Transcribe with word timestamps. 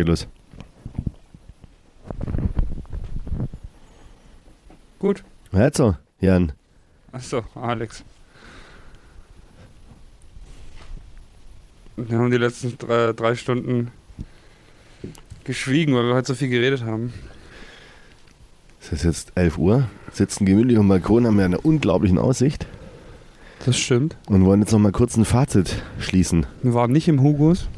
Geht 0.00 0.08
los. 0.08 0.26
Gut. 4.98 5.22
Jetzt 5.52 5.76
so, 5.76 5.94
Jan. 6.22 6.52
Achso, 7.12 7.44
Alex. 7.54 8.02
Wir 11.98 12.16
haben 12.16 12.30
die 12.30 12.38
letzten 12.38 12.78
drei, 12.78 13.12
drei 13.12 13.34
Stunden 13.34 13.90
geschwiegen, 15.44 15.94
weil 15.94 16.04
wir 16.06 16.14
heute 16.14 16.28
so 16.28 16.34
viel 16.34 16.48
geredet 16.48 16.82
haben. 16.82 17.12
Es 18.80 18.92
ist 18.92 19.04
jetzt 19.04 19.32
11 19.34 19.58
Uhr, 19.58 19.90
sitzen 20.14 20.46
gemütlich 20.46 20.78
am 20.78 20.88
Balkon, 20.88 21.26
haben 21.26 21.38
ja 21.38 21.44
eine 21.44 21.60
unglaublichen 21.60 22.16
Aussicht 22.16 22.66
Das 23.66 23.78
stimmt. 23.78 24.16
und 24.28 24.46
wollen 24.46 24.62
jetzt 24.62 24.72
noch 24.72 24.78
mal 24.78 24.92
kurz 24.92 25.18
ein 25.18 25.26
Fazit 25.26 25.82
schließen. 25.98 26.46
Wir 26.62 26.72
waren 26.72 26.90
nicht 26.90 27.06
im 27.06 27.20
Hugos. 27.20 27.68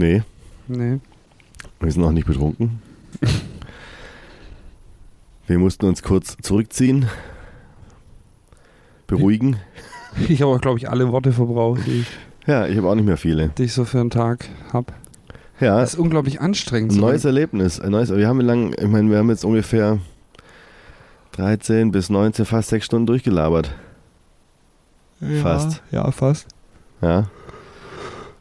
Nee, 0.00 0.22
Nee. 0.66 0.98
wir 1.78 1.92
sind 1.92 2.00
noch 2.00 2.10
nicht 2.12 2.26
betrunken. 2.26 2.80
Wir 5.46 5.58
mussten 5.58 5.84
uns 5.84 6.02
kurz 6.02 6.38
zurückziehen, 6.40 7.06
beruhigen. 9.06 9.56
Ich 10.28 10.40
habe 10.42 10.52
auch, 10.52 10.60
glaube 10.60 10.78
ich, 10.78 10.88
alle 10.88 11.12
Worte 11.12 11.32
verbraucht, 11.32 11.82
die 11.86 12.00
ich, 12.00 12.06
Ja, 12.46 12.66
ich 12.66 12.76
habe 12.78 12.88
auch 12.88 12.94
nicht 12.94 13.04
mehr 13.04 13.18
viele. 13.18 13.50
die 13.58 13.64
ich 13.64 13.74
so 13.74 13.84
für 13.84 14.00
einen 14.00 14.08
Tag 14.10 14.48
habe. 14.72 14.92
Ja, 15.60 15.78
Das 15.80 15.92
ist 15.94 15.98
unglaublich 16.00 16.40
anstrengend. 16.40 16.92
ein 16.92 16.98
neues 16.98 17.24
Erlebnis. 17.26 17.78
Ein 17.78 17.90
neues, 17.90 18.08
wir 18.14 18.26
haben 18.26 18.40
lang, 18.40 18.72
ich 18.80 18.88
meine, 18.88 19.10
wir 19.10 19.18
haben 19.18 19.28
jetzt 19.28 19.44
ungefähr 19.44 19.98
13 21.32 21.92
bis 21.92 22.08
19, 22.08 22.46
fast 22.46 22.70
sechs 22.70 22.86
Stunden 22.86 23.06
durchgelabert. 23.06 23.74
ja, 25.20 25.42
fast. 25.42 25.82
Ja, 25.90 26.10
fast. 26.10 26.46
Ja. 27.02 27.28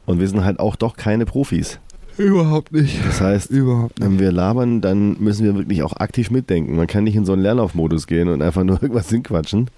Und 0.10 0.20
wir 0.20 0.28
sind 0.28 0.44
halt 0.44 0.60
auch 0.60 0.76
doch 0.76 0.98
keine 0.98 1.28
Profis. 1.28 1.78
Überhaupt 2.18 2.72
nicht. 2.74 2.98
Das 3.06 3.22
heißt, 3.22 3.52
Überhaupt 3.52 4.00
nicht. 4.00 4.10
wenn 4.10 4.18
wir 4.18 4.32
labern, 4.32 4.82
dann 4.82 5.18
müssen 5.20 5.46
wir 5.46 5.54
wirklich 5.54 5.84
auch 5.84 5.94
aktiv 5.98 6.32
mitdenken. 6.32 6.76
Man 6.76 6.88
kann 6.88 7.04
nicht 7.04 7.16
in 7.16 7.26
so 7.26 7.34
einen 7.34 7.44
Leerlaufmodus 7.44 8.08
gehen 8.08 8.28
und 8.28 8.42
einfach 8.42 8.64
nur 8.64 8.78
irgendwas 8.82 9.10
hinquatschen. 9.10 9.70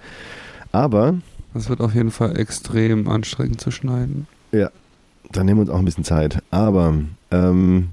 Aber 0.72 1.16
Das 1.54 1.68
wird 1.68 1.82
auf 1.82 1.94
jeden 1.94 2.12
Fall 2.12 2.40
extrem 2.40 3.10
anstrengend 3.10 3.60
zu 3.60 3.72
schneiden. 3.72 4.26
dann 4.54 5.46
nehmen 5.46 5.58
wir 5.60 5.64
uns 5.64 5.70
auch 5.70 5.80
ein 5.80 5.86
bisschen 5.86 6.06
Zeit. 6.06 6.42
Aber 6.50 6.94
ähm, 7.32 7.90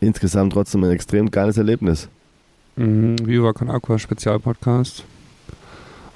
insgesamt 0.00 0.52
trotzdem 0.52 0.84
ein 0.84 0.90
extrem 0.90 1.30
geiles 1.30 1.56
Erlebnis. 1.56 2.08
Mhm. 2.76 3.16
Viva 3.26 3.54
Con 3.54 3.70
Aqua 3.70 3.98
Spezialpodcast. 3.98 5.02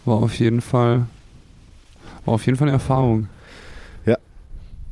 War 0.04 0.16
auf 0.16 0.34
jeden 0.38 0.60
Fall 0.60 1.06
war 2.26 2.34
auf 2.34 2.44
jeden 2.44 2.58
Fall 2.58 2.68
eine 2.68 2.76
Erfahrung. 2.76 3.28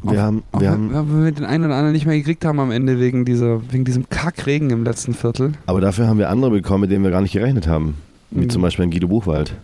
Wir 0.02 0.12
Auch- 0.12 0.16
haben, 0.16 0.42
Auch 0.52 0.60
wir 0.60 0.72
wenn, 0.72 0.94
haben, 0.94 1.12
wenn 1.14 1.24
wir 1.24 1.32
den 1.32 1.44
einen 1.44 1.64
oder 1.66 1.74
anderen 1.74 1.92
nicht 1.92 2.06
mehr 2.06 2.16
gekriegt 2.16 2.44
haben 2.44 2.58
am 2.58 2.70
Ende 2.70 2.98
wegen 2.98 3.24
dieser 3.24 3.60
wegen 3.72 3.84
diesem 3.84 4.08
Kackregen 4.08 4.70
im 4.70 4.82
letzten 4.84 5.12
Viertel. 5.14 5.52
aber 5.66 5.80
dafür 5.80 6.06
haben 6.08 6.18
wir 6.18 6.30
andere 6.30 6.50
bekommen, 6.50 6.82
mit 6.82 6.90
denen 6.90 7.04
wir 7.04 7.10
gar 7.10 7.20
nicht 7.20 7.32
gerechnet 7.32 7.66
haben. 7.68 7.96
Wie 8.30 8.44
Mhm. 8.44 8.50
zum 8.50 8.62
Beispiel 8.62 8.84
ein 8.84 8.90
Guido 8.90 9.08
Buchwald. 9.08 9.54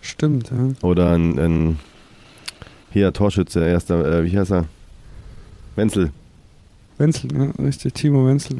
Stimmt, 0.00 0.50
ja. 0.50 0.88
Oder 0.88 1.12
ein, 1.12 1.38
ein 1.38 1.78
hier 2.90 3.12
Torschütze, 3.12 3.64
erster, 3.64 4.20
äh, 4.20 4.24
wie 4.24 4.36
heißt 4.38 4.50
er? 4.52 4.64
Wenzel. 5.76 6.10
Wenzel, 6.98 7.30
ja, 7.36 7.50
richtig, 7.64 7.92
Timo 7.94 8.26
Wenzel. 8.26 8.58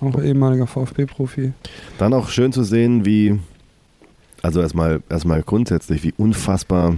Auch 0.00 0.20
ehemaliger 0.22 0.66
VfB-Profi. 0.66 1.52
Dann 1.98 2.12
auch 2.12 2.28
schön 2.28 2.52
zu 2.52 2.62
sehen, 2.62 3.04
wie, 3.06 3.38
also 4.42 4.60
erstmal, 4.60 5.02
erstmal 5.08 5.42
grundsätzlich, 5.42 6.02
wie 6.02 6.12
unfassbar 6.18 6.96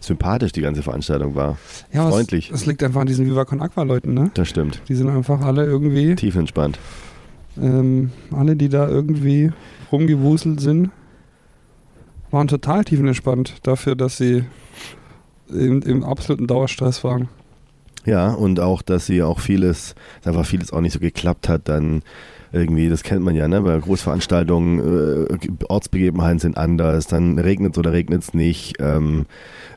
sympathisch 0.00 0.52
die 0.52 0.62
ganze 0.62 0.82
Veranstaltung 0.82 1.34
war. 1.34 1.58
Ja, 1.92 2.08
Freundlich. 2.08 2.46
Es, 2.46 2.52
das 2.60 2.66
liegt 2.66 2.82
einfach 2.82 3.02
an 3.02 3.06
diesen 3.06 3.26
Viva 3.26 3.44
Con 3.44 3.60
Aqua 3.60 3.82
Leuten, 3.82 4.14
ne? 4.14 4.30
Das 4.34 4.48
stimmt. 4.48 4.80
Die 4.88 4.94
sind 4.94 5.08
einfach 5.08 5.40
alle 5.42 5.64
irgendwie, 5.64 6.14
Tief 6.16 6.36
entspannt. 6.36 6.78
ähm, 7.60 8.10
alle, 8.34 8.56
die 8.56 8.68
da 8.68 8.88
irgendwie 8.88 9.52
rumgewuselt 9.92 10.60
sind, 10.60 10.90
waren 12.30 12.48
total 12.48 12.84
tiefenentspannt 12.84 13.66
dafür, 13.66 13.96
dass 13.96 14.16
sie 14.16 14.44
im, 15.48 15.82
im 15.82 16.04
absoluten 16.04 16.46
Dauerstress 16.46 17.02
waren. 17.04 17.28
Ja, 18.06 18.30
und 18.32 18.60
auch, 18.60 18.80
dass 18.82 19.06
sie 19.06 19.22
auch 19.22 19.40
vieles, 19.40 19.94
dass 20.22 20.32
einfach 20.34 20.46
vieles 20.48 20.72
auch 20.72 20.80
nicht 20.80 20.94
so 20.94 21.00
geklappt 21.00 21.48
hat, 21.48 21.68
dann 21.68 22.02
irgendwie, 22.52 22.88
das 22.88 23.02
kennt 23.02 23.22
man 23.22 23.36
ja, 23.36 23.46
ne? 23.46 23.60
Bei 23.60 23.78
Großveranstaltungen, 23.78 25.28
äh, 25.28 25.64
Ortsbegebenheiten 25.68 26.38
sind 26.38 26.56
anders, 26.56 27.06
dann 27.06 27.38
regnet 27.38 27.74
es 27.74 27.78
oder 27.78 27.92
regnet 27.92 28.22
es 28.22 28.32
nicht. 28.34 28.76
Ähm, 28.80 29.26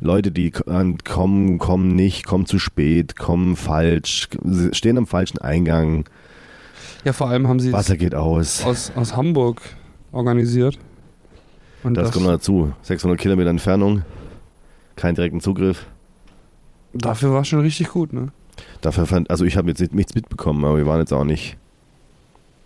Leute, 0.04 0.32
die 0.32 0.52
kommen, 0.52 0.98
kommen 1.58 1.88
nicht, 1.96 2.26
kommen 2.26 2.46
zu 2.46 2.60
spät, 2.60 3.16
kommen 3.16 3.56
falsch, 3.56 4.28
stehen 4.74 4.98
am 4.98 5.08
falschen 5.08 5.38
Eingang, 5.40 6.06
Ja, 7.06 7.14
vor 7.14 7.30
allem 7.30 7.48
haben 7.48 7.60
sie 7.60 7.72
Wasser 7.72 7.96
geht 7.98 8.14
aus. 8.14 8.64
aus, 8.66 8.92
aus 8.96 9.16
Hamburg 9.16 9.62
organisiert. 10.12 10.78
Und 11.84 11.96
Das, 11.96 12.06
das, 12.08 12.14
kommt 12.14 12.26
noch 12.26 12.34
dazu. 12.34 12.74
600 12.82 13.20
Kilometer 13.20 13.50
Entfernung, 13.50 14.04
keinen 14.96 15.16
direkten 15.16 15.40
Zugriff. 15.42 15.86
dafür 16.94 17.32
war 17.34 17.42
es 17.42 17.48
schon 17.48 17.60
richtig 17.62 17.90
gut, 17.90 18.14
ne? 18.14 18.28
Dafür 18.82 19.06
fand, 19.06 19.30
also 19.32 19.46
ich 19.46 19.58
habe 19.58 19.70
jetzt 19.70 19.80
nicht- 19.80 19.94
nichts 19.96 20.14
mitbekommen, 20.16 20.64
aber 20.66 20.78
wir 20.78 20.86
waren 20.86 21.00
jetzt 21.00 21.12
auch 21.14 21.24
nicht 21.24 21.58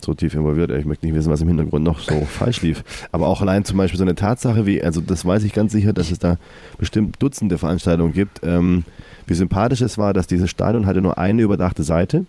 so 0.03 0.13
tief 0.13 0.33
involviert. 0.35 0.71
Ich 0.71 0.85
möchte 0.85 1.05
nicht 1.05 1.15
wissen, 1.15 1.31
was 1.31 1.41
im 1.41 1.47
Hintergrund 1.47 1.83
noch 1.83 1.99
so 1.99 2.21
falsch 2.29 2.61
lief. 2.61 2.83
Aber 3.11 3.27
auch 3.27 3.41
allein 3.41 3.65
zum 3.65 3.77
Beispiel 3.77 3.97
so 3.97 4.03
eine 4.03 4.15
Tatsache 4.15 4.65
wie, 4.65 4.83
also 4.83 5.01
das 5.01 5.25
weiß 5.25 5.43
ich 5.43 5.53
ganz 5.53 5.71
sicher, 5.71 5.93
dass 5.93 6.11
es 6.11 6.19
da 6.19 6.37
bestimmt 6.77 7.21
Dutzende 7.21 7.57
Veranstaltungen 7.57 8.13
gibt. 8.13 8.41
Ähm, 8.43 8.83
wie 9.25 9.33
sympathisch 9.33 9.81
es 9.81 9.97
war, 9.97 10.13
dass 10.13 10.27
dieses 10.27 10.49
Stadion 10.49 10.85
hatte 10.85 11.01
nur 11.01 11.17
eine 11.17 11.41
überdachte 11.41 11.83
Seite. 11.83 12.25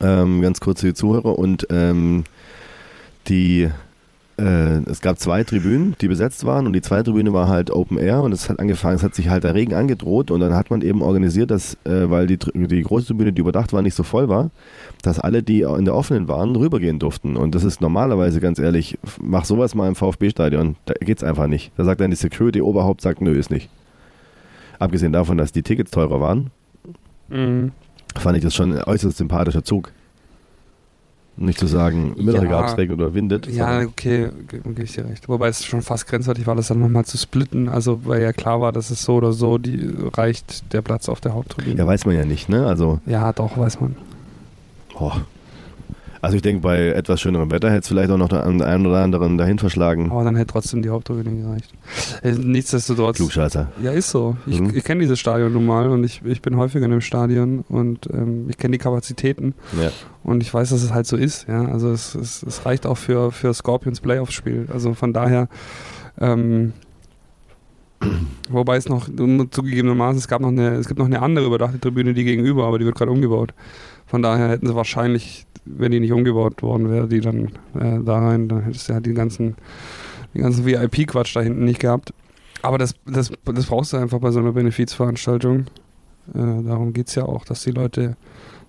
Ähm, 0.00 0.42
ganz 0.42 0.60
kurz 0.60 0.80
für 0.80 0.88
die 0.88 0.94
Zuhörer 0.94 1.38
und 1.38 1.66
ähm, 1.70 2.24
die 3.28 3.70
äh, 4.38 4.78
es 4.90 5.00
gab 5.00 5.18
zwei 5.18 5.44
Tribünen, 5.44 5.94
die 6.00 6.08
besetzt 6.08 6.44
waren 6.44 6.66
und 6.66 6.72
die 6.72 6.82
zweite 6.82 7.04
Tribüne 7.04 7.32
war 7.32 7.48
halt 7.48 7.70
Open 7.70 7.98
Air 7.98 8.22
und 8.22 8.32
es 8.32 8.48
hat 8.48 8.58
angefangen, 8.58 8.96
es 8.96 9.02
hat 9.02 9.14
sich 9.14 9.28
halt 9.28 9.44
der 9.44 9.54
Regen 9.54 9.74
angedroht 9.74 10.30
und 10.30 10.40
dann 10.40 10.54
hat 10.54 10.70
man 10.70 10.82
eben 10.82 11.02
organisiert, 11.02 11.50
dass, 11.50 11.74
äh, 11.84 12.10
weil 12.10 12.26
die, 12.26 12.38
die 12.38 12.82
große 12.82 13.06
Tribüne, 13.06 13.32
die 13.32 13.40
überdacht 13.40 13.72
war, 13.72 13.82
nicht 13.82 13.94
so 13.94 14.02
voll 14.02 14.28
war, 14.28 14.50
dass 15.02 15.18
alle, 15.20 15.42
die 15.42 15.62
in 15.62 15.84
der 15.84 15.94
offenen 15.94 16.28
waren, 16.28 16.56
rübergehen 16.56 16.98
durften. 16.98 17.36
Und 17.36 17.54
das 17.54 17.64
ist 17.64 17.80
normalerweise, 17.80 18.40
ganz 18.40 18.58
ehrlich, 18.58 18.98
mach 19.20 19.44
sowas 19.44 19.74
mal 19.74 19.88
im 19.88 19.94
VfB-Stadion, 19.94 20.76
da 20.86 20.94
geht's 21.00 21.22
einfach 21.22 21.46
nicht. 21.46 21.72
Da 21.76 21.84
sagt 21.84 22.00
dann 22.00 22.10
die 22.10 22.16
Security 22.16 22.60
Oberhaupt, 22.60 23.00
sagt, 23.02 23.20
nö, 23.20 23.38
ist 23.38 23.50
nicht. 23.50 23.68
Abgesehen 24.78 25.12
davon, 25.12 25.38
dass 25.38 25.52
die 25.52 25.62
Tickets 25.62 25.90
teurer 25.90 26.20
waren, 26.20 26.50
Mhm. 27.28 27.72
fand 28.16 28.36
ich 28.36 28.42
das 28.44 28.54
schon 28.54 28.72
ein 28.76 28.82
äußerst 28.84 29.16
sympathischer 29.16 29.64
Zug. 29.64 29.92
Nicht 31.36 31.58
zu 31.58 31.66
sagen, 31.66 32.14
Mittag 32.16 32.44
Ja. 32.44 32.48
gab 32.50 32.66
es 32.68 32.76
regnet 32.78 32.98
oder 33.00 33.12
windet. 33.12 33.48
Ja, 33.48 33.80
okay, 33.80 34.28
ge- 34.48 34.60
gebe 34.64 34.82
ich 34.84 34.92
dir 34.92 35.04
recht. 35.04 35.28
Wobei 35.28 35.48
es 35.48 35.64
schon 35.64 35.82
fast 35.82 36.06
grenzwertig 36.06 36.46
war, 36.46 36.54
das 36.54 36.68
dann 36.68 36.78
nochmal 36.78 37.04
zu 37.04 37.18
splitten. 37.18 37.68
Also, 37.68 38.00
weil 38.04 38.22
ja 38.22 38.32
klar 38.32 38.60
war, 38.60 38.70
dass 38.70 38.90
es 38.90 39.02
so 39.02 39.14
oder 39.16 39.32
so 39.32 39.58
die, 39.58 39.92
reicht 40.14 40.72
der 40.72 40.80
Platz 40.82 41.08
auf 41.08 41.20
der 41.20 41.34
Haupttribüne. 41.34 41.76
ja, 41.76 41.86
weiß 41.86 42.06
man 42.06 42.14
ja 42.14 42.24
nicht, 42.24 42.48
ne? 42.48 42.66
Also, 42.66 43.00
Ja, 43.06 43.32
doch, 43.32 43.58
weiß 43.58 43.80
man. 43.80 43.96
oh. 44.98 45.10
Also 46.24 46.36
ich 46.36 46.42
denke, 46.42 46.60
bei 46.62 46.88
etwas 46.88 47.20
schönerem 47.20 47.50
Wetter 47.50 47.68
hätte 47.70 47.80
es 47.80 47.88
vielleicht 47.88 48.10
auch 48.10 48.16
noch 48.18 48.28
der 48.28 48.44
einen 48.44 48.86
oder 48.86 48.98
anderen 49.02 49.38
dahin 49.38 49.58
verschlagen. 49.58 50.10
Aber 50.10 50.24
dann 50.24 50.36
hätte 50.36 50.52
trotzdem 50.52 50.82
die 50.82 50.88
Haupttribüne 50.90 51.42
gereicht. 51.42 51.72
Äh, 52.22 52.32
nichtsdestotrotz. 52.32 53.16
Klugscheißer. 53.16 53.68
Ja, 53.82 53.92
ist 53.92 54.10
so. 54.10 54.36
Ich, 54.46 54.60
Mhm. 54.60 54.72
ich 54.74 54.84
kenne 54.84 55.00
dieses 55.00 55.20
Stadion 55.20 55.52
nun 55.52 55.66
mal 55.66 55.88
und 55.88 56.02
ich, 56.04 56.22
ich 56.24 56.42
bin 56.42 56.56
häufiger 56.56 56.84
in 56.86 56.90
dem 56.90 57.00
Stadion 57.00 57.64
und 57.68 58.08
ähm, 58.12 58.46
ich 58.48 58.58
kenne 58.58 58.72
die 58.72 58.78
Kapazitäten 58.78 59.54
Ja. 59.80 59.90
und 60.22 60.42
ich 60.42 60.52
weiß, 60.52 60.70
dass 60.70 60.82
es 60.82 60.92
halt 60.92 61.06
so 61.06 61.16
ist. 61.16 61.46
Ja? 61.48 61.66
Also 61.66 61.90
es, 61.90 62.14
es, 62.14 62.42
es 62.42 62.66
reicht 62.66 62.86
auch 62.86 62.96
für, 62.98 63.30
für 63.32 63.52
Scorpions 63.54 64.00
Playoff-Spiel. 64.00 64.66
Also 64.72 64.94
von 64.94 65.12
daher, 65.12 65.48
ähm, 66.20 66.72
wobei 68.50 68.76
es 68.76 68.88
noch 68.88 69.08
zugegebenermaßen, 69.08 70.18
es 70.18 70.28
gab 70.28 70.40
noch 70.40 70.48
eine, 70.48 70.74
es 70.74 70.88
gibt 70.88 70.98
noch 70.98 71.06
eine 71.06 71.22
andere 71.22 71.46
überdachte 71.46 71.80
Tribüne, 71.80 72.14
die 72.14 72.24
gegenüber, 72.24 72.66
aber 72.66 72.78
die 72.78 72.84
wird 72.84 72.96
gerade 72.96 73.10
umgebaut. 73.10 73.54
Von 74.06 74.22
daher 74.22 74.48
hätten 74.48 74.66
sie 74.66 74.74
wahrscheinlich, 74.74 75.46
wenn 75.64 75.92
die 75.92 76.00
nicht 76.00 76.12
umgebaut 76.12 76.62
worden 76.62 76.90
wäre, 76.90 77.08
die 77.08 77.20
dann 77.20 77.46
äh, 77.78 78.02
da 78.04 78.18
rein, 78.18 78.48
dann 78.48 78.62
hättest 78.62 78.88
du 78.88 78.94
halt 78.94 79.06
die 79.06 79.14
ganzen, 79.14 79.56
den 80.34 80.42
ganzen 80.42 80.66
VIP-Quatsch 80.66 81.34
da 81.34 81.40
hinten 81.40 81.64
nicht 81.64 81.80
gehabt. 81.80 82.12
Aber 82.62 82.78
das, 82.78 82.94
das, 83.06 83.30
das 83.44 83.66
brauchst 83.66 83.92
du 83.92 83.96
einfach 83.96 84.20
bei 84.20 84.30
so 84.30 84.40
einer 84.40 84.52
Benefizveranstaltung. 84.52 85.66
Äh, 86.34 86.62
darum 86.64 86.92
geht 86.92 87.08
es 87.08 87.14
ja 87.14 87.24
auch, 87.24 87.44
dass 87.44 87.62
die 87.62 87.72
Leute 87.72 88.16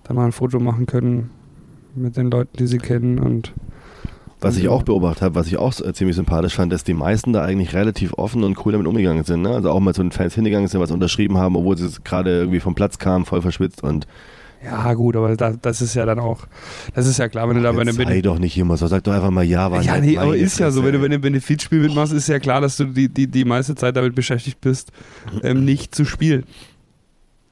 dann 0.04 0.16
mal 0.16 0.26
ein 0.26 0.32
Foto 0.32 0.60
machen 0.60 0.86
können 0.86 1.30
mit 1.94 2.16
den 2.16 2.30
Leuten, 2.30 2.56
die 2.58 2.66
sie 2.66 2.78
kennen 2.78 3.18
und 3.18 3.52
Was 4.40 4.56
ich 4.56 4.68
auch 4.68 4.82
beobachtet 4.82 5.22
habe, 5.22 5.34
was 5.34 5.46
ich 5.46 5.56
auch 5.56 5.78
äh, 5.80 5.92
ziemlich 5.94 6.16
sympathisch 6.16 6.54
fand, 6.54 6.72
dass 6.72 6.84
die 6.84 6.94
meisten 6.94 7.32
da 7.32 7.42
eigentlich 7.42 7.74
relativ 7.74 8.12
offen 8.14 8.44
und 8.44 8.64
cool 8.64 8.72
damit 8.72 8.86
umgegangen 8.86 9.24
sind. 9.24 9.42
Ne? 9.42 9.50
Also 9.50 9.70
auch 9.70 9.80
mal 9.80 9.94
zu 9.94 10.02
den 10.02 10.12
Fans 10.12 10.34
hingegangen 10.34 10.68
sind, 10.68 10.80
was 10.80 10.90
unterschrieben 10.90 11.38
haben, 11.38 11.56
obwohl 11.56 11.76
sie 11.78 11.88
gerade 12.04 12.30
irgendwie 12.30 12.60
vom 12.60 12.74
Platz 12.74 12.98
kamen, 12.98 13.24
voll 13.24 13.42
verschwitzt 13.42 13.82
und 13.82 14.06
ja 14.64 14.94
gut, 14.94 15.14
aber 15.16 15.36
da, 15.36 15.52
das 15.52 15.80
ist 15.82 15.94
ja 15.94 16.06
dann 16.06 16.18
auch, 16.18 16.46
das 16.94 17.06
ist 17.06 17.18
ja 17.18 17.28
klar, 17.28 17.48
wenn 17.48 17.56
du 17.56 17.62
da 17.62 17.72
bei 17.72 17.82
einem 17.82 17.94
sei 17.94 18.20
doch 18.20 18.38
nicht 18.38 18.56
immer 18.58 18.76
so, 18.76 18.86
sag 18.86 19.04
doch 19.04 19.12
einfach 19.12 19.30
mal 19.30 19.44
ja, 19.44 19.70
war 19.70 19.82
Ja, 19.82 20.00
nee, 20.00 20.18
aber 20.18 20.36
ist 20.36 20.58
ja 20.58 20.70
so, 20.70 20.82
wenn 20.82 20.92
du 20.92 20.98
bei 20.98 21.04
einem 21.04 21.20
Benefizspiel 21.20 21.80
mitmachst, 21.80 22.12
ist 22.12 22.26
ja 22.28 22.38
klar, 22.38 22.60
dass 22.60 22.76
du 22.76 22.86
die, 22.86 23.08
die, 23.08 23.26
die 23.26 23.44
meiste 23.44 23.74
Zeit 23.74 23.96
damit 23.96 24.14
beschäftigt 24.14 24.60
bist, 24.60 24.90
ähm, 25.42 25.64
nicht 25.64 25.94
zu 25.94 26.04
spielen. 26.04 26.44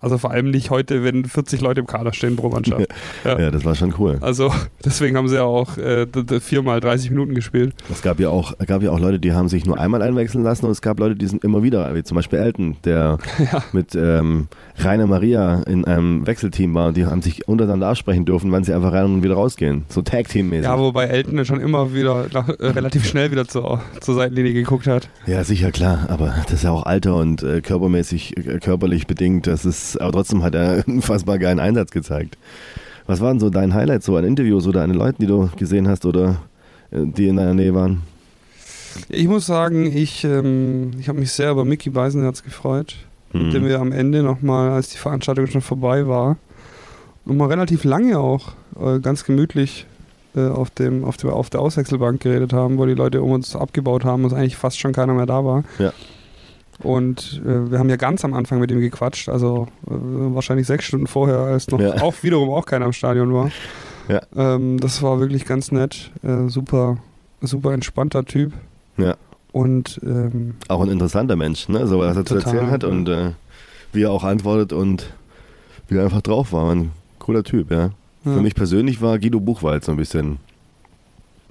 Also 0.04 0.18
vor 0.18 0.32
allem 0.32 0.50
nicht 0.50 0.68
heute, 0.68 1.02
wenn 1.02 1.24
40 1.24 1.62
Leute 1.62 1.80
im 1.80 1.86
Kader 1.86 2.12
stehen 2.12 2.36
pro 2.36 2.50
Mannschaft. 2.50 2.74
Ja, 3.24 3.38
ja 3.38 3.50
das 3.50 3.64
war 3.64 3.74
schon 3.74 3.94
cool. 3.98 4.18
Also 4.20 4.52
deswegen 4.84 5.16
haben 5.16 5.28
sie 5.28 5.36
ja 5.36 5.44
auch 5.44 5.78
äh, 5.78 6.06
viermal 6.40 6.80
30 6.80 7.10
Minuten 7.10 7.34
gespielt. 7.34 7.74
Es 7.90 8.02
gab 8.02 8.20
ja 8.20 8.28
auch, 8.28 8.52
gab 8.66 8.82
ja 8.82 8.90
auch 8.90 8.98
Leute, 8.98 9.18
die 9.18 9.32
haben 9.32 9.48
sich 9.48 9.64
nur 9.64 9.78
einmal 9.78 10.02
einwechseln 10.02 10.44
lassen 10.44 10.66
und 10.66 10.72
es 10.72 10.82
gab 10.82 10.98
Leute, 10.98 11.16
die 11.16 11.26
sind 11.26 11.42
immer 11.42 11.62
wieder, 11.62 11.94
wie 11.94 12.02
zum 12.02 12.16
Beispiel 12.16 12.38
Elton, 12.38 12.76
der 12.84 13.18
ja. 13.52 13.62
mit 13.72 13.94
ähm, 13.94 14.48
Rainer 14.76 15.06
Maria 15.06 15.62
in 15.62 15.84
einem 15.84 16.26
Wechselteam 16.26 16.74
war 16.74 16.88
und 16.88 16.96
die 16.96 17.06
haben 17.06 17.22
sich 17.22 17.48
untereinander 17.48 17.88
absprechen 17.88 18.24
dürfen, 18.24 18.52
wann 18.52 18.64
sie 18.64 18.74
einfach 18.74 18.92
rein 18.92 19.06
und 19.06 19.22
wieder 19.22 19.34
rausgehen. 19.34 19.84
So 19.88 20.02
Tag-Team-mäßig. 20.02 20.64
Ja, 20.64 20.78
wobei 20.78 21.06
Elton 21.06 21.44
schon 21.44 21.60
immer 21.60 21.94
wieder 21.94 22.26
nach, 22.32 22.48
äh, 22.48 22.66
relativ 22.66 23.06
schnell 23.06 23.30
wieder 23.30 23.46
zur, 23.46 23.80
zur 24.00 24.14
Seitenlinie 24.16 24.52
geguckt 24.52 24.86
hat. 24.86 25.08
Ja, 25.26 25.44
sicher, 25.44 25.70
klar, 25.72 26.06
aber 26.08 26.34
das 26.44 26.54
ist 26.54 26.64
ja 26.64 26.72
auch 26.72 26.84
Alter 26.84 27.16
und 27.16 27.42
äh, 27.42 27.60
körpermäßig, 27.60 28.36
äh, 28.36 28.58
körperlich 28.58 29.06
bedingt. 29.06 29.46
Das 29.46 29.64
ist, 29.64 29.93
aber 30.00 30.12
trotzdem 30.12 30.42
hat 30.42 30.54
er 30.54 30.84
einen 30.86 31.02
fassbar 31.02 31.38
geilen 31.38 31.60
Einsatz 31.60 31.90
gezeigt. 31.90 32.36
Was 33.06 33.20
waren 33.20 33.38
so 33.38 33.50
dein 33.50 33.74
Highlight, 33.74 34.02
so 34.02 34.16
ein 34.16 34.24
Interview 34.24 34.58
oder 34.58 34.82
eine 34.82 34.94
Leute, 34.94 35.16
die 35.20 35.26
du 35.26 35.50
gesehen 35.56 35.88
hast 35.88 36.06
oder 36.06 36.36
äh, 36.90 37.04
die 37.04 37.28
in 37.28 37.36
deiner 37.36 37.54
Nähe 37.54 37.74
waren? 37.74 38.02
Ich 39.08 39.28
muss 39.28 39.46
sagen, 39.46 39.86
ich, 39.86 40.24
ähm, 40.24 40.92
ich 40.98 41.08
habe 41.08 41.18
mich 41.18 41.32
sehr 41.32 41.50
über 41.50 41.64
Mickey 41.64 41.90
Beisenherz 41.90 42.42
gefreut, 42.42 42.96
hm. 43.32 43.46
mit 43.46 43.54
dem 43.54 43.66
wir 43.66 43.80
am 43.80 43.92
Ende 43.92 44.22
nochmal, 44.22 44.70
als 44.70 44.90
die 44.90 44.98
Veranstaltung 44.98 45.46
schon 45.48 45.60
vorbei 45.60 46.06
war, 46.06 46.36
nochmal 47.24 47.48
relativ 47.48 47.84
lange 47.84 48.18
auch 48.18 48.52
äh, 48.80 49.00
ganz 49.00 49.24
gemütlich 49.24 49.86
äh, 50.36 50.48
auf, 50.48 50.70
dem, 50.70 51.04
auf, 51.04 51.16
dem, 51.16 51.30
auf 51.30 51.50
der 51.50 51.60
Auswechselbank 51.60 52.20
geredet 52.20 52.52
haben, 52.52 52.78
wo 52.78 52.86
die 52.86 52.94
Leute 52.94 53.22
um 53.22 53.32
uns 53.32 53.54
abgebaut 53.54 54.04
haben 54.04 54.24
und 54.24 54.32
eigentlich 54.32 54.56
fast 54.56 54.78
schon 54.78 54.92
keiner 54.92 55.14
mehr 55.14 55.26
da 55.26 55.44
war. 55.44 55.64
Ja. 55.78 55.92
Und 56.84 57.42
äh, 57.44 57.70
wir 57.70 57.78
haben 57.78 57.88
ja 57.88 57.96
ganz 57.96 58.24
am 58.24 58.34
Anfang 58.34 58.60
mit 58.60 58.70
ihm 58.70 58.80
gequatscht, 58.80 59.28
also 59.28 59.68
äh, 59.86 59.90
wahrscheinlich 59.90 60.66
sechs 60.66 60.84
Stunden 60.84 61.06
vorher, 61.06 61.38
als 61.38 61.68
noch 61.68 61.80
ja. 61.80 61.94
auch 62.02 62.14
wiederum 62.22 62.50
auch 62.50 62.66
keiner 62.66 62.84
im 62.86 62.92
Stadion 62.92 63.32
war. 63.32 63.50
Ja. 64.08 64.20
Ähm, 64.36 64.78
das 64.78 65.02
war 65.02 65.18
wirklich 65.18 65.46
ganz 65.46 65.72
nett. 65.72 66.10
Äh, 66.22 66.48
super, 66.48 66.98
super 67.40 67.72
entspannter 67.72 68.24
Typ. 68.24 68.52
Ja. 68.98 69.16
Und 69.50 70.00
ähm, 70.04 70.56
auch 70.68 70.82
ein 70.82 70.90
interessanter 70.90 71.36
Mensch, 71.36 71.68
ne? 71.68 71.86
So 71.86 72.00
was 72.00 72.16
er 72.16 72.24
zu 72.24 72.34
erzählen 72.34 72.70
hat 72.70 72.84
und 72.84 73.08
äh, 73.08 73.30
wie 73.92 74.02
er 74.02 74.10
auch 74.10 74.24
antwortet 74.24 74.72
und 74.72 75.14
wie 75.88 75.96
er 75.96 76.04
einfach 76.04 76.22
drauf 76.22 76.52
war. 76.52 76.70
Ein 76.70 76.90
cooler 77.18 77.44
Typ, 77.44 77.70
ja. 77.70 77.78
ja. 77.78 77.90
Für 78.24 78.42
mich 78.42 78.54
persönlich 78.54 79.00
war 79.00 79.18
Guido 79.18 79.40
Buchwald 79.40 79.84
so 79.84 79.92
ein 79.92 79.96
bisschen 79.96 80.38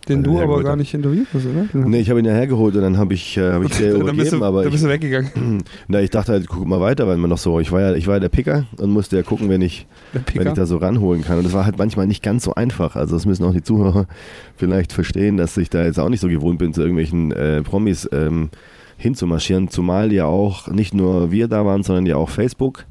den 0.07 0.23
du 0.23 0.39
aber 0.41 0.61
gar 0.63 0.75
nicht 0.75 0.94
interviewt 0.94 1.27
hast, 1.33 1.45
oder? 1.45 1.67
Nee, 1.73 2.00
ich 2.00 2.09
habe 2.09 2.19
ihn 2.19 2.25
ja 2.25 2.33
hergeholt 2.33 2.75
und 2.75 2.81
dann 2.81 2.97
habe 2.97 3.13
ich, 3.13 3.38
äh, 3.38 3.53
hab 3.53 3.63
ich 3.63 3.71
dir 3.71 3.94
übergeben, 3.94 4.17
bist 4.17 4.33
du, 4.33 4.44
aber. 4.44 4.63
Dann 4.63 4.71
bist 4.71 4.83
du 4.83 4.89
weggegangen. 4.89 5.63
Na, 5.88 6.01
ich 6.01 6.09
dachte 6.09 6.33
halt, 6.33 6.47
guck 6.47 6.65
mal 6.67 6.81
weiter, 6.81 7.07
weil 7.07 7.17
man 7.17 7.29
noch 7.29 7.38
so, 7.38 7.59
ich 7.59 7.71
war 7.71 7.81
ja, 7.81 7.94
ich 7.94 8.07
war 8.07 8.15
ja 8.15 8.19
der 8.19 8.29
Picker 8.29 8.65
und 8.77 8.89
musste 8.89 9.15
ja 9.15 9.23
gucken, 9.23 9.50
wenn 9.50 9.61
ich, 9.61 9.88
wenn 10.33 10.47
ich 10.47 10.53
da 10.53 10.65
so 10.65 10.77
ranholen 10.77 11.23
kann. 11.23 11.38
Und 11.38 11.45
das 11.45 11.53
war 11.53 11.65
halt 11.65 11.77
manchmal 11.77 12.07
nicht 12.07 12.21
ganz 12.21 12.44
so 12.44 12.53
einfach. 12.55 12.95
Also 12.95 13.15
das 13.15 13.25
müssen 13.25 13.45
auch 13.45 13.53
die 13.53 13.63
Zuhörer 13.63 14.07
vielleicht 14.57 14.91
verstehen, 14.94 15.38
dass 15.38 15.55
ich 15.57 15.69
da 15.69 15.83
jetzt 15.83 16.00
auch 16.00 16.09
nicht 16.09 16.19
so 16.19 16.27
gewohnt 16.27 16.59
bin, 16.59 16.73
zu 16.73 16.81
irgendwelchen 16.81 17.31
äh, 17.31 17.61
Promis 17.61 18.07
ähm, 18.11 18.50
hinzumarschieren. 18.97 19.69
Zumal 19.69 20.11
ja 20.11 20.25
auch 20.25 20.67
nicht 20.67 20.94
nur 20.94 21.31
wir 21.31 21.47
da 21.47 21.65
waren, 21.65 21.83
sondern 21.83 22.05
ja 22.05 22.17
auch 22.17 22.29
Facebook 22.29 22.85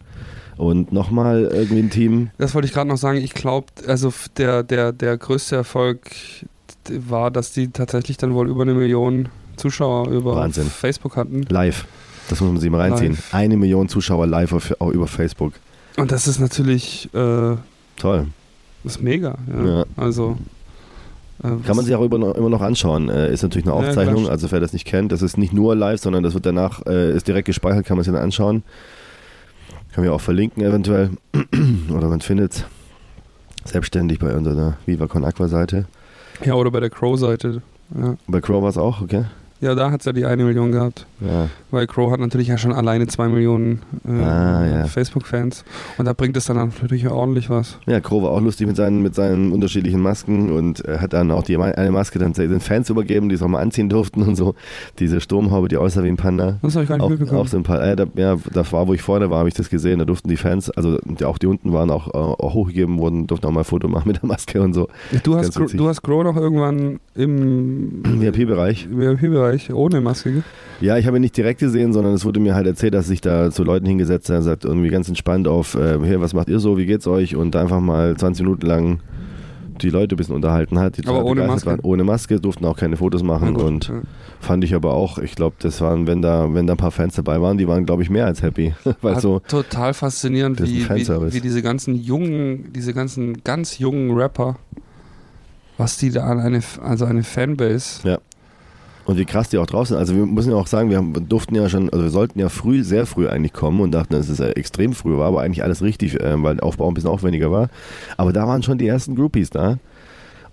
und 0.57 0.93
nochmal 0.93 1.51
irgendwie 1.53 1.83
ein 1.83 1.91
Team. 1.91 2.31
Das 2.39 2.55
wollte 2.55 2.67
ich 2.67 2.75
gerade 2.75 2.89
noch 2.89 2.97
sagen. 2.97 3.19
Ich 3.19 3.35
glaube, 3.35 3.67
also 3.87 4.13
der, 4.37 4.63
der, 4.63 4.93
der 4.93 5.17
größte 5.17 5.57
Erfolg 5.57 6.11
war, 6.91 7.31
dass 7.31 7.53
die 7.53 7.69
tatsächlich 7.69 8.17
dann 8.17 8.35
wohl 8.35 8.49
über 8.49 8.63
eine 8.63 8.75
Million 8.75 9.29
Zuschauer 9.57 10.09
über 10.09 10.37
Wahnsinn. 10.37 10.67
Facebook 10.67 11.17
hatten. 11.17 11.43
Live. 11.49 11.87
Das 12.29 12.41
muss 12.41 12.51
man 12.51 12.61
sich 12.61 12.71
mal 12.71 12.81
reinziehen. 12.81 13.13
Live. 13.13 13.35
Eine 13.35 13.57
Million 13.57 13.89
Zuschauer 13.89 14.27
live 14.27 14.53
auf, 14.53 14.75
auch 14.81 14.91
über 14.91 15.07
Facebook. 15.07 15.53
Und 15.97 16.11
das 16.11 16.27
ist 16.27 16.41
natürlich 16.41 17.13
äh, 17.15 17.57
toll. 17.97 18.27
Das 18.85 18.97
ist 18.97 19.03
mega. 19.03 19.37
Ja. 19.53 19.67
ja. 19.67 19.85
Also 19.97 20.39
äh, 21.43 21.49
kann 21.67 21.77
man 21.77 21.85
sich 21.85 21.95
auch 21.95 22.03
immer 22.03 22.19
noch 22.19 22.61
anschauen. 22.61 23.09
Äh, 23.09 23.33
ist 23.33 23.43
natürlich 23.43 23.67
eine 23.67 23.75
Aufzeichnung. 23.75 24.25
Ja, 24.25 24.31
also 24.31 24.51
wer 24.51 24.61
das 24.61 24.73
nicht 24.73 24.87
kennt, 24.87 25.13
das 25.13 25.23
ist 25.23 25.37
nicht 25.37 25.53
nur 25.53 25.75
live, 25.75 26.01
sondern 26.01 26.23
das 26.23 26.35
wird 26.35 26.47
danach 26.47 26.85
äh, 26.87 27.15
ist 27.15 27.29
direkt 27.29 27.47
gespeichert, 27.47 27.87
kann 27.87 27.97
man 27.97 28.05
sich 28.05 28.13
dann 28.13 28.23
anschauen. 28.23 28.63
Kann 29.93 30.05
man 30.05 30.13
auch 30.13 30.21
verlinken 30.21 30.63
eventuell 30.63 31.11
oder 31.95 32.09
man 32.09 32.21
findet 32.21 32.53
es 32.53 32.65
selbstständig 33.71 34.19
bei 34.19 34.35
unserer 34.35 34.79
Viva 34.87 35.07
Con 35.07 35.25
Aqua 35.25 35.49
Seite. 35.49 35.87
Ja, 36.45 36.55
oder 36.55 36.71
bei 36.71 36.81
der 36.81 36.91
Crow-Seite. 36.91 37.63
Ja. 37.97 38.17
Bei 38.27 38.41
Crow 38.41 38.63
war 38.63 38.71
es 38.71 38.79
auch, 38.79 39.01
okay. 39.01 39.25
Ja, 39.63 39.77
da 39.77 39.93
hat 39.93 40.01
es 40.01 40.07
ja 40.07 40.13
die 40.13 40.27
eine 40.27 40.43
Million 40.43 40.73
gehabt. 40.73 41.07
Ja. 41.21 41.49
Weil 41.71 41.87
Crow 41.87 42.11
hat 42.11 42.19
natürlich 42.19 42.49
ja 42.49 42.59
schon 42.59 42.73
alleine 42.73 43.07
zwei 43.07 43.29
Millionen 43.29 43.81
äh, 44.05 44.11
ah, 44.11 44.67
ja. 44.67 44.85
Facebook-Fans. 44.87 45.65
Und 45.99 46.05
da 46.07 46.15
bringt 46.15 46.37
es 46.37 46.47
dann 46.47 46.57
natürlich 46.57 47.07
ordentlich 47.09 47.49
was. 47.49 47.79
Ja, 47.87 48.01
Crow 48.01 48.25
war 48.25 48.33
auch 48.33 48.41
lustig 48.41 48.67
mit 48.67 48.75
seinen, 48.75 49.03
mit 49.03 49.15
seinen 49.15 49.53
unterschiedlichen 49.53 50.01
Masken 50.01 50.51
und 50.51 50.85
äh, 50.85 50.99
hat 50.99 51.13
dann 51.13 51.31
auch 51.31 51.45
die 51.45 51.57
eine 51.57 51.93
Maske 51.93 52.19
dann 52.19 52.33
den 52.33 52.59
Fans 52.59 52.91
übergeben, 52.91 53.29
die 53.29 53.37
es 53.37 53.43
auch 53.43 53.47
mal 53.47 53.61
anziehen 53.61 53.89
durften 53.89 54.23
und 54.23 54.35
so. 54.35 54.57
Diese 54.99 55.21
Sturmhaube, 55.21 55.69
die 55.69 55.77
aussah 55.77 56.03
wie 56.03 56.09
ein 56.09 56.17
Panda. 56.17 56.59
Das 56.61 56.75
habe 56.75 56.83
ich 56.83 56.89
gar 56.89 56.97
nicht 56.97 57.05
auch, 57.05 57.11
mitbekommen. 57.11 57.41
Auch 57.41 57.47
so 57.47 57.57
ein 57.57 57.63
paar, 57.63 57.81
äh, 57.85 57.95
da, 57.95 58.07
ja, 58.17 58.37
das 58.53 58.73
war, 58.73 58.89
wo 58.89 58.95
ich 58.95 59.03
vorne 59.03 59.31
war, 59.31 59.39
habe 59.39 59.49
ich 59.49 59.55
das 59.55 59.71
gesehen. 59.71 60.01
Da 60.01 60.05
durften 60.05 60.29
die 60.29 60.37
Fans, 60.37 60.71
also 60.71 60.99
die, 61.05 61.25
auch 61.25 61.39
die 61.39 61.47
unten 61.47 61.73
waren 61.73 61.93
auch, 61.93 62.09
äh, 62.09 62.19
auch 62.19 62.55
hochgegeben 62.55 62.99
worden, 62.99 63.29
durften 63.29 63.47
auch 63.47 63.53
mal 63.53 63.61
ein 63.61 63.65
Foto 63.65 63.87
machen 63.87 64.09
mit 64.09 64.23
der 64.23 64.27
Maske 64.27 64.61
und 64.61 64.73
so. 64.73 64.89
Du, 65.23 65.37
hast 65.37 65.55
Crow, 65.55 65.71
du 65.71 65.87
hast 65.87 66.03
Crow 66.03 66.25
noch 66.25 66.37
irgendwann 66.37 66.99
im 67.15 68.03
VIP-Bereich. 68.05 68.89
VIP-Bereich 68.91 69.52
ohne 69.73 70.01
Maske 70.01 70.43
ja, 70.83 70.99
ich 70.99 71.07
habe 71.07 71.17
ihn 71.17 71.21
nicht 71.21 71.37
direkt 71.37 71.61
gesehen, 71.61 71.93
sondern 71.93 72.13
es 72.13 72.25
wurde 72.25 72.41
mir 72.41 72.57
halt 72.57 72.67
erzählt, 72.67 72.93
dass 72.93 73.07
sich 73.07 73.21
da 73.21 73.53
zu 73.53 73.63
Leuten 73.63 73.87
hingesetzt 73.87 74.29
hat, 74.31 74.43
sagt 74.43 74.65
irgendwie 74.65 74.89
ganz 74.89 75.09
entspannt 75.09 75.47
auf, 75.47 75.77
äh, 75.77 75.99
hey, 76.03 76.21
was 76.21 76.35
macht 76.35 76.49
ihr 76.49 76.59
so, 76.59 76.77
wie 76.77 76.87
geht's 76.87 77.07
euch? 77.07 77.37
Und 77.37 77.55
einfach 77.55 77.81
mal 77.81 78.17
20 78.17 78.45
Minuten 78.45 78.67
lang 78.67 79.01
die 79.81 79.91
Leute 79.91 80.17
ein 80.17 80.19
bisschen 80.19 80.35
unterhalten 80.35 80.79
hat. 80.81 80.99
Die 80.99 81.07
aber 81.07 81.25
ohne 81.25 81.47
Maske? 81.47 81.71
Waren. 81.71 81.81
Ohne 81.83 82.05
Maske, 82.05 82.41
durften 82.41 82.65
auch 82.65 82.77
keine 82.77 82.97
Fotos 82.97 83.23
machen 83.23 83.55
gut, 83.55 83.63
und 83.63 83.89
ja. 83.89 84.03
fand 84.41 84.65
ich 84.65 84.75
aber 84.75 84.93
auch, 84.95 85.19
ich 85.19 85.37
glaube, 85.37 85.57
das 85.61 85.81
waren, 85.81 86.09
wenn 86.09 86.21
da, 86.21 86.53
wenn 86.53 86.67
da 86.67 86.75
ein 86.75 86.79
paar 86.79 86.91
Fans 86.91 87.15
dabei 87.15 87.41
waren, 87.41 87.59
die 87.59 87.69
waren, 87.69 87.87
glaube 87.87 88.03
ich, 88.03 88.11
mehr 88.11 88.27
als 88.27 88.43
happy. 88.43 88.75
Weil 89.03 89.21
so, 89.21 89.41
total 89.47 89.95
faszinierend, 89.95 90.61
wie, 90.63 90.89
wie, 90.89 91.09
wie, 91.33 91.41
diese 91.41 91.63
ganzen 91.63 91.95
jungen, 91.95 92.73
diese 92.73 92.93
ganzen 92.93 93.45
ganz 93.45 93.79
jungen 93.79 94.17
Rapper, 94.17 94.57
was 95.79 95.97
die 95.97 96.11
da 96.11 96.25
an 96.25 96.41
eine, 96.41 96.61
also 96.83 97.05
eine 97.05 97.23
Fanbase 97.23 98.09
ja. 98.09 98.19
Und 99.05 99.19
wie 99.19 99.25
krass 99.25 99.49
die 99.49 99.59
auch 99.59 99.67
draußen. 99.67 99.97
Also 99.97 100.15
wir 100.15 100.27
müssen 100.27 100.51
ja 100.51 100.57
auch 100.57 100.69
sagen, 100.69 100.91
wir 100.91 100.97
haben, 100.97 101.29
durften 101.29 101.55
ja 101.55 101.69
schon, 101.69 101.91
also 101.91 102.05
wir 102.05 102.11
sollten 102.11 102.39
ja 102.39 102.49
früh, 102.49 102.85
sehr 102.85 103.05
früh 103.07 103.29
eigentlich 103.29 103.53
kommen 103.53 103.81
und 103.81 103.91
dachten, 103.93 104.15
dass 104.15 104.29
es 104.29 104.39
extrem 104.39 104.93
früh 104.93 105.17
war, 105.19 105.27
aber 105.27 105.41
eigentlich 105.41 105.65
alles 105.65 105.83
richtig, 105.83 106.21
äh, 106.21 106.41
weil 106.43 106.57
der 106.57 106.65
Aufbau 106.65 106.89
ein 106.89 106.95
bisschen 106.95 107.11
aufwendiger 107.11 107.51
war. 107.51 107.69
Aber 108.17 108.33
da 108.33 108.47
waren 108.47 108.63
schon 108.63 108.79
die 108.79 108.87
ersten 108.87 109.17
Groupies 109.17 109.51
da. 109.51 109.79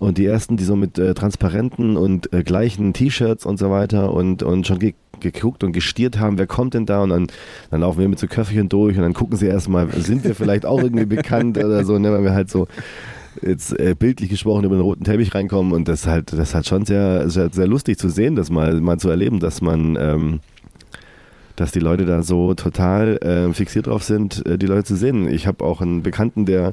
Und 0.00 0.16
die 0.16 0.24
ersten, 0.24 0.56
die 0.56 0.64
so 0.64 0.76
mit 0.76 0.98
äh, 0.98 1.12
transparenten 1.12 1.98
und 1.98 2.32
äh, 2.32 2.42
gleichen 2.42 2.94
T-Shirts 2.94 3.44
und 3.44 3.58
so 3.58 3.70
weiter 3.70 4.14
und, 4.14 4.42
und 4.42 4.66
schon 4.66 4.78
ge 4.78 4.94
geguckt 5.20 5.62
und 5.62 5.72
gestiert 5.72 6.18
haben, 6.18 6.38
wer 6.38 6.46
kommt 6.46 6.72
denn 6.72 6.86
da? 6.86 7.02
Und 7.02 7.10
dann, 7.10 7.26
dann 7.70 7.82
laufen 7.82 8.00
wir 8.00 8.08
mit 8.08 8.18
so 8.18 8.26
Köfferchen 8.26 8.70
durch 8.70 8.96
und 8.96 9.02
dann 9.02 9.12
gucken 9.12 9.36
sie 9.36 9.46
erstmal, 9.46 9.90
sind 9.92 10.24
wir 10.24 10.34
vielleicht 10.34 10.64
auch 10.64 10.82
irgendwie 10.82 11.04
bekannt 11.16 11.58
oder 11.58 11.84
so, 11.84 11.98
ne? 11.98 12.10
weil 12.10 12.24
wir 12.24 12.32
halt 12.32 12.50
so 12.50 12.66
jetzt 13.42 13.78
äh, 13.78 13.94
bildlich 13.98 14.30
gesprochen 14.30 14.64
über 14.64 14.76
den 14.76 14.82
roten 14.82 15.04
Teppich 15.04 15.34
reinkommen 15.34 15.72
und 15.72 15.88
das 15.88 16.06
halt, 16.06 16.32
das 16.32 16.54
hat 16.54 16.66
schon 16.66 16.84
sehr, 16.84 17.28
sehr, 17.30 17.50
sehr 17.50 17.66
lustig 17.66 17.98
zu 17.98 18.08
sehen, 18.08 18.36
das 18.36 18.50
mal, 18.50 18.80
mal 18.80 18.98
zu 18.98 19.08
erleben, 19.08 19.40
dass 19.40 19.60
man, 19.60 19.96
ähm, 19.96 20.40
dass 21.56 21.72
die 21.72 21.80
Leute 21.80 22.06
da 22.06 22.22
so 22.22 22.54
total 22.54 23.16
äh, 23.18 23.52
fixiert 23.52 23.86
drauf 23.86 24.02
sind, 24.02 24.44
äh, 24.46 24.58
die 24.58 24.66
Leute 24.66 24.84
zu 24.84 24.96
sehen. 24.96 25.28
Ich 25.28 25.46
habe 25.46 25.64
auch 25.64 25.80
einen 25.80 26.02
Bekannten, 26.02 26.46
der, 26.46 26.72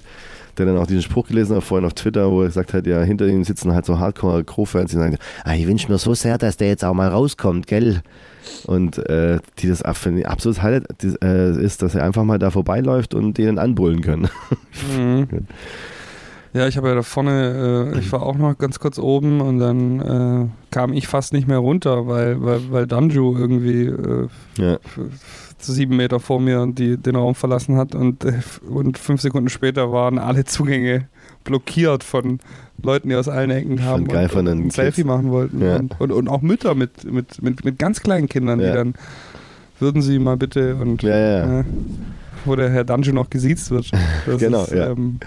der 0.58 0.66
dann 0.66 0.78
auch 0.78 0.88
diesen 0.88 1.02
Spruch 1.04 1.28
gelesen 1.28 1.56
hat 1.56 1.64
vorhin 1.64 1.86
auf 1.86 1.94
Twitter, 1.94 2.32
wo 2.32 2.42
er 2.42 2.48
gesagt 2.48 2.74
hat, 2.74 2.88
ja, 2.88 3.02
hinter 3.02 3.28
ihm 3.28 3.44
sitzen 3.44 3.74
halt 3.74 3.86
so 3.86 4.00
Hardcore-Crow-Fans, 4.00 4.92
die 4.92 4.98
sagen, 4.98 5.18
ah, 5.44 5.54
ich 5.54 5.68
wünsche 5.68 5.92
mir 5.92 5.98
so 5.98 6.14
sehr, 6.14 6.38
dass 6.38 6.58
der 6.58 6.70
jetzt 6.70 6.84
auch 6.84 6.94
mal 6.94 7.10
rauskommt, 7.10 7.68
gell? 7.68 8.02
Und 8.66 8.98
äh, 9.10 9.40
die 9.60 9.68
das 9.68 9.82
absolut 9.82 10.62
halt 10.62 10.86
äh, 11.22 11.52
ist, 11.62 11.82
dass 11.82 11.96
er 11.96 12.06
einfach 12.06 12.24
mal 12.24 12.40
da 12.40 12.50
vorbeiläuft 12.50 13.14
und 13.14 13.38
denen 13.38 13.60
anbrüllen 13.60 14.02
können. 14.02 14.30
Mhm. 14.96 15.28
Ja, 16.58 16.68
ich 16.68 16.76
habe 16.78 16.90
ja 16.90 16.96
da 16.96 17.04
vorne, 17.04 17.94
äh, 17.94 18.00
ich 18.00 18.12
war 18.12 18.24
auch 18.24 18.36
noch 18.36 18.58
ganz 18.58 18.80
kurz 18.80 18.98
oben 18.98 19.42
und 19.42 19.60
dann 19.60 20.00
äh, 20.00 20.48
kam 20.72 20.92
ich 20.92 21.08
fast 21.08 21.34
nicht 21.34 21.48
mehr 21.48 21.60
runter, 21.60 22.08
weil, 22.08 22.44
weil, 22.44 22.72
weil 22.72 22.88
Danju 22.88 23.38
irgendwie 23.38 23.86
äh, 23.86 24.28
ja. 24.58 24.80
sieben 25.60 25.98
Meter 25.98 26.20
vor 26.20 26.40
mir 26.40 26.66
die, 26.68 26.98
den 26.98 27.16
Raum 27.16 27.36
verlassen 27.36 27.78
hat 27.78 27.94
und, 27.94 28.26
und 28.68 28.98
fünf 28.98 29.22
Sekunden 29.22 29.50
später 29.50 29.92
waren 29.92 30.18
alle 30.18 30.46
Zugänge 30.46 31.08
blockiert 31.44 32.04
von 32.04 32.40
Leuten, 32.82 33.10
die 33.10 33.16
aus 33.16 33.28
allen 33.28 33.52
Ecken 33.52 33.84
haben 33.84 34.08
und, 34.08 34.36
und 34.36 34.48
ein 34.48 34.70
Selfie 34.72 35.04
machen 35.04 35.30
wollten. 35.30 35.62
Ja. 35.62 35.78
Und, 35.78 36.00
und, 36.00 36.12
und, 36.12 36.28
auch 36.28 36.42
Mütter 36.42 36.76
mit, 36.76 37.04
mit, 37.04 37.42
mit, 37.42 37.66
mit 37.66 37.80
ganz 37.80 38.02
kleinen 38.02 38.28
Kindern, 38.28 38.60
ja. 38.60 38.70
die 38.70 38.74
dann 38.74 38.94
würden 39.80 40.02
sie 40.02 40.20
mal 40.20 40.38
bitte 40.38 40.76
und 40.76 41.04
ja, 41.04 41.60
äh, 41.60 41.64
wo 42.46 42.56
der 42.56 42.70
Herr 42.70 42.84
Danju 42.84 43.14
noch 43.14 43.30
gesiezt 43.30 43.72
wird. 43.72 43.92
Das 44.26 44.40
genau, 44.40 44.64
ist, 44.64 44.74
ja. 44.74 44.92
Ähm, 44.92 45.20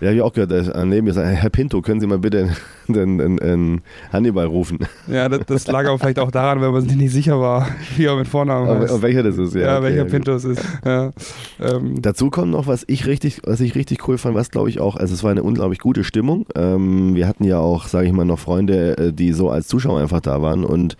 ja, 0.00 0.08
habe 0.08 0.16
ich 0.16 0.22
auch 0.22 0.32
gehört, 0.32 0.50
neben 0.84 1.06
mir 1.06 1.12
sagt, 1.12 1.26
Herr 1.28 1.50
Pinto, 1.50 1.80
können 1.82 2.00
Sie 2.00 2.06
mal 2.06 2.18
bitte 2.18 2.50
den, 2.88 3.18
den, 3.18 3.36
den 3.36 3.80
Hannibal 4.12 4.46
rufen. 4.46 4.78
Ja, 5.06 5.28
das, 5.28 5.46
das 5.46 5.66
lag 5.66 5.86
aber 5.86 5.98
vielleicht 5.98 6.18
auch 6.18 6.30
daran, 6.30 6.60
weil 6.60 6.70
man 6.70 6.82
sich 6.82 6.96
nicht 6.96 7.12
sicher 7.12 7.40
war, 7.40 7.68
wie 7.96 8.04
er 8.04 8.16
mit 8.16 8.28
Vornamen 8.28 8.68
heißt. 8.68 8.92
auf 8.92 9.02
welcher 9.02 9.22
das 9.22 9.38
ist, 9.38 9.54
ja. 9.54 9.60
ja, 9.60 9.76
okay, 9.78 9.84
welcher 9.84 10.02
gut. 10.02 10.10
Pinto 10.12 10.32
es 10.34 10.44
ist. 10.44 10.62
Ja. 10.84 11.12
Ähm, 11.60 12.02
Dazu 12.02 12.30
kommt 12.30 12.52
noch, 12.52 12.66
was 12.66 12.84
ich 12.86 13.06
richtig, 13.06 13.40
was 13.44 13.60
ich 13.60 13.74
richtig 13.74 14.06
cool 14.08 14.18
fand, 14.18 14.34
was 14.34 14.50
glaube 14.50 14.68
ich 14.68 14.80
auch, 14.80 14.96
also 14.96 15.14
es 15.14 15.24
war 15.24 15.30
eine 15.30 15.42
unglaublich 15.42 15.78
gute 15.78 16.04
Stimmung. 16.04 16.46
Ähm, 16.54 17.14
wir 17.14 17.26
hatten 17.26 17.44
ja 17.44 17.58
auch, 17.58 17.86
sage 17.88 18.06
ich 18.06 18.12
mal, 18.12 18.24
noch 18.24 18.38
Freunde, 18.38 18.98
äh, 18.98 19.12
die 19.12 19.32
so 19.32 19.50
als 19.50 19.68
Zuschauer 19.68 20.00
einfach 20.00 20.20
da 20.20 20.42
waren 20.42 20.64
und 20.64 20.96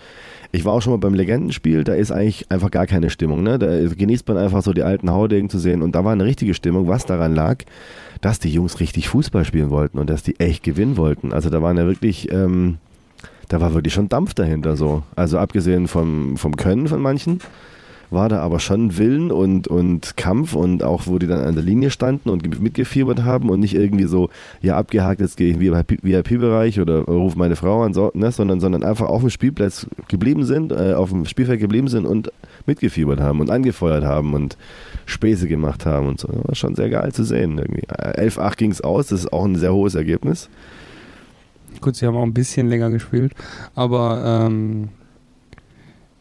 ich 0.53 0.65
war 0.65 0.73
auch 0.73 0.83
schon 0.83 0.93
mal 0.93 0.99
beim 0.99 1.15
Legendenspiel, 1.15 1.85
da 1.85 1.95
ist 1.95 2.11
eigentlich 2.11 2.51
einfach 2.51 2.71
gar 2.71 2.87
keine 2.87 3.11
Stimmung. 3.11 3.43
Ne? 3.43 3.59
Da 3.59 3.67
genießt 3.89 4.27
man 4.29 4.39
einfach 4.39 4.63
so 4.63 4.73
die 4.73 4.83
alten 4.83 5.11
Haudegen 5.11 5.51
zu 5.51 5.59
sehen 5.59 5.83
und 5.83 5.95
da 5.95 6.05
war 6.05 6.13
eine 6.13 6.25
richtige 6.25 6.55
Stimmung, 6.55 6.89
was 6.89 7.07
daran 7.07 7.35
lag, 7.35 7.65
dass 8.21 8.39
die 8.39 8.51
Jungs 8.51 8.81
richtig 8.81 9.09
Fußball 9.09 9.45
spielen 9.45 9.71
wollten 9.71 9.99
und 9.99 10.09
dass 10.11 10.23
die 10.23 10.39
echt 10.41 10.63
gewinnen 10.63 10.97
wollten. 10.97 11.33
Also 11.33 11.51
da 11.51 11.63
waren 11.63 11.77
ja 11.77 11.87
wirklich, 11.87 12.33
ähm, 12.33 12.79
da 13.49 13.61
war 13.61 13.75
wirklich 13.75 13.95
schon 13.95 14.09
Dampf 14.09 14.35
dahinter 14.35 14.77
so. 14.77 15.03
Also 15.15 15.39
abgesehen 15.39 15.89
vom, 15.89 16.37
vom 16.37 16.57
Können 16.57 16.89
von 16.89 17.01
manchen, 17.01 17.41
war 18.11 18.29
da 18.29 18.41
aber 18.41 18.61
schon 18.61 18.99
Willen 18.99 19.31
und, 19.31 19.69
und 19.69 20.17
Kampf 20.17 20.55
und 20.55 20.83
auch, 20.83 21.07
wo 21.07 21.19
die 21.19 21.27
dann 21.27 21.41
an 21.41 21.55
der 21.55 21.65
Linie 21.65 21.91
standen 21.91 22.29
und 22.31 22.43
ge- 22.45 22.61
mitgefiebert 22.61 23.25
haben 23.25 23.51
und 23.51 23.61
nicht 23.61 23.75
irgendwie 23.75 24.05
so, 24.05 24.31
ja, 24.61 24.77
abgehakt, 24.77 25.21
jetzt 25.21 25.37
gehe 25.37 25.51
ich 25.51 25.57
in 25.57 25.61
VIP-Bereich 26.03 26.81
oder 26.81 27.01
rufe 27.03 27.39
meine 27.39 27.57
Frau 27.57 27.83
an, 27.83 27.95
so, 27.95 28.11
ne, 28.15 28.31
sondern, 28.31 28.61
sondern 28.61 28.83
einfach 28.85 29.09
auf 29.09 29.21
dem 29.21 29.31
Spielplatz 29.31 29.87
geblieben 30.09 30.45
sind, 30.45 30.73
äh, 30.73 30.95
auf 30.95 31.11
dem 31.11 31.25
Spielfeld 31.27 31.61
geblieben 31.61 31.89
sind 31.89 32.07
und 32.07 32.31
mitgefiebert 32.67 33.21
haben 33.21 33.41
und 33.41 33.51
angefeuert 33.51 34.05
haben 34.05 34.35
und 34.35 34.57
Späße 35.07 35.49
gemacht 35.49 35.87
haben 35.87 36.09
und 36.09 36.21
so. 36.21 36.29
War 36.29 36.55
schon 36.55 36.75
sehr 36.75 36.91
geil 36.91 37.13
zu 37.13 37.25
sehen 37.25 37.59
irgendwie. 37.59 37.83
Äh, 37.89 38.29
11-8 38.29 38.57
ging 38.57 38.71
es 38.71 38.81
aus, 38.81 39.09
das 39.09 39.21
ist 39.21 39.33
auch 39.33 39.45
ein 39.45 39.57
sehr 39.57 39.73
hohes 39.73 39.95
Ergebnis. 39.95 40.49
Gut, 41.81 41.97
sie 41.97 42.07
haben 42.07 42.17
auch 42.17 42.23
ein 42.23 42.33
bisschen 42.35 42.69
länger 42.69 42.91
gespielt, 42.91 43.33
aber 43.75 44.47
ähm, 44.47 44.89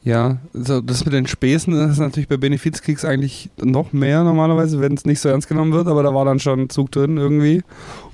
ja, 0.06 0.38
so 0.54 0.80
das 0.82 1.04
mit 1.04 1.14
den 1.14 1.28
Späßen 1.28 1.74
das 1.74 1.92
ist 1.94 2.00
natürlich 2.00 2.30
bei 2.30 2.38
Benefizkicks 2.38 3.04
eigentlich 3.04 3.50
noch 3.62 3.92
mehr 3.92 4.24
normalerweise, 4.24 4.80
wenn 4.80 4.94
es 4.94 5.04
nicht 5.06 5.20
so 5.20 5.28
ernst 5.30 5.48
genommen 5.50 5.74
wird, 5.74 5.88
aber 5.88 6.04
da 6.04 6.14
war 6.14 6.24
dann 6.26 6.40
schon 6.40 6.70
Zug 6.70 6.92
drin 6.92 7.18
irgendwie 7.18 7.62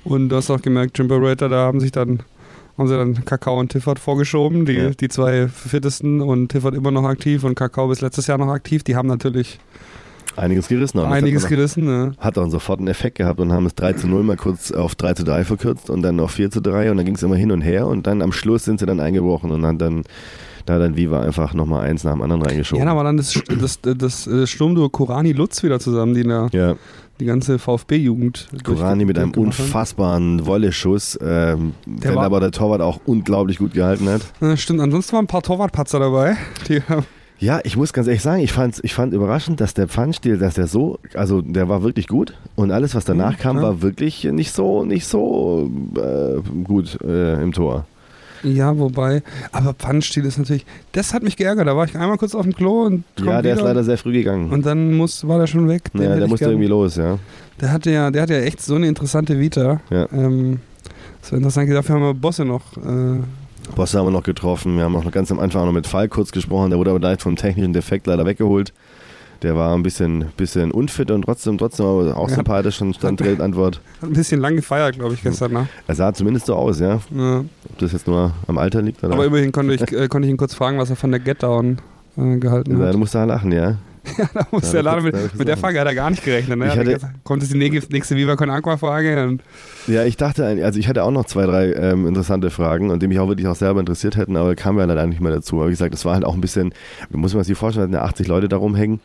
und 0.02 0.30
du 0.30 0.36
hast 0.36 0.50
auch 0.50 0.60
gemerkt, 0.62 0.98
Jimberator, 0.98 1.48
da 1.48 1.66
haben 1.66 1.78
sich 1.80 1.92
dann 1.92 2.20
haben 2.78 2.88
sie 2.88 2.96
dann 2.96 3.24
Kakao 3.26 3.60
und 3.60 3.70
Tiffert 3.70 3.98
vorgeschoben, 3.98 4.64
die, 4.64 4.72
Ja. 4.72 4.90
die 4.90 5.08
zwei 5.08 5.46
fittesten 5.48 6.22
und 6.22 6.48
Tiffert 6.48 6.74
immer 6.74 6.90
noch 6.90 7.04
aktiv 7.04 7.44
und 7.44 7.54
Kakao 7.54 7.88
bis 7.88 8.00
letztes 8.00 8.26
Jahr 8.26 8.38
noch 8.38 8.48
aktiv, 8.48 8.82
die 8.82 8.96
haben 8.96 9.06
natürlich 9.08 9.60
Einiges 10.34 10.68
gerissen. 10.68 10.98
haben. 10.98 11.12
Einiges 11.12 11.46
gerissen. 11.46 11.84
Ne? 11.84 12.12
hat 12.18 12.38
dann 12.38 12.50
sofort 12.50 12.78
einen 12.78 12.88
Effekt 12.88 13.18
gehabt 13.18 13.38
und 13.40 13.52
haben 13.52 13.66
es 13.66 13.74
3 13.74 13.92
zu 13.92 14.08
0 14.08 14.22
mal 14.22 14.38
kurz 14.38 14.72
auf 14.72 14.94
3 14.94 15.12
zu 15.12 15.24
3 15.24 15.44
verkürzt 15.44 15.90
und 15.90 16.00
dann 16.00 16.16
noch 16.16 16.30
4 16.30 16.50
zu 16.50 16.62
3 16.62 16.90
und 16.90 16.96
dann 16.96 17.04
ging 17.04 17.16
es 17.16 17.22
immer 17.22 17.36
hin 17.36 17.50
und 17.52 17.60
her 17.60 17.86
und 17.86 18.06
dann 18.06 18.22
am 18.22 18.32
Schluss 18.32 18.64
sind 18.64 18.80
sie 18.80 18.86
dann 18.86 18.98
eingebrochen 19.00 19.50
und 19.50 19.60
dann, 19.60 19.76
dann 19.76 20.04
da 20.66 20.78
dann 20.78 20.96
Viva 20.96 21.20
einfach 21.20 21.54
nochmal 21.54 21.88
eins 21.88 22.04
nach 22.04 22.12
dem 22.12 22.22
anderen 22.22 22.42
reingeschoben. 22.42 22.86
Ja, 22.86 22.94
war 22.96 23.04
dann 23.04 23.16
das, 23.16 23.34
das, 23.60 23.80
das, 23.80 24.24
das 24.30 24.50
Sturmduo 24.50 24.88
Korani 24.88 25.32
Lutz 25.32 25.62
wieder 25.62 25.80
zusammen, 25.80 26.14
die 26.14 26.22
da 26.24 26.48
ja, 26.52 26.74
die 27.20 27.24
ganze 27.24 27.58
VfB-Jugend. 27.58 28.48
Korani 28.64 29.04
mit 29.04 29.18
einem 29.18 29.32
unfassbaren 29.32 30.46
Wolleschuss, 30.46 31.18
ähm, 31.22 31.74
den 31.86 32.14
war- 32.14 32.24
aber 32.24 32.40
der 32.40 32.50
Torwart 32.50 32.80
auch 32.80 33.00
unglaublich 33.06 33.58
gut 33.58 33.74
gehalten 33.74 34.08
hat. 34.08 34.22
Ja, 34.40 34.56
stimmt, 34.56 34.80
ansonsten 34.80 35.12
waren 35.14 35.24
ein 35.24 35.28
paar 35.28 35.42
Torwartpatzer 35.42 35.98
dabei. 36.00 36.36
Die, 36.68 36.80
haben- 36.82 37.06
Ja, 37.38 37.60
ich 37.64 37.76
muss 37.76 37.92
ganz 37.92 38.06
ehrlich 38.06 38.22
sagen, 38.22 38.40
ich, 38.42 38.52
fand's, 38.52 38.80
ich 38.84 38.94
fand 38.94 39.12
überraschend, 39.14 39.60
dass 39.60 39.74
der 39.74 39.88
Pfandstil, 39.88 40.38
dass 40.38 40.54
der 40.54 40.68
so, 40.68 40.98
also 41.14 41.42
der 41.42 41.68
war 41.68 41.82
wirklich 41.82 42.06
gut 42.06 42.34
und 42.54 42.70
alles, 42.70 42.94
was 42.94 43.04
danach 43.04 43.32
Mhm, 43.32 43.38
kam, 43.38 43.56
ja. 43.56 43.62
war 43.62 43.82
wirklich 43.82 44.24
nicht 44.24 44.52
so, 44.52 44.84
nicht 44.84 45.06
so 45.06 45.68
äh, 45.96 46.40
gut 46.64 46.98
äh, 47.02 47.42
im 47.42 47.52
Tor. 47.52 47.84
Ja, 48.42 48.78
wobei, 48.78 49.22
aber 49.52 49.74
Pfannstiel 49.74 50.24
ist 50.24 50.38
natürlich, 50.38 50.66
das 50.92 51.14
hat 51.14 51.22
mich 51.22 51.36
geärgert. 51.36 51.66
Da 51.66 51.76
war 51.76 51.84
ich 51.84 51.96
einmal 51.96 52.18
kurz 52.18 52.34
auf 52.34 52.42
dem 52.42 52.54
Klo 52.54 52.82
und 52.86 53.04
Ja, 53.22 53.42
der 53.42 53.54
ist 53.54 53.62
leider 53.62 53.84
sehr 53.84 53.98
früh 53.98 54.12
gegangen. 54.12 54.50
und 54.50 54.66
dann 54.66 54.94
muss, 54.94 55.26
war 55.26 55.38
der 55.38 55.46
schon 55.46 55.68
weg. 55.68 55.92
Den 55.92 56.02
ja, 56.02 56.16
der 56.16 56.26
musste 56.28 56.44
gern- 56.44 56.50
irgendwie 56.52 56.68
los, 56.68 56.96
ja. 56.96 57.18
Der 57.60 57.70
hatte 57.72 57.90
ja, 57.90 58.10
der 58.10 58.22
hatte 58.22 58.34
ja 58.34 58.40
echt 58.40 58.60
so 58.60 58.74
eine 58.74 58.88
interessante 58.88 59.38
Vita. 59.38 59.80
Ja. 59.90 60.08
Ähm, 60.12 60.60
das 61.20 61.30
war 61.32 61.36
interessant. 61.38 61.70
Dafür 61.70 61.94
haben 61.94 62.02
wir 62.02 62.14
Bosse 62.14 62.44
noch. 62.44 62.76
Äh, 62.78 63.20
Bosse 63.76 63.98
haben 63.98 64.06
wir 64.06 64.10
noch 64.10 64.24
getroffen. 64.24 64.76
Wir 64.76 64.84
haben 64.84 64.96
auch 64.96 65.04
noch 65.04 65.12
ganz 65.12 65.30
am 65.30 65.38
Anfang 65.38 65.66
noch 65.66 65.72
mit 65.72 65.86
Fall 65.86 66.08
kurz 66.08 66.32
gesprochen. 66.32 66.70
Der 66.70 66.78
wurde 66.80 66.90
aber 66.90 66.98
leicht 66.98 67.22
vom 67.22 67.36
technischen 67.36 67.72
Defekt 67.72 68.06
leider 68.08 68.26
weggeholt. 68.26 68.72
Der 69.42 69.56
war 69.56 69.74
ein 69.74 69.82
bisschen, 69.82 70.26
bisschen 70.36 70.70
unfit 70.70 71.10
und 71.10 71.22
trotzdem, 71.22 71.58
trotzdem 71.58 71.86
aber 71.86 72.16
auch 72.16 72.28
Ja. 72.28 72.36
sympathisch 72.36 72.80
und 72.80 72.94
stand 72.94 73.18
direkt 73.20 73.40
Antwort. 73.40 73.80
hat 74.00 74.08
ein 74.08 74.12
bisschen 74.12 74.40
lang 74.40 74.54
gefeiert, 74.56 74.96
glaube 74.96 75.14
ich, 75.14 75.22
gestern. 75.22 75.52
Ne? 75.52 75.68
Er 75.88 75.94
sah 75.94 76.12
zumindest 76.14 76.46
so 76.46 76.54
aus, 76.54 76.78
ja. 76.78 77.00
Ja. 77.14 77.38
Ob 77.40 77.78
das 77.78 77.92
jetzt 77.92 78.06
nur 78.06 78.32
am 78.46 78.58
Alter 78.58 78.82
liegt 78.82 79.02
oder. 79.02 79.14
Aber 79.14 79.24
immerhin 79.26 79.50
konnte 79.52 79.74
ich, 79.74 79.82
äh, 79.92 80.06
konnte 80.08 80.26
ich 80.26 80.30
ihn 80.30 80.36
kurz 80.36 80.54
fragen, 80.54 80.78
was 80.78 80.90
er 80.90 80.96
von 80.96 81.10
der 81.10 81.20
Get 81.20 81.42
Down 81.42 81.78
äh, 82.16 82.36
gehalten 82.38 82.78
ja, 82.78 82.86
hat. 82.86 82.94
du 82.94 82.98
musst 82.98 83.14
da 83.14 83.24
lachen, 83.24 83.50
ja. 83.52 83.76
Ja, 84.18 84.28
da 84.34 84.46
muss 84.50 84.64
Ja, 84.64 84.72
der 84.72 84.82
da 84.82 84.90
Laden 84.90 85.04
mit, 85.04 85.14
da 85.14 85.18
mit 85.38 85.46
der 85.48 85.56
Frage 85.56 85.78
hat 85.80 85.86
er 85.86 85.94
gar 85.94 86.10
nicht 86.10 86.24
gerechnet. 86.24 86.58
Ne? 86.58 86.64
Er 86.66 86.72
hatte- 86.76 86.84
gesagt, 86.92 87.14
kommt 87.24 87.42
jetzt 87.42 87.54
die 87.54 87.58
nächste 87.58 88.16
Viva 88.16 88.34
Con 88.34 88.50
Aqua 88.50 88.76
Frage? 88.76 89.38
Ja, 89.86 90.04
ich 90.04 90.16
dachte, 90.16 90.44
also 90.44 90.78
ich 90.78 90.88
hatte 90.88 91.04
auch 91.04 91.12
noch 91.12 91.24
zwei, 91.26 91.46
drei 91.46 91.72
ähm, 91.72 92.08
interessante 92.08 92.50
Fragen 92.50 92.90
und 92.90 93.00
die 93.00 93.06
mich 93.06 93.20
auch 93.20 93.28
wirklich 93.28 93.46
auch 93.46 93.54
selber 93.54 93.78
interessiert 93.78 94.16
hätten, 94.16 94.36
aber 94.36 94.56
kamen 94.56 94.76
wir 94.78 94.86
leider 94.88 95.06
nicht 95.06 95.20
mehr 95.20 95.30
dazu. 95.32 95.56
Aber 95.56 95.66
wie 95.68 95.70
gesagt, 95.72 95.94
das 95.94 96.04
war 96.04 96.14
halt 96.14 96.24
auch 96.24 96.34
ein 96.34 96.40
bisschen, 96.40 96.74
muss 97.10 97.32
man 97.34 97.44
sich 97.44 97.56
vorstellen, 97.56 97.92
da 97.92 97.98
hatten 97.98 98.04
ja 98.06 98.10
80 98.10 98.26
Leute 98.26 98.48
da 98.48 98.56
rumhängen. 98.56 98.98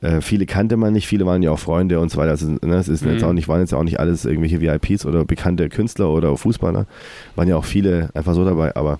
Äh, 0.00 0.20
viele 0.20 0.46
kannte 0.46 0.76
man 0.76 0.92
nicht, 0.92 1.08
viele 1.08 1.26
waren 1.26 1.42
ja 1.42 1.50
auch 1.50 1.58
Freunde 1.58 1.98
und 1.98 2.10
so 2.10 2.18
weiter. 2.18 2.30
Also, 2.30 2.46
ne, 2.50 2.76
es 2.76 2.88
ist 2.88 3.04
jetzt 3.04 3.22
Mhm. 3.22 3.28
auch 3.28 3.32
nicht, 3.32 3.48
waren 3.48 3.60
jetzt 3.60 3.74
auch 3.74 3.82
nicht 3.82 3.98
alles 3.98 4.24
irgendwelche 4.24 4.60
VIPs 4.60 5.04
oder 5.06 5.24
bekannte 5.24 5.68
Künstler 5.68 6.10
oder 6.10 6.36
Fußballer. 6.36 6.86
Waren 7.34 7.48
ja 7.48 7.56
auch 7.56 7.64
viele 7.64 8.10
einfach 8.14 8.34
so 8.34 8.44
dabei, 8.44 8.76
aber 8.76 8.98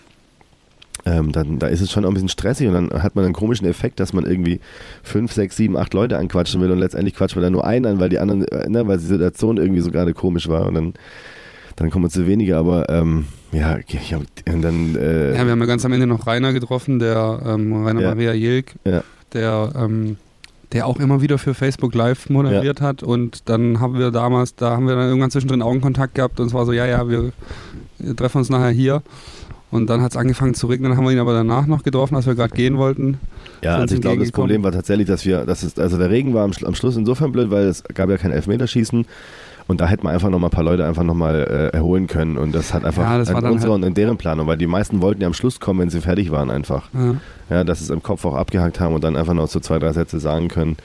ähm, 1.07 1.31
dann, 1.31 1.61
da 1.61 1.69
ist 1.69 1.81
es 1.81 1.93
schon 1.93 2.05
auch 2.05 2.09
ein 2.09 2.15
bisschen 2.15 2.29
stressig 2.29 2.67
und 2.67 2.75
dann 2.75 3.03
hat 3.03 3.15
man 3.15 3.25
einen 3.25 3.33
komischen 3.33 3.67
Effekt, 3.67 4.01
dass 4.01 4.13
man 4.13 4.27
irgendwie 4.27 4.61
fünf, 5.05 5.33
sechs, 5.33 5.57
sieben, 5.57 5.77
acht 5.77 5.95
Leute 5.95 6.19
anquatschen 6.19 6.61
will 6.61 6.71
und 6.73 6.79
letztendlich 6.79 7.15
quatscht 7.15 7.37
man 7.37 7.45
dann 7.45 7.53
nur 7.53 7.65
einen 7.65 7.87
an, 7.87 8.01
weil 8.01 8.09
die 8.09 8.19
anderen, 8.19 8.43
äh, 8.49 8.69
ne, 8.69 8.87
weil 8.89 8.99
die 8.99 9.05
Situation 9.05 9.57
irgendwie 9.57 9.81
so 9.81 9.93
gerade 9.93 10.13
komisch 10.13 10.49
war 10.49 10.67
und 10.67 10.75
dann, 10.75 10.95
dann 11.77 11.91
kommen 11.91 12.11
zu 12.11 12.27
wenige, 12.27 12.57
aber 12.57 12.89
ähm, 12.89 13.27
ja, 13.53 13.79
ja, 14.11 14.19
und 14.53 14.63
dann 14.63 14.97
äh, 14.97 15.37
ja, 15.37 15.45
wir 15.45 15.53
haben 15.53 15.61
ja 15.61 15.67
ganz 15.67 15.85
am 15.85 15.93
Ende 15.93 16.09
noch 16.09 16.27
Rainer 16.27 16.53
getroffen, 16.53 16.99
der 16.99 17.41
ähm, 17.47 17.87
Rainer 17.87 18.01
Ja. 18.01 18.09
Maria 18.15 18.33
Jilk, 18.33 18.75
Ja. 18.85 19.05
der, 19.33 19.73
ähm, 19.77 20.17
der 20.73 20.87
auch 20.87 21.01
immer 21.01 21.23
wieder 21.23 21.39
für 21.39 21.55
Facebook 21.55 21.95
Live 21.95 22.29
moderiert 22.29 22.81
hat 22.81 23.03
und 23.03 23.49
dann 23.49 23.81
haben 23.81 23.99
wir 23.99 24.11
damals, 24.11 24.55
da 24.55 24.71
haben 24.71 24.87
wir 24.87 24.97
dann 24.97 25.09
irgendwann 25.09 25.31
zwischendrin 25.31 25.63
Augenkontakt 25.63 26.15
gehabt 26.15 26.41
und 26.41 26.47
es 26.49 26.55
war 26.55 26.67
so, 26.67 26.73
ja, 26.73 26.87
ja, 26.87 27.09
wir, 27.09 27.33
treffen 28.17 28.39
uns 28.39 28.51
nachher 28.51 28.71
hier. 28.71 29.03
Und 29.71 29.91
dann 29.91 30.01
hat 30.01 30.13
es 30.13 30.17
angefangen 30.17 30.55
zu 30.55 30.67
regnen, 30.67 30.91
dann 30.91 30.99
haben 30.99 31.05
wir 31.05 31.13
ihn 31.13 31.19
aber 31.19 31.35
danach 31.35 31.67
noch 31.67 31.83
getroffen, 31.83 32.17
als 32.17 32.27
wir 32.27 32.35
gerade 32.35 32.55
gehen 32.55 32.79
wollten. 32.79 33.19
Ja, 33.63 33.77
also 33.77 33.95
ich 33.95 34.01
glaube, 34.01 34.21
das. 34.21 34.33
Problem 34.33 34.63
war 34.63 34.73
tatsächlich, 34.73 35.07
dass 35.07 35.27
wir, 35.27 35.45
das 35.45 35.63
ist, 35.63 35.79
also 35.79 35.99
der 35.99 36.09
Regen 36.09 36.33
war 36.33 36.45
am, 36.45 36.53
am 36.65 36.75
Schluss 36.75 36.97
insofern 36.97 37.33
blöd, 37.33 37.51
weil 37.51 37.67
es 37.67 37.85
gab 37.85 38.09
ja 38.09 38.17
kein 38.17 38.31
Elfmeterschießen 38.31 39.05
und 39.69 39.81
da 39.81 39.87
hätten 39.87 40.03
wir 40.05 40.11
einfach 40.11 40.31
noch 40.31 40.39
mal 40.41 40.49
ein 40.49 40.51
paar 40.51 40.65
Leute 40.65 40.85
einfach 40.85 41.05
noch 41.05 41.15
mal 41.15 41.37
äh, 41.37 41.77
erholen 41.77 42.09
können 42.09 42.37
und 42.37 42.55
das 42.55 42.75
hat 42.75 42.85
einfach 42.85 43.03
Ja, 43.05 43.19
das 43.19 43.29
an 43.31 43.45
unserer 43.45 43.73
halt- 43.73 43.83
und 43.83 43.89
in 43.89 43.95
deren 43.95 44.17
Planung, 44.17 44.47
weil 44.49 44.57
die 44.57 44.67
meisten 44.67 45.01
wollten 45.01 45.21
ja 45.21 45.27
am 45.29 45.35
Schluss 45.35 45.61
kommen, 45.61 45.79
wenn 45.81 45.91
sie 45.91 46.01
fertig 46.01 46.33
waren 46.33 46.51
einfach. 46.51 46.89
Ja. 46.93 47.15
Ja, 47.51 47.65
dass 47.65 47.79
sie 47.79 47.85
es 47.85 47.91
im 47.91 48.03
Kopf 48.03 48.25
auch 48.25 48.35
abgehakt 48.35 48.81
haben 48.81 48.95
und 48.95 49.05
dann 49.05 49.17
einfach 49.17 49.35
noch 49.35 49.47
so 49.47 49.61
zwei, 49.61 49.79
drei 49.79 49.93
Sätze 49.93 50.19
sagen 50.19 50.49
können. 50.49 50.77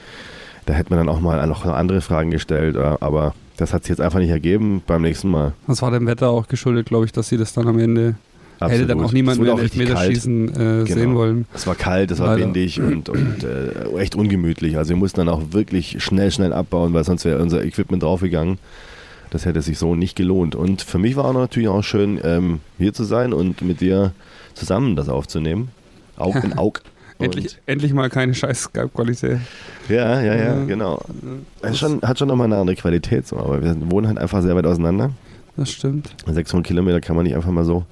Da 0.66 0.72
hätte 0.74 0.90
man 0.90 0.98
dann 0.98 1.08
auch 1.08 1.20
mal 1.20 1.44
noch 1.46 1.64
andere 1.66 2.00
Fragen 2.00 2.30
gestellt, 2.30 2.76
äh, 2.76 2.96
aber 3.00 3.34
das 3.56 3.72
hat 3.72 3.84
sich 3.84 3.90
jetzt 3.90 4.00
einfach 4.00 4.18
nicht 4.18 4.30
ergeben 4.30 4.82
beim 4.86 5.02
nächsten 5.02 5.30
Mal. 5.30 5.52
Das 5.66 5.82
war 5.82 5.90
dem 5.90 6.06
Wetter 6.06 6.28
auch 6.28 6.46
geschuldet, 6.48 6.86
glaube 6.86 7.04
ich, 7.06 7.12
dass 7.12 7.28
sie 7.28 7.36
das 7.36 7.52
dann 7.52 7.68
am 7.68 7.78
Ende 7.78 8.14
hätte 8.60 8.86
dann 8.86 9.00
auch 9.02 9.12
niemand 9.12 9.40
mehr 9.40 9.58
Elfmeterschießen 9.58 10.48
äh, 10.48 10.54
Genau. 10.54 10.84
sehen 10.86 11.14
wollen. 11.14 11.46
Es 11.54 11.66
war 11.66 11.74
kalt, 11.74 12.10
es 12.10 12.18
war 12.20 12.28
Leider. 12.34 12.46
windig 12.46 12.80
und, 12.80 13.08
und 13.08 13.44
äh, 13.44 13.98
echt 13.98 14.14
ungemütlich. 14.14 14.76
Also 14.76 14.90
wir 14.90 14.96
mussten 14.96 15.18
dann 15.20 15.28
auch 15.28 15.42
wirklich 15.52 16.02
schnell, 16.02 16.30
schnell 16.30 16.52
abbauen, 16.52 16.92
weil 16.94 17.04
sonst 17.04 17.24
wäre 17.24 17.40
unser 17.42 17.64
Equipment 17.64 18.02
draufgegangen. 18.02 18.58
Das 19.30 19.44
hätte 19.46 19.60
sich 19.62 19.78
so 19.78 19.94
nicht 19.96 20.16
gelohnt. 20.16 20.54
Und 20.54 20.82
für 20.82 20.98
mich 20.98 21.16
war 21.16 21.24
auch 21.24 21.32
natürlich 21.32 21.68
auch 21.68 21.82
schön, 21.82 22.20
ähm, 22.22 22.60
hier 22.78 22.92
zu 22.94 23.04
sein 23.04 23.32
und 23.32 23.62
mit 23.62 23.80
dir 23.80 24.12
zusammen 24.54 24.94
das 24.96 25.08
aufzunehmen. 25.08 25.68
Aug 26.16 26.36
in 26.44 26.52
Aug. 26.58 26.82
Endlich, 27.18 27.58
endlich 27.66 27.92
mal 27.92 28.10
keine 28.10 28.34
scheiß 28.34 28.62
Skype-Qualität. 28.64 29.38
Ja, 29.88 30.20
ja, 30.20 30.34
ja, 30.34 30.44
Ja. 30.56 30.64
genau. 30.64 31.00
Es 31.62 31.78
schon, 31.78 32.02
hat 32.02 32.18
schon 32.18 32.26
nochmal 32.28 32.46
eine 32.46 32.56
andere 32.56 32.76
Qualität, 32.76 33.26
so, 33.26 33.36
aber 33.38 33.62
wir 33.62 33.76
wohnen 33.90 34.08
halt 34.08 34.18
einfach 34.18 34.42
sehr 34.42 34.54
weit 34.56 34.66
auseinander. 34.66 35.10
Das 35.56 35.70
stimmt. 35.70 36.14
600 36.26 36.66
Kilometer 36.66 37.00
kann 37.00 37.14
man 37.14 37.24
nicht 37.24 37.36
einfach 37.36 37.52
mal 37.52 37.64
so 37.64 37.84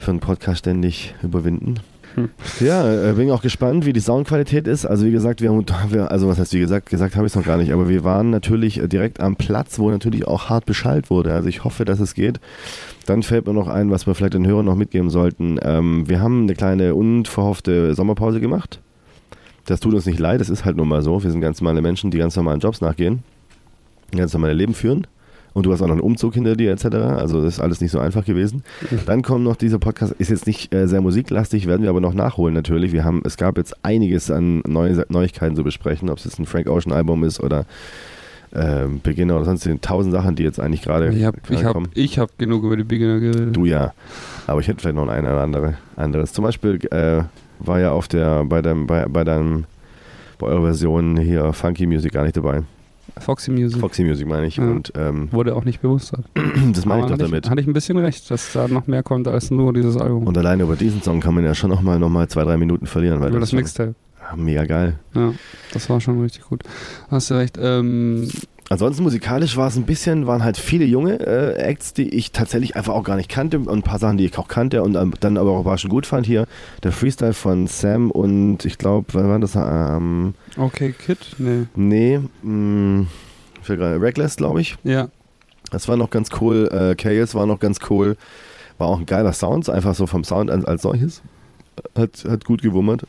für 0.00 0.10
einen 0.10 0.20
Podcast 0.20 0.60
ständig 0.60 1.14
überwinden. 1.22 1.80
Hm. 2.14 2.30
Ja, 2.58 3.10
äh, 3.10 3.12
bin 3.12 3.30
auch 3.30 3.42
gespannt, 3.42 3.86
wie 3.86 3.92
die 3.92 4.00
Soundqualität 4.00 4.66
ist. 4.66 4.84
Also 4.84 5.06
wie 5.06 5.12
gesagt, 5.12 5.40
wir 5.42 5.50
haben, 5.50 5.64
wir, 5.92 6.10
also 6.10 6.26
was 6.26 6.38
heißt 6.38 6.52
wie 6.54 6.58
gesagt, 6.58 6.90
gesagt 6.90 7.14
habe 7.14 7.26
ich 7.26 7.32
es 7.32 7.36
noch 7.36 7.44
gar 7.44 7.56
nicht, 7.56 7.72
aber 7.72 7.88
wir 7.88 8.02
waren 8.02 8.30
natürlich 8.30 8.80
äh, 8.80 8.88
direkt 8.88 9.20
am 9.20 9.36
Platz, 9.36 9.78
wo 9.78 9.90
natürlich 9.90 10.26
auch 10.26 10.48
hart 10.48 10.66
beschallt 10.66 11.10
wurde. 11.10 11.32
Also 11.32 11.48
ich 11.48 11.62
hoffe, 11.62 11.84
dass 11.84 12.00
es 12.00 12.14
geht. 12.14 12.40
Dann 13.06 13.22
fällt 13.22 13.46
mir 13.46 13.52
noch 13.52 13.68
ein, 13.68 13.90
was 13.90 14.06
wir 14.06 14.14
vielleicht 14.14 14.34
den 14.34 14.46
Hörern 14.46 14.66
noch 14.66 14.74
mitgeben 14.74 15.10
sollten. 15.10 15.58
Ähm, 15.62 16.08
wir 16.08 16.20
haben 16.20 16.42
eine 16.42 16.54
kleine 16.54 16.94
unverhoffte 16.94 17.94
Sommerpause 17.94 18.40
gemacht. 18.40 18.80
Das 19.66 19.78
tut 19.78 19.94
uns 19.94 20.06
nicht 20.06 20.18
leid, 20.18 20.40
das 20.40 20.50
ist 20.50 20.64
halt 20.64 20.76
nun 20.76 20.88
mal 20.88 21.02
so. 21.02 21.22
Wir 21.22 21.30
sind 21.30 21.40
ganz 21.40 21.60
normale 21.60 21.82
Menschen, 21.82 22.10
die 22.10 22.18
ganz 22.18 22.34
normalen 22.34 22.60
Jobs 22.60 22.80
nachgehen, 22.80 23.22
ganz 24.16 24.32
normale 24.32 24.54
Leben 24.54 24.74
führen. 24.74 25.06
Und 25.52 25.66
du 25.66 25.72
hast 25.72 25.82
auch 25.82 25.86
noch 25.86 25.94
einen 25.94 26.00
Umzug 26.00 26.34
hinter 26.34 26.56
dir 26.56 26.70
etc. 26.72 26.86
Also 26.86 27.42
das 27.42 27.54
ist 27.54 27.60
alles 27.60 27.80
nicht 27.80 27.90
so 27.90 27.98
einfach 27.98 28.24
gewesen. 28.24 28.62
Dann 29.06 29.22
kommt 29.22 29.44
noch 29.44 29.56
dieser 29.56 29.78
Podcast, 29.78 30.12
ist 30.18 30.30
jetzt 30.30 30.46
nicht 30.46 30.72
äh, 30.72 30.86
sehr 30.86 31.00
musiklastig, 31.00 31.66
werden 31.66 31.82
wir 31.82 31.90
aber 31.90 32.00
noch 32.00 32.14
nachholen 32.14 32.54
natürlich. 32.54 32.92
Wir 32.92 33.04
haben, 33.04 33.22
es 33.24 33.36
gab 33.36 33.56
jetzt 33.56 33.84
einiges 33.84 34.30
an 34.30 34.62
neue, 34.66 35.04
Neuigkeiten 35.08 35.56
zu 35.56 35.64
besprechen, 35.64 36.08
ob 36.08 36.18
es 36.18 36.24
jetzt 36.24 36.38
ein 36.38 36.46
Frank 36.46 36.68
Ocean 36.68 36.92
Album 36.92 37.24
ist 37.24 37.40
oder 37.40 37.66
ähm, 38.52 39.00
Beginner 39.02 39.36
oder 39.36 39.44
sonst 39.44 39.68
tausend 39.82 40.12
Sachen, 40.12 40.34
die 40.34 40.42
jetzt 40.42 40.60
eigentlich 40.60 40.82
gerade 40.82 41.12
Ich 41.14 41.24
habe 41.24 41.38
ich 41.48 41.64
hab, 41.64 41.72
kommen. 41.72 41.88
ich 41.94 42.18
hab 42.18 42.36
genug 42.38 42.64
über 42.64 42.76
die 42.76 42.84
Beginner 42.84 43.20
geredet. 43.20 43.56
Du 43.56 43.64
ja. 43.64 43.92
Aber 44.46 44.60
ich 44.60 44.68
hätte 44.68 44.80
vielleicht 44.80 44.96
noch 44.96 45.08
ein 45.08 45.24
oder 45.24 45.40
andere 45.40 45.74
anderes. 45.96 46.32
Zum 46.32 46.44
Beispiel 46.44 46.78
äh, 46.90 47.22
war 47.60 47.80
ja 47.80 47.92
auf 47.92 48.08
der 48.08 48.44
bei 48.44 48.62
deinem 48.62 48.86
bei, 48.86 49.06
bei 49.06 49.24
deinem 49.24 49.64
bei 50.38 50.48
eurer 50.48 50.62
Version 50.62 51.16
hier 51.18 51.52
Funky 51.52 51.86
Music 51.86 52.12
gar 52.12 52.24
nicht 52.24 52.36
dabei. 52.36 52.62
Foxy 53.18 53.50
Music. 53.50 53.80
Foxy 53.80 54.04
Music 54.04 54.26
meine 54.26 54.46
ich. 54.46 54.56
Ja. 54.56 54.64
Und 54.64 54.92
ähm, 54.96 55.28
Wurde 55.32 55.54
auch 55.56 55.64
nicht 55.64 55.80
bewusst. 55.80 56.12
das 56.72 56.84
meine 56.84 57.02
ich 57.02 57.08
doch 57.10 57.18
damit. 57.18 57.48
Hatte 57.50 57.60
ich 57.60 57.66
ein 57.66 57.72
bisschen 57.72 57.96
recht, 57.98 58.30
dass 58.30 58.52
da 58.52 58.68
noch 58.68 58.86
mehr 58.86 59.02
kommt 59.02 59.28
als 59.28 59.50
nur 59.50 59.72
dieses 59.72 59.96
Album. 59.96 60.26
Und 60.26 60.36
alleine 60.38 60.62
über 60.62 60.76
diesen 60.76 61.02
Song 61.02 61.20
kann 61.20 61.34
man 61.34 61.44
ja 61.44 61.54
schon 61.54 61.70
nochmal 61.70 61.98
noch 61.98 62.08
mal 62.08 62.28
zwei, 62.28 62.44
drei 62.44 62.56
Minuten 62.56 62.86
verlieren. 62.86 63.20
Weil 63.20 63.30
über 63.30 63.40
das 63.40 63.50
schon- 63.50 63.58
Mixtape. 63.58 63.94
Ah, 64.22 64.36
Mega 64.36 64.64
geil. 64.64 64.98
Ja, 65.14 65.32
das 65.72 65.88
war 65.90 66.00
schon 66.00 66.20
richtig 66.20 66.42
gut. 66.44 66.62
Hast 67.10 67.30
du 67.30 67.34
recht. 67.34 67.58
Ähm, 67.60 68.28
Ansonsten 68.72 69.02
musikalisch 69.02 69.56
war 69.56 69.66
es 69.66 69.74
ein 69.74 69.82
bisschen, 69.82 70.28
waren 70.28 70.44
halt 70.44 70.56
viele 70.56 70.84
junge 70.84 71.18
äh, 71.18 71.54
Acts, 71.56 71.92
die 71.92 72.08
ich 72.08 72.30
tatsächlich 72.30 72.76
einfach 72.76 72.94
auch 72.94 73.02
gar 73.02 73.16
nicht 73.16 73.28
kannte 73.28 73.58
und 73.58 73.68
ein 73.68 73.82
paar 73.82 73.98
Sachen, 73.98 74.16
die 74.16 74.24
ich 74.24 74.38
auch 74.38 74.46
kannte 74.46 74.84
und 74.84 74.94
ähm, 74.94 75.12
dann 75.18 75.36
aber 75.36 75.50
auch 75.50 75.60
überraschend 75.62 75.90
gut 75.90 76.06
fand 76.06 76.24
hier. 76.24 76.46
Der 76.84 76.92
Freestyle 76.92 77.32
von 77.32 77.66
Sam 77.66 78.12
und 78.12 78.64
ich 78.64 78.78
glaube, 78.78 79.08
wann 79.12 79.28
war 79.28 79.38
das? 79.40 79.56
Ähm, 79.56 80.34
okay, 80.56 80.94
Kid? 80.96 81.18
Nee. 81.38 81.66
nee, 81.74 82.20
mh, 82.44 83.06
gerade- 83.66 84.00
Reckless, 84.00 84.36
glaube 84.36 84.60
ich. 84.60 84.76
Ja. 84.84 85.08
Das 85.72 85.88
war 85.88 85.96
noch 85.96 86.10
ganz 86.10 86.28
cool. 86.40 86.68
Äh, 86.72 86.94
Chaos 86.94 87.34
war 87.34 87.46
noch 87.46 87.58
ganz 87.58 87.78
cool. 87.90 88.16
War 88.78 88.86
auch 88.86 89.00
ein 89.00 89.06
geiler 89.06 89.32
Sound, 89.32 89.68
einfach 89.68 89.96
so 89.96 90.06
vom 90.06 90.22
Sound 90.22 90.48
als, 90.48 90.64
als 90.64 90.82
solches. 90.82 91.22
Hat, 91.98 92.24
hat 92.28 92.44
gut 92.44 92.62
gewummert. 92.62 93.02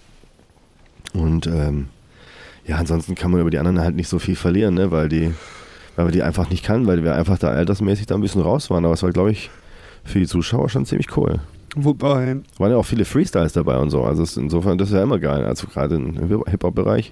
Und 1.14 1.46
ähm, 1.46 1.90
ja, 2.72 2.78
ansonsten 2.78 3.16
kann 3.16 3.32
man 3.32 3.42
über 3.42 3.50
die 3.50 3.60
anderen 3.60 3.82
halt 3.82 3.98
nicht 3.98 4.08
so 4.08 4.18
viel 4.18 4.38
verlieren, 4.38 4.76
ne? 4.76 4.92
weil 4.92 5.10
die, 5.10 5.34
weil 5.98 6.06
wir 6.08 6.12
die 6.14 6.24
einfach 6.24 6.50
nicht 6.50 6.64
kann, 6.64 6.88
weil 6.88 7.04
wir 7.04 7.16
einfach 7.16 7.38
da 7.38 7.50
altersmäßig 7.50 8.06
da 8.06 8.16
ein 8.16 8.22
bisschen 8.22 8.42
raus 8.42 8.70
waren. 8.70 8.86
Aber 8.86 8.94
es 8.94 9.04
war, 9.04 9.12
glaube 9.12 9.32
ich, 9.32 9.50
für 10.06 10.20
die 10.20 10.26
Zuschauer 10.26 10.70
schon 10.70 10.86
ziemlich 10.86 11.18
cool. 11.18 11.42
Wobei, 11.76 12.38
Waren 12.60 12.72
ja 12.72 12.78
auch 12.78 12.86
viele 12.86 13.04
Freestyles 13.04 13.52
dabei 13.52 13.78
und 13.78 13.90
so. 13.90 14.04
Also 14.06 14.24
insofern, 14.40 14.78
das 14.78 14.88
ist 14.88 14.94
ja 14.96 15.04
immer 15.04 15.20
geil. 15.20 15.44
Also 15.44 15.68
gerade 15.68 15.96
im 15.96 16.46
Hip-Hop-Bereich. 16.48 17.12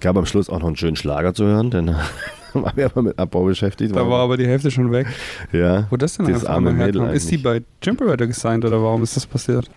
Gab 0.00 0.16
am 0.16 0.24
Schluss 0.24 0.48
auch 0.48 0.60
noch 0.60 0.68
einen 0.68 0.76
schönen 0.76 0.96
Schlager 0.96 1.34
zu 1.34 1.44
hören, 1.44 1.70
denn 1.70 1.88
waren 2.54 2.72
wir 2.74 2.86
aber 2.86 3.02
mit 3.02 3.18
Abbau 3.18 3.44
beschäftigt. 3.44 3.94
da 3.94 4.08
war 4.08 4.20
aber 4.20 4.38
die 4.38 4.46
Hälfte 4.46 4.70
schon 4.70 4.90
weg. 4.90 5.06
ja. 5.52 5.86
Wo 5.90 5.98
das 5.98 6.16
denn 6.16 6.26
einfach 6.26 6.48
arme 6.48 6.72
Mädel 6.72 7.02
herkommt? 7.02 7.14
Ist 7.14 7.30
die 7.30 7.36
bei 7.36 7.62
Jumperwriter 7.82 8.26
gesigned 8.26 8.64
oder 8.64 8.82
warum 8.82 9.02
ist 9.02 9.16
das 9.16 9.26
passiert? 9.26 9.70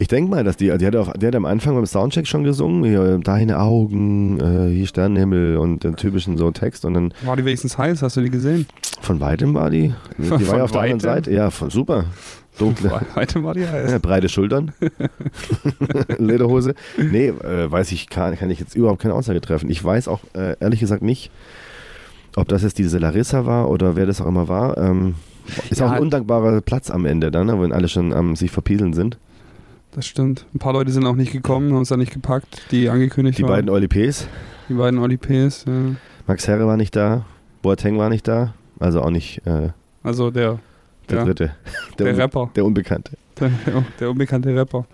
Ich 0.00 0.08
denke 0.08 0.30
mal, 0.30 0.42
dass 0.44 0.56
die, 0.56 0.76
die 0.78 0.86
hat, 0.86 0.96
auf, 0.96 1.12
die 1.12 1.26
hat 1.26 1.36
am 1.36 1.44
Anfang 1.44 1.74
beim 1.74 1.84
Soundcheck 1.84 2.26
schon 2.26 2.42
gesungen, 2.42 2.84
hier, 2.84 3.18
deine 3.22 3.60
Augen, 3.60 4.40
äh, 4.40 4.74
hier 4.74 4.86
Sternenhimmel 4.86 5.58
und 5.58 5.84
den 5.84 5.94
typischen 5.96 6.38
so 6.38 6.50
Text 6.52 6.86
und 6.86 6.94
dann 6.94 7.12
War 7.22 7.36
die 7.36 7.44
wenigstens 7.44 7.76
heiß? 7.76 8.00
Hast 8.00 8.16
du 8.16 8.22
die 8.22 8.30
gesehen? 8.30 8.66
von 9.02 9.20
weitem 9.20 9.52
war 9.54 9.68
die, 9.70 9.92
die 10.18 10.30
war 10.30 10.38
Von 10.40 10.56
ja 10.58 10.64
auf 10.64 10.72
der 10.72 10.80
anderen 10.82 11.02
weitem? 11.02 11.24
Seite, 11.24 11.32
ja, 11.32 11.50
von, 11.50 11.68
super, 11.68 12.04
dunkle, 12.58 13.00
Heute 13.14 13.44
war 13.44 13.52
die 13.52 13.66
heiß. 13.66 13.90
ja, 13.90 13.98
breite 13.98 14.28
Schultern, 14.30 14.72
Lederhose, 16.18 16.74
nee, 16.96 17.28
äh, 17.28 17.70
weiß 17.70 17.92
ich, 17.92 18.08
kann, 18.08 18.36
kann 18.38 18.50
ich 18.50 18.58
jetzt 18.60 18.74
überhaupt 18.74 19.00
keine 19.02 19.14
Aussage 19.14 19.40
treffen. 19.42 19.70
Ich 19.70 19.84
weiß 19.84 20.08
auch 20.08 20.20
äh, 20.34 20.56
ehrlich 20.60 20.80
gesagt 20.80 21.02
nicht, 21.02 21.30
ob 22.36 22.48
das 22.48 22.62
jetzt 22.62 22.78
diese 22.78 22.98
Larissa 22.98 23.44
war 23.46 23.68
oder 23.70 23.96
wer 23.96 24.06
das 24.06 24.20
auch 24.22 24.26
immer 24.26 24.48
war, 24.48 24.78
ähm, 24.78 25.14
ist 25.68 25.80
Ja, 25.80 25.88
auch 25.88 25.92
ein 25.92 26.00
undankbarer 26.00 26.60
Platz 26.62 26.90
am 26.90 27.04
Ende 27.04 27.30
dann, 27.30 27.48
ne, 27.48 27.60
wenn 27.60 27.72
alle 27.72 27.88
schon 27.88 28.12
am 28.14 28.34
sich 28.36 28.50
verpieseln 28.50 28.92
sind. 28.94 29.18
Das 29.92 30.06
stimmt. 30.06 30.46
Ein 30.54 30.58
paar 30.60 30.72
Leute 30.72 30.92
sind 30.92 31.04
auch 31.04 31.16
nicht 31.16 31.32
gekommen, 31.32 31.72
haben 31.74 31.82
es 31.82 31.88
da 31.88 31.96
nicht 31.96 32.12
gepackt, 32.12 32.62
die 32.70 32.88
angekündigt 32.88 33.38
Die 33.38 33.42
waren. 33.42 33.50
beiden 33.66 33.70
Oli 33.70 33.88
Ps, 33.88 34.28
die 34.68 34.74
beiden 34.74 35.00
Oli 35.00 35.16
Ps. 35.16 35.64
Ja. 35.66 35.72
Max 36.26 36.46
Herre 36.46 36.66
war 36.66 36.76
nicht 36.76 36.94
da, 36.94 37.24
Boateng 37.62 37.98
war 37.98 38.08
nicht 38.08 38.28
da, 38.28 38.54
also 38.78 39.02
auch 39.02 39.10
nicht 39.10 39.44
äh, 39.46 39.70
Also 40.04 40.30
der, 40.30 40.60
der 41.08 41.18
Ja. 41.18 41.24
dritte, 41.24 41.50
der, 41.98 42.06
der 42.06 42.18
Rapper. 42.18 42.50
der 42.54 42.64
Unbekannte. 42.64 43.12
Der, 43.40 43.50
der 43.98 44.10
unbekannte 44.10 44.54
Rapper. 44.54 44.84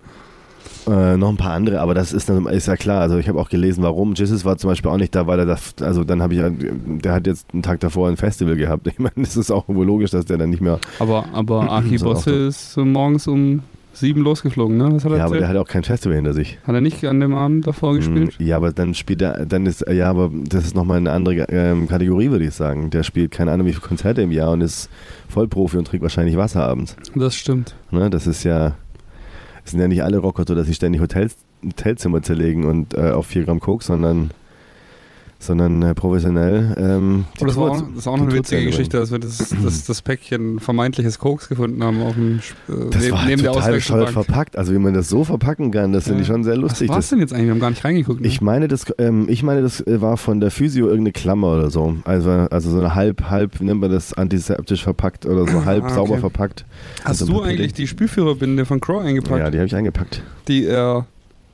Äh, 0.87 1.17
noch 1.17 1.29
ein 1.29 1.37
paar 1.37 1.51
andere, 1.51 1.81
aber 1.81 1.93
das 1.93 2.13
ist, 2.13 2.29
dann- 2.29 2.45
ist 2.47 2.65
ja 2.67 2.75
klar. 2.77 3.01
Also 3.01 3.17
ich 3.17 3.27
habe 3.27 3.39
auch 3.39 3.49
gelesen, 3.49 3.83
warum. 3.83 4.13
Jesus 4.15 4.45
war 4.45 4.57
zum 4.57 4.69
Beispiel 4.69 4.89
auch 4.89 4.97
nicht 4.97 5.13
da, 5.13 5.27
weil 5.27 5.37
er 5.39 5.45
das, 5.45 5.75
also 5.81 6.03
dann 6.05 6.21
habe 6.21 6.33
ich, 6.33 6.39
ja- 6.39 6.49
der 6.49 7.11
hat 7.11 7.27
jetzt 7.27 7.47
einen 7.53 7.61
Tag 7.61 7.81
davor 7.81 8.07
ein 8.07 8.15
Festival 8.17 8.55
gehabt. 8.55 8.87
Ich 8.91 8.97
meine, 8.97 9.11
das 9.17 9.35
ist 9.37 9.51
auch 9.51 9.67
wohl 9.67 9.85
logisch, 9.85 10.11
dass 10.11 10.25
der 10.25 10.37
dann 10.37 10.49
nicht 10.49 10.61
mehr. 10.61 10.79
Aber, 10.99 11.25
aber 11.33 11.69
Aki 11.71 11.97
Bosse 11.99 12.31
ist 12.31 12.71
so 12.73 12.83
morgens 12.85 13.27
um 13.27 13.61
sieben 13.99 14.21
losgeflogen, 14.21 14.77
ne? 14.77 14.89
Was 14.93 15.05
hat 15.05 15.11
er 15.11 15.17
Ja, 15.17 15.25
aber 15.25 15.35
erzählt? 15.35 15.41
der 15.41 15.49
hat 15.49 15.57
auch 15.57 15.67
kein 15.67 15.83
Festival 15.83 16.15
hinter 16.15 16.33
sich. 16.33 16.57
Hat 16.65 16.73
er 16.75 16.81
nicht 16.81 17.03
an 17.05 17.19
dem 17.19 17.33
Abend 17.33 17.65
davor 17.67 17.95
gespielt? 17.95 18.39
Mm, 18.39 18.43
Ja, 18.43 18.57
aber 18.57 18.71
dann 18.71 18.93
spielt 18.93 19.21
er, 19.21 19.45
dann 19.45 19.65
ist, 19.65 19.85
ja, 19.91 20.09
aber 20.09 20.31
das 20.47 20.65
ist 20.65 20.75
nochmal 20.75 20.97
eine 20.97 21.11
andere 21.11 21.45
ähm, 21.49 21.87
Kategorie, 21.87 22.29
würde 22.31 22.45
ich 22.45 22.53
sagen. 22.53 22.89
Der 22.89 23.03
spielt 23.03 23.31
keine 23.31 23.51
Ahnung 23.51 23.67
wie 23.67 23.73
viele 23.73 23.85
Konzerte 23.87 24.21
im 24.21 24.31
Jahr 24.31 24.51
und 24.51 24.61
ist 24.61 24.89
Vollprofi 25.29 25.77
und 25.77 25.85
trinkt 25.87 26.03
wahrscheinlich 26.03 26.37
Wasser 26.37 26.63
abends. 26.63 26.95
Das 27.15 27.35
stimmt. 27.35 27.75
Ne, 27.91 28.09
das 28.09 28.27
ist 28.27 28.43
ja, 28.43 28.75
es 29.65 29.71
sind 29.71 29.79
ja 29.79 29.87
nicht 29.87 30.03
alle 30.03 30.17
Rocker 30.19 30.43
so, 30.47 30.55
dass 30.55 30.67
sie 30.67 30.73
ständig 30.73 31.01
Hotels, 31.01 31.35
Hotelzimmer 31.65 32.21
zerlegen 32.21 32.65
und 32.65 32.93
äh, 32.93 33.11
auf 33.11 33.25
4 33.27 33.45
Gramm 33.45 33.59
Koks, 33.59 33.87
sondern, 33.87 34.31
sondern 35.39 35.81
äh, 35.83 35.93
professionell. 35.93 36.75
Ähm, 36.77 37.25
Und 37.39 37.47
das, 37.47 37.55
war 37.55 37.71
auch, 37.71 37.81
das 37.81 37.97
ist 37.99 38.07
auch 38.07 38.17
noch 38.17 38.23
eine 38.25 38.33
witzige 38.33 38.65
Geschichte, 38.65 38.97
dass 38.97 39.11
wir 39.11 39.19
das, 39.19 39.37
das, 39.63 39.85
das 39.85 40.01
Päckchen 40.01 40.59
vermeintliches 40.59 41.19
Koks 41.19 41.47
gefunden 41.47 41.83
haben 41.83 42.01
auf 42.01 42.15
dem 42.15 42.39
äh, 42.67 42.89
Das 42.89 43.01
neben, 43.03 43.11
war 43.15 43.25
neben 43.25 43.41
der 43.43 43.51
total 43.53 43.73
bescheuert 43.73 44.01
Auswechselbank. 44.01 44.25
verpackt. 44.25 44.57
Also 44.57 44.73
wie 44.73 44.79
man 44.79 44.93
das 44.93 45.09
so 45.09 45.23
verpacken 45.23 45.71
kann, 45.71 45.93
das 45.93 46.05
finde 46.05 46.21
ich 46.21 46.27
schon 46.27 46.43
sehr 46.43 46.53
Was 46.55 46.61
lustig. 46.61 46.89
war 46.89 46.95
Das, 46.97 47.05
es 47.05 47.09
denn 47.11 47.19
jetzt 47.19 47.33
eigentlich? 47.33 47.45
Wir 47.45 47.51
haben 47.51 47.59
gar 47.59 47.69
nicht 47.69 47.85
reingeguckt. 47.85 48.21
Ne? 48.21 48.27
ich 48.27 48.41
meine, 48.41 48.67
das, 48.67 48.85
ähm, 48.97 49.27
ich 49.29 49.43
meine, 49.43 49.61
das 49.61 49.79
äh, 49.85 50.01
war 50.01 50.17
von 50.17 50.39
der 50.39 50.49
Physio 50.51 50.87
irgendeine 50.87 51.11
Klammer 51.13 51.53
oder 51.53 51.69
so. 51.69 51.95
Also, 52.03 52.29
also 52.31 52.69
so 52.71 52.79
eine 52.79 52.95
halb, 52.95 53.29
halb, 53.29 53.61
nennt 53.61 53.79
man 53.81 53.91
das 53.91 54.13
antiseptisch 54.13 54.83
verpackt 54.83 55.25
oder 55.25 55.47
so 55.47 55.65
halb 55.65 55.83
Ah, 55.85 55.89
sauber 55.89 56.11
okay. 56.13 56.21
verpackt. 56.21 56.65
Hast 57.03 57.21
also 57.21 57.27
du 57.31 57.41
eigentlich 57.43 57.73
die 57.73 57.87
Spülführerbinde 57.87 58.65
von 58.65 58.79
Crow 58.79 59.01
eingepackt, 59.03 59.39
Ja, 59.39 59.49
die 59.51 59.57
habe 59.57 59.67
ich 59.67 59.75
eingepackt. 59.75 60.23
die 60.47 60.65
er, 60.65 61.05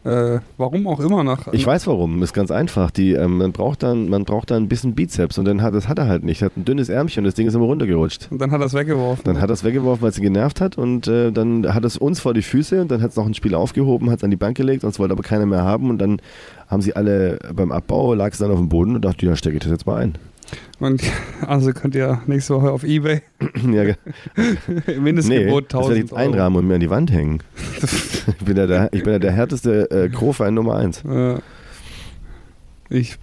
äh, 0.03 0.39
warum 0.57 0.87
auch 0.87 0.99
immer 0.99 1.23
nach... 1.23 1.47
Ich 1.53 1.65
weiß 1.65 1.87
warum, 1.87 2.21
ist 2.23 2.33
ganz 2.33 2.51
einfach. 2.51 2.91
Die, 2.91 3.13
ähm, 3.13 3.37
man, 3.37 3.51
braucht 3.51 3.83
dann, 3.83 4.09
man 4.09 4.25
braucht 4.25 4.51
dann 4.51 4.63
ein 4.63 4.67
bisschen 4.67 4.95
Bizeps 4.95 5.37
und 5.37 5.45
dann 5.45 5.61
hat, 5.61 5.73
das 5.73 5.87
hat 5.87 5.97
er 5.97 6.07
halt 6.07 6.23
nicht. 6.23 6.41
Er 6.41 6.47
hat 6.47 6.57
ein 6.57 6.65
dünnes 6.65 6.89
Ärmchen 6.89 7.21
und 7.21 7.25
das 7.25 7.35
Ding 7.35 7.47
ist 7.47 7.53
immer 7.53 7.65
runtergerutscht. 7.65 8.27
Und 8.29 8.41
dann 8.41 8.51
hat 8.51 8.59
er 8.59 8.65
es 8.65 8.73
weggeworfen. 8.73 9.23
Dann 9.23 9.39
hat 9.39 9.49
er 9.49 9.53
es 9.53 9.63
weggeworfen, 9.63 10.01
weil 10.01 10.09
es 10.09 10.17
ihn 10.17 10.23
genervt 10.23 10.59
hat 10.59 10.77
und 10.77 11.07
äh, 11.07 11.31
dann 11.31 11.73
hat 11.73 11.85
es 11.85 11.97
uns 11.97 12.19
vor 12.19 12.33
die 12.33 12.41
Füße 12.41 12.81
und 12.81 12.91
dann 12.91 13.01
hat 13.01 13.11
es 13.11 13.15
noch 13.15 13.25
ein 13.25 13.33
Spiel 13.33 13.55
aufgehoben, 13.55 14.09
hat 14.09 14.17
es 14.17 14.23
an 14.23 14.31
die 14.31 14.37
Bank 14.37 14.57
gelegt 14.57 14.83
und 14.83 14.89
es 14.89 14.99
wollte 14.99 15.13
aber 15.13 15.23
keiner 15.23 15.45
mehr 15.45 15.63
haben 15.63 15.89
und 15.89 15.99
dann 15.99 16.21
haben 16.67 16.81
sie 16.81 16.95
alle 16.95 17.39
beim 17.53 17.71
Abbau, 17.71 18.13
lag 18.13 18.31
es 18.33 18.39
dann 18.39 18.51
auf 18.51 18.57
dem 18.57 18.69
Boden 18.69 18.95
und 18.95 19.05
dachte, 19.05 19.25
ja, 19.25 19.35
stecke 19.35 19.55
ich 19.55 19.63
das 19.63 19.71
jetzt 19.71 19.85
mal 19.85 20.01
ein. 20.01 20.15
Und 20.79 21.01
also 21.47 21.71
könnt 21.71 21.95
ihr 21.95 22.21
nächste 22.25 22.55
Woche 22.55 22.71
auf 22.71 22.83
Ebay 22.83 23.21
ja, 23.71 23.83
ge- 23.83 23.95
nee, 24.87 24.99
Mindestgebot 24.99 25.73
das 25.73 25.87
werde 25.89 25.95
ich 25.95 26.01
1000 26.01 26.11
jetzt 26.11 26.13
einrahmen 26.13 26.57
und 26.59 26.67
mir 26.67 26.75
an 26.75 26.79
die 26.79 26.89
Wand 26.89 27.11
hängen. 27.11 27.39
ich, 27.81 28.45
bin 28.45 28.57
ja 28.57 28.67
der, 28.67 28.93
ich 28.93 29.03
bin 29.03 29.13
ja 29.13 29.19
der 29.19 29.31
härteste 29.31 29.89
äh, 29.91 30.09
Krofein 30.09 30.53
Nummer 30.53 30.75
eins. 30.77 31.03
Euro. 31.05 31.35
Äh, 31.37 31.41
ich 32.89 33.17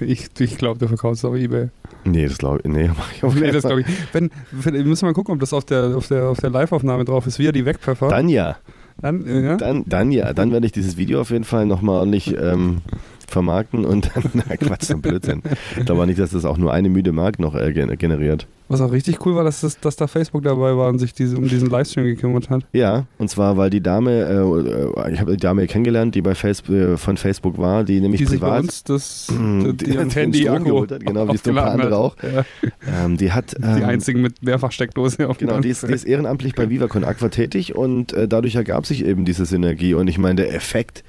ich, 0.00 0.28
ich 0.38 0.58
glaube, 0.58 0.78
du 0.78 0.86
verkaufst 0.86 1.24
es 1.24 1.28
auf 1.28 1.34
Ebay. 1.34 1.70
Nee, 2.04 2.26
das 2.28 2.38
glaube 2.38 2.60
ich, 2.62 2.70
nee, 2.70 2.88
mach 2.96 3.12
ich 3.12 3.24
auf 3.24 3.34
Nee, 3.34 3.50
das 3.50 3.64
glaube 3.64 3.80
ich. 3.80 3.86
Wenn, 4.12 4.30
wenn, 4.52 4.74
wir 4.74 4.84
müssen 4.84 5.06
mal 5.06 5.12
gucken, 5.14 5.34
ob 5.34 5.40
das 5.40 5.52
auf 5.52 5.64
der, 5.64 5.96
auf 5.96 6.06
der, 6.08 6.28
auf 6.28 6.38
der 6.38 6.50
Live-Aufnahme 6.50 7.04
drauf 7.04 7.26
ist, 7.26 7.38
wie 7.38 7.46
er 7.46 7.52
die 7.52 7.64
wegpfeffert. 7.64 8.12
Dann 8.12 8.28
ja. 8.28 8.56
Dann, 9.00 9.44
ja? 9.44 9.56
Dann, 9.56 9.84
dann 9.86 10.10
ja, 10.10 10.32
dann 10.32 10.50
werde 10.52 10.66
ich 10.66 10.72
dieses 10.72 10.96
Video 10.96 11.20
auf 11.20 11.30
jeden 11.30 11.44
Fall 11.44 11.66
nochmal 11.66 11.98
ordentlich 12.00 12.36
ähm, 12.36 12.78
vermarkten 13.30 13.84
und 13.84 14.10
dann, 14.14 14.24
na 14.34 14.56
Quatsch, 14.56 14.84
so 14.84 14.94
ein 14.94 15.00
Blödsinn. 15.02 15.42
Ich 15.78 15.86
glaube 15.86 16.02
auch 16.02 16.06
nicht, 16.06 16.18
dass 16.18 16.30
das 16.30 16.44
auch 16.44 16.58
nur 16.58 16.72
eine 16.72 16.88
müde 16.88 17.12
Mark 17.12 17.38
noch 17.38 17.54
äh, 17.54 17.72
gen- 17.72 17.96
generiert. 17.98 18.46
Was 18.70 18.82
auch 18.82 18.92
richtig 18.92 19.24
cool 19.24 19.34
war, 19.34 19.44
dass, 19.44 19.62
das, 19.62 19.80
dass 19.80 19.96
da 19.96 20.06
Facebook 20.06 20.42
dabei 20.42 20.76
war 20.76 20.90
und 20.90 20.98
sich 20.98 21.14
diese, 21.14 21.38
um 21.38 21.48
diesen 21.48 21.70
Livestream 21.70 22.04
gekümmert 22.04 22.50
hat. 22.50 22.66
Ja, 22.74 23.06
und 23.16 23.30
zwar, 23.30 23.56
weil 23.56 23.70
die 23.70 23.80
Dame, 23.80 24.10
äh, 25.06 25.12
ich 25.12 25.20
habe 25.20 25.30
die 25.32 25.38
Dame 25.38 25.66
kennengelernt, 25.66 26.14
die 26.14 26.20
bei 26.20 26.34
Facebook, 26.34 26.74
äh, 26.76 26.96
von 26.98 27.16
Facebook 27.16 27.56
war, 27.56 27.82
die 27.84 27.98
nämlich 28.00 28.18
Die 28.20 28.26
sich 28.26 28.40
bei 28.40 28.48
privat, 28.48 28.62
uns 28.64 28.84
das, 28.84 29.26
die, 29.30 29.72
die 29.74 29.84
die 29.84 29.98
Handy 30.10 30.48
Akku 30.50 30.82
hat, 30.82 31.00
genau, 31.00 31.28
wie 31.28 31.34
es 31.34 31.42
so 31.44 31.50
ein 31.50 31.56
paar 31.56 31.70
andere 31.70 31.96
auch. 31.96 32.16
Ja, 32.22 32.44
ähm, 33.06 33.16
die 33.16 33.32
hat, 33.32 33.56
die 33.58 33.62
ähm, 33.62 33.84
einzigen 33.84 34.20
mit 34.20 34.42
Mehrfachsteckdose 34.42 35.28
auf 35.30 35.38
Genau, 35.38 35.60
die 35.60 35.70
ist, 35.70 35.88
die 35.88 35.92
ist 35.92 36.04
ehrenamtlich 36.04 36.54
bei 36.54 36.68
Viva 36.68 36.88
Con 36.88 37.04
Aqua 37.04 37.30
tätig 37.30 37.74
und 37.74 38.12
äh, 38.12 38.28
dadurch 38.28 38.54
ergab 38.54 38.84
sich 38.84 39.02
eben 39.04 39.24
diese 39.24 39.46
Synergie. 39.46 39.94
Und 39.94 40.08
ich 40.08 40.18
meine, 40.18 40.42
der 40.42 40.54
Effekt 40.54 41.04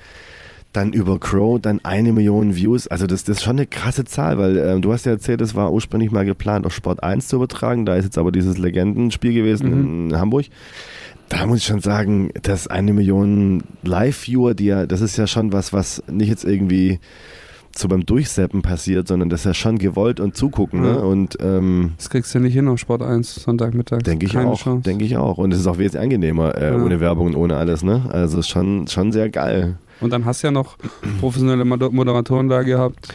dann 0.74 0.94
über 0.94 1.20
Crow, 1.20 1.60
dann 1.60 1.80
eine 1.84 2.14
Million 2.14 2.56
Views, 2.56 2.88
also 2.88 3.08
das, 3.08 3.24
das 3.24 3.38
ist 3.38 3.44
schon 3.44 3.58
eine 3.58 3.66
krasse 3.66 4.06
Zahl, 4.06 4.38
weil 4.38 4.58
ähm, 4.58 4.82
du 4.84 4.94
hast 4.94 5.06
ja 5.06 5.12
erzählt, 5.14 5.42
es 5.42 5.56
war 5.56 5.74
ursprünglich 5.74 6.12
mal 6.12 6.26
geplant, 6.26 6.66
auf 6.68 6.74
Sport 6.76 7.02
1 7.04 7.28
zu 7.28 7.38
übertragen. 7.38 7.86
Da 7.88 7.96
ist 7.96 8.06
jetzt 8.06 8.18
aber 8.20 8.32
dieses 8.32 8.58
Legendenspiel 8.60 9.34
gewesen 9.34 10.10
in 10.12 10.20
Hamburg. 10.20 10.46
Da 11.30 11.46
muss 11.48 11.60
ich 11.60 11.66
schon 11.66 11.80
sagen, 11.80 12.30
dass 12.44 12.68
eine 12.68 12.94
Million 12.94 13.64
Live-Viewer, 13.84 14.54
die 14.54 14.66
ja, 14.66 14.86
das 14.86 15.02
ist 15.02 15.18
ja 15.18 15.26
schon 15.28 15.54
was, 15.54 15.74
was 15.74 16.04
nicht 16.10 16.30
jetzt 16.30 16.44
irgendwie 16.44 17.00
so 17.76 17.88
beim 17.88 18.04
Durchseppen 18.06 18.62
passiert, 18.64 19.08
sondern 19.08 19.30
das 19.30 19.42
ist 19.42 19.46
ja 19.46 19.54
schon 19.54 19.78
gewollt 19.78 20.20
und 20.20 20.36
zugucken. 20.36 20.84
Ja. 20.84 20.94
Ne? 20.94 21.00
Und 21.02 21.38
ähm, 21.42 21.92
Das 21.98 22.10
kriegst 22.10 22.34
du 22.34 22.40
nicht 22.40 22.54
hin 22.54 22.68
auf 22.68 22.80
Sport 22.80 23.04
1 23.04 23.36
Sonntagmittag. 23.36 24.00
denke 24.00 24.26
ich 24.26 24.34
Keine 24.34 24.50
auch, 24.50 24.82
denke 24.82 25.06
ich 25.06 25.18
auch. 25.18 25.38
Und 25.38 25.52
es 25.54 25.60
ist 25.60 25.68
auch 25.68 25.78
wesentlich 25.78 26.02
angenehmer 26.02 26.56
äh, 26.58 26.72
Ja. 26.76 26.84
ohne 26.84 27.00
Werbung 27.00 27.28
und 27.28 27.36
ohne 27.36 27.58
alles. 27.58 27.84
Ne? 27.84 28.04
Also 28.10 28.40
ist 28.40 28.50
schon, 28.50 28.88
schon 28.88 29.12
sehr 29.12 29.30
geil. 29.30 29.76
Und 30.02 30.12
dann 30.14 30.26
hast 30.26 30.44
du 30.44 30.48
ja 30.48 30.52
noch 30.52 30.78
professionelle 31.20 31.66
Moder- 31.66 31.92
Moderatoren 31.92 32.48
da 32.50 32.62
gehabt, 32.64 33.10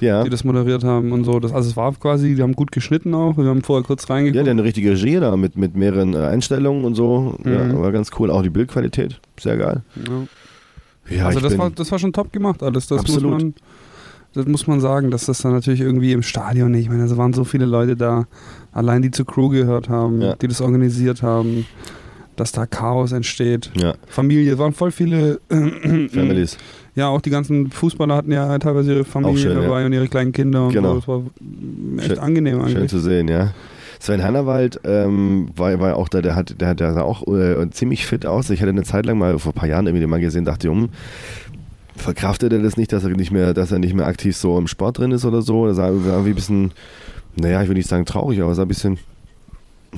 Ja. 0.00 0.22
die 0.24 0.30
das 0.30 0.44
moderiert 0.44 0.84
haben 0.84 1.12
und 1.12 1.24
so. 1.24 1.40
Das, 1.40 1.52
also 1.52 1.68
es 1.70 1.76
war 1.76 1.92
quasi, 1.94 2.34
die 2.34 2.42
haben 2.42 2.54
gut 2.54 2.72
geschnitten 2.72 3.14
auch. 3.14 3.36
Wir 3.38 3.46
haben 3.46 3.62
vorher 3.62 3.84
kurz 3.84 4.06
Ja, 4.08 4.14
reingeguckt. 4.14 4.36
der 4.36 4.42
hat 4.44 4.50
eine 4.50 4.64
richtige 4.64 4.90
Regie 4.92 5.18
da 5.18 5.36
mit, 5.36 5.56
mit 5.56 5.74
mehreren 5.76 6.14
äh, 6.14 6.18
Einstellungen 6.18 6.84
und 6.84 6.94
so. 6.94 7.38
Ja, 7.44 7.64
Mhm. 7.64 7.80
war 7.80 7.92
ganz 7.92 8.10
cool. 8.18 8.30
Auch 8.30 8.42
die 8.42 8.50
Bildqualität, 8.50 9.20
sehr 9.40 9.56
geil. 9.56 9.82
Ja. 9.96 11.16
Ja, 11.16 11.26
also 11.26 11.38
das 11.40 11.56
war, 11.56 11.70
das 11.70 11.90
war 11.92 11.98
schon 12.00 12.12
top 12.12 12.32
gemacht 12.32 12.62
alles. 12.64 12.88
Das 12.88 12.98
Absolut. 13.00 13.32
muss 13.34 13.42
man, 13.42 13.54
das 14.34 14.46
muss 14.46 14.66
man 14.66 14.80
sagen, 14.80 15.10
dass 15.12 15.26
das 15.26 15.38
dann 15.38 15.52
natürlich 15.52 15.80
irgendwie 15.80 16.10
im 16.12 16.22
Stadion 16.22 16.72
nicht. 16.72 16.82
Ich 16.82 16.88
meine, 16.90 17.04
es 17.04 17.16
waren 17.16 17.32
so 17.32 17.44
viele 17.44 17.64
Leute 17.64 17.96
da, 17.96 18.24
allein 18.72 19.02
die 19.02 19.12
zur 19.12 19.24
Crew 19.24 19.48
gehört 19.48 19.88
haben, 19.88 20.20
Ja. 20.20 20.34
die 20.34 20.48
das 20.48 20.60
organisiert 20.60 21.22
haben, 21.22 21.64
dass 22.36 22.52
da 22.52 22.66
Chaos 22.66 23.12
entsteht. 23.12 23.70
ja, 23.76 23.94
Familie, 24.06 24.58
waren 24.58 24.72
voll 24.72 24.90
viele 24.90 25.40
Families. 25.48 26.56
Ja, 26.94 27.08
auch 27.08 27.20
die 27.20 27.30
ganzen 27.30 27.70
Fußballer 27.70 28.14
hatten 28.16 28.32
ja 28.32 28.58
teilweise 28.58 28.94
ihre 28.94 29.04
Familie 29.04 29.38
schön, 29.38 29.54
dabei 29.62 29.84
und 29.84 29.92
ihre 29.92 30.08
kleinen 30.08 30.32
Kinder 30.32 30.66
und 30.66 30.72
Genau. 30.72 30.94
so. 30.94 30.96
Das 31.00 31.08
war 31.08 31.22
echt 31.98 32.06
Schön- 32.08 32.18
angenehm 32.18 32.66
Schön 32.66 32.76
eigentlich. 32.76 32.90
zu 32.90 33.00
sehen, 33.00 33.28
ja. 33.28 33.52
Sven 33.98 34.22
Hannawald 34.22 34.80
ähm, 34.84 35.48
war, 35.56 35.78
war 35.80 35.96
auch 35.96 36.08
da, 36.08 36.20
der 36.22 36.36
hat, 36.36 36.60
der, 36.60 36.74
der 36.74 36.92
sah 36.94 37.02
auch 37.02 37.26
äh, 37.28 37.68
ziemlich 37.70 38.06
fit 38.06 38.24
aus. 38.26 38.48
Ich 38.50 38.60
hatte 38.60 38.70
eine 38.70 38.82
Zeit 38.82 39.06
lang 39.06 39.18
mal 39.18 39.38
vor 39.38 39.52
ein 39.52 39.54
paar 39.54 39.68
Jahren 39.68 39.86
irgendwie 39.86 40.00
den 40.02 40.10
mal 40.10 40.20
gesehen, 40.20 40.44
dachte, 40.44 40.70
um, 40.70 40.90
verkraftet 41.96 42.52
er 42.52 42.58
das 42.60 42.76
nicht, 42.76 42.92
dass 42.92 43.04
er 43.04 43.10
nicht 43.10 43.30
mehr, 43.30 43.54
dass 43.54 43.72
er 43.72 43.78
nicht 43.78 43.94
mehr 43.94 44.06
aktiv 44.06 44.36
so 44.36 44.58
im 44.58 44.66
Sport 44.66 44.98
drin 44.98 45.12
ist 45.12 45.24
oder 45.24 45.40
so? 45.42 45.66
Das 45.66 45.76
sah 45.76 45.88
irgendwie 45.88 46.30
ein 46.30 46.34
bisschen, 46.34 46.72
naja, 47.36 47.62
ich 47.62 47.68
will 47.68 47.74
nicht 47.76 47.88
sagen 47.88 48.04
traurig, 48.04 48.40
aber 48.42 48.54
sah 48.54 48.62
ein 48.62 48.68
bisschen, 48.68 48.98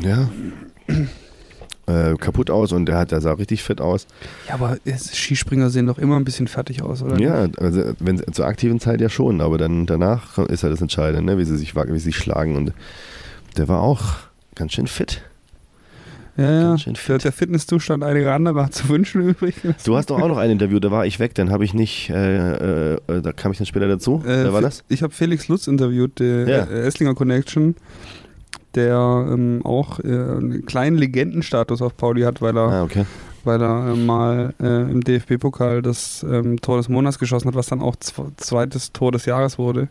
ja, 0.00 0.28
äh, 1.88 2.14
kaputt 2.16 2.50
aus 2.50 2.72
und 2.72 2.86
der 2.86 2.98
hat, 2.98 3.10
der 3.10 3.20
sah 3.20 3.32
richtig 3.32 3.62
fit 3.62 3.80
aus. 3.80 4.06
Ja, 4.46 4.54
aber 4.54 4.76
Skispringer 4.86 5.70
sehen 5.70 5.86
doch 5.86 5.98
immer 5.98 6.16
ein 6.16 6.24
bisschen 6.24 6.46
fertig 6.46 6.82
aus, 6.82 7.02
oder? 7.02 7.18
Ja, 7.18 7.48
also 7.58 7.92
wenn, 7.98 8.22
zur 8.32 8.46
aktiven 8.46 8.78
Zeit 8.78 9.00
ja 9.00 9.08
schon, 9.08 9.40
aber 9.40 9.58
dann 9.58 9.86
danach 9.86 10.38
ist 10.38 10.62
ja 10.62 10.68
das 10.68 10.80
Entscheidende, 10.80 11.22
ne? 11.32 11.38
wie 11.38 11.44
sie 11.44 11.56
sich 11.56 11.74
wie 11.74 11.92
sie 11.92 11.98
sich 11.98 12.16
schlagen 12.16 12.56
und 12.56 12.72
der 13.56 13.66
war 13.68 13.80
auch 13.80 14.02
ganz 14.54 14.72
schön 14.72 14.86
fit. 14.86 15.22
ja. 16.36 16.44
ja. 16.52 16.60
Ganz 16.70 16.82
schön 16.82 16.94
Der, 16.94 17.02
fit. 17.02 17.24
der 17.24 17.32
Fitnesszustand 17.32 18.04
einiger 18.04 18.34
anderer 18.34 18.66
hat 18.66 18.74
zu 18.74 18.88
wünschen 18.88 19.22
übrig. 19.28 19.54
Du 19.84 19.96
hast 19.96 20.10
doch 20.10 20.20
auch 20.20 20.28
noch 20.28 20.36
ein 20.38 20.50
Interview, 20.50 20.78
da 20.80 20.90
war 20.90 21.06
ich 21.06 21.18
weg, 21.18 21.34
dann 21.34 21.50
habe 21.50 21.64
ich 21.64 21.74
nicht, 21.74 22.10
äh, 22.10 22.92
äh, 22.94 22.98
da 23.22 23.32
kam 23.32 23.50
ich 23.52 23.58
dann 23.58 23.66
später 23.66 23.88
dazu. 23.88 24.22
Äh, 24.24 24.44
Wer 24.44 24.52
war 24.52 24.60
das? 24.60 24.84
Ich 24.88 25.02
habe 25.02 25.12
Felix 25.12 25.48
Lutz 25.48 25.66
interviewt, 25.66 26.18
der 26.20 26.48
Ja. 26.48 26.64
äh, 26.64 26.86
Esslinger 26.86 27.14
Connection, 27.14 27.74
der 28.78 29.26
ähm, 29.30 29.60
auch 29.64 29.98
äh, 30.00 30.04
einen 30.06 30.64
kleinen 30.64 30.96
Legendenstatus 30.96 31.82
auf 31.82 31.96
Pauli 31.96 32.22
hat, 32.22 32.40
weil 32.40 32.56
er, 32.56 32.68
Ah, 32.68 32.82
okay. 32.84 33.04
weil 33.44 33.60
er 33.62 33.92
äh, 33.92 33.96
mal 33.96 34.54
äh, 34.62 34.90
im 34.90 35.02
DFB-Pokal 35.04 35.82
das 35.82 36.24
ähm, 36.28 36.60
Tor 36.60 36.76
des 36.78 36.88
Monats 36.88 37.18
geschossen 37.18 37.48
hat, 37.48 37.54
was 37.54 37.66
dann 37.66 37.82
auch 37.82 37.96
zw 37.96 38.22
zweites 38.36 38.92
Tor 38.92 39.12
des 39.12 39.26
Jahres 39.26 39.58
wurde. 39.58 39.88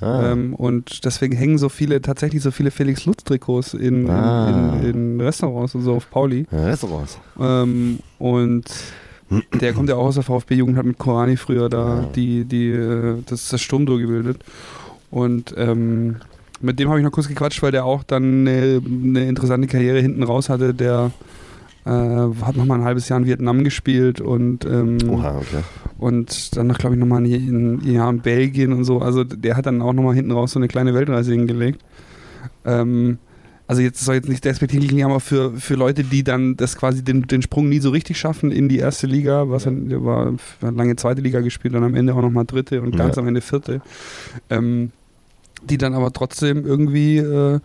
Ah, 0.00 0.32
Ähm, 0.32 0.54
und 0.54 1.04
deswegen 1.04 1.36
hängen 1.36 1.58
so 1.58 1.68
viele, 1.68 2.00
tatsächlich 2.02 2.42
so 2.42 2.50
viele 2.50 2.70
Felix 2.72 3.04
Lutz-Trikots 3.06 3.74
in, 3.74 4.08
Ah. 4.10 4.78
in, 4.82 4.90
in 4.90 5.20
Restaurants 5.20 5.74
und 5.74 5.82
so 5.82 5.94
auf 5.94 6.10
Pauli. 6.10 6.46
ja, 6.50 6.64
Restaurants. 6.66 7.18
Ähm, 7.38 7.98
und 8.18 8.64
der 9.60 9.72
kommt 9.72 9.88
ja 9.88 9.94
auch 9.96 10.06
aus 10.06 10.14
der 10.16 10.24
VfB-Jugend, 10.24 10.76
hat 10.76 10.84
mit 10.86 10.98
Korani 10.98 11.36
früher 11.36 11.68
da 11.68 12.04
die, 12.14 12.44
die, 12.44 12.70
äh, 12.70 13.16
das, 13.26 13.48
das 13.48 13.60
Sturmduo 13.62 13.96
gebildet. 13.98 14.38
Und 15.10 15.54
ähm, 15.56 16.16
mit 16.62 16.78
dem 16.78 16.88
habe 16.88 16.98
ich 16.98 17.04
noch 17.04 17.12
kurz 17.12 17.28
gequatscht, 17.28 17.62
weil 17.62 17.72
der 17.72 17.84
auch 17.84 18.02
dann 18.02 18.46
eine, 18.46 18.80
eine 18.86 19.28
interessante 19.28 19.68
Karriere 19.68 20.00
hinten 20.00 20.22
raus 20.22 20.48
hatte. 20.48 20.74
Der 20.74 21.10
äh, 21.84 21.90
hat 21.90 22.56
nochmal 22.56 22.78
ein 22.78 22.84
halbes 22.84 23.08
Jahr 23.08 23.18
in 23.18 23.26
Vietnam 23.26 23.64
gespielt 23.64 24.20
und, 24.20 24.64
ähm, 24.64 24.98
Oha, 25.08 25.36
okay. 25.38 25.62
und 25.98 26.56
dann, 26.56 26.72
glaube 26.74 26.94
ich, 26.94 27.00
nochmal 27.00 27.24
ein, 27.24 27.80
Jahr 27.84 28.10
in 28.10 28.20
Belgien 28.20 28.72
und 28.72 28.84
so. 28.84 29.00
Also 29.00 29.24
der 29.24 29.56
hat 29.56 29.66
dann 29.66 29.82
auch 29.82 29.92
nochmal 29.92 30.14
hinten 30.14 30.30
raus 30.30 30.52
so 30.52 30.58
eine 30.58 30.68
kleine 30.68 30.94
Weltreise 30.94 31.32
hingelegt. 31.32 31.82
Ähm, 32.64 33.18
also 33.66 33.80
jetzt 33.80 34.04
soll 34.04 34.16
jetzt 34.16 34.28
nicht 34.28 34.44
despektierlich 34.44 34.88
klingen, 34.90 35.06
aber 35.06 35.18
für, 35.20 35.52
für 35.56 35.74
Leute, 35.76 36.04
die 36.04 36.22
dann 36.24 36.56
das 36.56 36.76
quasi 36.76 37.02
den, 37.02 37.22
den 37.22 37.42
Sprung 37.42 37.68
nie 37.68 37.78
so 37.78 37.90
richtig 37.90 38.18
schaffen 38.18 38.50
in 38.50 38.68
die 38.68 38.78
erste 38.78 39.06
Liga, 39.06 39.48
was 39.48 39.66
er, 39.66 39.72
war 40.04 40.34
lange 40.60 40.94
zweite 40.96 41.22
Liga 41.22 41.40
gespielt, 41.40 41.74
dann 41.74 41.84
am 41.84 41.94
Ende 41.94 42.14
auch 42.14 42.20
nochmal 42.20 42.44
dritte 42.44 42.82
und 42.82 42.94
ganz 42.96 43.16
Ja. 43.16 43.22
am 43.22 43.28
Ende 43.28 43.40
vierte, 43.40 43.80
ähm, 44.50 44.90
die 45.68 45.78
dann 45.78 45.94
aber 45.94 46.12
trotzdem 46.12 46.64
irgendwie 46.64 47.18
äh, 47.18 47.60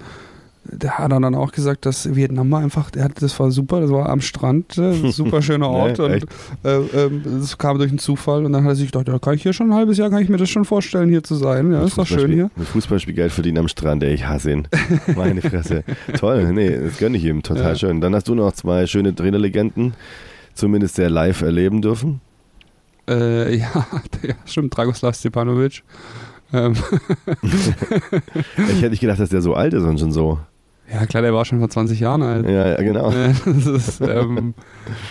der 0.71 0.97
hat 0.97 1.12
dann 1.12 1.36
auch 1.36 1.51
gesagt, 1.51 1.86
dass 1.86 2.15
Vietnam 2.15 2.51
war 2.51 2.62
einfach, 2.62 2.91
der 2.91 3.05
hat, 3.05 3.21
das 3.21 3.39
war 3.39 3.51
super, 3.51 3.81
das 3.81 3.91
war 3.91 4.10
am 4.10 4.21
Strand, 4.21 4.77
äh, 4.77 5.12
super 5.12 5.41
schöner 5.41 5.69
Ort 5.69 5.99
Nee, 5.99 6.05
und 6.05 6.25
äh, 6.63 6.77
ähm, 7.05 7.21
das 7.23 7.57
kam 7.57 7.77
durch 7.77 7.89
einen 7.89 7.99
Zufall 7.99 8.45
und 8.45 8.53
dann 8.53 8.63
hat 8.63 8.71
er 8.71 8.75
sich 8.75 8.91
gedacht, 8.91 9.07
ja, 9.07 9.19
kann 9.19 9.36
ich 9.36 9.43
hier 9.43 9.53
schon 9.53 9.71
ein 9.71 9.73
halbes 9.75 9.97
Jahr, 9.97 10.10
kann 10.10 10.21
ich 10.21 10.29
mir 10.29 10.38
das 10.38 10.49
schon 10.49 10.65
vorstellen, 10.65 11.10
hier 11.10 11.23
zu 11.23 11.36
sein. 11.36 11.71
Ja, 11.71 11.83
ist 11.83 11.97
doch 11.97 12.05
schön 12.07 12.31
hier. 12.31 12.49
Mit 12.55 12.67
Fußballspiel 12.67 13.13
Geld 13.13 13.31
verdienen 13.31 13.60
am 13.60 13.67
Strand, 13.67 14.03
ey, 14.03 14.13
ich 14.13 14.27
hasse 14.27 14.51
ihn. 14.51 14.67
Meine 15.15 15.41
Fresse. 15.41 15.83
Toll, 16.17 16.51
nee, 16.53 16.77
das 16.77 16.97
gönne 16.97 17.17
ich 17.17 17.23
ihm, 17.23 17.43
total 17.43 17.73
Ja. 17.73 17.75
schön. 17.75 18.01
Dann 18.01 18.13
hast 18.13 18.27
du 18.27 18.36
noch 18.36 18.51
zwei 18.53 18.88
schöne 18.88 19.15
Trainerlegenden, 19.15 19.93
zumindest 20.53 20.95
sehr 20.95 21.10
live 21.10 21.41
erleben 21.41 21.81
dürfen. 21.81 22.21
Äh, 23.10 23.55
ja, 23.60 23.88
ja, 24.23 24.36
stimmt, 24.45 24.75
Dragoslav 24.75 25.15
Stepanovic. 25.15 25.83
Ähm, 26.53 26.73
Ich 27.43 28.77
hätte 28.81 28.89
nicht 28.89 28.99
gedacht, 29.01 29.19
dass 29.19 29.29
der 29.29 29.41
so 29.41 29.53
alt 29.53 29.73
ist 29.73 29.83
und 29.83 29.99
schon 29.99 30.12
so. 30.12 30.39
ja, 30.91 31.05
klar, 31.05 31.23
der 31.23 31.33
war 31.33 31.45
schon 31.45 31.60
vor 31.60 31.69
20 31.69 31.99
Jahren 31.99 32.21
alt. 32.21 32.45
Ja, 32.47 32.67
ja 32.69 32.81
genau. 32.81 33.12
Ist, 33.75 34.01
ähm, 34.01 34.53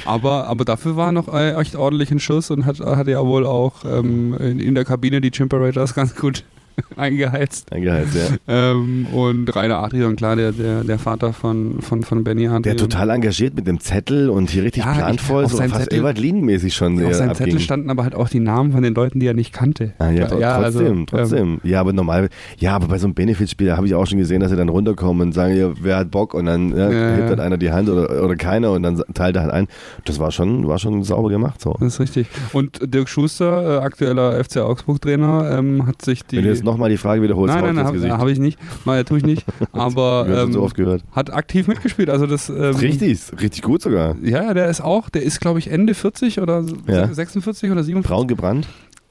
aber, 0.04 0.46
aber 0.46 0.64
dafür 0.64 0.96
war 0.96 1.08
er 1.08 1.12
noch 1.12 1.32
äh, 1.32 1.52
echt 1.54 1.76
ordentlich 1.76 2.10
ein 2.10 2.20
Schuss 2.20 2.50
und 2.50 2.64
hat, 2.64 2.80
hat 2.80 3.06
ja 3.08 3.24
wohl 3.24 3.46
auch 3.46 3.84
ähm, 3.84 4.34
in, 4.38 4.58
in 4.58 4.74
der 4.74 4.84
Kabine 4.84 5.20
die 5.20 5.30
Chimparators 5.30 5.94
ganz 5.94 6.14
gut 6.14 6.44
eingeheizt. 6.96 7.72
Eingeheizt, 7.72 8.14
ja. 8.14 8.36
Ähm, 8.72 9.06
und 9.12 9.54
Rainer 9.54 9.78
Adrian, 9.82 10.16
klar, 10.16 10.36
der, 10.36 10.52
der, 10.52 10.84
der 10.84 10.98
Vater 10.98 11.32
von, 11.32 11.80
von, 11.80 12.02
von 12.02 12.24
Benny 12.24 12.46
Adrian. 12.46 12.62
Der 12.62 12.76
total 12.76 13.10
engagiert 13.10 13.54
mit 13.54 13.66
dem 13.66 13.80
Zettel 13.80 14.28
und 14.30 14.50
hier 14.50 14.62
richtig 14.64 14.84
Ja, 14.84 14.92
ich- 14.92 14.98
planvoll, 14.98 15.44
auf 15.44 15.52
so 15.52 15.58
fast 15.58 15.74
Zettel- 15.74 15.98
Ewald 16.00 16.18
Lien-mäßig 16.18 16.74
schon 16.74 17.04
Auf 17.04 17.14
seinem. 17.14 17.34
Zettel 17.34 17.60
standen 17.60 17.90
aber 17.90 18.02
halt 18.04 18.14
auch 18.14 18.28
die 18.28 18.40
Namen 18.40 18.72
von 18.72 18.82
den 18.82 18.94
Leuten, 18.94 19.20
die 19.20 19.26
er 19.26 19.34
nicht 19.34 19.52
kannte. 19.52 19.92
Ah, 19.98 20.10
ja, 20.10 20.26
tro- 20.26 20.42
also, 20.42 20.78
trotzdem, 20.80 20.98
ähm, 20.98 21.06
trotzdem. 21.06 21.60
ja, 21.64 21.80
aber 21.80 21.92
normal, 21.92 22.28
ja, 22.58 22.74
aber 22.76 22.88
bei 22.88 22.98
so 22.98 23.06
einem 23.06 23.14
Benefitspiel 23.14 23.72
habe 23.76 23.86
ich 23.86 23.94
auch 23.94 24.06
schon 24.06 24.18
gesehen, 24.18 24.40
dass 24.40 24.50
sie 24.50 24.56
dann 24.56 24.68
runterkommen 24.68 25.28
und 25.28 25.32
sagen, 25.32 25.56
ja, 25.56 25.70
wer 25.80 25.96
hat 25.98 26.10
Bock 26.10 26.34
und 26.34 26.46
dann 26.46 26.70
ja, 26.76 26.90
Ja, 26.90 27.10
hebt 27.10 27.20
ja. 27.20 27.28
dann 27.30 27.40
einer 27.40 27.56
die 27.58 27.70
Hand 27.72 27.88
oder, 27.88 28.22
oder 28.24 28.36
keiner 28.36 28.72
und 28.72 28.82
dann 28.82 29.02
teilt 29.14 29.36
er 29.36 29.42
halt 29.42 29.52
ein. 29.52 29.66
Das 30.04 30.18
war 30.18 30.30
schon, 30.30 30.66
war 30.68 30.78
schon 30.78 31.02
sauber 31.04 31.30
gemacht 31.30 31.60
so. 31.60 31.74
Das 31.80 31.94
ist 31.94 32.00
richtig. 32.00 32.26
Und 32.52 32.78
Dirk 32.82 33.08
Schuster, 33.08 33.78
äh, 33.80 33.84
aktueller 33.84 34.42
FC 34.42 34.58
Augsburg-Trainer, 34.58 35.56
ähm, 35.58 35.86
hat 35.86 36.02
sich 36.02 36.22
die. 36.24 36.36
Nochmal 36.66 36.90
die 36.90 36.96
Frage 36.96 37.22
wiederholst, 37.22 37.54
nein, 37.54 37.62
nein, 37.62 37.78
ins 37.78 38.02
habe 38.04 38.18
hab 38.18 38.28
ich 38.28 38.38
nicht. 38.38 38.58
Nein, 38.84 39.04
tue 39.04 39.18
ich 39.18 39.24
nicht. 39.24 39.46
Aber 39.72 40.26
schon 40.28 40.52
so 40.52 40.58
ähm, 40.58 40.64
oft 40.64 40.74
gehört. 40.74 41.04
hat 41.12 41.32
aktiv 41.32 41.68
mitgespielt. 41.68 42.10
Also 42.10 42.26
das. 42.26 42.48
Ähm, 42.50 42.74
Richtig, 42.74 43.20
richtig 43.40 43.62
gut 43.62 43.80
sogar. 43.80 44.16
Ja, 44.22 44.42
ja, 44.42 44.54
der 44.54 44.66
ist 44.68 44.80
auch, 44.80 45.08
der 45.08 45.22
ist, 45.22 45.40
glaube 45.40 45.60
ich, 45.60 45.70
Ende 45.70 45.94
40 45.94 46.40
oder 46.40 46.64
Ja. 46.86 47.06
46 47.12 47.70
oder 47.70 47.84
47. 47.84 48.02
Braun 48.02 48.26
gebrannt. 48.26 48.66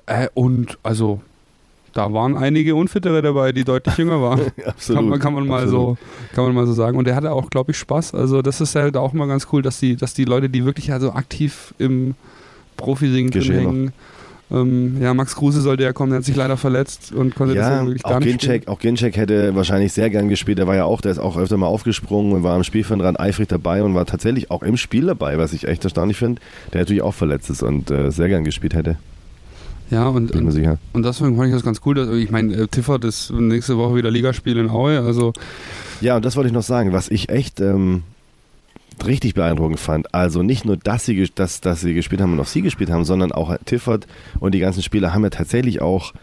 Äh, 0.05 0.27
und 0.33 0.77
also, 0.83 1.21
da 1.93 2.11
waren 2.11 2.35
einige 2.35 2.75
Unfittere 2.75 3.21
dabei, 3.21 3.53
die 3.53 3.63
deutlich 3.63 3.97
jünger 3.97 4.21
waren. 4.21 4.41
Absolut. 4.65 5.01
Kann 5.01 5.09
man, 5.09 5.19
kann 5.19 5.33
man 5.33 5.47
mal 5.47 5.63
absolut. 5.63 5.97
so, 5.97 6.35
kann 6.35 6.43
man 6.43 6.53
mal 6.53 6.67
so 6.67 6.73
sagen. 6.73 6.97
Und 6.97 7.07
der 7.07 7.15
hatte 7.15 7.31
auch, 7.31 7.49
glaube 7.49 7.71
ich, 7.71 7.77
Spaß. 7.77 8.13
Also 8.13 8.41
das 8.41 8.59
ist 8.59 8.75
halt 8.75 8.97
auch 8.97 9.13
mal 9.13 9.27
ganz 9.27 9.47
cool, 9.53 9.61
dass 9.61 9.79
die, 9.79 9.95
dass 9.95 10.13
die 10.13 10.25
Leute, 10.25 10.49
die 10.49 10.65
wirklich 10.65 10.91
also 10.91 11.13
aktiv 11.13 11.73
im 11.77 12.15
Profi-Ding 12.75 13.31
drin 13.31 13.39
Geschehen 13.39 13.85
noch. 13.85 13.91
Ähm, 14.51 15.01
ja, 15.01 15.13
Max 15.15 15.35
Kruse 15.35 15.59
sollte 15.61 15.81
ja 15.83 15.91
kommen, 15.91 16.11
der 16.11 16.17
hat 16.19 16.25
sich 16.25 16.35
leider 16.35 16.55
verletzt 16.55 17.11
und 17.11 17.33
konnte 17.35 17.55
Ja, 17.55 17.69
deswegen 17.69 17.87
wirklich 17.87 18.05
auch 18.05 18.09
gar 18.11 18.19
nicht 18.19 18.41
spielen. 18.41 18.51
Ginczek, 18.53 18.67
auch 18.67 18.79
Ginczek 18.79 19.17
hätte 19.17 19.55
wahrscheinlich 19.55 19.91
sehr 19.91 20.09
gern 20.11 20.29
gespielt. 20.29 20.59
Der 20.59 20.67
war 20.67 20.75
ja 20.75 20.85
auch, 20.85 21.01
der 21.01 21.11
ist 21.13 21.19
auch 21.19 21.35
öfter 21.37 21.57
mal 21.57 21.65
aufgesprungen 21.65 22.31
und 22.33 22.43
war 22.43 22.55
am 22.55 22.63
Spielfeldrand 22.63 23.19
eifrig 23.19 23.47
dabei 23.47 23.81
und 23.81 23.95
war 23.95 24.05
tatsächlich 24.05 24.51
auch 24.51 24.61
im 24.61 24.77
Spiel 24.77 25.07
dabei, 25.07 25.39
was 25.39 25.51
ich 25.53 25.67
echt 25.67 25.83
erstaunlich 25.83 26.17
finde. 26.17 26.41
Der 26.73 26.81
natürlich 26.81 27.01
auch 27.01 27.13
verletzt 27.15 27.49
ist 27.49 27.63
und 27.63 27.89
äh, 27.89 28.11
sehr 28.11 28.27
gern 28.27 28.43
gespielt 28.43 28.75
hätte, 28.75 28.97
Ja, 29.89 30.07
und, 30.09 30.31
bin 30.31 30.45
mir 30.45 30.51
sicher. 30.51 30.77
und 30.93 31.03
deswegen 31.03 31.35
fand 31.37 31.47
ich 31.47 31.53
das 31.55 31.63
ganz 31.63 31.81
cool. 31.83 31.95
Dass, 31.95 32.09
ich 32.09 32.29
meine, 32.29 32.53
äh, 32.53 32.67
Tiffert 32.67 33.03
ist 33.03 33.31
nächste 33.31 33.77
Woche 33.77 33.95
wieder 33.95 34.11
Ligaspiel 34.11 34.57
in 34.57 34.69
Aue. 34.69 34.99
Also 34.99 35.33
Ja, 36.01 36.17
und 36.17 36.23
das 36.25 36.35
wollte 36.35 36.49
ich 36.49 36.53
noch 36.53 36.61
sagen, 36.63 36.93
was 36.93 37.09
ich 37.09 37.29
echt 37.29 37.59
ähm, 37.61 38.03
richtig 39.05 39.33
beeindruckend 39.33 39.79
fand. 39.79 40.13
Also 40.13 40.43
nicht 40.43 40.65
nur, 40.65 40.77
dass 40.77 41.05
sie, 41.05 41.29
dass, 41.33 41.61
dass 41.61 41.81
sie 41.81 41.93
gespielt 41.93 42.21
haben 42.21 42.33
und 42.33 42.39
auch 42.39 42.47
sie 42.47 42.61
gespielt 42.61 42.89
haben, 42.89 43.05
sondern 43.05 43.31
auch 43.31 43.55
Tiffert 43.65 44.07
und 44.39 44.53
die 44.53 44.59
ganzen 44.59 44.83
Spieler 44.83 45.13
haben 45.13 45.23
ja 45.23 45.29
tatsächlich 45.29 45.81
auch 45.81 46.13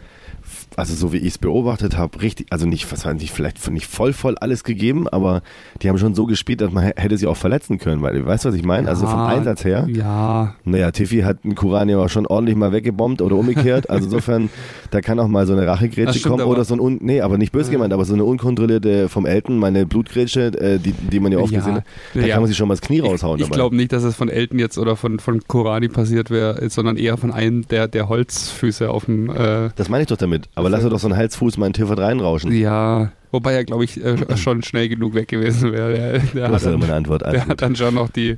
also 0.75 0.95
so 0.95 1.13
wie 1.13 1.17
ich 1.17 1.27
es 1.27 1.37
beobachtet 1.37 1.97
habe, 1.97 2.21
richtig, 2.21 2.47
also 2.49 2.65
nicht, 2.65 2.91
was 2.91 3.05
war 3.05 3.13
nicht, 3.13 3.31
vielleicht 3.31 3.69
nicht 3.71 3.87
voll, 3.87 4.13
voll 4.13 4.37
alles 4.37 4.63
gegeben, 4.63 5.07
aber 5.07 5.41
die 5.81 5.89
haben 5.89 5.97
schon 5.97 6.15
so 6.15 6.25
gespielt, 6.25 6.61
dass 6.61 6.71
man 6.71 6.83
hätte 6.83 7.17
sie 7.17 7.27
auch 7.27 7.37
verletzen 7.37 7.77
können, 7.77 8.01
weil, 8.01 8.25
weißt 8.25 8.45
du, 8.45 8.49
was 8.49 8.55
ich 8.55 8.63
meine? 8.63 8.89
also 8.89 9.07
vom 9.07 9.19
Einsatz 9.19 9.63
her. 9.63 9.87
Ja. 9.89 10.55
Naja, 10.63 10.91
Tiffy 10.91 11.21
hat 11.21 11.39
einen 11.43 11.55
Kuran 11.55 11.89
ja 11.89 11.97
auch 11.97 12.09
schon 12.09 12.25
ordentlich 12.25 12.55
mal 12.55 12.71
weggebombt 12.71 13.21
oder 13.21 13.35
umgekehrt, 13.35 13.89
also 13.89 14.05
insofern, 14.05 14.49
da 14.91 15.01
kann 15.01 15.19
auch 15.19 15.27
mal 15.27 15.45
so 15.45 15.53
eine 15.53 15.67
Rachegrätsche 15.67 16.27
kommen 16.27 16.43
oder 16.43 16.65
so 16.65 16.75
ein, 16.75 16.79
un, 16.79 16.99
nee, 17.01 17.21
aber 17.21 17.37
nicht 17.37 17.51
böse 17.51 17.71
gemeint, 17.71 17.93
aber 17.93 18.05
so 18.05 18.13
eine 18.13 18.23
unkontrollierte 18.23 19.09
vom 19.09 19.25
Elton, 19.25 19.57
meine 19.57 19.85
Blutgrätsche, 19.85 20.47
äh, 20.59 20.79
die, 20.79 20.93
die 20.93 21.19
man 21.19 21.31
ja 21.31 21.39
oft 21.39 21.51
ja. 21.51 21.59
gesehen 21.59 21.75
hat, 21.75 21.83
da 22.13 22.21
ja. 22.21 22.33
kann 22.33 22.41
man 22.41 22.47
sich 22.47 22.57
schon 22.57 22.67
mal 22.67 22.73
das 22.73 22.81
Knie 22.81 22.99
raushauen. 22.99 23.39
Ich, 23.39 23.45
ich 23.45 23.51
glaube 23.51 23.75
nicht, 23.75 23.91
dass 23.91 24.03
es 24.03 24.15
von 24.15 24.29
Elton 24.29 24.59
jetzt 24.59 24.77
oder 24.77 24.95
von, 24.95 25.19
von 25.19 25.41
Kurani 25.47 25.87
passiert 25.87 26.29
wäre, 26.29 26.69
sondern 26.69 26.97
eher 26.97 27.17
von 27.17 27.31
einem 27.31 27.67
der, 27.67 27.87
der 27.87 28.09
Holzfüße 28.09 28.89
auf 28.89 29.05
dem. 29.05 29.29
Äh, 29.29 29.69
das 29.75 29.89
meine 29.89 30.03
ich 30.03 30.07
doch 30.07 30.17
damit. 30.17 30.49
Aber 30.55 30.62
lass 30.69 30.83
doch 30.83 30.99
so 30.99 31.07
einen 31.07 31.17
Halsfuß 31.17 31.57
mal 31.57 31.67
in 31.67 31.73
Tiffert 31.73 31.99
reinrauschen. 31.99 32.51
Ja, 32.51 33.11
wobei 33.31 33.53
er, 33.53 33.63
glaube 33.63 33.83
ich, 33.83 34.03
äh, 34.03 34.17
schon 34.37 34.63
schnell 34.63 34.89
genug 34.89 35.13
weg 35.13 35.27
gewesen 35.27 35.71
wäre. 35.71 35.93
Der, 35.93 36.19
der 36.19 36.49
das 36.49 36.61
ist 36.61 36.67
ja 36.67 36.73
immer 36.73 36.85
eine 36.85 36.95
Antwort. 36.95 37.21
Der 37.23 37.47
hat 37.47 37.61
dann 37.61 37.75
schon 37.75 37.95
noch 37.95 38.09
die, 38.09 38.37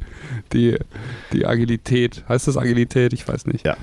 die, 0.53 0.77
die 1.33 1.45
Agilität. 1.45 2.23
Heißt 2.27 2.47
das 2.47 2.57
Agilität? 2.57 3.13
Ich 3.13 3.27
weiß 3.27 3.47
nicht. 3.47 3.65
Ja. 3.65 3.77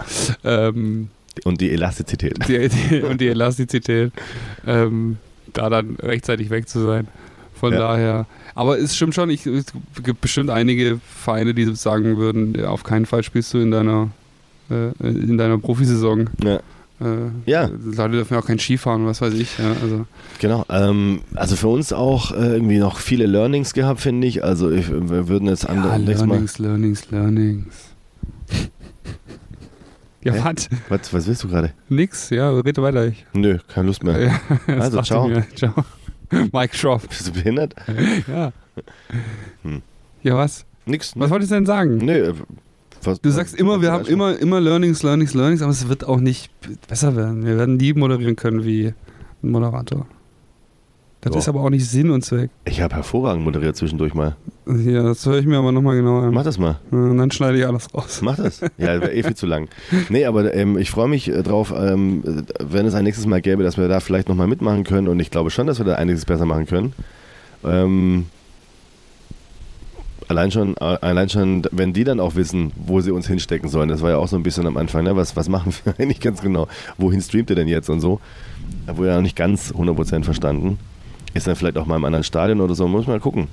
Ähm, 0.44 1.08
und 1.44 1.60
die 1.60 1.70
Elastizität. 1.70 2.36
Die, 2.48 2.68
die, 2.68 3.02
und 3.02 3.20
die 3.20 3.28
Elastizität, 3.28 4.12
ähm, 4.66 5.18
da 5.52 5.70
dann 5.70 5.96
rechtzeitig 5.96 6.50
weg 6.50 6.68
zu 6.68 6.84
sein. 6.84 7.08
Von 7.54 7.72
ja. 7.72 7.78
daher. 7.78 8.26
Aber 8.54 8.78
es 8.78 8.96
stimmt 8.96 9.14
schon, 9.14 9.30
ich, 9.30 9.46
es 9.46 9.66
gibt 10.02 10.20
bestimmt 10.20 10.50
einige 10.50 10.98
Vereine, 10.98 11.54
die 11.54 11.74
sagen 11.74 12.16
würden, 12.16 12.62
auf 12.64 12.82
keinen 12.82 13.06
Fall 13.06 13.22
spielst 13.22 13.54
du 13.54 13.58
in 13.58 13.70
deiner, 13.70 14.10
äh, 14.70 14.90
in 15.00 15.38
deiner 15.38 15.58
Profisaison. 15.58 16.28
Ja. 16.42 16.60
Äh, 17.02 17.50
ja. 17.50 17.66
Leute 17.66 18.12
dürfen 18.12 18.34
ja 18.34 18.40
auch 18.40 18.46
kein 18.46 18.58
Skifahren, 18.58 19.06
was 19.06 19.20
weiß 19.20 19.34
ich. 19.34 19.58
Ja, 19.58 19.72
also. 19.82 20.06
Genau. 20.38 20.64
Ähm, 20.68 21.22
also 21.34 21.56
für 21.56 21.68
uns 21.68 21.92
auch 21.92 22.32
äh, 22.32 22.54
irgendwie 22.54 22.78
noch 22.78 22.98
viele 22.98 23.26
Learnings 23.26 23.74
gehabt, 23.74 24.00
finde 24.00 24.26
ich. 24.26 24.44
Also 24.44 24.70
ich, 24.70 24.88
wir 24.90 25.28
würden 25.28 25.48
jetzt 25.48 25.68
andere. 25.68 25.92
Ja, 25.92 25.96
Learnings, 25.96 26.58
Mal 26.58 26.68
Learnings, 26.68 27.10
Learnings. 27.10 27.74
ja, 30.22 30.44
was? 30.44 30.68
was? 30.88 31.12
Was 31.12 31.26
willst 31.26 31.44
du 31.44 31.48
gerade? 31.48 31.72
Nix, 31.88 32.30
ja, 32.30 32.50
rede 32.50 32.82
weiter. 32.82 33.06
Ich. 33.06 33.26
Nö, 33.32 33.58
keine 33.68 33.88
Lust 33.88 34.04
mehr. 34.04 34.18
Ja, 34.66 34.74
also, 34.78 35.02
ciao. 35.02 35.30
ciao. 35.54 35.74
Mike 36.52 36.76
Schroff. 36.76 37.08
Bist 37.08 37.28
du 37.28 37.32
behindert? 37.32 37.74
ja. 38.28 38.52
Hm. 39.62 39.82
Ja, 40.22 40.36
was? 40.36 40.64
Nix. 40.86 41.12
Was 41.16 41.30
wolltest 41.30 41.50
du 41.50 41.56
denn 41.56 41.66
sagen? 41.66 41.98
Nö, 41.98 42.32
du 43.02 43.30
sagst 43.30 43.54
immer, 43.54 43.82
wir 43.82 43.92
haben 43.92 44.06
immer, 44.06 44.38
immer 44.38 44.60
Learnings, 44.60 45.02
Learnings, 45.02 45.34
Learnings, 45.34 45.62
aber 45.62 45.72
es 45.72 45.88
wird 45.88 46.04
auch 46.04 46.20
nicht 46.20 46.50
besser 46.88 47.16
werden. 47.16 47.44
Wir 47.44 47.56
werden 47.58 47.76
nie 47.76 47.92
moderieren 47.92 48.36
können 48.36 48.64
wie 48.64 48.94
ein 49.42 49.50
Moderator. 49.50 50.06
Das 51.22 51.30
Boah. 51.32 51.38
ist 51.38 51.48
aber 51.48 51.60
auch 51.60 51.70
nicht 51.70 51.88
Sinn 51.88 52.10
und 52.10 52.24
Zweck. 52.24 52.50
Ich 52.64 52.80
habe 52.80 52.96
hervorragend 52.96 53.44
moderiert 53.44 53.76
zwischendurch 53.76 54.12
mal. 54.12 54.34
Ja, 54.66 55.04
das 55.04 55.24
höre 55.24 55.38
ich 55.38 55.46
mir 55.46 55.56
aber 55.56 55.70
nochmal 55.70 55.94
genauer 55.94 56.24
an. 56.24 56.34
Mach 56.34 56.42
das 56.42 56.58
mal. 56.58 56.80
Und 56.90 57.16
dann 57.16 57.30
schneide 57.30 57.58
ich 57.58 57.66
alles 57.66 57.94
raus. 57.94 58.20
Mach 58.22 58.34
das. 58.34 58.60
Ja, 58.76 59.00
wäre 59.00 59.12
eh 59.12 59.22
viel 59.22 59.36
zu 59.36 59.46
lang. 59.46 59.68
Nee, 60.08 60.24
aber 60.24 60.52
ähm, 60.52 60.76
ich 60.78 60.90
freue 60.90 61.06
mich 61.06 61.28
äh, 61.28 61.44
drauf, 61.44 61.72
ähm, 61.76 62.44
wenn 62.58 62.86
es 62.86 62.94
ein 62.94 63.04
nächstes 63.04 63.26
Mal 63.26 63.40
gäbe, 63.40 63.62
dass 63.62 63.78
wir 63.78 63.86
da 63.86 64.00
vielleicht 64.00 64.28
nochmal 64.28 64.48
mitmachen 64.48 64.82
können. 64.82 65.06
Und 65.06 65.20
ich 65.20 65.30
glaube 65.30 65.50
schon, 65.50 65.68
dass 65.68 65.78
wir 65.78 65.84
da 65.84 65.94
einiges 65.94 66.24
besser 66.24 66.44
machen 66.44 66.66
können. 66.66 66.92
Ähm, 67.64 68.26
Allein 70.32 70.50
schon, 70.50 70.74
äh, 70.78 70.96
allein 71.02 71.28
schon, 71.28 71.62
wenn 71.72 71.92
die 71.92 72.04
dann 72.04 72.18
auch 72.18 72.36
wissen, 72.36 72.72
wo 72.74 73.02
sie 73.02 73.10
uns 73.10 73.26
hinstecken 73.26 73.68
sollen. 73.68 73.90
Das 73.90 74.00
war 74.00 74.08
ja 74.08 74.16
auch 74.16 74.28
so 74.28 74.36
ein 74.36 74.42
bisschen 74.42 74.66
am 74.66 74.78
Anfang, 74.78 75.04
ne? 75.04 75.14
was, 75.14 75.36
was 75.36 75.50
machen 75.50 75.74
wir 75.84 75.94
eigentlich 75.98 76.20
ganz 76.20 76.40
genau? 76.40 76.68
Wohin 76.96 77.20
streamt 77.20 77.50
ihr 77.50 77.56
denn 77.56 77.68
jetzt 77.68 77.90
und 77.90 78.00
so? 78.00 78.18
Da 78.86 78.96
wurde 78.96 79.10
ja 79.10 79.16
noch 79.16 79.22
nicht 79.22 79.36
ganz 79.36 79.72
100% 79.72 80.24
verstanden. 80.24 80.78
Ist 81.34 81.46
dann 81.46 81.54
vielleicht 81.54 81.76
auch 81.76 81.84
mal 81.84 81.96
im 81.96 82.04
anderen 82.06 82.24
Stadion 82.24 82.62
oder 82.62 82.74
so, 82.74 82.88
muss 82.88 83.06
man 83.06 83.16
mal 83.16 83.20
gucken. 83.20 83.48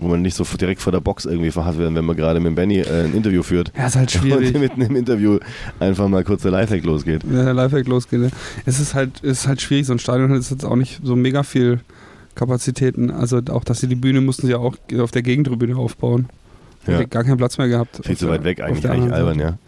Wo 0.00 0.08
man 0.08 0.22
nicht 0.22 0.34
so 0.34 0.42
direkt 0.60 0.82
vor 0.82 0.90
der 0.90 0.98
Box 0.98 1.24
irgendwie 1.24 1.52
verhaftet 1.52 1.82
werden, 1.82 1.94
wenn 1.94 2.04
man 2.04 2.16
gerade 2.16 2.40
mit 2.40 2.56
Benny 2.56 2.80
äh, 2.80 3.04
ein 3.04 3.14
Interview 3.14 3.44
führt. 3.44 3.72
Ja, 3.78 3.86
ist 3.86 3.94
halt 3.94 4.10
schwierig. 4.10 4.56
Und 4.56 4.60
mitten 4.62 4.80
im 4.80 4.96
Interview 4.96 5.38
einfach 5.78 6.08
mal 6.08 6.24
kurz 6.24 6.42
der 6.42 6.50
Lifehack 6.50 6.84
losgeht. 6.84 7.22
Ja, 7.22 7.44
der 7.44 7.54
Lifehack 7.54 7.86
losgeht. 7.86 8.22
Ne? 8.22 8.30
Es 8.64 8.80
ist 8.80 8.94
halt, 8.94 9.22
es 9.22 9.42
ist 9.42 9.46
halt 9.46 9.60
schwierig, 9.60 9.86
so 9.86 9.92
ein 9.92 10.00
Stadion 10.00 10.32
hat 10.32 10.50
jetzt 10.50 10.64
auch 10.64 10.74
nicht 10.74 10.98
so 11.04 11.14
mega 11.14 11.44
viel 11.44 11.78
Kapazitäten. 12.36 13.10
Also 13.10 13.40
auch, 13.50 13.64
dass 13.64 13.80
sie 13.80 13.88
die 13.88 13.96
Bühne 13.96 14.20
mussten 14.20 14.46
sie 14.46 14.52
ja 14.52 14.58
auch 14.58 14.76
auf 14.98 15.10
der 15.10 15.22
Gegentribüne 15.22 15.76
aufbauen. 15.76 16.28
Ja. 16.86 17.02
Gar 17.02 17.24
keinen 17.24 17.36
Platz 17.36 17.58
mehr 17.58 17.68
gehabt. 17.68 18.00
Viel 18.04 18.16
zu 18.16 18.28
weit 18.28 18.44
weg 18.44 18.60
eigentlich, 18.60 18.88
eigentlich 18.88 19.12
albern, 19.12 19.40
ja. 19.40 19.58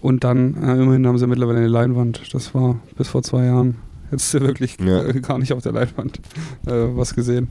Und 0.00 0.24
dann, 0.24 0.56
äh, 0.56 0.82
immerhin 0.82 1.06
haben 1.06 1.18
sie 1.18 1.28
mittlerweile 1.28 1.58
eine 1.58 1.68
Leinwand. 1.68 2.34
Das 2.34 2.54
war 2.54 2.80
bis 2.96 3.08
vor 3.08 3.22
zwei 3.22 3.44
Jahren. 3.44 3.76
Jetzt 4.10 4.34
ist 4.34 4.40
wirklich 4.44 4.76
ja. 4.84 5.12
gar 5.22 5.38
nicht 5.38 5.52
auf 5.52 5.62
der 5.62 5.72
Leinwand 5.72 6.18
äh, 6.66 6.72
was 6.72 7.14
gesehen. 7.14 7.48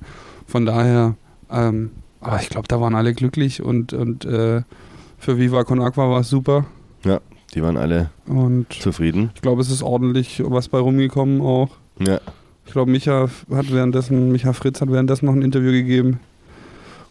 Von 0.48 0.66
daher, 0.66 1.16
ähm, 1.50 1.92
aber 2.20 2.42
ich 2.42 2.50
glaube, 2.50 2.68
da 2.68 2.82
waren 2.82 2.96
alle 2.96 3.14
glücklich 3.14 3.62
und, 3.62 3.94
und 3.94 4.26
äh, 4.26 4.64
für 5.18 5.38
Viva 5.38 5.64
Con 5.64 5.82
Aqua 5.82 6.10
war 6.10 6.22
es 6.22 6.30
super. 6.30 6.66
Ja, 7.06 7.22
die 7.54 7.64
waren 7.64 7.78
alle 7.78 8.10
und 8.26 8.74
zufrieden. 8.74 9.32
Ich 9.36 9.42
glaube, 9.42 9.62
es 9.62 9.70
ist 9.70 9.84
ordentlich 9.84 10.42
was 10.46 10.68
bei 10.68 10.80
rumgekommen 10.80 11.42
auch. 11.42 11.70
Ja. 12.00 12.20
Ich 12.70 12.74
glaube, 12.74 12.92
Micha 12.92 13.28
hat 13.50 13.74
währenddessen, 13.74 14.32
Micha 14.32 14.54
Fritz 14.54 14.80
hat 14.80 14.92
währenddessen 14.92 15.26
noch 15.26 15.34
ein 15.34 15.42
Interview 15.42 15.72
gegeben 15.72 16.20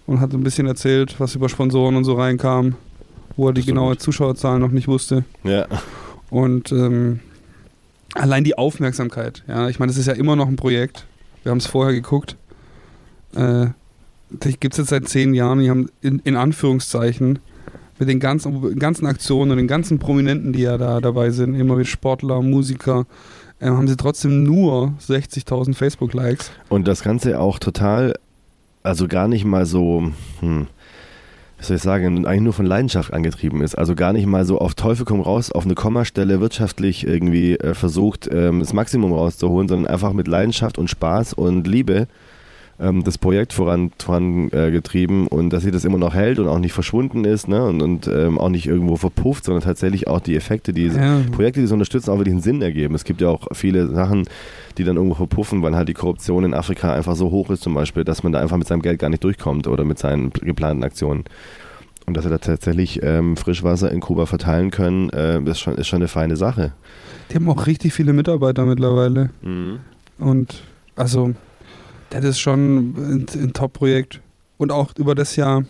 und 0.06 0.20
hat 0.20 0.32
ein 0.32 0.44
bisschen 0.44 0.68
erzählt, 0.68 1.16
was 1.18 1.34
über 1.34 1.48
Sponsoren 1.48 1.96
und 1.96 2.04
so 2.04 2.14
reinkam, 2.14 2.76
wo 3.36 3.48
er 3.48 3.54
die 3.54 3.64
genaue 3.64 3.94
gut. 3.94 4.00
Zuschauerzahlen 4.00 4.60
noch 4.60 4.70
nicht 4.70 4.86
wusste. 4.86 5.24
Ja. 5.42 5.66
Und 6.30 6.70
ähm, 6.70 7.18
allein 8.14 8.44
die 8.44 8.56
Aufmerksamkeit, 8.56 9.42
ja, 9.48 9.68
ich 9.68 9.80
meine, 9.80 9.90
das 9.90 9.98
ist 9.98 10.06
ja 10.06 10.12
immer 10.12 10.36
noch 10.36 10.46
ein 10.46 10.54
Projekt. 10.54 11.06
Wir 11.42 11.50
haben 11.50 11.58
es 11.58 11.66
vorher 11.66 11.92
geguckt. 11.92 12.36
Äh, 13.34 13.66
gibt 14.38 14.74
es 14.74 14.78
jetzt 14.78 14.90
seit 14.90 15.08
zehn 15.08 15.34
Jahren, 15.34 15.58
die 15.58 15.70
haben 15.70 15.88
in, 16.02 16.20
in 16.20 16.36
Anführungszeichen 16.36 17.40
mit 17.98 18.08
den 18.08 18.20
ganzen, 18.20 18.78
ganzen 18.78 19.06
Aktionen 19.06 19.50
und 19.50 19.56
den 19.56 19.66
ganzen 19.66 19.98
Prominenten, 19.98 20.52
die 20.52 20.62
ja 20.62 20.78
da 20.78 21.00
dabei 21.00 21.30
sind, 21.30 21.56
immer 21.56 21.76
wie 21.78 21.84
Sportler, 21.84 22.42
Musiker, 22.42 23.06
ähm, 23.60 23.76
haben 23.76 23.88
sie 23.88 23.96
trotzdem 23.96 24.42
nur 24.42 24.94
60.000 25.06 25.74
Facebook-Likes. 25.74 26.50
Und 26.68 26.88
das 26.88 27.02
Ganze 27.02 27.40
auch 27.40 27.58
total, 27.58 28.14
also 28.82 29.08
gar 29.08 29.28
nicht 29.28 29.44
mal 29.44 29.66
so, 29.66 30.12
hm, 30.40 30.66
wie 31.58 31.64
soll 31.64 31.76
ich 31.76 31.82
sagen, 31.82 32.26
eigentlich 32.26 32.42
nur 32.42 32.52
von 32.52 32.66
Leidenschaft 32.66 33.12
angetrieben 33.12 33.62
ist. 33.62 33.76
Also 33.76 33.94
gar 33.94 34.12
nicht 34.12 34.26
mal 34.26 34.44
so 34.44 34.58
auf 34.58 34.74
Teufel 34.74 35.04
komm 35.04 35.20
raus, 35.20 35.50
auf 35.50 35.64
eine 35.64 35.74
Kommastelle 35.74 36.40
wirtschaftlich 36.40 37.04
irgendwie 37.04 37.54
äh, 37.56 37.74
versucht, 37.74 38.28
ähm, 38.32 38.60
das 38.60 38.72
Maximum 38.72 39.12
rauszuholen, 39.12 39.68
sondern 39.68 39.92
einfach 39.92 40.12
mit 40.12 40.28
Leidenschaft 40.28 40.78
und 40.78 40.88
Spaß 40.88 41.32
und 41.32 41.66
Liebe 41.66 42.06
ähm, 42.80 43.04
das 43.04 43.18
Projekt 43.18 43.52
vorangetrieben 43.52 43.98
voran, 43.98 45.26
äh, 45.26 45.34
und 45.34 45.50
dass 45.50 45.62
sie 45.62 45.70
das 45.70 45.84
immer 45.84 45.98
noch 45.98 46.14
hält 46.14 46.38
und 46.38 46.48
auch 46.48 46.58
nicht 46.58 46.72
verschwunden 46.72 47.24
ist 47.24 47.48
ne? 47.48 47.64
und, 47.64 47.82
und 47.82 48.06
ähm, 48.06 48.38
auch 48.38 48.48
nicht 48.48 48.66
irgendwo 48.66 48.96
verpufft, 48.96 49.44
sondern 49.44 49.62
tatsächlich 49.62 50.06
auch 50.06 50.20
die 50.20 50.36
Effekte, 50.36 50.72
die 50.72 50.86
ja. 50.86 51.20
Projekte, 51.32 51.60
die 51.60 51.66
es 51.66 51.72
unterstützen, 51.72 52.10
auch 52.10 52.18
wirklich 52.18 52.34
einen 52.34 52.42
Sinn 52.42 52.62
ergeben. 52.62 52.94
Es 52.94 53.04
gibt 53.04 53.20
ja 53.20 53.28
auch 53.28 53.48
viele 53.52 53.88
Sachen, 53.88 54.28
die 54.76 54.84
dann 54.84 54.96
irgendwo 54.96 55.16
verpuffen, 55.16 55.62
weil 55.62 55.74
halt 55.74 55.88
die 55.88 55.94
Korruption 55.94 56.44
in 56.44 56.54
Afrika 56.54 56.92
einfach 56.92 57.16
so 57.16 57.30
hoch 57.30 57.50
ist 57.50 57.62
zum 57.62 57.74
Beispiel, 57.74 58.04
dass 58.04 58.22
man 58.22 58.32
da 58.32 58.40
einfach 58.40 58.56
mit 58.56 58.68
seinem 58.68 58.82
Geld 58.82 58.98
gar 58.98 59.10
nicht 59.10 59.24
durchkommt 59.24 59.66
oder 59.66 59.84
mit 59.84 59.98
seinen 59.98 60.30
geplanten 60.30 60.84
Aktionen. 60.84 61.24
Und 62.06 62.16
dass 62.16 62.24
sie 62.24 62.30
da 62.30 62.38
tatsächlich 62.38 63.02
ähm, 63.02 63.36
Frischwasser 63.36 63.92
in 63.92 64.00
Kuba 64.00 64.24
verteilen 64.24 64.70
können, 64.70 65.10
äh, 65.10 65.42
ist, 65.42 65.60
schon, 65.60 65.74
ist 65.74 65.88
schon 65.88 65.98
eine 65.98 66.08
feine 66.08 66.36
Sache. 66.36 66.72
Die 67.30 67.34
haben 67.34 67.48
auch 67.50 67.66
richtig 67.66 67.92
viele 67.92 68.14
Mitarbeiter 68.14 68.64
mittlerweile. 68.64 69.28
Mhm. 69.42 69.80
Und 70.18 70.62
also 70.96 71.34
das 72.10 72.24
ist 72.24 72.40
schon 72.40 72.94
ein, 72.96 73.26
ein 73.32 73.52
Top-Projekt. 73.52 74.20
Und 74.56 74.72
auch 74.72 74.92
über 74.96 75.14
das 75.14 75.36
Jahr. 75.36 75.64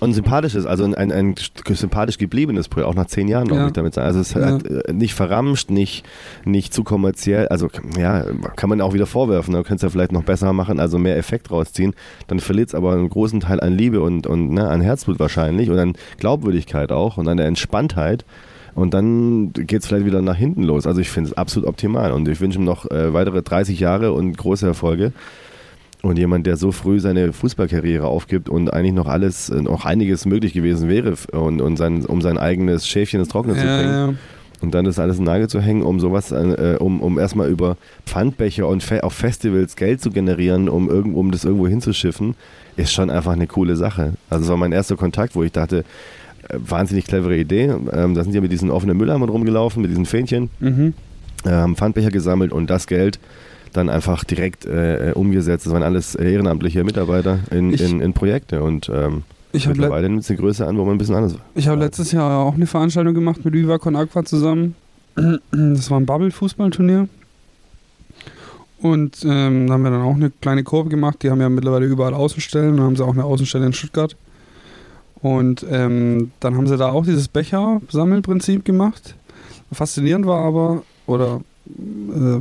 Und 0.00 0.10
ein 0.10 0.14
sympathisches, 0.14 0.66
also 0.66 0.84
ein, 0.84 1.12
ein, 1.12 1.34
sympathisch 1.70 2.18
gebliebenes 2.18 2.68
Projekt, 2.68 2.90
auch 2.90 2.94
nach 2.94 3.06
zehn 3.06 3.28
Jahren, 3.28 3.46
glaube 3.46 3.62
ja. 3.62 3.66
ich, 3.68 3.72
damit 3.72 3.94
sagen. 3.94 4.06
Also 4.06 4.20
es 4.20 4.34
ja. 4.34 4.46
hat 4.46 4.66
äh, 4.66 4.92
nicht 4.92 5.14
verramscht, 5.14 5.70
nicht, 5.70 6.04
nicht 6.44 6.74
zu 6.74 6.82
kommerziell, 6.82 7.46
also 7.48 7.68
ja, 7.96 8.24
kann 8.56 8.68
man 8.68 8.80
auch 8.80 8.92
wieder 8.92 9.06
vorwerfen, 9.06 9.52
da 9.52 9.60
ne? 9.60 9.64
könntest 9.64 9.82
du 9.82 9.86
ja 9.86 9.90
vielleicht 9.92 10.12
noch 10.12 10.24
besser 10.24 10.52
machen, 10.52 10.80
also 10.80 10.98
mehr 10.98 11.16
Effekt 11.16 11.50
rausziehen, 11.50 11.94
dann 12.26 12.40
verliert 12.40 12.68
es 12.68 12.74
aber 12.74 12.92
einen 12.92 13.08
großen 13.08 13.40
Teil 13.40 13.60
an 13.60 13.72
Liebe 13.72 14.00
und, 14.00 14.26
und 14.26 14.50
ne, 14.50 14.68
an 14.68 14.80
Herzblut 14.80 15.20
wahrscheinlich 15.20 15.70
und 15.70 15.78
an 15.78 15.94
Glaubwürdigkeit 16.18 16.90
auch 16.90 17.16
und 17.16 17.28
an 17.28 17.36
der 17.36 17.46
Entspanntheit. 17.46 18.24
Und 18.74 18.92
dann 18.92 19.52
geht 19.52 19.82
es 19.82 19.86
vielleicht 19.86 20.06
wieder 20.06 20.20
nach 20.20 20.36
hinten 20.36 20.64
los. 20.64 20.88
Also 20.88 21.00
ich 21.00 21.08
finde 21.08 21.30
es 21.30 21.36
absolut 21.36 21.68
optimal 21.68 22.10
und 22.10 22.26
ich 22.28 22.40
wünsche 22.40 22.58
ihm 22.58 22.64
noch 22.64 22.90
äh, 22.90 23.14
weitere 23.14 23.40
30 23.40 23.78
Jahre 23.78 24.12
und 24.12 24.36
große 24.36 24.66
Erfolge. 24.66 25.12
Und 26.04 26.18
jemand, 26.18 26.46
der 26.46 26.56
so 26.56 26.70
früh 26.70 27.00
seine 27.00 27.32
Fußballkarriere 27.32 28.06
aufgibt 28.06 28.50
und 28.50 28.70
eigentlich 28.70 28.92
noch 28.92 29.06
alles, 29.06 29.48
äh, 29.48 29.62
noch 29.62 29.86
einiges 29.86 30.26
möglich 30.26 30.52
gewesen 30.52 30.88
wäre, 30.88 31.14
und, 31.32 31.62
und 31.62 31.76
sein, 31.78 32.04
um 32.04 32.20
sein 32.20 32.36
eigenes 32.36 32.86
Schäfchen 32.86 33.20
ins 33.20 33.30
Trockene 33.30 33.56
ja, 33.56 33.60
zu 33.60 33.66
bringen. 33.66 33.92
Ja. 33.92 34.14
Und 34.60 34.74
dann 34.74 34.84
das 34.84 34.98
alles 34.98 35.18
in 35.18 35.24
den 35.24 35.32
Nagel 35.32 35.48
zu 35.48 35.60
hängen, 35.60 35.82
um 35.82 36.00
sowas, 36.00 36.30
äh, 36.30 36.76
um, 36.78 37.00
um 37.00 37.18
erstmal 37.18 37.48
über 37.50 37.76
Pfandbecher 38.06 38.68
und 38.68 38.82
Fe 38.82 39.02
auf 39.02 39.14
Festivals 39.14 39.76
Geld 39.76 40.02
zu 40.02 40.10
generieren, 40.10 40.68
um, 40.68 40.90
irgend, 40.90 41.16
um 41.16 41.30
das 41.30 41.44
irgendwo 41.44 41.68
hinzuschiffen, 41.68 42.34
ist 42.76 42.92
schon 42.92 43.10
einfach 43.10 43.32
eine 43.32 43.46
coole 43.46 43.76
Sache. 43.76 44.12
Also 44.28 44.44
das 44.44 44.48
war 44.50 44.56
mein 44.56 44.72
erster 44.72 44.96
Kontakt, 44.96 45.34
wo 45.34 45.42
ich 45.42 45.52
dachte, 45.52 45.84
äh, 46.48 46.58
wahnsinnig 46.58 47.06
clevere 47.06 47.36
Idee. 47.36 47.74
Ähm, 47.92 48.14
da 48.14 48.22
sind 48.22 48.34
ja 48.34 48.42
mit 48.42 48.52
diesen 48.52 48.70
offenen 48.70 48.96
Mülleimern 48.96 49.28
rumgelaufen, 49.28 49.80
mit 49.80 49.90
diesen 49.90 50.06
Fähnchen. 50.06 50.50
Mhm 50.60 50.94
äh, 51.44 51.50
haben 51.50 51.76
Pfandbecher 51.76 52.10
gesammelt 52.10 52.52
und 52.52 52.70
das 52.70 52.86
Geld 52.86 53.18
dann 53.76 53.88
einfach 53.90 54.24
direkt 54.24 54.64
äh, 54.66 55.12
umgesetzt. 55.14 55.66
Das 55.66 55.72
waren 55.72 55.82
alles 55.82 56.14
ehrenamtliche 56.14 56.82
Mitarbeiter 56.84 57.40
in, 57.50 57.72
Ich- 57.72 57.82
in, 57.82 58.00
in 58.00 58.12
Projekte 58.14 58.62
und 58.62 58.88
ähm, 58.92 59.22
Ich 59.52 59.66
habe 59.66 59.74
le 59.76 59.82
mittlerweile 59.82 60.08
nimmt 60.08 60.22
es 60.22 60.30
eine 60.30 60.38
Größe 60.38 60.66
an, 60.66 60.78
wo 60.78 60.84
man 60.84 60.94
ein 60.94 60.98
bisschen 60.98 61.14
anders 61.16 61.36
ich 61.54 61.68
hab 61.68 61.78
letztes 61.78 62.12
Jahr 62.12 62.38
auch 62.44 62.54
eine 62.54 62.66
Veranstaltung 62.66 63.14
gemacht 63.14 63.44
mit 63.44 63.52
Viva 63.54 63.78
Con 63.78 63.96
Aqua 63.96 64.24
zusammen. 64.24 64.74
Das 65.16 65.90
war 65.90 66.00
ein 66.00 66.06
Bubble-Fußballturnier. 66.06 67.08
Und 68.80 69.24
ähm, 69.24 69.66
da 69.68 69.74
haben 69.74 69.82
wir 69.82 69.90
dann 69.90 70.02
auch 70.02 70.14
eine 70.16 70.30
kleine 70.30 70.62
Kurve 70.64 70.90
gemacht. 70.90 71.22
Die 71.22 71.30
haben 71.30 71.40
ja 71.40 71.48
mittlerweile 71.48 71.86
überall 71.86 72.14
Außenstellen. 72.14 72.76
Dann 72.76 72.84
haben 72.86 72.96
sie 72.96 73.04
auch 73.04 73.12
eine 73.12 73.24
Außenstelle 73.24 73.64
in 73.64 73.72
Stuttgart. 73.72 74.16
Und 75.22 75.64
ähm, 75.70 76.32
dann 76.40 76.56
haben 76.56 76.66
sie 76.66 76.76
da 76.76 76.90
auch 76.90 77.04
dieses 77.04 77.28
Becher-Sammelprinzip 77.28 78.64
gemacht. 78.64 79.14
Faszinierend 79.72 80.26
war 80.26 80.44
aber, 80.44 80.82
oder 81.06 81.40
äh, 81.68 82.40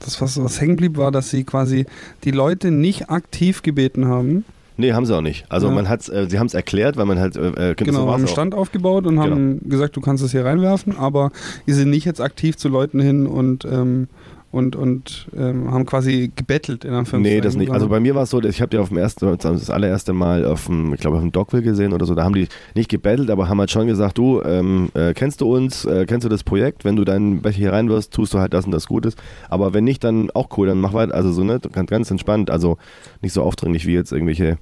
das, 0.00 0.20
was, 0.20 0.42
was 0.42 0.60
hängen 0.60 0.76
blieb, 0.76 0.96
war, 0.96 1.10
dass 1.10 1.30
sie 1.30 1.44
quasi 1.44 1.86
die 2.24 2.30
Leute 2.30 2.70
nicht 2.70 3.10
aktiv 3.10 3.62
gebeten 3.62 4.06
haben, 4.06 4.44
Nee, 4.80 4.92
haben 4.92 5.04
sie 5.06 5.16
auch 5.16 5.22
nicht. 5.22 5.44
Also 5.48 5.66
Ja. 5.66 5.74
man 5.74 5.88
hat's, 5.88 6.08
äh, 6.08 6.28
sie 6.30 6.38
haben 6.38 6.46
es 6.46 6.54
erklärt, 6.54 6.96
weil 6.96 7.04
man 7.04 7.18
halt 7.18 7.34
äh, 7.36 7.70
äh, 7.72 7.74
Genau, 7.74 8.02
so 8.02 8.06
war's 8.06 8.12
haben 8.12 8.20
einen 8.20 8.28
auch. 8.28 8.32
Stand 8.32 8.54
aufgebaut 8.54 9.06
und 9.08 9.18
haben 9.18 9.58
gesagt, 9.68 9.96
du 9.96 10.00
kannst 10.00 10.22
es 10.22 10.30
hier 10.30 10.44
reinwerfen, 10.44 10.96
aber 10.96 11.32
die 11.66 11.72
sind 11.72 11.90
nicht 11.90 12.04
jetzt 12.04 12.20
aktiv 12.20 12.56
zu 12.56 12.68
Leuten 12.68 13.00
hin 13.00 13.26
und, 13.26 13.64
ähm, 13.64 14.06
und, 14.50 14.76
und 14.76 15.28
ähm, 15.36 15.70
haben 15.70 15.84
quasi 15.84 16.32
gebettelt 16.34 16.84
in 16.84 16.94
Anführungszeichen. 16.94 17.38
Nee, 17.38 17.42
das 17.42 17.54
nicht. 17.56 17.68
Also 17.70 17.80
sondern- 17.84 17.96
bei 17.98 18.00
mir 18.00 18.14
war 18.14 18.22
es 18.22 18.30
so, 18.30 18.42
ich 18.42 18.60
habe 18.62 18.70
die 18.70 18.78
auf 18.78 18.88
dem 18.88 18.96
ersten, 18.96 19.36
das 19.36 19.68
allererste 19.68 20.14
Mal 20.14 20.46
auf 20.46 20.66
dem, 20.66 20.94
ich 20.94 21.00
glaube 21.00 21.16
auf 21.18 21.22
dem 21.22 21.32
Dockville 21.32 21.62
gesehen 21.62 21.92
oder 21.92 22.06
so, 22.06 22.14
da 22.14 22.24
haben 22.24 22.34
die 22.34 22.48
nicht 22.74 22.88
gebettelt, 22.88 23.30
aber 23.30 23.48
haben 23.48 23.58
halt 23.60 23.70
schon 23.70 23.86
gesagt, 23.86 24.16
du, 24.16 24.40
ähm, 24.42 24.88
äh, 24.94 25.12
kennst 25.12 25.42
du 25.42 25.54
uns, 25.54 25.84
äh, 25.84 26.06
kennst 26.06 26.24
du 26.24 26.30
das 26.30 26.44
Projekt, 26.44 26.84
wenn 26.86 26.96
du 26.96 27.04
deinen 27.04 27.42
Becher 27.42 27.58
hier 27.58 27.72
reinwirfst, 27.72 28.12
tust 28.12 28.32
du 28.32 28.38
halt 28.38 28.54
das 28.54 28.64
und 28.64 28.72
das 28.72 28.86
Gutes, 28.86 29.16
aber 29.50 29.74
wenn 29.74 29.84
nicht, 29.84 30.02
dann 30.02 30.30
auch 30.30 30.48
cool, 30.56 30.68
dann 30.68 30.80
mach 30.80 30.94
weiter, 30.94 31.14
also 31.14 31.30
so, 31.30 31.44
ne, 31.44 31.60
ganz, 31.72 31.90
ganz 31.90 32.10
entspannt, 32.10 32.50
also 32.50 32.78
nicht 33.20 33.34
so 33.34 33.42
aufdringlich 33.42 33.86
wie 33.86 33.92
jetzt 33.94 34.12
irgendwelche 34.12 34.56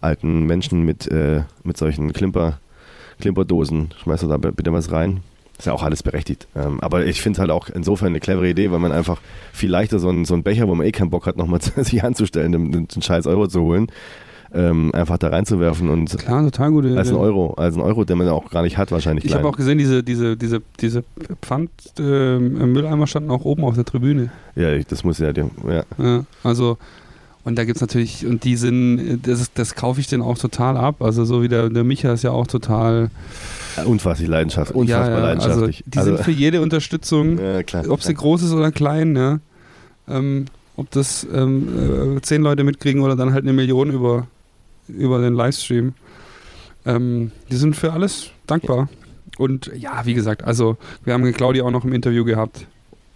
alten 0.00 0.44
Menschen 0.46 0.82
mit, 0.84 1.06
äh, 1.06 1.42
mit 1.62 1.76
solchen 1.76 2.12
Klimper, 2.12 2.58
Klimperdosen, 3.20 3.90
schmeißt 4.02 4.22
du 4.24 4.28
da 4.28 4.38
bitte 4.38 4.72
was 4.72 4.90
rein. 4.90 5.20
Ist 5.60 5.66
ja 5.66 5.72
auch 5.72 5.82
alles 5.84 6.02
berechtigt. 6.02 6.48
Ähm, 6.56 6.80
aber 6.80 7.06
ich 7.06 7.22
finde 7.22 7.36
es 7.36 7.40
halt 7.40 7.50
auch 7.50 7.68
insofern 7.68 8.08
eine 8.08 8.20
clevere 8.20 8.48
Idee, 8.48 8.70
weil 8.72 8.78
man 8.80 8.90
einfach 8.92 9.20
viel 9.52 9.70
leichter 9.70 9.98
so 10.00 10.08
einen, 10.08 10.24
so 10.24 10.34
einen 10.34 10.42
Becher, 10.42 10.66
wo 10.66 10.74
man 10.74 10.86
eh 10.86 10.90
keinen 10.92 11.10
Bock 11.10 11.26
hat, 11.26 11.36
nochmal 11.36 11.60
sich 11.76 12.02
anzustellen, 12.02 12.52
den, 12.52 12.72
den 12.88 13.02
scheiß 13.02 13.26
Euro 13.28 13.46
zu 13.46 13.60
holen, 13.60 13.86
ähm, 14.52 14.90
einfach 14.94 15.16
da 15.18 15.28
reinzuwerfen 15.28 15.88
und 15.90 16.18
Klar, 16.18 16.42
total 16.44 16.70
gute 16.72 16.96
als 16.98 17.08
ein. 17.10 17.14
Euro, 17.14 17.54
als 17.54 17.76
ein 17.76 17.80
Euro, 17.82 18.04
den 18.04 18.18
man 18.18 18.26
ja 18.26 18.32
auch 18.32 18.50
gar 18.50 18.62
nicht 18.62 18.76
hat, 18.78 18.90
wahrscheinlich. 18.90 19.24
Ich 19.24 19.32
habe 19.34 19.46
auch 19.46 19.56
gesehen, 19.56 19.78
diese, 19.78 20.02
diese, 20.02 20.36
diese, 20.36 20.60
diese 20.80 21.04
Pfand-Mülleimer 21.98 23.06
standen 23.06 23.30
auch 23.30 23.44
oben 23.44 23.64
auf 23.64 23.74
der 23.74 23.84
Tribüne. 23.84 24.30
ja, 24.56 24.72
ich- 24.72 24.86
das 24.86 25.04
muss 25.04 25.18
ja, 25.18 25.30
ja. 25.32 25.84
Ja, 25.98 26.24
also, 26.42 26.78
und 27.44 27.56
da 27.58 27.64
gibt 27.64 27.76
es 27.76 27.80
natürlich, 27.80 28.26
und 28.26 28.44
die 28.44 28.56
sind, 28.56 29.20
das, 29.26 29.40
ist- 29.40 29.52
das 29.54 29.74
kaufe 29.74 30.00
ich 30.00 30.06
denen 30.08 30.22
auch 30.22 30.38
total 30.38 30.76
ab. 30.76 30.96
Also, 31.02 31.24
so 31.24 31.42
wie 31.42 31.48
der, 31.48 31.70
der 31.70 31.84
Micha 31.84 32.12
ist 32.12 32.22
ja 32.22 32.30
auch 32.32 32.46
total. 32.46 33.10
Unfassbar 33.84 34.28
leidenschaftlich. 34.28 34.76
Unfassbar 34.76 35.10
ja, 35.10 35.18
ja, 35.18 35.24
leidenschaftlich. 35.24 35.84
Also, 35.86 35.90
die 35.90 36.16
sind 36.16 36.24
für 36.24 36.30
jede 36.30 36.60
Unterstützung 36.60 37.38
ja, 37.42 37.62
klar. 37.62 37.84
ob 37.88 38.02
sie 38.02 38.14
groß 38.14 38.42
ist 38.42 38.52
oder 38.52 38.70
klein, 38.72 39.16
ja. 39.16 39.40
Ähm, 40.08 40.46
ob 40.76 40.90
das 40.90 41.26
ähm, 41.32 42.16
äh, 42.16 42.20
zehn 42.22 42.42
Leute 42.42 42.64
mitkriegen 42.64 43.02
oder 43.02 43.16
dann 43.16 43.32
halt 43.32 43.44
eine 43.44 43.52
Million 43.52 43.90
über, 43.90 44.26
über 44.88 45.20
den 45.20 45.34
Livestream. 45.34 45.94
Ähm, 46.86 47.32
die 47.50 47.56
sind 47.56 47.76
für 47.76 47.92
alles 47.92 48.30
dankbar. 48.46 48.88
Und 49.36 49.70
ja, 49.74 50.04
wie 50.04 50.14
gesagt, 50.14 50.44
also 50.44 50.76
wir 51.04 51.14
haben 51.14 51.30
Claudia 51.32 51.64
auch 51.64 51.70
noch 51.70 51.84
im 51.84 51.92
Interview 51.92 52.24
gehabt. 52.24 52.66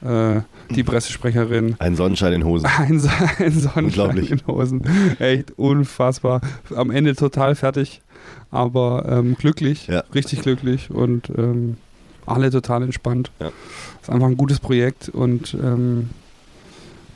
Äh, 0.04 0.42
die 0.74 0.82
Pressesprecherin. 0.82 1.76
Ein 1.78 1.96
Sonnenschein 1.96 2.32
in 2.34 2.44
Hosen. 2.44 2.66
Ein, 2.78 2.92
ein 2.92 3.00
Sonnenschein 3.00 3.84
Unglaublich. 3.84 4.30
in 4.30 4.40
Hosen. 4.46 4.82
Echt 5.18 5.52
unfassbar. 5.58 6.40
Am 6.76 6.90
Ende 6.90 7.14
total 7.16 7.54
fertig, 7.54 8.02
aber 8.50 9.06
ähm, 9.08 9.34
glücklich, 9.36 9.86
Ja. 9.88 10.04
richtig 10.14 10.42
glücklich 10.42 10.90
und 10.90 11.30
ähm, 11.36 11.76
alle 12.26 12.50
total 12.50 12.82
entspannt. 12.82 13.30
Ja. 13.40 13.50
Ist 14.00 14.10
einfach 14.10 14.26
ein 14.28 14.36
gutes 14.36 14.60
Projekt 14.60 15.08
und 15.08 15.54
ähm, 15.54 16.10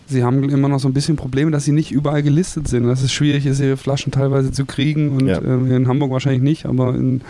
sie 0.09 0.25
haben 0.25 0.49
immer 0.49 0.69
noch 0.69 0.81
so 0.81 0.89
ein 0.89 0.95
bisschen 0.95 1.17
Probleme, 1.17 1.51
dass 1.51 1.65
sie 1.65 1.73
nicht 1.73 1.91
überall 1.93 2.23
gelistet 2.23 2.67
sind. 2.69 2.85
Dass 2.87 3.03
es 3.03 3.13
schwierig 3.13 3.47
ist, 3.47 3.61
ihre 3.61 3.77
Flaschen 3.77 4.11
teilweise 4.13 4.51
zu 4.53 4.65
kriegen 4.65 5.11
und 5.11 5.27
Ja. 5.27 5.41
ähm, 5.43 5.71
in 5.71 5.87
Hamburg 5.89 6.11
wahrscheinlich 6.11 6.43
nicht, 6.43 6.67
aber 6.67 6.95
in, 6.95 7.21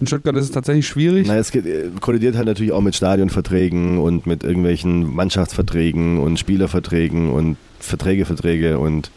in 0.00 0.06
Stuttgart 0.06 0.36
ist 0.36 0.44
es 0.44 0.50
tatsächlich 0.50 0.86
schwierig. 0.86 1.26
Na, 1.26 1.36
es 1.36 1.50
geht, 1.50 1.66
äh, 1.66 1.90
kollidiert 2.00 2.36
halt 2.36 2.46
natürlich 2.46 2.72
auch 2.72 2.82
mit 2.82 2.94
Stadionverträgen 2.94 3.98
und 3.98 4.26
mit 4.26 4.44
irgendwelchen 4.44 5.14
Mannschaftsverträgen 5.14 6.18
und 6.18 6.38
Spielerverträgen 6.38 7.30
und 7.30 7.56
Verträge, 7.80 8.24
Verträge 8.24 8.78
und 8.78 9.10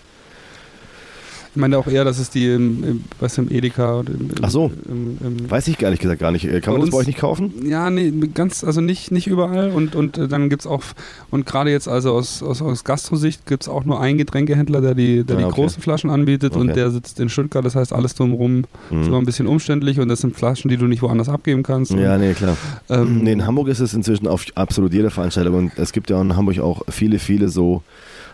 Ich 1.52 1.60
meine 1.60 1.78
auch 1.80 1.88
eher, 1.88 2.04
dass 2.06 2.20
es 2.20 2.30
die 2.30 2.46
im, 2.46 2.84
im, 2.84 3.04
was 3.20 3.38
im 3.40 3.50
Edeka 3.52 4.00
oder 4.02 4.14
im, 4.14 4.30
Ach 4.44 4.52
so. 4.52 4.72
im, 4.88 5.50
weiß 5.50 5.68
ich 5.68 5.82
ehrlich 5.82 6.00
gesagt 6.00 6.22
gar 6.22 6.32
nicht. 6.32 6.46
Äh, 6.46 6.62
Kann 6.62 6.74
man 6.74 6.82
das 6.82 6.92
bei 6.92 6.98
euch 6.98 7.08
nicht 7.08 7.18
kaufen? 7.18 7.52
Ja, 7.66 7.90
nee, 7.90 8.14
ganz, 8.36 8.64
also 8.64 8.82
nicht, 8.82 9.12
nicht 9.12 9.26
überall. 9.26 9.72
Und, 9.72 9.96
und 9.96 10.18
äh, 10.20 10.28
dann 10.28 10.50
gibt 10.50 10.62
es 10.62 10.68
auch, 10.68 10.84
und 11.32 11.48
gerade 11.48 11.72
jetzt 11.72 11.88
also 11.88 12.14
aus, 12.14 12.44
aus, 12.44 12.62
aus 12.62 12.84
Gastrosicht 12.84 13.48
gibt 13.48 13.64
es 13.64 13.70
auch 13.70 13.84
nur 13.84 14.00
einen 14.00 14.20
Getränkehändler, 14.20 14.80
der 14.82 14.94
die, 14.94 15.24
der 15.24 15.38
Ah, 15.38 15.40
die 15.40 15.46
okay. 15.46 15.56
großen 15.56 15.82
Flaschen 15.82 16.10
anbietet 16.12 16.56
und 16.56 16.68
Okay. 16.70 16.74
der 16.76 16.92
sitzt 16.92 17.20
in 17.20 17.30
Stuttgart, 17.30 17.66
das 17.66 17.76
heißt 17.76 17.94
alles 17.94 18.14
drumherum 18.14 18.60
ist 18.60 18.68
immer 18.92 19.08
Mhm. 19.08 19.14
ein 19.16 19.26
bisschen 19.26 19.48
umständlich 19.48 20.00
und 20.00 20.08
das 20.08 20.20
sind 20.22 20.36
Flaschen, 20.36 20.70
die 20.70 20.78
du 20.78 20.86
nicht 20.86 21.02
woanders 21.02 21.30
abgeben 21.30 21.64
kannst. 21.64 21.92
Ja, 21.94 22.14
und, 22.14 22.22
nee, 22.22 22.34
klar. 22.34 22.58
ähm, 22.90 23.20
Nee, 23.24 23.32
in 23.32 23.46
Hamburg 23.48 23.70
ist 23.70 23.80
es 23.80 23.94
inzwischen 23.96 24.28
auf 24.28 24.46
absolut 24.54 24.94
jeder 24.94 25.10
Veranstaltung 25.10 25.56
und 25.56 25.72
es 25.78 25.92
gibt 25.94 26.12
ja 26.12 26.22
in 26.22 26.36
Hamburg 26.36 26.60
auch 26.60 26.84
viele, 26.90 27.18
viele 27.18 27.50
so 27.50 27.82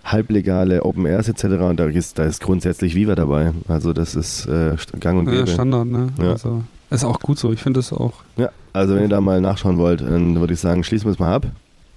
halblegale 0.06 0.84
Open 0.84 1.06
Airs 1.06 1.28
etc. 1.30 1.44
und 1.46 1.80
da 1.80 1.86
ist, 1.86 2.18
da 2.20 2.24
ist 2.24 2.42
grundsätzlich 2.42 2.96
Viva 2.96 3.16
dabei. 3.16 3.52
Also 3.68 3.92
das 3.94 4.16
ist 4.16 4.46
äh, 4.46 4.76
gang 5.00 5.20
und 5.20 5.26
ja, 5.28 5.40
gäbe. 5.40 5.48
Standard, 5.48 5.88
ne? 5.88 6.10
Ja. 6.22 6.32
Also, 6.32 6.64
ist 6.92 7.04
auch 7.04 7.20
gut 7.20 7.38
so. 7.40 7.52
Ich 7.52 7.62
finde 7.62 7.80
das 7.80 7.92
auch 7.92 8.14
Ja, 8.38 8.50
also 8.72 8.96
wenn 8.96 9.02
ihr 9.04 9.10
da 9.10 9.20
mal 9.20 9.42
nachschauen 9.42 9.78
wollt, 9.78 10.02
dann 10.02 10.40
würde 10.40 10.54
ich 10.54 10.60
sagen, 10.60 10.84
schließen 10.84 11.08
wir 11.08 11.12
es 11.14 11.20
mal 11.20 11.34
ab. 11.34 11.48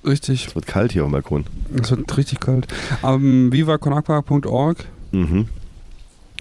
richtig. 0.04 0.46
Es 0.48 0.54
wird 0.54 0.66
kalt 0.66 0.92
hier 0.92 1.02
auf 1.04 1.08
dem 1.08 1.12
Balkon. 1.12 1.44
Es 1.80 1.90
wird 1.90 2.16
richtig 2.16 2.40
kalt. 2.40 2.66
Ähm, 3.04 3.52
vivaconaqua.org 3.52 4.84
Mhm, 5.12 5.46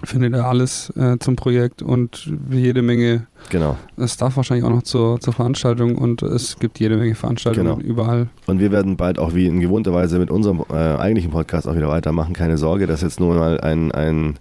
findet 0.04 0.34
ihr 0.34 0.44
alles 0.44 0.90
äh, 0.96 1.18
zum 1.18 1.34
Projekt 1.36 1.82
und 1.82 2.30
jede 2.50 2.82
Menge 2.82 3.26
genau. 3.50 3.76
Stuff 4.04 4.36
wahrscheinlich 4.36 4.64
auch 4.64 4.70
noch 4.70 4.82
zur, 4.84 5.20
zur 5.20 5.32
Veranstaltung 5.32 5.96
und 5.96 6.22
es 6.22 6.58
gibt 6.58 6.78
jede 6.78 6.96
Menge 6.96 7.14
Veranstaltungen 7.14 7.78
Genau. 7.78 7.80
überall. 7.88 8.28
Und 8.46 8.60
wir 8.60 8.70
werden 8.70 8.96
bald 8.96 9.18
auch 9.18 9.34
wie 9.34 9.46
in 9.46 9.60
gewohnter 9.60 9.92
Weise 9.92 10.18
mit 10.18 10.30
unserem 10.30 10.64
äh, 10.70 10.74
eigentlichen 10.74 11.32
Podcast 11.32 11.66
auch 11.66 11.74
wieder 11.74 11.88
weitermachen. 11.88 12.32
Keine 12.32 12.58
Sorge, 12.58 12.86
das 12.86 13.00
ist 13.00 13.02
jetzt 13.02 13.20
nur 13.20 13.34
mal 13.34 13.60
ein, 13.60 13.90
ein 13.92 14.38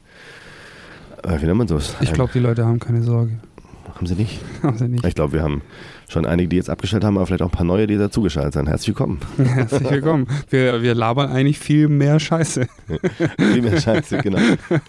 äh, 1.24 1.41
wie 1.41 1.46
nennt 1.46 1.58
man 1.58 1.67
das? 1.67 1.96
Ich 2.02 2.13
glaube, 2.13 2.32
die 2.34 2.39
Leute 2.39 2.65
haben 2.65 2.80
keine 2.80 3.02
Sorge. 3.02 3.39
Haben 3.96 4.06
sie 4.06 4.15
nicht? 4.15 4.39
Haben 4.62 4.78
sie 4.78 4.88
nicht. 4.88 5.06
Ich 5.06 5.15
glaube, 5.15 5.34
wir 5.34 5.41
haben 5.41 5.63
schon 6.08 6.26
einige, 6.26 6.50
die 6.50 6.56
jetzt 6.56 6.70
abgeschaltet 6.70 7.06
haben, 7.06 7.17
aber 7.17 7.28
vielleicht 7.28 7.41
auch 7.41 7.48
ein 7.48 7.52
paar 7.52 7.65
neue, 7.65 7.86
die 7.86 7.98
dazugeschaltet 7.98 8.54
sind. 8.54 8.67
Herzlich 8.67 8.89
willkommen. 8.89 9.20
Herzlich 9.38 9.89
willkommen. 9.89 10.28
Wir, 10.50 10.82
wir 10.82 10.96
labern 10.96 11.30
eigentlich 11.30 11.60
viel 11.60 11.89
mehr 11.89 12.20
Scheiße. 12.20 12.67
Viel 13.38 13.62
mehr 13.62 13.80
Scheiße, 13.80 14.20
genau. 14.20 14.39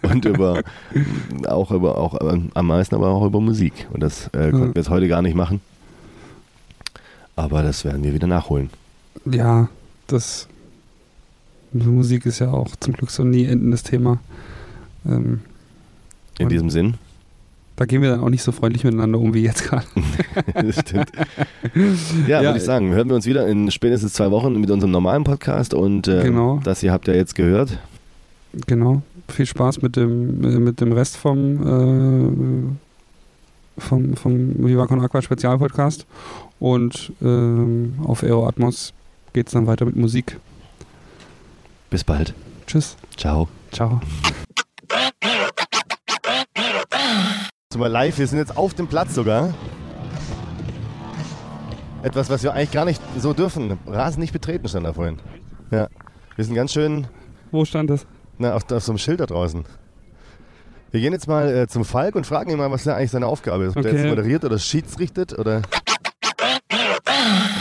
Und 0.02 0.24
über, 0.24 0.62
auch 1.46 1.72
über, 1.72 1.98
auch 1.98 2.16
ähm, 2.20 2.50
am 2.54 2.66
meisten 2.68 2.94
aber 2.94 3.08
auch 3.08 3.26
über 3.26 3.40
Musik. 3.40 3.88
Und 3.92 4.00
das 4.00 4.28
äh, 4.28 4.50
konnten 4.50 4.74
wir 4.74 4.80
jetzt 4.80 4.90
heute 4.90 5.08
gar 5.08 5.22
nicht 5.22 5.34
machen. 5.34 5.60
Aber 7.34 7.62
das 7.62 7.84
werden 7.84 8.02
wir 8.04 8.14
wieder 8.14 8.26
nachholen. 8.26 8.70
Ja, 9.24 9.68
das 10.06 10.48
Musik 11.72 12.26
ist 12.26 12.38
ja 12.38 12.50
auch 12.50 12.74
zum 12.76 12.94
Glück 12.94 13.10
so 13.10 13.24
nie 13.24 13.44
endendes 13.44 13.82
Thema. 13.82 14.18
Ähm, 15.04 15.40
In 16.38 16.48
diesem 16.48 16.70
Sinn. 16.70 16.94
Da 17.78 17.84
gehen 17.84 18.02
wir 18.02 18.10
dann 18.10 18.20
auch 18.20 18.28
nicht 18.28 18.42
so 18.42 18.50
freundlich 18.50 18.82
miteinander 18.82 19.20
um 19.20 19.34
wie 19.34 19.42
jetzt 19.42 19.62
gerade. 19.62 19.86
das 20.54 20.80
stimmt. 20.80 21.12
Ja, 22.26 22.40
Ja, 22.40 22.48
würde 22.48 22.58
ich 22.58 22.64
sagen, 22.64 22.90
hören 22.92 23.08
wir 23.08 23.14
uns 23.14 23.24
wieder 23.24 23.46
in 23.46 23.70
spätestens 23.70 24.14
zwei 24.14 24.32
Wochen 24.32 24.60
mit 24.60 24.68
unserem 24.68 24.90
normalen 24.90 25.22
Podcast. 25.22 25.74
Und 25.74 26.08
äh, 26.08 26.24
Genau. 26.24 26.60
das 26.64 26.80
hier 26.80 26.90
habt 26.90 27.06
ihr 27.06 27.14
jetzt 27.14 27.36
gehört. 27.36 27.78
Genau. 28.66 29.02
Viel 29.28 29.46
Spaß 29.46 29.80
mit 29.82 29.94
dem, 29.94 30.42
äh, 30.42 30.58
mit 30.58 30.80
dem 30.80 30.90
Rest 30.90 31.16
vom, 31.16 32.74
äh, 33.78 33.80
vom, 33.80 34.16
vom 34.16 34.66
Viva 34.66 34.86
Con 34.88 35.00
Aqua 35.00 35.22
Spezialpodcast. 35.22 36.04
Und 36.58 37.12
ähm, 37.22 37.94
auf 38.02 38.24
Aero 38.24 38.48
Atmos 38.48 38.92
geht 39.34 39.46
es 39.46 39.52
dann 39.52 39.68
weiter 39.68 39.84
mit 39.84 39.94
Musik. 39.94 40.36
Bis 41.90 42.02
bald. 42.02 42.34
Tschüss. 42.66 42.96
Ciao. 43.16 43.46
Ciao. 43.70 44.00
Mal 47.76 47.88
live, 47.88 48.16
wir 48.18 48.26
sind 48.26 48.38
jetzt 48.38 48.56
auf 48.56 48.72
dem 48.72 48.86
Platz 48.86 49.14
sogar. 49.14 49.52
Etwas, 52.02 52.30
was 52.30 52.42
wir 52.42 52.54
eigentlich 52.54 52.70
gar 52.70 52.86
nicht 52.86 53.02
so 53.18 53.34
dürfen. 53.34 53.78
Rasen 53.86 54.20
nicht 54.20 54.32
betreten 54.32 54.66
stand 54.68 54.86
da 54.86 54.94
vorhin. 54.94 55.18
Ja. 55.70 55.88
Wir 56.34 56.44
sind 56.46 56.54
ganz 56.54 56.72
schön 56.72 57.06
Wo 57.50 57.66
stand 57.66 57.90
das? 57.90 58.06
na, 58.38 58.54
auf, 58.54 58.72
auf 58.72 58.82
so 58.82 58.92
einem 58.92 58.98
Schild 58.98 59.20
da 59.20 59.26
draußen. 59.26 59.66
Wir 60.92 61.00
gehen 61.02 61.12
jetzt 61.12 61.28
mal 61.28 61.54
äh, 61.54 61.66
zum 61.68 61.84
Falk 61.84 62.14
und 62.14 62.26
fragen 62.26 62.50
ihn 62.50 62.56
mal, 62.56 62.70
was 62.70 62.84
da 62.84 62.96
eigentlich 62.96 63.10
seine 63.10 63.26
Aufgabe 63.26 63.64
ist. 63.64 63.76
Ob 63.76 63.82
der 63.82 63.92
Okay. 63.92 64.00
jetzt 64.00 64.08
moderiert 64.08 64.44
oder 64.46 64.58
schiedsrichtet 64.58 65.38
oder. 65.38 65.60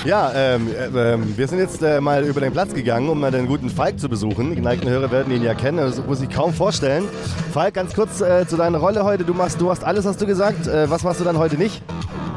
Ja, 0.07 0.31
ähm, 0.33 0.69
äh, 0.69 0.85
ähm, 1.13 1.37
wir 1.37 1.49
sind 1.49 1.59
jetzt 1.59 1.83
äh, 1.83 1.99
mal 1.99 2.23
über 2.23 2.39
den 2.39 2.53
Platz 2.53 2.73
gegangen, 2.73 3.09
um 3.09 3.19
mal 3.19 3.29
den 3.29 3.45
guten 3.45 3.69
Falk 3.69 3.99
zu 3.99 4.07
besuchen. 4.07 4.51
Die 4.51 4.55
geneigten 4.55 4.89
Hörer 4.89 5.11
werden 5.11 5.33
ihn 5.33 5.43
ja 5.43 5.53
kennen, 5.53 5.79
das 5.79 6.01
muss 6.05 6.21
ich 6.21 6.29
kaum 6.29 6.53
vorstellen. 6.53 7.03
Falk, 7.51 7.73
ganz 7.73 7.93
kurz 7.93 8.21
äh, 8.21 8.47
zu 8.47 8.55
deiner 8.55 8.77
Rolle 8.77 9.03
heute. 9.03 9.25
Du 9.25 9.33
machst, 9.33 9.59
du 9.59 9.69
hast 9.69 9.83
alles, 9.83 10.05
hast 10.05 10.21
du 10.21 10.25
gesagt. 10.25 10.65
Äh, 10.65 10.89
was 10.89 11.03
machst 11.03 11.19
du 11.19 11.25
dann 11.25 11.37
heute 11.37 11.57
nicht? 11.57 11.83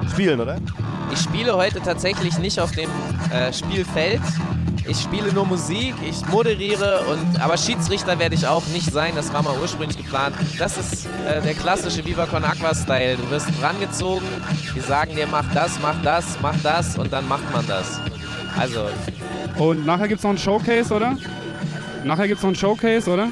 Spielen, 0.09 0.41
oder? 0.41 0.57
Ich 1.13 1.21
spiele 1.21 1.57
heute 1.57 1.81
tatsächlich 1.81 2.39
nicht 2.39 2.61
auf 2.61 2.71
dem 2.73 2.89
äh, 3.33 3.53
Spielfeld. 3.53 4.21
Ich 4.87 5.01
spiele 5.01 5.33
nur 5.33 5.47
Musik, 5.47 5.95
ich 6.09 6.27
moderiere 6.27 7.05
und 7.11 7.41
aber 7.41 7.57
Schiedsrichter 7.57 8.19
werde 8.19 8.35
ich 8.35 8.47
auch 8.47 8.67
nicht 8.69 8.91
sein. 8.91 9.13
Das 9.15 9.33
war 9.33 9.43
mal 9.43 9.55
ursprünglich 9.61 9.97
geplant. 9.97 10.35
Das 10.59 10.79
ist 10.79 11.07
äh, 11.29 11.41
der 11.43 11.55
klassische 11.55 12.05
Viva 12.05 12.27
Con 12.27 12.45
Aqua 12.45 12.75
Style. 12.75 13.17
Du 13.17 13.31
wirst 13.31 13.49
rangezogen, 13.63 14.27
die 14.75 14.81
sagen 14.81 15.15
dir 15.15 15.27
mach 15.27 15.45
das, 15.53 15.79
mach 15.81 16.01
das, 16.03 16.39
mach 16.41 16.57
das 16.63 16.97
und 16.97 17.13
dann 17.13 17.29
macht 17.29 17.53
man 17.53 17.67
das. 17.67 18.01
Also 18.59 18.87
Und 19.59 19.87
nachher 19.87 20.09
gibt 20.09 20.19
es 20.19 20.25
noch 20.25 20.31
ein 20.31 20.39
Showcase, 20.39 20.93
oder? 20.93 21.17
Nachher 22.05 22.27
gibt 22.27 22.39
es 22.39 22.43
noch 22.43 22.51
ein 22.51 22.57
Showcase, 22.57 23.11
oder? 23.11 23.29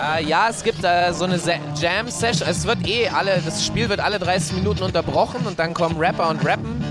Äh, 0.00 0.24
ja, 0.24 0.48
es 0.48 0.62
gibt 0.62 0.84
äh, 0.84 1.12
so 1.12 1.24
eine 1.24 1.38
Se- 1.38 1.58
Jam-Session. 1.80 2.48
Es 2.48 2.66
wird 2.66 2.86
eh 2.86 3.08
alle, 3.08 3.40
das 3.44 3.64
Spiel 3.66 3.88
wird 3.88 4.00
alle 4.00 4.18
30 4.18 4.54
Minuten 4.56 4.82
unterbrochen 4.84 5.46
und 5.46 5.58
dann 5.58 5.74
kommen 5.74 5.96
Rapper 5.98 6.28
und 6.30 6.44
rappen. 6.46 6.82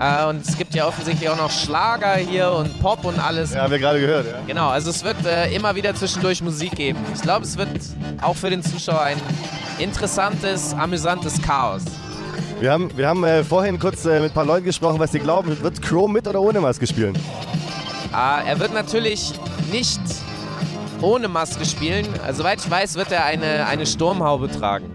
Äh, 0.00 0.26
und 0.26 0.46
es 0.46 0.56
gibt 0.56 0.74
ja 0.74 0.86
offensichtlich 0.86 1.28
auch 1.28 1.36
noch 1.36 1.50
Schlager 1.50 2.14
hier 2.16 2.50
und 2.50 2.80
Pop 2.80 3.04
und 3.04 3.18
alles. 3.18 3.52
Ja, 3.52 3.62
haben 3.62 3.70
wir 3.70 3.78
gerade 3.78 4.00
gehört, 4.00 4.26
ja. 4.26 4.38
Genau, 4.46 4.68
also 4.68 4.90
es 4.90 5.04
wird 5.04 5.24
äh, 5.26 5.54
immer 5.54 5.74
wieder 5.74 5.94
zwischendurch 5.94 6.42
Musik 6.42 6.72
geben. 6.74 6.98
Ich 7.14 7.20
glaube, 7.22 7.44
es 7.44 7.56
wird 7.58 7.68
auch 8.22 8.34
für 8.34 8.50
den 8.50 8.62
Zuschauer 8.62 9.02
ein 9.02 9.18
interessantes, 9.78 10.74
amüsantes 10.74 11.40
Chaos. 11.42 11.82
Wir 12.60 12.72
haben, 12.72 12.90
wir 12.96 13.06
haben 13.08 13.24
äh, 13.24 13.44
vorhin 13.44 13.78
kurz 13.78 14.04
äh, 14.06 14.20
mit 14.20 14.30
ein 14.30 14.34
paar 14.34 14.46
Leuten 14.46 14.64
gesprochen, 14.64 14.98
was 14.98 15.10
die 15.10 15.18
glauben. 15.18 15.60
Wird 15.62 15.82
Crow 15.82 16.08
mit 16.08 16.26
oder 16.26 16.40
ohne 16.40 16.60
Maske 16.60 16.86
spielen? 16.86 17.16
Er 18.12 18.60
wird 18.60 18.72
natürlich 18.72 19.32
nicht 19.72 20.00
ohne 21.00 21.28
Maske 21.28 21.64
spielen. 21.64 22.06
Also, 22.24 22.42
soweit 22.42 22.60
ich 22.64 22.70
weiß, 22.70 22.94
wird 22.96 23.12
er 23.12 23.24
eine, 23.24 23.66
eine 23.66 23.86
Sturmhaube 23.86 24.50
tragen. 24.50 24.90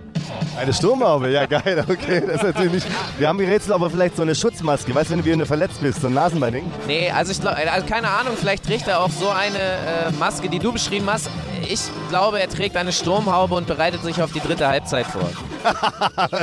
Eine 0.59 0.73
Sturmhaube, 0.73 1.29
ja 1.29 1.45
geil, 1.45 1.83
okay. 1.89 2.21
Das 2.25 2.37
ist 2.37 2.43
natürlich 2.43 2.71
nicht. 2.71 2.87
Wir 3.17 3.27
haben 3.27 3.37
gerätselt, 3.37 3.73
aber 3.73 3.89
vielleicht 3.89 4.15
so 4.15 4.23
eine 4.23 4.35
Schutzmaske. 4.35 4.93
Weißt 4.93 5.09
du, 5.09 5.13
wenn 5.13 5.23
du 5.23 5.25
wieder 5.25 5.45
verletzt 5.45 5.81
bist, 5.81 6.01
so 6.01 6.07
ein 6.07 6.13
Nasenbeinding. 6.13 6.69
Nee, 6.87 7.09
also 7.11 7.31
ich 7.31 7.39
glaube, 7.39 7.57
also 7.71 7.87
keine 7.87 8.09
Ahnung, 8.09 8.33
vielleicht 8.37 8.65
trägt 8.65 8.87
er 8.87 8.99
auch 9.01 9.09
so 9.09 9.29
eine 9.29 9.57
äh, 9.57 10.11
Maske, 10.19 10.49
die 10.49 10.59
du 10.59 10.73
beschrieben 10.73 11.07
hast. 11.11 11.29
Ich 11.67 11.81
glaube, 12.09 12.39
er 12.39 12.49
trägt 12.49 12.75
eine 12.77 12.91
Sturmhaube 12.91 13.55
und 13.55 13.67
bereitet 13.67 14.03
sich 14.03 14.21
auf 14.21 14.31
die 14.31 14.39
dritte 14.39 14.67
Halbzeit 14.67 15.05
vor. 15.07 15.29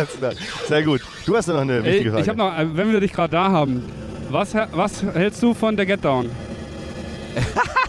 Sehr 0.68 0.82
gut. 0.82 1.02
Du 1.24 1.36
hast 1.36 1.48
ja 1.48 1.54
noch 1.54 1.62
eine 1.62 1.84
wichtige 1.84 2.10
Frage. 2.10 2.22
ich 2.22 2.28
habe 2.28 2.38
noch, 2.38 2.56
äh, 2.56 2.76
wenn 2.76 2.92
wir 2.92 3.00
dich 3.00 3.12
gerade 3.12 3.32
da 3.32 3.50
haben, 3.50 3.84
was, 4.30 4.54
was 4.72 5.02
hältst 5.02 5.42
du 5.42 5.54
von 5.54 5.76
der 5.76 5.86
Get 5.86 6.04
Down? 6.04 6.30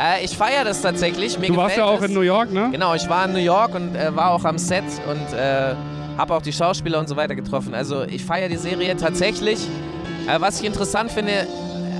Äh, 0.00 0.24
ich 0.24 0.36
feiere 0.36 0.64
das 0.64 0.82
tatsächlich. 0.82 1.38
Mir 1.38 1.48
Du 1.48 1.56
warst 1.56 1.76
ja 1.76 1.84
auch 1.84 2.00
es. 2.00 2.08
in 2.08 2.14
New 2.14 2.20
York, 2.22 2.52
ne? 2.52 2.68
Genau, 2.72 2.94
ich 2.94 3.08
war 3.08 3.26
in 3.26 3.32
New 3.32 3.38
York 3.38 3.74
und 3.74 3.94
äh, 3.94 4.14
war 4.14 4.30
auch 4.32 4.44
am 4.44 4.58
Set 4.58 4.84
und 5.08 5.36
äh, 5.36 5.74
habe 6.18 6.34
auch 6.34 6.42
die 6.42 6.52
Schauspieler 6.52 6.98
und 6.98 7.08
so 7.08 7.16
weiter 7.16 7.34
getroffen. 7.34 7.74
Also 7.74 8.02
ich 8.02 8.24
feiere 8.24 8.48
die 8.48 8.56
Serie 8.56 8.96
tatsächlich. 8.96 9.58
Äh, 10.28 10.40
was 10.40 10.60
ich 10.60 10.66
interessant 10.66 11.10
finde, 11.12 11.32
äh, 11.32 11.46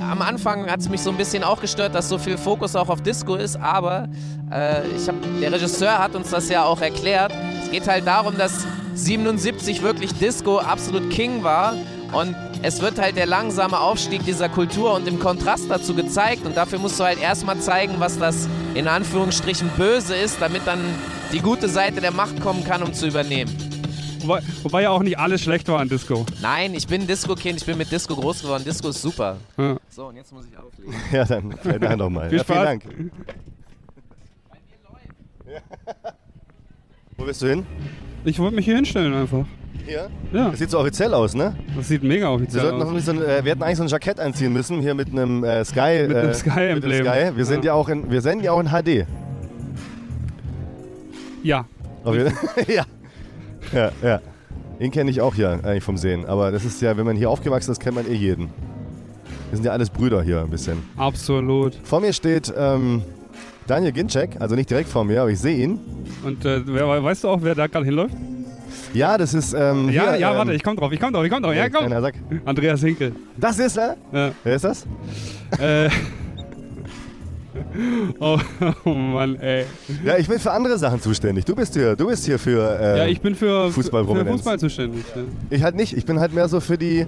am 0.09 0.21
Anfang 0.21 0.69
hat 0.69 0.79
es 0.81 0.89
mich 0.89 1.01
so 1.01 1.09
ein 1.09 1.17
bisschen 1.17 1.43
auch 1.43 1.61
gestört, 1.61 1.95
dass 1.95 2.09
so 2.09 2.17
viel 2.17 2.37
Fokus 2.37 2.75
auch 2.75 2.89
auf 2.89 3.01
Disco 3.01 3.35
ist, 3.35 3.55
aber 3.59 4.07
äh, 4.51 4.81
hab, 5.07 5.15
der 5.41 5.51
Regisseur 5.51 5.97
hat 5.97 6.15
uns 6.15 6.29
das 6.29 6.49
ja 6.49 6.63
auch 6.63 6.81
erklärt. 6.81 7.31
Es 7.63 7.71
geht 7.71 7.87
halt 7.87 8.05
darum, 8.05 8.37
dass 8.37 8.65
77 8.93 9.81
wirklich 9.81 10.13
Disco 10.13 10.59
absolut 10.59 11.09
King 11.09 11.43
war 11.43 11.73
und 12.13 12.35
es 12.65 12.81
wird 12.81 12.97
halt 12.99 13.15
der 13.15 13.27
langsame 13.27 13.79
Aufstieg 13.79 14.25
dieser 14.25 14.49
Kultur 14.49 14.95
und 14.95 15.07
im 15.07 15.19
Kontrast 15.19 15.69
dazu 15.69 15.93
gezeigt 15.93 16.47
und 16.47 16.57
dafür 16.57 16.79
musst 16.79 16.99
du 16.99 17.03
halt 17.03 17.21
erstmal 17.21 17.59
zeigen, 17.59 17.99
was 17.99 18.17
das 18.17 18.49
in 18.73 18.87
Anführungsstrichen 18.87 19.69
böse 19.77 20.15
ist, 20.15 20.41
damit 20.41 20.65
dann 20.65 20.79
die 21.31 21.41
gute 21.41 21.69
Seite 21.69 22.01
der 22.01 22.11
Macht 22.11 22.41
kommen 22.41 22.63
kann, 22.63 22.81
um 22.81 22.91
zu 22.91 23.05
übernehmen. 23.05 23.55
Wobei, 24.21 24.41
wobei 24.63 24.81
ja 24.81 24.89
auch 24.89 25.03
nicht 25.03 25.19
alles 25.19 25.41
schlecht 25.41 25.67
war 25.67 25.79
an 25.79 25.89
Disco. 25.89 26.25
Nein, 26.41 26.73
ich 26.73 26.87
bin 26.87 27.05
Disco-Kind, 27.05 27.59
ich 27.59 27.65
bin 27.67 27.77
mit 27.77 27.91
Disco 27.91 28.15
groß 28.15 28.41
geworden. 28.41 28.63
Disco 28.65 28.89
ist 28.89 28.99
super. 28.99 29.37
Ja. 29.57 29.77
So, 29.87 30.07
und 30.07 30.15
jetzt 30.15 30.33
muss 30.33 30.45
ich 30.47 30.57
auflegen. 30.57 30.95
ja, 31.11 31.23
dann 31.23 31.55
Dank 31.79 31.97
nochmal. 31.97 32.29
Viel 32.29 32.39
Ja, 32.39 32.43
vielen. 32.43 32.63
Dank. 32.63 32.83
Wo 37.17 37.25
bist 37.25 37.41
du 37.41 37.47
hin? 37.47 37.65
Ich 38.25 38.39
wollte 38.39 38.55
mich 38.55 38.65
hier 38.65 38.75
hinstellen 38.75 39.13
einfach. 39.13 39.45
Hier? 39.85 40.09
Ja, 40.33 40.49
Das 40.49 40.59
sieht 40.59 40.71
so 40.71 40.79
offiziell 40.79 41.13
aus, 41.13 41.35
ne? 41.35 41.55
das 41.75 41.87
sieht 41.87 42.01
mega 42.03 42.27
Wir, 42.27 42.31
offiziell 42.31 42.71
noch 42.73 42.87
aus. 42.87 42.91
nicht 42.93 43.05
so 43.05 43.11
ein, 43.11 43.21
äh, 43.21 43.43
wir 43.43 43.51
hätten 43.51 43.61
eigentlich 43.63 43.77
so 43.77 43.83
ein 43.83 43.89
Jackett 43.89 44.19
anziehen 44.19 44.51
müssen, 44.51 44.79
hier 44.81 44.95
mit 44.95 45.09
einem 45.11 45.43
äh, 45.43 45.63
Sky. 45.63 46.05
Mit 46.07 46.17
einem 46.17 46.29
äh, 46.29 46.33
Sky-Emblem. 46.33 47.05
Sky. 47.05 47.31
Wir 47.37 47.45
sind 47.45 47.63
ja. 47.63 47.71
Ja. 47.71 47.73
auch 47.75 47.87
in, 47.89 48.09
wir 48.09 48.21
senden 48.21 48.43
ja 48.43 48.51
auch 48.51 48.59
in 48.59 48.69
HD. 48.69 49.05
Ja, 51.43 51.65
wir- 52.03 52.31
ja. 52.67 52.85
Ja, 53.73 53.91
ja. 54.03 54.21
Ihn 54.79 54.91
kenne 54.91 55.09
ich 55.11 55.21
auch 55.21 55.35
hier 55.35 55.51
eigentlich 55.63 55.83
vom 55.83 55.97
Sehen. 55.97 56.25
Aber 56.25 56.51
das 56.51 56.65
ist 56.65 56.81
ja, 56.81 56.97
wenn 56.97 57.05
man 57.05 57.15
hier 57.15 57.29
aufgewachsen 57.29 57.71
ist, 57.71 57.79
kennt 57.79 57.95
man 57.95 58.07
eh 58.07 58.13
jeden. 58.13 58.49
Wir 59.51 59.57
sind 59.57 59.65
ja 59.65 59.71
alles 59.71 59.89
Brüder 59.89 60.21
hier 60.23 60.41
ein 60.41 60.49
bisschen. 60.49 60.79
absolut. 60.97 61.75
Vor 61.83 62.01
mir 62.01 62.11
steht 62.13 62.51
ähm, 62.57 63.03
Daniel 63.67 63.91
Ginczek, 63.91 64.31
also 64.39 64.55
nicht 64.55 64.69
direkt 64.69 64.89
vor 64.89 65.03
mir, 65.05 65.21
aber 65.21 65.31
ich 65.31 65.39
sehe 65.39 65.57
ihn. 65.63 65.79
Und 66.23 66.45
äh, 66.45 66.61
weißt 66.67 67.23
du 67.23 67.29
auch, 67.29 67.39
wer 67.41 67.55
da 67.55 67.67
gerade 67.67 67.85
hinläuft? 67.85 68.15
Ja, 68.93 69.17
das 69.17 69.33
ist. 69.33 69.53
Ähm, 69.53 69.89
Ja, 69.89 70.11
hier, 70.11 70.19
ja, 70.19 70.31
ähm, 70.31 70.37
warte, 70.37 70.53
ich 70.53 70.63
komm 70.63 70.75
drauf, 70.77 70.91
ich 70.91 70.99
komm 70.99 71.11
drauf, 71.13 71.25
ich 71.25 71.31
komm 71.31 71.43
drauf. 71.43 71.53
Ja, 71.55 71.69
komm. 71.69 71.83
Keiner 71.83 72.01
sagt. 72.01 72.17
Andreas 72.45 72.81
Hinkel. 72.81 73.13
Das 73.37 73.59
ist 73.59 73.77
er? 73.77 73.97
Ja. 74.11 74.31
Wer 74.43 74.55
ist 74.55 74.65
das? 74.65 74.85
Äh. 75.59 75.89
Oh, 78.19 78.37
oh 78.85 78.89
Mann, 78.93 79.35
ey. 79.37 79.65
Ja, 80.03 80.17
ich 80.17 80.27
bin 80.27 80.39
für 80.39 80.51
andere 80.51 80.77
Sachen 80.77 81.01
zuständig. 81.01 81.45
Du 81.45 81.55
bist 81.55 81.73
hier, 81.73 81.95
du 81.95 82.07
bist 82.07 82.25
hier 82.25 82.37
für. 82.39 82.79
Äh, 82.79 82.97
Ja, 82.99 83.05
ich 83.07 83.21
bin 83.21 83.33
für, 83.35 83.67
für 83.67 83.73
Fußballprominenz. 83.73 84.31
Fußball 84.31 84.59
zuständig. 84.59 85.03
Ja. 85.15 85.21
ich 85.49 85.63
halt 85.63 85.75
nicht. 85.75 85.95
Ich 85.95 86.05
bin 86.05 86.19
halt 86.19 86.33
mehr 86.33 86.47
so 86.49 86.59
für 86.59 86.77
die, 86.77 87.05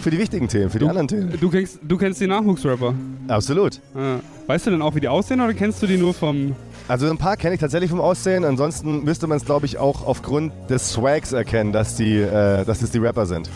für 0.00 0.10
die 0.10 0.18
wichtigen 0.18 0.48
Themen, 0.48 0.70
für 0.70 0.78
die 0.78 0.86
anderen 0.88 1.08
Themen. 1.08 1.32
Du 1.40 1.48
kennst, 1.50 1.78
du 1.82 1.96
kennst 1.96 2.20
die 2.20 2.26
Nachwuchsrapper. 2.26 2.94
Absolut. 3.28 3.80
Ja. 3.94 4.20
Weißt 4.46 4.66
du 4.66 4.70
denn 4.70 4.82
auch, 4.82 4.94
wie 4.94 5.00
die 5.00 5.08
aussehen 5.08 5.40
oder 5.40 5.54
kennst 5.54 5.82
du 5.82 5.86
die 5.86 5.96
nur 5.96 6.14
vom. 6.14 6.54
Also 6.88 7.08
ein 7.08 7.18
paar 7.18 7.36
kenne 7.36 7.54
ich 7.54 7.60
tatsächlich 7.60 7.90
vom 7.90 8.00
Aussehen. 8.00 8.44
Ansonsten 8.44 9.04
müsste 9.04 9.26
man 9.26 9.36
es, 9.36 9.44
glaube 9.44 9.66
ich, 9.66 9.78
auch 9.78 10.04
aufgrund 10.06 10.52
des 10.68 10.90
Swags 10.90 11.32
erkennen, 11.32 11.72
dass 11.72 11.94
die, 11.96 12.16
äh, 12.16 12.64
dass 12.64 12.82
es 12.82 12.90
die 12.90 12.98
Rapper 12.98 13.26
sind. 13.26 13.48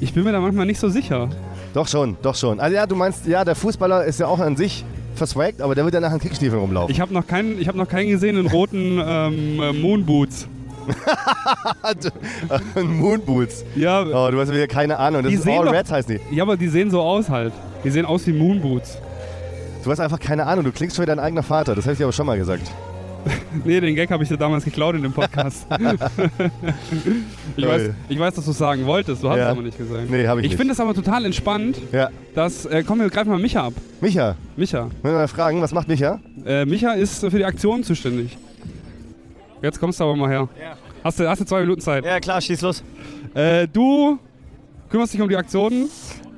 Ich 0.00 0.12
bin 0.14 0.24
mir 0.24 0.32
da 0.32 0.40
manchmal 0.40 0.66
nicht 0.66 0.80
so 0.80 0.88
sicher. 0.88 1.28
Doch 1.74 1.88
schon, 1.88 2.16
doch 2.22 2.34
schon. 2.34 2.60
Also 2.60 2.74
ja, 2.76 2.86
du 2.86 2.94
meinst, 2.96 3.26
ja, 3.26 3.44
der 3.44 3.54
Fußballer 3.54 4.04
ist 4.04 4.20
ja 4.20 4.26
auch 4.26 4.38
an 4.38 4.56
sich 4.56 4.84
verswagt, 5.16 5.60
aber 5.60 5.74
der 5.74 5.84
wird 5.84 5.94
ja 5.94 6.00
nach 6.00 6.10
den 6.10 6.20
Kickstiefeln 6.20 6.60
rumlaufen. 6.60 6.90
Ich 6.92 7.00
habe 7.00 7.12
noch, 7.12 7.26
keinen- 7.26 7.60
ich 7.60 7.72
noch 7.72 7.88
keinen 7.88 8.08
gesehen 8.08 8.36
in 8.36 8.46
roten 8.46 9.00
ähm, 9.04 9.60
äh, 9.62 9.72
Moonboots. 9.72 10.48
Moonboots. 12.82 13.64
Ja, 13.76 14.02
Oh, 14.02 14.30
du 14.30 14.40
hast 14.40 14.52
wieder 14.52 14.66
keine 14.66 14.98
Ahnung. 14.98 15.22
Das 15.22 15.30
Die 15.30 15.36
ist 15.36 15.44
sehen 15.44 15.58
All 15.58 15.66
doch- 15.66 15.72
Reds 15.72 15.90
heißen 15.90 16.18
die. 16.30 16.34
ja, 16.36 16.42
aber 16.42 16.56
die 16.56 16.68
sehen 16.68 16.90
so 16.90 17.00
aus 17.00 17.28
halt. 17.28 17.52
Die 17.84 17.90
sehen 17.90 18.06
aus 18.06 18.26
wie 18.26 18.32
Moonboots. 18.32 18.98
Du 19.84 19.90
hast 19.90 20.00
einfach 20.00 20.18
keine 20.20 20.46
Ahnung. 20.46 20.64
Du 20.64 20.72
klingst 20.72 20.96
schon 20.96 21.02
wie 21.02 21.06
dein 21.06 21.18
eigener 21.18 21.42
Vater. 21.42 21.74
Das 21.74 21.84
habe 21.84 21.92
ich 21.92 21.98
dir 21.98 22.04
aber 22.04 22.12
schon 22.12 22.26
mal 22.26 22.38
gesagt. 22.38 22.62
Nee, 23.64 23.80
den 23.80 23.94
Gag 23.94 24.10
habe 24.10 24.22
ich 24.22 24.28
dir 24.28 24.36
damals 24.36 24.64
geklaut 24.64 24.96
in 24.96 25.02
dem 25.02 25.12
Podcast. 25.12 25.64
ich, 27.56 27.66
weiß, 27.66 27.90
ich 28.08 28.18
weiß, 28.18 28.34
dass 28.34 28.44
du 28.44 28.50
es 28.50 28.58
sagen 28.58 28.84
wolltest, 28.84 29.22
du 29.22 29.30
hast 29.30 29.38
Ja. 29.38 29.44
es 29.44 29.50
aber 29.50 29.62
nicht 29.62 29.78
gesagt. 29.78 30.10
Nee, 30.10 30.26
habe 30.26 30.40
ich, 30.40 30.46
Ich 30.46 30.50
nicht. 30.52 30.58
finde 30.58 30.72
es 30.74 30.80
aber 30.80 30.92
total 30.92 31.24
entspannt, 31.24 31.78
Ja. 31.92 32.10
dass. 32.34 32.66
Äh, 32.66 32.82
komm, 32.86 32.98
wir 33.00 33.08
greifen 33.08 33.30
mal 33.30 33.38
Micha 33.38 33.66
ab. 33.68 33.72
Micha, 34.02 34.34
Micha. 34.56 34.90
wenn 35.02 35.12
wir 35.12 35.18
mal 35.18 35.28
fragen, 35.28 35.62
was 35.62 35.72
macht 35.72 35.88
Micha? 35.88 36.18
Äh, 36.44 36.66
Micha 36.66 36.92
ist 36.92 37.20
für 37.20 37.30
die 37.30 37.44
Aktion 37.46 37.82
zuständig. 37.84 38.36
Jetzt 39.62 39.80
kommst 39.80 40.00
du 40.00 40.04
aber 40.04 40.16
mal 40.16 40.28
her. 40.28 40.48
Hast, 41.02 41.20
du, 41.20 41.28
hast 41.28 41.40
du 41.40 41.44
zwei 41.44 41.60
Minuten 41.60 41.80
Zeit. 41.80 42.04
Ja, 42.04 42.20
klar, 42.20 42.40
schieß 42.40 42.60
los. 42.62 42.82
Äh, 43.34 43.66
du 43.68 44.18
kümmerst 44.90 45.14
dich 45.14 45.20
um 45.20 45.28
die 45.28 45.36
Aktionen. 45.36 45.88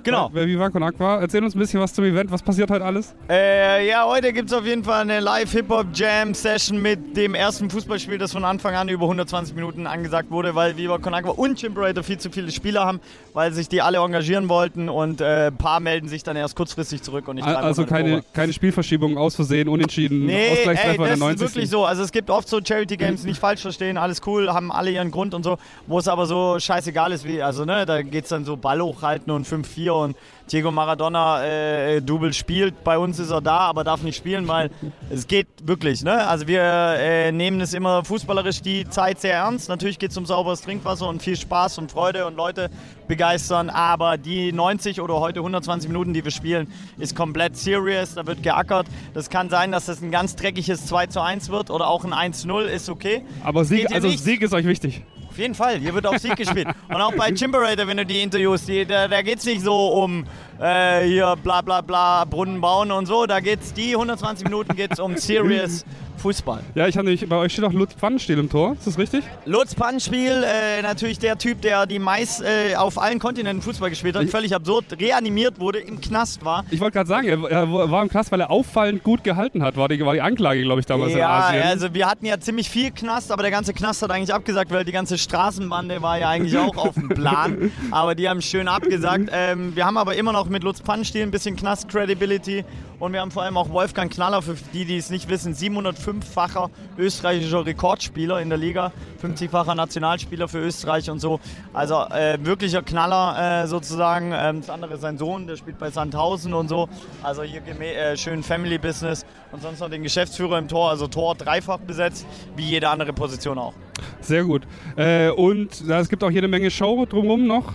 Genau. 0.06 0.28
Bei 0.32 0.46
Viva 0.46 0.70
Con 0.70 0.84
Aqua. 0.84 1.20
Erzähl 1.20 1.42
uns 1.42 1.56
ein 1.56 1.58
bisschen 1.58 1.80
was 1.80 1.92
zum 1.92 2.04
Event. 2.04 2.30
Was 2.30 2.40
passiert 2.40 2.70
heute 2.70 2.84
alles? 2.84 3.12
Äh, 3.28 3.88
ja, 3.88 4.06
heute 4.06 4.32
gibt 4.32 4.50
es 4.50 4.56
auf 4.56 4.64
jeden 4.64 4.84
Fall 4.84 5.00
eine 5.00 5.18
Live-Hip-Hop-Jam-Session 5.18 6.80
mit 6.80 7.16
dem 7.16 7.34
ersten 7.34 7.68
Fußballspiel, 7.68 8.16
das 8.16 8.30
von 8.30 8.44
Anfang 8.44 8.76
an 8.76 8.88
über 8.88 9.06
120 9.06 9.56
Minuten 9.56 9.88
angesagt 9.88 10.30
wurde, 10.30 10.54
weil 10.54 10.76
Viva 10.76 10.98
Con 10.98 11.12
Agua 11.12 11.32
und 11.32 11.58
Chimperator 11.58 12.04
viel 12.04 12.18
zu 12.18 12.30
viele 12.30 12.52
Spieler 12.52 12.84
haben, 12.84 13.00
weil 13.34 13.52
sich 13.52 13.68
die 13.68 13.82
alle 13.82 13.98
engagieren 13.98 14.48
wollten 14.48 14.88
und 14.88 15.20
äh, 15.20 15.48
ein 15.48 15.56
paar 15.56 15.80
melden 15.80 16.06
sich 16.08 16.22
dann 16.22 16.36
erst 16.36 16.54
kurzfristig 16.54 17.02
zurück. 17.02 17.26
Und 17.26 17.38
ich 17.38 17.44
Also 17.44 17.84
keine, 17.84 18.22
keine 18.32 18.52
Spielverschiebung, 18.52 19.18
aus 19.18 19.34
Versehen, 19.34 19.68
unentschieden, 19.68 20.26
Nee, 20.26 20.34
ey, 20.36 20.52
Ausgleichstreffer 20.52 20.92
in 20.92 20.98
das 20.98 21.06
der 21.08 21.14
ist 21.14 21.20
90. 21.20 21.40
wirklich 21.40 21.68
so. 21.70 21.84
Also 21.84 22.04
es 22.04 22.12
gibt 22.12 22.30
oft 22.30 22.48
so 22.48 22.60
Charity-Games, 22.64 23.24
nicht 23.24 23.40
falsch 23.40 23.62
verstehen, 23.62 23.96
alles 23.96 24.20
cool, 24.24 24.52
haben 24.52 24.70
alle 24.70 24.92
ihren 24.92 25.10
Grund 25.10 25.34
und 25.34 25.42
so, 25.42 25.58
wo 25.88 25.98
es 25.98 26.06
aber 26.06 26.26
so 26.26 26.60
scheißegal 26.60 27.10
ist 27.10 27.26
wie, 27.26 27.42
also 27.42 27.64
ne, 27.64 27.84
da 27.86 28.02
geht 28.02 28.22
es 28.22 28.30
dann 28.30 28.44
so 28.44 28.56
Ball 28.56 28.80
hochhalten 28.80 29.32
und 29.32 29.48
5-4 29.48 29.95
und 30.02 30.16
Diego 30.50 30.70
Maradona 30.70 31.44
äh, 31.44 32.00
Double 32.00 32.32
spielt. 32.32 32.84
Bei 32.84 32.98
uns 32.98 33.18
ist 33.18 33.30
er 33.30 33.40
da, 33.40 33.58
aber 33.58 33.82
darf 33.82 34.02
nicht 34.02 34.16
spielen, 34.16 34.46
weil 34.46 34.70
es 35.10 35.26
geht 35.26 35.48
wirklich. 35.64 36.04
Ne? 36.04 36.26
Also 36.26 36.46
wir 36.46 36.62
äh, 36.62 37.32
nehmen 37.32 37.60
es 37.60 37.74
immer 37.74 38.04
fußballerisch 38.04 38.62
die 38.62 38.88
Zeit 38.88 39.20
sehr 39.20 39.34
ernst. 39.34 39.68
Natürlich 39.68 39.98
geht 39.98 40.12
es 40.12 40.16
um 40.16 40.24
sauberes 40.24 40.62
Trinkwasser 40.62 41.08
und 41.08 41.20
viel 41.20 41.36
Spaß 41.36 41.78
und 41.78 41.90
Freude 41.90 42.26
und 42.26 42.36
Leute 42.36 42.70
begeistern, 43.08 43.70
aber 43.70 44.18
die 44.18 44.52
90 44.52 45.00
oder 45.00 45.14
heute 45.20 45.40
120 45.40 45.88
Minuten, 45.88 46.14
die 46.14 46.24
wir 46.24 46.30
spielen, 46.30 46.72
ist 46.98 47.16
komplett 47.16 47.56
serious, 47.56 48.14
da 48.14 48.26
wird 48.26 48.42
geackert. 48.42 48.86
Das 49.14 49.30
kann 49.30 49.50
sein, 49.50 49.72
dass 49.72 49.86
das 49.86 50.02
ein 50.02 50.10
ganz 50.10 50.36
dreckiges 50.36 50.86
2 50.86 51.06
zu 51.06 51.20
1 51.20 51.50
wird 51.50 51.70
oder 51.70 51.88
auch 51.88 52.04
ein 52.04 52.12
1-0, 52.12 52.62
ist 52.64 52.88
okay. 52.88 53.22
Aber 53.44 53.64
Sieg, 53.64 53.92
also 53.92 54.08
nicht. 54.08 54.22
Sieg 54.22 54.42
ist 54.42 54.52
euch 54.52 54.66
wichtig. 54.66 55.02
Auf 55.36 55.40
jeden 55.40 55.54
Fall, 55.54 55.76
hier 55.76 55.92
wird 55.92 56.06
auf 56.06 56.16
Sieg 56.16 56.34
gespielt. 56.34 56.66
Und 56.88 56.96
auch 56.96 57.12
bei 57.12 57.30
Chimperator, 57.30 57.86
wenn 57.86 57.98
du 57.98 58.06
die 58.06 58.22
Interviews, 58.22 58.64
die, 58.64 58.86
da, 58.86 59.06
da 59.06 59.20
geht 59.20 59.38
es 59.38 59.44
nicht 59.44 59.60
so 59.60 59.88
um 59.88 60.24
äh, 60.58 61.06
hier 61.06 61.36
bla 61.42 61.60
bla 61.60 61.82
bla, 61.82 62.24
Brunnen 62.24 62.58
bauen 62.58 62.90
und 62.90 63.04
so. 63.04 63.26
Da 63.26 63.40
geht's 63.40 63.74
die 63.74 63.92
120 63.92 64.44
Minuten 64.44 64.74
geht's 64.74 64.98
um 64.98 65.14
serious 65.18 65.84
Fußball. 66.18 66.60
Ja, 66.74 66.86
ich 66.88 66.96
habe 66.96 67.04
nämlich, 67.06 67.28
bei 67.28 67.36
euch 67.36 67.52
steht 67.52 67.64
auch 67.64 67.72
Lutz 67.72 67.94
Pfannenstiel 67.94 68.38
im 68.38 68.48
Tor. 68.50 68.72
Ist 68.74 68.86
das 68.86 68.98
richtig? 68.98 69.24
Lutz 69.44 69.74
Pannenspiel, 69.74 70.44
äh, 70.44 70.82
natürlich 70.82 71.18
der 71.18 71.38
Typ, 71.38 71.60
der 71.62 71.86
die 71.86 71.98
meist 71.98 72.42
äh, 72.42 72.74
auf 72.76 72.98
allen 72.98 73.18
Kontinenten 73.18 73.62
Fußball 73.62 73.90
gespielt 73.90 74.16
hat, 74.16 74.24
Ich- 74.24 74.30
völlig 74.30 74.54
absurd, 74.54 74.84
reanimiert 75.00 75.58
wurde, 75.60 75.78
im 75.78 76.00
Knast 76.00 76.44
war. 76.44 76.64
Ich 76.70 76.80
wollte 76.80 76.94
gerade 76.94 77.08
sagen, 77.08 77.26
er, 77.28 77.50
er 77.50 77.70
war 77.90 78.02
im 78.02 78.08
Knast, 78.08 78.32
weil 78.32 78.40
er 78.40 78.50
auffallend 78.50 79.02
gut 79.02 79.24
gehalten 79.24 79.62
hat. 79.62 79.76
War 79.76 79.88
die, 79.88 80.04
war 80.04 80.14
die 80.14 80.20
Anklage, 80.20 80.62
glaube 80.62 80.80
ich, 80.80 80.86
damals 80.86 81.12
in 81.12 81.18
Ja, 81.18 81.28
Asien. 81.48 81.62
also 81.62 81.94
wir 81.94 82.06
hatten 82.08 82.26
ja 82.26 82.38
ziemlich 82.40 82.68
viel 82.70 82.90
Knast, 82.90 83.30
aber 83.32 83.42
der 83.42 83.50
ganze 83.52 83.72
Knast 83.74 84.02
hat 84.02 84.10
eigentlich 84.10 84.32
abgesagt, 84.34 84.70
weil 84.70 84.84
die 84.84 84.92
ganze 84.92 85.18
Straßenbande 85.18 86.02
war 86.02 86.18
ja 86.18 86.28
eigentlich 86.28 86.56
auch 86.56 86.76
auf 86.76 86.94
dem 86.94 87.08
Plan. 87.08 87.70
Aber 87.90 88.14
die 88.14 88.28
haben 88.28 88.42
schön 88.42 88.68
abgesagt. 88.68 89.28
Ähm, 89.32 89.74
wir 89.76 89.84
haben 89.86 89.96
aber 89.96 90.16
immer 90.16 90.32
noch 90.32 90.48
mit 90.48 90.62
Lutz 90.64 90.80
Pannenstiel 90.80 91.22
ein 91.22 91.30
bisschen 91.30 91.56
Knast-Credibility 91.56 92.64
und 92.98 93.12
wir 93.12 93.20
haben 93.20 93.30
vor 93.30 93.42
allem 93.42 93.56
auch 93.56 93.70
Wolfgang 93.70 94.12
Knaller, 94.12 94.42
für 94.42 94.56
die, 94.72 94.84
die 94.84 94.96
es 94.96 95.10
nicht 95.10 95.28
wissen, 95.28 95.54
705-facher 95.54 96.70
österreichischer 96.98 97.66
Rekordspieler 97.66 98.40
in 98.40 98.48
der 98.48 98.58
Liga, 98.58 98.92
50-facher 99.22 99.74
Nationalspieler 99.74 100.48
für 100.48 100.58
Österreich 100.58 101.10
und 101.10 101.20
so. 101.20 101.40
Also 101.72 101.96
äh, 102.10 102.38
wirklicher 102.42 102.82
Knaller 102.82 103.64
äh, 103.64 103.66
sozusagen. 103.66 104.32
Ähm, 104.34 104.60
das 104.60 104.70
andere 104.70 104.94
ist 104.94 105.02
sein 105.02 105.18
Sohn, 105.18 105.46
der 105.46 105.56
spielt 105.56 105.78
bei 105.78 105.90
Sandhausen 105.90 106.54
und 106.54 106.68
so. 106.68 106.88
Also 107.22 107.42
hier 107.42 107.62
äh, 107.66 108.16
schön 108.16 108.42
Family 108.42 108.78
Business 108.78 109.26
und 109.52 109.62
sonst 109.62 109.80
noch 109.80 109.90
den 109.90 110.02
Geschäftsführer 110.02 110.58
im 110.58 110.68
Tor, 110.68 110.90
also 110.90 111.06
Tor 111.06 111.34
dreifach 111.34 111.78
besetzt, 111.78 112.26
wie 112.56 112.64
jede 112.64 112.88
andere 112.88 113.12
Position 113.12 113.58
auch. 113.58 113.74
Sehr 114.20 114.44
gut. 114.44 114.62
Äh, 114.96 115.30
und 115.30 115.80
es 115.88 116.08
gibt 116.08 116.24
auch 116.24 116.30
jede 116.30 116.48
Menge 116.48 116.70
Show 116.70 117.06
drumherum 117.06 117.46
noch. 117.46 117.72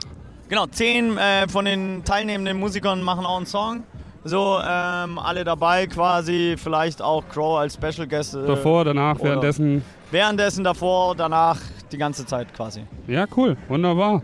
Genau, 0.49 0.65
zehn 0.67 1.17
äh, 1.17 1.47
von 1.47 1.63
den 1.63 2.03
teilnehmenden 2.03 2.59
Musikern 2.59 3.01
machen 3.03 3.26
auch 3.26 3.38
einen 3.38 3.45
Song. 3.45 3.84
So, 4.24 4.59
ähm, 4.63 5.17
alle 5.17 5.43
dabei 5.43 5.88
quasi, 5.88 6.55
vielleicht 6.57 7.01
auch 7.01 7.24
Crow 7.28 7.57
als 7.59 7.74
Special 7.74 8.07
Guest. 8.07 8.36
Äh, 8.36 8.45
Davor, 8.45 8.86
danach, 8.86 9.19
währenddessen. 9.22 9.84
Währenddessen, 10.11 10.63
davor, 10.63 11.15
danach, 11.15 11.57
die 11.91 11.97
ganze 11.97 12.26
Zeit 12.26 12.53
quasi. 12.53 12.84
Ja, 13.07 13.26
cool. 13.36 13.57
Wunderbar. 13.67 14.22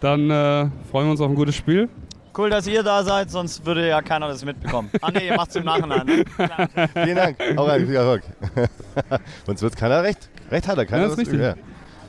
Dann 0.00 0.30
äh, 0.30 0.68
freuen 0.90 1.06
wir 1.06 1.10
uns 1.12 1.20
auf 1.20 1.28
ein 1.28 1.34
gutes 1.34 1.54
Spiel. 1.56 1.88
Cool, 2.36 2.50
dass 2.50 2.66
ihr 2.66 2.82
da 2.82 3.02
seid, 3.02 3.30
sonst 3.30 3.64
würde 3.66 3.88
ja 3.88 4.02
keiner 4.02 4.28
das 4.28 4.44
mitbekommen. 4.44 4.90
Ah 5.00 5.10
ne, 5.10 5.24
ihr 5.24 5.36
macht's 5.36 5.56
im 5.56 5.64
Nachhinein. 5.64 6.06
Ne? 6.06 6.24
Vielen 6.92 7.16
Dank. 7.16 7.36
Auch 7.56 7.68
rein, 7.68 7.86
viel 7.86 7.96
Erfolg. 7.96 8.22
Uns 9.46 9.62
wird 9.62 9.76
keiner 9.76 10.02
recht. 10.02 10.28
Recht 10.50 10.68
hat 10.68 10.78
er, 10.78 10.86
keiner. 10.86 11.04
Ja, 11.04 11.08
ist 11.08 11.18
richtig. 11.18 11.40
Ja. 11.40 11.54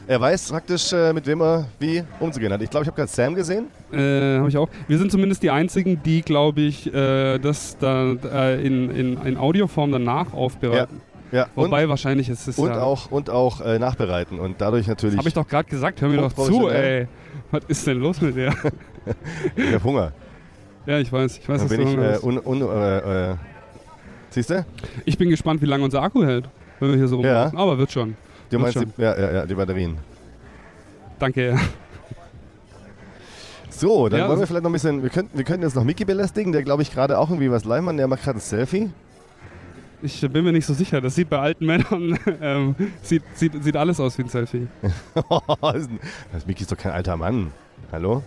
Er 0.07 0.19
weiß 0.19 0.49
praktisch, 0.51 0.91
äh, 0.93 1.13
mit 1.13 1.25
wem 1.25 1.41
er 1.41 1.65
wie 1.79 2.03
umzugehen 2.19 2.51
hat. 2.51 2.61
Ich 2.61 2.69
glaube, 2.69 2.83
ich 2.83 2.87
habe 2.87 2.95
gerade 2.97 3.11
Sam 3.11 3.35
gesehen. 3.35 3.67
Äh, 3.93 4.37
habe 4.39 4.49
ich 4.49 4.57
auch. 4.57 4.67
Wir 4.87 4.97
sind 4.97 5.11
zumindest 5.11 5.41
die 5.43 5.51
einzigen, 5.51 6.01
die, 6.03 6.21
glaube 6.21 6.61
ich, 6.61 6.91
äh, 6.93 7.37
das 7.39 7.77
da 7.77 8.11
äh, 8.13 8.65
in, 8.65 8.89
in, 8.89 9.17
in 9.25 9.37
Audioform 9.37 9.91
danach 9.91 10.33
aufbereiten. 10.33 11.01
Ja, 11.31 11.47
und, 11.55 11.67
Wobei 11.67 11.87
wahrscheinlich 11.87 12.27
ist 12.27 12.47
es 12.47 12.59
und 12.59 12.69
ja. 12.69 12.81
auch, 12.81 13.09
und 13.09 13.29
auch 13.29 13.61
äh, 13.61 13.79
nachbereiten. 13.79 14.37
Und 14.37 14.59
dadurch 14.59 14.87
natürlich. 14.87 15.17
Habe 15.17 15.29
ich 15.29 15.33
doch 15.33 15.47
gerade 15.47 15.69
gesagt, 15.69 16.01
hör 16.01 16.09
mir 16.09 16.17
doch 16.17 16.33
zu, 16.33 16.67
ey. 16.67 17.07
Was 17.51 17.63
ist 17.69 17.87
denn 17.87 17.99
los 17.99 18.19
mit 18.19 18.35
dir? 18.35 18.53
ich 19.55 19.73
hab 19.73 19.83
Hunger. 19.83 20.11
ja, 20.85 20.99
ich 20.99 21.11
weiß, 21.11 21.37
ich 21.37 21.47
weiß, 21.47 21.61
Dann 21.61 21.69
dass 21.69 21.77
bin 21.77 21.85
du 21.85 21.91
ich. 21.93 22.21
Hunger 22.21 22.41
Äh, 22.41 22.47
un, 22.49 22.61
un, 22.63 22.77
äh, 22.77 23.31
äh, 23.31 23.35
Siehst 24.29 24.49
du? 24.49 24.65
Ich 25.05 25.17
bin 25.17 25.29
gespannt, 25.29 25.61
wie 25.61 25.65
lange 25.67 25.85
unser 25.85 26.01
Akku 26.01 26.23
hält, 26.23 26.49
wenn 26.81 26.89
wir 26.89 26.97
hier 26.97 27.07
so 27.07 27.21
Ja. 27.21 27.43
rumlaufen. 27.43 27.59
Aber 27.59 27.77
wird 27.77 27.91
schon. 27.93 28.15
Du 28.51 28.59
meinst 28.59 28.79
die, 28.79 29.01
ja, 29.01 29.17
ja, 29.17 29.31
ja, 29.31 29.45
die 29.45 29.55
Batterien. 29.55 29.97
Danke. 31.19 31.57
So, 33.69 34.09
dann 34.09 34.19
Ja, 34.19 34.29
wollen 34.29 34.39
wir 34.39 34.45
vielleicht 34.45 34.63
noch 34.63 34.69
ein 34.69 34.73
bisschen. 34.73 35.01
Wir 35.01 35.09
könnten, 35.09 35.37
wir 35.37 35.45
könnten 35.45 35.63
jetzt 35.63 35.75
noch 35.75 35.83
Mickey 35.83 36.05
belästigen, 36.05 36.51
der 36.51 36.61
glaube 36.61 36.83
ich 36.83 36.91
gerade 36.93 37.17
auch 37.17 37.29
irgendwie 37.29 37.49
was 37.49 37.65
live 37.65 37.81
macht. 37.81 37.97
Der 37.97 38.07
macht 38.07 38.23
gerade 38.23 38.37
ein 38.37 38.41
Selfie. 38.41 38.91
Ich 40.03 40.21
bin 40.21 40.43
mir 40.43 40.51
nicht 40.51 40.65
so 40.65 40.73
sicher. 40.73 40.99
Das 40.99 41.15
sieht 41.15 41.29
bei 41.29 41.39
alten 41.39 41.65
Männern, 41.65 42.17
ähm, 42.41 42.75
sieht, 43.01 43.23
sieht, 43.35 43.63
sieht 43.63 43.75
alles 43.75 43.99
aus 43.99 44.17
wie 44.17 44.23
ein 44.23 44.29
Selfie. 44.29 44.67
das 46.31 46.45
Mickey 46.45 46.63
ist 46.63 46.71
doch 46.71 46.77
kein 46.77 46.91
alter 46.91 47.17
Mann. 47.17 47.51
Hallo? 47.91 48.21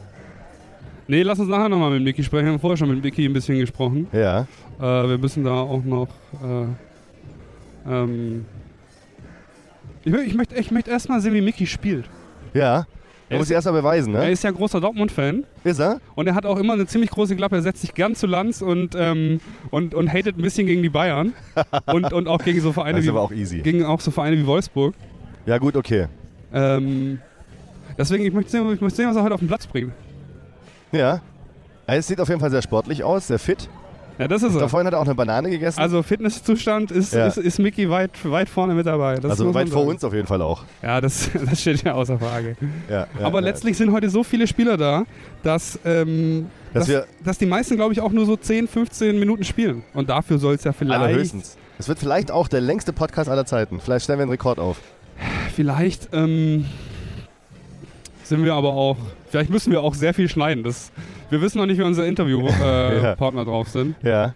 Nee, 1.06 1.22
lass 1.22 1.38
uns 1.38 1.48
nachher 1.50 1.68
nochmal 1.68 1.90
mit 1.90 2.02
Mickey 2.02 2.22
sprechen. 2.24 2.46
Wir 2.46 2.52
haben 2.52 2.60
vorher 2.60 2.76
schon 2.76 2.88
mit 2.88 3.02
Mickey 3.02 3.26
ein 3.26 3.32
bisschen 3.32 3.58
gesprochen. 3.58 4.06
Ja. 4.12 4.46
Äh, 4.80 5.08
wir 5.08 5.18
müssen 5.18 5.44
da 5.44 5.52
auch 5.52 5.84
noch. 5.84 6.08
Äh, 6.42 7.90
ähm, 7.90 8.46
ich, 10.04 10.14
ich 10.14 10.34
möchte 10.34 10.54
ich 10.56 10.70
möchte 10.70 10.90
erstmal 10.90 11.20
sehen, 11.20 11.34
wie 11.34 11.40
Mickey 11.40 11.66
spielt. 11.66 12.04
Ja. 12.52 12.86
Er 13.30 13.36
Er 13.36 13.38
muss 13.38 13.44
ist- 13.46 13.50
ich 13.50 13.54
erst 13.54 13.66
mal 13.66 13.72
beweisen, 13.72 14.14
Er 14.14 14.20
ne? 14.24 14.30
ist 14.32 14.44
ja 14.44 14.50
großer 14.50 14.80
Dortmund-Fan 14.80 15.44
Ist 15.64 15.80
er? 15.80 15.98
und 16.14 16.26
er 16.26 16.34
hat 16.34 16.44
auch 16.44 16.58
immer 16.58 16.74
eine 16.74 16.86
ziemlich 16.86 17.10
große 17.10 17.34
Klappe. 17.36 17.56
Er 17.56 17.62
setzt 17.62 17.80
sich 17.80 17.94
gern 17.94 18.14
zu 18.14 18.26
Lanz 18.26 18.60
und, 18.60 18.94
ähm, 18.98 19.40
und, 19.70 19.94
und 19.94 20.12
hatet 20.12 20.36
ein 20.38 20.42
bisschen 20.42 20.66
gegen 20.66 20.82
die 20.82 20.90
Bayern 20.90 21.32
und, 21.86 22.12
und 22.12 22.28
auch 22.28 22.42
gegen 22.44 22.60
so 22.60 22.72
Vereine 22.72 22.96
Das 22.96 23.00
ist 23.00 23.06
wie 23.06 23.10
aber 23.10 23.22
auch 23.22 23.32
easy. 23.32 23.60
gegen 23.60 23.84
auch 23.84 24.00
so 24.00 24.10
Vereine 24.10 24.36
wie 24.36 24.46
Wolfsburg. 24.46 24.94
Ja, 25.46 25.56
gut, 25.58 25.74
okay. 25.76 26.06
Ähm, 26.52 27.18
deswegen, 27.96 28.24
ich 28.26 28.32
möchte 28.34 28.50
sehen, 28.50 28.70
ich 28.72 28.80
möchte 28.82 28.96
sehen, 28.96 29.08
was 29.08 29.16
er 29.16 29.22
heute 29.22 29.34
auf 29.34 29.40
den 29.40 29.48
Platz 29.48 29.66
bringt. 29.66 29.92
Ja. 30.92 31.20
Es 31.86 32.06
sieht 32.06 32.20
auf 32.20 32.28
jeden 32.28 32.40
Fall 32.40 32.50
sehr 32.50 32.62
sportlich 32.62 33.02
aus, 33.04 33.26
sehr 33.26 33.38
fit. 33.38 33.68
Ja, 34.18 34.28
das 34.28 34.42
ist 34.42 34.54
Da 34.54 34.60
er. 34.60 34.68
vorhin 34.68 34.86
hat 34.86 34.94
er 34.94 35.00
auch 35.00 35.04
eine 35.04 35.14
Banane 35.14 35.50
gegessen. 35.50 35.80
Also 35.80 36.02
Fitnesszustand 36.02 36.90
ist, 36.90 37.12
Ja. 37.14 37.26
ist, 37.26 37.36
ist 37.36 37.58
Mickey 37.58 37.90
weit, 37.90 38.10
weit 38.24 38.48
vorne 38.48 38.74
mit 38.74 38.86
dabei. 38.86 39.16
Das 39.16 39.32
also 39.32 39.52
weit 39.54 39.68
vor 39.68 39.80
sagen. 39.80 39.90
uns 39.90 40.04
auf 40.04 40.14
jeden 40.14 40.26
Fall 40.26 40.40
auch. 40.42 40.64
Ja, 40.82 41.00
das, 41.00 41.30
das 41.50 41.60
steht 41.60 41.82
ja 41.82 41.94
außer 41.94 42.18
Frage. 42.18 42.56
Ja, 42.88 43.06
ja, 43.18 43.26
Aber 43.26 43.40
letztlich 43.40 43.76
sind 43.76 43.90
heute 43.92 44.08
so 44.10 44.22
viele 44.22 44.46
Spieler 44.46 44.76
da, 44.76 45.04
dass, 45.42 45.78
ähm, 45.84 46.46
Dass 46.72 46.86
dass, 46.86 47.06
dass 47.24 47.38
die 47.38 47.46
meisten, 47.46 47.76
glaube 47.76 47.92
ich, 47.92 48.00
auch 48.00 48.12
nur 48.12 48.26
so 48.26 48.36
10, 48.36 48.68
15 48.68 49.18
Minuten 49.18 49.44
spielen. 49.44 49.82
Und 49.94 50.08
dafür 50.10 50.38
soll 50.38 50.54
es 50.54 50.64
ja 50.64 50.72
vielleicht, 50.72 51.00
Allerhöchstens. 51.00 51.56
Es 51.78 51.88
wird 51.88 51.98
vielleicht 51.98 52.30
auch 52.30 52.46
der 52.46 52.60
längste 52.60 52.92
Podcast 52.92 53.28
aller 53.28 53.46
Zeiten. 53.46 53.80
Vielleicht 53.80 54.04
stellen 54.04 54.18
wir 54.20 54.22
einen 54.24 54.30
Rekord 54.30 54.60
auf. 54.60 54.78
vielleicht 55.54 56.08
ähm, 56.12 56.66
sind 58.24 58.44
wir 58.44 58.54
aber 58.54 58.70
auch, 58.74 58.96
vielleicht 59.28 59.50
müssen 59.50 59.70
wir 59.70 59.80
auch 59.82 59.94
sehr 59.94 60.12
viel 60.14 60.28
schneiden. 60.28 60.64
Das, 60.64 60.90
wir 61.30 61.40
wissen 61.40 61.58
noch 61.58 61.66
nicht, 61.66 61.78
wie 61.78 61.82
unsere 61.82 62.06
Interviewpartner 62.08 62.92
äh, 62.92 63.02
Ja. 63.02 63.14
Partner 63.16 63.44
drauf 63.44 63.68
sind. 63.68 63.94
Ja, 64.02 64.34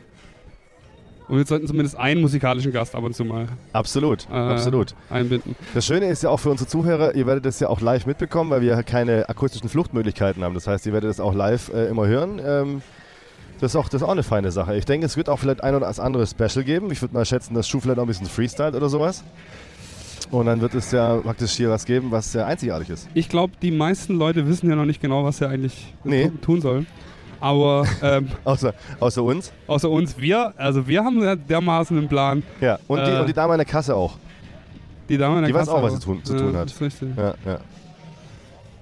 Und 1.29 1.37
wir 1.39 1.47
sollten 1.47 1.67
zumindest 1.67 1.97
einen 1.97 2.21
musikalischen 2.21 2.73
Gast 2.73 2.95
ab 2.95 3.03
und 3.05 3.15
zu 3.15 3.25
mal 3.25 3.49
absolut. 3.73 4.27
äh, 4.31 4.35
absolut. 4.35 4.95
einbinden. 5.11 5.57
Das 5.75 5.85
Schöne 5.87 6.07
ist 6.07 6.23
ja 6.23 6.31
auch 6.31 6.39
für 6.41 6.51
unsere 6.51 6.69
Zuhörer, 6.69 7.15
ihr 7.15 7.27
werdet 7.27 7.45
es 7.47 7.61
ja 7.61 7.69
auch 7.69 7.81
live 7.81 8.07
mitbekommen, 8.07 8.51
weil 8.51 8.61
wir 8.63 8.83
keine 8.83 9.29
akustischen 9.29 9.69
Fluchtmöglichkeiten 9.69 10.43
haben. 10.45 10.55
Das 10.55 10.67
heißt, 10.67 10.87
ihr 10.87 10.93
werdet 10.93 11.11
es 11.11 11.21
auch 11.21 11.35
live 11.35 11.71
äh, 11.75 11.87
immer 11.87 12.07
hören. 12.07 12.41
Ähm, 12.45 12.83
das, 13.61 13.73
ist 13.73 13.77
auch, 13.77 13.89
das 13.89 14.03
ist 14.03 14.07
auch 14.07 14.13
eine 14.13 14.23
feine 14.23 14.53
Sache. 14.53 14.77
Ich 14.77 14.85
denke, 14.85 15.05
es 15.07 15.17
wird 15.17 15.29
auch 15.29 15.39
vielleicht 15.39 15.63
ein 15.63 15.75
oder 15.75 15.87
das 15.87 15.99
andere 16.01 16.27
Special 16.27 16.65
geben. 16.65 16.91
Ich 16.93 17.03
würde 17.03 17.15
mal 17.15 17.25
schätzen, 17.25 17.55
dass 17.55 17.69
Schuh 17.69 17.81
vielleicht 17.81 17.99
auch 17.99 18.05
ein 18.05 18.09
bisschen 18.09 18.27
Freestyle 18.27 18.77
oder 18.77 18.89
sowas. 18.89 19.25
Und 20.31 20.47
dann 20.47 20.61
wird 20.61 20.75
es 20.75 20.91
ja 20.91 21.17
praktisch 21.17 21.53
hier 21.53 21.71
was 21.71 21.85
geben, 21.85 22.11
was 22.11 22.31
sehr 22.33 22.47
einzigartig 22.47 22.91
ist. 22.91 23.09
Ich 23.15 23.29
glaube, 23.29 23.55
die 23.63 23.71
meisten 23.71 24.17
Leute 24.19 24.47
wissen 24.47 24.69
ja 24.69 24.77
noch 24.77 24.85
nicht 24.85 25.01
genau, 25.01 25.25
was 25.25 25.39
sie 25.39 25.49
eigentlich 25.49 25.95
Nee. 26.05 26.29
tu- 26.29 26.37
tun 26.39 26.61
sollen. 26.61 26.87
Aber 27.41 27.87
ähm, 28.03 28.29
Außer, 28.45 28.75
außer 29.01 29.23
uns. 29.23 29.53
außer 29.67 29.89
uns, 29.89 30.19
wir, 30.19 30.53
also 30.57 30.87
wir 30.89 31.05
haben 31.05 31.23
ja 31.23 31.37
dermaßen 31.37 31.97
einen 31.97 32.09
Plan. 32.09 32.43
Ja. 32.61 32.79
Und, 32.89 32.99
die, 32.99 33.11
Äh. 33.11 33.21
und 33.21 33.27
die 33.29 33.33
Dame 33.33 33.53
an 33.55 33.59
der 33.59 33.65
Kasse 33.67 33.95
auch. 33.95 34.17
Die 35.09 35.17
Dame 35.17 35.37
in 35.37 35.43
der 35.43 35.49
Die 35.49 35.55
weiß 35.55 35.67
Kasse 35.69 35.79
auch, 35.79 35.83
was 35.83 35.95
sie 35.95 36.01
tun- 36.01 36.23
zu 36.25 36.37
tun 36.37 36.55
hat. 36.57 36.65
Das 36.67 36.73
ist 36.73 36.81
richtig. 36.83 37.09
Ja, 37.17 37.35
ja. 37.47 37.59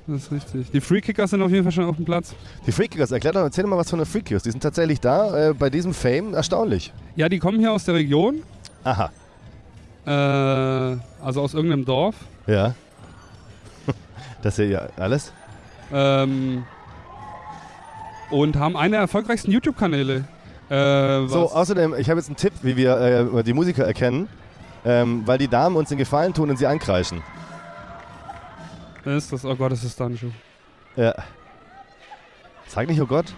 Das 0.09 0.23
ist 0.23 0.33
richtig. 0.33 0.71
Die 0.71 0.81
Free 0.81 1.01
Kickers 1.01 1.31
sind 1.31 1.43
auf 1.43 1.51
jeden 1.51 1.65
Fall 1.65 1.73
schon 1.73 1.85
auf 1.85 1.97
dem 1.97 2.05
Platz. 2.05 2.35
Die 2.67 2.71
Freakers, 2.73 3.11
erklär 3.11 3.33
doch, 3.33 3.41
erzähl 3.43 3.63
doch 3.65 3.71
mal 3.71 3.77
was 3.77 3.91
von 3.91 3.99
den 3.99 4.07
Freakers. 4.07 4.43
Die 4.45 4.51
sind 4.53 4.63
tatsächlich 4.63 5.01
da, 5.01 5.51
äh, 5.51 5.53
bei 5.55 5.69
diesem 5.69 5.93
Fame, 5.93 6.33
erstaunlich. 6.35 6.93
Ja, 7.17 7.29
die 7.29 7.39
kommen 7.41 7.59
hier 7.59 7.73
aus 7.73 7.85
der 7.85 7.95
Region, 7.97 8.37
Aha. 8.85 9.11
äh, 10.07 10.97
also 11.27 11.43
aus 11.43 11.55
irgendeinem 11.55 11.85
Dorf. 11.85 12.15
Ja. 12.47 12.75
Das 14.43 14.59
ist 14.61 14.71
ja 14.71 14.87
alles. 14.97 15.33
Ähm, 15.93 16.65
und 18.31 18.55
haben 18.57 18.77
einen 18.77 18.93
der 18.93 19.01
erfolgreichsten 19.01 19.51
YouTube-Kanäle. 19.51 20.25
Äh, 20.69 21.27
So, 21.27 21.51
außerdem, 21.51 21.95
ich 21.99 22.09
habe 22.09 22.21
jetzt 22.21 22.29
einen 22.29 22.37
Tipp, 22.37 22.53
wie 22.63 22.77
wir 22.77 22.97
äh, 23.39 23.43
die 23.43 23.53
Musiker 23.53 23.85
erkennen, 23.85 24.29
ähm, 24.85 25.23
weil 25.27 25.39
die 25.39 25.49
Damen 25.49 25.75
uns 25.75 25.89
den 25.89 25.99
Gefallen 25.99 26.33
tun 26.33 26.49
und 26.49 26.59
sie 26.59 26.67
ankreischen. 26.67 27.23
Wer 29.03 29.17
ist 29.17 29.33
das? 29.33 29.45
Oh 29.45 29.57
Gott, 29.57 29.73
das 29.73 29.83
ist 29.83 29.99
Danjo. 29.99 30.31
Ja. 30.95 31.15
Sag 32.69 32.87
nicht, 32.87 33.01
oh 33.01 33.07
Gott. 33.07 33.35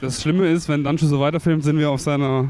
Das 0.00 0.22
Schlimme 0.22 0.46
ist, 0.48 0.68
wenn 0.70 0.82
Dancho 0.82 1.04
so 1.06 1.20
weiterfilmt, 1.20 1.62
sind 1.62 1.78
wir 1.78 1.90
auf 1.90 2.00
seiner 2.00 2.48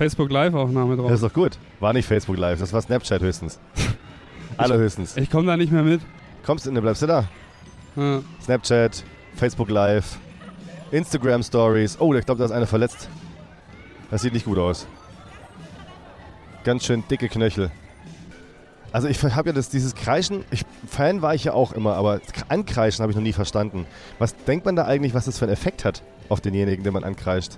Facebook 0.00 0.30
Live-Aufnahme 0.30 0.96
drauf. 0.96 1.10
Das 1.10 1.20
ist 1.20 1.28
doch 1.28 1.34
gut. 1.34 1.58
War 1.78 1.92
nicht 1.92 2.06
Facebook 2.06 2.38
Live, 2.38 2.58
das 2.58 2.72
war 2.72 2.80
Snapchat 2.80 3.20
höchstens. 3.20 3.60
Allerhöchstens. 4.56 5.14
Ich 5.18 5.28
komme 5.28 5.46
da 5.46 5.58
nicht 5.58 5.70
mehr 5.70 5.82
mit. 5.82 6.00
Kommst 6.42 6.64
du, 6.64 6.72
ne, 6.72 6.80
bleibst 6.80 7.02
du 7.02 7.06
da? 7.06 7.24
Ja. 7.96 8.22
Snapchat, 8.42 9.04
Facebook 9.36 9.68
Live, 9.68 10.16
Instagram 10.90 11.42
Stories. 11.42 12.00
Oh, 12.00 12.14
ich 12.14 12.24
glaube, 12.24 12.38
da 12.38 12.46
ist 12.46 12.50
einer 12.50 12.66
verletzt. 12.66 13.10
Das 14.10 14.22
sieht 14.22 14.32
nicht 14.32 14.46
gut 14.46 14.56
aus. 14.56 14.86
Ganz 16.64 16.86
schön 16.86 17.04
dicke 17.10 17.28
Knöchel. 17.28 17.70
Also 18.92 19.06
ich 19.06 19.22
habe 19.22 19.50
ja 19.50 19.52
das, 19.52 19.68
dieses 19.68 19.94
Kreischen, 19.94 20.46
ich, 20.50 20.62
Fan 20.88 21.20
war 21.20 21.34
ich 21.34 21.44
ja 21.44 21.52
auch 21.52 21.72
immer, 21.72 21.96
aber 21.96 22.22
ankreischen 22.48 23.02
habe 23.02 23.12
ich 23.12 23.16
noch 23.16 23.22
nie 23.22 23.34
verstanden. 23.34 23.84
Was 24.18 24.34
denkt 24.34 24.64
man 24.64 24.76
da 24.76 24.86
eigentlich, 24.86 25.12
was 25.12 25.26
das 25.26 25.38
für 25.38 25.44
einen 25.44 25.52
Effekt 25.52 25.84
hat 25.84 26.02
auf 26.30 26.40
denjenigen, 26.40 26.82
den 26.84 26.92
man 26.94 27.04
ankreischt? 27.04 27.52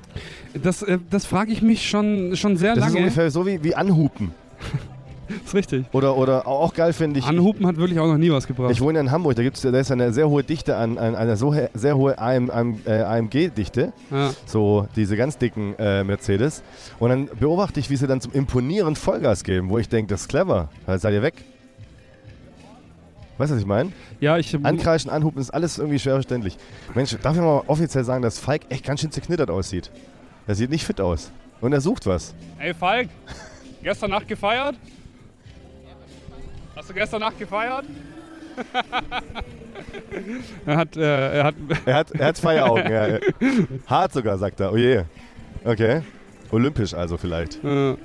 Das, 0.60 0.82
äh, 0.82 0.98
das 1.10 1.24
frage 1.26 1.52
ich 1.52 1.62
mich 1.62 1.88
schon, 1.88 2.34
schon 2.36 2.56
sehr 2.56 2.74
Das 2.74 2.86
ist 2.86 2.92
lange. 2.92 3.04
ungefähr 3.04 3.30
so 3.30 3.46
wie, 3.46 3.62
wie 3.62 3.74
Anhupen. 3.74 4.32
ist 5.44 5.54
richtig. 5.54 5.84
Oder, 5.92 6.16
oder 6.16 6.46
auch 6.46 6.74
geil 6.74 6.92
finde 6.92 7.18
ich, 7.20 7.26
Anhupen 7.26 7.66
hat 7.66 7.76
wirklich 7.76 7.98
auch 7.98 8.06
noch 8.06 8.18
nie 8.18 8.30
was 8.30 8.46
gebracht. 8.46 8.70
Ich 8.70 8.80
wohne 8.80 9.00
in 9.00 9.10
Hamburg, 9.10 9.34
da, 9.36 9.42
gibt's, 9.42 9.62
da 9.62 9.70
ist 9.70 9.90
eine 9.90 10.12
sehr 10.12 10.28
hohe 10.28 10.42
Dichte 10.42 10.76
an, 10.76 10.98
an 10.98 11.14
eine 11.14 11.36
so 11.36 11.54
he- 11.54 11.68
sehr 11.74 11.96
hohe 11.96 12.18
AM, 12.18 12.50
AM, 12.50 12.78
äh, 12.86 13.00
AMG-Dichte, 13.02 13.92
ja. 14.10 14.30
so 14.46 14.86
diese 14.96 15.16
ganz 15.16 15.38
dicken 15.38 15.74
äh, 15.78 16.04
Mercedes. 16.04 16.62
Und 16.98 17.10
dann 17.10 17.28
beobachte 17.38 17.80
ich, 17.80 17.88
wie 17.90 17.96
sie 17.96 18.06
dann 18.06 18.20
zum 18.20 18.32
Imponieren 18.32 18.96
Vollgas 18.96 19.44
geben, 19.44 19.70
wo 19.70 19.78
ich 19.78 19.88
denke, 19.88 20.10
das 20.12 20.22
ist 20.22 20.28
clever, 20.28 20.68
halt 20.86 21.00
seid 21.00 21.14
ihr 21.14 21.22
weg. 21.22 21.34
Weißt 23.42 23.50
du, 23.50 23.56
was 23.56 23.62
ich 23.62 23.66
meine? 23.66 23.90
ja, 24.20 24.38
ich. 24.38 24.56
Ankreischen, 24.62 25.10
anhupen 25.10 25.40
ist 25.40 25.50
alles 25.50 25.76
irgendwie 25.76 25.98
schwer 25.98 26.14
verständlich. 26.14 26.56
Mensch, 26.94 27.16
darf 27.20 27.34
ich 27.34 27.42
mal 27.42 27.64
offiziell 27.66 28.04
sagen, 28.04 28.22
dass 28.22 28.38
Falk 28.38 28.62
echt 28.68 28.84
ganz 28.84 29.00
schön 29.00 29.10
zerknittert 29.10 29.50
aussieht? 29.50 29.90
Er 30.46 30.54
sieht 30.54 30.70
nicht 30.70 30.86
fit 30.86 31.00
aus. 31.00 31.32
Und 31.60 31.72
er 31.72 31.80
sucht 31.80 32.06
was. 32.06 32.36
Ey, 32.60 32.72
Falk, 32.72 33.08
gestern 33.82 34.12
Nacht 34.12 34.28
gefeiert? 34.28 34.76
Hast 36.76 36.88
du 36.88 36.94
gestern 36.94 37.18
Nacht 37.18 37.36
gefeiert? 37.36 37.84
er 40.64 40.76
hat, 40.76 40.96
äh, 40.96 41.38
er 41.38 41.44
hat, 41.44 41.54
Er 41.84 41.94
hat, 41.96 42.10
er 42.12 42.26
hat 42.28 42.38
Feieraugen. 42.38 42.92
ja. 42.92 43.18
Hart 43.88 44.12
sogar, 44.12 44.38
sagt 44.38 44.60
er. 44.60 44.72
Oh 44.72 44.76
je. 44.76 45.02
Okay. 45.64 46.02
Olympisch 46.52 46.94
also 46.94 47.16
vielleicht. 47.16 47.58
äh, 47.64 47.96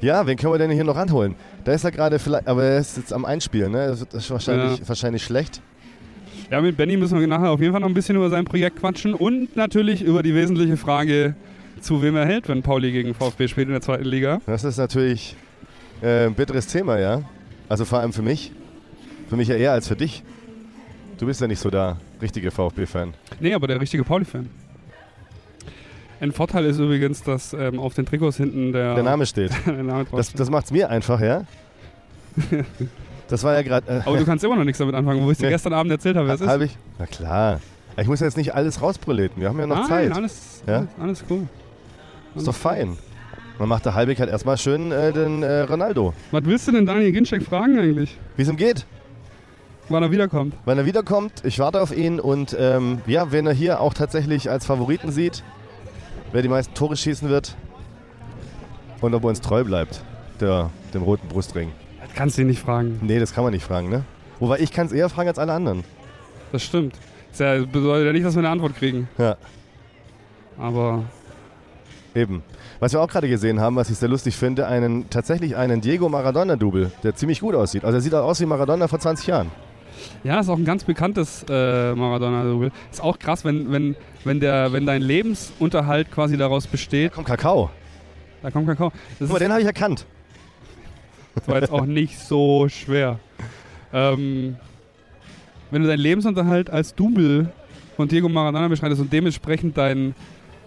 Ja, 0.00 0.26
wen 0.26 0.38
können 0.38 0.54
wir 0.54 0.58
denn 0.58 0.70
hier 0.70 0.84
noch 0.84 0.96
ranholen? 0.96 1.34
Da 1.66 1.72
ist 1.72 1.82
er 1.84 1.90
gerade 1.90 2.18
vielleicht, 2.20 2.46
aber 2.46 2.62
er 2.62 2.78
ist 2.78 2.96
jetzt 2.96 3.12
am 3.12 3.24
Einspielen, 3.24 3.72
ne? 3.72 3.88
Das 3.88 4.02
ist 4.02 4.30
wahrscheinlich, 4.30 4.78
Ja. 4.78 4.88
wahrscheinlich 4.88 5.24
schlecht. 5.24 5.60
ja, 6.50 6.60
mit 6.60 6.76
Benny 6.76 6.96
müssen 6.96 7.18
wir 7.18 7.26
nachher 7.26 7.50
auf 7.50 7.60
jeden 7.60 7.72
Fall 7.72 7.80
noch 7.80 7.88
ein 7.88 7.94
bisschen 7.94 8.14
über 8.14 8.30
sein 8.30 8.44
Projekt 8.44 8.78
quatschen 8.78 9.14
und 9.14 9.56
natürlich 9.56 10.00
über 10.02 10.22
die 10.22 10.32
wesentliche 10.32 10.76
Frage, 10.76 11.34
zu 11.80 12.02
wem 12.02 12.14
er 12.14 12.24
hält, 12.24 12.48
wenn 12.48 12.62
Pauli 12.62 12.92
gegen 12.92 13.14
VfB 13.14 13.48
spielt 13.48 13.66
in 13.66 13.72
der 13.72 13.82
zweiten 13.82 14.04
Liga. 14.04 14.40
Das 14.46 14.62
ist 14.62 14.76
natürlich 14.76 15.34
äh, 16.02 16.26
ein 16.26 16.34
bitteres 16.34 16.68
Thema, 16.68 16.98
ja. 17.00 17.22
Also 17.68 17.84
vor 17.84 17.98
allem 17.98 18.12
für 18.12 18.22
mich. 18.22 18.52
Für 19.28 19.34
mich 19.36 19.48
ja 19.48 19.56
eher 19.56 19.72
als 19.72 19.88
für 19.88 19.96
dich. 19.96 20.22
Du 21.18 21.26
bist 21.26 21.40
ja 21.40 21.48
nicht 21.48 21.58
so 21.58 21.68
der 21.68 21.96
richtige 22.22 22.52
VfB-Fan. 22.52 23.14
Nee, 23.40 23.54
aber 23.54 23.66
der 23.66 23.80
richtige 23.80 24.04
Pauli-Fan. 24.04 24.48
Ein 26.20 26.32
Vorteil 26.32 26.64
ist 26.64 26.78
übrigens, 26.78 27.22
dass 27.22 27.52
ähm, 27.52 27.78
auf 27.78 27.94
den 27.94 28.06
Trikots 28.06 28.36
hinten 28.38 28.72
der, 28.72 28.94
Der 28.94 29.04
Name 29.04 29.26
steht. 29.26 29.50
der 29.66 29.82
Name 29.82 30.06
Das, 30.12 30.32
das 30.32 30.50
macht's 30.50 30.70
mir 30.70 30.88
einfach, 30.90 31.20
ja. 31.20 31.42
Das 33.28 33.42
war 33.42 33.54
ja 33.54 33.62
gerade. 33.62 33.88
Äh, 33.90 34.00
Aber 34.06 34.18
du 34.18 34.24
kannst 34.24 34.44
immer 34.44 34.54
noch 34.54 34.62
nichts 34.64 34.78
damit 34.78 34.94
anfangen, 34.94 35.24
wo 35.24 35.30
ich 35.32 35.38
dir 35.38 35.46
Nee. 35.46 35.50
gestern 35.50 35.72
Abend 35.72 35.90
erzählt 35.90 36.16
habe, 36.16 36.28
wer 36.28 36.34
es 36.36 36.40
ist. 36.40 36.46
Hab 36.48 36.60
ich? 36.60 36.76
Na 36.98 37.06
klar. 37.06 37.60
Ich 37.96 38.06
muss 38.06 38.20
jetzt 38.20 38.36
nicht 38.36 38.54
alles 38.54 38.80
rausproleten. 38.82 39.40
Wir 39.42 39.48
haben 39.48 39.58
ja 39.58 39.66
noch 39.66 39.78
Nein, 39.88 39.88
Zeit. 39.88 40.12
alles, 40.12 40.62
Ja? 40.66 40.76
alles, 40.76 40.88
alles 41.00 41.24
cool. 41.28 41.48
Ist 42.36 42.46
doch 42.46 42.54
fein. 42.54 42.96
Man 43.58 43.68
macht 43.68 43.84
der 43.86 43.94
Halbig 43.94 44.20
halt 44.20 44.30
erstmal 44.30 44.58
schön 44.58 44.92
äh, 44.92 45.12
den 45.12 45.42
äh, 45.42 45.62
Ronaldo. 45.62 46.12
Was 46.30 46.44
willst 46.44 46.68
du 46.68 46.72
denn 46.72 46.86
Daniel 46.86 47.10
Ginczek 47.10 47.42
fragen 47.42 47.78
eigentlich? 47.78 48.16
Wie 48.36 48.42
es 48.42 48.48
ihm 48.48 48.56
geht. 48.56 48.86
Wann 49.88 50.02
er 50.04 50.10
wiederkommt? 50.12 50.54
Wenn 50.64 50.78
er 50.78 50.84
wiederkommt, 50.86 51.32
ich 51.42 51.58
warte 51.58 51.80
auf 51.80 51.96
ihn 51.96 52.20
und 52.20 52.54
ähm, 52.60 52.98
ja, 53.06 53.32
wenn 53.32 53.46
er 53.46 53.54
hier 53.54 53.80
auch 53.80 53.94
tatsächlich 53.94 54.50
als 54.50 54.66
Favoriten 54.66 55.10
sieht, 55.10 55.42
wer 56.32 56.42
die 56.42 56.48
meisten 56.48 56.74
Tore 56.74 56.96
schießen 56.96 57.28
wird 57.28 57.56
und 59.00 59.14
ob 59.14 59.24
er 59.24 59.28
uns 59.28 59.40
treu 59.40 59.64
bleibt, 59.64 60.02
der, 60.40 60.70
dem 60.94 61.02
roten 61.02 61.28
Brustring. 61.28 61.72
Das 62.00 62.14
kannst 62.14 62.36
du 62.38 62.42
ihn 62.42 62.48
nicht 62.48 62.60
fragen. 62.60 62.98
Nee, 63.02 63.18
das 63.18 63.32
kann 63.34 63.44
man 63.44 63.52
nicht 63.52 63.64
fragen, 63.64 63.88
ne? 63.88 64.04
Wobei 64.38 64.58
ich 64.58 64.70
kann 64.72 64.86
es 64.86 64.92
eher 64.92 65.08
fragen 65.08 65.28
als 65.28 65.38
alle 65.38 65.52
anderen. 65.52 65.84
Das 66.52 66.62
stimmt. 66.62 66.94
Das 67.36 67.66
bedeutet 67.66 68.06
ja 68.06 68.12
nicht, 68.12 68.24
dass 68.24 68.34
wir 68.34 68.40
eine 68.40 68.48
Antwort 68.50 68.76
kriegen. 68.76 69.08
Ja, 69.18 69.36
Aber 70.58 71.04
eben. 72.14 72.42
Was 72.80 72.92
wir 72.92 73.00
auch 73.00 73.08
gerade 73.08 73.28
gesehen 73.28 73.60
haben, 73.60 73.76
was 73.76 73.88
ich 73.90 73.96
sehr 73.98 74.08
lustig 74.08 74.36
finde, 74.36 74.66
einen, 74.66 75.08
tatsächlich 75.08 75.56
einen 75.56 75.80
Diego 75.80 76.08
Maradona-Double, 76.08 76.92
der 77.02 77.14
ziemlich 77.14 77.40
gut 77.40 77.54
aussieht. 77.54 77.84
Also 77.84 77.98
er 77.98 78.00
sieht 78.02 78.14
aus 78.14 78.40
wie 78.40 78.46
Maradona 78.46 78.86
vor 78.88 78.98
20 78.98 79.26
Jahren. 79.26 79.50
ja, 80.24 80.40
ist 80.40 80.48
auch 80.50 80.58
ein 80.58 80.64
ganz 80.64 80.84
bekanntes 80.84 81.44
äh, 81.48 81.94
Maradona-Double. 81.94 82.70
Ist 82.90 83.02
auch 83.02 83.18
krass, 83.18 83.44
wenn, 83.44 83.70
wenn, 83.72 83.96
wenn, 84.26 84.40
der, 84.40 84.72
wenn 84.72 84.84
dein 84.86 85.02
Lebensunterhalt 85.02 86.10
quasi 86.10 86.36
daraus 86.36 86.66
besteht. 86.66 87.12
Komm, 87.12 87.24
Kakao. 87.24 87.70
Da 88.42 88.50
kommt 88.50 88.66
Kakao. 88.66 88.92
Das 89.18 89.28
Guck 89.28 89.38
den 89.38 89.50
habe 89.50 89.60
ich 89.60 89.66
erkannt. 89.66 90.04
das 91.34 91.48
war 91.48 91.60
jetzt 91.60 91.70
auch 91.72 91.86
nicht 91.86 92.18
so 92.18 92.68
schwer. 92.68 93.18
Ähm, 93.92 94.56
wenn 95.70 95.82
du 95.82 95.88
deinen 95.88 96.00
Lebensunterhalt 96.00 96.70
als 96.70 96.94
Double 96.94 97.50
von 97.96 98.08
Diego 98.08 98.28
Maradona 98.28 98.68
beschreibst 98.68 99.00
und 99.00 99.12
dementsprechend 99.12 99.76
dein, 99.78 100.14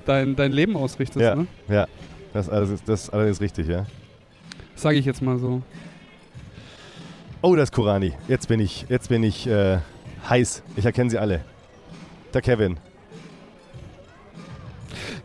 dein, 0.06 0.36
dein 0.36 0.52
Leben 0.52 0.76
ausrichtest, 0.76 1.22
Ja, 1.22 1.36
ne? 1.36 1.48
ja. 1.68 1.88
Das, 2.34 2.48
ist 2.48 2.54
alles- 2.54 2.84
das 2.84 3.04
ist 3.04 3.10
allerdings 3.12 3.42
richtig, 3.42 3.68
ja. 3.68 3.86
sage 4.76 4.98
ich 4.98 5.06
jetzt 5.06 5.22
mal 5.22 5.38
so. 5.38 5.62
Oh, 7.42 7.56
das 7.56 7.66
ist 7.70 7.74
Kurani. 7.76 8.14
Jetzt 8.28 8.48
bin 8.48 8.60
ich, 8.60 8.86
jetzt 8.90 9.10
bin 9.10 9.24
ich 9.24 9.48
äh, 9.48 9.80
heiß. 10.30 10.62
Ich 10.76 10.86
erkenne 10.86 11.10
sie 11.10 11.18
alle. 11.18 11.42
Der 12.34 12.42
Kevin. 12.42 12.78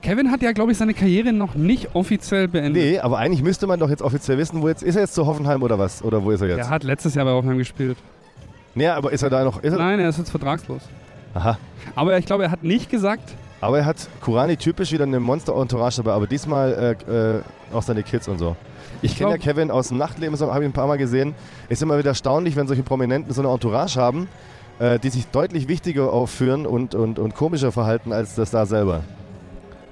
Kevin 0.03 0.31
hat 0.31 0.43
ja, 0.43 0.53
glaube 0.53 0.73
ich, 0.73 0.79
seine 0.79 0.95
Karriere 0.95 1.33
noch 1.33 1.55
nicht 1.55 1.95
offiziell 1.95 2.49
beendet. 2.49 2.83
Nee, 2.83 2.99
aber 2.99 3.19
eigentlich 3.19 3.43
müsste 3.43 3.67
man 3.67 3.79
doch 3.81 3.91
jetzt 3.91 4.03
offiziell 4.03 4.39
wissen, 4.39 4.63
wo 4.63 4.69
jetzt 4.69 4.83
ist 4.83 4.97
er 4.97 5.03
jetzt 5.03 5.15
zu 5.15 5.27
Hoffenheim 5.27 5.63
oder 5.63 5.79
was? 5.79 6.03
Oder 6.03 6.23
wo 6.25 6.31
ist 6.31 6.41
er 6.41 6.49
jetzt? 6.49 6.59
Er 6.59 6.71
hat 6.71 6.85
letztes 6.85 7.15
Jahr 7.15 7.25
bei 7.25 7.33
Hoffenheim 7.33 7.59
gespielt. 7.59 7.97
Nee, 8.75 8.89
aber 8.89 9.13
ist 9.13 9.23
er 9.23 9.31
da 9.31 9.45
noch? 9.45 9.63
Ist 9.63 9.73
er? 9.73 9.79
Nein, 9.79 10.01
er 10.01 10.09
ist 10.09 10.19
jetzt 10.19 10.31
vertragslos. 10.31 10.83
Aha. 11.35 11.59
Aber 11.95 12.17
ich 12.19 12.27
glaube, 12.27 12.45
er 12.45 12.51
hat 12.51 12.63
nicht 12.63 12.91
gesagt, 12.91 13.35
Aber 13.61 13.79
er 13.79 13.87
hat 13.87 13.97
Kurani 14.21 14.57
typisch 14.57 14.93
wieder 14.93 15.05
eine 15.05 15.21
Monster-Entourage 15.21 15.97
dabei, 15.97 16.13
aber 16.13 16.27
diesmal 16.27 16.97
äh, 17.09 17.37
äh, 17.37 17.43
auch 17.73 17.83
seine 17.83 18.03
Kids 18.03 18.29
und 18.29 18.39
so. 18.39 18.57
Ich, 19.03 19.17
kenne 19.17 19.33
ja 19.33 19.39
Kevin 19.39 19.71
aus 19.71 19.89
dem 19.89 19.99
Nachtleben, 19.99 20.37
so 20.37 20.53
habe 20.53 20.65
ich 20.65 20.69
ein 20.69 20.73
paar 20.73 20.87
Mal 20.87 20.97
gesehen. 20.99 21.35
Ist 21.69 21.83
immer 21.83 21.99
wieder 21.99 22.11
erstaunlich, 22.11 22.57
wenn 22.57 22.67
solche 22.67 22.83
Prominenten 22.83 23.33
so 23.33 23.43
eine 23.43 23.51
Entourage 23.51 24.01
haben, 24.01 24.29
äh, 24.79 24.99
die 24.99 25.11
sich 25.11 25.27
deutlich 25.29 25.69
wichtiger 25.69 26.13
aufführen 26.13 26.67
und, 26.67 26.95
und, 26.95 27.19
und 27.19 27.35
komischer 27.35 27.73
verhalten 27.73 28.13
als 28.13 28.35
das 28.35 28.51
da 28.51 28.67
selber. 28.67 29.03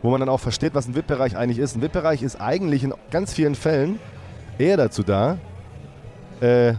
Wo 0.03 0.11
man 0.11 0.21
dann 0.21 0.29
auch 0.29 0.41
versteht, 0.41 0.75
was 0.75 0.89
ein 0.89 0.95
VIP-Bereich 0.95 1.37
eigentlich 1.37 1.59
ist. 1.59 1.77
Ein 1.77 1.83
VIP-Bereich 1.83 2.23
ist 2.23 2.41
eigentlich 2.41 2.85
in 2.85 2.93
ganz 3.11 3.33
vielen 3.33 3.55
Fällen 3.55 3.99
eher 4.59 4.77
dazu 4.77 5.03
da, 5.03 5.39
äh, 6.41 6.75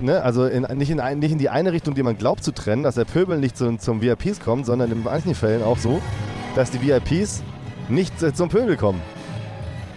ne, 0.00 0.22
also 0.22 0.46
in, 0.46 0.62
nicht, 0.76 0.90
in, 0.90 1.18
nicht 1.18 1.32
in 1.32 1.38
die 1.38 1.48
eine 1.48 1.72
Richtung, 1.72 1.94
die 1.94 2.02
man 2.02 2.18
glaubt 2.18 2.42
zu 2.42 2.52
trennen, 2.52 2.82
dass 2.82 2.96
der 2.96 3.04
Pöbel 3.04 3.38
nicht 3.38 3.56
zum, 3.56 3.78
zum 3.78 4.02
VIPs 4.02 4.40
kommt, 4.40 4.66
sondern 4.66 4.90
in 4.90 5.02
manchen 5.02 5.34
Fällen 5.34 5.62
auch 5.62 5.78
so, 5.78 6.00
dass 6.56 6.70
die 6.70 6.80
VIPs 6.82 7.42
nicht 7.88 8.22
äh, 8.22 8.34
zum 8.34 8.48
Pöbel 8.48 8.76
kommen. 8.76 9.00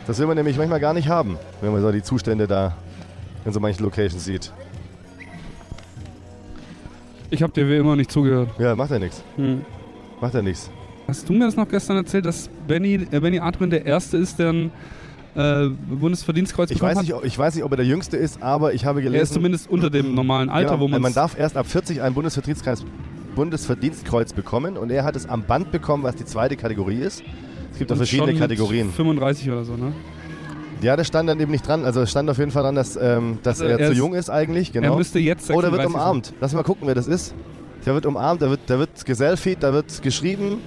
Das 0.05 0.19
will 0.19 0.28
man 0.28 0.36
nämlich 0.36 0.57
manchmal 0.57 0.80
gar 0.80 0.93
nicht 0.93 1.07
haben, 1.07 1.38
wenn 1.61 1.71
man 1.71 1.82
so 1.82 1.91
die 1.91 2.03
Zustände 2.03 2.47
da 2.47 2.76
in 3.45 3.53
so 3.53 3.59
manchen 3.59 3.84
Locations 3.84 4.24
sieht. 4.24 4.51
ich 7.30 7.41
habe 7.41 7.51
dir 7.51 7.67
wie 7.67 7.78
immer 7.78 7.95
nicht 7.95 8.11
zugehört. 8.11 8.49
Ja, 8.59 8.76
macht 8.76 8.91
ja 8.91 8.99
nichts. 8.99 9.24
Hm. 9.38 9.65
Macht 10.21 10.34
ja 10.34 10.41
nichts. 10.41 10.69
Hast 11.07 11.27
du 11.27 11.33
mir 11.33 11.45
das 11.45 11.55
noch 11.55 11.67
gestern 11.67 11.97
erzählt, 11.97 12.25
dass 12.25 12.49
Benny, 12.67 13.07
äh, 13.11 13.19
Benny 13.19 13.39
Adrian 13.39 13.69
der 13.69 13.85
Erste 13.85 14.17
ist, 14.17 14.39
der 14.39 14.49
ein 14.51 14.71
äh, 15.35 15.67
Bundesverdienstkreuz 15.89 16.71
Ich 16.71 16.81
weiß, 16.81 16.99
nicht, 17.01 17.13
ob- 17.13 17.25
ich 17.25 17.37
weiß 17.37 17.55
nicht, 17.55 17.63
ob 17.63 17.71
er 17.71 17.77
der 17.77 17.85
Jüngste 17.85 18.17
ist, 18.17 18.41
aber 18.41 18.73
ich 18.73 18.85
habe 18.85 19.01
gelesen... 19.01 19.15
er 19.17 19.23
ist 19.23 19.33
zumindest 19.33 19.69
unter 19.69 19.89
dem 19.89 20.15
normalen 20.15 20.49
Alter, 20.49 20.71
genau, 20.71 20.81
wo 20.81 20.87
man 20.87 21.01
man 21.01 21.13
darf 21.13 21.37
erst 21.37 21.57
ab 21.57 21.67
40 21.67 22.01
ein 22.01 22.13
Bundesverdienstkreuz, 22.13 22.83
Bundesverdienstkreuz 23.35 24.33
bekommen 24.33 24.77
und 24.77 24.91
er 24.91 25.03
hat 25.03 25.15
es 25.15 25.27
am 25.27 25.43
Band 25.43 25.71
bekommen, 25.71 26.03
was 26.03 26.15
die 26.15 26.25
zweite 26.25 26.55
Kategorie 26.55 26.99
ist. 26.99 27.23
Es 27.71 27.79
gibt 27.79 27.89
da 27.91 27.95
verschiedene 27.95 28.35
Kategorien. 28.35 28.91
35 28.91 29.49
oder 29.49 29.65
so, 29.65 29.75
ne? 29.75 29.91
Ja, 30.81 30.95
das 30.95 31.07
stand 31.07 31.27
dann 31.29 31.39
eben 31.39 31.49
nicht 31.51 31.67
dran. 31.67 31.85
Also 31.85 32.01
es 32.01 32.11
stand 32.11 32.29
auf 32.29 32.37
jeden 32.37 32.51
Fall 32.51 32.63
dran, 32.63 32.75
dass, 32.75 32.95
ähm, 32.95 33.39
dass 33.41 33.61
Also 33.61 33.71
er, 33.73 33.79
er 33.79 33.87
zu 33.89 33.93
jung 33.97 34.13
ist 34.13 34.29
eigentlich. 34.29 34.75
Er 34.75 34.81
Genau. 34.81 34.97
müsste 34.97 35.17
jetzt 35.17 35.49
Oh, 35.49 35.61
der 35.61 35.71
wird 35.71 35.81
36 35.81 35.95
umarmt. 35.95 36.33
Lass 36.41 36.53
mal 36.53 36.63
gucken, 36.63 36.87
wer 36.87 36.93
das 36.95 37.07
ist. 37.07 37.33
Der 37.85 37.93
wird 37.95 38.05
umarmt, 38.05 38.41
da 38.41 38.49
wird, 38.49 38.59
da 38.67 38.77
wird 38.77 39.03
geselfied, 39.05 39.57
da 39.61 39.73
wird 39.73 40.01
geschrieben. 40.03 40.57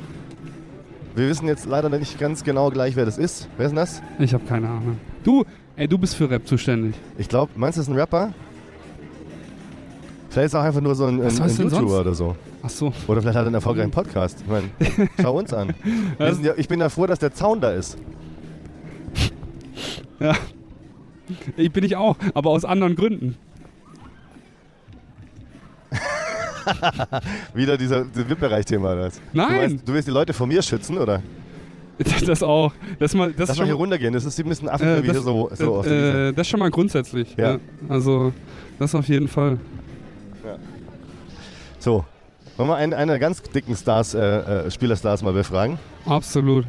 Wir 1.17 1.29
wissen 1.31 1.47
jetzt 1.47 1.64
leider 1.64 1.89
nicht 1.89 2.19
ganz 2.19 2.45
genau 2.45 2.69
gleich, 2.69 2.95
wer 2.95 3.07
das 3.07 3.17
ist. 3.17 3.49
Wer 3.57 3.64
ist 3.64 3.71
denn 3.71 3.77
das? 3.77 4.03
Ich 4.19 4.35
habe 4.35 4.45
keine 4.45 4.69
Ahnung. 4.69 4.99
Du, 5.25 5.45
ey, 5.75 5.89
du 5.89 5.97
bist 5.97 6.14
für 6.14 6.29
Rap 6.29 6.47
zuständig. 6.47 6.95
Ich 7.17 7.27
glaube, 7.27 7.53
meinst 7.57 7.79
du, 7.79 7.81
das 7.81 7.89
ist 7.89 7.95
ein 7.95 7.99
Rapper? 7.99 8.35
Vielleicht 10.29 10.49
ist 10.49 10.53
er 10.55 10.61
auch 10.61 10.64
einfach 10.64 10.83
nur 10.83 10.95
so 10.95 11.07
ein, 11.07 11.23
ein, 11.23 11.29
ein 11.29 11.49
YouTuber 11.49 11.71
sonst? 11.71 11.93
oder 11.93 12.14
so. 12.14 12.37
Ach 12.62 12.69
so. 12.69 12.93
Oder 13.07 13.23
vielleicht 13.23 13.39
hat 13.39 13.45
er 13.45 13.47
einen 13.47 13.55
erfolgreichen 13.55 13.91
Podcast. 13.91 14.43
Ich 14.43 14.47
meine, 14.47 14.69
schau 15.23 15.39
uns 15.39 15.55
an. 15.55 15.73
Ja, 16.19 16.53
ich 16.55 16.69
bin 16.69 16.81
ja 16.81 16.91
froh, 16.91 17.07
dass 17.07 17.19
der 17.19 17.33
Zaun 17.33 17.62
da 17.62 17.71
ist. 17.71 17.97
Ja. 20.21 20.35
Ich 21.57 21.73
bin 21.73 21.83
ich 21.83 21.97
auch, 21.97 22.17
aber 22.35 22.51
aus 22.51 22.67
anderen 22.67 22.95
Gründen. 22.95 23.37
Wieder 27.55 27.77
dieser, 27.77 28.05
VIP-Bereich-Thema. 28.14 28.97
was? 28.97 29.14
Du, 29.14 29.21
Nein. 29.33 29.57
meinst, 29.57 29.89
du 29.89 29.93
willst 29.93 30.09
die 30.09 30.12
Leute 30.12 30.33
vor 30.33 30.47
mir 30.47 30.62
schützen, 30.62 30.99
oder? 30.99 31.23
Das 32.27 32.43
auch. 32.43 32.73
Das, 32.99 33.14
mal, 33.14 33.31
das, 33.31 33.39
Lass 33.39 33.51
ist 33.51 33.57
mal 33.57 33.57
schon, 33.57 33.67
hier 33.67 33.75
runtergehen. 33.75 34.12
Das 34.12 34.25
ist 34.25 34.39
ein 34.39 34.49
bisschen 34.49 34.69
Affig, 34.69 34.87
äh, 34.87 35.03
wie 35.03 35.07
das, 35.07 35.17
hier 35.17 35.23
so, 35.23 35.51
so 35.55 35.83
der 35.83 36.29
äh, 36.29 36.33
das 36.33 36.47
schon 36.47 36.61
mal 36.61 36.71
grundsätzlich. 36.71 37.35
Ja. 37.37 37.53
Ja. 37.53 37.59
Also, 37.89 38.33
das 38.79 38.95
auf 38.95 39.09
jeden 39.09 39.29
Fall. 39.29 39.59
So. 41.79 42.05
Wollen 42.57 42.69
wir 42.69 42.77
einen, 42.77 42.95
einen 42.95 43.09
der 43.09 43.19
ganz 43.19 43.43
dicken 43.43 43.77
Stars, 43.77 44.14
äh, 44.14 44.21
äh, 44.21 44.71
Spielerstars 44.71 45.23
mal 45.23 45.33
befragen? 45.33 45.79
Absolut. 46.07 46.67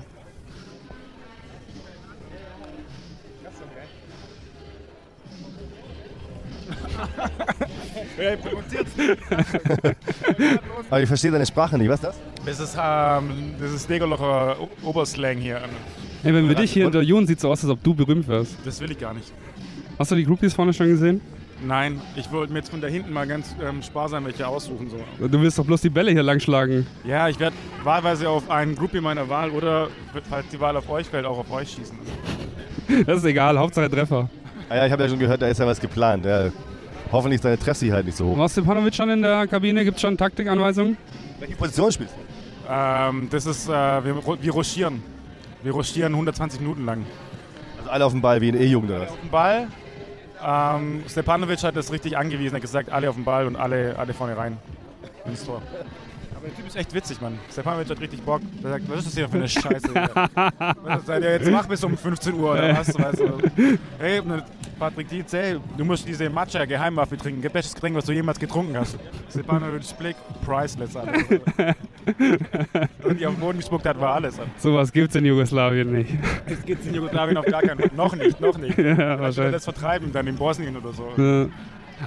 Aber 10.89 11.01
ich 11.01 11.07
verstehe 11.07 11.31
deine 11.31 11.45
Sprache 11.45 11.77
nicht. 11.77 11.89
Was 11.89 12.01
ist 12.01 12.05
das? 12.05 12.15
Das 12.45 12.59
ist, 12.59 12.77
ähm, 12.79 13.53
das 13.59 13.71
ist 13.71 13.89
Degerlocher 13.89 14.57
Oberslang 14.83 15.37
hier. 15.37 15.61
Ey, 16.23 16.33
wenn 16.33 16.47
wir 16.47 16.55
dich 16.55 16.71
hier 16.71 16.85
interviewen, 16.85 17.27
sieht 17.27 17.39
so 17.39 17.49
aus, 17.49 17.63
als 17.63 17.71
ob 17.71 17.83
du 17.83 17.93
berühmt 17.93 18.27
wärst. 18.27 18.55
Das 18.65 18.79
will 18.79 18.91
ich 18.91 18.99
gar 18.99 19.13
nicht. 19.13 19.31
Hast 19.99 20.11
du 20.11 20.15
die 20.15 20.23
Groupies 20.23 20.53
vorne 20.53 20.73
schon 20.73 20.87
gesehen? 20.87 21.21
Nein, 21.65 21.99
ich 22.15 22.31
wollte 22.31 22.53
mir 22.53 22.59
jetzt 22.59 22.69
von 22.69 22.79
da 22.81 22.87
hinten 22.87 23.11
mal 23.11 23.25
ganz 23.25 23.55
ähm, 23.67 23.81
sparsam 23.81 24.25
welche 24.25 24.47
aussuchen. 24.47 24.89
So. 24.89 25.27
Du 25.27 25.41
willst 25.41 25.57
doch 25.57 25.65
bloß 25.65 25.81
die 25.81 25.89
Bälle 25.89 26.11
hier 26.11 26.21
lang 26.21 26.39
schlagen. 26.39 26.85
Ja, 27.03 27.27
ich 27.29 27.39
werde 27.39 27.55
wahlweise 27.83 28.29
auf 28.29 28.49
einen 28.49 28.75
Groupie 28.75 29.01
meiner 29.01 29.27
Wahl 29.27 29.49
oder, 29.49 29.87
falls 30.29 30.47
die 30.49 30.59
Wahl 30.59 30.77
auf 30.77 30.87
euch 30.89 31.07
fällt, 31.07 31.25
auch 31.25 31.39
auf 31.39 31.51
euch 31.51 31.69
schießen. 31.71 31.97
Das 33.05 33.17
ist 33.17 33.25
egal, 33.25 33.57
Hauptsache 33.57 33.89
Treffer. 33.89 34.29
Ah 34.69 34.75
ja, 34.75 34.85
ich 34.85 34.91
habe 34.91 35.03
ja 35.03 35.09
schon 35.09 35.19
gehört, 35.19 35.41
da 35.41 35.47
ist 35.47 35.59
ja 35.59 35.65
was 35.65 35.79
geplant. 35.79 36.25
Ja. 36.25 36.51
Hoffentlich 37.11 37.35
ist 37.37 37.45
deine 37.45 37.57
Treffsicherheit 37.57 38.05
nicht 38.05 38.17
so 38.17 38.25
hoch. 38.25 38.37
War 38.37 38.49
Stepanovic 38.49 38.93
schon 38.95 39.09
in 39.09 39.21
der 39.21 39.47
Kabine? 39.47 39.83
Gibt 39.83 39.95
es 39.95 40.01
schon 40.01 40.17
Taktikanweisungen? 40.17 40.97
Welche 41.39 41.55
Position 41.55 41.91
spielst 41.91 42.13
du? 42.13 42.27
Ähm, 42.69 43.27
das 43.29 43.45
ist, 43.45 43.69
äh, 43.69 43.71
wir, 43.71 44.15
wir 44.41 44.51
rochieren. 44.51 45.01
Wir 45.63 45.71
rochieren 45.71 46.13
120 46.13 46.59
Minuten 46.59 46.85
lang. 46.85 47.05
Also 47.79 47.89
alle 47.89 48.05
auf 48.05 48.11
dem 48.11 48.21
Ball 48.21 48.41
wie 48.41 48.49
in 48.49 48.55
E-Jugend 48.55 48.91
oder 48.91 49.01
was? 49.01 49.11
Auf 49.11 49.19
dem 49.21 49.29
Ball. 49.29 49.67
Ähm, 50.45 51.03
Stepanovic 51.09 51.63
hat 51.63 51.75
das 51.75 51.91
richtig 51.91 52.17
angewiesen. 52.17 52.55
Er 52.55 52.57
hat 52.57 52.61
gesagt, 52.61 52.91
alle 52.91 53.09
auf 53.09 53.15
den 53.15 53.23
Ball 53.23 53.47
und 53.47 53.55
alle, 53.55 53.97
alle 53.97 54.13
vorne 54.13 54.37
rein 54.37 54.57
ins 55.25 55.45
Tor. 55.45 55.61
Aber 56.35 56.47
der 56.47 56.55
Typ 56.55 56.67
ist 56.67 56.75
echt 56.75 56.93
witzig, 56.93 57.21
Mann. 57.21 57.39
Stepanovic 57.51 57.89
hat 57.89 57.99
richtig 58.01 58.21
Bock. 58.21 58.41
Der 58.61 58.71
sagt, 58.71 58.89
was 58.89 58.99
ist 58.99 59.07
das 59.07 59.13
hier 59.15 59.29
für 59.29 59.37
eine 59.37 59.49
Scheiße? 59.49 59.89
Hier? 59.93 60.09
Was 60.83 61.05
seid 61.05 61.23
ihr 61.23 61.31
jetzt 61.31 61.49
macht 61.49 61.69
bis 61.69 61.83
um 61.83 61.97
15 61.97 62.33
Uhr 62.35 62.51
oder 62.51 62.77
was? 62.77 62.97
Weißt 62.99 63.19
du? 63.19 63.37
Hey, 63.99 64.21
ne, 64.23 64.43
Patrick 64.79 65.09
Dietz, 65.09 65.33
hey, 65.33 65.57
du 65.77 65.85
musst 65.85 66.07
diese 66.07 66.29
Matcha 66.29 66.65
Geheimwaffe 66.65 67.17
trinken. 67.17 67.41
Gib 67.41 67.53
bestes 67.53 67.73
Getränk, 67.73 67.95
was 67.95 68.05
du 68.05 68.11
jemals 68.11 68.39
getrunken 68.39 68.77
hast. 68.77 68.97
Stepanovic 69.31 69.97
Blick, 69.97 70.15
priceless. 70.45 70.95
Alter. 70.95 71.13
und 73.03 73.19
die 73.19 73.25
auf 73.25 73.33
den 73.33 73.39
Boden 73.39 73.57
gespuckt 73.57 73.85
hat, 73.87 73.99
war 73.99 74.13
alles. 74.15 74.37
Alter. 74.39 74.51
Sowas 74.57 74.91
gibt's 74.91 75.15
in 75.15 75.25
Jugoslawien 75.25 75.91
nicht. 75.91 76.11
Das 76.47 76.63
gibt's 76.63 76.85
in 76.85 76.93
Jugoslawien 76.93 77.37
auf 77.37 77.45
gar 77.45 77.61
keinen 77.63 77.79
Fall. 77.79 77.89
Noch 77.95 78.15
nicht, 78.15 78.39
noch 78.39 78.57
nicht. 78.57 78.77
ja, 78.77 79.19
wahrscheinlich. 79.19 79.53
das 79.53 79.63
vertreiben 79.63 80.11
dann 80.13 80.27
in 80.27 80.35
Bosnien 80.35 80.77
oder 80.77 80.93
so. 80.93 81.09
Ja. 81.17 81.47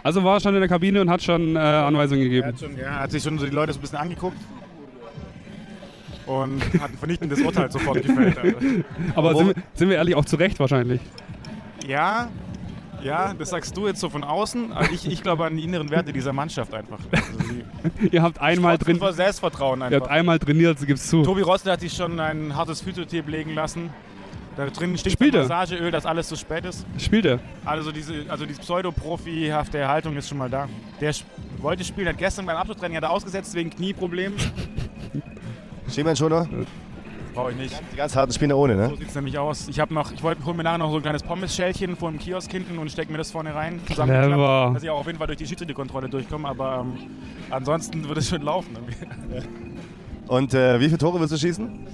Also 0.04 0.22
war 0.22 0.36
er 0.36 0.40
schon 0.40 0.54
in 0.54 0.60
der 0.60 0.68
Kabine 0.68 1.00
und 1.00 1.10
hat 1.10 1.22
schon 1.22 1.56
äh, 1.56 1.58
Anweisungen 1.58 2.22
gegeben. 2.22 2.46
hat, 2.46 2.60
schon, 2.60 2.76
ja, 2.78 3.00
hat 3.00 3.10
sich 3.10 3.22
schon 3.24 3.36
so 3.38 3.46
die 3.46 3.52
Leute 3.52 3.72
so 3.72 3.80
ein 3.80 3.82
bisschen 3.82 3.98
angeguckt 3.98 4.36
und 6.26 6.62
hat 6.80 6.92
ein 6.92 6.98
vernichtendes 6.98 7.40
Urteil 7.40 7.72
sofort 7.72 8.00
gefällt. 8.02 8.38
Alter. 8.38 8.56
Aber 9.16 9.34
sind, 9.34 9.48
wir- 9.48 9.54
sind 9.74 9.88
wir 9.88 9.96
ehrlich 9.96 10.14
auch 10.14 10.24
zu 10.24 10.36
Recht 10.36 10.60
wahrscheinlich. 10.60 11.00
Ja, 11.88 12.28
ja, 13.02 13.34
das 13.34 13.50
sagst 13.50 13.76
du 13.76 13.86
jetzt 13.86 14.00
so 14.00 14.08
von 14.08 14.24
außen, 14.24 14.72
aber 14.72 14.90
ich, 14.90 15.06
ich 15.06 15.22
glaube 15.22 15.44
an 15.44 15.56
die 15.56 15.64
inneren 15.64 15.90
Werte 15.90 16.12
dieser 16.12 16.32
Mannschaft 16.32 16.72
einfach. 16.74 16.98
Also 17.12 17.54
Ihr 18.10 18.22
habt 18.22 18.40
einmal 18.40 18.78
drin, 18.78 18.98
vor 18.98 19.12
Selbstvertrauen 19.12 19.80
ihr 19.80 19.84
habt 19.84 19.94
einfach. 19.94 20.08
einmal 20.10 20.38
trainiert, 20.38 20.78
gibt's 20.86 21.08
zu. 21.08 21.22
Tobi 21.22 21.42
Rostel 21.42 21.72
hat 21.72 21.80
sich 21.80 21.92
schon 21.92 22.18
ein 22.20 22.54
hartes 22.54 22.80
Phytotape 22.82 23.30
legen 23.30 23.54
lassen. 23.54 23.90
Da 24.56 24.66
drin 24.66 24.98
steht 24.98 25.12
Spielt 25.12 25.34
er? 25.34 25.42
Massageöl, 25.46 25.90
dass 25.90 26.04
alles 26.04 26.28
zu 26.28 26.36
spät 26.36 26.64
ist. 26.64 26.84
Spielt 26.98 27.24
er? 27.24 27.38
Also 27.64 27.92
diese, 27.92 28.24
also 28.28 28.44
diese 28.46 28.60
pseudo-profihafte 28.60 29.86
Haltung 29.86 30.16
ist 30.16 30.28
schon 30.28 30.38
mal 30.38 30.50
da. 30.50 30.68
Der 31.00 31.14
wollte 31.58 31.84
spielen, 31.84 32.08
hat 32.08 32.18
gestern 32.18 32.46
beim 32.46 32.56
Abschlusstraining 32.56 32.96
hat 32.96 33.04
er 33.04 33.10
ausgesetzt 33.10 33.54
wegen 33.54 33.70
Knieproblemen. 33.70 34.38
Schiemann 35.88 36.16
schon 36.16 36.30
noch? 36.30 36.46
Brauche 37.34 37.52
ich 37.52 37.56
nicht. 37.56 37.82
Die 37.92 37.96
ganz 37.96 38.16
harten 38.16 38.32
Spieler 38.32 38.56
ohne, 38.56 38.74
ne? 38.74 38.88
So 38.88 38.96
sieht 38.96 39.08
es 39.08 39.14
nämlich 39.14 39.38
aus. 39.38 39.68
Ich 39.68 39.78
habe 39.78 39.94
noch, 39.94 40.12
ich 40.12 40.22
wollte 40.22 40.44
hol 40.44 40.54
mir 40.54 40.64
nachher 40.64 40.78
noch 40.78 40.90
so 40.90 40.96
ein 40.96 41.02
kleines 41.02 41.22
Pommes-Schälchen 41.22 41.96
vor 41.96 42.10
dem 42.10 42.18
Kiosk 42.18 42.50
hinten 42.50 42.78
und 42.78 42.90
stecke 42.90 43.12
mir 43.12 43.18
das 43.18 43.30
vorne 43.30 43.54
rein. 43.54 43.80
Clever. 43.86 44.70
Dass 44.74 44.82
ich 44.82 44.90
auch 44.90 45.00
auf 45.00 45.06
jeden 45.06 45.18
Fall 45.18 45.28
durch 45.28 45.38
die 45.38 45.46
Schiedsrichterkontrolle 45.46 46.08
durchkomme, 46.08 46.48
aber 46.48 46.84
ähm, 46.84 46.98
ansonsten 47.50 48.08
wird 48.08 48.18
es 48.18 48.28
schon 48.28 48.42
laufen. 48.42 48.76
irgendwie. 48.76 49.48
Und 50.28 50.54
äh, 50.54 50.78
wie 50.80 50.86
viele 50.86 50.98
Tore 50.98 51.20
wirst 51.20 51.32
du 51.32 51.36
schießen? 51.36 51.86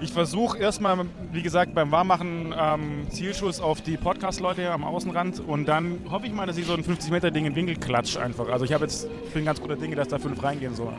Ich 0.00 0.12
versuche 0.12 0.58
erstmal, 0.58 0.98
wie 1.32 1.42
gesagt, 1.42 1.74
beim 1.74 1.90
Warmmachen 1.90 2.54
ähm, 2.58 3.06
Zielschuss 3.10 3.60
auf 3.60 3.80
die 3.80 3.96
Podcast-Leute 3.96 4.70
am 4.70 4.84
Außenrand 4.84 5.40
und 5.40 5.66
dann 5.66 5.98
hoffe 6.10 6.26
ich 6.26 6.32
mal, 6.32 6.46
dass 6.46 6.58
ich 6.58 6.66
so 6.66 6.74
ein 6.74 6.82
50-Meter-Ding 6.82 7.46
in 7.46 7.52
den 7.52 7.56
Winkel 7.56 7.76
klatsche 7.76 8.20
einfach. 8.20 8.48
Also 8.48 8.64
ich 8.64 8.72
habe 8.72 8.84
jetzt, 8.84 9.08
bin 9.32 9.44
ganz 9.44 9.60
guter 9.60 9.76
Dinge, 9.76 9.96
dass 9.96 10.08
da 10.08 10.18
fünf 10.18 10.42
reingehen 10.42 10.74
sollen. 10.74 10.96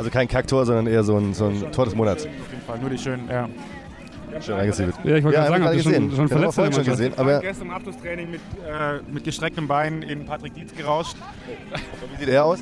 Also 0.00 0.10
kein 0.10 0.28
Kacktor, 0.28 0.64
sondern 0.64 0.86
eher 0.86 1.04
so 1.04 1.18
ein, 1.18 1.34
so 1.34 1.44
ein 1.44 1.72
Tor 1.72 1.84
des 1.84 1.94
Monats. 1.94 2.24
Auf 2.24 2.32
jeden 2.50 2.62
Fall, 2.62 2.78
nur 2.78 2.88
die 2.88 2.96
schönen, 2.96 3.28
ja. 3.28 3.50
Schön 4.40 4.54
reingesiebelt. 4.54 4.94
Ja, 5.04 5.16
ich 5.16 5.24
wollte 5.24 5.36
Ja, 5.36 5.42
gerade 5.44 5.50
sagen, 5.52 5.64
hab 5.64 5.68
habt 5.72 5.76
ich 5.76 5.82
schon, 5.82 6.10
schon 6.10 6.18
wir 6.20 6.28
verletzt 6.28 6.54
vorhin 6.54 6.72
schon 6.72 6.84
gesehen, 6.86 7.12
Aber 7.18 7.34
aber 7.34 7.40
gestern 7.40 7.66
im 7.66 7.74
Abschlusstraining 7.74 8.30
mit, 8.30 8.40
äh, 8.66 9.12
mit 9.12 9.24
gestrecktem 9.24 9.68
Bein 9.68 10.00
in 10.00 10.24
Patrick 10.24 10.54
Dietz 10.54 10.74
gerauscht. 10.74 11.16
wie 12.14 12.18
sieht 12.18 12.28
er 12.30 12.46
aus? 12.46 12.60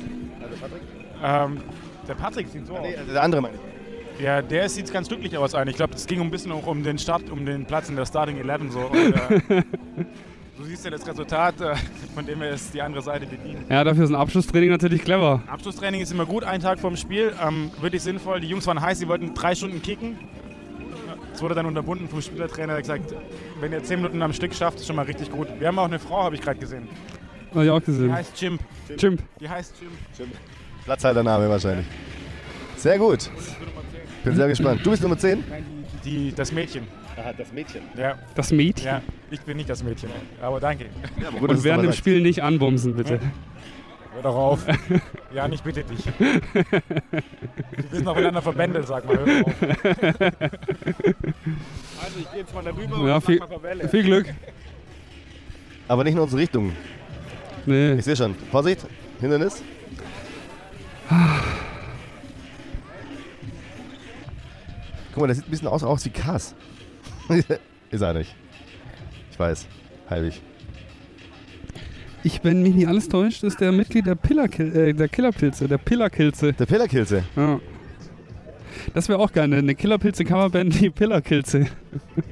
Ähm, 1.23 1.61
der 2.09 2.13
Patrick 2.15 2.49
sieht 2.49 2.67
so 2.67 2.73
aus. 2.75 2.87
Der 3.09 3.23
andere 3.23 3.41
meine 3.41 3.53
ich. 3.55 4.21
Ja, 4.21 4.41
der 4.41 4.67
sieht 4.67 4.91
ganz 4.91 5.07
glücklich 5.07 5.37
aus 5.37 5.55
eigentlich. 5.55 5.75
Ich 5.75 5.77
glaube, 5.77 5.93
es 5.95 6.07
ging 6.07 6.19
ein 6.19 6.31
bisschen 6.31 6.51
auch 6.51 6.67
um 6.67 6.83
den 6.83 6.97
Start, 6.97 7.29
um 7.29 7.45
den 7.45 7.65
Platz 7.65 7.87
in 7.87 7.95
der 7.95 8.05
Starting 8.05 8.37
11 8.37 8.73
so. 8.73 8.79
Und, 8.79 9.13
äh, 9.49 9.63
du 10.59 10.65
siehst 10.65 10.85
ja 10.85 10.91
das 10.91 11.07
Resultat, 11.07 11.59
äh, 11.61 11.75
von 12.13 12.25
dem 12.25 12.39
wir 12.41 12.49
es 12.51 12.71
die 12.71 12.81
andere 12.81 13.01
Seite 13.01 13.25
bedienen. 13.25 13.65
Ja, 13.69 13.83
dafür 13.83 14.03
ist 14.03 14.09
ein 14.09 14.15
Abschlusstraining 14.15 14.69
natürlich 14.69 15.03
clever. 15.03 15.41
Abschlusstraining 15.47 16.01
ist 16.01 16.11
immer 16.11 16.25
gut, 16.25 16.43
einen 16.43 16.61
Tag 16.61 16.79
vorm 16.79 16.97
Spiel. 16.97 17.33
Ähm, 17.41 17.71
wirklich 17.81 18.03
sinnvoll. 18.03 18.41
Die 18.41 18.47
Jungs 18.47 18.67
waren 18.67 18.81
heiß, 18.81 18.99
sie 18.99 19.07
wollten 19.07 19.33
drei 19.33 19.55
Stunden 19.55 19.81
kicken. 19.81 20.17
Es 21.33 21.41
wurde 21.41 21.55
dann 21.55 21.65
unterbunden 21.65 22.09
vom 22.09 22.21
Spielertrainer, 22.21 22.75
der 22.81 22.83
hat 22.91 23.03
gesagt, 23.05 23.15
wenn 23.61 23.71
ihr 23.71 23.81
zehn 23.81 24.01
Minuten 24.01 24.21
am 24.21 24.33
Stück 24.33 24.53
schafft, 24.53 24.79
ist 24.79 24.87
schon 24.87 24.97
mal 24.97 25.05
richtig 25.05 25.31
gut. 25.31 25.47
Wir 25.57 25.67
haben 25.69 25.79
auch 25.79 25.85
eine 25.85 25.99
Frau, 25.99 26.23
habe 26.23 26.35
ich 26.35 26.41
gerade 26.41 26.59
gesehen. 26.59 26.87
Hab 27.53 27.63
ich 27.63 27.69
auch 27.69 27.79
Die 27.79 27.85
gesehen. 27.85 28.11
heißt 28.13 28.35
Chimp. 28.35 28.61
Chimp. 28.97 29.23
Die 29.39 29.47
heißt 29.47 29.73
Chimp. 30.17 30.31
Platzhaltername 30.83 31.49
wahrscheinlich. 31.49 31.85
Sehr 32.75 32.97
gut. 32.97 33.29
Bin 34.23 34.35
sehr 34.35 34.47
gespannt. 34.49 34.81
Du 34.85 34.91
bist 34.91 35.01
Nummer 35.01 35.17
10? 35.17 35.43
Nein, 35.49 35.63
die, 36.03 36.09
die, 36.09 36.33
das 36.35 36.51
Mädchen. 36.51 36.83
Aha, 37.19 37.33
das 37.37 37.51
Mädchen. 37.51 37.81
Ja, 37.97 38.17
Das 38.35 38.51
Mädchen. 38.51 38.85
ja, 38.85 39.01
ich 39.29 39.41
bin 39.41 39.57
nicht 39.57 39.69
das 39.69 39.83
Mädchen. 39.83 40.09
Aber 40.41 40.59
danke. 40.59 40.85
Ja, 41.21 41.27
aber 41.29 41.39
gut, 41.39 41.49
Und 41.49 41.63
während 41.63 41.83
dem 41.83 41.93
Spiel 41.93 42.21
nicht 42.21 42.41
anbumsen, 42.41 42.95
bitte. 42.95 43.19
Hör 44.13 44.21
doch 44.23 44.35
auf. 44.35 44.65
Ja, 45.33 45.47
ich 45.47 45.61
bitte 45.61 45.83
dich. 45.83 46.05
Wir 46.19 46.33
sind 47.91 48.05
noch 48.05 48.15
miteinander 48.15 48.41
verbändelt, 48.41 48.87
sag 48.87 49.05
mal. 49.05 49.17
Hör 49.17 49.25
doch 49.25 49.47
auf. 49.47 49.53
Also, 52.01 52.19
ich 52.19 52.31
gehe 52.31 52.39
jetzt 52.39 52.53
mal 52.53 52.63
darüber 52.63 53.07
Ja, 53.07 53.15
und 53.15 53.25
viel- 53.25 53.39
mach 53.39 53.49
mal 53.49 53.59
Verbelle. 53.59 53.89
Viel 53.89 54.03
Glück. 54.03 54.33
Aber 55.87 56.03
nicht 56.03 56.13
in 56.13 56.19
unsere 56.19 56.41
Richtung. 56.41 56.71
Nee. 57.65 57.93
Ich 57.93 58.05
sehe 58.05 58.15
schon. 58.15 58.33
Vorsicht. 58.51 58.85
Hindernis. 59.19 59.61
Guck 65.13 65.21
mal, 65.21 65.27
der 65.27 65.35
sieht 65.35 65.47
ein 65.47 65.51
bisschen 65.51 65.67
aus, 65.67 65.83
aus 65.83 66.05
wie 66.05 66.09
Kass. 66.09 66.53
Ist 67.91 68.01
er 68.01 68.13
nicht. 68.13 68.35
Ich 69.31 69.39
weiß. 69.39 69.67
Halbig. 70.09 70.41
Ich, 72.23 72.43
wenn 72.43 72.61
mich 72.61 72.75
nicht 72.75 72.87
alles 72.87 73.07
täuscht, 73.07 73.43
ist 73.43 73.61
der 73.61 73.71
Mitglied 73.71 74.05
der, 74.05 74.15
Pillerkil 74.15 74.75
äh, 74.75 74.93
der 74.93 75.07
Killerpilze, 75.07 75.67
der 75.67 75.77
Pillerkilze. 75.77 76.51
Der 76.53 76.65
Pillerkilze. 76.65 77.23
Ja. 77.35 77.59
Das 78.93 79.07
wäre 79.07 79.19
auch 79.19 79.31
geil, 79.31 79.53
eine 79.53 79.73
Killerpilze-Coverband, 79.73 80.79
die 80.81 80.89
Pillerkilze. 80.89 81.67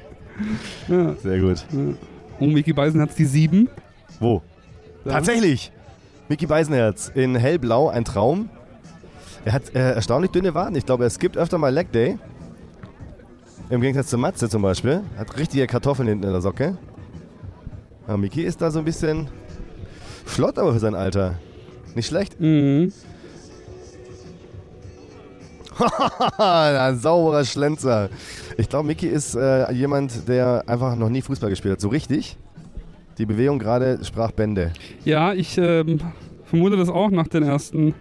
ja. 0.87 1.15
Sehr 1.15 1.39
gut. 1.39 1.65
Und 2.39 2.53
Mickey 2.53 2.73
Beisen 2.73 2.99
hat's 3.01 3.15
die 3.15 3.25
sieben. 3.25 3.69
Wo? 4.19 4.41
Ja. 5.05 5.13
Tatsächlich. 5.13 5.71
Mickey 6.29 6.45
Beisenherz 6.45 7.09
in 7.15 7.35
hellblau, 7.35 7.87
ein 7.87 8.03
Traum. 8.03 8.49
Er 9.45 9.53
hat 9.53 9.73
äh, 9.73 9.93
erstaunlich 9.93 10.31
dünne 10.31 10.53
Waden. 10.53 10.75
Ich 10.75 10.85
glaube, 10.85 11.05
er 11.05 11.09
skippt 11.09 11.37
öfter 11.37 11.57
mal 11.57 11.73
Leg 11.73 11.91
Day. 11.93 12.17
Im 13.69 13.81
Gegensatz 13.81 14.07
zu 14.07 14.17
Matze 14.17 14.47
zum 14.47 14.61
Beispiel. 14.61 15.01
Hat 15.17 15.37
richtige 15.37 15.67
Kartoffeln 15.67 16.07
hinten 16.07 16.23
in 16.23 16.31
der 16.31 16.41
Socke. 16.41 16.77
Aber 18.05 18.17
Mickey 18.17 18.43
ist 18.43 18.61
da 18.61 18.71
so 18.71 18.79
ein 18.79 18.85
bisschen 18.85 19.27
flott, 20.25 20.57
aber 20.57 20.71
für 20.71 20.79
sein 20.79 20.95
Alter. 20.95 21.35
Nicht 21.93 22.07
schlecht? 22.07 22.39
Mhm. 22.39 22.93
Ein 26.37 26.97
sauberer 26.97 27.43
Schlenzer. 27.43 28.09
Ich 28.57 28.69
glaube, 28.69 28.87
Mickey 28.87 29.07
ist 29.07 29.35
äh, 29.35 29.71
jemand, 29.73 30.27
der 30.29 30.63
einfach 30.65 30.95
noch 30.95 31.09
nie 31.09 31.21
Fußball 31.21 31.49
gespielt 31.49 31.73
hat. 31.73 31.81
So 31.81 31.89
richtig? 31.89 32.37
Die 33.17 33.25
Bewegung 33.25 33.59
gerade 33.59 33.99
sprach 34.03 34.31
Bände. 34.31 34.71
Ja, 35.03 35.33
ich 35.33 35.57
ähm, 35.57 35.99
vermute 36.45 36.77
das 36.77 36.87
auch 36.89 37.09
nach 37.11 37.27
den 37.27 37.43
ersten 37.43 37.93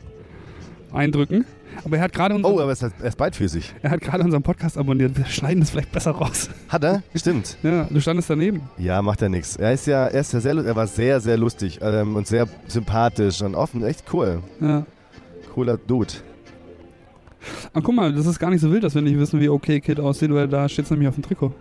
Eindrücken. 0.93 1.45
Aber 1.85 1.97
er 1.97 2.03
hat 2.05 2.13
gerade 2.13 2.35
unseren, 2.35 2.53
Oh, 2.55 2.61
aber 2.61 2.73
er 2.75 3.07
ist, 3.07 3.17
beidfüßig. 3.19 3.75
er 3.83 3.91
hat 3.91 4.01
gerade 4.01 4.25
unseren 4.25 4.43
Podcast 4.43 4.79
abonniert. 4.79 5.17
Wir 5.19 5.27
schneiden 5.27 5.61
das 5.61 5.71
vielleicht 5.71 5.93
besser 5.93 6.13
raus. 6.13 6.49
Hat 6.69 6.85
er? 6.85 7.03
Stimmt. 7.15 7.59
Ja, 7.63 7.85
du 7.85 8.01
standest 8.01 8.31
daneben. 8.31 8.63
Ja, 8.79 9.03
macht 9.03 9.21
er 9.21 9.29
nichts. 9.29 9.57
Er 9.57 9.73
ist 9.73 9.87
ja, 9.87 10.07
er 10.07 10.21
ist 10.21 10.33
ja 10.33 10.41
sehr, 10.41 10.57
er 10.57 10.77
war 10.77 10.87
sehr, 10.87 11.21
sehr 11.21 11.37
lustig 11.37 11.81
ähm, 11.83 12.17
und 12.17 12.27
sehr 12.27 12.49
sympathisch 12.67 13.43
und 13.43 13.55
offen. 13.55 13.85
Echt 13.85 14.05
cool. 14.13 14.43
Ja. 14.61 14.87
Cooler 15.55 15.77
Dude. 15.77 16.15
Aber 17.73 17.83
guck 17.83 17.95
mal, 17.95 18.13
das 18.13 18.27
ist 18.27 18.39
gar 18.39 18.51
nicht 18.51 18.61
so 18.61 18.73
wild, 18.73 18.83
dass 18.85 18.95
wir 18.95 19.03
nicht 19.03 19.19
wissen, 19.19 19.39
wie 19.41 19.49
OK 19.49 19.65
Kid 19.67 20.01
aussieht, 20.01 20.33
weil 20.33 20.49
da 20.49 20.69
steht 20.69 20.87
es 20.87 20.91
nämlich 20.91 21.09
auf 21.09 21.15
dem 21.15 21.23
Trikot. 21.25 21.53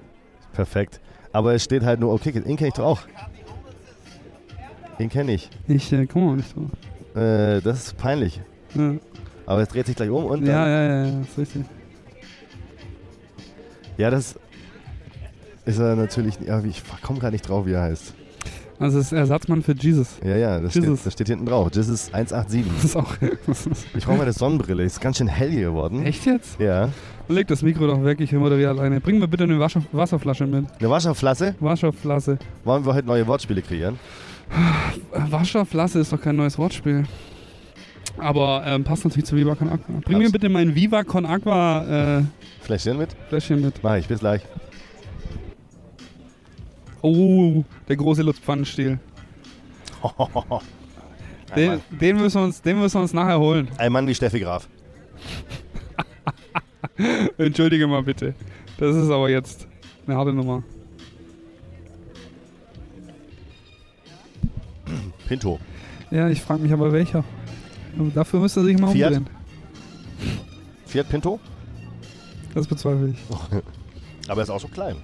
Perfekt. 0.53 1.01
Aber 1.33 1.53
es 1.53 1.63
steht 1.63 1.83
halt 1.83 1.99
nur, 1.99 2.13
okay, 2.13 2.29
ihn 2.29 2.55
kenne 2.55 2.69
ich 2.69 2.73
doch 2.73 2.85
auch. 2.85 3.01
Den 4.97 5.09
kenne 5.09 5.33
ich. 5.33 5.49
Ich 5.67 5.91
äh, 5.91 6.05
komme 6.05 6.31
auch 6.31 6.35
nicht 6.35 6.53
so. 6.55 7.19
Äh, 7.19 7.61
das 7.61 7.87
ist 7.87 7.97
peinlich. 7.97 8.39
Ja. 8.75 8.93
Aber 9.45 9.61
es 9.61 9.69
dreht 9.69 9.85
sich 9.85 9.95
gleich 9.95 10.09
um 10.09 10.25
und 10.25 10.41
dann, 10.41 10.49
Ja, 10.49 10.67
ja, 10.67 10.83
ja, 10.83 11.05
ja, 11.05 11.21
ist 11.21 11.37
richtig. 11.37 11.65
Ja, 13.97 14.09
das 14.09 14.35
ist 15.65 15.79
er 15.79 15.95
natürlich. 15.95 16.35
Ja, 16.45 16.61
ich 16.63 16.83
komme 17.01 17.19
gar 17.19 17.31
nicht 17.31 17.47
drauf, 17.47 17.65
wie 17.65 17.73
er 17.73 17.81
heißt. 17.81 18.13
Also 18.77 18.99
es 18.99 19.05
ist 19.07 19.11
Ersatzmann 19.13 19.63
für 19.63 19.73
Jesus. 19.73 20.17
Ja, 20.21 20.35
ja, 20.35 20.59
das, 20.59 20.71
steht, 20.71 20.83
Jesus. 20.83 21.03
das 21.03 21.13
steht 21.13 21.27
hinten 21.29 21.45
drauf. 21.45 21.69
Das 21.71 21.87
ist 21.87 22.13
187. 22.13 22.65
Das 22.75 22.83
ist 22.83 22.95
auch. 22.97 23.13
Das 23.47 23.67
Ich 23.95 24.05
brauche 24.05 24.17
meine 24.17 24.33
Sonnenbrille. 24.33 24.83
Ist 24.83 24.99
ganz 24.99 25.17
schön 25.17 25.27
hell 25.27 25.49
hier 25.49 25.69
geworden. 25.69 26.05
echt 26.05 26.25
jetzt? 26.25 26.59
Ja. 26.59 26.89
Leg 27.29 27.47
das 27.47 27.61
Mikro 27.61 27.87
doch 27.87 28.03
weg, 28.03 28.19
ich 28.19 28.33
moderiere 28.33 28.71
alleine. 28.71 28.99
Bring 28.99 29.17
mir 29.17 29.27
bitte 29.27 29.45
eine 29.45 29.59
Wasser 29.59 29.81
Wasserflasche 29.93 30.45
mit. 30.45 30.65
Eine 30.77 30.89
Wasserflasche. 30.89 31.55
Wasserflasche. 31.59 32.37
Wollen 32.65 32.85
wir 32.85 32.93
heute 32.93 33.07
neue 33.07 33.25
Wortspiele 33.25 33.61
kreieren? 33.61 33.97
Wasserflasche 35.13 35.99
ist 35.99 36.11
doch 36.11 36.21
kein 36.21 36.35
neues 36.35 36.57
Wortspiel. 36.57 37.05
Aber 38.17 38.63
ähm, 38.65 38.83
passt 38.83 39.03
natürlich 39.03 39.25
zu 39.25 39.35
Viva 39.35 39.55
Con 39.55 39.69
Aqua. 39.69 39.99
Bring 40.03 40.17
mir 40.17 40.23
Passt. 40.25 40.33
bitte 40.33 40.49
mein 40.49 40.75
Viva 40.75 41.03
Con 41.03 41.25
Aqua 41.25 42.19
äh, 42.19 42.23
Fläschchen 42.61 42.97
mit? 42.97 43.15
Fläschchen 43.29 43.61
mit. 43.61 43.83
Mach 43.83 43.95
ich. 43.95 44.07
Bis 44.07 44.19
gleich. 44.19 44.41
Oh, 47.01 47.63
der 47.87 47.97
große 47.97 48.23
Luftpfannenstiel. 48.23 48.99
Den, 51.55 51.79
den, 51.89 52.17
müssen 52.17 52.41
wir 52.41 52.45
uns, 52.45 52.61
den 52.61 52.79
müssen 52.79 52.95
wir 52.95 53.01
uns 53.03 53.13
nachher 53.13 53.39
holen. 53.39 53.69
Ein 53.77 53.91
Mann 53.91 54.07
wie 54.07 54.15
Steffi 54.15 54.39
Graf. 54.39 54.67
Entschuldige 57.37 57.87
mal 57.87 58.03
bitte. 58.03 58.33
Das 58.77 58.95
ist 58.95 59.09
aber 59.09 59.29
jetzt 59.29 59.67
eine 60.05 60.17
harte 60.17 60.33
Nummer. 60.33 60.63
Pinto. 65.27 65.59
Ja, 66.11 66.29
ich 66.29 66.41
frage 66.41 66.61
mich 66.61 66.73
aber 66.73 66.91
welcher. 66.91 67.23
Aber 67.97 68.09
Dafür 68.13 68.39
müsste 68.39 68.59
er 68.61 68.65
sich 68.65 68.77
mal 68.79 68.91
Fiat? 68.91 69.11
umdrehen. 69.13 69.29
Fiat 70.85 71.09
Pinto? 71.09 71.39
Das 72.53 72.67
bezweifle 72.67 73.09
ich. 73.09 73.17
Aber 74.29 74.41
er 74.41 74.43
ist 74.43 74.49
auch 74.49 74.59
so 74.59 74.67
klein. 74.67 74.95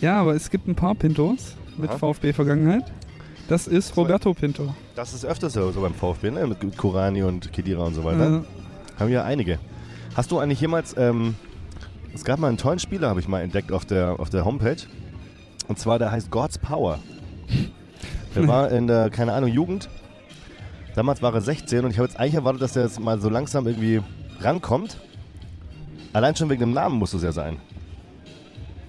Ja, 0.00 0.20
aber 0.20 0.34
es 0.34 0.50
gibt 0.50 0.68
ein 0.68 0.74
paar 0.74 0.94
Pintos 0.94 1.54
mit. 1.78 1.90
VfB-Vergangenheit. 1.90 2.84
Das 3.48 3.66
ist 3.66 3.96
Roberto 3.96 4.34
Pinto. 4.34 4.74
Das 4.94 5.14
ist 5.14 5.24
öfter 5.24 5.48
so, 5.48 5.70
so 5.70 5.80
beim 5.80 5.94
VfB, 5.94 6.30
ne? 6.30 6.46
Mit 6.46 6.76
Kurani 6.76 7.22
und 7.22 7.52
Kedira 7.52 7.84
und 7.84 7.94
so 7.94 8.04
weiter. 8.04 8.42
Äh, 8.44 9.00
Haben 9.00 9.10
ja 9.10 9.24
einige. 9.24 9.58
Hast 10.14 10.30
du 10.30 10.38
eigentlich 10.38 10.60
jemals, 10.60 10.94
ähm, 10.98 11.36
es 12.12 12.24
gab 12.24 12.38
mal 12.38 12.48
einen 12.48 12.58
tollen 12.58 12.78
Spieler, 12.78 13.08
habe 13.08 13.20
ich 13.20 13.28
mal 13.28 13.40
entdeckt 13.40 13.72
auf 13.72 13.84
der, 13.86 14.18
auf 14.18 14.28
der 14.28 14.44
Homepage. 14.44 14.82
Und 15.68 15.78
zwar, 15.78 15.98
der 15.98 16.10
heißt 16.10 16.30
God's 16.30 16.58
Power. 16.58 16.98
Der 18.34 18.48
war 18.48 18.70
in 18.70 18.86
der, 18.86 19.08
keine 19.10 19.32
Ahnung, 19.32 19.48
Jugend. 19.50 19.88
Damals 20.96 21.20
war 21.20 21.34
er 21.34 21.42
16 21.42 21.84
und 21.84 21.90
ich 21.90 21.98
habe 21.98 22.08
jetzt 22.08 22.18
eigentlich 22.18 22.34
erwartet, 22.34 22.62
dass 22.62 22.74
er 22.74 22.84
jetzt 22.84 22.98
mal 22.98 23.20
so 23.20 23.28
langsam 23.28 23.66
irgendwie 23.66 24.00
rankommt. 24.40 24.96
Allein 26.14 26.34
schon 26.34 26.48
wegen 26.48 26.60
dem 26.60 26.72
Namen 26.72 26.98
muss 26.98 27.12
es 27.12 27.22
ja 27.22 27.32
sein. 27.32 27.58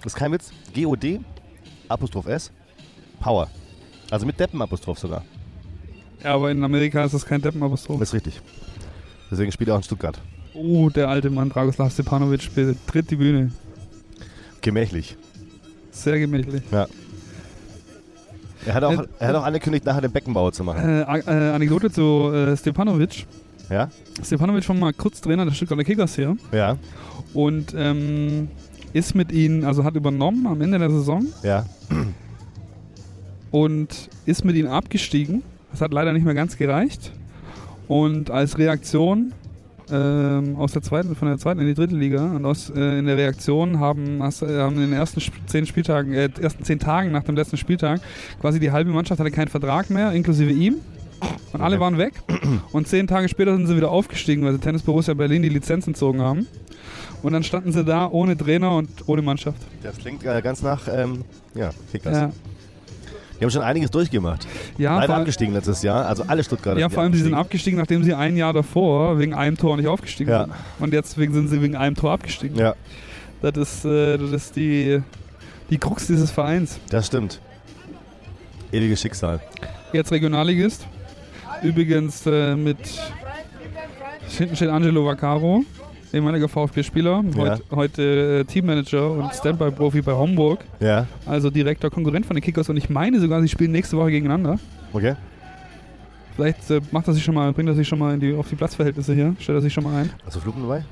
Das 0.01 0.13
ist 0.13 0.17
kein 0.17 0.31
Witz. 0.31 0.51
G-O-D, 0.73 1.19
Apostroph 1.89 2.27
S, 2.27 2.51
Power. 3.19 3.49
Also 4.09 4.25
mit 4.25 4.39
Deppen-Apostroph 4.39 4.97
sogar. 4.99 5.25
ja, 6.23 6.33
aber 6.33 6.49
in 6.49 6.63
Amerika 6.63 7.03
ist 7.03 7.13
das 7.13 7.25
kein 7.25 7.41
Deppenapostroph. 7.41 7.99
Das 7.99 8.09
ist 8.09 8.13
richtig. 8.13 8.41
Deswegen 9.29 9.51
spielt 9.51 9.67
er 9.67 9.73
auch 9.73 9.79
in 9.79 9.83
Stuttgart. 9.83 10.17
Oh, 10.53 10.89
der 10.89 11.09
alte 11.09 11.29
Mann 11.29 11.49
Dragoslav 11.49 11.91
Stepanovic 11.91 12.55
betritt 12.55 13.11
die 13.11 13.17
Bühne. 13.17 13.51
Gemächlich. 14.61 15.17
Sehr 15.91 16.19
gemächlich. 16.19 16.63
Ja. 16.71 16.87
Er 18.65 18.73
hat 18.73 18.83
auch, 18.83 18.91
Äh, 18.91 19.07
er 19.19 19.27
hat 19.29 19.35
auch 19.35 19.43
angekündigt, 19.43 19.85
nachher 19.85 20.01
den 20.01 20.11
Beckenbauer 20.11 20.51
zu 20.51 20.63
machen. 20.63 20.83
Äh, 20.83 21.01
äh, 21.01 21.51
Anekdote 21.53 21.91
zu 21.91 22.31
äh, 22.33 22.57
Stepanovic. 22.57 23.25
Ja? 23.69 23.89
Stepanovic 24.23 24.67
war 24.69 24.75
mal 24.75 24.93
kurz 24.93 25.21
Trainer 25.21 25.45
der 25.45 25.51
Stuttgarter 25.53 25.83
Kickers 25.83 26.15
hier 26.15 26.37
Ja. 26.51 26.77
und 27.33 27.73
ähm, 27.77 28.47
ist 28.93 29.13
mit 29.15 29.31
ihnen, 29.31 29.63
also 29.65 29.83
hat 29.83 29.95
übernommen 29.95 30.47
am 30.47 30.61
Ende 30.61 30.79
der 30.79 30.89
Saison 30.89 31.25
Ja. 31.43 31.65
und 33.51 34.09
ist 34.25 34.45
mit 34.45 34.55
ihnen 34.55 34.67
abgestiegen. 34.67 35.43
Das 35.71 35.81
hat 35.81 35.91
leider 35.93 36.13
nicht 36.13 36.25
mehr 36.25 36.33
ganz 36.33 36.57
gereicht. 36.57 37.11
Und 37.87 38.31
als 38.31 38.57
Reaktion 38.57 39.33
ähm, 39.91 40.55
aus 40.57 40.73
der 40.73 40.81
zweiten, 40.81 41.15
von 41.15 41.27
der 41.27 41.37
zweiten 41.37 41.59
in 41.59 41.67
die 41.67 41.73
dritte 41.73 41.95
Liga 41.95 42.23
und 42.35 42.45
aus, 42.45 42.69
äh, 42.69 42.99
in 42.99 43.05
der 43.05 43.17
Reaktion 43.17 43.79
haben, 43.79 44.21
hast, 44.21 44.41
äh, 44.41 44.59
haben 44.59 44.75
in 44.75 44.81
den 44.81 44.93
ersten 44.93 45.19
Sp- 45.23 45.39
zehn 45.47 45.65
Spieltagen, 45.65 46.13
äh, 46.13 46.29
ersten 46.41 46.63
zehn 46.63 46.79
Tagen 46.79 47.11
nach 47.11 47.23
dem 47.23 47.35
letzten 47.35 47.57
Spieltag 47.57 48.01
quasi 48.41 48.59
die 48.59 48.71
halbe 48.71 48.91
Mannschaft 48.91 49.19
hatte 49.19 49.31
keinen 49.31 49.47
Vertrag 49.47 49.89
mehr, 49.89 50.11
inklusive 50.11 50.51
ihm. 50.51 50.75
Und 51.51 51.61
alle 51.61 51.79
waren 51.79 51.97
weg. 51.97 52.13
Und 52.71 52.87
zehn 52.87 53.07
Tage 53.07 53.27
später 53.27 53.55
sind 53.55 53.65
sie 53.65 53.75
wieder 53.75 53.89
aufgestiegen, 53.89 54.43
weil 54.45 54.53
sie 54.53 54.59
Tennis 54.59 54.83
Borussia 54.83 55.15
Berlin 55.15 55.41
die 55.41 55.49
Lizenz 55.49 55.87
entzogen 55.87 56.21
haben. 56.21 56.45
Und 57.23 57.33
dann 57.33 57.41
standen 57.41 57.71
sie 57.71 57.83
da 57.83 58.07
ohne 58.07 58.37
Trainer 58.37 58.75
und 58.75 58.89
ohne 59.07 59.23
Mannschaft. 59.23 59.57
Das 59.81 59.97
klingt 59.97 60.23
äh, 60.23 60.39
ganz 60.43 60.61
nach, 60.61 60.87
ähm, 60.87 61.23
ja, 61.55 61.71
Kickers. 61.91 62.15
Ja, 62.15 62.31
Die 63.39 63.43
haben 63.43 63.51
schon 63.51 63.61
einiges 63.61 63.91
durchgemacht. 63.91 64.47
ja, 64.77 64.95
Beide 64.95 65.07
vor, 65.07 65.15
abgestiegen 65.17 65.53
letztes 65.53 65.83
Jahr, 65.83 66.05
also 66.07 66.23
alle 66.27 66.43
Stuttgarter. 66.43 66.79
ja, 66.79 66.89
vor 66.89 67.03
allem 67.03 67.13
sie 67.13 67.21
sind 67.21 67.33
abgestiegen, 67.35 67.77
nachdem 67.79 68.03
sie 68.03 68.13
ein 68.13 68.35
Jahr 68.35 68.51
davor 68.53 69.19
wegen 69.19 69.33
einem 69.33 69.57
Tor 69.57 69.77
nicht 69.77 69.87
aufgestiegen 69.87 70.31
Ja. 70.31 70.45
sind. 70.45 70.53
Und 70.79 70.93
jetzt 70.93 71.11
sind 71.15 71.47
sie 71.47 71.61
wegen 71.61 71.75
einem 71.75 71.95
Tor 71.95 72.11
abgestiegen. 72.13 72.57
Ja, 72.57 72.73
Das 73.41 73.55
ist, 73.55 73.85
äh, 73.85 74.17
das 74.17 74.31
ist 74.31 74.55
die, 74.55 75.01
die 75.69 75.77
Krux 75.77 76.07
dieses 76.07 76.31
Vereins. 76.31 76.79
das 76.89 77.05
stimmt. 77.07 77.39
Ewiges 78.71 79.01
Schicksal. 79.01 79.39
Jetzt 79.93 80.11
Regionalligist. 80.11 80.85
Übrigens 81.63 82.25
äh, 82.25 82.55
mit 82.55 82.77
hinten 84.29 84.55
steht 84.55 84.69
Angelo 84.69 85.05
Vaccaro, 85.05 85.63
ehemaliger 86.13 86.47
VfB-Spieler, 86.47 87.23
Ja. 87.35 87.43
heut, 87.43 87.63
heute 87.71 88.39
äh, 88.41 88.43
Teammanager 88.45 89.11
und 89.11 89.33
Standby-Profi 89.33 90.01
bei 90.01 90.13
Homburg, 90.13 90.59
Ja, 90.79 91.05
also 91.25 91.49
direkter 91.49 91.89
Konkurrent 91.89 92.25
von 92.25 92.35
den 92.35 92.43
Kickers. 92.43 92.69
Und 92.69 92.77
ich 92.77 92.89
meine 92.89 93.19
sogar, 93.19 93.41
sie 93.41 93.47
spielen 93.49 93.71
nächste 93.71 93.97
Woche 93.97 94.11
gegeneinander. 94.11 94.59
okay. 94.93 95.15
Vielleicht 96.35 96.69
äh, 96.69 96.81
macht 96.91 97.07
er 97.07 97.13
sich 97.15 97.23
schon 97.23 97.33
mal, 97.33 97.51
bringt 97.51 97.67
er 97.67 97.73
sich 97.73 97.87
schon 97.87 97.97
mal 97.97 98.15
die, 98.19 98.35
auf 98.35 98.47
die 98.47 98.55
Platzverhältnisse 98.55 99.11
hier, 99.15 99.35
stellt 99.39 99.57
er 99.57 99.61
sich 99.61 99.73
schon 99.73 99.83
mal 99.83 100.03
ein. 100.03 100.09
Hast 100.23 100.35
du 100.35 100.39
Fluten 100.39 100.61
dabei? 100.61 100.83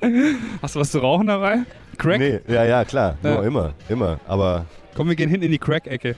Hast 0.62 0.74
du 0.74 0.80
was 0.80 0.90
zu 0.90 0.98
rauchen 0.98 1.26
dabei? 1.26 1.58
Crack? 1.98 2.18
Nee, 2.18 2.40
ja, 2.48 2.64
ja, 2.64 2.84
klar. 2.84 3.16
Ja. 3.22 3.34
Nur 3.34 3.44
immer, 3.44 3.72
immer. 3.90 4.18
Aber 4.26 4.64
Komm, 4.98 5.08
wir 5.10 5.14
gehen 5.14 5.30
hin 5.30 5.42
in 5.42 5.52
die 5.52 5.58
Crack-Ecke. 5.58 6.16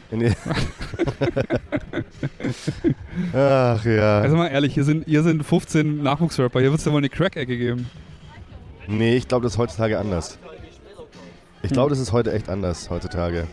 Ach 3.34 3.84
ja. 3.84 4.20
Also 4.20 4.36
mal 4.38 4.46
ehrlich, 4.46 4.72
hier 4.72 4.84
sind, 4.84 5.04
hier 5.04 5.22
sind 5.22 5.44
15 5.44 6.02
Nachwuchsrapper, 6.02 6.60
hier 6.60 6.70
wird 6.70 6.78
es 6.78 6.86
ja 6.86 6.92
wohl 6.92 6.96
eine 6.96 7.10
Crack-Ecke 7.10 7.58
geben. 7.58 7.90
Nee, 8.88 9.16
ich 9.16 9.28
glaube, 9.28 9.42
das 9.42 9.52
ist 9.52 9.58
heutzutage 9.58 9.98
anders. 9.98 10.38
Ich 11.62 11.70
glaube, 11.70 11.90
das 11.90 11.98
ist 11.98 12.12
heute 12.12 12.32
echt 12.32 12.48
anders, 12.48 12.88
heutzutage. 12.88 13.46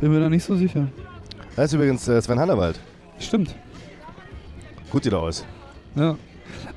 Bin 0.00 0.10
mir 0.10 0.20
da 0.20 0.30
nicht 0.30 0.44
so 0.44 0.56
sicher. 0.56 0.88
Da 1.54 1.64
ist 1.64 1.74
übrigens 1.74 2.08
äh, 2.08 2.22
Sven 2.22 2.40
Hannawald. 2.40 2.80
Stimmt. 3.18 3.54
Gut 4.90 5.04
sieht 5.04 5.12
er 5.12 5.20
aus. 5.20 5.44
Ja. 5.96 6.16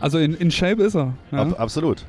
Also 0.02 0.18
in, 0.18 0.34
in 0.34 0.52
Shape 0.52 0.84
ist 0.84 0.96
er. 0.96 1.14
Ja. 1.32 1.44
Ab, 1.44 1.58
absolut. 1.58 2.04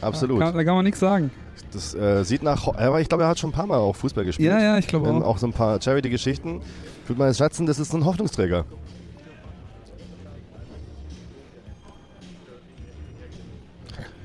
Absolut. 0.00 0.40
Kann, 0.40 0.52
da 0.52 0.64
kann 0.64 0.74
man 0.74 0.84
nichts 0.84 0.98
sagen. 0.98 1.30
Das 1.74 1.92
äh, 1.94 2.24
sieht 2.24 2.42
nach. 2.42 2.68
Aber 2.68 3.00
ich 3.00 3.08
glaube, 3.08 3.24
er 3.24 3.28
hat 3.30 3.38
schon 3.38 3.50
ein 3.50 3.52
paar 3.52 3.66
Mal 3.66 3.78
auch 3.78 3.96
Fußball 3.96 4.24
gespielt. 4.24 4.48
Ja, 4.48 4.60
ja, 4.60 4.78
ich 4.78 4.86
glaube 4.86 5.08
Ähm, 5.08 5.22
auch. 5.22 5.26
auch 5.26 5.38
so 5.38 5.46
ein 5.46 5.52
paar 5.52 5.80
Charity-Geschichten. 5.82 6.60
Ich 7.02 7.08
würde 7.08 7.18
mal 7.18 7.34
schätzen, 7.34 7.66
das 7.66 7.78
ist 7.78 7.92
ein 7.94 8.04
Hoffnungsträger. 8.04 8.64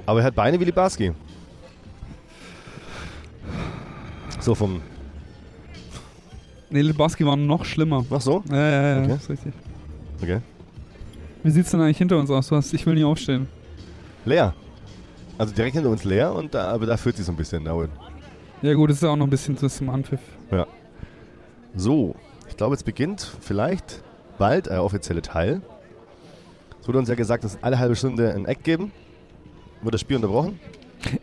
Aber 0.05 0.19
er 0.19 0.25
hat 0.25 0.35
Beine 0.35 0.59
wie 0.59 0.65
Libarski. 0.65 1.11
So 4.39 4.55
vom. 4.55 4.81
Nee, 6.71 6.81
Littbarski 6.81 7.25
war 7.25 7.35
noch 7.35 7.65
schlimmer. 7.65 8.05
Ach 8.09 8.21
so? 8.21 8.43
Ja, 8.49 8.55
ja, 8.55 8.97
ja, 8.97 9.03
Okay. 9.03 9.13
ist 9.15 9.29
richtig. 9.29 9.53
Okay. 10.21 10.39
Wie 11.43 11.51
sieht's 11.51 11.71
denn 11.71 11.81
eigentlich 11.81 11.97
hinter 11.97 12.17
uns 12.17 12.29
aus? 12.29 12.47
Du 12.47 12.55
hast, 12.55 12.73
ich 12.73 12.85
will 12.85 12.93
nie 12.95 13.03
aufstehen. 13.03 13.47
Leer. 14.25 14.53
Also 15.39 15.55
direkt 15.55 15.73
hinter 15.73 15.89
uns 15.89 16.03
leer, 16.03 16.33
und 16.33 16.53
da, 16.53 16.65
aber 16.65 16.85
da 16.85 16.97
fühlt 16.97 17.15
sich 17.15 17.25
so 17.25 17.31
ein 17.31 17.37
bisschen 17.37 17.63
da 17.63 17.71
unten. 17.71 17.97
Ja 18.61 18.73
gut, 18.73 18.89
es 18.89 18.97
ist 18.97 19.03
ja 19.03 19.09
auch 19.09 19.15
noch 19.15 19.25
ein 19.25 19.29
bisschen 19.29 19.55
bis 19.55 19.77
zum 19.77 19.89
Anpfiff. 19.89 20.19
So, 21.75 22.15
ich 22.49 22.57
glaube, 22.57 22.73
jetzt 22.73 22.83
beginnt 22.83 23.25
vielleicht 23.39 24.03
bald 24.37 24.65
der 24.67 24.83
offizielle 24.83 25.21
Teil. 25.21 25.61
Es 26.81 26.87
wurde 26.87 26.97
uns 26.99 27.07
ja 27.07 27.15
gesagt, 27.15 27.45
dass 27.45 27.57
alle 27.63 27.79
halbe 27.79 27.95
Stunde 27.95 28.33
ein 28.33 28.45
Eck 28.45 28.63
geben. 28.63 28.91
Wird 29.81 29.93
das 29.93 30.01
Spiel 30.01 30.17
unterbrochen? 30.17 30.59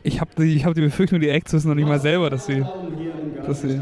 Ich 0.03 0.19
habe 0.19 0.31
die, 0.39 0.57
ich 0.57 0.65
hab 0.65 0.73
die 0.73 0.81
Befürchtung, 0.81 1.21
die 1.21 1.29
Acts 1.29 1.53
wissen 1.53 1.69
noch 1.69 1.75
nicht 1.75 1.87
mal 1.87 2.01
selber, 2.01 2.31
dass 2.31 2.47
sie... 2.47 2.65
Dass 3.47 3.61
sie 3.61 3.79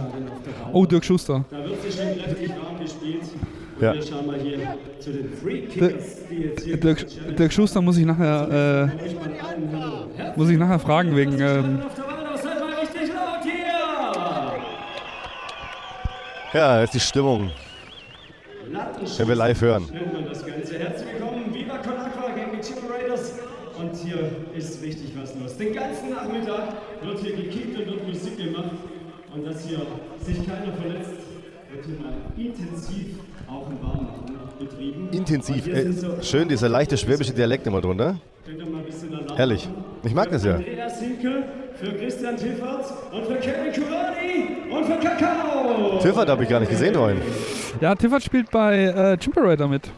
oh, 0.73 0.85
Dirk 0.85 1.05
Schuster. 1.05 1.45
Da 1.49 1.59
wird 1.59 1.81
sich 1.81 1.95
schon 1.95 2.19
kräftig 2.19 2.51
warm 2.51 2.81
gespielt. 2.81 3.23
Ja. 3.81 3.95
Wir 3.95 4.03
schauen 4.03 4.27
mal 4.27 4.39
hier 4.39 4.59
zu 4.99 5.13
den 5.13 5.33
Free 5.33 5.63
Kickers, 5.63 6.27
die 6.31 6.35
jetzt 6.37 6.65
hier 6.65 6.77
Dirk, 6.79 7.37
Dirk 7.37 7.53
Schuster 7.53 7.81
muss 7.81 7.97
ich 7.99 8.07
nachher, 8.07 8.91
äh, 8.91 9.15
muss 10.37 10.49
ich 10.49 10.59
nachher 10.59 10.79
fragen 10.79 11.17
wegen... 11.17 11.41
Ähm! 11.41 11.83
Ja, 16.53 16.81
das 16.81 16.85
ist 16.85 16.95
die 16.95 17.01
Stimmung. 17.01 17.51
Wenn 19.19 19.29
wir 19.29 19.35
live 19.35 19.61
hören. 19.61 19.89
Herzlich 19.91 21.13
willkommen, 21.13 21.53
Viva 21.53 21.79
Con 21.79 21.97
Aqua 21.97 22.31
gegen 22.33 22.53
die 22.57 22.61
Chicken 22.61 22.89
Raiders. 22.89 23.33
Und 23.77 23.95
hier 23.97 24.31
ist 24.55 24.81
richtig 24.83 25.13
was 25.21 25.35
los. 25.35 25.57
Den 25.57 25.75
ganzen 25.75 26.11
Nachmittag 26.11 26.75
wird 27.03 27.19
hier 27.19 27.37
gekickt 27.37 27.77
und 27.77 27.87
wird 27.87 28.07
Musik 28.07 28.37
gemacht. 28.37 28.71
Und 29.35 29.45
dass 29.45 29.67
hier 29.67 29.81
sich 30.25 30.47
keiner 30.47 30.73
verletzt, 30.73 31.11
wird 31.73 31.87
hier 31.87 31.99
mal 32.01 32.15
intensiv 32.37 33.19
auch 33.49 33.69
im 33.69 33.83
Warmmachen 33.83 34.39
betrieben. 34.59 35.09
Intensiv. 35.11 35.67
Äh, 35.67 35.93
so, 35.93 36.23
schön, 36.23 36.49
dieser 36.49 36.69
leichte 36.69 36.97
schwäbische 36.97 37.33
Dialekt 37.33 37.67
immer 37.67 37.81
drunter. 37.81 38.17
könnt 38.47 39.69
Ich 40.05 40.15
mag 40.15 40.31
das 40.31 40.45
ja. 40.45 40.57
Andreas 40.57 41.01
Hinke, 41.01 41.45
für 41.77 41.93
Christian 41.93 42.37
Tiffert 42.37 42.85
und 43.13 43.25
für 43.27 43.35
Kevin 43.37 43.73
Kurani 43.73 44.71
und 44.71 44.85
für 44.85 44.99
Kakao. 44.99 45.99
Tiffert 46.01 46.29
habe 46.29 46.43
ich 46.45 46.49
gar 46.49 46.61
nicht 46.61 46.71
gesehen 46.71 46.95
vorhin. 46.95 47.19
ja, 47.81 47.95
Tiffert 47.95 48.23
spielt 48.23 48.51
bei 48.51 48.85
äh, 48.85 49.17
Chimperator 49.19 49.67
mit. 49.69 49.91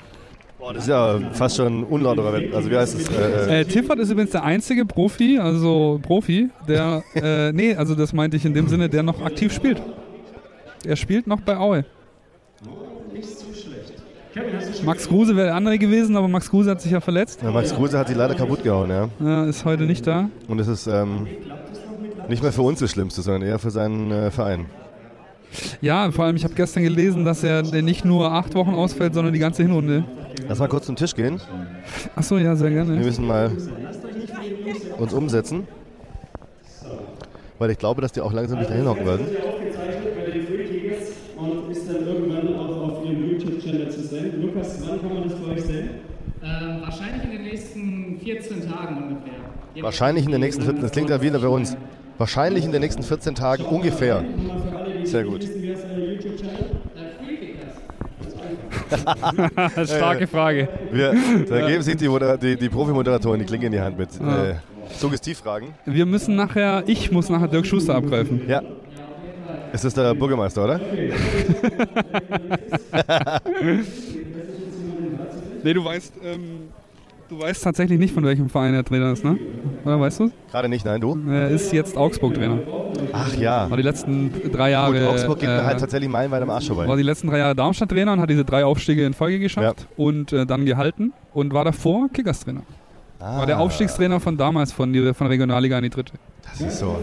Boah, 0.59 0.73
das 0.73 0.85
ist 0.85 0.89
ja 0.89 1.21
fast 1.33 1.57
schon 1.57 1.85
unlauterer 1.85 2.33
Wett. 2.33 2.55
Also 2.55 2.71
wie 2.71 2.77
heißt 2.77 2.99
es? 2.99 3.09
Äh, 3.11 3.59
äh, 3.59 3.61
Äh, 3.61 3.65
Tiffert 3.65 3.99
ist 3.99 4.11
übrigens 4.11 4.31
der 4.33 4.43
einzige 4.45 4.87
Profi, 4.87 5.39
also 5.39 6.01
Profi, 6.03 6.49
der, 6.67 7.03
äh, 7.15 7.53
nee, 7.53 7.75
also 7.75 7.95
das 7.95 8.13
meinte 8.13 8.37
ich 8.37 8.45
in 8.45 8.55
dem 8.55 8.69
Sinne, 8.69 8.89
der 8.89 9.03
noch 9.03 9.21
aktiv 9.23 9.53
spielt. 9.53 9.83
Er 10.85 10.97
spielt 10.97 11.27
noch 11.27 11.41
bei 11.41 11.57
Aue. 11.57 11.85
Max 14.85 15.09
Kruse 15.09 15.35
wäre 15.37 15.47
der 15.49 15.55
andere 15.57 15.79
gewesen, 15.79 16.17
aber 16.17 16.29
Max 16.29 16.51
Kruse 16.51 16.71
hat 16.71 16.81
sich 16.81 16.93
ja 16.93 17.01
verletzt. 17.01 17.41
ja, 17.43 17.51
Max 17.51 17.75
Kruse 17.75 17.99
hat 17.99 18.09
sie 18.09 18.15
leider 18.15 18.35
kaputt 18.35 18.63
gehauen, 18.63 18.91
ja. 18.91 19.09
Äh, 19.45 19.49
ist 19.49 19.65
heute 19.65 19.85
nicht 19.85 20.07
da. 20.07 20.29
Und 20.49 20.59
es 20.61 20.69
ist 20.69 20.87
ähm, 20.87 21.27
nicht 22.29 22.43
mehr 22.43 22.53
für 22.53 22.63
uns 22.63 22.81
das 22.81 22.91
Schlimmste, 22.91 23.23
sondern 23.23 23.43
eher 23.43 23.59
für 23.59 23.71
seinen 23.71 24.11
äh, 24.11 24.31
Verein. 24.31 24.67
Ja, 25.81 26.11
vor 26.11 26.25
allem, 26.27 26.37
ich 26.37 26.45
habe 26.45 26.55
gestern 26.55 26.83
gelesen, 26.83 27.25
dass 27.25 27.43
er 27.43 27.63
nicht 27.63 28.05
nur 28.05 28.31
acht 28.33 28.55
Wochen 28.55 28.75
ausfällt, 28.75 29.15
sondern 29.15 29.33
die 29.33 29.39
ganze 29.41 29.63
Hinrunde. 29.63 30.05
Lass 30.49 30.59
mal 30.59 30.69
kurz 30.69 30.87
zum 30.87 30.97
Tisch 30.97 31.15
gehen. 31.15 31.41
Achso, 32.15 32.37
ja, 32.37 32.55
sehr 32.57 32.69
Wir 32.71 32.85
gerne. 32.85 32.97
müssen 33.01 33.27
mal 33.27 33.51
uns 34.99 35.13
umsetzen. 35.15 35.67
Weil 37.59 37.71
ich 37.71 37.79
glaube, 37.79 38.03
dass 38.03 38.13
die 38.13 38.21
auch 38.21 38.33
langsam 38.35 38.59
nicht 38.59 38.71
dahin 38.71 38.87
hocken 38.87 39.07
werden. 39.07 39.27
aufgezeichnet 39.27 40.15
bei 40.15 40.31
den 40.31 40.47
Free 40.47 40.65
Kickers 40.65 41.09
und 41.39 41.71
ist 41.71 41.89
dann 41.89 42.07
irgendwann 42.07 42.55
auch 42.55 42.83
auf 42.99 43.05
ihrem 43.07 43.31
YouTube-Channel 43.31 43.89
zu 43.91 44.03
sehen. 44.03 44.43
Lukas, 44.43 44.79
wann 44.87 45.01
kann 45.01 45.15
man 45.15 45.23
das 45.29 45.39
bei 45.39 45.53
euch 45.53 45.63
sehen? 45.63 45.91
Ähm, 46.45 46.83
wahrscheinlich 46.83 47.25
in 47.25 47.31
den 47.31 47.43
nächsten 47.45 48.21
14 48.23 48.41
Tagen 48.41 48.45
ungefähr. 48.51 48.65
Je 48.65 48.66
Wahrscheinlich 49.81 50.25
in 50.25 50.33
den 50.33 50.41
nächsten 50.41 50.63
14, 50.63 50.83
das 50.83 50.91
klingt 50.93 51.11
ja 51.11 51.21
wieder 51.21 51.39
bei 51.39 51.49
uns. 51.49 51.77
Wahrscheinlich 52.19 52.65
in 52.65 52.73
den 52.73 52.81
nächsten 52.81 53.03
14 53.03 53.35
Tagen 53.35 53.65
ungefähr. 53.65 54.25
Sehr 55.05 55.25
gut. 55.25 55.47
Starke 59.85 60.27
Frage. 60.27 60.69
Wir, 60.91 61.15
da 61.49 61.67
geben 61.67 61.83
sich 61.83 61.97
die, 61.97 62.09
die, 62.41 62.57
die 62.57 62.69
Profi-Moderatoren 62.69 63.39
die 63.41 63.45
Klinge 63.45 63.67
in 63.67 63.73
die 63.73 63.81
Hand 63.81 63.99
mit 63.99 64.09
äh, 64.21 64.55
Suggestivfragen. 64.99 65.75
Wir 65.85 66.07
müssen 66.07 66.37
nachher, 66.37 66.85
ich 66.87 67.11
muss 67.11 67.29
nachher 67.29 67.49
Dirk 67.49 67.67
Schuster 67.67 67.97
abgreifen. 67.97 68.49
Ja. 68.49 68.63
Es 69.73 69.85
ist 69.85 69.97
der 69.97 70.15
Bürgermeister, 70.15 70.65
oder? 70.65 70.81
Nee, 75.67 75.75
du 75.75 75.85
weißt, 75.85 76.15
ähm, 76.23 76.69
du 77.29 77.41
weißt 77.41 77.65
tatsächlich 77.65 77.99
nicht, 77.99 78.15
von 78.15 78.25
welchem 78.25 78.49
Verein 78.49 78.73
der 78.73 78.85
Trainer 78.85 79.13
ist, 79.13 79.25
ne? 79.25 79.39
Oder 79.85 80.01
weißt 80.01 80.21
du? 80.21 80.31
Gerade 80.51 80.69
nicht, 80.69 80.85
nein, 80.85 81.01
du? 81.01 81.19
Er 81.29 81.49
ist 81.49 81.73
jetzt 81.73 81.97
Augsburg-Trainer. 81.97 82.59
Ach 83.13 83.35
ja. 83.37 83.69
War 83.71 83.77
die 83.77 83.83
letzten 83.83 84.31
drei 84.53 84.71
Jahre. 84.71 85.01
Gut, 85.01 85.09
Augsburg 85.09 85.39
geht 85.41 85.49
mir 85.49 85.61
äh, 85.61 85.65
halt 85.65 85.81
tatsächlich 85.81 86.11
meilenweit 86.11 86.43
am 86.43 86.51
Arsch 86.51 86.69
war 86.69 86.77
vorbei. 86.77 86.97
die 86.97 87.03
letzten 87.03 87.29
drei 87.29 87.39
Jahre 87.39 87.55
Darmstadt-Trainer 87.55 88.13
und 88.13 88.21
hat 88.21 88.31
diese 88.31 88.45
drei 88.45 88.65
Aufstiege 88.65 89.05
in 89.05 89.15
Folge 89.15 89.39
geschafft 89.39 89.87
und 89.97 90.33
äh, 90.33 90.47
dann 90.47 90.67
gehalten 90.67 91.13
und 91.35 91.53
war 91.53 91.65
davor 91.65 92.09
Kickers-Trainer. 92.13 92.63
Ah, 93.19 93.39
War 93.39 93.47
der 93.47 93.61
Aufstiegstrainer 93.61 94.21
von 94.21 94.37
damals, 94.37 94.73
von, 94.73 94.93
die, 94.93 95.15
von 95.15 95.27
Regionalliga 95.27 95.79
in 95.79 95.85
die 95.85 95.91
dritte. 95.91 96.13
Das 96.43 96.61
ist 96.61 96.79
so. 96.81 96.99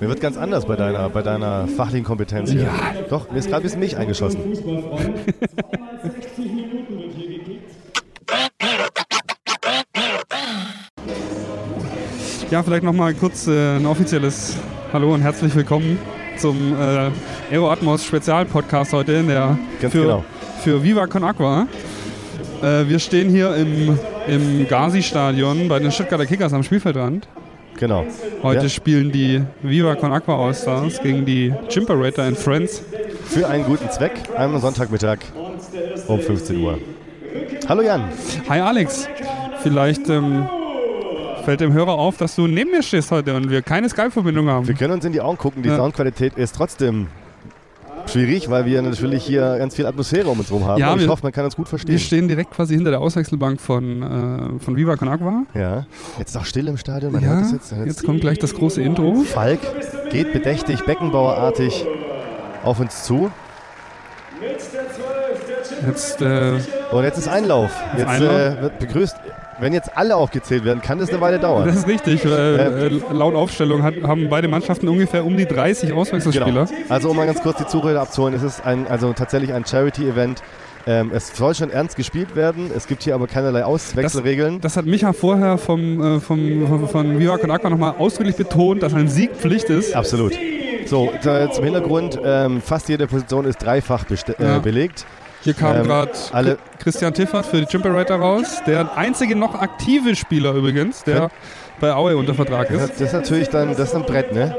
Mir 0.00 0.08
wird 0.08 0.22
ganz 0.22 0.38
anders 0.38 0.64
bei 0.64 0.76
deiner, 0.76 1.10
bei 1.10 1.20
deiner 1.20 1.68
fachlichen 1.68 2.06
Kompetenz 2.06 2.50
hier. 2.50 2.70
Doch, 3.10 3.30
mir 3.30 3.38
ist 3.38 3.48
gerade 3.48 3.60
ein 3.60 3.64
bisschen 3.64 3.80
Milch 3.80 3.98
eingeschossen. 3.98 4.40
Ja, 12.50 12.62
vielleicht 12.62 12.82
nochmal 12.82 13.14
kurz 13.14 13.46
äh, 13.46 13.76
ein 13.76 13.86
offizielles 13.86 14.56
Hallo 14.92 15.14
und 15.14 15.22
herzlich 15.22 15.54
willkommen 15.54 15.98
zum 16.36 16.74
äh, 16.74 17.10
Aero 17.54 17.70
Atmos 17.70 18.04
Spezialpodcast 18.04 18.92
heute 18.92 19.12
in 19.12 19.28
der 19.28 19.56
Ganz 19.80 19.92
für, 19.92 20.02
genau. 20.02 20.24
für 20.62 20.82
Viva 20.82 21.06
Con 21.06 21.22
Aqua. 21.24 21.66
Äh, 22.62 22.88
wir 22.88 22.98
stehen 22.98 23.28
hier 23.30 23.54
im, 23.54 23.98
im 24.26 24.66
Gazi-Stadion 24.68 25.68
bei 25.68 25.78
den 25.78 25.92
Stuttgarter 25.92 26.26
Kickers 26.26 26.52
am 26.52 26.62
Spielfeldrand. 26.62 27.28
Genau. 27.78 28.04
Heute 28.42 28.64
Ja. 28.64 28.68
spielen 28.68 29.12
die 29.12 29.42
Viva 29.62 29.94
Con 29.94 30.12
Aqua 30.12 30.44
All-Stars 30.46 31.00
gegen 31.02 31.24
die 31.24 31.54
Chimperator 31.68 32.24
and 32.24 32.36
Friends. 32.36 32.82
Für 33.26 33.48
einen 33.48 33.64
guten 33.64 33.88
Zweck 33.90 34.12
am 34.36 34.58
Sonntagmittag 34.58 35.18
um 36.08 36.18
15 36.18 36.60
Uhr. 36.60 36.78
Hallo 37.68 37.82
Jan. 37.82 38.02
Hi 38.48 38.58
Alex, 38.58 39.06
vielleicht 39.62 40.08
ähm, 40.08 40.48
fällt 41.44 41.60
dem 41.60 41.72
Hörer 41.72 41.92
auf, 41.94 42.16
dass 42.16 42.36
du 42.36 42.46
neben 42.46 42.70
mir 42.70 42.82
stehst 42.82 43.10
heute 43.10 43.34
und 43.34 43.50
wir 43.50 43.62
keine 43.62 43.88
Skype-Verbindung 43.88 44.48
haben. 44.48 44.66
Wir 44.68 44.74
können 44.74 44.94
uns 44.94 45.04
in 45.04 45.12
die 45.12 45.20
Augen 45.20 45.38
gucken. 45.38 45.62
Die 45.62 45.68
Ja. 45.68 45.76
Soundqualität 45.76 46.34
ist 46.36 46.54
trotzdem 46.56 47.08
schwierig, 48.06 48.50
weil 48.50 48.64
wir 48.64 48.82
natürlich 48.82 49.24
hier 49.24 49.56
ganz 49.58 49.76
viel 49.76 49.86
Atmosphäre 49.86 50.28
um 50.28 50.38
uns 50.38 50.48
herum 50.50 50.66
haben. 50.66 50.80
Ja, 50.80 50.94
ich 50.94 51.02
wir- 51.02 51.08
hoffe, 51.08 51.22
man 51.22 51.32
kann 51.32 51.44
uns 51.44 51.54
gut 51.56 51.66
Wir 51.66 51.70
verstehen. 51.70 51.98
stehen 51.98 52.28
direkt 52.28 52.50
quasi 52.50 52.74
hinter 52.74 52.90
der 52.90 53.00
Auswechselbank 53.00 53.60
von, 53.60 54.02
äh, 54.58 54.64
von 54.64 54.76
Viva 54.76 54.96
Con 54.96 55.08
Aqua. 55.08 55.44
Ja. 55.54 55.86
Jetzt 56.18 56.36
auch 56.36 56.44
still 56.44 56.66
im 56.68 56.76
Stadion. 56.76 57.12
Man 57.12 57.24
hört 57.24 57.40
Ja, 57.40 57.46
es 57.46 57.52
jetzt. 57.52 57.72
jetzt 57.86 58.04
kommt 58.04 58.20
gleich 58.20 58.38
das 58.38 58.54
große 58.54 58.82
Intro. 58.82 59.14
Falk 59.26 59.60
geht 60.10 60.32
bedächtig, 60.32 60.84
Beckenbauerartig 60.84 61.86
auf 62.64 62.80
uns 62.80 63.04
zu. 63.04 63.30
Jetzt, 65.86 66.20
äh, 66.20 66.58
Und 66.92 67.04
jetzt 67.04 67.18
ist 67.18 67.28
Einlauf. 67.28 67.70
Jetzt 67.96 68.06
Einlauf. 68.08 68.32
äh, 68.32 68.62
wird 68.62 68.78
begrüßt. 68.80 69.16
Wenn 69.60 69.72
jetzt 69.72 69.96
alle 69.96 70.16
aufgezählt 70.16 70.64
werden, 70.64 70.80
kann 70.80 70.98
das 70.98 71.10
eine 71.10 71.20
Weile 71.20 71.38
dauern. 71.38 71.66
das 71.66 71.76
ist 71.76 71.86
richtig. 71.86 72.24
Äh, 72.24 72.86
äh, 72.86 73.00
laut 73.12 73.34
Aufstellung 73.34 73.82
hat, 73.82 73.94
haben 74.02 74.28
beide 74.28 74.48
Mannschaften 74.48 74.88
ungefähr 74.88 75.24
um 75.24 75.36
die 75.36 75.46
30 75.46 75.92
Auswechselspieler. 75.92 76.66
Genau. 76.66 76.80
Also 76.88 77.10
um 77.10 77.16
mal 77.16 77.26
ganz 77.26 77.40
kurz 77.42 77.58
die 77.58 77.66
Zuhörer 77.66 78.00
abzuholen, 78.00 78.34
es 78.34 78.42
ist 78.42 78.64
ein, 78.64 78.86
also 78.88 79.12
tatsächlich 79.12 79.52
ein 79.52 79.64
Charity-Event. 79.64 80.42
Ähm, 80.86 81.10
es 81.14 81.36
soll 81.36 81.54
schon 81.54 81.70
ernst 81.70 81.96
gespielt 81.96 82.34
werden. 82.36 82.70
Es 82.74 82.86
gibt 82.86 83.02
hier 83.02 83.14
aber 83.14 83.26
keinerlei 83.26 83.64
Auswechselregeln. 83.64 84.62
Das 84.62 84.78
hat 84.78 84.86
Micha 84.86 85.12
vorher 85.12 85.58
vom, 85.58 86.16
äh, 86.16 86.20
vom, 86.20 86.66
von, 86.66 86.88
von 86.88 87.18
Viva 87.18 87.36
Con 87.36 87.50
Aqua 87.50 87.68
nochmal 87.68 87.94
ausdrücklich 87.98 88.36
betont, 88.36 88.82
dass 88.82 88.94
ein 88.94 89.08
Sieg 89.08 89.32
Pflicht 89.36 89.68
ist. 89.68 89.94
Absolut. 89.94 90.32
So, 90.86 91.12
zum 91.52 91.64
Hintergrund, 91.64 92.18
ähm, 92.24 92.62
fast 92.62 92.88
jede 92.88 93.06
Position 93.06 93.44
ist 93.44 93.58
dreifach 93.58 94.04
beste- 94.04 94.34
Ja. 94.38 94.56
äh, 94.56 94.60
belegt. 94.60 95.04
Hier 95.42 95.54
kam 95.54 95.76
Ähm, 95.76 95.82
gerade 95.84 96.58
Christian 96.78 97.14
Tiffert 97.14 97.46
für 97.46 97.60
die 97.60 97.66
Chimperator 97.66 98.18
raus. 98.18 98.62
Der 98.66 98.96
einzige 98.96 99.36
noch 99.36 99.54
aktive 99.54 100.14
Spieler 100.16 100.52
übrigens, 100.52 101.02
der 101.04 101.16
Ja. 101.16 101.28
bei 101.80 101.92
Aue 101.94 102.16
unter 102.16 102.34
Vertrag 102.34 102.70
ist. 102.70 102.80
ist, 102.82 102.92
das 102.94 103.00
ist 103.00 103.12
natürlich 103.12 103.48
dann, 103.48 103.70
das 103.70 103.88
ist 103.90 103.94
ein 103.94 104.04
Brett, 104.04 104.32
ne? 104.34 104.54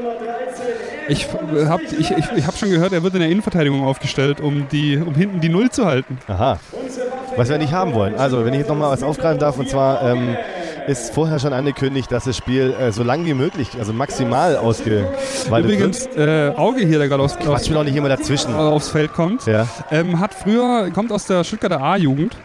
Ich 1.08 1.28
habe 1.66 1.82
ich, 1.98 2.10
ich, 2.12 2.24
ich 2.36 2.46
hab 2.46 2.56
schon 2.56 2.70
gehört, 2.70 2.92
er 2.92 3.02
wird 3.02 3.14
in 3.14 3.20
der 3.20 3.28
Innenverteidigung 3.28 3.84
aufgestellt, 3.84 4.40
um, 4.40 4.68
die, 4.70 4.96
um 4.96 5.14
hinten 5.14 5.40
die 5.40 5.48
Null 5.48 5.68
zu 5.70 5.84
halten. 5.84 6.18
Aha. 6.28 6.58
Was 7.36 7.48
wir 7.48 7.58
nicht 7.58 7.72
haben 7.72 7.92
wollen. 7.94 8.14
Also, 8.14 8.44
wenn 8.44 8.52
ich 8.52 8.60
jetzt 8.60 8.68
nochmal 8.68 8.90
was 8.90 9.02
aufgreifen 9.02 9.38
darf, 9.40 9.58
und 9.58 9.68
zwar, 9.68 10.02
ähm, 10.02 10.36
ist 10.86 11.14
vorher 11.14 11.38
schon 11.38 11.52
angekündigt, 11.52 12.10
dass 12.10 12.24
das 12.24 12.36
Spiel 12.36 12.74
äh, 12.78 12.92
so 12.92 13.02
lang 13.02 13.24
wie 13.24 13.34
möglich, 13.34 13.68
also 13.78 13.92
maximal 13.92 14.56
ausgeweitet 14.56 15.10
Übrigens, 15.48 16.08
wird. 16.14 16.54
äh, 16.54 16.56
Auge 16.58 16.80
hier, 16.86 16.98
der 16.98 17.08
gerade 17.08 17.22
aus, 17.22 17.36
Quatsch 17.38 17.48
aus, 17.48 17.68
doch 17.68 17.84
nicht 17.84 17.96
immer 17.96 18.08
dazwischen. 18.08 18.54
aufs 18.54 18.88
Feld 18.88 19.12
kommt, 19.12 19.46
Ja. 19.46 19.66
ähm, 19.90 20.18
hat 20.20 20.34
früher, 20.34 20.90
kommt 20.92 21.12
aus 21.12 21.26
der 21.26 21.44
Stuttgarter 21.44 21.80
A-Jugend 21.80 22.36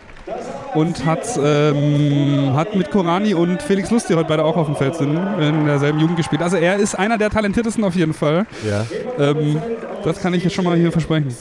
und 0.75 1.05
hat, 1.05 1.25
ähm, 1.43 2.51
hat 2.55 2.75
mit 2.75 2.91
Korani 2.91 3.33
und 3.33 3.61
Felix 3.63 3.89
Lust, 3.91 4.09
die 4.09 4.15
heute 4.15 4.27
beide 4.27 4.43
auch 4.43 4.57
auf 4.57 4.67
dem 4.67 4.75
Feld 4.75 4.95
sind, 4.95 5.17
in 5.39 5.65
derselben 5.65 5.99
Jugend 5.99 6.17
gespielt. 6.17 6.41
Also 6.41 6.57
er 6.57 6.75
ist 6.75 6.95
einer 6.95 7.17
der 7.17 7.29
talentiertesten 7.29 7.83
auf 7.83 7.95
jeden 7.95 8.13
Fall. 8.13 8.45
ja. 8.67 8.85
Ähm, 9.19 9.61
das 10.03 10.19
kann 10.21 10.33
ich 10.33 10.43
jetzt 10.43 10.53
schon 10.53 10.63
mal 10.65 10.77
hier 10.77 10.91
versprechen. 10.91 11.35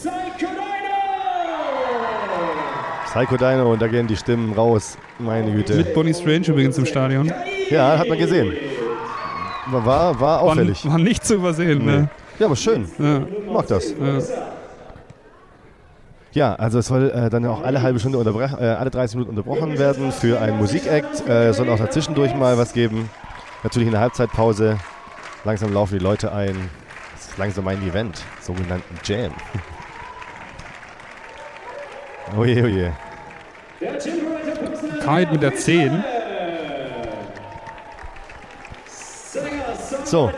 Psycho 3.07 3.37
Dino 3.37 3.73
und 3.73 3.81
da 3.83 3.87
gehen 3.89 4.07
die 4.07 4.17
Stimmen 4.17 4.53
raus. 4.55 4.97
Meine 5.19 5.51
Güte. 5.53 5.75
Mit 5.77 5.95
Bonnie 5.95 6.13
Strange 6.15 6.47
übrigens 6.49 6.77
im 6.79 6.87
Stadion. 6.87 7.33
Ja, 7.71 7.99
hat 7.99 8.09
man 8.09 8.19
gesehen. 8.19 8.53
War, 9.67 9.85
war, 9.85 10.21
war 10.21 10.21
War, 10.21 10.43
auffällig. 10.43 10.85
war 10.89 10.99
nicht 10.99 11.25
zu 11.27 11.35
übersehen. 11.37 11.85
Ne? 11.85 12.09
Ja, 12.39 12.47
aber 12.47 12.57
schön. 12.57 12.89
Ja, 12.99 13.23
Mag 13.53 13.67
das. 13.67 13.91
ja. 13.93 14.19
Ja, 16.33 16.55
also 16.57 16.81
es 16.81 16.87
soll 16.89 17.11
äh, 17.11 17.31
dann 17.31 17.47
auch 17.47 17.63
alle 17.65 17.81
halbe 17.81 17.99
Stunde 17.99 18.19
äh, 18.19 18.65
alle 18.67 18.91
30 18.91 19.17
Minuten 19.17 19.39
unterbrochen 19.39 19.79
werden 19.79 20.13
für 20.13 20.39
einen 20.39 20.59
Musikakt. 20.59 21.27
Äh, 21.27 21.53
soll 21.55 21.71
auch 21.71 21.79
dazwischendurch 21.79 22.35
mal 22.35 22.59
was 22.59 22.75
geben. 22.75 23.09
Natürlich 23.63 23.87
in 23.87 23.93
der 23.93 24.03
Halbzeitpause. 24.03 24.77
Langsam 25.45 25.73
laufen 25.73 25.99
die 25.99 26.05
Leute 26.05 26.33
ein. 26.33 26.55
Das 27.15 27.29
ist 27.29 27.39
langsam 27.39 27.67
ein 27.69 27.81
Event, 27.89 28.23
sogenannten 28.43 28.97
Jam. 29.05 29.33
Oje, 32.37 32.63
oje. 32.65 32.93
Kite 35.07 35.33
mit 35.33 35.43
der 35.43 35.55
10. 35.55 36.03
So, 40.05 40.31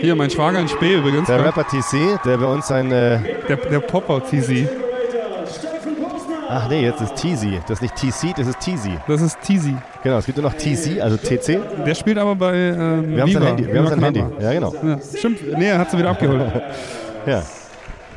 Hier, 0.00 0.14
mein 0.14 0.30
Schwager 0.30 0.60
in 0.60 0.68
Spee 0.68 0.94
übrigens. 0.96 1.26
der 1.26 1.36
ja. 1.38 1.42
Rapper 1.44 1.64
TC, 1.66 2.18
der 2.24 2.36
bei 2.38 2.46
uns 2.46 2.68
sein. 2.68 2.90
Äh, 2.92 3.18
Der, 3.48 3.56
der 3.56 3.80
Popper 3.80 4.22
TZ. 4.22 4.68
ach 6.48 6.68
nee, 6.68 6.82
jetzt 6.82 7.00
ist 7.00 7.16
TZ. 7.16 7.46
Das 7.66 7.80
ist 7.80 7.82
nicht 7.82 7.96
TC, 7.96 8.34
das 8.36 8.46
ist 8.46 8.60
TZ. 8.60 8.88
Das 9.08 9.20
ist 9.20 9.38
TZ. 9.42 9.70
Genau, 10.02 10.18
es 10.18 10.26
gibt 10.26 10.38
nur 10.38 10.48
noch 10.50 10.56
TC, 10.56 11.00
also 11.00 11.16
TC. 11.16 11.58
Der 11.84 11.94
spielt 11.94 12.18
aber 12.18 12.34
bei 12.36 12.54
ähm, 12.54 13.14
Wir 13.16 13.22
haben 13.22 13.32
sein. 13.32 13.42
Handy. 13.42 13.66
Wir 13.66 13.78
haben 13.80 13.88
sein 13.88 14.02
Handy. 14.02 14.24
Ja, 14.40 14.52
genau. 14.52 14.74
Ja, 14.82 14.98
stimmt. 15.16 15.58
Nee, 15.58 15.68
er 15.68 15.78
hat 15.78 15.90
sie 15.90 15.98
wieder 15.98 16.10
abgeholt. 16.10 16.42
Ja. 17.26 17.42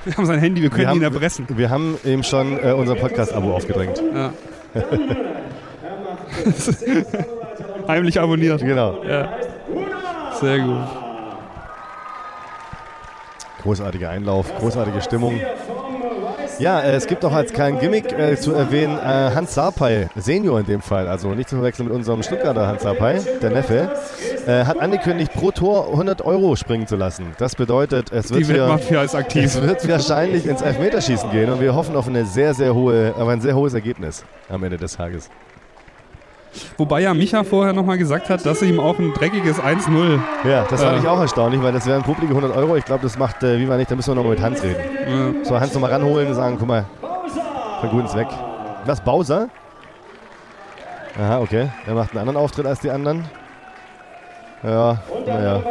Wir 0.04 0.18
haben 0.18 0.26
sein 0.26 0.40
Handy, 0.40 0.62
wir 0.62 0.70
können 0.70 0.82
Wir 0.82 0.94
ihn 0.96 1.06
haben- 1.06 1.14
erpressen. 1.14 1.46
Wir 1.50 1.70
haben 1.70 1.98
ihm 2.04 2.24
schon 2.24 2.60
äh, 2.62 2.74
unser 2.74 2.96
Podcast-Abo 2.96 3.54
aufgedrängt. 3.54 4.02
Ja. 4.14 4.32
Heimlich 7.88 8.20
abonniert. 8.20 8.62
Genau. 8.62 9.02
Sehr 10.40 10.60
gut. 10.60 10.88
Großartiger 13.64 14.10
Einlauf, 14.10 14.54
großartige 14.56 15.02
Stimmung. 15.02 15.42
Ja, 16.60 16.80
äh, 16.82 16.96
es 16.96 17.06
gibt 17.06 17.24
noch 17.24 17.34
als 17.34 17.54
kleinen 17.54 17.80
Gimmick 17.80 18.12
äh, 18.12 18.36
zu 18.36 18.54
erwähnen 18.54 18.98
äh, 18.98 19.02
Hans 19.36 19.54
Sarpay, 19.54 20.08
Senior 20.16 20.60
in 20.60 20.66
dem 20.66 20.82
Fall, 20.82 21.08
also 21.08 21.34
nicht 21.36 21.50
zu 21.50 21.56
verwechseln 21.56 21.88
mit 21.88 21.96
unserem 21.96 22.24
Stuttgarter 22.24 22.68
Hans 22.68 22.84
Sarpay, 22.84 23.20
der 23.42 23.52
Neffe, 23.52 23.92
äh, 24.48 24.66
hat 24.66 24.80
angekündigt, 24.80 25.32
pro 25.34 25.52
Tor 25.52 25.90
100 25.92 26.24
Euro 26.24 26.56
springen 26.56 26.88
zu 26.88 26.96
lassen. 26.96 27.28
Das 27.38 27.56
bedeutet, 27.56 28.12
es 28.12 28.32
wird, 28.32 28.46
hier, 28.46 29.02
es 29.02 29.62
wird 29.62 29.88
wahrscheinlich 29.88 30.46
ins 30.48 30.62
Elfmeterschießen 30.62 31.30
gehen 31.32 31.52
und 31.52 31.62
wir 31.62 31.76
hoffen 31.76 31.96
auf 31.96 32.08
eine 32.08 32.26
sehr, 32.26 32.54
sehr 32.54 32.74
hohe, 32.74 33.14
auf 33.16 33.28
ein 33.28 33.42
sehr 33.42 33.56
hohes 33.56 33.74
Ergebnis 33.74 34.26
am 34.50 34.64
Ende 34.64 34.78
des 34.78 34.96
Tages. 34.98 35.30
Wobei 36.78 37.02
ja 37.02 37.14
Micha 37.14 37.44
vorher 37.44 37.74
nochmal 37.74 37.98
gesagt 37.98 38.30
hat, 38.30 38.46
dass 38.46 38.62
ihm 38.62 38.80
auch 38.80 38.98
ein 39.00 39.14
dreckiges 39.14 39.60
1-0. 39.60 40.20
Ja, 40.44 40.66
das 40.70 40.82
fand 40.84 40.96
Ja. 40.98 41.02
ich 41.02 41.08
auch 41.08 41.20
erstaunlich, 41.20 41.62
weil 41.62 41.72
das 41.74 41.86
wären 41.86 42.04
publike 42.04 42.34
100 42.34 42.56
Euro. 42.56 42.76
Ich 42.76 42.86
glaube, 42.86 43.04
das 43.04 43.18
macht, 43.18 43.44
äh, 43.44 43.60
wie 43.60 43.68
war 43.70 43.78
nicht, 43.78 43.90
da 43.92 43.96
müssen 43.96 44.12
wir 44.12 44.16
nochmal 44.16 44.34
mit 44.34 44.42
Hans 44.42 44.62
reden. 44.64 44.80
Äh, 45.42 45.46
So, 45.46 45.60
Hans 45.60 45.74
nochmal 45.74 45.92
ranholen 45.92 46.28
und 46.28 46.34
sagen, 46.36 46.56
guck 46.60 46.68
mal, 46.68 46.86
für 47.82 47.88
guten 47.88 48.08
Zweck. 48.08 48.28
Was, 48.86 49.02
Bowser? 49.02 49.50
Aha, 51.20 51.40
okay. 51.40 51.70
Er 51.88 51.94
macht 51.96 52.12
einen 52.12 52.20
anderen 52.20 52.38
Auftritt 52.38 52.66
als 52.66 52.80
die 52.80 52.92
anderen. 52.92 53.26
Ja, 54.68 54.98
naja. 55.26 55.62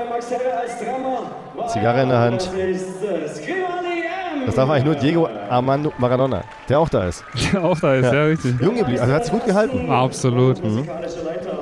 Zigarre 1.69 2.03
in 2.03 2.09
der 2.09 2.19
Hand. 2.19 2.51
Das 4.47 4.55
darf 4.55 4.71
eigentlich 4.71 4.85
nur 4.85 4.95
Diego 4.95 5.29
Armando 5.51 5.93
Maradona, 5.99 6.45
der 6.69 6.81
auch 6.81 6.89
da 6.89 7.07
ist. 7.09 7.23
der 7.53 7.63
auch 7.63 7.79
da 7.79 7.95
ist, 7.95 8.11
ja, 8.11 8.25
richtig. 8.25 8.59
Jung 8.59 8.77
geblieben, 8.77 9.01
also 9.01 9.13
hat 9.13 9.25
sich 9.25 9.33
gut 9.33 9.45
gehalten. 9.45 9.91
Absolut. 9.91 10.63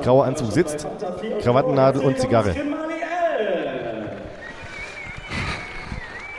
Grauer 0.03 0.27
Anzug 0.27 0.53
sitzt, 0.53 0.87
Krawattennadel 1.43 2.03
und 2.03 2.19
Zigarre. 2.21 2.55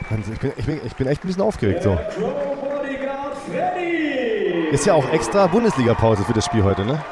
Ich 0.08 0.38
bin, 0.38 0.52
ich, 0.56 0.66
bin, 0.66 0.80
ich 0.86 0.96
bin 0.96 1.06
echt 1.08 1.24
ein 1.24 1.26
bisschen 1.26 1.42
aufgeregt 1.42 1.82
so. 1.82 1.98
Ist 4.70 4.86
ja 4.86 4.94
auch 4.94 5.12
extra 5.12 5.46
Bundesliga-Pause 5.46 6.24
für 6.24 6.32
das 6.32 6.46
Spiel 6.46 6.62
heute, 6.62 6.84
ne? 6.86 7.02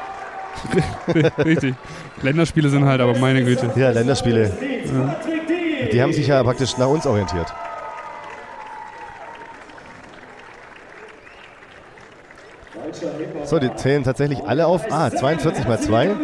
Richtig. 1.43 1.75
Länderspiele 2.21 2.69
sind 2.69 2.85
halt, 2.85 3.01
aber 3.01 3.17
meine 3.17 3.43
Güte. 3.43 3.71
Ja, 3.75 3.91
Länderspiele. 3.91 4.51
Die 5.91 6.01
haben 6.01 6.13
sich 6.13 6.27
ja 6.27 6.43
praktisch 6.43 6.77
nach 6.77 6.87
uns 6.87 7.05
orientiert. 7.05 7.53
So, 13.43 13.59
die 13.59 13.73
zählen 13.75 14.03
tatsächlich 14.03 14.43
alle 14.45 14.65
auf. 14.65 14.81
Ah, 14.89 15.11
42 15.11 15.67
mal 15.67 15.79
2. 15.79 16.15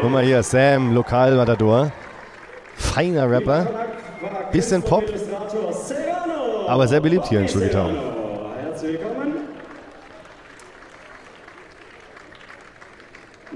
Guck 0.00 0.10
mal 0.10 0.22
hier, 0.22 0.42
Sam, 0.42 0.94
Lokalmatador. 0.94 1.90
Feiner 2.76 3.30
Rapper. 3.30 3.66
Bisschen 4.52 4.82
Pop. 4.82 5.04
Aber 6.68 6.86
sehr 6.88 7.00
beliebt 7.00 7.26
hier 7.26 7.40
in 7.40 7.48
Stuttgart. 7.48 8.15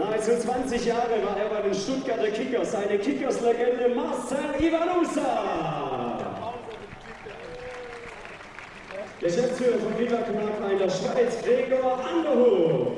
Nahezu 0.01 0.31
20 0.39 0.87
Jahre 0.87 1.23
war 1.23 1.37
er 1.37 1.49
bei 1.55 1.69
den 1.69 1.75
Stuttgarter 1.75 2.31
Kickers, 2.31 2.75
eine 2.75 2.99
Kickers-Legende 2.99 3.95
Marcel 3.95 4.39
Ivanusa. 4.59 5.21
Geschäftsführer 9.21 9.79
von 9.79 9.99
Viva 9.99 10.17
Knapper 10.17 10.73
in 10.73 10.79
der 10.79 10.89
Schweiz, 10.89 11.37
Gregor 11.45 11.99
Anderhof. 12.03 12.93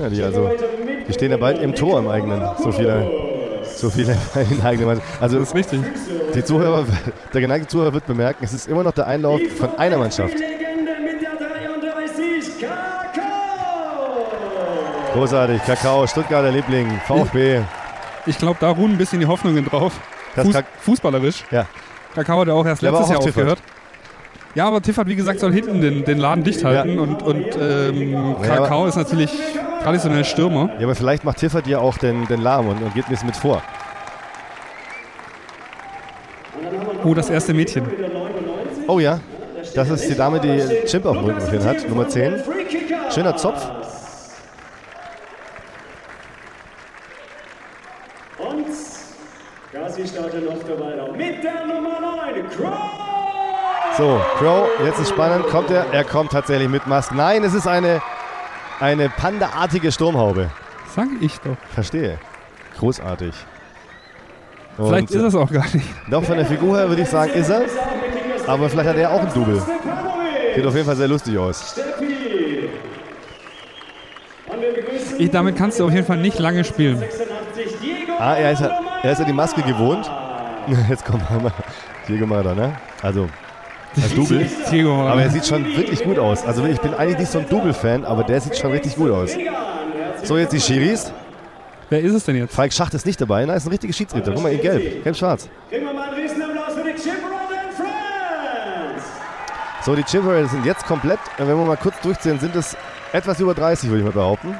Ja, 0.00 0.08
die 0.08 0.22
also, 0.22 0.50
die 1.06 1.12
stehen 1.12 1.30
ja 1.32 1.36
bald 1.36 1.60
im 1.60 1.74
Tor 1.74 1.98
im 1.98 2.08
eigenen. 2.08 2.40
So 2.62 2.72
viele, 2.72 3.04
so 3.64 3.90
viele 3.90 4.16
in 4.50 4.62
eigenen. 4.62 4.86
Mann- 4.86 5.02
Also 5.20 5.38
Das 5.38 5.48
ist 5.48 5.54
richtig. 5.54 5.80
die 6.34 6.44
Zuhörer, 6.44 6.86
der 7.34 7.40
geneigte 7.42 7.68
Zuhörer 7.68 7.92
wird 7.92 8.06
bemerken, 8.06 8.44
es 8.44 8.54
ist 8.54 8.68
immer 8.68 8.82
noch 8.84 8.92
der 8.92 9.06
Einlauf 9.06 9.40
von 9.58 9.76
einer 9.76 9.98
Mannschaft. 9.98 10.34
Großartig, 15.16 15.62
Kakao, 15.64 16.06
Stuttgarter 16.06 16.50
Liebling, 16.50 17.00
VfB. 17.06 17.62
Ich 18.26 18.36
glaube, 18.36 18.58
da 18.60 18.68
ruhen 18.68 18.92
ein 18.92 18.98
bisschen 18.98 19.18
die 19.18 19.24
Hoffnungen 19.26 19.64
drauf. 19.64 19.94
Fuß, 20.34 20.54
fußballerisch. 20.82 21.42
Ja. 21.50 21.64
Kakao 22.14 22.40
hat 22.40 22.48
ja 22.48 22.52
auch 22.52 22.66
erst 22.66 22.82
Der 22.82 22.90
letztes 22.90 23.06
auch 23.06 23.12
Jahr 23.12 23.20
Tiffert. 23.20 23.42
aufgehört. 23.44 23.58
Ja, 24.54 24.66
aber 24.66 24.82
Tiffert, 24.82 25.06
wie 25.08 25.16
gesagt, 25.16 25.40
soll 25.40 25.54
hinten 25.54 25.80
den, 25.80 26.04
den 26.04 26.18
Laden 26.18 26.44
dicht 26.44 26.62
halten. 26.64 26.98
Und, 26.98 27.22
und 27.22 27.46
ähm, 27.58 28.36
Ja, 28.42 28.56
Kakao 28.56 28.84
ist 28.86 28.96
natürlich 28.96 29.30
traditionell 29.82 30.26
Stürmer. 30.26 30.68
Ja, 30.78 30.84
aber 30.84 30.94
vielleicht 30.94 31.24
macht 31.24 31.38
Tiffert 31.38 31.66
ja 31.66 31.78
auch 31.78 31.96
den, 31.96 32.26
den 32.26 32.42
Lahm 32.42 32.68
und, 32.68 32.82
und 32.82 32.92
geht 32.94 33.06
ein 33.06 33.10
bisschen 33.10 33.26
mit 33.26 33.36
vor. 33.36 33.62
Oh, 37.04 37.14
das 37.14 37.30
erste 37.30 37.54
Mädchen. 37.54 37.86
Oh 38.86 38.98
ja, 38.98 39.20
das 39.74 39.88
ist 39.88 40.10
die 40.10 40.14
Dame, 40.14 40.40
die 40.40 40.60
Chimp 40.86 41.06
auf 41.06 41.16
dem 41.16 41.24
Rücken 41.24 41.64
hat, 41.64 41.88
Nummer 41.88 42.06
10. 42.06 42.34
Schöner 43.14 43.34
Zopf. 43.36 43.66
Und 48.38 48.66
Gazi 49.72 50.06
startet 50.06 50.48
auf 50.48 50.64
der 50.64 50.80
Weiter 50.80 51.12
mit 51.12 51.42
der 51.44 51.66
Nummer 51.66 52.00
9, 52.00 52.48
Crow. 52.50 52.72
So, 53.96 54.20
Crow, 54.38 54.68
jetzt 54.84 55.00
ist 55.00 55.08
spannend. 55.08 55.46
Kommt 55.46 55.70
er? 55.70 55.86
Er 55.92 56.04
kommt 56.04 56.32
tatsächlich 56.32 56.68
mit 56.68 56.86
Mask. 56.86 57.12
Nein, 57.14 57.42
es 57.44 57.54
ist 57.54 57.66
eine, 57.66 58.02
eine 58.78 59.08
pandaartige 59.08 59.90
Sturmhaube. 59.90 60.50
Sag 60.94 61.08
ich 61.20 61.38
doch. 61.40 61.56
Verstehe. 61.72 62.18
Großartig. 62.78 63.34
Und 64.76 64.88
Vielleicht 64.88 65.10
ist 65.12 65.22
es 65.22 65.34
auch 65.34 65.50
gar 65.50 65.64
nicht. 65.72 65.88
Doch 66.10 66.22
von 66.22 66.36
der 66.36 66.44
Figur 66.44 66.76
her 66.76 66.88
würde 66.88 67.02
ich 67.02 67.08
sagen, 67.08 67.32
ist 67.32 67.48
er. 67.48 67.62
Aber 68.46 68.68
vielleicht 68.68 68.90
hat 68.90 68.96
er 68.96 69.10
auch 69.10 69.20
ein 69.20 69.32
Double. 69.32 69.62
Sieht 70.54 70.66
auf 70.66 70.74
jeden 70.74 70.86
Fall 70.86 70.96
sehr 70.96 71.08
lustig 71.08 71.38
aus. 71.38 71.80
Ich, 75.18 75.30
damit 75.30 75.56
kannst 75.56 75.80
du 75.80 75.86
auf 75.86 75.92
jeden 75.92 76.06
Fall 76.06 76.18
nicht 76.18 76.38
lange 76.38 76.64
spielen. 76.64 76.98
86, 76.98 77.78
Diego 77.80 78.12
Ah, 78.18 78.34
er 78.34 78.52
ist, 78.52 78.60
er 78.60 79.12
ist 79.12 79.18
ja 79.18 79.24
die 79.24 79.32
Maske 79.32 79.62
gewohnt. 79.62 80.10
Jetzt 80.90 81.04
kommt 81.06 81.22
mal 81.42 81.52
Diego 82.06 82.26
Maradona. 82.26 82.78
Also, 83.02 83.28
als 84.02 84.14
Double. 84.14 84.46
Aber 85.08 85.22
er 85.22 85.30
sieht 85.30 85.46
schon 85.46 85.64
wirklich 85.76 86.02
gut 86.02 86.18
aus. 86.18 86.44
Also 86.44 86.64
ich 86.64 86.80
bin 86.80 86.94
eigentlich 86.94 87.18
nicht 87.18 87.32
so 87.32 87.38
ein 87.38 87.48
Double-Fan, 87.48 88.04
aber 88.04 88.24
der 88.24 88.40
sieht 88.40 88.56
schon 88.56 88.70
richtig 88.72 88.96
gut 88.96 89.10
aus. 89.10 89.36
So, 90.22 90.36
jetzt 90.36 90.52
die 90.52 90.60
Schiris. 90.60 91.12
Wer 91.88 92.00
ist 92.00 92.14
es 92.14 92.24
denn 92.24 92.36
jetzt? 92.36 92.54
Falk 92.54 92.72
Schacht 92.72 92.94
ist 92.94 93.06
nicht 93.06 93.20
dabei. 93.20 93.44
Nein, 93.44 93.56
ist 93.56 93.66
ein 93.66 93.70
richtiger 93.70 93.92
Schiedsrichter. 93.92 94.32
Guck 94.32 94.42
mal, 94.42 94.52
in 94.52 94.60
gelb. 94.60 95.04
Gelb-schwarz. 95.04 95.48
So, 99.84 99.94
die 99.94 100.02
Chimerails 100.02 100.50
sind 100.50 100.66
jetzt 100.66 100.84
komplett, 100.84 101.20
wenn 101.38 101.46
wir 101.46 101.54
mal 101.54 101.76
kurz 101.76 102.00
durchzählen, 102.00 102.40
sind 102.40 102.56
es 102.56 102.76
etwas 103.12 103.38
über 103.38 103.54
30, 103.54 103.88
würde 103.88 104.00
ich 104.00 104.04
mal 104.04 104.12
behaupten. 104.12 104.56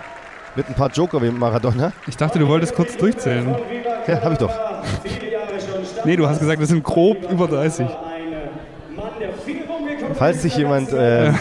Mit 0.54 0.68
ein 0.68 0.74
paar 0.74 0.88
Joker 0.88 1.20
wie 1.20 1.30
Maradona. 1.30 1.92
Ich 2.06 2.16
dachte, 2.16 2.38
du 2.38 2.46
wolltest 2.46 2.76
kurz 2.76 2.96
durchzählen. 2.96 3.56
Ja, 4.06 4.22
habe 4.22 4.34
ich 4.34 4.38
doch. 4.38 4.52
Nee, 6.04 6.14
du 6.14 6.28
hast 6.28 6.38
gesagt, 6.38 6.60
wir 6.60 6.66
sind 6.66 6.84
grob 6.84 7.28
über 7.28 7.48
30. 7.48 7.86
Ein 7.86 7.92
Mann, 8.94 9.08
der 9.18 9.32
viel 9.32 9.64
rumgekommen 9.68 9.98
Falls 10.18 10.42
sich 10.42 10.56
jemand 10.56 10.92
äh, 10.92 11.32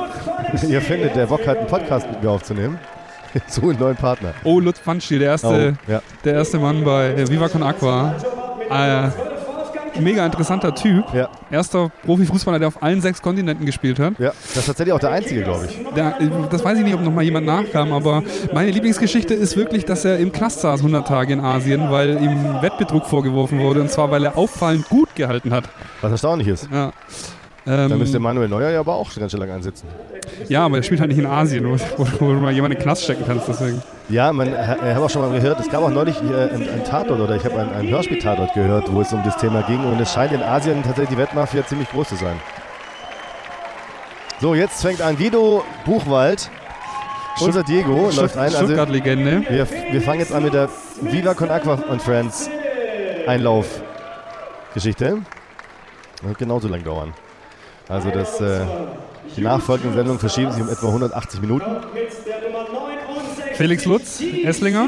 hier 0.60 0.80
findet, 0.80 1.14
der 1.16 1.26
Bock 1.26 1.46
hat, 1.46 1.58
einen 1.58 1.66
Podcast 1.66 2.08
mit 2.10 2.22
mir 2.22 2.30
aufzunehmen, 2.30 2.78
so 3.48 3.62
einen 3.62 3.78
neuen 3.78 3.96
Partner. 3.96 4.32
Oh, 4.44 4.58
Lutz 4.60 4.78
Pfanschli, 4.80 5.18
der 5.18 5.28
erste, 5.28 5.76
Oh, 5.88 5.90
ja. 5.90 6.02
der 6.24 6.34
erste 6.34 6.58
Mann 6.58 6.84
bei 6.84 7.10
äh, 7.14 7.28
Viva 7.30 7.48
Con 7.48 7.62
Aqua. 7.62 8.14
Äh, 8.70 9.10
mega 10.00 10.26
interessanter 10.26 10.74
Typ. 10.74 11.04
Ja. 11.14 11.28
Erster 11.50 11.90
Profifußballer, 12.04 12.58
der 12.58 12.68
auf 12.68 12.82
allen 12.82 13.00
sechs 13.00 13.22
Kontinenten 13.22 13.64
gespielt 13.64 13.98
hat. 13.98 14.18
ja, 14.18 14.32
das 14.48 14.56
ist 14.56 14.66
tatsächlich 14.66 14.92
auch 14.92 14.98
der 14.98 15.10
einzige, 15.12 15.42
glaube 15.42 15.66
ich. 15.70 15.78
Der, 15.94 16.16
das 16.50 16.64
weiß 16.64 16.78
ich 16.78 16.84
nicht, 16.84 16.94
ob 16.94 17.00
noch 17.02 17.12
mal 17.12 17.22
jemand 17.22 17.46
nachkam, 17.46 17.92
aber 17.92 18.22
meine 18.52 18.70
Lieblingsgeschichte 18.72 19.32
ist 19.34 19.56
wirklich, 19.56 19.84
dass 19.84 20.04
er 20.04 20.18
im 20.18 20.32
Knast 20.32 20.60
saß 20.60 20.80
100 20.80 21.06
Tage 21.06 21.32
in 21.32 21.40
Asien, 21.40 21.90
weil 21.90 22.20
ihm 22.22 22.60
Wettbetrug 22.60 23.06
vorgeworfen 23.06 23.60
wurde 23.60 23.80
und 23.80 23.90
zwar, 23.90 24.10
weil 24.10 24.24
er 24.24 24.36
auffallend 24.36 24.88
gut 24.88 25.14
gehalten 25.14 25.54
hat. 25.54 25.64
Was 26.02 26.10
erstaunlich 26.10 26.48
ist. 26.48 26.68
Ja. 26.72 26.92
Da 27.66 27.86
Ähm, 27.86 27.98
müsste 27.98 28.20
Manuel 28.20 28.48
Neuer 28.48 28.70
ja 28.70 28.80
aber 28.80 28.94
auch 28.94 29.12
ganz 29.14 29.32
schön 29.32 29.40
lange 29.40 29.52
ansitzen. 29.52 29.88
ja, 30.48 30.64
aber 30.64 30.76
er 30.76 30.82
spielt 30.84 31.00
halt 31.00 31.08
nicht 31.10 31.18
in 31.18 31.26
Asien, 31.26 31.64
wo, 31.68 31.76
wo, 31.96 32.06
wo 32.20 32.32
du 32.32 32.40
mal 32.40 32.52
jemanden 32.52 32.76
in 32.76 32.78
den 32.78 32.84
Knast 32.84 33.02
stecken 33.02 33.24
kannst. 33.26 33.48
Deswegen. 33.48 33.82
Ja, 34.08 34.32
man, 34.32 34.48
ich 34.48 34.54
habe 34.56 35.04
auch 35.04 35.10
schon 35.10 35.22
mal 35.22 35.32
gehört, 35.36 35.58
es 35.58 35.68
gab 35.68 35.82
auch 35.82 35.90
neulich 35.90 36.16
äh, 36.22 36.54
ein, 36.54 36.62
ein 36.68 36.84
Tatort 36.84 37.18
oder 37.20 37.34
ich 37.34 37.44
habe 37.44 37.58
ein, 37.58 37.68
ein 37.74 37.88
Hörspiel-Tatort 37.88 38.54
gehört, 38.54 38.92
wo 38.92 39.00
es 39.00 39.12
um 39.12 39.22
das 39.24 39.36
Thema 39.38 39.62
ging 39.62 39.84
und 39.84 40.00
es 40.00 40.12
scheint 40.12 40.30
in 40.32 40.42
Asien 40.42 40.82
tatsächlich 40.84 41.16
die 41.16 41.18
Wettmafia 41.18 41.66
ziemlich 41.66 41.90
groß 41.90 42.10
zu 42.10 42.14
sein. 42.16 42.40
So, 44.40 44.54
jetzt 44.54 44.80
fängt 44.82 45.02
an 45.02 45.16
Guido 45.16 45.64
Buchwald. 45.84 46.48
Unser 47.40 47.64
Diego 47.64 48.10
läuft 48.14 48.36
ein. 48.36 48.44
Also 48.44 48.64
Stuttgart-Legende. 48.64 49.42
wir, 49.48 49.66
wir 49.90 50.02
fangen 50.02 50.20
jetzt 50.20 50.32
an 50.32 50.44
mit 50.44 50.54
der 50.54 50.68
Viva 51.00 51.34
Con 51.34 51.50
Aqua 51.50 51.74
und 51.90 52.00
Friends 52.00 52.48
Einlauf-Geschichte. 53.26 55.18
Wird 56.22 56.38
genauso 56.38 56.68
lang 56.68 56.84
dauern. 56.84 57.12
Also 57.88 58.10
das, 58.10 58.40
äh, 58.40 58.60
die 59.36 59.42
nachfolgenden 59.42 59.94
Sendungen 59.94 60.18
verschieben 60.18 60.50
sich 60.52 60.62
um 60.62 60.68
etwa 60.68 60.86
180 60.88 61.40
Minuten. 61.40 61.64
mit 61.94 62.08
der 62.26 62.40
Nummer 62.48 62.64
69. 62.70 63.56
Felix 63.56 63.84
Lutz, 63.84 64.20
Esslinger. 64.44 64.86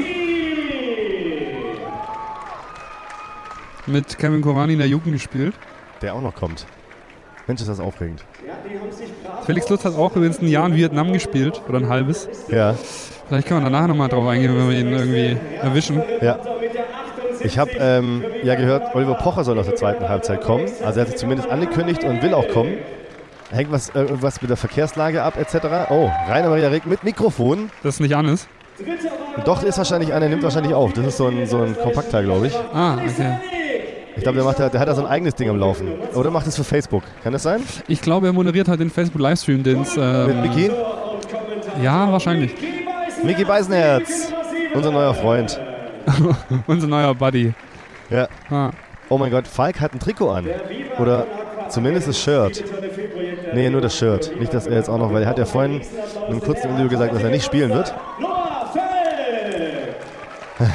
Mit 3.87 4.17
Kevin 4.17 4.41
Korani 4.41 4.73
in 4.73 4.79
der 4.79 4.87
Jugend 4.87 5.13
gespielt. 5.13 5.55
Der 6.01 6.13
auch 6.13 6.21
noch 6.21 6.35
kommt. 6.35 6.65
Mensch, 7.47 7.61
ist 7.61 7.67
das 7.67 7.79
aufregend. 7.79 8.23
Felix 9.45 9.67
Lutz 9.69 9.83
hat 9.85 9.95
auch 9.95 10.15
übrigens 10.15 10.39
ein 10.39 10.47
Jahr 10.47 10.67
in 10.67 10.75
Vietnam 10.75 11.11
gespielt. 11.11 11.61
Oder 11.67 11.79
ein 11.79 11.89
halbes. 11.89 12.29
Ja, 12.49 12.75
Vielleicht 13.27 13.47
können 13.47 13.63
wir 13.63 13.69
danach 13.69 13.87
nochmal 13.87 14.09
drauf 14.09 14.27
eingehen, 14.27 14.55
wenn 14.57 14.69
wir 14.69 14.79
ihn 14.79 14.91
irgendwie 14.91 15.37
erwischen. 15.61 16.01
ja. 16.21 16.39
Mit 17.41 17.43
der 17.43 17.51
78. 17.51 17.51
Ich 17.51 17.57
habe 17.59 17.71
ähm, 17.79 18.23
ja 18.43 18.55
gehört, 18.55 18.95
Oliver 18.95 19.15
Pocher 19.15 19.43
soll 19.43 19.57
aus 19.59 19.65
der 19.65 19.75
zweiten 19.75 20.07
Halbzeit 20.07 20.41
kommen. 20.41 20.65
Also 20.83 20.99
er 20.99 21.01
hat 21.01 21.07
sich 21.09 21.17
zumindest 21.17 21.49
angekündigt 21.49 22.03
und 22.03 22.21
will 22.21 22.33
auch 22.33 22.47
kommen. 22.49 22.77
Hängt 23.51 23.71
was, 23.71 23.89
äh, 23.95 24.05
was 24.09 24.41
mit 24.41 24.49
der 24.49 24.57
Verkehrslage 24.57 25.23
ab 25.23 25.35
etc. 25.37 25.65
Oh, 25.89 26.09
Rainer 26.29 26.49
Maria 26.49 26.69
Reg 26.69 26.85
mit 26.85 27.03
Mikrofon. 27.03 27.69
Das 27.83 27.95
ist 27.95 27.99
nicht 28.01 28.13
Hannes. 28.13 28.47
Doch, 29.45 29.63
ist 29.63 29.77
wahrscheinlich 29.77 30.13
einer, 30.13 30.29
nimmt 30.29 30.43
wahrscheinlich 30.43 30.73
auf. 30.73 30.93
Das 30.93 31.05
ist 31.05 31.17
so 31.17 31.27
ein, 31.27 31.45
so 31.47 31.57
ein 31.61 31.75
Kompaktteil, 31.77 32.23
glaube 32.23 32.47
ich. 32.47 32.53
Ah, 32.73 32.93
okay. 32.95 33.37
Ich 34.15 34.23
glaube, 34.23 34.35
der, 34.37 34.45
macht 34.45 34.59
da- 34.59 34.69
der 34.69 34.79
hat 34.79 34.87
da 34.87 34.95
so 34.95 35.01
ein 35.03 35.07
eigenes 35.07 35.35
Ding 35.35 35.49
am 35.49 35.57
Laufen. 35.57 35.87
Oder 36.13 36.29
macht 36.31 36.45
es 36.47 36.55
für 36.55 36.63
Facebook. 36.63 37.03
Kann 37.23 37.33
das 37.33 37.43
sein? 37.43 37.61
Ich 37.87 38.01
glaube, 38.01 38.27
er 38.27 38.33
moderiert 38.33 38.67
halt 38.67 38.79
den 38.79 38.89
Facebook-Livestream, 38.89 39.63
den 39.63 39.81
es. 39.81 39.95
Mit 39.95 40.05
Ähm, 40.05 40.41
Miki? 40.41 40.71
ja, 41.81 42.11
wahrscheinlich. 42.11 42.51
Miki 43.23 43.43
Beisenherz. 43.45 44.31
Unser 44.73 44.91
neuer 44.91 45.13
Freund. 45.13 45.59
Unser 46.67 46.87
neuer 46.87 47.13
Buddy. 47.15 47.53
Ja. 48.09 48.27
Ah. 48.49 48.71
Oh 49.09 49.17
mein 49.17 49.31
Gott, 49.31 49.47
Falk 49.47 49.79
hat 49.79 49.93
ein 49.93 49.99
Trikot 49.99 50.29
an. 50.29 50.47
Oder 50.99 51.25
zumindest 51.69 52.07
das 52.07 52.19
Shirt. 52.19 52.63
Nee, 53.53 53.69
nur 53.69 53.81
das 53.81 53.97
Shirt. 53.97 54.31
Nicht, 54.39 54.53
dass 54.53 54.67
er 54.67 54.75
jetzt 54.75 54.89
auch 54.89 54.97
noch, 54.99 55.11
weil 55.13 55.23
er 55.23 55.29
hat 55.29 55.39
ja 55.39 55.45
vorhin 55.45 55.81
in 55.81 55.87
einem 56.25 56.41
kurzen 56.41 56.69
Interview 56.69 56.89
gesagt, 56.89 57.13
dass 57.13 57.23
er 57.23 57.29
nicht 57.29 57.45
spielen 57.45 57.71
wird. 57.71 57.93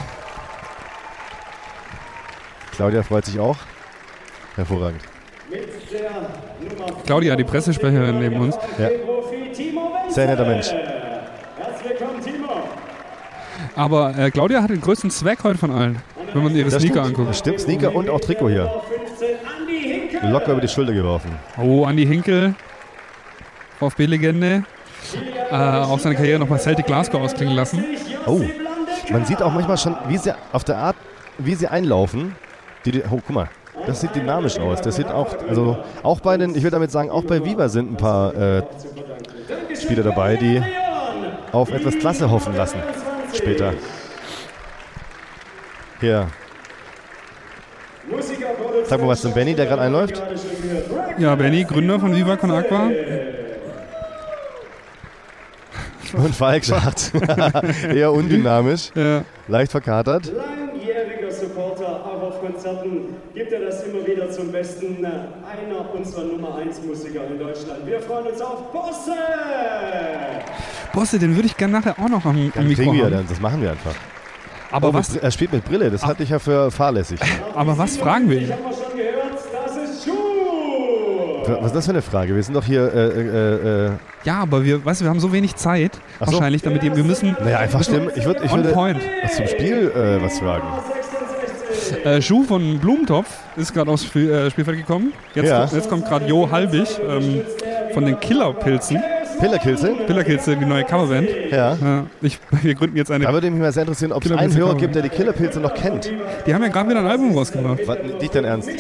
Claudia 2.73 3.03
freut 3.03 3.25
sich 3.25 3.39
auch. 3.39 3.57
Hervorragend. 4.57 5.01
Claudia, 7.07 7.37
die 7.37 7.45
Pressesprecherin 7.45 8.19
neben 8.19 8.41
uns. 8.41 8.57
Wenzel. 8.79 9.05
Sehr 10.09 10.27
netter 10.27 10.45
Mensch. 10.45 10.73
Aber 13.77 14.17
äh, 14.17 14.31
Claudia 14.31 14.63
hat 14.63 14.71
den 14.71 14.81
größten 14.81 15.11
Zweck 15.11 15.43
heute 15.43 15.59
von 15.59 15.71
allen, 15.71 16.01
wenn 16.33 16.45
man 16.45 16.55
ihre 16.55 16.71
Das 16.71 16.81
Sneaker 16.83 17.05
stimmt. 17.05 17.19
anguckt. 17.19 17.37
Stimmt, 17.37 17.61
Sneaker 17.61 17.95
und 17.95 18.09
auch 18.09 18.21
Trikot 18.21 18.49
hier. 18.49 18.71
15 19.07 19.29
Andi 19.61 19.79
Hinkel. 20.11 20.31
Locker 20.31 20.53
über 20.53 20.61
die 20.61 20.69
Schulter 20.69 20.93
geworfen. 20.93 21.31
Oh, 21.61 21.85
Andi 21.85 22.07
Hinkel, 22.07 22.55
VfB-Legende. 23.79 24.65
Äh, 25.51 25.55
auch 25.55 25.99
seine 25.99 26.15
Karriere 26.15 26.39
noch 26.39 26.49
bei 26.49 26.57
Celtic 26.59 26.87
Glasgow 26.87 27.21
ausklingen 27.21 27.55
lassen. 27.55 27.85
Oh, 28.27 28.41
man 29.13 29.25
sieht 29.27 29.43
auch 29.43 29.53
manchmal 29.53 29.77
schon, 29.77 29.95
wie 30.09 30.17
sie 30.17 30.33
auf 30.53 30.65
der 30.65 30.79
Art, 30.79 30.97
wie 31.39 31.55
sie 31.55 31.67
einlaufen. 31.69 32.35
Die, 32.85 32.93
die, 32.93 33.03
oh, 33.03 33.21
guck 33.27 33.31
mal, 33.31 33.49
das 33.87 34.01
sieht 34.01 34.15
dynamisch 34.15 34.59
aus. 34.59 34.81
Das 34.81 34.97
sieht 34.97 35.09
auch, 35.09 35.37
also 35.49 35.77
auch 36.03 36.21
bei 36.21 36.37
den, 36.39 36.51
ich 36.55 36.63
würde 36.63 36.73
damit 36.77 36.91
sagen, 36.91 37.11
auch 37.11 37.25
bei 37.25 37.45
Viva 37.45 37.69
sind 37.69 37.93
ein 37.93 37.97
paar 37.97 38.35
äh, 38.35 38.63
Spieler 39.81 40.03
dabei, 40.05 40.37
die 40.37 40.63
auf 41.53 41.71
etwas 41.71 41.99
Klasse 41.99 42.31
hoffen 42.31 42.57
lassen. 42.57 42.79
Später. 43.35 43.75
Hier. 46.01 46.29
Sag 48.85 49.01
mal 49.01 49.09
was 49.09 49.23
zum 49.23 49.33
Benny, 49.33 49.55
der 49.55 49.67
gerade 49.67 49.83
einläuft. 49.83 50.23
Ja, 51.19 51.35
Benny, 51.35 51.65
Gründer 51.65 51.99
von 51.99 52.15
Viva 52.15 52.37
Con 52.37 52.51
Aqua. 52.51 52.91
Und 56.13 56.35
Falk 56.37 56.65
sagt, 56.65 57.13
eher 57.93 58.13
undynamisch, 58.13 58.93
Ja. 58.95 59.25
leicht 59.49 59.73
verkatert. 59.73 60.31
Langjähriger 60.33 61.31
Supporter, 61.31 61.87
auch 61.87 62.23
auf 62.23 62.41
Konzerten 62.41 63.17
gibt 63.35 63.53
immer 64.05 64.17
wieder 64.17 64.31
zum 64.31 64.53
Besten. 64.53 65.05
äh, 65.05 65.09
Einer 65.09 65.95
unserer 65.95 66.25
Nummer 66.25 66.57
1 66.57 66.83
Musiker 66.83 67.27
in 67.31 67.39
Deutschland. 67.39 67.87
Wir 67.87 68.01
freuen 68.01 68.27
uns 68.27 68.41
auf 68.41 68.73
Bosse! 68.73 69.13
Bosse, 70.93 71.19
den 71.19 71.35
würde 71.35 71.47
ich 71.47 71.57
gerne 71.57 71.73
nachher 71.75 71.99
auch 71.99 72.09
noch 72.09 72.25
am, 72.25 72.53
am 72.57 72.69
Mikro 72.69 72.83
kriegen 72.83 72.97
wir 72.97 73.05
haben. 73.05 73.13
dann, 73.13 73.27
das 73.29 73.41
machen 73.41 73.61
wir 73.63 73.71
einfach. 73.71 73.95
Aber, 74.71 74.89
Oh, 74.89 74.95
was, 74.95 75.13
mit, 75.15 75.23
er 75.23 75.31
spielt 75.31 75.53
mit 75.53 75.65
Brille, 75.65 75.91
das 75.91 76.05
hatte 76.05 76.23
ich 76.25 76.31
ja 76.31 76.39
für 76.39 76.71
fahrlässig. 76.71 77.21
aber 77.55 77.79
was 77.79 77.97
fragen 77.97 78.29
wir 78.29 78.41
ihn? 78.41 78.53
Haben 78.53 78.59
wir 78.65 78.73
schon 78.73 78.97
gehört, 78.97 79.35
das 79.67 79.77
ist 79.77 80.05
Schuh! 80.05 81.55
Was 81.61 81.67
ist 81.67 81.77
das 81.77 81.85
für 81.85 81.91
eine 81.93 82.03
Frage? 82.03 82.35
Wir 82.35 82.43
sind 82.43 82.55
doch 82.55 82.65
hier, 82.65 82.93
äh, 82.93 83.07
äh, 83.07 83.87
äh, 83.87 83.91
Ja, 84.25 84.39
aber 84.41 84.65
wir, 84.65 84.85
weißt 84.85 85.01
du, 85.01 85.05
wir 85.05 85.11
haben 85.11 85.21
so 85.21 85.33
wenig 85.33 85.55
Zeit, 85.55 85.95
so. 86.21 86.27
wahrscheinlich, 86.33 86.63
damit 86.63 86.83
wir 86.83 87.05
müssen 87.05 87.37
naja, 87.41 87.59
einfach 87.59 87.85
stimmen. 87.85 88.11
Ich, 88.17 88.25
würd, 88.25 88.39
ich 88.43 88.51
on 88.51 88.59
würde 88.65 88.73
point. 88.73 89.01
was 89.23 89.37
zum 89.37 89.47
Spiel 89.47 89.93
äh, 89.95 90.23
was 90.23 90.39
fragen. 90.41 90.67
Äh, 91.93 92.23
Schuh 92.23 92.43
von 92.45 92.79
Blumentopf 92.79 93.29
ist 93.57 93.73
gerade 93.75 93.91
aufs 93.91 94.05
Spiel, 94.05 94.31
äh, 94.31 94.51
Spielfeld 94.51 94.79
gekommen. 94.79 95.13
Jetzt, 95.35 95.49
Ja. 95.49 95.65
jetzt 95.67 95.89
kommt 95.89 96.05
gerade 96.07 96.27
Jo 96.27 96.51
Halbig 96.51 96.89
ähm, 97.09 97.41
von 97.93 98.05
den 98.05 98.19
Killerpilzen. 98.21 99.03
Pillerkilze? 99.41 99.95
Killerpilze, 100.07 100.57
die 100.57 100.65
neue 100.65 100.85
Coverband. 100.85 101.29
Ja. 101.51 101.77
Ja, 101.81 102.07
ich, 102.23 102.39
wir 102.63 102.75
gründen 102.75 102.97
jetzt 102.97 103.11
eine. 103.11 103.25
Da 103.25 103.33
würde 103.33 103.51
mich 103.51 103.61
mal 103.61 103.73
sehr 103.73 103.83
interessieren, 103.83 104.13
ob 104.13 104.25
es 104.25 104.31
einen 104.33 104.55
Hörer 104.57 104.77
gibt, 104.77 104.95
der 104.95 105.03
die 105.03 105.09
Killerpilze 105.09 105.61
noch 105.61 105.75
kennt. 105.75 106.11
Die 106.47 106.55
haben 106.55 106.63
ja 106.63 106.69
gerade 106.69 106.89
wieder 106.91 107.01
ein 107.01 107.07
Album 107.07 107.37
rausgebracht. 107.37 107.81
Was, 107.87 107.99
nicht 108.21 108.35
dein 108.35 108.45
Ernst? 108.45 108.71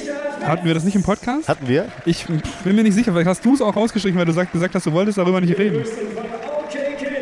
Hatten 0.45 0.65
wir 0.67 0.75
das 0.75 0.85
nicht 0.85 0.95
im 0.95 1.03
Podcast? 1.03 1.49
Hatten 1.49 1.67
wir? 1.69 1.87
Ich 2.05 2.27
bin 2.65 2.77
mir 2.77 2.83
nicht 2.83 2.95
sicher, 2.95 3.13
vielleicht 3.13 3.29
hast 3.29 3.45
du 3.45 3.55
es 3.55 3.63
auch 3.63 3.75
rausgestrichen, 3.75 4.19
weil 4.19 4.27
du 4.27 4.33
sag, 4.33 4.53
gesagt 4.53 4.75
hast, 4.75 4.87
du 4.87 4.93
wolltest 4.93 5.19
darüber 5.19 5.41
nicht 5.41 5.59
reden. 5.59 5.83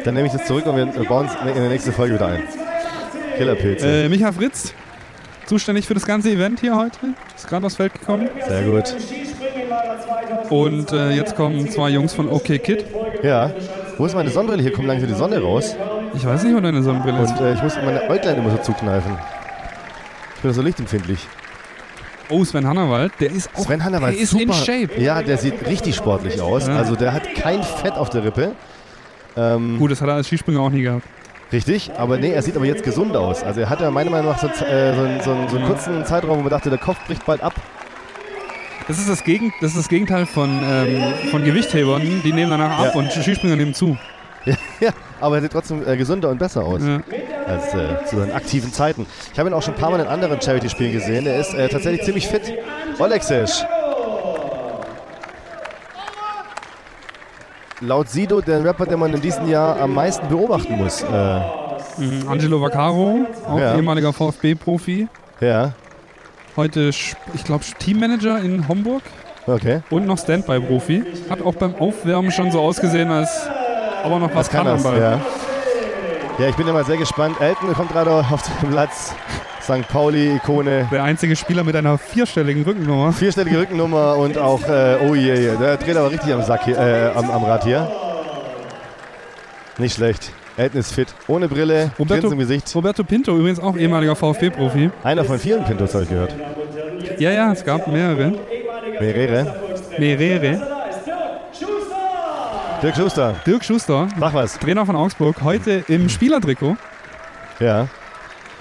Dann 0.04 0.14
nehme 0.14 0.26
ich 0.26 0.32
das 0.32 0.44
zurück 0.44 0.66
und 0.66 0.76
wir 0.76 1.04
bauen 1.08 1.26
es 1.26 1.48
in 1.48 1.54
der 1.54 1.68
nächsten 1.68 1.92
Folge 1.92 2.14
wieder 2.14 2.26
ein. 2.26 2.42
Killerpilze. 3.36 3.86
Äh, 4.04 4.08
Micha 4.08 4.32
Fritz, 4.32 4.74
zuständig 5.46 5.86
für 5.86 5.94
das 5.94 6.06
ganze 6.06 6.30
Event 6.30 6.60
hier 6.60 6.76
heute, 6.76 6.98
ist 7.36 7.48
gerade 7.48 7.66
aufs 7.66 7.76
Feld 7.76 7.92
gekommen. 7.92 8.28
Sehr 8.46 8.62
gut. 8.62 8.94
Und 10.50 10.92
äh, 10.92 11.10
jetzt 11.10 11.34
kommen 11.36 11.68
zwei 11.70 11.90
Jungs 11.90 12.12
von 12.12 12.28
OK 12.28 12.44
Kid. 12.62 12.84
Ja. 13.22 13.50
Wo 13.98 14.06
ist 14.06 14.14
meine 14.14 14.30
Sonnenbrille? 14.30 14.62
Hier 14.62 14.72
kommt 14.72 14.88
langsam 14.88 15.08
die 15.08 15.14
Sonne 15.14 15.40
raus. 15.40 15.76
Ich 16.14 16.24
weiß 16.24 16.42
nicht, 16.44 16.54
wo 16.54 16.60
deine 16.60 16.82
Sonnenbrille 16.82 17.22
ist. 17.22 17.32
Und 17.32 17.46
äh, 17.46 17.54
ich 17.54 17.62
muss 17.62 17.76
meine 17.76 18.08
Äuglein 18.10 18.36
immer 18.36 18.50
so 18.50 18.58
zukneifen. 18.58 19.16
Ich 20.36 20.42
bin 20.42 20.52
so 20.52 20.62
lichtempfindlich. 20.62 21.26
Oh, 22.28 22.44
Sven 22.44 22.66
Hannawald, 22.66 23.12
der 23.20 23.30
ist 23.30 23.50
auch 23.54 23.64
Sven 23.64 23.84
Hannawald, 23.84 24.14
der 24.14 24.22
ist 24.22 24.30
super. 24.30 24.44
in 24.44 24.52
Shape. 24.52 25.00
Ja, 25.00 25.22
der 25.22 25.36
sieht 25.36 25.66
richtig 25.66 25.94
sportlich 25.94 26.40
aus. 26.40 26.66
Ja. 26.66 26.76
Also 26.76 26.96
der 26.96 27.12
hat 27.12 27.34
kein 27.34 27.62
Fett 27.62 27.92
auf 27.92 28.10
der 28.10 28.24
Rippe. 28.24 28.52
Ähm, 29.36 29.78
Gut, 29.78 29.90
das 29.90 30.00
hat 30.00 30.08
er 30.08 30.14
als 30.14 30.26
Skispringer 30.26 30.60
auch 30.60 30.70
nie 30.70 30.82
gehabt. 30.82 31.06
Richtig, 31.52 31.90
aber 31.98 32.16
nee, 32.18 32.32
er 32.32 32.42
sieht 32.42 32.56
aber 32.56 32.64
jetzt 32.64 32.82
gesund 32.82 33.14
aus. 33.16 33.42
Also 33.42 33.60
er 33.60 33.68
hatte 33.70 33.90
meiner 33.90 34.10
Meinung 34.10 34.30
nach 34.32 34.38
so, 34.38 34.46
äh, 34.46 34.94
so, 34.94 35.02
einen- 35.02 35.20
so, 35.20 35.36
so 35.50 35.56
einen 35.56 35.66
kurzen 35.66 36.04
Zeitraum, 36.06 36.38
wo 36.38 36.42
man 36.42 36.50
dachte, 36.50 36.70
der 36.70 36.78
Kopf 36.78 36.96
bricht 37.06 37.26
bald 37.26 37.42
ab. 37.42 37.54
Das 38.88 38.98
ist 38.98 39.08
das, 39.08 39.22
Gegen 39.22 39.52
das, 39.60 39.70
ist 39.72 39.76
das 39.78 39.88
Gegenteil 39.88 40.26
von, 40.26 40.48
ähm, 40.64 41.02
von 41.30 41.44
Gewichthebern. 41.44 42.02
Die 42.24 42.32
nehmen 42.32 42.50
danach 42.50 42.78
ab 42.78 42.86
Ja. 42.94 42.98
und 42.98 43.12
Skispringer 43.12 43.56
nehmen 43.56 43.74
zu. 43.74 43.96
Ja, 44.80 44.90
aber 45.20 45.36
er 45.36 45.42
sieht 45.42 45.52
trotzdem 45.52 45.86
äh, 45.86 45.96
gesünder 45.96 46.28
und 46.30 46.38
besser 46.38 46.64
aus 46.64 46.80
Ja. 46.84 47.00
als 47.46 47.72
äh, 47.74 48.04
zu 48.06 48.16
seinen 48.16 48.32
aktiven 48.32 48.72
Zeiten. 48.72 49.06
Ich 49.32 49.38
habe 49.38 49.48
ihn 49.48 49.52
auch 49.54 49.62
schon 49.62 49.74
ein 49.74 49.80
paar 49.80 49.90
Mal 49.92 50.00
in 50.00 50.06
anderen 50.08 50.40
Charity-Spielen 50.42 50.90
gesehen. 50.92 51.26
Er 51.26 51.38
ist 51.38 51.54
äh, 51.54 51.68
tatsächlich 51.68 52.02
ziemlich 52.02 52.26
fit. 52.26 52.42
Oleksic. 52.98 53.48
Laut 57.82 58.08
Sido 58.08 58.40
der 58.40 58.64
Rapper, 58.64 58.86
den 58.86 58.98
man 59.00 59.12
in 59.12 59.20
diesem 59.20 59.48
Jahr 59.48 59.78
am 59.80 59.94
meisten 59.94 60.28
beobachten 60.28 60.76
muss. 60.76 61.02
Äh, 61.02 61.40
Mhm. 61.98 62.26
Angelo 62.28 62.60
Vaccaro, 62.62 63.26
auch 63.46 63.58
Ja. 63.58 63.74
ehemaliger 63.76 64.12
VfB-Profi. 64.12 65.08
ja, 65.40 65.72
Heute, 66.56 66.90
ich 66.90 67.14
glaube, 67.44 67.64
Teammanager 67.78 68.38
in 68.38 68.66
Homburg 68.68 69.02
okay. 69.46 69.80
und 69.90 70.06
noch 70.06 70.16
Standby-Profi. 70.18 71.02
Hat 71.28 71.42
auch 71.42 71.54
beim 71.54 71.74
Aufwärmen 71.74 72.30
schon 72.30 72.50
so 72.52 72.60
ausgesehen, 72.60 73.10
als 73.10 73.48
ob 74.04 74.12
er 74.12 74.18
noch 74.20 74.28
was 74.28 74.36
Was 74.36 74.50
kann 74.50 74.64
kann 74.66 74.74
das? 74.82 74.84
Ja. 74.84 75.20
ja, 76.38 76.48
ich 76.48 76.54
bin 76.56 76.66
immer 76.68 76.84
sehr 76.84 76.98
gespannt. 76.98 77.40
Elton 77.40 77.72
kommt 77.74 77.90
gerade 77.92 78.10
auf 78.10 78.42
den 78.60 78.70
Platz. 78.70 79.14
St. 79.62 79.86
Pauli-Ikone. 79.88 80.88
Der 80.90 81.04
einzige 81.04 81.36
Spieler 81.36 81.62
mit 81.62 81.76
einer 81.76 81.96
vierstelligen 81.98 82.64
Rückennummer. 82.64 83.12
Vierstellige 83.12 83.60
Rückennummer 83.60 84.16
und 84.16 84.36
auch, 84.36 84.62
äh, 84.68 84.96
oh 85.08 85.14
je, 85.14 85.34
je, 85.34 85.56
der 85.56 85.76
dreht 85.76 85.96
aber 85.96 86.10
richtig 86.10 86.32
am, 86.34 86.42
Sack 86.42 86.64
hier, 86.64 86.78
äh, 86.78 87.10
am, 87.16 87.30
am 87.30 87.44
Rad 87.44 87.64
hier. 87.64 87.90
Nicht 89.78 89.94
schlecht. 89.94 90.32
Elton 90.56 90.80
ist 90.80 90.92
fit. 90.92 91.08
Ohne 91.28 91.48
Brille, 91.48 91.90
Roberto- 91.98 92.30
im 92.30 92.38
Gesicht. 92.38 92.74
Roberto 92.74 93.04
Pinto, 93.04 93.34
übrigens 93.36 93.58
auch 93.60 93.76
ehemaliger 93.76 94.14
VfB-Profi. 94.16 94.90
Einer 95.02 95.24
von 95.24 95.38
vielen 95.38 95.64
Pintos, 95.64 95.94
habe 95.94 96.04
ich 96.04 96.10
gehört. 96.10 96.34
Ja, 97.18 97.30
ja, 97.30 97.52
es 97.52 97.64
gab 97.64 97.86
mehrere. 97.86 98.34
Mehrere. 99.00 99.54
Mehrere. 99.98 100.60
Dirk 102.82 102.96
Schuster, 102.96 103.36
Dirk 103.46 103.64
Schuster, 103.64 104.08
sag 104.18 104.34
was. 104.34 104.58
Trainer 104.58 104.84
von 104.84 104.96
Augsburg, 104.96 105.36
heute 105.42 105.84
im 105.86 106.08
Spielertrikot. 106.08 106.76
Ja. 107.60 107.86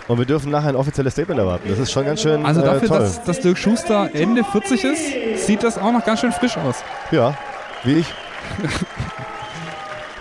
Und 0.07 0.17
wir 0.17 0.25
dürfen 0.25 0.51
nachher 0.51 0.69
ein 0.69 0.75
offizielles 0.75 1.13
Statement 1.13 1.39
erwarten. 1.39 1.69
Das 1.69 1.79
ist 1.79 1.91
schon 1.91 2.05
ganz 2.05 2.21
schön 2.21 2.45
Also 2.45 2.61
äh, 2.61 2.65
dafür, 2.65 2.87
toll. 2.87 2.99
dass, 2.99 3.23
dass 3.23 3.39
Dirk 3.39 3.57
Schuster 3.57 4.09
Ende 4.13 4.43
40 4.43 4.83
ist, 4.83 5.45
sieht 5.45 5.63
das 5.63 5.77
auch 5.77 5.91
noch 5.91 6.03
ganz 6.03 6.19
schön 6.19 6.31
frisch 6.31 6.57
aus. 6.57 6.83
Ja, 7.11 7.35
wie 7.83 7.99
ich. 7.99 8.07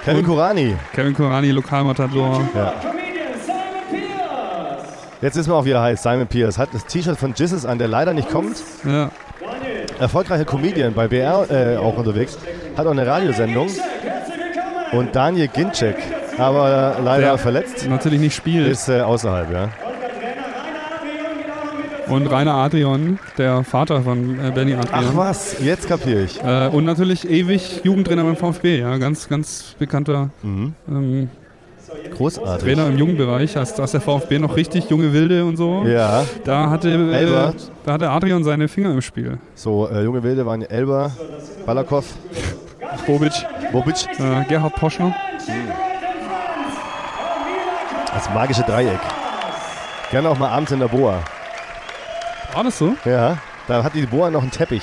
Kevin 0.04 0.24
Kurani. 0.24 0.76
Kevin 0.94 1.14
Korani, 1.14 1.50
Lokalmatador. 1.50 2.42
Ja. 2.54 2.72
Jetzt 5.20 5.36
wissen 5.36 5.50
wir 5.50 5.56
auch, 5.56 5.64
wie 5.66 5.72
er 5.72 5.82
heißt. 5.82 6.02
Simon 6.02 6.26
Pierce 6.26 6.56
hat 6.56 6.70
das 6.72 6.86
T-Shirt 6.86 7.18
von 7.18 7.34
Jizzes 7.34 7.66
an, 7.66 7.78
der 7.78 7.88
leider 7.88 8.14
nicht 8.14 8.30
kommt. 8.30 8.56
Ja. 8.86 9.10
Erfolgreicher 9.98 10.46
Comedian 10.46 10.94
bei 10.94 11.08
BR 11.08 11.50
äh, 11.50 11.76
auch 11.76 11.96
unterwegs. 11.98 12.38
Hat 12.76 12.86
auch 12.86 12.90
eine 12.92 13.06
Radiosendung. 13.06 13.68
Und 14.92 15.14
Daniel 15.14 15.48
Ginczek, 15.48 15.96
aber 16.40 16.96
leider 17.04 17.22
Der 17.26 17.38
verletzt, 17.38 17.88
natürlich 17.88 18.20
nicht 18.20 18.34
spielt. 18.34 18.68
ist 18.68 18.88
äh, 18.88 19.00
außerhalb. 19.00 19.50
Ja. 19.52 19.68
Und 22.08 22.26
Rainer 22.26 22.54
Adrian, 22.54 23.20
der 23.38 23.62
Vater 23.62 24.02
von 24.02 24.38
äh, 24.40 24.50
Benny 24.50 24.74
Ach 24.74 24.92
Adrian. 24.92 25.16
was, 25.16 25.56
jetzt 25.62 25.86
kapiere 25.86 26.22
ich. 26.22 26.42
Äh, 26.42 26.66
und 26.68 26.84
natürlich 26.84 27.28
ewig 27.28 27.82
Jugendtrainer 27.84 28.24
beim 28.24 28.34
VfB, 28.36 28.80
ja, 28.80 28.96
ganz, 28.98 29.28
ganz 29.28 29.76
bekannter 29.78 30.30
Mhm. 30.42 30.74
ähm, 30.88 31.28
Großartig. 32.16 32.64
Trainer 32.64 32.86
im 32.88 32.98
Jugendbereich, 32.98 33.56
als, 33.56 33.78
als 33.78 33.92
der 33.92 34.00
VfB 34.00 34.38
noch 34.38 34.56
richtig 34.56 34.88
junge 34.90 35.12
Wilde 35.12 35.44
und 35.44 35.56
so. 35.56 35.84
Ja, 35.86 36.24
Da 36.44 36.70
hatte, 36.70 36.88
äh, 36.90 37.52
da 37.84 37.92
hatte 37.92 38.10
Adrian 38.10 38.42
seine 38.44 38.68
Finger 38.68 38.90
im 38.92 39.02
Spiel. 39.02 39.38
so 39.54 39.88
äh, 39.88 40.02
junge 40.02 40.22
Wilde 40.22 40.44
waren 40.46 40.62
Elber, 40.62 41.10
Balakov, 41.66 42.06
Bobic, 43.06 43.32
Bobic. 43.72 44.06
äh, 44.18 44.44
Gerhard 44.48 44.74
Poschner. 44.76 45.14
Das 48.20 48.28
magische 48.34 48.62
Dreieck. 48.64 49.00
Gerne 50.10 50.28
auch 50.28 50.38
mal 50.38 50.50
abends 50.50 50.70
in 50.72 50.78
der 50.78 50.88
Boa. 50.88 51.22
War 52.52 52.64
das 52.64 52.76
so? 52.76 52.94
Ja, 53.06 53.38
da 53.66 53.82
hat 53.82 53.94
die 53.94 54.04
Boa 54.04 54.30
noch 54.30 54.42
einen 54.42 54.50
Teppich 54.50 54.82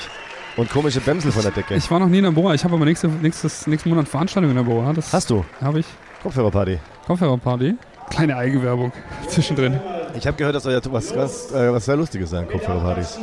und 0.55 0.71
komische 0.71 0.99
Bämsel 1.01 1.31
von 1.31 1.43
der 1.43 1.51
Decke. 1.51 1.75
Ich 1.75 1.91
war 1.91 1.99
noch 1.99 2.07
nie 2.07 2.17
in 2.17 2.23
der 2.23 2.31
Boa. 2.31 2.55
Ich 2.55 2.63
habe 2.63 2.73
aber 2.73 2.85
nächste, 2.85 3.09
nächstes, 3.09 3.67
nächsten 3.67 3.89
Monat 3.89 4.07
Veranstaltung 4.07 4.49
in 4.49 4.57
der 4.57 4.63
Boa. 4.63 4.91
Das 4.91 5.13
Hast 5.13 5.29
du? 5.29 5.45
habe 5.61 5.81
ich. 5.81 5.85
Kopfhörerparty. 6.23 6.79
Kopfhörerparty. 7.05 7.75
Kleine 8.09 8.37
Eigenwerbung 8.37 8.91
zwischendrin. 9.27 9.79
Ich 10.15 10.25
habe 10.25 10.35
gehört, 10.35 10.55
das 10.55 10.63
soll 10.63 10.73
ja 10.73 10.79
was, 10.89 11.15
was, 11.15 11.51
äh, 11.51 11.71
was 11.71 11.85
sehr 11.85 11.95
Lustiges 11.95 12.31
sein, 12.31 12.47
Kopfhörerpartys. 12.47 13.19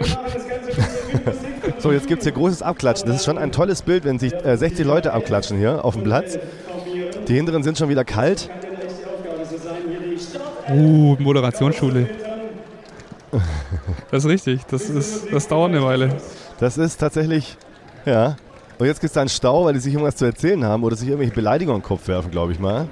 so, 1.78 1.92
jetzt 1.92 2.06
gibt 2.06 2.20
es 2.22 2.24
hier 2.24 2.32
großes 2.32 2.62
Abklatschen. 2.62 3.06
Das 3.06 3.16
ist 3.16 3.26
schon 3.26 3.36
ein 3.36 3.52
tolles 3.52 3.82
Bild, 3.82 4.04
wenn 4.04 4.18
sich 4.18 4.32
äh, 4.32 4.56
60 4.56 4.86
Leute 4.86 5.12
abklatschen 5.12 5.58
hier 5.58 5.84
auf 5.84 5.92
dem 5.92 6.04
Platz. 6.04 6.38
Die 7.28 7.34
hinteren 7.34 7.62
sind 7.62 7.76
schon 7.76 7.90
wieder 7.90 8.06
kalt. 8.06 8.48
Uh, 10.70 11.16
Moderationsschule. 11.18 12.08
Das 14.10 14.24
ist 14.24 14.30
richtig. 14.30 14.62
Das, 14.70 14.88
ist, 14.90 15.32
das 15.32 15.48
dauert 15.48 15.70
eine 15.70 15.82
Weile. 15.82 16.16
Das 16.60 16.78
ist 16.78 16.98
tatsächlich, 16.98 17.56
ja. 18.04 18.36
Und 18.78 18.86
jetzt 18.86 19.00
gibt 19.00 19.08
es 19.10 19.14
da 19.14 19.20
einen 19.20 19.28
Stau, 19.28 19.64
weil 19.64 19.74
die 19.74 19.80
sich 19.80 19.92
irgendwas 19.94 20.16
zu 20.16 20.24
erzählen 20.24 20.64
haben 20.64 20.82
oder 20.84 20.96
sich 20.96 21.08
irgendwelche 21.08 21.34
Beleidigungen 21.34 21.76
in 21.78 21.82
den 21.82 21.86
Kopf 21.88 22.08
werfen, 22.08 22.30
glaube 22.30 22.52
ich 22.52 22.58
mal. 22.58 22.88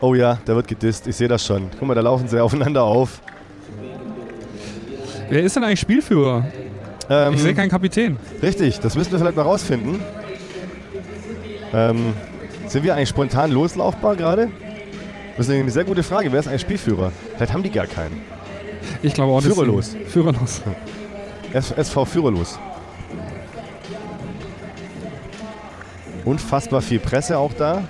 Oh 0.00 0.14
ja, 0.14 0.38
da 0.44 0.54
wird 0.54 0.68
gedisst. 0.68 1.06
Ich 1.06 1.16
sehe 1.16 1.28
das 1.28 1.44
schon. 1.44 1.70
Guck 1.78 1.88
mal, 1.88 1.94
da 1.94 2.00
laufen 2.02 2.28
sie 2.28 2.40
aufeinander 2.42 2.82
auf. 2.82 3.20
Wer 5.28 5.42
ist 5.42 5.56
denn 5.56 5.64
eigentlich 5.64 5.80
Spielführer? 5.80 6.46
Ähm, 7.08 7.34
Ich 7.34 7.42
sehe 7.42 7.54
keinen 7.54 7.70
Kapitän. 7.70 8.16
Richtig, 8.42 8.78
das 8.80 8.94
müssen 8.94 9.12
wir 9.12 9.18
vielleicht 9.18 9.36
mal 9.36 9.42
rausfinden. 9.42 10.00
Ähm, 11.72 12.12
sind 12.66 12.84
wir 12.84 12.94
eigentlich 12.94 13.08
spontan 13.08 13.50
loslaufbar 13.52 14.16
gerade? 14.16 14.48
Das 15.36 15.48
ist 15.48 15.54
eine 15.54 15.70
sehr 15.70 15.84
gute 15.84 16.02
Frage. 16.02 16.32
Wer 16.32 16.40
ist 16.40 16.48
eigentlich 16.48 16.62
Spielführer? 16.62 17.12
Vielleicht 17.36 17.52
haben 17.52 17.62
die 17.62 17.70
gar 17.70 17.86
keinen. 17.86 18.20
Ich 19.02 19.12
glaube 19.14 19.32
auch, 19.32 19.42
Führerlos. 19.42 19.92
sind- 19.92 20.06
Führerlos. 20.08 20.62
SV 21.52 22.04
Führerlos. 22.04 22.58
Unfassbar 26.24 26.80
viel 26.82 26.98
Presse 26.98 27.38
auch 27.38 27.52
da. 27.52 27.82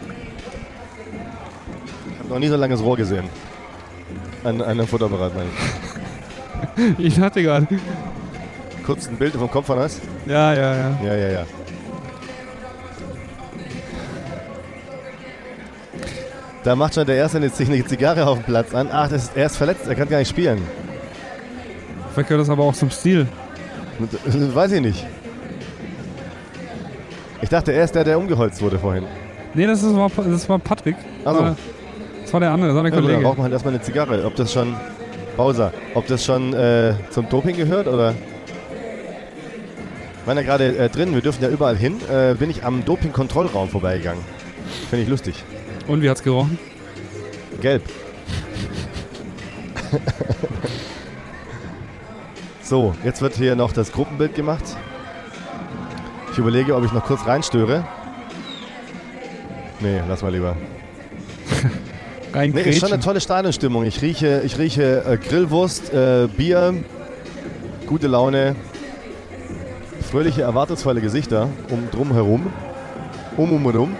Ich 2.12 2.18
habe 2.18 2.28
noch 2.28 2.38
nie 2.38 2.48
so 2.48 2.54
ein 2.54 2.60
langes 2.60 2.82
Rohr 2.82 2.96
gesehen. 2.96 3.24
An, 4.44 4.60
an 4.60 4.68
einem 4.68 4.86
Fotoapparat, 4.86 5.34
meine 5.34 5.48
ich. 5.50 5.56
Ich 6.98 7.20
hatte 7.20 7.42
gerade. 7.42 7.66
Kurz 8.84 9.08
ein 9.08 9.16
Bild 9.16 9.34
vom 9.34 9.50
Kopf 9.50 9.66
von 9.66 9.78
uns. 9.78 10.00
Ja, 10.26 10.52
ja, 10.52 10.74
ja. 10.76 10.98
Ja, 11.04 11.14
ja, 11.14 11.28
ja. 11.28 11.46
Da 16.66 16.74
macht 16.74 16.94
schon 16.96 17.06
der 17.06 17.14
Erste 17.14 17.36
eine, 17.36 17.48
sich 17.48 17.68
eine 17.68 17.84
Zigarre 17.84 18.26
auf 18.26 18.38
dem 18.38 18.44
Platz 18.44 18.74
an. 18.74 18.88
Ach, 18.90 19.08
ist, 19.12 19.36
er 19.36 19.46
ist 19.46 19.56
verletzt, 19.56 19.86
er 19.86 19.94
kann 19.94 20.08
gar 20.08 20.18
nicht 20.18 20.28
spielen. 20.28 20.60
Vielleicht 22.12 22.28
gehört 22.28 22.42
das 22.42 22.50
aber 22.50 22.64
auch 22.64 22.74
zum 22.74 22.90
Stil. 22.90 23.28
Weiß 24.52 24.72
ich 24.72 24.80
nicht. 24.80 25.06
Ich 27.40 27.48
dachte, 27.50 27.70
er 27.72 27.84
ist 27.84 27.94
der, 27.94 28.02
der 28.02 28.18
umgeholzt 28.18 28.60
wurde 28.62 28.80
vorhin. 28.80 29.04
Nee, 29.54 29.64
das, 29.68 29.84
ist, 29.84 29.94
war, 29.94 30.10
das 30.16 30.48
war 30.48 30.58
Patrick. 30.58 30.96
Ach 31.24 31.34
so. 31.34 31.38
War- 31.40 31.56
Das 32.24 32.32
war 32.32 32.40
der 32.40 32.50
andere, 32.50 32.70
das 32.70 32.76
war 32.76 32.82
der 32.82 32.90
Ja, 32.92 32.96
da 33.00 33.06
Kollege. 33.06 33.24
raucht 33.24 33.36
man 33.38 33.44
halt 33.44 33.52
erstmal 33.52 33.74
eine 33.74 33.82
Zigarre. 33.84 34.24
Ob 34.26 34.34
das 34.34 34.52
schon, 34.52 34.74
Bowser, 35.36 35.72
ob 35.94 36.08
das 36.08 36.24
schon 36.24 36.52
äh, 36.52 36.94
zum 37.10 37.28
Doping 37.28 37.54
gehört 37.54 37.86
oder? 37.86 38.10
Ich 38.10 40.26
meine 40.26 40.40
ja 40.40 40.46
gerade 40.46 40.76
äh, 40.76 40.88
drin, 40.88 41.14
wir 41.14 41.20
dürfen 41.20 41.44
ja 41.44 41.48
überall 41.48 41.76
hin, 41.76 42.00
äh, 42.10 42.34
bin 42.34 42.50
ich 42.50 42.64
am 42.64 42.84
Doping-Kontrollraum 42.84 43.68
vorbeigegangen. 43.68 44.24
Finde 44.90 45.04
ich 45.04 45.08
lustig. 45.08 45.44
Und 45.86 46.02
wie 46.02 46.10
hat's 46.10 46.22
gerochen? 46.22 46.58
Gelb. 47.60 47.82
so, 52.62 52.94
jetzt 53.04 53.22
wird 53.22 53.34
hier 53.34 53.54
noch 53.54 53.72
das 53.72 53.92
Gruppenbild 53.92 54.34
gemacht. 54.34 54.64
Ich 56.32 56.38
überlege, 56.38 56.74
ob 56.74 56.84
ich 56.84 56.92
noch 56.92 57.04
kurz 57.04 57.26
reinstöre. 57.26 57.86
Nee, 59.80 60.00
lass 60.08 60.22
mal 60.22 60.32
lieber. 60.32 60.56
Rein 62.32 62.50
Nee, 62.50 62.62
ist 62.62 62.80
schon 62.80 62.92
eine 62.92 63.02
tolle 63.02 63.20
Stadionstimmung. 63.20 63.84
Ich 63.84 64.02
rieche, 64.02 64.42
ich 64.44 64.58
rieche 64.58 65.04
äh, 65.06 65.16
Grillwurst, 65.16 65.92
äh, 65.92 66.28
Bier, 66.36 66.74
gute 67.86 68.08
Laune, 68.08 68.56
fröhliche, 70.10 70.42
erwartungsvolle 70.42 71.00
Gesichter 71.00 71.48
um 71.70 71.88
drum 71.90 72.12
herum. 72.12 72.52
Um 73.36 73.52
um 73.52 73.66
und 73.66 73.76
um. 73.76 73.96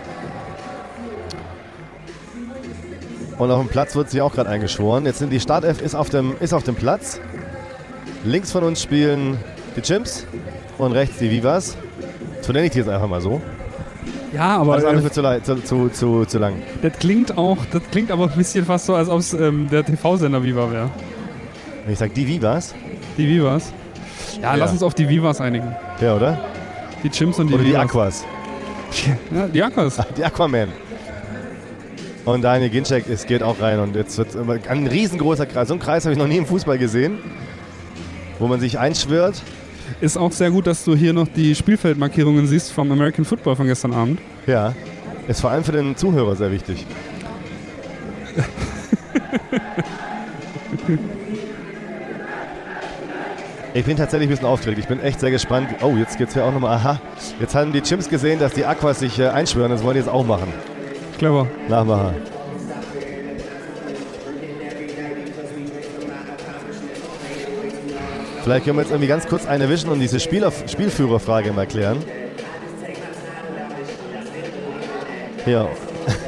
Und 3.39 3.51
auf 3.51 3.61
dem 3.61 3.69
Platz 3.69 3.95
wird 3.95 4.11
sie 4.11 4.21
auch 4.23 4.33
gerade 4.33 4.49
eingeschworen. 4.51 5.05
Jetzt 5.05 5.19
sind 5.19 5.31
die 5.31 5.41
Startelf 5.41 5.83
ist 5.83 5.95
auf 5.95 6.09
dem, 6.09 6.35
ist 6.41 6.55
auf 6.55 6.63
dem 6.65 6.75
Platz. 6.75 7.21
Links 8.25 8.51
von 8.53 8.65
uns 8.65 8.83
spielen 8.83 9.37
die 9.77 9.83
Chimps 9.83 10.27
und 10.79 10.93
rechts 10.93 11.19
die 11.19 11.31
Vivas. 11.31 11.77
So 12.41 12.53
nenne 12.53 12.67
ich 12.67 12.73
die 12.73 12.79
jetzt 12.79 12.89
einfach 12.89 13.09
mal 13.09 13.21
so. 13.21 13.41
Ja, 14.33 14.59
aber 14.59 14.73
Alles 14.75 14.85
andere 14.85 15.09
äh, 15.09 15.47
wird 15.47 15.47
zu, 15.47 15.57
zu, 15.63 15.89
zu, 15.91 16.25
zu, 16.25 16.39
lang. 16.39 16.55
das 16.83 16.93
klingt 16.99 17.37
auch, 17.39 17.59
das 17.73 17.83
klingt 17.91 18.11
aber 18.11 18.25
ein 18.25 18.37
bisschen 18.37 18.65
fast 18.65 18.87
so, 18.87 18.95
als 18.95 19.09
ob 19.09 19.21
es 19.21 19.33
ähm, 19.33 19.69
der 19.71 19.85
TV-Sender 19.85 20.43
Viva 20.43 20.71
wäre. 20.71 20.91
Wenn 21.85 21.93
ich 21.93 21.99
sage 21.99 22.13
die 22.15 22.27
Vivas, 22.27 22.75
Die 23.17 23.29
Vivas. 23.29 23.73
Ja, 24.37 24.51
Ja. 24.51 24.55
lass 24.57 24.73
uns 24.73 24.83
auf 24.83 24.95
die 24.95 25.09
Vivas 25.09 25.41
einigen. 25.41 25.75
ja, 26.01 26.17
oder? 26.17 26.39
Die 27.03 27.11
Chimps 27.11 27.39
und 27.39 27.49
die 27.49 27.55
Oder 27.55 27.63
die 27.65 27.71
Vivas. 27.71 27.83
Aquas. 27.85 28.25
Ja, 29.35 29.47
die 29.49 29.63
Aquas. 29.63 29.97
Die 30.17 30.25
Aquaman. 30.25 30.69
Und 32.27 32.43
Daniel 32.43 32.71
Ginczek, 32.71 33.09
es 33.09 33.25
geht 33.25 33.43
auch 33.45 33.61
rein. 33.61 33.79
Und 33.79 33.95
jetzt 33.95 34.19
wird 34.19 34.35
immer 34.35 34.59
ein 34.69 34.87
riesengroßer 34.89 35.47
Kreis. 35.47 35.69
So 35.69 35.75
einen 35.75 35.81
Kreis 35.81 36.05
habe 36.05 36.13
ich 36.13 36.19
noch 36.19 36.27
nie 36.27 36.39
im 36.39 36.47
Fußball 36.47 36.77
gesehen. 36.77 37.19
Wo 38.41 38.49
man 38.49 38.59
sich 38.61 38.79
einschwört. 38.79 39.41
Ist 40.01 40.19
auch 40.19 40.33
sehr 40.33 40.51
gut, 40.51 40.67
dass 40.67 40.85
du 40.85 40.97
hier 40.97 41.13
noch 41.13 41.29
die 41.29 41.55
Spielfeldmarkierungen 41.55 42.49
siehst 42.49 42.73
vom 42.73 42.91
American 42.91 43.25
Football 43.25 43.55
von 43.55 43.67
gestern 43.67 43.95
Abend. 43.95 44.19
Ja. 44.47 44.75
Ist 45.29 45.41
vor 45.41 45.51
allem 45.51 45.63
für 45.63 45.73
den 45.73 45.97
Zuhörer 45.97 46.35
sehr 46.35 46.51
wichtig. 46.51 46.85
Ich 53.73 53.85
bin 53.85 53.97
tatsächlich 53.97 54.29
ein 54.29 54.31
bisschen 54.31 54.47
aufgeregt. 54.47 54.81
Ich 54.81 54.89
bin 54.89 55.01
echt 55.01 55.21
sehr 55.21 55.31
gespannt. 55.31 55.69
Oh, 55.81 55.95
jetzt 55.97 56.19
geht's 56.19 56.35
hier 56.35 56.45
auch 56.45 56.53
nochmal. 56.53 56.77
Aha. 56.77 57.01
Jetzt 57.39 57.55
haben 57.55 57.73
die 57.73 57.83
Chimps 57.83 58.09
gesehen, 58.09 58.41
dass 58.41 58.53
die 58.53 58.65
Aquas 58.65 58.99
sich 58.99 59.19
äh, 59.21 59.29
einschwören. 59.29 59.71
Das 59.71 59.85
wollen 59.85 59.95
die 59.95 60.01
jetzt 60.01 60.09
auch 60.09 60.27
machen. 60.27 60.53
Clever. 61.19 61.47
Nachmacher. 61.69 62.15
Vielleicht 68.43 68.65
können 68.65 68.77
wir 68.77 68.83
jetzt 68.83 68.93
irgendwie 68.93 69.09
ganz 69.09 69.27
kurz 69.27 69.47
eine 69.47 69.65
erwischen 69.65 69.91
und 69.91 69.99
diese 69.99 70.21
Spieler 70.21 70.53
Spielführerfrage 70.53 71.53
mal 71.53 71.67
klären. 71.67 71.99
Hier. 75.45 75.69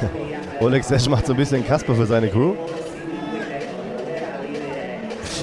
Oleg 0.59 0.83
Sesch 0.83 1.07
macht 1.07 1.27
so 1.27 1.33
ein 1.33 1.37
bisschen 1.37 1.65
Kasper 1.65 1.95
für 1.95 2.05
seine 2.05 2.27
Crew. 2.27 2.55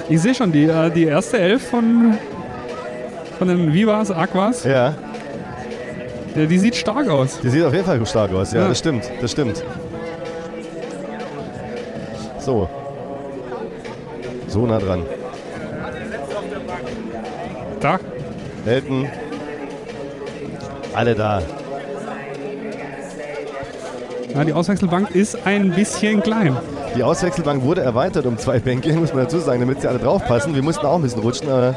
Ich 0.08 0.20
sehe 0.20 0.34
schon, 0.34 0.52
die, 0.52 0.64
äh, 0.64 0.90
die 0.90 1.04
erste 1.04 1.38
Elf 1.38 1.66
von, 1.68 2.18
von 3.38 3.48
den 3.48 3.72
Vivas, 3.72 4.10
Aquas, 4.10 4.64
Ja, 4.64 4.94
die, 6.36 6.46
die 6.46 6.58
sieht 6.58 6.76
stark 6.76 7.08
aus. 7.08 7.40
die 7.42 7.48
sieht 7.48 7.64
auf 7.64 7.72
jeden 7.72 7.84
Fall 7.84 8.04
stark 8.06 8.32
aus. 8.32 8.52
Ja, 8.52 8.60
Ja. 8.62 8.68
das 8.68 8.78
stimmt, 8.78 9.10
das 9.20 9.30
stimmt. 9.32 9.64
So. 12.38 12.68
So 14.48 14.66
nah 14.66 14.78
dran. 14.78 15.02
Da. 17.80 17.98
Elton. 18.64 19.08
Alle 20.94 21.14
da. 21.14 21.42
Ja, 24.34 24.44
die 24.44 24.52
Auswechselbank 24.52 25.10
ist 25.14 25.38
ein 25.46 25.70
bisschen 25.70 26.22
klein. 26.22 26.56
Die 26.96 27.02
Auswechselbank 27.02 27.62
wurde 27.62 27.82
erweitert 27.82 28.26
um 28.26 28.38
zwei 28.38 28.58
Bänke, 28.58 28.92
muss 28.94 29.12
man 29.12 29.24
dazu 29.24 29.38
sagen, 29.38 29.60
damit 29.60 29.80
sie 29.82 29.88
alle 29.88 29.98
draufpassen. 29.98 30.54
Wir 30.54 30.62
mussten 30.62 30.86
auch 30.86 30.96
ein 30.96 31.02
bisschen 31.02 31.20
rutschen, 31.22 31.48
aber 31.50 31.74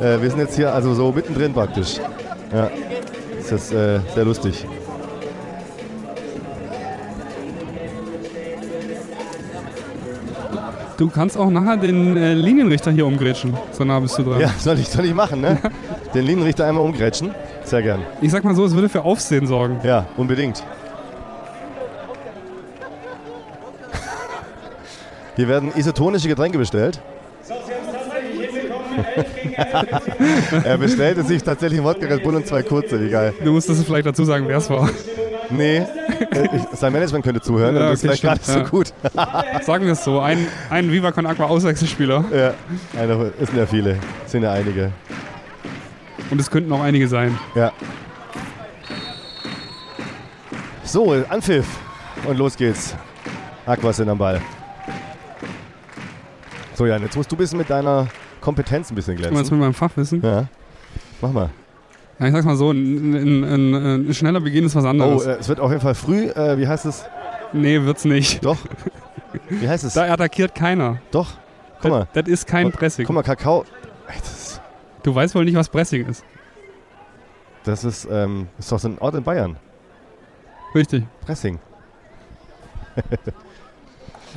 äh, 0.00 0.20
wir 0.20 0.30
sind 0.30 0.38
jetzt 0.38 0.54
hier 0.56 0.72
also 0.74 0.94
so 0.94 1.12
mittendrin 1.12 1.52
praktisch. 1.52 1.96
Ja, 2.52 2.70
das 3.50 3.64
ist 3.64 3.72
äh, 3.72 4.00
sehr 4.14 4.24
lustig. 4.24 4.64
Du 10.96 11.08
kannst 11.08 11.36
auch 11.38 11.50
nachher 11.50 11.78
den 11.78 12.16
äh, 12.16 12.34
Linienrichter 12.34 12.90
hier 12.90 13.06
umgrätschen. 13.06 13.56
So 13.72 13.84
nah 13.84 13.98
bist 14.00 14.18
du 14.18 14.22
dran. 14.22 14.38
Ja, 14.40 14.50
soll 14.58 14.78
ich, 14.78 14.88
soll 14.88 15.06
ich 15.06 15.14
machen, 15.14 15.40
ne? 15.40 15.58
Den 16.14 16.26
Linienrichter 16.26 16.66
einmal 16.66 16.84
umgrätschen. 16.84 17.34
Sehr 17.64 17.80
gern. 17.82 18.02
Ich 18.20 18.30
sag 18.30 18.44
mal 18.44 18.54
so, 18.54 18.66
es 18.66 18.74
würde 18.74 18.90
für 18.90 19.02
Aufsehen 19.02 19.46
sorgen. 19.46 19.80
Ja, 19.82 20.06
unbedingt. 20.18 20.62
Hier 25.36 25.48
werden 25.48 25.72
isotonische 25.74 26.28
Getränke 26.28 26.58
bestellt. 26.58 27.00
er 30.64 30.78
bestellte 30.78 31.22
sich 31.24 31.42
tatsächlich 31.42 31.82
Wodka 31.82 32.06
Red 32.06 32.22
Bull 32.22 32.36
und 32.36 32.46
zwei 32.46 32.62
kurze, 32.62 33.00
wie 33.00 33.10
geil. 33.10 33.34
Du 33.44 33.52
musstest 33.52 33.84
vielleicht 33.84 34.06
dazu 34.06 34.24
sagen, 34.24 34.46
wer 34.48 34.58
es 34.58 34.70
war. 34.70 34.88
Nee, 35.50 35.84
ich, 36.52 36.78
sein 36.78 36.92
Management 36.92 37.24
könnte 37.24 37.40
zuhören 37.40 37.74
Ja, 37.74 37.82
und 37.82 37.88
das 37.90 38.04
ist 38.04 38.04
okay, 38.04 38.18
vielleicht 38.18 38.22
gar 38.22 38.32
nicht 38.34 38.44
stimmt, 38.44 38.66
so 38.66 38.70
gut. 38.70 38.92
Sagen 39.64 39.84
wir 39.84 39.92
es 39.92 40.04
so, 40.04 40.20
ein, 40.20 40.46
ein 40.70 40.92
Viva 40.92 41.10
Con 41.10 41.26
Aqua 41.26 41.46
Auswechselspieler. 41.46 42.24
Ja, 42.32 42.54
einer, 43.00 43.32
es 43.40 43.48
sind 43.48 43.58
ja 43.58 43.66
viele, 43.66 43.96
es 44.24 44.32
sind 44.32 44.44
ja 44.44 44.52
einige. 44.52 44.92
Und 46.30 46.40
es 46.40 46.50
könnten 46.50 46.72
auch 46.72 46.82
einige 46.82 47.08
sein. 47.08 47.36
Ja. 47.54 47.72
So, 50.84 51.12
Anpfiff. 51.28 51.66
Und 52.26 52.36
los 52.38 52.56
geht's. 52.56 52.94
Aquas 53.66 53.96
sind 53.96 54.08
am 54.08 54.18
Ball. 54.18 54.40
So, 56.74 56.86
Jan, 56.86 57.02
jetzt 57.02 57.16
musst 57.16 57.30
du 57.30 57.36
ein 57.36 57.38
bisschen 57.38 57.58
mit 57.58 57.70
deiner 57.70 58.08
Kompetenz 58.40 58.90
ein 58.90 58.94
bisschen 58.94 59.16
Du 59.16 59.22
meinst 59.22 59.34
glänzen. 59.34 59.56
mit 59.58 59.64
meinem 59.64 59.74
Fachwissen? 59.74 60.22
Ja. 60.22 60.46
Mach 61.20 61.32
mal. 61.32 61.50
Ja, 62.18 62.26
ich 62.26 62.32
sag's 62.32 62.44
mal 62.44 62.56
so, 62.56 62.70
ein, 62.70 63.14
ein, 63.14 63.44
ein, 63.44 64.06
ein 64.08 64.14
schneller 64.14 64.40
Beginn 64.40 64.64
ist 64.66 64.74
was 64.76 64.84
Oh, 64.84 64.88
anderes. 64.88 65.26
äh, 65.26 65.36
es 65.40 65.48
wird 65.48 65.60
auf 65.60 65.70
jeden 65.70 65.82
Fall 65.82 65.94
früh. 65.94 66.26
Äh, 66.28 66.58
wie 66.58 66.66
heißt 66.68 66.86
es? 66.86 67.04
nee, 67.52 67.80
wird's 67.82 68.04
nicht. 68.04 68.44
Doch. 68.44 68.58
Wie 69.48 69.68
heißt 69.68 69.84
es? 69.84 69.94
Da 69.94 70.12
attackiert 70.12 70.54
keiner. 70.54 70.98
Doch. 71.10 71.32
Guck 71.80 71.90
mal. 71.90 72.08
Das, 72.12 72.24
das 72.24 72.28
ist 72.32 72.46
kein 72.46 72.70
Pressing. 72.72 73.06
Guck 73.06 73.14
mal, 73.14 73.22
Kakao. 73.22 73.64
Du 75.02 75.14
weißt 75.14 75.34
wohl 75.34 75.44
nicht, 75.46 75.54
was 75.56 75.68
Pressing 75.70 76.06
ist. 76.06 76.24
das 77.64 77.84
ist, 77.84 78.06
ähm, 78.10 78.48
ist 78.58 78.70
doch 78.70 78.78
so 78.78 78.88
ein 78.88 78.98
Ort 78.98 79.14
in 79.14 79.22
Bayern. 79.22 79.56
Richtig. 80.74 81.04
Pressing. 81.24 81.58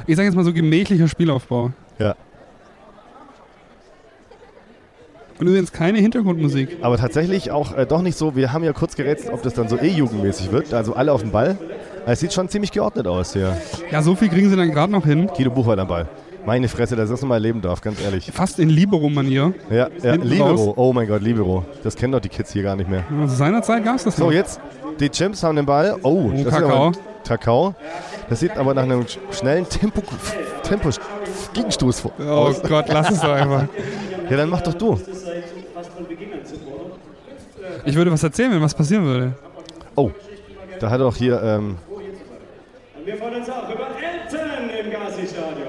Ich 0.08 0.16
sag 0.16 0.24
jetzt 0.24 0.36
mal 0.36 0.44
so 0.46 0.54
gemächlicher 0.54 1.08
Spielaufbau. 1.08 1.72
Ja. 2.00 2.16
Und 5.44 5.50
übrigens 5.50 5.74
keine 5.74 5.98
Hintergrundmusik. 6.00 6.78
Aber 6.82 6.96
tatsächlich 6.98 7.52
auch 7.52 7.76
äh, 7.76 7.86
doch 7.86 8.02
nicht 8.02 8.18
so. 8.18 8.34
Wir 8.34 8.54
haben 8.54 8.64
ja 8.64 8.72
kurz 8.72 8.96
gerätselt, 8.96 9.34
ob 9.34 9.42
das 9.44 9.54
dann 9.54 9.68
so 9.68 9.78
E-Jugendmäßig 9.78 10.54
wird. 10.54 10.74
Also 10.74 10.94
alle 10.96 11.12
auf 11.12 11.20
dem 11.20 11.32
Ball. 11.32 11.58
Es 12.06 12.22
sieht 12.22 12.32
schon 12.32 12.48
ziemlich 12.48 12.72
geordnet 12.72 13.08
aus 13.08 13.34
hier. 13.34 13.58
Ja, 13.92 14.02
so 14.02 14.16
viel 14.16 14.30
kriegen 14.30 14.50
sie 14.50 14.56
dann 14.56 14.72
gerade 14.72 14.92
noch 14.94 15.06
hin. 15.06 15.30
Guido 15.36 15.52
Buchwald 15.52 15.80
am 15.80 15.90
Ball. 15.90 16.08
Meine 16.46 16.70
Fresse, 16.70 16.96
dass 16.96 17.10
ich 17.10 17.12
das 17.14 17.22
nochmal 17.22 17.40
erleben 17.40 17.62
darf, 17.62 17.82
ganz 17.82 18.02
ehrlich. 18.02 18.32
Fast 18.34 18.58
in 18.60 18.70
Libero-Manier. 18.70 19.54
Ja, 19.70 19.90
ja 20.02 20.14
Libero. 20.16 20.46
raus. 20.50 20.74
Oh 20.78 20.94
mein 20.94 21.08
Gott, 21.10 21.22
Libero. 21.22 21.66
Das 21.84 21.96
kennen 21.98 22.14
doch 22.14 22.22
die 22.22 22.30
Kids 22.30 22.54
hier 22.54 22.64
gar 22.64 22.78
nicht 22.78 22.90
mehr. 22.90 23.04
Also 23.22 23.36
seinerzeit 23.36 23.84
gab's 23.84 24.06
das 24.06 24.16
So, 24.16 24.26
noch. 24.26 24.32
jetzt 24.32 24.62
die 25.02 25.10
Chimps 25.10 25.44
haben 25.44 25.58
den 25.58 25.66
Ball. 25.66 25.98
Oh, 26.04 26.32
das 26.34 26.54
Kakao. 26.54 26.92
Ist 26.92 27.00
Kakao. 27.28 27.76
Das 28.30 28.40
sieht 28.40 28.56
aber 28.58 28.74
nach 28.74 28.84
einem 28.84 29.02
sch- 29.02 29.18
schnellen 29.32 29.68
Tempo, 29.68 30.02
Tempo 30.64 30.90
Gegenstoß 31.54 32.00
vor- 32.00 32.12
Oh 32.20 32.24
aus. 32.24 32.62
Gott, 32.64 32.86
lass 32.90 33.12
es 33.12 33.20
doch 33.20 33.32
einfach. 33.34 33.66
Ja, 34.30 34.38
dann 34.38 34.50
mach 34.50 34.62
doch 34.62 34.74
du. 34.74 34.98
Ich 37.86 37.96
würde 37.96 38.12
was 38.12 38.24
erzählen, 38.24 38.52
wenn 38.52 38.62
was 38.62 38.76
passieren 38.76 39.06
würde. 39.06 39.34
Oh, 39.96 40.12
da 40.80 40.90
hat 40.90 41.00
er 41.00 41.06
doch 41.06 41.16
hier 41.16 41.42
ähm, 41.42 41.78
wir 43.06 43.18
freuen 43.18 43.36
uns 43.36 43.50
auch 43.50 43.70
über 43.70 43.88
Elton 44.02 44.70
im 44.70 44.92
Gazi-Stadion. 44.92 45.68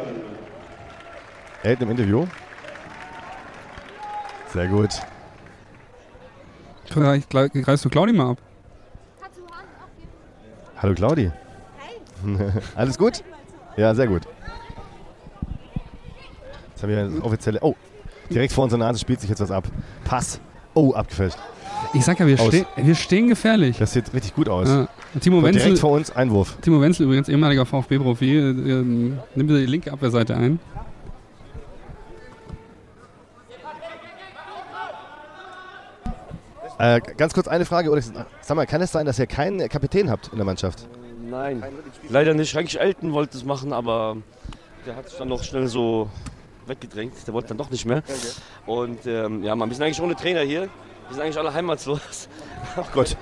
Elton 1.64 1.82
im 1.82 1.90
Interview. 1.90 2.26
Sehr 4.52 4.68
gut. 4.68 4.90
Vielleicht 6.84 7.28
greifst 7.28 7.84
du 7.84 7.88
Claudi 7.88 8.12
mal 8.12 8.30
ab. 8.30 8.38
Hallo 10.80 10.94
Claudi. 10.94 11.32
Alles 12.76 12.96
gut? 12.96 13.24
Ja, 13.76 13.94
sehr 13.96 14.06
gut. 14.06 14.22
Jetzt 16.70 16.82
haben 16.84 16.90
wir 16.90 17.08
das 17.08 17.20
offizielle. 17.20 17.58
Oh, 17.62 17.74
direkt 18.30 18.52
vor 18.52 18.64
unserer 18.64 18.78
Nase 18.78 19.00
spielt 19.00 19.20
sich 19.20 19.28
jetzt 19.28 19.40
was 19.40 19.50
ab. 19.50 19.64
Pass. 20.04 20.40
Oh, 20.74 20.92
abgefälscht. 20.92 21.38
Ich 21.92 22.04
sag 22.04 22.18
ja, 22.18 22.26
wir, 22.26 22.38
steh, 22.38 22.64
wir 22.76 22.94
stehen 22.94 23.28
gefährlich. 23.28 23.78
Das 23.78 23.92
sieht 23.92 24.12
richtig 24.14 24.34
gut 24.34 24.48
aus. 24.48 24.68
Ja. 24.68 24.88
Timo 25.20 25.42
Wenzel, 25.42 25.62
direkt 25.62 25.78
vor 25.78 25.90
uns 25.90 26.14
Einwurf. 26.14 26.56
Timo 26.60 26.80
Wenzel 26.80 27.04
übrigens, 27.04 27.28
ehemaliger 27.28 27.66
VfB-Profi, 27.66 28.36
äh, 28.36 28.40
ähm, 28.40 29.18
nimmt 29.34 29.48
bitte 29.48 29.60
die 29.60 29.66
linke 29.66 29.92
Abwehrseite 29.92 30.36
ein. 30.36 30.58
Äh, 36.78 37.00
ganz 37.16 37.32
kurz 37.34 37.46
eine 37.48 37.64
Frage. 37.64 37.90
Oder, 37.90 38.02
sag 38.40 38.56
mal, 38.56 38.66
kann 38.66 38.80
es 38.82 38.92
sein, 38.92 39.06
dass 39.06 39.18
ihr 39.18 39.26
keinen 39.26 39.68
Kapitän 39.68 40.10
habt 40.10 40.28
in 40.28 40.36
der 40.36 40.44
Mannschaft? 40.44 40.88
Nein, 41.30 41.62
leider 42.08 42.34
nicht. 42.34 42.56
Eigentlich 42.56 42.80
Elton 42.80 43.12
wollte 43.12 43.36
es 43.36 43.44
machen, 43.44 43.72
aber 43.72 44.16
der 44.86 44.96
hat 44.96 45.08
sich 45.08 45.18
dann 45.18 45.28
noch 45.28 45.42
schnell 45.42 45.68
so 45.68 46.10
weggedrängt. 46.66 47.14
Der 47.26 47.34
wollte 47.34 47.48
dann 47.48 47.58
doch 47.58 47.70
nicht 47.70 47.86
mehr. 47.86 48.02
Und 48.66 49.06
ähm, 49.06 49.42
ja, 49.42 49.54
man, 49.54 49.68
wir 49.68 49.76
sind 49.76 49.84
eigentlich 49.84 50.02
ohne 50.02 50.16
Trainer 50.16 50.40
hier. 50.40 50.68
Wir 51.08 51.14
sind 51.14 51.22
eigentlich 51.22 51.38
alle 51.38 51.52
heimatslos. 51.52 52.00
Ach 52.76 52.90
Gott. 52.92 53.16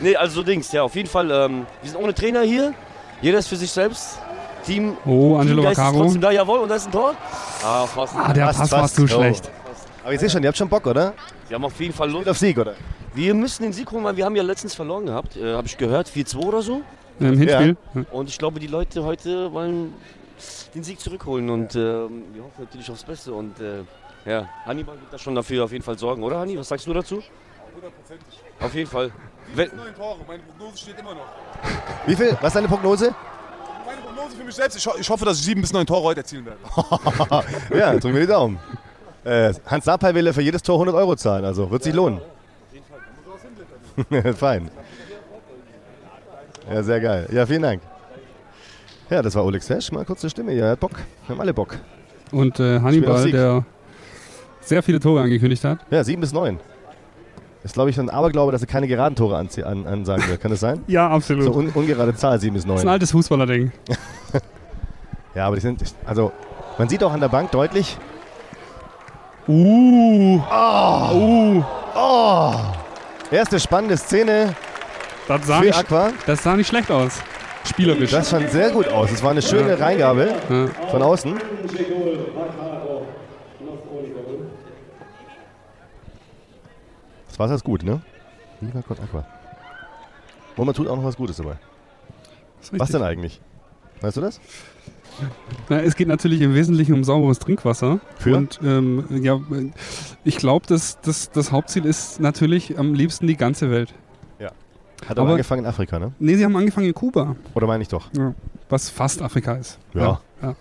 Nee, 0.00 0.16
also 0.16 0.36
so 0.36 0.42
Dings, 0.42 0.70
ja, 0.72 0.82
auf 0.82 0.94
jeden 0.94 1.08
Fall. 1.08 1.30
Ähm, 1.30 1.66
wir 1.82 1.90
sind 1.90 2.00
ohne 2.00 2.14
Trainer 2.14 2.42
hier. 2.42 2.72
Jeder 3.20 3.38
ist 3.38 3.48
für 3.48 3.56
sich 3.56 3.70
selbst. 3.70 4.18
Team. 4.64 4.96
Oh, 5.04 5.36
Angelo 5.36 5.62
Teamgeist 5.62 5.78
ist 5.78 5.84
Vaccaro. 5.84 6.02
trotzdem 6.02 6.20
da, 6.20 6.30
jawohl, 6.30 6.58
und 6.60 6.68
da 6.68 6.74
ist 6.76 6.86
ein 6.86 6.92
Tor. 6.92 7.14
Ah, 7.62 7.86
fast. 7.86 8.14
Ah, 8.16 8.32
der 8.32 8.46
Pass 8.46 8.58
war 8.58 8.80
fast. 8.80 8.96
zu 8.96 9.06
schlecht. 9.06 9.50
Aber 10.02 10.12
ich 10.12 10.20
sehe 10.20 10.30
schon, 10.30 10.42
ihr 10.42 10.48
habt 10.48 10.58
schon 10.58 10.68
Bock, 10.68 10.86
oder? 10.86 11.14
Wir 11.48 11.54
haben 11.56 11.64
auf 11.64 11.78
jeden 11.80 11.92
Fall 11.94 12.10
Lust. 12.10 12.28
auf 12.28 12.38
Sieg, 12.38 12.58
oder? 12.58 12.74
Wir 13.14 13.34
müssen 13.34 13.62
den 13.62 13.72
Sieg 13.72 13.90
holen, 13.90 14.04
weil 14.04 14.16
wir 14.16 14.24
haben 14.24 14.36
ja 14.36 14.42
letztens 14.42 14.74
verloren 14.74 15.06
gehabt. 15.06 15.36
Äh, 15.36 15.54
Habe 15.54 15.66
ich 15.66 15.76
gehört, 15.78 16.08
4-2 16.08 16.36
oder 16.36 16.62
so. 16.62 16.82
Im 17.18 17.38
Hinspiel. 17.38 17.76
Ja. 17.94 18.02
Und 18.12 18.28
ich 18.28 18.38
glaube, 18.38 18.60
die 18.60 18.66
Leute 18.66 19.02
heute 19.04 19.52
wollen 19.52 19.94
den 20.74 20.84
Sieg 20.84 21.00
zurückholen. 21.00 21.48
Und 21.48 21.74
ähm, 21.74 22.24
wir 22.34 22.42
hoffen 22.44 22.60
natürlich 22.60 22.90
aufs 22.90 23.04
Beste. 23.04 23.32
Und 23.32 23.58
äh, 23.60 23.84
ja, 24.26 24.48
Hannibal 24.64 25.00
wird 25.00 25.12
da 25.12 25.18
schon 25.18 25.34
dafür 25.34 25.64
auf 25.64 25.72
jeden 25.72 25.84
Fall 25.84 25.98
sorgen, 25.98 26.22
oder 26.22 26.38
Hanni? 26.40 26.58
Was 26.58 26.68
sagst 26.68 26.86
du 26.86 26.92
dazu? 26.92 27.22
Hundertprozentig. 27.74 28.40
Auf 28.60 28.74
jeden 28.74 28.90
Fall. 28.90 29.12
Wenn, 29.54 29.68
Neun 29.76 29.94
Tore, 29.94 30.18
meine 30.26 30.42
Prognose 30.42 30.78
steht 30.78 30.98
immer 30.98 31.14
noch. 31.14 31.26
Wie 32.06 32.16
viel? 32.16 32.36
Was 32.40 32.48
ist 32.48 32.56
deine 32.56 32.68
Prognose? 32.68 33.14
Meine 33.86 34.00
Prognose 34.00 34.36
für 34.36 34.44
mich 34.44 34.54
selbst, 34.54 34.76
ich, 34.76 34.86
ho 34.86 34.92
ich 34.98 35.08
hoffe, 35.08 35.24
dass 35.24 35.38
ich 35.38 35.44
sieben 35.44 35.60
bis 35.60 35.72
neun 35.72 35.86
Tore 35.86 36.02
heute 36.02 36.20
erzielen 36.20 36.46
werde. 36.46 36.58
ja, 37.78 37.92
drücken 37.92 38.14
wir 38.14 38.22
die 38.22 38.26
Daumen. 38.26 38.58
Äh, 39.24 39.54
Hans 39.66 39.84
Sapai 39.84 40.14
will 40.14 40.26
ja 40.26 40.32
für 40.32 40.42
jedes 40.42 40.62
Tor 40.62 40.76
100 40.76 40.94
Euro 40.94 41.16
zahlen, 41.16 41.44
also 41.44 41.70
wird 41.70 41.82
sich 41.82 41.94
lohnen. 41.94 42.20
Fein. 44.36 44.70
Ja, 46.70 46.82
sehr 46.82 47.00
geil. 47.00 47.28
Ja, 47.32 47.46
vielen 47.46 47.62
Dank. 47.62 47.82
Ja, 49.08 49.22
das 49.22 49.34
war 49.36 49.44
Oleg 49.44 49.62
Sesh, 49.62 49.92
mal 49.92 50.04
kurze 50.04 50.28
Stimme. 50.28 50.52
Ja, 50.52 50.66
er 50.66 50.70
hat 50.72 50.80
Bock. 50.80 50.92
Wir 51.26 51.34
haben 51.34 51.40
alle 51.40 51.54
Bock. 51.54 51.78
Und 52.32 52.58
äh, 52.58 52.76
auf 52.76 52.82
Hannibal, 52.82 53.18
Sieg. 53.18 53.32
der 53.32 53.64
sehr 54.68 54.82
viele 54.82 55.00
Tore 55.00 55.22
angekündigt 55.22 55.64
hat. 55.64 55.78
Ja, 55.90 56.02
sieben 56.04 56.20
bis 56.20 56.32
neun. 56.32 56.58
Ist, 57.64 57.74
glaube 57.74 57.90
ich, 57.90 57.98
ein 57.98 58.10
Aberglaube, 58.10 58.52
dass 58.52 58.60
er 58.60 58.68
keine 58.68 58.86
geraden 58.86 59.16
Tore 59.16 59.36
an, 59.36 59.48
ansagen 59.86 60.28
will. 60.28 60.36
Kann 60.38 60.50
das 60.50 60.60
sein? 60.60 60.82
Ja, 60.86 61.08
absolut. 61.10 61.44
So 61.44 61.52
un 61.52 61.68
ungerade 61.70 62.14
Zahl, 62.14 62.38
sieben 62.38 62.54
bis 62.54 62.64
das 62.64 62.74
ist 62.74 62.80
ein 62.80 62.84
neun. 62.86 62.92
altes 62.92 63.10
Fußballer-Ding. 63.12 63.72
Ja, 65.34 65.46
aber 65.48 65.56
die 65.56 65.60
sind, 65.62 65.82
also, 66.06 66.32
man 66.78 66.88
sieht 66.88 67.04
auch 67.04 67.12
an 67.12 67.20
der 67.20 67.28
Bank 67.28 67.50
deutlich, 67.50 67.98
Uh, 69.48 70.40
oh, 70.50 71.62
oh, 71.94 72.52
erste 73.30 73.60
spannende 73.60 73.96
Szene 73.96 74.56
das 75.28 75.46
sah, 75.46 75.58
für 75.58 75.66
nicht, 75.66 75.78
Aqua. 75.78 76.08
das 76.26 76.42
sah 76.42 76.56
nicht 76.56 76.66
schlecht 76.66 76.90
aus. 76.90 77.20
Spielerisch. 77.64 78.10
Das 78.10 78.30
fand 78.30 78.50
sehr 78.50 78.70
gut 78.70 78.88
aus. 78.88 79.12
Es 79.12 79.22
war 79.22 79.30
eine 79.32 79.42
schöne 79.42 79.78
Reingabe 79.78 80.34
Ja. 80.48 80.66
von 80.90 81.02
außen. 81.02 81.34
Das 87.36 87.40
Wasser 87.40 87.54
ist 87.56 87.64
gut, 87.64 87.82
ne? 87.82 88.00
Viva 88.62 88.80
Con 88.80 88.96
Aqua. 88.98 89.26
Und 90.56 90.64
man 90.64 90.74
tut 90.74 90.88
auch 90.88 90.96
noch 90.96 91.04
was 91.04 91.18
Gutes 91.18 91.36
dabei. 91.36 91.58
Was 92.72 92.90
denn 92.90 93.02
eigentlich? 93.02 93.42
Weißt 94.00 94.16
du 94.16 94.22
das? 94.22 94.40
Na, 95.68 95.80
es 95.82 95.96
geht 95.96 96.08
natürlich 96.08 96.40
im 96.40 96.54
Wesentlichen 96.54 96.94
um 96.94 97.04
sauberes 97.04 97.38
Trinkwasser. 97.38 98.00
Für? 98.18 98.38
Und 98.38 98.58
ähm, 98.64 99.04
ja, 99.22 99.38
ich 100.24 100.38
glaube, 100.38 100.66
das, 100.66 100.98
das, 101.02 101.30
das 101.30 101.52
Hauptziel 101.52 101.84
ist 101.84 102.20
natürlich 102.20 102.78
am 102.78 102.94
liebsten 102.94 103.26
die 103.26 103.36
ganze 103.36 103.70
Welt. 103.70 103.92
Hat 105.06 105.18
aber 105.18 105.32
angefangen 105.32 105.64
in 105.64 105.68
Afrika, 105.68 105.98
ne? 105.98 106.12
Nee, 106.18 106.36
sie 106.36 106.44
haben 106.44 106.56
angefangen 106.56 106.86
in 106.86 106.94
Kuba, 106.94 107.36
Oder 107.52 107.66
meine 107.66 107.82
ich 107.82 107.88
doch? 107.88 108.08
was 108.70 108.88
fast 108.88 109.20
Afrika 109.20 109.56
ist. 109.56 109.78
Ja. 109.92 110.20
ja. 110.42 110.56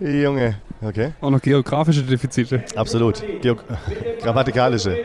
Junge. 0.10 0.56
Okay. 0.82 1.12
Auch 1.20 1.30
noch 1.30 1.42
geografische 1.42 2.02
Defizite. 2.02 2.64
Absolut. 2.74 3.22
Geo 3.42 3.56
grammatikalische. 4.22 4.96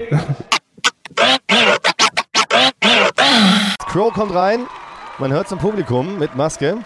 Crow 3.88 4.14
kommt 4.14 4.34
rein. 4.34 4.62
Man 5.20 5.32
hört 5.34 5.48
zum 5.50 5.60
Publikum 5.60 6.18
mit 6.20 6.36
Maske. 6.36 6.78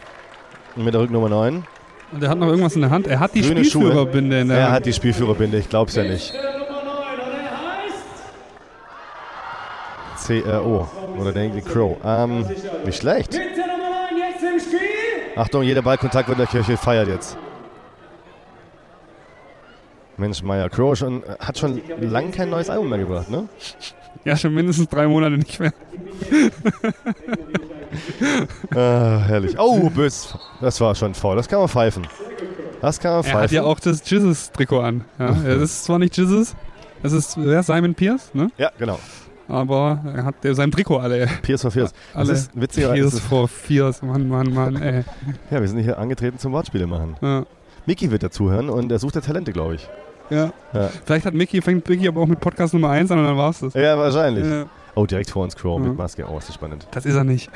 Und 0.76 0.86
mit 0.86 0.94
der 0.94 1.02
Rücknummer 1.02 1.30
9. 1.30 1.64
Und 2.12 2.24
er 2.24 2.30
hat 2.30 2.38
noch 2.40 2.48
irgendwas 2.48 2.76
in 2.76 2.82
der 2.82 2.90
Hand. 2.90 3.06
Er 3.08 3.20
hat 3.20 3.36
die 3.36 3.42
Grüne 3.42 3.64
Schuhe. 3.64 3.84
Spielführerbinde 3.84 4.40
in 4.42 4.48
der 4.50 4.58
Er 4.58 4.64
Hand. 4.66 4.74
hat 4.76 4.86
die 4.86 4.94
Spielführerbinde, 4.94 5.58
ich 5.60 5.70
glaub's 5.70 5.96
ja 5.96 6.04
nicht. 6.04 6.34
CRO. 10.26 10.88
Oder 11.18 11.32
denke 11.32 11.62
Crow. 11.62 11.98
Ähm, 12.06 12.46
nicht 12.86 13.00
schlecht. 13.02 13.34
Mit 13.34 13.58
der 13.58 13.68
Nummer 13.68 13.90
9 14.12 14.18
jetzt 14.18 14.44
im 14.44 14.60
Spiel. 14.60 14.80
Achtung, 15.36 15.64
jeder 15.64 15.82
Ballkontakt 15.82 16.28
wird 16.28 16.38
in 16.40 16.46
der 16.46 16.52
Kirche 16.52 16.78
feiert 16.78 17.08
jetzt. 17.08 17.38
Mensch, 20.20 20.44
Meier. 20.44 20.70
Crow 20.70 20.96
schon, 20.98 21.24
hat 21.40 21.58
schon 21.58 21.82
lange 22.02 22.32
kein 22.32 22.50
neues 22.50 22.70
Album 22.70 22.90
mehr 22.90 23.00
gebracht, 23.00 23.30
ne? 23.30 23.48
Ja, 24.26 24.36
schon 24.38 24.54
mindestens 24.54 24.88
drei 24.90 25.08
Monate 25.08 25.38
nicht 25.38 25.60
mehr. 25.60 25.74
Ah, 28.76 29.24
herrlich. 29.26 29.56
Oh, 29.58 29.90
bös. 29.90 30.38
Das 30.62 30.80
war 30.80 30.94
schon 30.94 31.14
faul. 31.16 31.36
Das 31.36 31.48
kann 31.48 31.60
man 31.60 31.68
pfeifen. 31.68 32.06
Das 32.82 33.00
kann 33.00 33.12
man 33.14 33.24
Er 33.26 33.32
hat 33.34 33.40
pfeifen. 33.42 33.56
ja 33.56 33.64
auch 33.64 33.80
das 33.80 34.08
Jizzes-Trikot 34.10 34.80
an. 34.82 35.06
Ja, 35.18 35.32
das 35.34 35.62
ist 35.64 35.84
zwar 35.86 36.00
nicht 36.00 36.16
Jizzes, 36.16 36.56
das 37.04 37.14
ist 37.14 37.32
Simon 37.32 37.96
Pierce, 37.96 38.30
ne? 38.34 38.52
Ja, 38.58 38.72
genau. 38.78 39.00
aber 39.48 40.00
er 40.16 40.24
hat 40.26 40.36
sein 40.52 40.72
Trikot 40.72 41.00
alle. 41.00 41.28
Pierce 41.42 41.64
for 41.64 41.72
Fierce. 41.72 41.92
Das 42.14 42.16
alle 42.16 42.34
ist 42.34 42.52
witziger. 42.54 42.94
Pierce 42.94 43.12
das 43.12 43.22
ist- 43.22 43.28
for 43.28 43.48
Fierce, 43.48 44.02
Mann, 44.04 44.30
Mann, 44.30 44.54
Mann, 44.54 44.76
ey. 44.82 45.04
Ja, 45.50 45.60
wir 45.60 45.68
sind 45.68 45.80
hier 45.80 45.98
angetreten 45.98 46.38
zum 46.38 46.52
Wortspiele 46.54 46.88
machen. 46.88 47.16
Ja. 47.22 47.46
Miki 47.86 48.12
wird 48.12 48.22
dazuhören 48.24 48.70
und 48.70 48.92
er 48.92 49.00
sucht 49.00 49.16
ja 49.16 49.22
Talente, 49.22 49.52
glaube 49.52 49.76
ich. 49.76 49.90
Ja. 50.30 50.52
Ja. 50.74 50.90
Vielleicht 51.06 51.26
hat 51.26 51.34
Mickey, 51.34 51.62
fängt 51.62 51.88
Mickey 51.88 52.08
aber 52.08 52.22
auch 52.22 52.28
mit 52.28 52.40
Podcast 52.40 52.74
Nummer 52.74 52.90
1 52.90 53.12
an 53.12 53.20
und 53.20 53.26
dann 53.26 53.38
war 53.38 53.50
es 53.50 53.60
das. 53.60 53.74
Ja, 53.74 53.98
wahrscheinlich. 53.98 54.46
Ja. 54.46 54.66
Oh, 54.96 55.06
direkt 55.06 55.30
vor 55.30 55.44
uns 55.44 55.56
Crow 55.56 55.80
mit 55.80 55.96
Maske. 55.98 56.26
Oh, 56.30 56.38
ist 56.38 56.50
das 56.50 56.56
spannend. 56.56 56.88
Das 56.92 57.06
ist 57.06 57.16
er 57.16 57.24
nicht. 57.24 57.50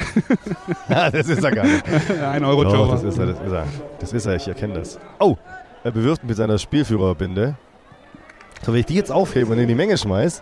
Ja, 0.87 1.09
das 1.11 1.27
ist 1.27 1.43
er 1.43 1.51
gar 1.51 1.65
nicht. 1.65 1.83
Ein 2.21 2.45
Euro 2.45 2.63
Joker. 2.63 2.93
das 2.93 3.03
ist 3.03 3.17
er, 3.17 3.25
das 3.25 3.39
ist 3.39 3.51
er. 3.51 3.65
Das 3.99 4.13
ist 4.13 4.25
er, 4.25 4.35
ich 4.35 4.47
erkenne 4.47 4.75
das. 4.75 4.99
Oh, 5.19 5.35
er 5.83 5.91
bewirft 5.91 6.23
mit 6.23 6.37
seiner 6.37 6.57
Spielführerbinde. 6.57 7.55
So, 8.65 8.71
wenn 8.71 8.79
ich 8.79 8.85
die 8.85 8.95
jetzt 8.95 9.11
aufhebe 9.11 9.51
und 9.51 9.59
in 9.59 9.67
die 9.67 9.75
Menge 9.75 9.97
schmeiß, 9.97 10.41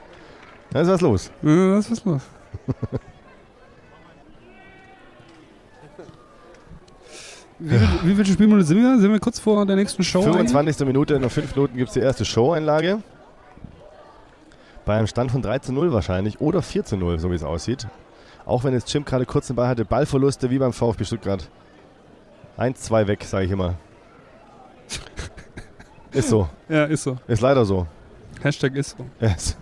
dann 0.72 0.84
ist 0.84 0.90
was 0.90 1.02
los. 1.02 1.32
Ja, 1.42 1.78
was 1.78 1.90
ist 1.90 2.06
los? 2.06 2.22
Wie, 7.64 7.78
viel, 7.78 7.88
wie 8.04 8.16
viele 8.16 8.26
Spielminuten 8.26 8.66
sind 8.66 8.78
wir? 8.78 9.00
Sind 9.00 9.12
wir 9.12 9.20
kurz 9.20 9.38
vor 9.38 9.64
der 9.68 9.76
nächsten 9.76 10.04
Show? 10.04 10.24
25. 10.24 10.88
Minute, 10.88 11.20
noch 11.20 11.30
5 11.30 11.56
Minuten 11.56 11.78
gibt 11.78 11.90
es 11.90 11.94
die 11.94 12.00
erste 12.00 12.26
Show-Einlage. 12.26 13.04
Bei 14.84 14.98
einem 14.98 15.06
Stand 15.06 15.30
von 15.32 15.44
3 15.44 15.60
zu 15.60 15.72
0 15.72 15.94
wahrscheinlich 15.94 16.42
oder 16.42 16.64
4 16.64 16.86
zu 16.86 16.98
0, 16.98 17.20
so 17.20 17.30
wie 17.30 17.36
es 17.36 17.44
aussieht. 17.44 17.88
Auch 18.48 18.64
wenn 18.64 18.74
jetzt 18.74 18.92
Jim 18.92 19.06
gerade 19.06 19.28
kurz 19.28 19.46
den 19.46 19.56
Ball 19.56 19.68
hatte, 19.68 19.86
Ballverluste 19.86 20.50
wie 20.50 20.58
beim 20.58 20.74
VfB 20.74 21.04
Stuttgart. 21.04 21.48
1, 22.58 22.82
2 22.82 23.08
weg, 23.08 23.24
sage 23.26 23.46
ich 23.46 23.52
immer. 23.52 23.76
Ist 26.12 26.30
so. 26.30 26.50
Ja, 26.68 26.86
ist 26.86 27.04
so. 27.04 27.18
Ist 27.28 27.42
leider 27.42 27.64
so. 27.64 27.88
Hashtag 28.42 28.76
ist 28.76 28.98
so. 28.98 29.06
Yes. 29.22 29.56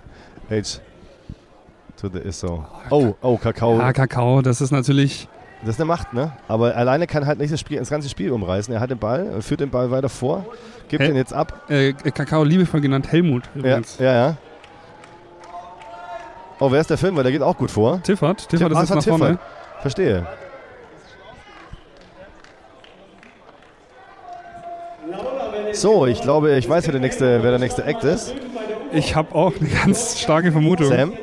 H 0.49 0.79
to 1.95 2.09
the 2.09 2.17
is 2.19 2.39
so. 2.39 2.65
Oh, 2.89 3.13
oh, 3.21 3.37
Kakao. 3.37 3.77
Ja, 3.77 3.93
Kakao, 3.93 4.41
das 4.41 4.59
ist 4.59 4.71
natürlich. 4.71 5.27
Das 5.61 5.71
ist 5.71 5.79
eine 5.81 5.87
Macht, 5.87 6.13
ne? 6.13 6.31
Aber 6.47 6.75
alleine 6.75 7.05
kann 7.05 7.25
halt 7.25 7.37
nicht 7.39 7.51
das, 7.51 7.59
Spiel, 7.59 7.79
das 7.79 7.89
ganze 7.89 8.07
Spiel 8.07 8.31
umreißen. 8.31 8.73
Er 8.73 8.79
hat 8.79 8.89
den 8.91 8.97
Ball, 8.97 9.41
führt 9.41 9.59
den 9.59 9.69
Ball 9.69 9.91
weiter 9.91 10.07
vor, 10.07 10.45
gibt 10.87 11.03
Hel- 11.03 11.09
ihn 11.11 11.17
jetzt 11.17 11.33
ab. 11.33 11.69
Äh, 11.69 11.91
Kakao 11.93 12.43
liebevoll 12.43 12.79
genannt 12.79 13.11
Helmut 13.11 13.43
Ja, 13.55 13.59
übrigens. 13.59 13.97
ja, 13.99 14.13
ja. 14.13 14.37
Oh, 16.61 16.71
wer 16.71 16.79
ist 16.81 16.89
der 16.89 16.97
Film? 16.97 17.15
Weil 17.15 17.23
der 17.23 17.31
geht 17.33 17.41
auch 17.41 17.57
gut 17.57 17.71
vor. 17.71 18.01
Tiffert, 18.03 18.47
Tiffert 18.49 18.71
ist 18.71 18.79
jetzt 18.79 18.89
nach 18.95 19.03
vorne. 19.03 19.25
Tiffert. 19.25 19.81
Verstehe. 19.81 20.27
So, 25.73 26.05
ich 26.07 26.21
glaube, 26.21 26.57
ich 26.57 26.67
weiß, 26.67 26.85
wer 26.87 26.91
der 26.93 27.01
nächste, 27.01 27.43
wer 27.43 27.51
der 27.51 27.59
nächste 27.59 27.83
Act 27.85 28.03
ist. 28.03 28.33
Ich 28.91 29.15
habe 29.15 29.33
auch 29.35 29.53
eine 29.59 29.69
ganz 29.69 30.19
starke 30.19 30.51
Vermutung. 30.51 30.87
Sam. 30.87 31.13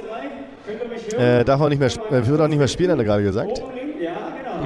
Äh, 1.19 1.45
darf 1.45 1.61
auch 1.61 1.69
nicht 1.69 1.79
mehr, 1.79 1.89
äh, 2.11 2.27
wird 2.27 2.41
auch 2.41 2.49
nicht 2.49 2.59
mehr 2.59 2.69
spielen, 2.69 2.91
hat 2.91 2.99
er 2.99 3.05
gerade 3.05 3.23
gesagt. 3.23 3.63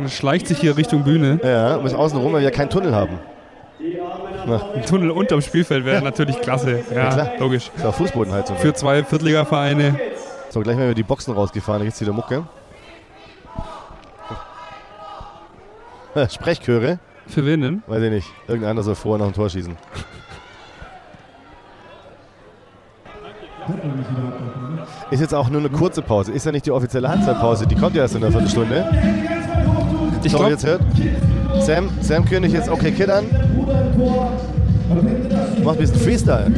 Und 0.01 0.11
schleicht 0.11 0.47
sich 0.47 0.59
hier 0.59 0.77
Richtung 0.77 1.05
Bühne. 1.05 1.39
Ja, 1.43 1.77
bis 1.77 1.93
außen 1.93 2.19
rum, 2.19 2.33
weil 2.33 2.41
wir 2.43 2.51
keinen 2.51 2.71
Tunnel 2.71 2.95
haben. 2.95 3.19
Na, 4.47 4.61
Ein 4.75 4.85
Tunnel 4.87 5.11
unterm 5.11 5.43
Spielfeld 5.43 5.85
wäre 5.85 6.03
natürlich 6.03 6.41
klasse. 6.41 6.83
Ja, 6.95 7.11
klar. 7.13 7.31
logisch. 7.39 7.71
ist 7.77 7.85
auch 7.85 7.95
Fußbodenheizung. 7.95 8.57
Für 8.57 8.73
zwei 8.73 9.05
Viertligavereine. 9.05 10.01
So, 10.49 10.61
gleich 10.61 10.77
mal 10.77 10.87
über 10.87 10.95
die 10.95 11.03
Boxen 11.03 11.35
rausgefahren, 11.35 11.81
da 11.81 11.85
gibt's 11.85 12.01
wieder 12.01 12.15
Mucke. 12.15 12.45
Sprechchöre, 16.31 16.99
Für 17.27 17.45
wen 17.45 17.61
denn? 17.61 17.83
weiß 17.87 18.03
ich 18.03 18.11
nicht. 18.11 18.29
Irgendeiner 18.49 18.83
soll 18.83 18.95
vorher 18.95 19.19
noch 19.19 19.27
ein 19.31 19.35
Tor 19.35 19.49
schießen. 19.51 19.77
Ist 25.11 25.21
jetzt 25.21 25.35
auch 25.35 25.49
nur 25.51 25.61
eine 25.61 25.71
kurze 25.71 26.03
Pause. 26.03 26.33
Ist 26.33 26.47
ja 26.47 26.53
nicht 26.53 26.67
die 26.67 26.71
offizielle 26.71 27.09
Halbzeitpause. 27.09 27.67
Die 27.67 27.75
kommt 27.75 27.95
ja 27.95 28.03
erst 28.03 28.15
in 28.15 28.23
einer 28.23 28.33
Viertelstunde. 28.33 29.40
Ich 30.23 30.33
glaube, 30.33 30.51
jetzt 30.51 30.67
hört 30.67 30.83
Sam, 31.61 31.89
Sam 32.01 32.25
König 32.25 32.53
jetzt 32.53 32.69
okay 32.69 32.93
Kid 32.93 33.11
an. 33.11 33.25
Macht 35.65 35.77
ein 35.77 35.81
bisschen 35.81 36.01
Freestyle. 36.01 36.51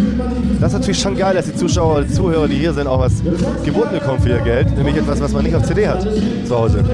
Das 0.61 0.73
ist 0.73 0.79
natürlich 0.79 1.01
schon 1.01 1.17
geil, 1.17 1.35
dass 1.35 1.47
die 1.47 1.55
Zuschauer 1.55 1.97
oder 1.97 2.05
die 2.05 2.13
Zuhörer, 2.13 2.49
die 2.49 2.55
hier 2.57 2.73
sind, 2.73 2.87
auch 2.87 3.01
was 3.01 3.23
geboten 3.65 3.93
bekommen 3.93 4.21
für 4.21 4.31
ihr 4.31 4.41
Geld. 4.41 4.77
Nämlich 4.77 4.97
etwas, 4.97 5.21
was 5.21 5.33
man 5.33 5.45
nicht 5.45 5.55
auf 5.55 5.65
CD 5.65 5.87
hat 5.87 6.03
zu 6.47 6.57
Hause. 6.57 6.85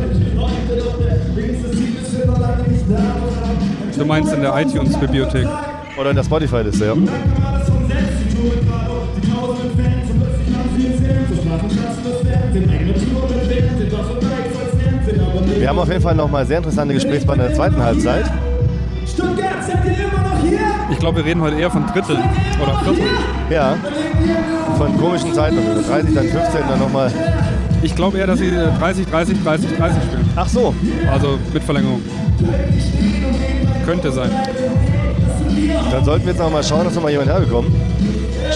du 3.96 4.04
meinst 4.04 4.32
in 4.32 4.40
der 4.40 4.58
iTunes-Bibliothek. 4.58 5.46
Oder 5.98 6.10
in 6.10 6.16
der 6.16 6.22
Spotify-Liste, 6.22 6.84
ja. 6.86 6.94
Wir 15.68 15.72
haben 15.72 15.80
auf 15.80 15.88
jeden 15.90 16.00
Fall 16.00 16.14
nochmal 16.14 16.46
sehr 16.46 16.56
interessante 16.56 16.94
Gesprächspartner 16.94 17.44
in 17.44 17.48
der 17.50 17.56
zweiten 17.58 17.82
Halbzeit. 17.82 18.24
Stuttgart, 19.06 19.62
seid 19.62 19.84
ihr 19.84 20.02
immer 20.02 20.26
noch 20.26 20.42
hier? 20.42 20.60
Ich 20.90 20.98
glaube, 20.98 21.18
wir 21.18 21.26
reden 21.26 21.42
heute 21.42 21.56
eher 21.56 21.70
von 21.70 21.86
Dritteln 21.88 22.20
oder 22.62 22.78
Vierteln. 22.78 23.10
Ja, 23.50 23.76
von 24.78 24.96
komischen 24.96 25.34
Zeiten. 25.34 25.58
Also 25.58 25.82
30, 25.86 26.14
dann 26.14 26.24
15, 26.24 26.60
dann 26.70 26.78
nochmal. 26.78 27.12
Ich 27.82 27.94
glaube 27.94 28.16
eher, 28.16 28.26
dass 28.26 28.38
sie 28.38 28.46
äh, 28.46 28.78
30, 28.78 29.08
30, 29.08 29.42
30, 29.44 29.76
30 29.76 30.02
spielen. 30.04 30.30
Ach 30.36 30.48
so, 30.48 30.74
Also 31.12 31.38
mit 31.52 31.62
Verlängerung. 31.62 32.00
Könnte 33.84 34.10
sein. 34.10 34.30
dann 35.92 36.02
sollten 36.02 36.24
wir 36.24 36.32
jetzt 36.32 36.40
noch 36.40 36.50
mal 36.50 36.64
schauen, 36.64 36.84
dass 36.84 36.94
noch 36.94 37.02
mal 37.02 37.12
jemand 37.12 37.28
herbekommen. 37.28 37.70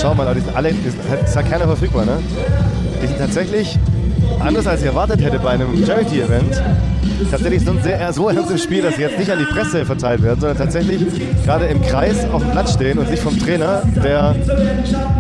Schau 0.01 0.14
mal, 0.14 0.34
die 0.34 0.40
sind 0.40 0.56
alle, 0.56 0.72
die 0.72 0.89
sind, 0.89 0.98
ist 1.22 1.36
ja 1.36 1.43
keiner 1.43 1.66
verfügbar, 1.66 2.06
ne? 2.06 2.20
Die 3.02 3.06
sind 3.06 3.18
tatsächlich, 3.18 3.78
anders 4.40 4.66
als 4.66 4.80
ich 4.80 4.86
erwartet 4.86 5.22
hätte 5.22 5.38
bei 5.38 5.50
einem 5.50 5.84
Charity-Event, 5.84 6.62
tatsächlich 7.30 7.64
so, 7.64 7.72
sehr, 7.82 8.12
so 8.12 8.28
ernst 8.28 8.50
im 8.50 8.59
Spiel, 8.59 8.82
dass 8.82 8.96
sie 8.96 9.02
jetzt 9.02 9.18
nicht 9.18 9.30
an 9.30 9.38
die 9.38 9.44
Presse 9.44 9.84
verteilt 9.84 10.22
werden, 10.22 10.40
sondern 10.40 10.59
tatsächlich 10.59 11.00
gerade 11.44 11.66
im 11.66 11.82
Kreis 11.82 12.26
auf 12.32 12.42
dem 12.42 12.50
Platz 12.50 12.74
stehen 12.74 12.98
und 12.98 13.09
sich 13.09 13.20
vom 13.20 13.38
Trainer, 13.38 13.82
der, 14.02 14.34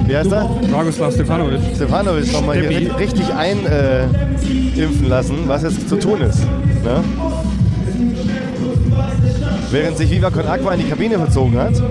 wie 0.06 0.16
heißt 0.16 0.32
er? 0.32 0.48
Dragoslav 0.70 1.14
Stefanovic. 1.14 1.60
Stefanovic 1.74 2.32
nochmal 2.32 2.58
hier 2.58 2.98
richtig 2.98 3.32
einimpfen 3.34 5.04
äh, 5.04 5.08
lassen, 5.08 5.36
was 5.46 5.62
jetzt 5.62 5.88
zu 5.88 5.96
tun 5.96 6.20
ist. 6.22 6.40
Ne? 6.40 7.02
Während 9.70 9.96
sich 9.96 10.10
Viva 10.10 10.30
Con 10.30 10.46
Aqua 10.46 10.74
in 10.74 10.80
die 10.80 10.88
Kabine 10.88 11.16
verzogen 11.16 11.58
hat, 11.58 11.82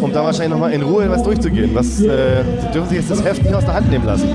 um 0.00 0.12
da 0.12 0.22
wahrscheinlich 0.22 0.50
nochmal 0.50 0.72
in 0.72 0.82
Ruhe 0.82 1.08
was 1.08 1.22
durchzugehen. 1.22 1.70
Was, 1.74 2.00
äh, 2.02 2.42
sie 2.60 2.70
dürfen 2.72 2.88
sich 2.90 2.98
jetzt 2.98 3.10
das 3.10 3.24
Heft 3.24 3.42
nicht 3.42 3.54
aus 3.54 3.64
der 3.64 3.74
Hand 3.74 3.90
nehmen 3.90 4.04
lassen. 4.04 4.28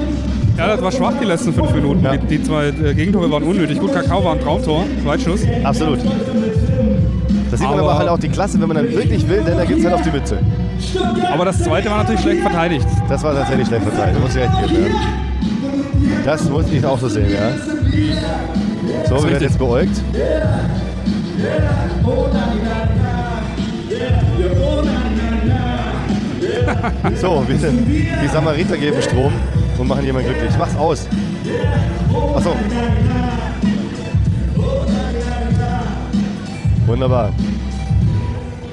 Ja, 0.60 0.68
das 0.68 0.81
war 0.81 0.91
schwach 0.91 1.14
die 1.22 1.26
letzten 1.26 1.53
fünf 1.53 1.73
Minuten. 1.73 2.03
Ja. 2.03 2.18
Die, 2.18 2.27
die 2.38 2.44
zwei 2.44 2.68
äh, 2.68 2.94
Gegentore 2.94 3.31
waren 3.31 3.44
unnötig. 3.44 3.80
Gut, 3.80 3.94
Kakao 3.94 4.23
war 4.26 4.34
ein 4.34 4.41
Traumtor, 4.41 4.84
Weitschuss. 5.06 5.41
Absolut. 5.64 5.99
Da 7.49 7.57
sieht 7.57 7.65
man 7.65 7.80
Aber- 7.80 7.91
aber 7.91 7.98
halt 7.99 8.10
auch 8.10 8.19
die 8.19 8.27
Klasse, 8.27 8.60
wenn 8.60 8.68
man 8.68 8.76
dann 8.76 8.91
wirklich 8.91 9.27
will, 9.30 9.41
denn 9.41 9.57
da 9.57 9.64
gibt 9.64 9.80
es 9.80 9.86
halt 9.86 9.95
auf 9.95 10.02
die 10.02 10.11
Mütze. 10.11 10.38
Aber 11.31 11.45
das 11.45 11.64
zweite 11.64 11.90
war 11.90 11.99
natürlich 11.99 12.22
schlecht 12.22 12.41
verteidigt. 12.41 12.86
Das 13.07 13.23
war 13.23 13.34
tatsächlich 13.34 13.68
schlecht 13.68 13.84
verteilt, 13.84 14.15
da 14.15 14.19
muss 14.19 14.36
ich 14.36 14.41
recht 14.41 14.68
geben. 14.68 14.86
Ja. 14.86 16.19
Das 16.26 16.49
muss 16.49 16.65
ich 16.72 16.86
auch 16.86 16.99
so 16.99 17.07
sehen, 17.07 17.27
ja. 17.31 17.52
So, 19.07 19.15
wir 19.15 19.15
werden 19.15 19.23
richtig. 19.30 19.41
jetzt 19.41 19.57
beäugt. 19.57 20.02
So, 27.15 27.44
wir 27.48 27.57
sind, 27.57 27.86
die 27.88 28.27
Samariter 28.27 28.77
geben 28.77 29.02
Strom 29.02 29.34
und 29.80 29.88
machen 29.88 30.06
jemanden 30.06 30.30
glücklich. 30.30 30.52
Mach's 30.58 30.76
aus. 30.76 31.08
Achso. 32.36 32.56
Wunderbar. 36.86 37.32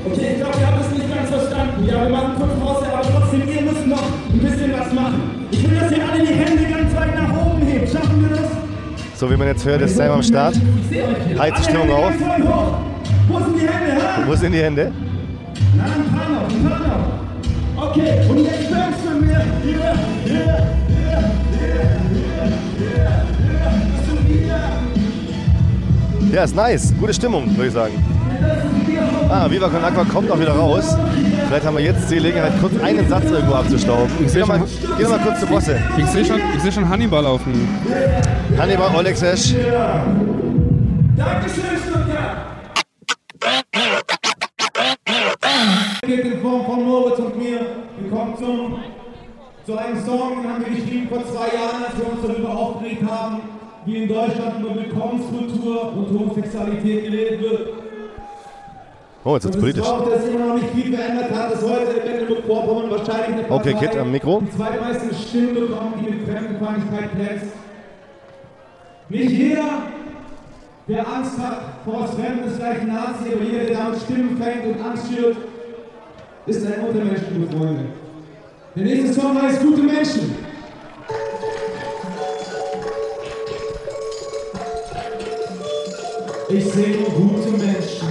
Okay, 0.07 0.29
ich 0.33 0.37
glaube, 0.37 0.59
ihr 0.59 0.67
habt 0.67 0.81
es 0.81 0.99
nicht 0.99 1.15
ganz 1.15 1.29
verstanden. 1.29 1.87
Ja, 1.87 2.03
wir 2.03 2.09
machen 2.09 2.33
kurz 2.39 2.53
Pause, 2.59 2.87
aber 2.93 3.03
trotzdem, 3.03 3.43
ihr 3.49 3.63
müsst 3.63 3.87
noch 3.87 4.03
ein 4.33 4.39
bisschen 4.39 4.73
was 4.73 4.93
machen. 4.93 5.47
Ich 5.51 5.71
will, 5.71 5.79
dass 5.79 5.91
ihr 5.93 6.09
alle 6.11 6.21
die 6.27 6.35
Hände 6.35 6.65
ganz 6.65 6.95
weit 6.97 7.15
nach 7.15 7.47
oben 7.47 7.67
hebt. 7.67 7.93
Schaffen 7.93 8.23
wir 8.23 8.37
das? 8.37 8.49
So 9.17 9.31
wie 9.31 9.37
man 9.37 9.49
jetzt 9.49 9.65
hört, 9.65 9.83
ist 9.83 9.97
Sam 9.97 10.13
am 10.13 10.23
Start. 10.23 10.55
Heizt 11.39 11.59
die 11.59 11.65
Stimmung 11.65 11.91
auf. 11.91 12.13
Wo 13.29 13.39
sind 13.39 13.57
die 13.57 13.67
Hände, 13.67 13.93
hä? 13.93 14.23
Wo 14.27 14.35
sind 14.35 14.53
die 14.53 14.63
Hände? 14.63 14.93
Na, 15.77 15.85
ein 15.85 16.05
paar 16.15 16.29
noch, 16.31 16.49
ein 16.49 16.71
paar 16.71 16.81
noch. 16.81 17.91
Okay, 17.91 18.21
und 18.29 18.39
jetzt 18.39 18.71
bangst 18.71 19.01
du 19.05 19.11
mir. 19.21 19.43
Hier, 19.63 19.95
hier, 20.25 20.67
Ja, 26.37 26.45
ist 26.45 26.55
nice. 26.55 26.93
Gute 27.01 27.15
Stimmung, 27.15 27.57
würde 27.57 27.69
ich 27.69 27.73
sagen. 27.73 27.95
Ah, 29.31 29.51
Viva 29.51 29.71
Con 29.71 29.83
Aqua 29.83 30.05
kommt 30.05 30.31
auch 30.31 30.39
wieder 30.39 30.53
raus. 30.53 30.95
Vielleicht 31.49 31.65
haben 31.65 31.79
wir 31.79 31.85
jetzt 31.85 32.11
die 32.11 32.17
Gelegenheit, 32.17 32.53
kurz 32.61 32.79
einen 32.83 33.09
Satz 33.09 33.25
irgendwo 33.31 33.55
abzustauben. 33.55 34.11
Geh 34.19 34.41
doch 34.41 34.47
mal, 34.47 34.61
geh 34.99 35.05
doch 35.05 35.11
mal 35.13 35.21
kurz 35.21 35.41
zur 35.41 35.49
Bosse. 35.49 35.81
Ich 35.97 36.05
sehe 36.05 36.27
schon, 36.27 36.39
ich 36.55 36.63
seh 36.63 36.71
schon 36.71 36.87
Hannibal 36.87 37.25
auf 37.25 37.43
dem. 37.45 37.67
Hannibal 38.59 38.95
Olexesch. 38.95 39.55
Dankeschön, 41.17 41.65
Stuttgart. 41.89 42.37
geht 46.07 46.25
in 46.27 46.43
Form 46.43 46.67
von 46.67 46.85
Moritz 46.85 47.19
und 47.19 47.39
mir. 47.39 47.61
Wir 47.99 48.11
kommen 48.11 48.37
zum, 48.37 48.77
zu 49.65 49.79
einem 49.79 50.05
Song, 50.05 50.43
den 50.43 50.53
haben 50.53 50.67
wir 50.67 50.83
geschrieben 50.83 51.09
vor 51.09 51.25
zwei 51.25 51.57
Jahren, 51.57 51.83
als 51.83 51.97
wir 51.97 52.13
uns 52.13 52.21
darüber 52.23 52.51
aufgeregt 52.51 53.05
haben, 53.11 53.56
wie 53.87 53.97
in 54.03 54.09
Deutschland 54.09 54.61
über 54.61 54.75
Willkommenskultur 54.75 55.93
und 55.93 56.19
Homosexualität 56.19 57.05
gelebt 57.05 57.43
wird. 57.43 57.69
Oh, 59.25 59.35
jetzt 59.35 59.45
wird's 59.45 59.57
politisch. 59.59 59.83
glaubt, 59.85 60.13
dass 60.13 60.25
sich 60.25 60.35
immer 60.35 60.47
noch 60.47 60.55
nicht 60.55 60.71
viel 60.71 60.95
verändert 60.95 61.31
hat, 61.33 61.53
dass 61.53 61.63
heute 61.63 61.93
in 61.93 62.05
Mecklenburg-Vorpommern 62.05 62.91
wahrscheinlich 62.91 63.45
eine 63.45 63.51
Okay, 63.51 63.73
Partei 63.73 63.87
Kid 63.87 63.97
am 63.99 64.13
Mikro. 64.13 64.41
die 64.41 64.57
zweitmeisten 64.57 65.15
Stimmen 65.15 65.55
bekommt, 65.55 65.95
die 66.01 66.11
mit 66.11 66.29
Fremdenfeindlichkeit 66.29 67.11
glänzt. 67.17 67.47
Nicht 69.09 69.31
jeder, 69.31 69.83
der 70.89 71.09
Angst 71.09 71.39
hat 71.39 71.61
vor 71.85 72.03
was 72.03 72.15
Fremden, 72.15 72.45
ist 72.49 72.59
gleich 72.59 72.81
ein 72.81 72.89
Nazi, 72.89 73.33
aber 73.35 73.45
jeder, 73.45 73.65
der 73.65 73.77
damit 73.77 74.01
Stimmen 74.01 74.37
fängt 74.41 74.65
und 74.67 74.85
Angst 74.85 75.13
schürt, 75.13 75.37
ist 76.47 76.67
ein 76.67 76.87
Untermensch, 76.87 77.21
liebe 77.33 77.57
Freunde. 77.57 77.85
Der 78.77 78.85
nächste 78.85 79.13
Song 79.21 79.41
heißt 79.41 79.61
Gute 79.63 79.83
Menschen. 79.83 80.37
Ich 86.49 86.65
sehe 86.65 86.97
nur 86.97 87.11
gute 87.11 87.51
Menschen. 87.51 88.07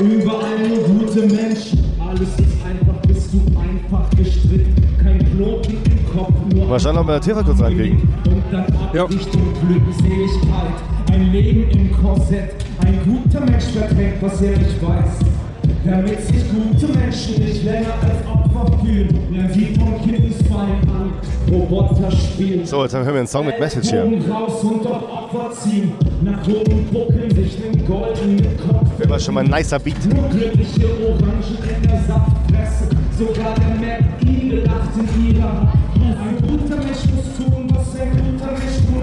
Überall 0.00 0.68
nur 0.68 0.78
gute 1.06 1.20
Menschen. 1.26 1.78
Alles 1.98 2.28
ist 2.28 2.56
einfach, 2.66 3.00
bist 3.06 3.32
du 3.32 3.38
einfach 3.58 4.08
gestrickt. 4.10 4.78
Kein 5.02 5.18
Knoten 5.18 5.72
im 5.72 6.16
Kopf, 6.16 6.32
nur 6.52 6.80
schauen, 6.80 6.98
ob 6.98 7.06
wir 7.06 7.20
Tiefer 7.20 7.42
kurz 7.44 7.60
reinkriegen. 7.60 8.02
und 8.26 8.42
dann 8.50 8.64
ab 8.66 8.94
Ja. 8.94 9.04
Richtung 9.04 9.42
Glückseligkeit. 9.66 10.74
Ein 11.12 11.32
Leben 11.32 11.70
im 11.70 11.92
Korsett. 11.92 12.54
Ein 12.84 12.98
guter 13.04 13.40
Mensch 13.44 13.64
verträgt, 13.64 14.22
was 14.22 14.40
er 14.42 14.58
nicht 14.58 14.82
weiß. 14.82 15.18
Damit 15.84 16.20
sich 16.26 16.42
gute 16.50 16.92
Menschen 16.98 17.44
nicht 17.44 17.64
länger 17.64 17.94
als 18.02 18.26
Opfer 18.26 18.78
fühlen, 18.78 19.18
lernen 19.30 19.52
sie 19.52 19.74
von 19.74 20.00
Kindesbein 20.02 20.80
an. 20.88 21.03
So, 22.64 22.82
jetzt 22.82 22.94
hören 22.94 23.06
wir 23.06 23.14
einen 23.14 23.26
Song 23.26 23.46
mit 23.46 23.60
Message 23.60 23.90
hier. 23.90 24.04
Oben 24.04 24.30
raus 24.30 24.64
und 24.64 24.86
auf 24.86 25.02
Opfer 25.02 25.50
ziehen. 25.52 25.92
Nach 26.22 26.46
oben 26.48 26.86
buckeln 26.92 27.30
sich 27.34 27.60
den 27.60 27.86
goldenen 27.86 28.56
Kopf. 28.56 28.88
Das 28.98 29.08
war 29.08 29.18
schon 29.20 29.34
mal 29.34 29.44
ein 29.44 29.50
nicer 29.50 29.78
Beat. 29.78 29.96
Nur 30.06 30.28
glückliche 30.28 30.86
Orangen 30.86 31.58
in 31.82 31.88
der 31.88 32.02
Saftpresse. 32.08 32.88
Sogar 33.18 33.54
der 33.54 33.74
Mad 33.76 34.04
Eagle 34.26 34.64
lacht 34.64 34.90
in 34.96 35.34
ihrer 35.34 35.44
Hand. 35.44 35.84
Ein 36.00 36.36
guter 36.40 36.76
Mensch 36.76 37.04
muss 37.14 37.36
tun, 37.36 37.68
was 37.70 38.00
ein 38.00 38.10
guter 38.10 38.52
Mensch 38.52 38.80
muss. 38.90 38.94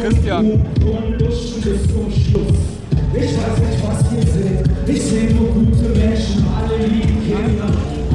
Christian. 0.00 0.46
und 0.46 1.20
luschen 1.20 1.60
bis 1.62 1.82
zum 1.86 2.10
Schluss. 2.10 2.58
Ich 3.14 3.36
weiß 3.36 3.58
nicht, 3.60 3.80
was 3.86 4.12
ihr 4.12 4.32
seht. 4.32 4.88
Ich 4.88 5.02
sehe 5.02 5.34
nur 5.34 5.48
gute 5.48 5.88
Menschen. 5.90 6.44
Alle 6.56 6.86
lieben 6.86 7.22
Kinder. 7.24 7.70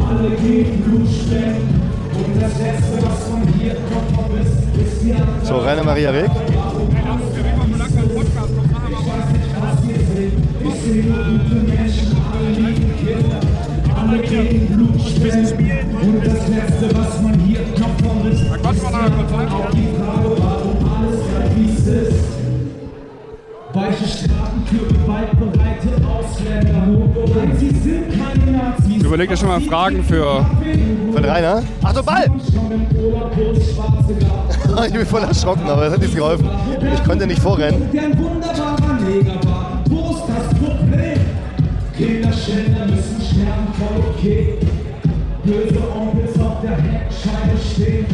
Alle 0.07 0.29
geben 0.31 0.81
Blut 0.83 1.07
spenden. 1.07 1.78
So, 5.43 5.57
Rainer 5.57 5.83
Maria 5.83 6.11
spenden. 15.09 15.99
Und 16.01 16.25
das 16.25 16.47
Letzte, 16.47 16.97
was 16.97 17.21
man 17.21 17.39
hier 17.39 17.61
noch 17.77 17.95
vermisst, 17.99 18.43
ist 18.43 18.63
die 18.63 18.79
Frage, 18.79 19.13
warum 20.37 20.77
alles 20.97 21.19
gleich 21.29 21.51
wie 21.55 21.69
es 21.71 21.87
ist. 21.87 22.23
Weiche 23.73 24.07
Strafen 24.07 24.63
für 24.65 24.85
gewaltbereite 24.93 25.89
Ausländer. 26.07 26.87
Nein, 27.35 27.51
sie 27.59 27.69
sind 27.69 28.09
keine 28.09 28.38
Nazis. 29.09 29.13
Überleg 29.13 29.29
dir 29.29 29.37
schon 29.37 29.47
mal 29.47 29.61
Fragen 29.61 30.03
für. 30.03 30.45
Von 31.13 31.25
Rainer. 31.25 31.63
Ach 31.83 31.95
so, 31.95 32.03
Ball! 32.03 32.29
Ich 34.85 34.93
bin 34.93 35.05
voll 35.05 35.23
erschrocken, 35.23 35.67
aber 35.67 35.87
es 35.87 35.93
hat 35.93 35.99
nichts 35.99 36.15
geholfen. 36.15 36.47
Ich 36.93 37.03
konnte 37.03 37.27
nicht 37.27 37.41
vorrennen. 37.41 37.89
der 37.91 38.03
ein 38.03 38.17
wunderbarer 38.17 38.99
Neger 39.03 39.35
war. 39.43 39.83
Wo 39.89 40.11
ist 40.11 40.23
das 40.27 40.47
Problem? 40.57 41.19
Kinderschänder 41.97 42.85
müssen 42.85 43.19
sterben, 43.19 43.73
voll 43.77 44.03
okay. 44.15 44.53
Böse 45.43 45.79
Onkels 45.93 46.39
auf 46.39 46.61
der 46.61 46.77
Heckscheibe 46.77 47.57
stehen. 47.73 48.05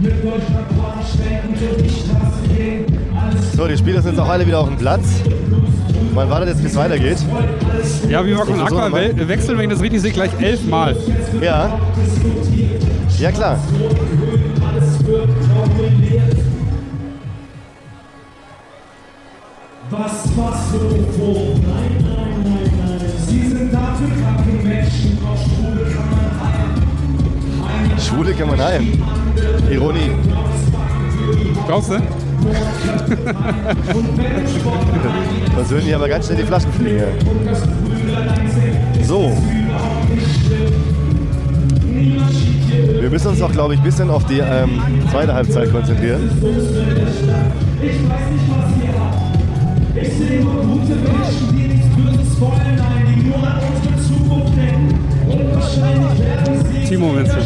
Mit 0.00 0.24
Deutschland 0.24 0.66
fahren, 0.76 1.00
schwenken 1.14 1.54
durch 1.58 1.82
die 1.82 2.00
Straße 2.00 2.48
gehen. 2.54 2.84
Alles 3.16 3.52
So, 3.52 3.66
die 3.66 3.76
Spieler 3.76 4.02
sind 4.02 4.12
jetzt 4.12 4.20
auch 4.20 4.28
alle 4.28 4.46
wieder 4.46 4.58
auf 4.58 4.68
dem 4.68 4.76
Platz. 4.76 5.22
Man 6.14 6.30
wartet 6.30 6.48
jetzt, 6.50 6.62
bis 6.62 6.72
es 6.72 6.76
weitergeht. 6.78 7.18
Ja, 8.08 8.22
Ich 8.24 8.34
versuche 8.34 8.62
Aqua 8.64 8.92
we- 8.92 9.28
wechseln, 9.28 9.58
wenn 9.58 9.64
ich 9.64 9.70
das 9.74 9.82
richtig 9.82 10.00
sehe, 10.00 10.12
gleich 10.12 10.30
elfmal. 10.40 10.96
Ja. 11.40 11.78
Ja, 13.18 13.32
klar. 13.32 13.58
Was, 19.90 20.24
was 20.36 20.70
für 20.70 20.80
Hochburg? 20.80 21.62
Nein, 21.62 21.96
nein, 22.00 22.42
nein, 22.42 22.70
nein. 22.78 23.00
Sie 23.26 23.48
sind 23.48 23.72
dafür 23.72 24.08
kranke 24.08 24.66
Menschen, 24.66 25.18
auf 25.30 25.40
Schwule 25.42 25.90
kann 25.92 26.10
man 26.10 26.40
heim. 26.40 27.98
Schwule 28.00 28.32
kann 28.34 28.48
man 28.48 28.60
heim. 28.62 29.02
Ironie. 29.70 30.10
Brauchst 31.66 31.90
du? 31.90 31.98
Sonst 35.56 35.70
würden 35.70 35.84
hier 35.84 35.96
aber 35.96 36.08
ganz 36.08 36.26
schnell 36.26 36.38
die 36.38 36.44
Flaschen 36.44 36.72
fliegen. 36.72 37.04
So. 39.02 39.36
Wir 43.00 43.10
müssen 43.10 43.28
uns 43.28 43.42
auch, 43.42 43.52
glaube 43.52 43.74
ich, 43.74 43.80
ein 43.80 43.84
bisschen 43.84 44.08
auf 44.10 44.24
die 44.26 44.38
ähm, 44.38 44.80
zweite 45.10 45.34
Halbzeit 45.34 45.70
konzentrieren. 45.70 46.30
Ich 49.94 50.08
sehe 50.12 50.42
nur 50.42 50.62
gute 50.62 50.96
Menschen, 50.96 51.56
die 51.56 51.68
nichts 51.68 51.86
Böses 51.94 52.40
wollen, 52.40 52.76
nein, 52.76 53.06
die 53.14 53.22
nur 53.28 53.36
an 53.36 53.60
unsere 53.74 53.93
Timo 56.84 57.16
Wenzel. 57.16 57.42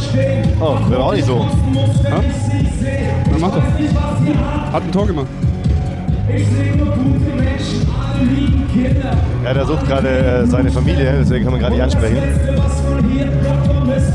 Oh, 0.60 0.77
wäre 0.89 1.02
auch 1.02 1.15
nicht 1.15 1.27
so. 1.27 1.44
Ha? 1.44 2.20
Na, 3.31 3.39
mach 3.39 3.55
doch. 3.55 3.62
Hat 4.73 4.82
ein 4.82 4.93
Tor 4.93 5.06
gemacht. 5.06 5.27
Ja, 9.44 9.55
der 9.55 9.65
sucht 9.65 9.86
gerade 9.86 10.09
äh, 10.09 10.47
seine 10.47 10.70
Familie, 10.70 11.16
deswegen 11.20 11.44
kann 11.44 11.52
man 11.52 11.60
gerade 11.60 11.74
nicht 11.74 11.82
ansprechen. 11.85 12.16
Man 12.16 13.10
hier 13.10 13.32
vermisst, 13.65 14.12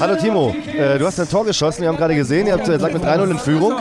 Hallo 0.00 0.16
Timo, 0.16 0.54
äh, 0.66 0.98
du 0.98 1.04
hast 1.04 1.20
ein 1.20 1.28
Tor 1.28 1.44
geschossen, 1.44 1.82
wir 1.82 1.88
haben 1.88 1.98
gerade 1.98 2.14
gesehen, 2.14 2.46
ihr 2.46 2.54
habt 2.54 2.66
äh, 2.66 2.78
sagt 2.78 2.94
mit 2.94 3.04
3-0 3.04 3.32
in 3.32 3.38
Führung 3.38 3.74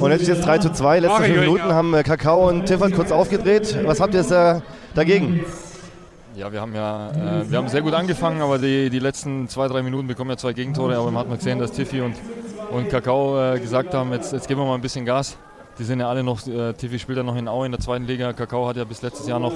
und 0.00 0.10
jetzt 0.12 0.22
ist 0.22 0.28
jetzt 0.28 0.46
3 0.46 0.58
zu 0.58 0.72
2. 0.72 1.00
Letzte 1.00 1.22
fünf 1.24 1.40
Minuten 1.40 1.64
haben 1.64 1.92
äh, 1.92 2.04
Kakao 2.04 2.48
und 2.48 2.66
Tiffert 2.66 2.94
kurz 2.94 3.10
aufgedreht. 3.10 3.76
Was 3.84 4.00
habt 4.00 4.14
ihr 4.14 4.20
jetzt 4.20 4.30
äh, 4.30 4.60
dagegen? 4.94 5.44
Ja, 6.36 6.52
wir 6.52 6.60
haben 6.60 6.72
ja 6.72 7.10
äh, 7.10 7.50
wir 7.50 7.58
haben 7.58 7.66
sehr 7.66 7.82
gut 7.82 7.94
angefangen, 7.94 8.40
aber 8.40 8.58
die, 8.58 8.90
die 8.90 9.00
letzten 9.00 9.48
zwei, 9.48 9.66
drei 9.66 9.82
Minuten 9.82 10.06
bekommen 10.06 10.30
ja 10.30 10.36
zwei 10.36 10.52
Gegentore. 10.52 10.96
Aber 10.96 11.10
man 11.10 11.22
hat 11.22 11.28
mal 11.28 11.36
gesehen, 11.36 11.58
dass 11.58 11.72
Tiffy 11.72 12.00
und, 12.00 12.14
und 12.70 12.88
Kakao 12.88 13.54
äh, 13.54 13.58
gesagt 13.58 13.92
haben, 13.92 14.12
jetzt, 14.12 14.32
jetzt 14.32 14.46
geben 14.46 14.60
wir 14.60 14.66
mal 14.66 14.76
ein 14.76 14.80
bisschen 14.80 15.04
Gas. 15.04 15.36
Die 15.80 15.84
sind 15.84 15.98
ja 15.98 16.08
alle 16.08 16.22
noch, 16.22 16.46
äh, 16.46 16.74
Tiffy 16.74 17.00
spielt 17.00 17.18
ja 17.18 17.24
noch 17.24 17.36
in 17.36 17.48
Aue 17.48 17.66
in 17.66 17.72
der 17.72 17.80
zweiten 17.80 18.06
Liga. 18.06 18.32
Kakao 18.34 18.68
hat 18.68 18.76
ja 18.76 18.84
bis 18.84 19.02
letztes 19.02 19.26
Jahr 19.26 19.40
noch 19.40 19.54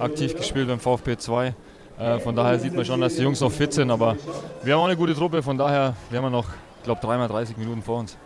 aktiv 0.00 0.36
gespielt 0.36 0.66
beim 0.66 0.80
VfB 0.80 1.16
2. 1.16 1.54
Äh, 1.98 2.18
von 2.20 2.36
daher 2.36 2.58
sieht 2.58 2.74
man 2.74 2.84
schon, 2.84 3.00
dass 3.00 3.16
die 3.16 3.22
Jungs 3.22 3.40
noch 3.40 3.52
fit 3.52 3.72
sind. 3.72 3.90
Aber 3.90 4.16
wir 4.62 4.74
haben 4.74 4.80
auch 4.80 4.86
eine 4.86 4.96
gute 4.96 5.14
Truppe, 5.14 5.42
von 5.42 5.56
daher 5.56 5.94
wir 6.10 6.18
haben 6.18 6.24
ja 6.24 6.30
noch, 6.30 6.46
ich 6.78 6.84
glaube, 6.84 7.00
dreimal 7.00 7.28
30 7.28 7.56
Minuten 7.56 7.82
vor 7.82 8.00
uns. 8.00 8.16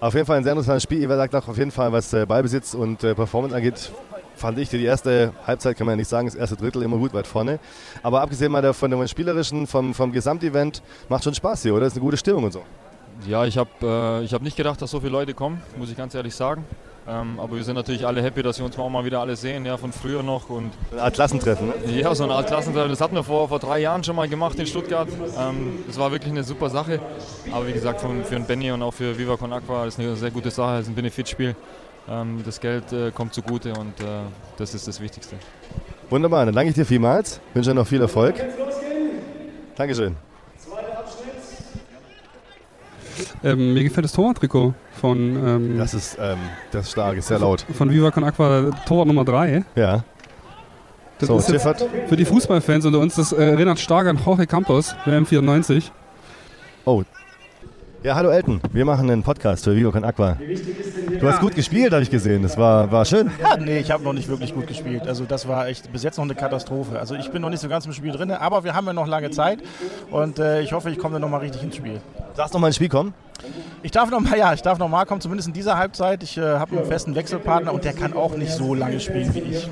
Auf 0.00 0.14
jeden 0.14 0.26
Fall 0.26 0.36
ein 0.36 0.44
sehr 0.44 0.52
interessantes 0.52 0.84
Spiel. 0.84 1.00
Ihr 1.00 1.08
sagt 1.08 1.34
auch 1.34 1.48
auf 1.48 1.58
jeden 1.58 1.72
Fall, 1.72 1.90
was 1.90 2.12
äh, 2.12 2.24
Ballbesitz 2.24 2.74
und 2.74 3.02
äh, 3.02 3.16
Performance 3.16 3.56
angeht, 3.56 3.90
fand 4.36 4.56
ich 4.58 4.68
die 4.68 4.84
erste 4.84 5.32
Halbzeit, 5.44 5.76
kann 5.76 5.86
man 5.86 5.94
ja 5.94 5.96
nicht 5.96 6.08
sagen, 6.08 6.28
das 6.28 6.36
erste 6.36 6.54
Drittel 6.54 6.82
immer 6.82 6.98
gut 6.98 7.12
weit 7.14 7.26
vorne. 7.26 7.58
Aber 8.04 8.20
abgesehen 8.20 8.52
mal 8.52 8.62
davon, 8.62 8.92
vom 8.92 9.08
Spielerischen, 9.08 9.66
vom, 9.66 9.94
vom 9.94 10.12
Gesamtevent, 10.12 10.82
macht 11.08 11.24
schon 11.24 11.34
Spaß 11.34 11.62
hier, 11.62 11.74
oder? 11.74 11.86
Ist 11.86 11.94
eine 11.94 12.02
gute 12.02 12.16
Stimmung 12.16 12.44
und 12.44 12.52
so. 12.52 12.62
Ja, 13.26 13.44
ich 13.44 13.58
habe 13.58 13.70
äh, 13.82 14.24
ich 14.24 14.32
hab 14.32 14.42
nicht 14.42 14.56
gedacht, 14.56 14.80
dass 14.80 14.92
so 14.92 15.00
viele 15.00 15.10
Leute 15.10 15.34
kommen, 15.34 15.60
muss 15.76 15.90
ich 15.90 15.96
ganz 15.96 16.14
ehrlich 16.14 16.36
sagen. 16.36 16.64
Ähm, 17.08 17.40
aber 17.40 17.56
wir 17.56 17.64
sind 17.64 17.74
natürlich 17.74 18.06
alle 18.06 18.22
happy, 18.22 18.42
dass 18.42 18.58
wir 18.58 18.66
uns 18.66 18.78
auch 18.78 18.90
mal 18.90 19.02
wieder 19.02 19.20
alle 19.20 19.34
sehen, 19.34 19.64
ja, 19.64 19.78
von 19.78 19.92
früher 19.92 20.22
noch. 20.22 20.50
Und 20.50 20.72
Eine 20.92 21.02
Art 21.02 21.14
Klassentreffen, 21.14 21.68
ne? 21.68 21.74
ja, 22.00 22.14
so 22.14 22.24
eine 22.24 22.34
Art 22.34 22.48
Klassentreffen. 22.48 22.90
Das 22.90 23.00
hatten 23.00 23.14
wir 23.14 23.24
vor, 23.24 23.48
vor 23.48 23.58
drei 23.58 23.78
Jahren 23.78 24.04
schon 24.04 24.14
mal 24.14 24.28
gemacht 24.28 24.58
in 24.58 24.66
Stuttgart. 24.66 25.08
Ähm, 25.38 25.78
das 25.86 25.98
war 25.98 26.12
wirklich 26.12 26.30
eine 26.30 26.44
super 26.44 26.68
Sache. 26.68 27.00
Aber 27.50 27.66
wie 27.66 27.72
gesagt, 27.72 28.02
von, 28.02 28.24
für 28.24 28.34
den 28.34 28.44
Benny 28.44 28.70
und 28.72 28.82
auch 28.82 28.92
für 28.92 29.18
Viva 29.18 29.38
Con 29.38 29.52
Aqua 29.54 29.86
ist 29.86 29.98
eine 29.98 30.16
sehr 30.16 30.30
gute 30.30 30.50
Sache. 30.50 30.74
Es 30.74 30.82
ist 30.82 30.88
ein 30.88 30.94
Benefitspiel. 30.96 31.56
Ähm, 32.10 32.42
das 32.44 32.60
Geld 32.60 32.92
äh, 32.92 33.10
kommt 33.10 33.32
zugute 33.32 33.72
und 33.72 33.98
äh, 34.00 34.04
das 34.58 34.74
ist 34.74 34.86
das 34.86 35.00
Wichtigste. 35.00 35.36
Wunderbar, 36.10 36.44
dann 36.44 36.54
danke 36.54 36.70
ich 36.70 36.74
dir 36.74 36.84
vielmals. 36.84 37.40
Wünsche 37.54 37.70
dir 37.70 37.74
noch 37.74 37.86
viel 37.86 38.02
Erfolg. 38.02 38.34
Dankeschön. 39.76 40.14
Ähm, 43.42 43.72
mir 43.72 43.84
gefällt 43.84 44.04
das 44.04 44.12
Torwarttrikot 44.12 44.74
von, 44.98 45.18
ähm, 45.46 45.78
Das 45.78 45.94
ist, 45.94 46.18
ähm, 46.20 46.38
das 46.72 46.86
ist 46.86 46.92
stark, 46.92 47.16
ist 47.16 47.28
sehr 47.28 47.38
laut. 47.38 47.64
von 47.72 47.90
Viva 47.90 48.10
Con 48.10 48.24
Aqua, 48.24 48.70
Torwart 48.86 49.06
Nummer 49.06 49.24
3. 49.24 49.64
Ja. 49.76 50.04
Das 51.18 51.28
So, 51.28 51.38
ist 51.38 51.48
jetzt 51.48 51.62
Tiffert. 51.64 51.84
für 52.08 52.16
die 52.16 52.24
Fußballfans 52.24 52.84
unter 52.86 52.98
uns, 53.00 53.16
das 53.16 53.32
äh, 53.32 53.42
erinnert 53.44 53.78
stark 53.80 54.06
an 54.06 54.18
Jorge 54.24 54.46
Campos, 54.46 54.94
WM 55.04 55.26
94. 55.26 55.90
Oh. 56.84 57.02
Ja, 58.04 58.14
hallo 58.14 58.30
Elton. 58.30 58.60
Wir 58.72 58.84
machen 58.84 59.10
einen 59.10 59.24
Podcast 59.24 59.64
für 59.64 59.74
Vivo 59.74 59.90
Con 59.90 60.04
Aqua. 60.04 60.36
Du 61.18 61.26
hast 61.26 61.40
gut 61.40 61.56
gespielt, 61.56 61.92
habe 61.92 62.02
ich 62.02 62.10
gesehen. 62.10 62.44
Das 62.44 62.56
war, 62.56 62.92
war 62.92 63.04
schön. 63.04 63.28
Ja, 63.42 63.56
nee, 63.56 63.78
ich 63.78 63.90
habe 63.90 64.04
noch 64.04 64.12
nicht 64.12 64.28
wirklich 64.28 64.54
gut 64.54 64.68
gespielt. 64.68 65.08
Also 65.08 65.24
das 65.24 65.48
war 65.48 65.66
echt 65.66 65.90
bis 65.92 66.04
jetzt 66.04 66.16
noch 66.16 66.24
eine 66.24 66.36
Katastrophe. 66.36 66.96
Also 66.96 67.16
ich 67.16 67.28
bin 67.32 67.42
noch 67.42 67.50
nicht 67.50 67.58
so 67.58 67.68
ganz 67.68 67.86
im 67.86 67.92
Spiel 67.92 68.12
drin, 68.12 68.30
aber 68.30 68.62
wir 68.62 68.74
haben 68.74 68.86
ja 68.86 68.92
noch 68.92 69.08
lange 69.08 69.30
Zeit 69.30 69.58
und 70.12 70.38
äh, 70.38 70.60
ich 70.60 70.72
hoffe, 70.72 70.90
ich 70.90 70.98
komme 70.98 71.14
dann 71.14 71.22
noch 71.22 71.28
mal 71.28 71.38
richtig 71.38 71.64
ins 71.64 71.74
Spiel. 71.74 72.00
Darfst 72.36 72.54
noch 72.54 72.60
mal 72.60 72.68
ins 72.68 72.76
Spiel 72.76 72.88
kommen? 72.88 73.14
Ich 73.82 73.90
darf 73.90 74.10
noch 74.10 74.20
mal, 74.20 74.38
ja, 74.38 74.52
ich 74.54 74.62
darf 74.62 74.78
noch 74.78 74.88
mal 74.88 75.04
kommen, 75.04 75.20
zumindest 75.20 75.48
in 75.48 75.54
dieser 75.54 75.76
Halbzeit. 75.76 76.22
Ich 76.22 76.38
äh, 76.38 76.42
habe 76.42 76.76
einen 76.76 76.86
festen 76.86 77.16
Wechselpartner 77.16 77.72
und 77.74 77.84
der 77.84 77.94
kann 77.94 78.12
auch 78.12 78.36
nicht 78.36 78.52
so 78.52 78.74
lange 78.74 79.00
spielen 79.00 79.34
wie 79.34 79.40
ich. 79.40 79.68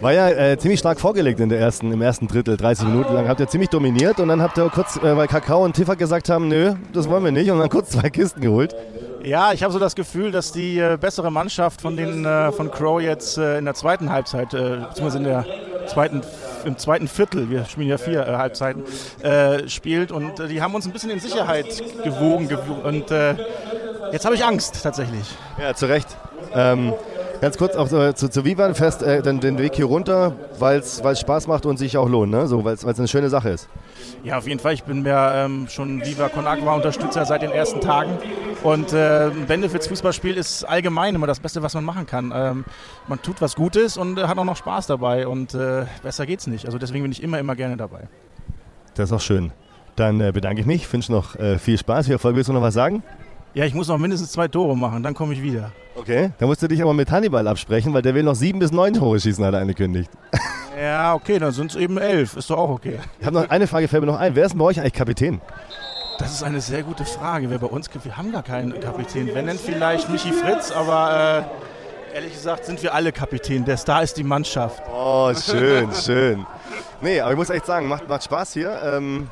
War 0.00 0.12
ja 0.12 0.28
äh, 0.28 0.58
ziemlich 0.58 0.80
stark 0.80 1.00
vorgelegt 1.00 1.40
in 1.40 1.48
der 1.48 1.60
ersten, 1.60 1.92
im 1.92 2.02
ersten 2.02 2.28
Drittel, 2.28 2.56
30 2.56 2.86
Minuten 2.88 3.14
lang. 3.14 3.28
Habt 3.28 3.40
ihr 3.40 3.48
ziemlich 3.48 3.70
dominiert 3.70 4.20
und 4.20 4.28
dann 4.28 4.42
habt 4.42 4.58
ihr 4.58 4.68
kurz, 4.70 4.96
äh, 4.96 5.16
weil 5.16 5.28
Kakao 5.28 5.64
und 5.64 5.74
Tiffert 5.74 5.98
gesagt 5.98 6.28
haben, 6.28 6.48
nö, 6.48 6.74
das 6.92 7.08
wollen 7.08 7.24
wir 7.24 7.32
nicht 7.32 7.50
und 7.50 7.58
dann 7.58 7.68
kurz 7.68 7.90
zwei 7.90 8.10
Kisten 8.10 8.40
geholt. 8.40 8.74
Ja, 9.24 9.52
ich 9.52 9.62
habe 9.62 9.72
so 9.72 9.78
das 9.78 9.94
Gefühl, 9.94 10.32
dass 10.32 10.50
die 10.50 10.78
äh, 10.78 10.98
bessere 11.00 11.30
Mannschaft 11.30 11.80
von, 11.80 11.96
den, 11.96 12.24
äh, 12.24 12.50
von 12.50 12.70
Crow 12.70 13.00
jetzt 13.00 13.38
äh, 13.38 13.58
in 13.58 13.64
der 13.64 13.74
zweiten 13.74 14.10
Halbzeit, 14.10 14.52
äh, 14.52 14.78
beziehungsweise 14.88 15.18
in 15.18 15.24
der 15.24 15.46
zweiten, 15.86 16.22
im 16.64 16.76
zweiten 16.76 17.06
Viertel, 17.06 17.48
wir 17.48 17.64
spielen 17.66 17.88
ja 17.88 17.98
vier 17.98 18.26
äh, 18.26 18.36
Halbzeiten, 18.36 18.82
äh, 19.22 19.68
spielt 19.68 20.10
und 20.10 20.40
äh, 20.40 20.48
die 20.48 20.60
haben 20.60 20.74
uns 20.74 20.86
ein 20.86 20.92
bisschen 20.92 21.10
in 21.10 21.20
Sicherheit 21.20 21.66
gewogen 22.02 22.48
gewo- 22.48 22.82
und 22.82 23.12
äh, 23.12 23.36
jetzt 24.10 24.24
habe 24.24 24.34
ich 24.34 24.44
Angst 24.44 24.82
tatsächlich. 24.82 25.36
Ja, 25.60 25.74
zu 25.74 25.86
Recht. 25.86 26.08
Ähm, 26.54 26.92
ganz 27.42 27.58
kurz 27.58 27.74
auch 27.74 27.92
äh, 27.92 28.14
zu, 28.14 28.30
zu 28.30 28.44
Vivan 28.44 28.74
fest, 28.74 29.02
äh, 29.02 29.20
den, 29.20 29.40
den 29.40 29.58
Weg 29.58 29.74
hier 29.74 29.86
runter, 29.86 30.36
weil 30.60 30.78
es 30.78 31.02
Spaß 31.20 31.48
macht 31.48 31.66
und 31.66 31.76
sich 31.76 31.98
auch 31.98 32.08
lohnt, 32.08 32.30
ne? 32.30 32.46
so, 32.46 32.64
weil 32.64 32.74
es 32.74 32.84
eine 32.84 33.08
schöne 33.08 33.28
Sache 33.28 33.50
ist. 33.50 33.68
Ja, 34.22 34.38
auf 34.38 34.46
jeden 34.46 34.60
Fall. 34.60 34.74
Ich 34.74 34.84
bin 34.84 35.02
mir 35.02 35.32
ähm, 35.34 35.66
schon 35.68 36.04
Viva 36.06 36.28
Con 36.28 36.46
Agua 36.46 36.74
Unterstützer 36.74 37.26
seit 37.26 37.42
den 37.42 37.50
ersten 37.50 37.80
Tagen. 37.80 38.16
Und 38.62 38.92
äh, 38.92 39.26
ein 39.26 39.46
Benefits-Fußballspiel 39.46 40.36
ist 40.36 40.62
allgemein 40.62 41.16
immer 41.16 41.26
das 41.26 41.40
Beste, 41.40 41.62
was 41.62 41.74
man 41.74 41.84
machen 41.84 42.06
kann. 42.06 42.32
Ähm, 42.32 42.64
man 43.08 43.20
tut 43.20 43.40
was 43.42 43.56
Gutes 43.56 43.96
und 43.96 44.18
äh, 44.18 44.22
hat 44.22 44.38
auch 44.38 44.44
noch 44.44 44.56
Spaß 44.56 44.86
dabei. 44.86 45.26
Und 45.26 45.54
äh, 45.54 45.86
besser 46.04 46.26
geht's 46.26 46.46
nicht. 46.46 46.66
Also 46.66 46.78
deswegen 46.78 47.02
bin 47.02 47.10
ich 47.10 47.22
immer, 47.22 47.40
immer 47.40 47.56
gerne 47.56 47.76
dabei. 47.76 48.08
Das 48.94 49.10
ist 49.10 49.12
auch 49.12 49.20
schön. 49.20 49.50
Dann 49.96 50.18
bedanke 50.32 50.60
ich 50.60 50.66
mich, 50.66 50.90
wünsche 50.90 51.12
noch 51.12 51.36
viel 51.58 51.76
Spaß, 51.76 52.06
viel 52.06 52.14
Erfolg. 52.14 52.34
Willst 52.34 52.48
du 52.48 52.54
noch 52.54 52.62
was 52.62 52.72
sagen? 52.72 53.02
Ja, 53.52 53.66
ich 53.66 53.74
muss 53.74 53.88
noch 53.88 53.98
mindestens 53.98 54.32
zwei 54.32 54.48
Tore 54.48 54.74
machen, 54.74 55.02
dann 55.02 55.12
komme 55.12 55.34
ich 55.34 55.42
wieder. 55.42 55.70
Okay. 55.94 56.30
Dann 56.38 56.48
musst 56.48 56.62
du 56.62 56.68
dich 56.68 56.80
aber 56.82 56.94
mit 56.94 57.10
Hannibal 57.10 57.46
absprechen, 57.46 57.92
weil 57.92 58.02
der 58.02 58.14
will 58.14 58.22
noch 58.22 58.34
sieben 58.34 58.58
bis 58.58 58.72
neun 58.72 58.94
Tore 58.94 59.20
schießen, 59.20 59.44
hat 59.44 59.54
er 59.54 59.60
angekündigt. 59.60 60.10
Ja, 60.80 61.14
okay, 61.14 61.38
dann 61.38 61.52
sind 61.52 61.70
es 61.70 61.76
eben 61.76 61.98
elf. 61.98 62.36
Ist 62.36 62.48
doch 62.50 62.58
auch 62.58 62.70
okay. 62.70 62.98
Ich 63.20 63.26
habe 63.26 63.36
noch 63.40 63.50
eine 63.50 63.66
Frage, 63.66 63.88
fällt 63.88 64.02
mir 64.02 64.10
noch 64.10 64.18
ein. 64.18 64.34
Wer 64.34 64.46
ist 64.46 64.52
denn 64.52 64.58
bei 64.58 64.64
euch 64.64 64.80
eigentlich 64.80 64.94
Kapitän? 64.94 65.40
Das 66.18 66.32
ist 66.32 66.42
eine 66.42 66.60
sehr 66.60 66.82
gute 66.82 67.04
Frage. 67.04 67.50
Wer 67.50 67.58
bei 67.58 67.66
uns, 67.66 67.90
wir 68.02 68.16
haben 68.16 68.32
gar 68.32 68.42
keinen 68.42 68.78
Kapitän. 68.80 69.34
Wenn 69.34 69.46
denn 69.46 69.58
vielleicht 69.58 70.08
Michi 70.08 70.32
Fritz, 70.32 70.70
aber 70.70 71.44
äh, 72.12 72.16
ehrlich 72.16 72.32
gesagt 72.32 72.64
sind 72.64 72.82
wir 72.82 72.94
alle 72.94 73.12
Kapitän. 73.12 73.64
Der 73.64 73.76
Star 73.76 74.02
ist 74.02 74.16
die 74.16 74.24
Mannschaft. 74.24 74.82
Oh, 74.92 75.32
schön, 75.34 75.92
schön. 75.92 76.46
Nee, 77.00 77.20
aber 77.20 77.32
ich 77.32 77.38
muss 77.38 77.50
echt 77.50 77.66
sagen, 77.66 77.88
macht, 77.88 78.08
macht 78.08 78.24
Spaß 78.24 78.52
hier. 78.54 78.80
Ähm, 78.82 79.28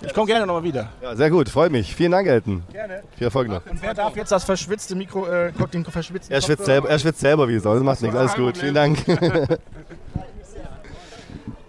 Ich 0.00 0.14
komme 0.14 0.26
gerne 0.26 0.46
nochmal 0.46 0.62
wieder. 0.62 0.88
Ja, 1.02 1.16
sehr 1.16 1.30
gut, 1.30 1.48
freut 1.48 1.72
mich. 1.72 1.94
Vielen 1.94 2.12
Dank, 2.12 2.28
Elton. 2.28 2.62
Gerne. 2.72 3.02
Viel 3.16 3.26
Erfolg 3.26 3.48
noch. 3.48 3.66
Und 3.66 3.82
wer 3.82 3.94
darf 3.94 4.16
jetzt 4.16 4.30
das 4.30 4.44
verschwitzte 4.44 4.94
Mikro, 4.94 5.26
äh, 5.26 5.52
den 5.72 5.84
verschwitzten 5.84 6.32
Er 6.32 6.40
schwitzt 6.40 6.64
selber, 6.66 6.88
er 6.88 6.98
schwitzt 6.98 7.20
selber 7.20 7.48
wie 7.48 7.58
soll. 7.58 7.76
Das 7.76 7.84
macht 7.84 8.02
nichts. 8.02 8.16
Alles 8.16 8.34
gut. 8.34 8.56
Vielen 8.56 8.74
Dank. 8.74 8.98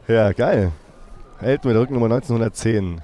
ja, 0.07 0.31
geil. 0.33 0.71
Elton 1.41 1.69
mit 1.69 1.75
der 1.75 1.81
Rückennummer 1.81 2.05
1910. 2.13 3.01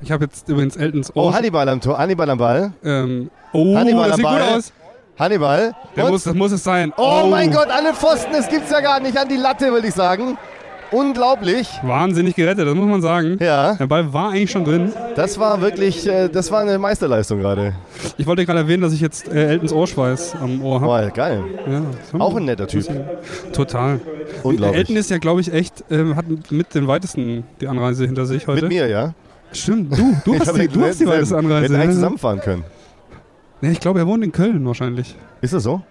Ich 0.00 0.10
habe 0.12 0.24
jetzt 0.24 0.48
übrigens 0.48 0.76
Eltons 0.76 1.10
Oh, 1.14 1.22
Ohr. 1.24 1.34
Hannibal 1.34 1.68
am 1.68 1.80
Tor. 1.80 1.98
Hannibal 1.98 2.28
am 2.30 2.38
Ball. 2.38 2.72
Ähm, 2.84 3.30
oh, 3.52 3.76
Hannibal 3.76 4.10
das 4.10 4.12
am 4.12 4.16
sieht 4.16 4.26
gut 4.26 4.38
Ball. 4.38 4.58
aus. 4.58 4.72
Hannibal. 5.18 5.72
Muss, 5.96 6.24
das 6.24 6.34
muss 6.34 6.52
es 6.52 6.64
sein. 6.64 6.92
Oh, 6.96 7.26
mein 7.30 7.52
Gott, 7.52 7.68
alle 7.70 7.94
Pfosten, 7.94 8.32
das 8.32 8.48
gibt's 8.48 8.70
ja 8.70 8.80
gar 8.80 8.98
nicht 9.00 9.16
an 9.16 9.28
die 9.28 9.36
Latte, 9.36 9.70
würde 9.72 9.86
ich 9.86 9.94
sagen. 9.94 10.36
Unglaublich. 10.94 11.68
Wahnsinnig 11.82 12.36
gerettet, 12.36 12.68
das 12.68 12.74
muss 12.74 12.86
man 12.86 13.02
sagen. 13.02 13.36
Ja. 13.40 13.74
Der 13.74 13.86
Ball 13.88 14.12
war 14.12 14.30
eigentlich 14.30 14.52
schon 14.52 14.64
drin. 14.64 14.92
Das 15.16 15.40
war 15.40 15.60
wirklich, 15.60 16.06
äh, 16.06 16.28
das 16.28 16.52
war 16.52 16.60
eine 16.60 16.78
Meisterleistung 16.78 17.40
gerade. 17.40 17.74
Ich 18.16 18.26
wollte 18.26 18.46
gerade 18.46 18.60
erwähnen, 18.60 18.82
dass 18.82 18.92
ich 18.92 19.00
jetzt 19.00 19.26
äh, 19.28 19.48
Eltons 19.48 19.72
Ohrschweiß 19.72 20.36
am 20.40 20.62
Ohr 20.62 20.80
habe. 20.80 20.86
Boah, 20.86 21.10
geil. 21.10 21.42
Ja, 21.68 22.20
Auch 22.20 22.36
ein 22.36 22.44
netter 22.44 22.68
Typ. 22.68 22.86
Total. 23.52 24.00
Unglaublich. 24.44 24.78
Elton 24.78 24.96
ist 24.96 25.10
ja, 25.10 25.18
glaube 25.18 25.40
ich, 25.40 25.52
echt, 25.52 25.84
ähm, 25.90 26.14
hat 26.14 26.26
mit 26.50 26.74
den 26.74 26.86
weitesten 26.86 27.42
die 27.60 27.66
Anreise 27.66 28.06
hinter 28.06 28.24
sich 28.26 28.46
heute. 28.46 28.62
Mit 28.62 28.72
mir, 28.72 28.86
ja. 28.86 29.14
Stimmt, 29.52 29.98
du, 29.98 30.16
du 30.24 30.34
hast 30.38 30.56
die, 30.56 30.68
du 30.68 30.82
hast 30.82 31.00
die 31.00 31.06
wir 31.06 31.12
weiteste 31.12 31.36
hätten 31.36 31.46
Anreise. 31.46 31.74
eigentlich 31.74 31.86
ja. 31.86 31.92
zusammenfahren 31.94 32.40
können. 32.40 32.64
Nee, 33.60 33.72
ich 33.72 33.80
glaube, 33.80 33.98
er 33.98 34.06
wohnt 34.06 34.22
in 34.22 34.30
Köln 34.30 34.64
wahrscheinlich. 34.64 35.16
Ist 35.40 35.54
das 35.54 35.64
so? 35.64 35.82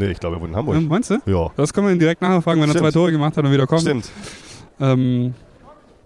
Nee, 0.00 0.10
ich 0.12 0.20
glaube, 0.20 0.36
er 0.36 0.40
wohnt 0.40 0.50
in 0.50 0.56
Hamburg. 0.56 0.80
Meinst 0.88 1.10
du? 1.10 1.18
Ja. 1.26 1.50
Das 1.56 1.72
können 1.72 1.86
wir 1.86 1.92
ihn 1.94 1.98
direkt 1.98 2.22
nachher 2.22 2.42
fragen, 2.42 2.60
wenn 2.60 2.68
er 2.68 2.72
Stimmt. 2.72 2.86
zwei 2.92 2.98
Tore 2.98 3.12
gemacht 3.12 3.36
hat 3.36 3.44
und 3.44 3.52
wieder 3.52 3.66
kommt. 3.66 3.82
Stimmt. 3.82 4.08
Ähm, 4.80 5.34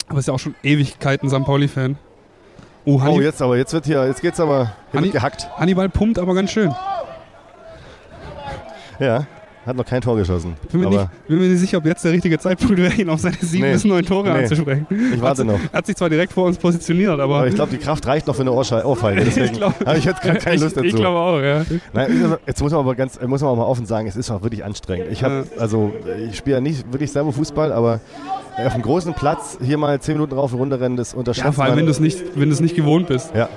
aber 0.08 0.18
ist 0.18 0.26
ja 0.28 0.34
auch 0.34 0.38
schon 0.38 0.54
Ewigkeiten 0.62 1.30
St. 1.30 1.44
Pauli-Fan. 1.44 1.96
Oh, 2.86 3.00
Oh, 3.06 3.20
jetzt 3.20 3.40
aber, 3.40 3.56
jetzt 3.56 3.72
wird 3.72 3.86
hier, 3.86 4.06
jetzt 4.06 4.20
geht's 4.20 4.38
aber, 4.40 4.72
hier 4.90 5.00
Hanni- 5.00 5.04
wird 5.04 5.14
gehackt. 5.14 5.48
Hannibal 5.56 5.88
pumpt 5.88 6.18
aber 6.18 6.34
ganz 6.34 6.50
schön. 6.50 6.74
Ja, 8.98 9.26
hat 9.66 9.76
noch 9.76 9.84
kein 9.86 10.00
Tor 10.00 10.16
geschossen. 10.16 10.54
Bin 10.70 10.80
mir, 10.82 10.90
nicht, 10.90 11.08
bin 11.26 11.38
mir 11.38 11.48
nicht 11.48 11.60
sicher, 11.60 11.78
ob 11.78 11.86
jetzt 11.86 12.04
der 12.04 12.12
richtige 12.12 12.38
Zeitpunkt 12.38 12.76
wäre, 12.76 12.92
ihn 12.94 13.08
auf 13.08 13.20
seine 13.20 13.36
sieben 13.40 13.64
Nee. 13.64 13.72
bis 13.72 13.84
neun 13.84 14.04
Tore 14.04 14.30
Nee. 14.30 14.40
anzusprechen. 14.42 14.86
Ich 15.14 15.20
warte 15.20 15.40
hat, 15.42 15.46
noch. 15.46 15.58
Er 15.72 15.78
hat 15.78 15.86
sich 15.86 15.96
zwar 15.96 16.10
direkt 16.10 16.32
vor 16.32 16.46
uns 16.46 16.58
positioniert, 16.58 17.18
aber, 17.18 17.36
aber 17.36 17.46
ich 17.48 17.54
glaube, 17.54 17.70
die 17.70 17.78
Kraft 17.78 18.06
reicht 18.06 18.26
noch 18.26 18.34
für 18.34 18.42
eine 18.42 18.52
Ohrfeige. 18.52 19.20
Deswegen 19.24 19.60
habe 19.62 19.98
ich 19.98 20.04
jetzt 20.04 20.22
gar 20.22 20.34
keine 20.36 20.56
ich, 20.56 20.62
Lust 20.62 20.76
dazu. 20.76 20.86
Ich 20.86 20.94
glaube 20.94 21.18
auch, 21.18 21.40
ja. 21.40 21.64
Nein, 21.92 22.36
jetzt 22.46 22.60
muss 22.62 22.72
man 22.72 22.80
aber 22.80 22.94
ganz, 22.94 23.18
muss 23.26 23.40
man 23.40 23.50
auch 23.50 23.56
mal 23.56 23.64
offen 23.64 23.86
sagen, 23.86 24.06
es 24.06 24.16
ist 24.16 24.30
auch 24.30 24.42
wirklich 24.42 24.64
anstrengend. 24.64 25.08
Ich 25.10 25.24
habe, 25.24 25.46
also 25.58 25.92
ich 26.28 26.36
spiele 26.36 26.56
ja 26.56 26.60
nicht 26.60 26.92
wirklich 26.92 27.10
selber 27.12 27.32
Fußball, 27.32 27.72
aber 27.72 28.00
auf 28.56 28.72
einem 28.74 28.82
großen 28.82 29.14
Platz 29.14 29.58
hier 29.62 29.78
mal 29.78 29.98
zehn 30.00 30.14
Minuten 30.14 30.34
rauf 30.34 30.52
und 30.52 30.58
runter 30.60 30.80
rennen, 30.80 30.96
das 30.96 31.14
unterschätzt 31.14 31.44
Ja, 31.46 31.52
vor 31.52 31.64
allem, 31.64 31.72
man. 31.72 31.78
wenn 31.80 31.86
du 31.86 31.90
es 31.92 32.00
nicht, 32.00 32.22
wenn 32.36 32.48
du 32.48 32.54
es 32.54 32.60
nicht 32.60 32.76
gewohnt 32.76 33.08
bist. 33.08 33.34
Ja. 33.34 33.48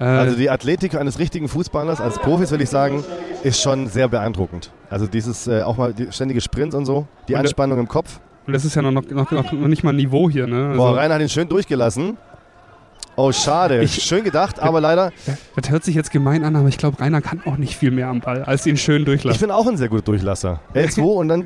Äh, 0.00 0.04
Also 0.04 0.36
die 0.36 0.50
Athletik 0.50 0.94
eines 0.94 1.18
richtigen 1.18 1.48
Fußballers, 1.48 2.00
als 2.00 2.18
Profis 2.18 2.50
will 2.50 2.60
ich 2.60 2.70
sagen, 2.70 3.04
ist 3.42 3.60
schon 3.62 3.86
sehr 3.88 4.08
beeindruckend. 4.08 4.70
Also 4.90 5.06
dieses 5.06 5.46
äh, 5.46 5.62
auch 5.62 5.76
mal 5.76 5.92
die 5.92 6.10
ständige 6.10 6.40
Sprints 6.40 6.74
und 6.74 6.86
so, 6.86 7.06
die 7.28 7.34
Und 7.34 7.40
Anspannung 7.40 7.78
im 7.78 7.88
Kopf. 7.88 8.20
und 8.46 8.52
das 8.52 8.64
ist 8.64 8.74
ja 8.74 8.82
noch, 8.82 8.90
noch, 8.92 9.30
noch, 9.30 9.52
nicht 9.52 9.84
mal 9.84 9.92
Niveau 9.92 10.28
hier, 10.30 10.46
ne? 10.46 10.68
Also, 10.70 10.78
Boah, 10.78 10.96
Rainer 10.96 11.14
hat 11.14 11.22
ihn 11.22 11.28
schön 11.28 11.48
durchgelassen. 11.48 12.16
Oh, 13.14 13.30
schade. 13.30 13.82
Ich- 13.82 14.02
schön 14.02 14.24
gedacht, 14.24 14.58
aber 14.58 14.80
leider. 14.80 15.12
Das 15.54 15.68
hört 15.70 15.84
sich 15.84 15.94
jetzt 15.94 16.10
gemein 16.12 16.44
an, 16.44 16.56
aber 16.56 16.68
ich 16.68 16.78
glaube, 16.78 16.98
Rainer 16.98 17.20
kann 17.20 17.42
auch 17.44 17.58
nicht 17.58 17.76
viel 17.76 17.90
mehr 17.90 18.08
am 18.08 18.20
Ball, 18.20 18.42
als 18.44 18.64
ihn 18.66 18.78
schön 18.78 19.00
Ich 19.00 19.04
durchlassen. 19.04 19.38
bin 19.40 19.50
auch 19.50 19.66
ein 19.66 19.76
sehr 19.76 19.88
guter 19.90 20.00
Durchlasser. 20.02 20.60
L2 20.74 21.00
und 21.16 21.28
dann 21.28 21.44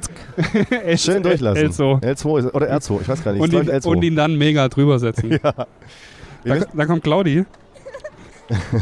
schön 0.97 1.25
durchlassen. 1.25 1.69
L2. 1.73 2.03
L2 2.05 2.39
ist, 2.39 2.55
oder 2.55 2.73
R2, 2.73 3.01
ich 3.03 3.09
weiß 3.09 3.25
gar 3.25 3.33
nicht. 3.33 3.43
Und 3.43 3.53
Ich 3.53 3.59
ihn, 3.61 3.69
L2. 3.69 3.87
und 3.89 4.03
ihn 4.05 4.15
dann 4.15 4.37
mega 4.37 4.69
drüber 4.69 5.01
setzen. 5.01 5.33
ja. 5.43 5.53
Da, 6.45 6.65
da 6.73 6.87
kommt 6.87 7.03
Claudi 7.03 7.45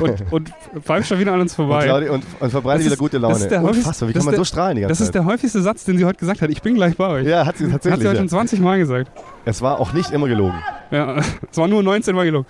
und, 0.01 0.33
und 0.33 0.53
pfeift 0.83 1.09
schon 1.09 1.19
wieder 1.19 1.33
an 1.33 1.41
uns 1.41 1.53
Und, 1.59 1.67
vorbei. 1.67 1.85
Claudi, 1.85 2.09
und, 2.09 2.25
und 2.41 2.51
verbreitet 2.51 2.81
Das 2.81 2.85
wieder 2.87 2.93
ist- 2.95 2.99
gute 2.99 3.21
das 3.21 3.23
Laune. 3.23 3.35
ist 3.45 3.49
der 3.51 3.63
Unfassbar, 3.63 4.09
wie 4.09 4.13
das 4.13 4.21
kann 4.21 4.25
man 4.27 4.35
ist 4.35 4.37
so 4.39 4.43
der- 4.43 4.45
strahlen 4.47 4.77
die 4.77 4.81
ganze 4.83 4.91
Das 4.93 5.01
ist 5.01 5.07
Zeit? 5.07 5.15
der 5.15 5.25
häufigste 5.25 5.63
Satz, 5.63 5.85
den 5.85 5.99
sie 5.99 6.05
heute 6.05 6.19
gesagt 6.19 6.43
hat. 6.43 6.51
Ich 6.51 6.63
bin 6.63 6.75
gleich 6.75 6.97
bei 6.97 7.09
euch. 7.09 7.27
Ja, 7.27 7.47
hat 7.47 7.57
sie 7.57 7.65
Hat 7.67 7.73
tatsächlich. 7.73 8.01
sie 8.03 8.09
heute 8.09 8.17
ja. 8.17 8.21
schon 8.23 8.29
20 8.29 8.61
Mal 8.61 8.79
gesagt. 8.79 9.11
Es 9.45 9.63
war 9.63 9.81
auch 9.81 9.93
nicht 9.93 10.11
immer 10.11 10.29
gelogen. 10.29 10.59
Ja, 10.91 11.17
es 11.51 11.57
war 11.57 11.69
nur 11.69 11.83
19 11.83 12.15
Mal 12.15 12.25
gelogen. 12.25 12.47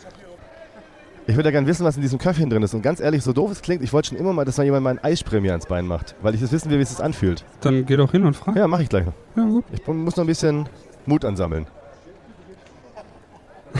Ich 1.27 1.36
würde 1.36 1.49
ja 1.49 1.53
gerne 1.53 1.66
wissen, 1.66 1.86
was 1.86 1.97
in 1.97 2.03
diesem 2.03 2.19
Köpfchen 2.19 2.51
drin 2.51 2.62
ist. 2.62 2.74
Und 2.74 2.82
ganz 2.82 3.01
ehrlich, 3.01 3.23
so 3.23 3.32
doof 3.32 3.51
es 3.51 3.62
klingt, 3.62 3.82
ich 3.82 3.95
wollte 3.95 4.09
schon 4.09 4.19
immer 4.19 4.35
mal, 4.35 4.45
dass 4.45 4.59
mal 4.59 4.65
jemand 4.65 4.85
mal 4.85 4.99
ein 5.03 5.43
mir 5.43 5.53
ans 5.53 5.65
Bein 5.65 5.86
macht. 5.86 6.15
Weil 6.20 6.35
ich 6.35 6.43
das 6.43 6.53
wissen 6.53 6.70
will, 6.70 6.78
wie 6.78 6.82
es 6.82 6.91
sich 6.91 7.03
anfühlt. 7.03 7.45
Dann 7.62 7.86
geh 7.86 7.97
doch 7.97 8.11
hin 8.11 8.27
und 8.27 8.35
frag. 8.36 8.57
Ja, 8.57 8.69
mache 8.69 8.82
ich 8.82 8.91
gleich 8.91 9.07
noch. 9.07 9.15
Ja, 9.36 9.45
gut. 9.45 9.65
Ich 9.73 9.86
muss 9.86 10.16
noch 10.16 10.24
ein 10.24 10.27
bisschen 10.27 10.69
Mut 11.07 11.24
ansammeln. 11.24 11.66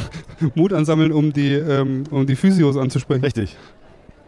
Mut 0.55 0.73
ansammeln, 0.73 1.13
um 1.13 1.33
die, 1.33 1.53
ähm, 1.53 2.05
um 2.11 2.27
die 2.27 2.37
Physios 2.37 2.77
anzusprechen. 2.77 3.25
Richtig. 3.25 3.57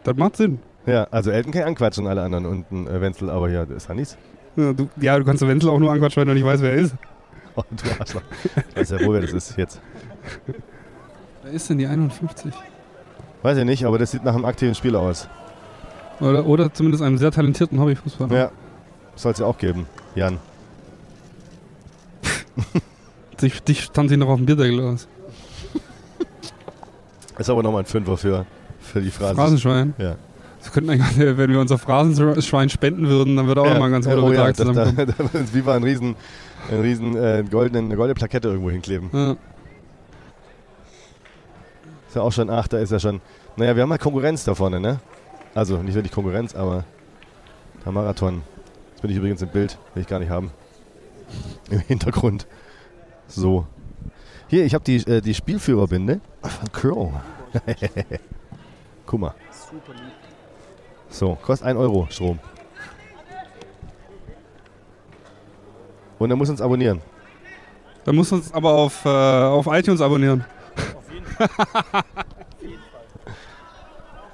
Das 0.03 0.15
macht 0.15 0.37
Sinn. 0.37 0.59
Ja, 0.85 1.03
also 1.11 1.31
Elton 1.31 1.51
kann 1.51 1.61
ich 1.61 1.67
anquatschen 1.67 2.05
und 2.05 2.09
alle 2.09 2.21
anderen 2.23 2.45
unten 2.45 2.87
äh, 2.87 3.01
Wenzel, 3.01 3.29
aber 3.29 3.49
ja, 3.49 3.65
das 3.65 3.83
ist 3.83 3.89
Hannis. 3.89 4.17
Ja 4.55 4.73
du, 4.73 4.89
ja, 4.99 5.19
du 5.19 5.25
kannst 5.25 5.45
Wenzel 5.45 5.69
auch 5.69 5.79
nur 5.79 5.91
anquatschen, 5.91 6.21
wenn 6.21 6.29
du 6.29 6.33
nicht 6.33 6.45
weißt, 6.45 6.63
wer 6.63 6.71
er 6.71 6.77
ist. 6.77 6.95
Oh, 7.59 7.63
du 7.71 7.99
Arschloch. 7.99 8.21
Ich 8.69 8.75
weiß 8.75 8.91
ja 8.91 9.03
wohl, 9.03 9.15
wer 9.15 9.21
das 9.21 9.33
ist 9.33 9.57
jetzt. 9.57 9.81
Wer 11.41 11.51
ist 11.51 11.67
denn 11.67 11.79
die 11.79 11.87
51? 11.87 12.53
Weiß 13.41 13.57
ich 13.57 13.65
nicht, 13.65 13.83
aber 13.83 13.97
das 13.97 14.11
sieht 14.11 14.23
nach 14.23 14.35
einem 14.35 14.45
aktiven 14.45 14.75
Spieler 14.75 14.99
aus. 14.99 15.27
Oder, 16.19 16.45
oder 16.45 16.71
zumindest 16.71 17.01
einem 17.01 17.17
sehr 17.17 17.31
talentierten 17.31 17.79
Hobbyfußballer. 17.79 18.35
Ja, 18.35 18.51
soll 19.15 19.31
es 19.31 19.39
ja 19.39 19.47
auch 19.47 19.57
geben, 19.57 19.87
Jan. 20.13 20.37
Dich, 23.41 23.61
dich 23.63 23.83
stand 23.83 24.09
sie 24.09 24.17
noch 24.17 24.29
auf 24.29 24.37
dem 24.37 24.45
Bierdeckel 24.45 24.79
aus. 24.81 25.07
Ist 27.37 27.49
aber 27.49 27.63
nochmal 27.63 27.83
ein 27.83 27.85
Fünfer 27.85 28.17
für, 28.17 28.45
für 28.79 29.01
die 29.01 29.11
Phrase. 29.11 29.35
Phrasenschwein. 29.35 29.93
Ja. 29.97 30.15
Wir 30.63 30.71
könnten 30.71 30.89
eigentlich, 30.89 31.37
wenn 31.37 31.49
wir 31.49 31.59
unser 31.59 31.77
Phrasenschwein 31.77 32.69
spenden 32.69 33.07
würden, 33.07 33.35
dann 33.35 33.47
würde 33.47 33.61
auch 33.61 33.67
noch 33.67 33.79
mal 33.79 33.85
ein 33.85 33.91
ganz 33.91 34.05
guter 34.05 34.23
oh, 34.23 34.31
ja, 34.31 34.47
Betrag 34.47 34.57
das, 34.57 34.65
da, 34.65 34.73
zusammenkommen. 34.73 35.13
da, 35.33 35.39
das 35.39 35.53
wie 35.53 35.65
war 35.65 35.75
ein 35.75 35.83
riesen, 35.83 36.15
ein 36.71 36.81
riesen 36.81 37.15
äh, 37.15 37.43
goldenen, 37.49 37.85
eine 37.85 37.95
goldene 37.95 38.15
Plakette 38.15 38.49
irgendwo 38.49 38.71
hinkleben. 38.71 39.09
Ja. 39.13 39.31
Ist 42.07 42.15
ja 42.15 42.21
auch 42.21 42.31
schon, 42.31 42.49
ach, 42.49 42.67
da 42.67 42.79
ist 42.79 42.91
ja 42.91 42.99
schon. 42.99 43.21
Naja, 43.55 43.75
wir 43.75 43.83
haben 43.83 43.91
halt 43.91 44.01
Konkurrenz 44.01 44.43
da 44.43 44.55
vorne, 44.55 44.79
ne? 44.79 44.99
Also 45.53 45.81
nicht 45.81 45.95
wirklich 45.95 46.11
Konkurrenz, 46.11 46.55
aber 46.55 46.83
der 47.85 47.91
Marathon. 47.91 48.41
Jetzt 48.91 49.01
bin 49.01 49.11
ich 49.11 49.17
übrigens 49.17 49.41
im 49.41 49.49
Bild, 49.49 49.77
will 49.93 50.01
ich 50.01 50.07
gar 50.07 50.19
nicht 50.19 50.29
haben. 50.29 50.51
Im 51.69 51.79
Hintergrund. 51.79 52.47
So. 53.27 53.65
Hier, 54.47 54.65
ich 54.65 54.73
habe 54.73 54.83
die, 54.83 54.97
äh, 55.07 55.21
die 55.21 55.33
Spielführerbinde 55.33 56.21
Crow. 56.71 57.11
Guck 59.05 59.19
mal. 59.19 59.33
So, 61.09 61.35
kostet 61.41 61.67
1 61.67 61.77
Euro 61.79 62.07
Strom. 62.09 62.39
Und 66.19 66.29
er 66.29 66.35
muss 66.35 66.49
uns 66.49 66.61
abonnieren. 66.61 67.01
Dann 68.03 68.15
muss 68.15 68.31
uns 68.31 68.53
aber 68.53 68.73
auf, 68.73 69.05
äh, 69.05 69.09
auf 69.09 69.67
iTunes 69.67 70.01
abonnieren. 70.01 70.43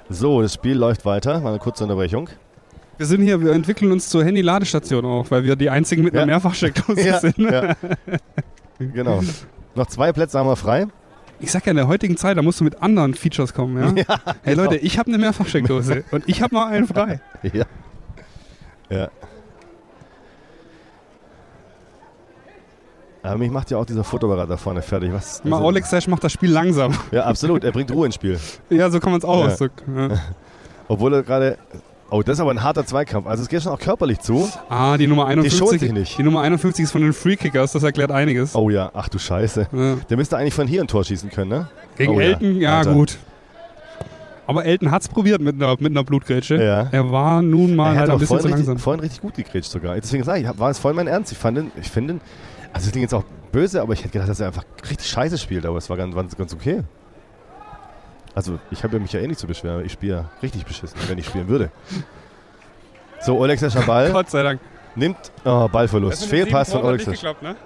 So, 0.08 0.42
das 0.42 0.54
Spiel 0.54 0.76
läuft 0.76 1.04
weiter. 1.04 1.40
Mal 1.40 1.50
eine 1.50 1.58
kurze 1.58 1.84
Unterbrechung. 1.84 2.28
Wir 2.96 3.06
sind 3.06 3.22
hier, 3.22 3.40
wir 3.40 3.52
entwickeln 3.52 3.90
uns 3.90 4.08
zur 4.08 4.24
Handy-Ladestation 4.24 5.04
auch, 5.04 5.30
weil 5.30 5.42
wir 5.44 5.56
die 5.56 5.68
einzigen 5.68 6.04
mit 6.04 6.12
einer 6.14 6.22
Ja. 6.22 6.26
Mehrfachsteckdose 6.26 7.00
Ja, 7.08 7.18
sind. 7.18 7.38
ja. 7.38 7.74
Genau. 8.78 9.20
Noch 9.74 9.86
zwei 9.88 10.12
Plätze 10.12 10.38
haben 10.38 10.48
wir 10.48 10.56
frei. 10.56 10.86
Ich 11.40 11.50
sag 11.50 11.66
ja, 11.66 11.70
in 11.70 11.76
der 11.76 11.88
heutigen 11.88 12.16
Zeit, 12.16 12.36
da 12.38 12.42
musst 12.42 12.60
du 12.60 12.64
mit 12.64 12.80
anderen 12.82 13.14
Features 13.14 13.52
kommen, 13.54 13.96
ja? 13.96 14.04
hey 14.42 14.54
genau. 14.54 14.62
Leute, 14.64 14.76
ich 14.76 14.98
habe 14.98 15.08
eine 15.08 15.18
Mehrfachsteckdose 15.18 16.04
und 16.10 16.24
ich 16.28 16.42
habe 16.42 16.54
noch 16.54 16.66
einen 16.66 16.86
frei. 16.86 17.20
Ja. 17.42 17.64
Ja. 18.90 19.08
Aber 23.22 23.38
mich 23.38 23.50
macht 23.50 23.70
ja 23.70 23.78
auch 23.78 23.86
dieser 23.86 24.04
Fotoapparat 24.04 24.50
da 24.50 24.56
vorne 24.58 24.82
fertig. 24.82 25.10
Was? 25.12 25.42
Mal 25.44 25.56
also- 25.56 25.66
Oleg 25.68 25.86
Sash 25.86 26.06
macht 26.08 26.22
das 26.24 26.32
Spiel 26.32 26.50
langsam. 26.50 26.92
Ja, 27.10 27.24
absolut. 27.24 27.64
Er 27.64 27.72
bringt 27.72 27.90
Ruhe 27.90 28.06
ins 28.06 28.14
Spiel. 28.16 28.38
Ja, 28.70 28.90
so 28.90 29.00
kann 29.00 29.12
man 29.12 29.18
es 29.18 29.24
auch 29.24 29.40
Ja. 29.40 29.46
ausdrücken. 29.52 30.10
Ja. 30.10 30.18
Obwohl 30.88 31.14
er 31.14 31.22
gerade. 31.22 31.58
Oh, 32.10 32.22
das 32.22 32.34
ist 32.34 32.40
aber 32.40 32.50
ein 32.50 32.62
harter 32.62 32.86
Zweikampf. 32.86 33.26
Also 33.26 33.42
es 33.42 33.48
geht 33.48 33.62
schon 33.62 33.72
auch 33.72 33.78
körperlich 33.78 34.20
zu. 34.20 34.48
Ah, 34.68 34.96
die 34.96 35.06
Nummer 35.06 35.26
51. 35.26 35.80
Die 35.80 35.92
nicht. 35.92 36.18
Die 36.18 36.22
Nummer 36.22 36.42
51 36.42 36.84
ist 36.84 36.92
von 36.92 37.02
den 37.02 37.12
Free 37.12 37.36
Kickers, 37.36 37.72
das 37.72 37.82
erklärt 37.82 38.10
einiges. 38.10 38.54
Oh 38.54 38.70
ja, 38.70 38.90
ach 38.94 39.08
du 39.08 39.18
Scheiße. 39.18 39.68
Ja. 39.72 39.96
Der 40.08 40.16
müsste 40.16 40.36
eigentlich 40.36 40.54
von 40.54 40.68
hier 40.68 40.82
ein 40.82 40.86
Tor 40.86 41.04
schießen 41.04 41.30
können, 41.30 41.50
ne? 41.50 41.68
Gegen 41.96 42.14
oh, 42.14 42.20
Elton, 42.20 42.60
ja, 42.60 42.78
Alter. 42.78 42.92
gut. 42.92 43.18
Aber 44.46 44.64
Elton 44.64 44.90
hat 44.90 45.02
es 45.02 45.08
probiert 45.08 45.40
mit 45.40 45.54
einer, 45.54 45.76
mit 45.78 45.92
einer 45.92 46.04
Blutgrätsche. 46.04 46.62
Ja. 46.62 46.88
Er 46.90 47.10
war 47.10 47.40
nun 47.40 47.74
mal 47.74 47.94
er 47.94 48.00
halt 48.00 48.10
ein 48.10 48.18
bisschen 48.18 48.40
zu 48.40 48.48
langsam. 48.48 48.66
richtig, 48.66 48.82
vorhin 48.82 49.00
richtig 49.00 49.20
gut 49.22 49.34
gegrätscht 49.34 49.70
sogar. 49.70 49.94
Deswegen 49.94 50.24
sage 50.24 50.40
ich, 50.40 50.58
war 50.58 50.70
es 50.70 50.78
voll 50.78 50.92
mein 50.92 51.06
Ernst. 51.06 51.32
Ich 51.32 51.38
fand 51.38 51.58
ihn, 51.58 51.72
ich 51.80 51.90
finde 51.90 52.14
ihn, 52.14 52.20
also 52.72 52.86
das 52.86 52.92
klingt 52.92 53.04
jetzt 53.04 53.14
auch 53.14 53.24
böse, 53.52 53.80
aber 53.80 53.94
ich 53.94 54.00
hätte 54.00 54.10
gedacht, 54.10 54.28
dass 54.28 54.40
er 54.40 54.48
einfach 54.48 54.64
richtig 54.88 55.08
scheiße 55.08 55.38
spielt, 55.38 55.64
aber 55.64 55.78
es 55.78 55.88
war 55.88 55.96
ganz, 55.96 56.36
ganz 56.36 56.52
okay. 56.52 56.82
Also 58.34 58.58
ich 58.70 58.82
habe 58.82 58.94
ja 58.96 59.02
mich 59.02 59.12
ja 59.12 59.20
eh 59.20 59.26
nicht 59.28 59.38
zu 59.38 59.46
beschweren, 59.46 59.84
ich 59.84 59.92
spiele 59.92 60.14
ja 60.14 60.30
richtig 60.42 60.64
beschissen, 60.64 60.98
wenn 61.08 61.18
ich 61.18 61.26
spielen 61.26 61.48
würde. 61.48 61.70
So, 63.20 63.38
Olex 63.38 63.62
Ball. 63.86 64.10
Gott 64.12 64.30
sei 64.30 64.42
Dank. 64.42 64.60
Nimmt, 64.96 65.32
oh, 65.44 65.68
Ballverlust. 65.68 66.26
Fehlpass 66.26 66.72
von 66.72 66.82
Olex. 66.82 67.06
Nicht 67.06 67.20
geklappt, 67.20 67.42
ne? 67.42 67.56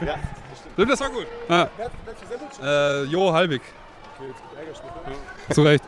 Ja, 0.00 0.14
das 0.50 0.60
stimmt. 0.60 0.90
Das 0.90 1.00
war 1.00 1.10
gut. 1.10 1.26
Ja. 1.48 1.68
Äh, 2.62 3.04
jo 3.04 3.32
Halbig. 3.32 3.62
Zu 5.50 5.62
Recht. 5.62 5.84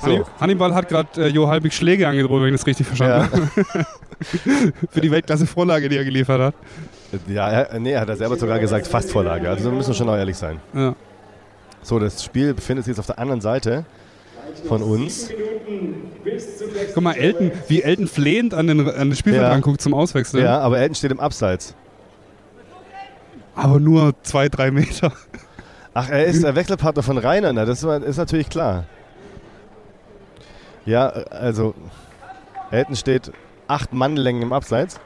So. 0.00 0.06
Hanni- 0.06 0.24
Hannibal 0.40 0.74
hat 0.74 0.88
gerade 0.88 1.24
äh, 1.24 1.28
Jo 1.28 1.48
Halbig 1.48 1.72
Schläge 1.72 2.08
angedroht, 2.08 2.42
wenn 2.42 2.48
ich 2.48 2.60
das 2.60 2.66
richtig 2.66 2.86
verstanden 2.86 3.30
habe. 3.30 3.48
Für 4.90 5.00
die 5.00 5.10
Weltklasse-Vorlage, 5.10 5.88
die 5.88 5.96
er 5.96 6.04
geliefert 6.04 6.40
hat. 6.40 6.54
Ja, 7.28 7.48
er, 7.50 7.80
nee, 7.80 7.96
hat 7.96 8.08
er 8.08 8.16
selber 8.16 8.36
sogar 8.36 8.58
gesagt, 8.58 8.86
fast 8.86 9.10
Vorlage. 9.10 9.48
Also 9.48 9.68
da 9.68 9.74
müssen 9.74 9.88
wir 9.88 9.94
schon 9.94 10.08
auch 10.08 10.16
ehrlich 10.16 10.36
sein. 10.36 10.60
Ja. 10.72 10.94
So, 11.82 11.98
das 11.98 12.24
Spiel 12.24 12.54
befindet 12.54 12.84
sich 12.84 12.92
jetzt 12.92 12.98
auf 13.00 13.06
der 13.06 13.18
anderen 13.18 13.40
Seite 13.40 13.84
von 14.66 14.82
uns. 14.82 15.28
Guck 16.94 17.02
mal, 17.02 17.14
Elton, 17.14 17.52
wie 17.68 17.82
Elton 17.82 18.06
flehend 18.06 18.54
an 18.54 18.66
den, 18.66 18.88
an 18.88 19.10
den 19.10 19.16
Spielfeld 19.16 19.42
Ja. 19.44 19.52
anguckt 19.52 19.80
zum 19.80 19.92
Auswechseln. 19.94 20.42
Ja, 20.44 20.60
aber 20.60 20.78
Elton 20.78 20.94
steht 20.94 21.10
im 21.10 21.20
Abseits. 21.20 21.74
Aber 23.54 23.78
nur 23.80 24.14
zwei, 24.22 24.48
drei 24.48 24.70
Meter. 24.70 25.12
Ach, 25.92 26.08
er 26.08 26.24
ist 26.24 26.42
der 26.42 26.56
Wechselpartner 26.56 27.02
von 27.02 27.18
Rainer, 27.18 27.52
na, 27.52 27.64
das 27.64 27.82
ist 27.84 28.16
natürlich 28.16 28.48
klar. 28.48 28.84
Ja, 30.86 31.06
also 31.08 31.74
Elton 32.70 32.96
steht 32.96 33.30
acht 33.68 33.92
Mannlängen 33.92 34.42
im 34.42 34.52
Abseits. 34.52 34.98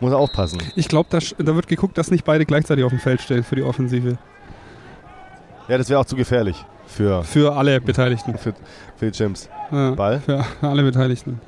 Muss 0.00 0.12
er 0.12 0.18
aufpassen. 0.18 0.58
Ich 0.76 0.88
glaube, 0.88 1.08
da, 1.10 1.18
da 1.38 1.54
wird 1.54 1.66
geguckt, 1.66 1.98
dass 1.98 2.10
nicht 2.10 2.24
beide 2.24 2.46
gleichzeitig 2.46 2.84
auf 2.84 2.90
dem 2.92 3.00
Feld 3.00 3.20
stehen 3.20 3.42
für 3.42 3.56
die 3.56 3.62
Offensive. 3.62 4.18
Ja, 5.66 5.76
das 5.76 5.90
wäre 5.90 6.00
auch 6.00 6.04
zu 6.06 6.16
gefährlich 6.16 6.64
für, 6.86 7.22
Für 7.24 7.54
alle 7.56 7.80
Beteiligten. 7.80 8.38
für, 8.38 8.54
für 8.96 9.10
die 9.10 9.16
Chimps. 9.16 9.48
Ja, 9.70 9.90
Ball? 9.90 10.20
Für 10.20 10.44
alle 10.62 10.82
Beteiligten. 10.82 11.40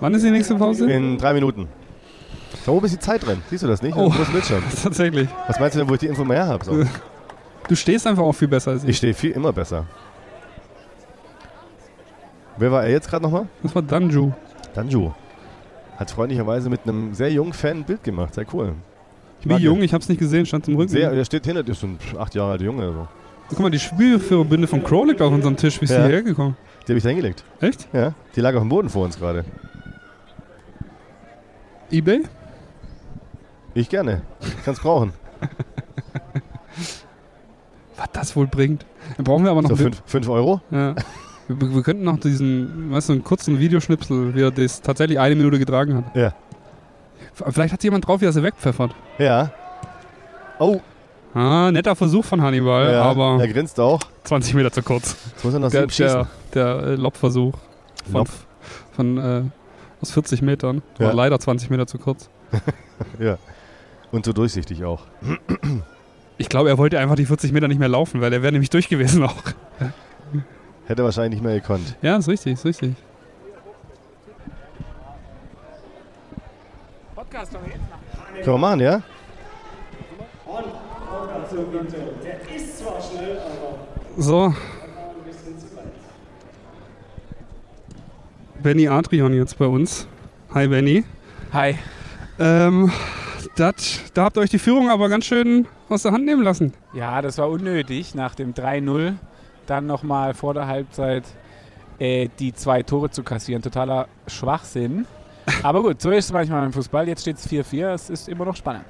Wann 0.00 0.14
ist 0.14 0.24
die 0.24 0.30
nächste 0.30 0.54
Pause? 0.54 0.90
In 0.90 1.18
drei 1.18 1.34
Minuten. 1.34 1.68
Da 2.64 2.72
oben 2.72 2.86
ist 2.86 2.92
die 2.94 2.98
Zeit 3.00 3.24
drin. 3.26 3.42
Siehst 3.50 3.62
du 3.62 3.66
das 3.66 3.82
nicht? 3.82 3.96
Oh. 3.96 4.12
Mitschauen. 4.32 4.62
Tatsächlich. 4.82 5.28
Was 5.46 5.58
meinst 5.58 5.74
du 5.74 5.80
denn, 5.80 5.88
wo 5.88 5.94
ich 5.94 6.00
die 6.00 6.06
Info 6.06 6.24
mehr 6.24 6.46
habe? 6.46 6.64
So. 6.64 6.84
Du 7.68 7.76
stehst 7.76 8.04
einfach 8.04 8.24
auch 8.24 8.32
viel 8.32 8.48
besser 8.48 8.72
als 8.72 8.82
ich. 8.82 8.88
Ich 8.90 8.96
stehe 8.96 9.14
viel 9.14 9.30
immer 9.30 9.52
besser. 9.52 9.86
Wer 12.56 12.72
war 12.72 12.82
er 12.82 12.90
jetzt 12.90 13.08
gerade 13.08 13.22
nochmal? 13.22 13.46
Das 13.62 13.72
war 13.76 13.82
Danju. 13.82 14.32
Danju. 14.74 15.12
Hat 16.00 16.10
freundlicherweise 16.10 16.70
mit 16.70 16.80
einem 16.84 17.14
sehr 17.14 17.30
jungen 17.30 17.52
Fan 17.52 17.78
ein 17.78 17.84
Bild 17.84 18.02
gemacht. 18.02 18.34
Sehr 18.34 18.46
cool. 18.52 18.72
Ich 19.40 19.48
Wie 19.48 19.54
jung? 19.56 19.78
ihn. 19.78 19.84
Ich 19.84 19.94
hab's 19.94 20.08
nicht 20.08 20.18
gesehen, 20.18 20.46
stand 20.46 20.64
zum 20.64 20.74
Rücken. 20.76 20.88
Sehr, 20.90 21.10
der 21.12 21.24
steht 21.24 21.44
hinter 21.46 21.62
dir, 21.62 21.72
ist 21.72 21.80
so 21.80 21.86
ein 21.86 21.98
acht 22.18 22.34
Jahre 22.34 22.52
alter 22.52 22.64
Junge. 22.64 22.88
oder 22.88 22.92
So. 22.94 23.08
Guck 23.50 23.60
mal, 23.60 23.70
die 23.70 23.78
Spielführerbinde 23.78 24.66
von 24.66 24.82
Crow 24.82 25.06
liegt 25.06 25.20
auf 25.22 25.32
unserem 25.32 25.56
Tisch. 25.56 25.80
Wie 25.80 25.84
ist 25.84 25.90
Ja. 25.90 25.98
die 25.98 26.04
hierher 26.06 26.22
gekommen? 26.22 26.56
Die 26.86 26.92
habe 26.92 26.98
ich 26.98 27.02
da 27.04 27.10
hingelegt. 27.10 27.44
Echt? 27.60 27.88
Ja. 27.92 28.14
Die 28.34 28.40
lag 28.40 28.54
auf 28.54 28.60
dem 28.62 28.68
Boden 28.68 28.88
vor 28.88 29.04
uns 29.04 29.18
gerade. 29.18 29.44
Ebay? 31.90 32.22
Ich 33.74 33.88
gerne. 33.88 34.22
Ich 34.40 34.64
kann 34.64 34.74
es 34.74 34.80
brauchen. 34.80 35.12
Was 37.96 38.08
das 38.12 38.36
wohl 38.36 38.46
bringt. 38.46 38.84
Dann 39.16 39.24
brauchen 39.24 39.44
wir 39.44 39.50
aber 39.50 39.62
noch 39.62 39.70
So 39.70 39.74
ein- 39.76 39.92
5 39.92 40.02
fünf 40.06 40.28
Euro? 40.28 40.60
Ja. 40.70 40.94
Wir, 41.58 41.74
wir 41.74 41.82
könnten 41.82 42.04
noch 42.04 42.18
diesen, 42.20 42.90
weißt 42.92 43.08
du, 43.08 43.12
einen 43.14 43.24
kurzen 43.24 43.58
Videoschnipsel, 43.58 44.34
wie 44.34 44.42
er 44.42 44.50
das 44.50 44.80
tatsächlich 44.82 45.18
eine 45.18 45.34
Minute 45.34 45.58
getragen 45.58 45.96
hat. 45.96 46.16
Ja. 46.16 46.32
Vielleicht 47.32 47.72
hat 47.72 47.82
jemand 47.82 48.06
drauf, 48.06 48.20
wie 48.20 48.26
er 48.26 48.32
sie 48.32 48.42
wegpfeffert. 48.42 48.94
Ja. 49.18 49.50
Oh. 50.58 50.80
Ah, 51.32 51.70
netter 51.70 51.94
Versuch 51.96 52.24
von 52.24 52.42
Hannibal, 52.42 52.92
Ja, 52.92 53.02
aber 53.02 53.38
er 53.40 53.48
grinst 53.48 53.78
auch. 53.78 54.00
20 54.24 54.54
Meter 54.54 54.72
zu 54.72 54.82
kurz. 54.82 55.16
Jetzt 55.30 55.44
muss 55.44 55.54
er 55.54 55.60
noch 55.60 55.70
der, 55.70 55.86
der, 55.86 56.26
der 56.54 56.66
äh, 56.82 56.94
Lobversuch 56.96 57.54
von, 58.10 58.12
Lob. 58.14 58.28
von 58.92 59.18
äh, 59.18 59.42
aus 60.02 60.10
40 60.10 60.42
Metern. 60.42 60.82
War 60.98 61.08
Ja. 61.08 61.12
leider 61.14 61.38
20 61.38 61.70
Meter 61.70 61.86
zu 61.86 61.98
kurz. 61.98 62.28
ja. 63.20 63.38
Und 64.10 64.24
so 64.24 64.32
durchsichtig 64.32 64.84
auch. 64.84 65.02
Ich 66.36 66.48
glaube, 66.48 66.68
er 66.68 66.78
wollte 66.78 66.98
einfach 66.98 67.14
die 67.14 67.26
40 67.26 67.52
Meter 67.52 67.68
nicht 67.68 67.78
mehr 67.78 67.88
laufen, 67.88 68.20
weil 68.20 68.32
er 68.32 68.42
wäre 68.42 68.52
nämlich 68.52 68.70
durch 68.70 68.88
gewesen 68.88 69.22
auch. 69.22 69.36
Hätte 70.90 71.02
er 71.02 71.04
wahrscheinlich 71.04 71.40
nicht 71.40 71.44
mehr 71.44 71.60
gekonnt. 71.60 71.94
Ja, 72.02 72.16
ist 72.16 72.26
richtig, 72.26 72.54
ist 72.54 72.64
richtig. 72.64 72.96
Podcast 77.14 77.52
Können 77.52 78.44
wir 78.44 78.58
machen, 78.58 78.80
ja? 78.80 79.00
Der 82.24 82.56
ist 82.56 82.78
zwar 82.80 83.00
schnell, 83.00 83.38
aber 83.38 84.20
So. 84.20 84.52
Benny 88.60 88.88
Adrian 88.88 89.32
jetzt 89.32 89.58
bei 89.58 89.66
uns. 89.66 90.08
Hi 90.52 90.66
Benny. 90.66 91.04
Hi. 91.52 91.78
Ähm, 92.40 92.90
dat, 93.54 93.76
da 94.14 94.24
habt 94.24 94.36
ihr 94.36 94.40
euch 94.40 94.50
die 94.50 94.58
Führung 94.58 94.90
aber 94.90 95.08
ganz 95.08 95.24
schön 95.24 95.68
aus 95.88 96.02
der 96.02 96.10
Hand 96.10 96.24
nehmen 96.24 96.42
lassen. 96.42 96.74
Ja, 96.94 97.22
das 97.22 97.38
war 97.38 97.48
unnötig 97.48 98.16
nach 98.16 98.34
dem 98.34 98.54
3-0. 98.54 99.14
Dann 99.70 99.86
nochmal 99.86 100.34
vor 100.34 100.52
der 100.52 100.66
Halbzeit 100.66 101.22
äh, 102.00 102.28
die 102.40 102.52
zwei 102.52 102.82
Tore 102.82 103.10
zu 103.10 103.22
kassieren. 103.22 103.62
Totaler 103.62 104.08
Schwachsinn. 104.26 105.06
Aber 105.62 105.82
gut, 105.82 106.00
so 106.02 106.10
ist 106.10 106.26
es 106.26 106.32
manchmal 106.32 106.66
im 106.66 106.72
Fußball. 106.72 107.06
Jetzt 107.08 107.22
steht 107.22 107.36
es 107.36 107.48
4-4. 107.48 107.92
Es 107.94 108.10
ist 108.10 108.28
immer 108.28 108.44
noch 108.44 108.56
spannend. 108.56 108.84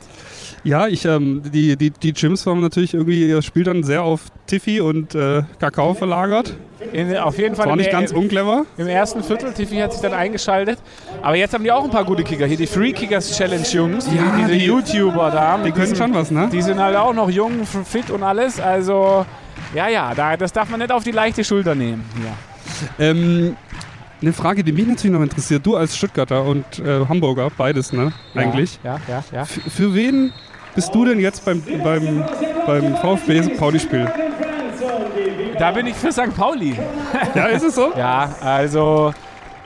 Ja, 0.65 0.89
ich, 0.89 1.05
ähm, 1.05 1.43
die, 1.53 1.77
die, 1.77 1.91
die 1.91 2.13
Gyms 2.13 2.47
haben 2.47 2.61
natürlich 2.61 2.95
irgendwie 2.95 3.29
ihr 3.29 3.41
Spiel 3.43 3.65
dann 3.65 3.83
sehr 3.83 4.03
auf 4.03 4.23
Tiffy 4.47 4.81
und 4.81 5.15
äh, 5.15 5.43
Kakao 5.59 5.95
verlagert. 5.95 6.55
In, 6.93 7.15
auf 7.17 7.39
jeden 7.39 7.55
Fall 7.57 7.67
War 7.69 7.77
nicht 7.77 7.87
der- 7.93 8.01
ganz 8.01 8.11
unclever. 8.13 8.65
Im 8.79 8.89
ersten 8.89 9.23
Viertel, 9.23 9.53
Tiffy 9.53 9.77
hat 9.77 9.93
sich 9.93 10.01
dann 10.03 10.13
eingeschaltet. 10.15 10.79
Aber 11.23 11.37
jetzt 11.37 11.53
haben 11.55 11.63
die 11.65 11.71
auch 11.73 11.85
ein 11.85 11.91
paar 11.91 12.05
gute 12.05 12.25
Kicker. 12.25 12.47
Hier 12.47 12.57
die 12.57 12.67
Free 12.67 12.93
Kickers 12.93 13.37
Challenge 13.37 13.67
Jungs, 13.71 14.07
die, 14.07 14.17
Ja, 14.17 14.35
diese 14.39 14.53
die- 14.53 14.65
YouTuber 14.65 15.31
da. 15.31 15.59
die 15.59 15.73
können 15.73 15.95
schon 15.95 16.15
was, 16.15 16.31
ne? 16.31 16.49
Die 16.53 16.63
sind 16.63 16.79
halt 16.81 16.97
auch 16.97 17.13
noch 17.15 17.31
jung, 17.31 17.65
fit 17.67 18.11
und 18.11 18.23
alles. 18.23 18.59
Also, 18.61 19.25
ja, 19.75 19.89
ja, 19.89 20.15
da, 20.15 20.37
das 20.37 20.53
darf 20.53 20.69
man 20.71 20.81
nicht 20.81 20.93
auf 20.93 21.05
die 21.05 21.11
leichte 21.13 21.45
Schulter 21.45 21.75
nehmen. 21.75 22.05
Hier. 22.17 23.07
Ähm, 23.11 23.57
eine 24.23 24.33
Frage, 24.33 24.63
die 24.65 24.73
mich 24.73 24.87
natürlich 24.87 25.15
noch 25.17 25.23
interessiert. 25.23 25.65
Du 25.65 25.77
als 25.77 25.97
Stuttgarter 25.97 26.43
und 26.45 26.79
äh, 26.79 27.07
Hamburger, 27.09 27.49
beides, 27.57 27.93
ne? 27.93 28.13
Ja, 28.35 28.41
Eigentlich. 28.43 28.79
Ja, 28.85 28.99
ja, 29.09 29.25
ja. 29.33 29.43
F 29.43 29.61
für 29.69 29.95
wen 29.95 30.33
bist 30.75 30.95
du 30.95 31.05
denn 31.05 31.19
jetzt 31.21 31.45
beim, 31.45 31.63
beim, 31.83 32.25
beim 32.67 32.97
VfB 32.97 33.57
Pauli-Spiel? 33.57 34.11
Da 35.59 35.73
bin 35.73 35.87
ich 35.87 35.95
für 35.95 36.13
St. 36.13 36.35
Pauli. 36.37 36.75
Ja, 37.35 37.47
ist 37.47 37.63
es 37.65 37.75
so? 37.75 37.93
Ja, 37.97 38.35
also 38.41 39.13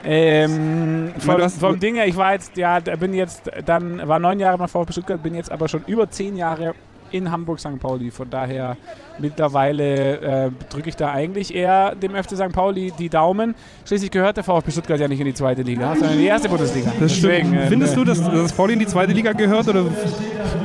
ähm, 0.03 1.05
meine, 1.05 1.19
vom, 1.19 1.41
hast- 1.41 1.59
vom 1.59 1.79
Ding 1.79 1.95
her, 1.95 2.07
ich 2.07 2.15
war 2.15 2.33
jetzt, 2.33 2.55
ja, 2.57 2.79
da 2.79 2.95
bin 2.95 3.13
jetzt 3.13 3.49
dann, 3.65 4.05
war 4.07 4.19
neun 4.19 4.39
Jahre 4.39 4.57
beim 4.57 4.67
VfB 4.67 4.91
Stuttgart, 4.93 5.21
bin 5.23 5.35
jetzt 5.35 5.51
aber 5.51 5.67
schon 5.67 5.83
über 5.87 6.09
zehn 6.09 6.35
Jahre 6.35 6.73
in 7.11 7.31
Hamburg 7.31 7.59
St. 7.59 7.79
Pauli. 7.79 8.11
Von 8.11 8.29
daher 8.29 8.77
mittlerweile 9.19 10.45
äh, 10.47 10.51
drücke 10.69 10.89
ich 10.89 10.95
da 10.95 11.11
eigentlich 11.11 11.53
eher 11.53 11.95
dem 11.95 12.11
FC 12.15 12.31
St. 12.35 12.51
Pauli 12.51 12.91
die 12.97 13.09
Daumen. 13.09 13.55
Schließlich 13.85 14.11
gehört 14.11 14.37
der 14.37 14.43
VfB 14.43 14.71
Stuttgart 14.71 14.99
ja 14.99 15.07
nicht 15.07 15.19
in 15.19 15.25
die 15.25 15.33
zweite 15.33 15.61
Liga, 15.61 15.93
sondern 15.95 16.13
in 16.13 16.19
die 16.19 16.25
erste 16.27 16.49
Bundesliga. 16.49 16.91
Das. 16.99 17.13
Deswegen, 17.13 17.53
äh, 17.53 17.67
Findest 17.67 17.95
du, 17.95 18.03
dass, 18.03 18.21
dass 18.23 18.53
Pauli 18.53 18.73
in 18.73 18.79
die 18.79 18.87
zweite 18.87 19.13
Liga 19.13 19.31
gehört? 19.33 19.67
Oder? 19.67 19.85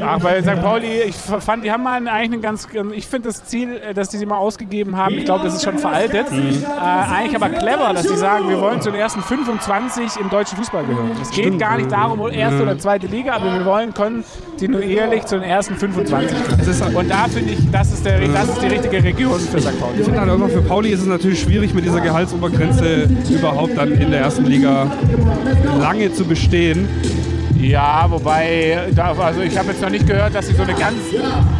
Ach, 0.02 0.18
bei 0.20 0.40
St. 0.43 0.60
Pauli, 0.62 1.02
ich 1.06 1.14
fand, 1.16 1.64
die 1.64 1.70
haben 1.70 1.82
mal 1.82 1.97
eigentlich 2.09 2.32
einen 2.32 2.43
ganz, 2.43 2.66
ich 2.94 3.06
finde 3.06 3.28
das 3.28 3.44
Ziel, 3.44 3.77
äh, 3.77 3.94
das 3.94 4.09
die 4.09 4.16
sie 4.16 4.27
mal 4.27 4.39
ausgegeben 4.39 4.97
haben, 4.97 5.14
ich 5.16 5.24
glaube, 5.24 5.44
das 5.44 5.55
ist 5.55 5.64
schon 5.64 5.78
veraltet. 5.78 6.31
Mhm. 6.31 6.64
Äh, 6.64 7.14
eigentlich 7.14 7.36
aber 7.36 7.51
clever, 7.51 7.93
dass 7.93 8.05
sie 8.05 8.16
sagen, 8.16 8.48
wir 8.48 8.60
wollen 8.60 8.81
zu 8.81 8.90
den 8.90 9.01
ersten 9.01 9.20
25 9.22 10.20
im 10.20 10.31
deutschen 10.31 10.56
Fußball 10.59 10.85
gehören. 10.85 11.10
Es 11.20 11.31
geht 11.31 11.59
gar 11.59 11.77
nicht 11.77 11.90
darum, 11.93 12.20
erste 12.31 12.56
Ja. 12.56 12.62
oder 12.62 12.78
zweite 12.78 13.06
Liga, 13.06 13.35
aber 13.35 13.52
wir 13.52 13.64
wollen 13.64 13.93
kontinuierlich 13.94 15.24
zu 15.27 15.36
den 15.39 15.44
ersten 15.48 15.77
25 15.77 16.36
gehören. 16.36 16.97
Und 16.97 17.09
da 17.10 17.24
finde 17.28 17.52
ich, 17.52 17.70
das 17.70 17.93
ist, 17.93 18.05
der, 18.05 18.20
das 18.40 18.48
ist 18.48 18.62
die 18.62 18.66
richtige 18.68 19.04
Region 19.04 19.38
für 19.38 19.60
St. 19.60 19.78
Pauli. 19.78 19.98
Ich 19.98 20.04
finde 20.04 20.20
halt 20.20 20.30
auch, 20.30 20.48
für 20.48 20.62
Pauli 20.62 20.90
ist 20.90 21.00
es 21.00 21.06
natürlich 21.06 21.40
schwierig, 21.40 21.74
mit 21.74 21.84
dieser 21.84 22.00
Gehaltsobergrenze 22.00 23.08
überhaupt 23.28 23.76
dann 23.76 23.92
in 23.92 24.10
der 24.10 24.20
ersten 24.20 24.46
Liga 24.46 24.90
lange 25.78 26.12
zu 26.12 26.24
bestehen. 26.24 26.88
Ja, 27.60 28.06
wobei, 28.08 28.78
also 28.96 29.42
ich 29.42 29.56
habe 29.56 29.68
jetzt 29.68 29.82
noch 29.82 29.90
nicht 29.90 30.06
gehört, 30.06 30.34
dass 30.34 30.46
sie 30.46 30.54
so 30.54 30.62
eine 30.62 30.74
ganz 30.74 30.96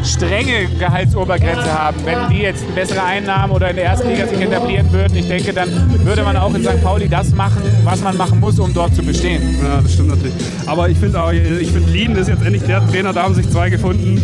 strenge 0.03 0.67
Gehaltsobergrenze 0.79 1.73
haben. 1.73 1.97
Wenn 2.05 2.31
die 2.31 2.43
jetzt 2.43 2.75
bessere 2.75 3.03
Einnahmen 3.03 3.53
oder 3.53 3.71
in 3.71 3.77
der 3.77 3.85
ersten 3.87 4.09
Liga 4.09 4.27
sich 4.27 4.41
etablieren 4.41 4.91
würden, 4.93 5.15
ich 5.17 5.29
denke, 5.29 5.53
dann 5.53 5.69
würde 6.05 6.23
man 6.23 6.37
auch 6.37 6.55
in 6.55 6.63
St. 6.63 6.83
Pauli 6.83 7.09
das 7.09 7.35
machen, 7.35 7.63
was 7.85 8.01
man 8.01 8.17
machen 8.17 8.41
muss, 8.41 8.59
um 8.59 8.73
dort 8.73 8.95
zu 8.95 9.03
bestehen. 9.03 9.43
Ja, 9.63 9.81
das 9.83 9.93
stimmt 9.93 10.09
natürlich. 10.09 10.35
Aber 10.67 10.89
ich 10.89 10.99
finde 10.99 11.23
auch, 11.23 11.33
ich 11.33 11.71
finde 11.71 11.91
Lien 11.91 12.17
ist 12.17 12.29
jetzt 12.29 12.43
endlich 12.43 12.63
der 12.65 12.87
Trainer, 12.89 13.13
da 13.13 13.25
haben 13.25 13.35
sich 13.35 13.49
zwei 13.51 13.69
gefunden, 13.69 14.23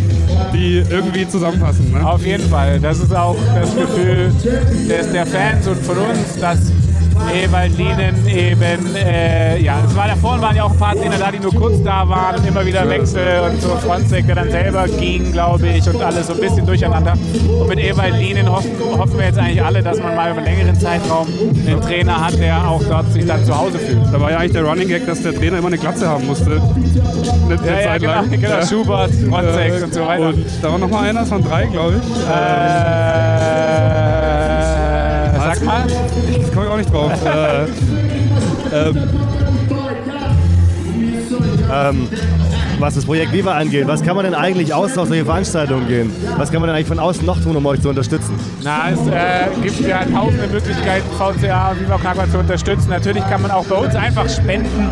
die 0.54 0.82
irgendwie 0.88 1.28
zusammenpassen. 1.28 1.92
Ne? 1.92 2.06
Auf 2.06 2.24
jeden 2.24 2.48
Fall. 2.48 2.80
Das 2.80 3.00
ist 3.00 3.14
auch 3.14 3.36
das 3.54 3.74
Gefühl 3.76 4.32
des, 4.88 5.12
der 5.12 5.26
Fans 5.26 5.66
und 5.66 5.84
von 5.84 5.98
uns, 5.98 6.38
dass 6.40 6.72
Ewald 7.34 7.76
Lienen 7.76 8.26
eben, 8.28 8.94
äh, 8.96 9.58
ja, 9.60 9.76
es 9.86 9.94
war 9.96 10.06
davor 10.08 10.40
waren 10.40 10.56
ja 10.56 10.64
auch 10.64 10.70
ein 10.70 10.76
paar 10.78 10.94
Trainer 10.94 11.18
da, 11.18 11.30
die 11.30 11.38
nur 11.38 11.54
kurz 11.54 11.82
da 11.82 12.08
waren 12.08 12.36
und 12.36 12.46
immer 12.46 12.64
wieder 12.64 12.88
Wechsel 12.88 13.40
und 13.50 13.60
so 13.60 13.68
Fronzek, 13.76 14.26
der 14.26 14.36
dann 14.36 14.50
selber 14.50 14.86
ging, 14.86 15.32
glaube 15.32 15.68
ich, 15.68 15.86
und 15.88 16.00
alles 16.02 16.26
so 16.28 16.34
ein 16.34 16.40
bisschen 16.40 16.64
durcheinander. 16.66 17.14
Und 17.60 17.68
mit 17.68 17.78
Ewald 17.78 18.14
Lienen 18.18 18.50
hoffen, 18.50 18.70
hoffen 18.96 19.18
wir 19.18 19.26
jetzt 19.26 19.38
eigentlich 19.38 19.62
alle, 19.62 19.82
dass 19.82 19.98
man 19.98 20.14
mal 20.14 20.30
über 20.30 20.38
einen 20.42 20.46
längeren 20.56 20.78
Zeitraum 20.80 21.26
einen 21.66 21.80
Trainer 21.82 22.24
hat, 22.24 22.38
der 22.38 22.68
auch 22.68 22.82
dort 22.84 23.12
sich 23.12 23.26
dann 23.26 23.44
zu 23.44 23.56
Hause 23.56 23.78
fühlt. 23.78 23.98
Da 24.12 24.20
war 24.20 24.30
ja 24.30 24.38
eigentlich 24.38 24.52
der 24.52 24.64
Running 24.64 24.88
Gag, 24.88 25.06
dass 25.06 25.22
der 25.22 25.34
Trainer 25.34 25.58
immer 25.58 25.68
eine 25.68 25.78
Glatze 25.78 26.08
haben 26.08 26.26
musste. 26.26 26.52
Eine, 26.52 27.58
eine 27.60 27.66
Ja, 27.66 27.80
ja, 27.80 27.86
Zeit 27.88 28.00
genau, 28.00 28.12
lang. 28.14 28.30
genau, 28.30 28.66
Schubert, 28.66 29.10
Fronzek 29.28 29.82
und 29.84 29.94
so 29.94 30.06
weiter. 30.06 30.28
Und 30.28 30.44
da 30.62 30.70
war 30.72 30.78
noch 30.78 30.88
mal 30.90 31.08
einer 31.08 31.26
von 31.26 31.42
drei, 31.42 31.66
glaube 31.66 31.94
ich. 32.00 32.02
Äh, 32.22 34.15
sag 35.56 35.64
mal. 35.64 35.86
Ich 36.30 36.52
komme 36.52 36.70
auch 36.70 36.76
nicht 36.76 36.92
drauf. 36.92 37.12
äh, 37.24 37.64
ähm, 38.72 39.08
Ähm, 41.72 42.08
was 42.78 42.94
das 42.94 43.04
Projekt 43.04 43.32
Viva 43.32 43.52
angeht, 43.52 43.86
was 43.86 44.02
kann 44.02 44.16
man 44.16 44.24
denn 44.24 44.34
eigentlich 44.34 44.72
außen 44.72 44.98
auf 44.98 45.08
solche 45.08 45.24
Veranstaltungen 45.24 45.88
gehen? 45.88 46.12
Was 46.36 46.50
kann 46.50 46.60
man 46.60 46.68
denn 46.68 46.76
eigentlich 46.76 46.88
von 46.88 46.98
außen 46.98 47.24
noch 47.24 47.40
tun, 47.40 47.56
um 47.56 47.64
euch 47.66 47.80
zu 47.80 47.88
unterstützen? 47.88 48.38
Na, 48.62 48.90
es 48.90 49.00
äh, 49.08 49.62
gibt 49.62 49.80
ja 49.80 50.04
tausende 50.04 50.46
Möglichkeiten, 50.48 51.06
VCA 51.16 51.70
und 51.70 51.80
Viva 51.80 51.96
Knackwart 51.98 52.30
zu 52.30 52.38
unterstützen. 52.38 52.90
Natürlich 52.90 53.26
kann 53.28 53.42
man 53.42 53.50
auch 53.50 53.64
bei 53.64 53.76
uns 53.76 53.94
einfach 53.94 54.28
spenden 54.28 54.90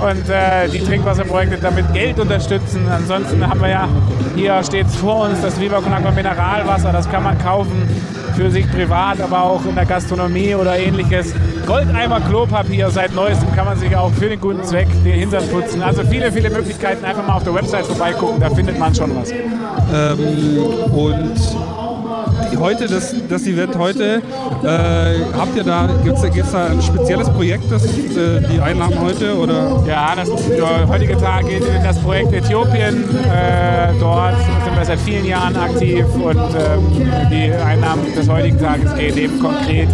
und 0.00 0.28
äh, 0.28 0.68
die 0.68 0.80
Trinkwasserprojekte 0.80 1.58
damit 1.60 1.92
Geld 1.92 2.18
unterstützen. 2.20 2.86
Ansonsten 2.88 3.46
haben 3.46 3.60
wir 3.60 3.70
ja, 3.70 3.88
hier 4.34 4.62
steht 4.62 4.86
es 4.86 4.96
vor 4.96 5.28
uns, 5.28 5.40
das 5.40 5.60
Viva 5.60 5.80
Knackwart 5.80 6.14
Mineralwasser, 6.14 6.92
das 6.92 7.10
kann 7.10 7.22
man 7.22 7.38
kaufen 7.38 7.88
für 8.36 8.50
sich 8.50 8.70
privat, 8.70 9.20
aber 9.20 9.42
auch 9.42 9.64
in 9.64 9.74
der 9.74 9.86
Gastronomie 9.86 10.54
oder 10.54 10.78
ähnliches. 10.78 11.32
Goldeimer 11.66 12.20
Klopapier 12.20 12.90
seit 12.90 13.14
neuestem 13.14 13.50
kann 13.56 13.64
man 13.64 13.78
sich 13.78 13.96
auch 13.96 14.12
für 14.12 14.28
den 14.28 14.40
guten 14.40 14.62
Zweck 14.62 14.88
den 15.04 15.14
Hintern 15.14 15.48
putzen. 15.48 15.82
Also 15.82 16.02
viele, 16.04 16.30
viele 16.30 16.50
Möglichkeiten. 16.50 17.04
Einfach 17.16 17.28
mal 17.28 17.36
auf 17.36 17.44
der 17.44 17.54
Website 17.54 17.86
vorbeigucken, 17.86 18.40
da 18.40 18.50
findet 18.50 18.78
man 18.78 18.94
schon 18.94 19.10
was. 19.16 19.30
Ähm, 19.30 20.58
und 20.92 22.60
heute, 22.60 22.86
das, 22.86 23.14
das 23.26 23.46
Event 23.46 23.74
heute, 23.78 24.20
äh, 24.62 25.24
habt 25.34 25.56
ihr 25.56 25.64
da, 25.64 25.88
gibt 26.04 26.18
es 26.18 26.52
da 26.52 26.66
ein 26.66 26.82
spezielles 26.82 27.30
Projekt, 27.30 27.72
das, 27.72 27.86
äh, 27.86 28.42
die 28.52 28.60
Einnahmen 28.60 29.00
heute? 29.00 29.34
Oder? 29.34 29.82
Ja, 29.86 30.14
das, 30.14 30.28
der 30.28 30.86
heutige 30.86 31.16
Tag 31.16 31.46
geht 31.46 31.64
in 31.64 31.82
das 31.82 31.98
Projekt 32.00 32.34
Äthiopien. 32.34 33.04
Äh, 33.24 33.94
dort 33.98 34.36
sind 34.62 34.76
wir 34.76 34.84
seit 34.84 35.00
vielen 35.00 35.24
Jahren 35.24 35.56
aktiv 35.56 36.04
und 36.16 36.36
ähm, 36.36 37.30
die 37.30 37.50
Einnahmen 37.50 38.14
des 38.14 38.28
heutigen 38.28 38.60
Tages 38.60 38.94
gehen 38.94 39.16
eben 39.16 39.40
konkret 39.40 39.88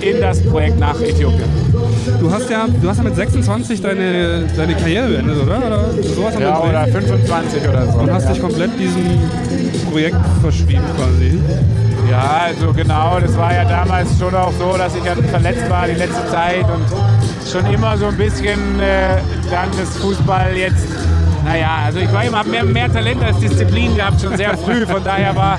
in 0.00 0.18
das 0.18 0.42
Projekt 0.42 0.80
nach 0.80 0.98
Äthiopien. 0.98 1.63
Du 2.20 2.30
hast 2.30 2.50
ja, 2.50 2.66
du 2.66 2.88
hast 2.88 2.98
ja 2.98 3.04
mit 3.04 3.16
26 3.16 3.80
deine, 3.80 4.44
deine 4.56 4.74
Karriere 4.74 5.08
beendet, 5.08 5.42
oder? 5.42 5.58
oder 5.58 5.90
sowas 6.02 6.34
Ja, 6.38 6.60
oder 6.60 6.86
25 6.86 7.68
oder 7.68 7.86
so. 7.90 7.98
Und 7.98 8.12
hast 8.12 8.28
dich 8.28 8.40
komplett 8.40 8.78
diesem 8.78 9.20
Projekt 9.90 10.16
verschrieben 10.42 10.84
quasi. 10.96 11.40
Ja, 12.10 12.42
also 12.46 12.72
genau, 12.74 13.18
das 13.18 13.36
war 13.38 13.54
ja 13.54 13.64
damals 13.64 14.18
schon 14.18 14.34
auch 14.34 14.52
so, 14.58 14.76
dass 14.76 14.94
ich 14.94 15.04
ja 15.04 15.14
verletzt 15.14 15.68
war 15.70 15.86
die 15.86 15.94
letzte 15.94 16.26
Zeit 16.28 16.64
und 16.64 16.84
schon 17.50 17.72
immer 17.72 17.96
so 17.96 18.06
ein 18.06 18.16
bisschen 18.16 18.78
äh, 18.80 19.16
dann 19.50 19.68
das 19.78 19.96
Fußball 19.96 20.54
jetzt, 20.56 20.86
naja, 21.44 21.78
also 21.84 21.98
ich 21.98 22.12
war 22.12 22.24
immer, 22.24 22.38
habe 22.38 22.48
mehr, 22.48 22.64
mehr 22.64 22.92
Talent 22.92 23.22
als 23.22 23.38
Disziplin 23.38 23.94
gehabt, 23.96 24.20
schon 24.20 24.36
sehr 24.36 24.56
früh, 24.56 24.86
von 24.86 25.02
daher 25.04 25.36
war, 25.36 25.58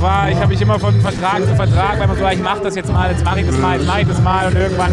war 0.00 0.30
ich 0.30 0.36
habe 0.36 0.48
mich 0.48 0.60
immer 0.60 0.78
von 0.78 1.00
Vertrag 1.00 1.42
zu 1.46 1.54
Vertrag, 1.56 1.98
weil 1.98 2.06
man 2.06 2.16
so, 2.16 2.26
ich 2.26 2.42
mache 2.42 2.60
das 2.62 2.76
jetzt 2.76 2.92
mal, 2.92 3.10
jetzt 3.10 3.24
mache 3.24 3.40
ich 3.40 3.46
das 3.46 3.58
mal, 3.58 3.76
jetzt 3.76 3.86
mache 3.86 4.00
ich 4.02 4.08
das 4.08 4.22
mal 4.22 4.46
und 4.46 4.56
irgendwann 4.56 4.92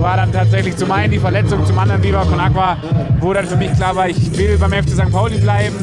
war 0.00 0.16
dann 0.16 0.32
tatsächlich 0.32 0.76
zum 0.76 0.90
einen 0.92 1.12
die 1.12 1.18
Verletzung, 1.18 1.64
zum 1.64 1.78
anderen 1.78 2.02
Viva 2.02 2.24
Con 2.24 2.40
Agua, 2.40 2.76
wo 3.20 3.32
dann 3.32 3.46
für 3.46 3.56
mich 3.56 3.72
klar 3.72 3.96
war, 3.96 4.08
ich 4.08 4.36
will 4.36 4.58
beim 4.58 4.72
FC 4.72 4.90
St. 4.90 5.10
Pauli 5.10 5.38
bleiben 5.38 5.76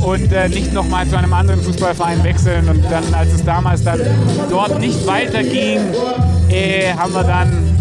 und 0.00 0.32
äh, 0.32 0.48
nicht 0.48 0.72
nochmal 0.72 1.06
zu 1.06 1.16
einem 1.16 1.32
anderen 1.32 1.60
Fußballverein 1.62 2.22
wechseln. 2.24 2.68
Und 2.68 2.84
dann, 2.90 3.14
als 3.14 3.32
es 3.32 3.44
damals 3.44 3.82
dann 3.82 4.00
dort 4.50 4.78
nicht 4.80 5.06
weiterging, 5.06 5.80
äh, 6.48 6.92
haben 6.94 7.14
wir 7.14 7.24
dann, 7.24 7.75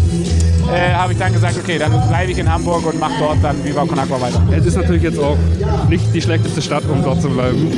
äh, 0.73 0.93
habe 0.93 1.13
ich 1.13 1.19
dann 1.19 1.33
gesagt, 1.33 1.57
okay, 1.57 1.77
dann 1.77 1.91
bleibe 2.07 2.31
ich 2.31 2.37
in 2.37 2.51
Hamburg 2.51 2.85
und 2.85 2.99
mache 2.99 3.13
dort 3.19 3.37
dann 3.41 3.63
Viva 3.63 3.85
Con 3.85 3.99
Agua 3.99 4.21
weiter. 4.21 4.41
Es 4.51 4.65
ist 4.65 4.75
natürlich 4.75 5.03
jetzt 5.03 5.19
auch 5.19 5.37
nicht 5.89 6.13
die 6.13 6.21
schlechteste 6.21 6.61
Stadt, 6.61 6.83
um 6.89 7.03
dort 7.03 7.21
zu 7.21 7.29
bleiben. 7.29 7.71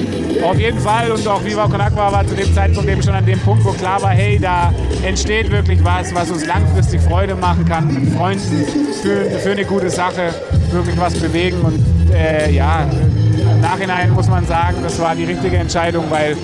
Auf 0.44 0.58
jeden 0.58 0.80
Fall 0.80 1.12
und 1.12 1.28
auch 1.28 1.44
Viva 1.44 1.68
Con 1.68 1.82
Agua 1.82 2.12
war 2.12 2.26
zu 2.26 2.36
dem 2.36 2.54
Zeitpunkt 2.54 2.90
eben 2.90 3.02
schon 3.04 3.14
an 3.14 3.26
dem 3.26 3.40
Punkt, 3.40 3.66
wo 3.66 3.72
klar 3.72 4.02
war, 4.02 4.12
hey, 4.12 4.40
da 4.40 4.74
entsteht 5.04 5.52
wirklich 5.52 5.84
was, 5.84 6.14
was 6.14 6.32
uns 6.32 6.46
langfristig 6.46 7.02
Freude 7.02 7.36
machen 7.36 7.66
kann, 7.66 7.94
mit 7.94 8.14
Freunden 8.14 8.66
für, 9.02 9.26
für 9.40 9.52
eine 9.52 9.66
gute 9.66 9.90
Sache 9.90 10.34
wirklich 10.72 10.98
was 11.00 11.14
bewegen 11.16 11.62
und 11.62 11.80
äh, 12.14 12.52
ja, 12.52 12.84
im 12.84 13.62
Nachhinein 13.62 14.12
muss 14.12 14.28
man 14.28 14.46
sagen, 14.46 14.78
das 14.84 15.00
war 15.00 15.16
die 15.16 15.26
richtige 15.26 15.58
Entscheidung, 15.58 16.06
weil 16.10 16.36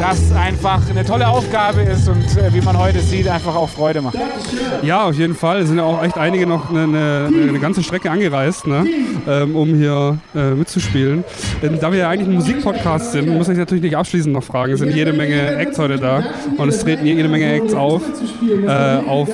das 0.00 0.32
einfach 0.34 0.80
eine 0.88 1.04
tolle 1.04 1.28
Aufgabe 1.28 1.82
ist 1.82 2.08
und 2.08 2.24
äh, 2.36 2.52
wie 2.52 2.60
man 2.62 2.78
heute 2.78 3.00
sieht, 3.00 3.28
einfach 3.28 3.54
auch 3.54 3.68
Freude 3.68 4.00
macht. 4.00 4.16
Ja, 4.82 5.04
auf 5.04 5.14
jeden 5.14 5.34
Fall. 5.34 5.60
Es 5.60 5.68
sind 5.68 5.76
ja 5.78 5.84
auch 5.84 6.02
echt 6.02 6.16
einige 6.16 6.46
noch 6.46 6.70
eine, 6.70 6.84
eine, 6.84 7.28
eine 7.48 7.58
ganze 7.58 7.82
Strecke 7.82 8.10
angereist, 8.10 8.66
ne? 8.66 8.86
ähm, 9.28 9.54
um 9.54 9.68
hier 9.74 10.18
äh, 10.34 10.52
mitzuspielen. 10.54 11.22
Ähm, 11.62 11.78
da 11.80 11.92
wir 11.92 11.98
ja 11.98 12.08
eigentlich 12.08 12.28
ein 12.28 12.34
Musikpodcast 12.34 13.12
sind, 13.12 13.28
muss 13.28 13.48
ich 13.48 13.58
natürlich 13.58 13.82
nicht 13.82 13.96
abschließend 13.96 14.32
noch 14.32 14.42
fragen. 14.44 14.72
Es 14.72 14.80
sind 14.80 14.94
jede 14.94 15.12
Menge 15.12 15.54
Acts 15.56 15.78
heute 15.78 15.98
da 15.98 16.22
und 16.56 16.68
es 16.70 16.80
treten 16.82 17.04
jede 17.04 17.28
Menge 17.28 17.52
Acts 17.52 17.74
auf. 17.74 18.02
Äh, 18.66 19.08
auf, 19.08 19.28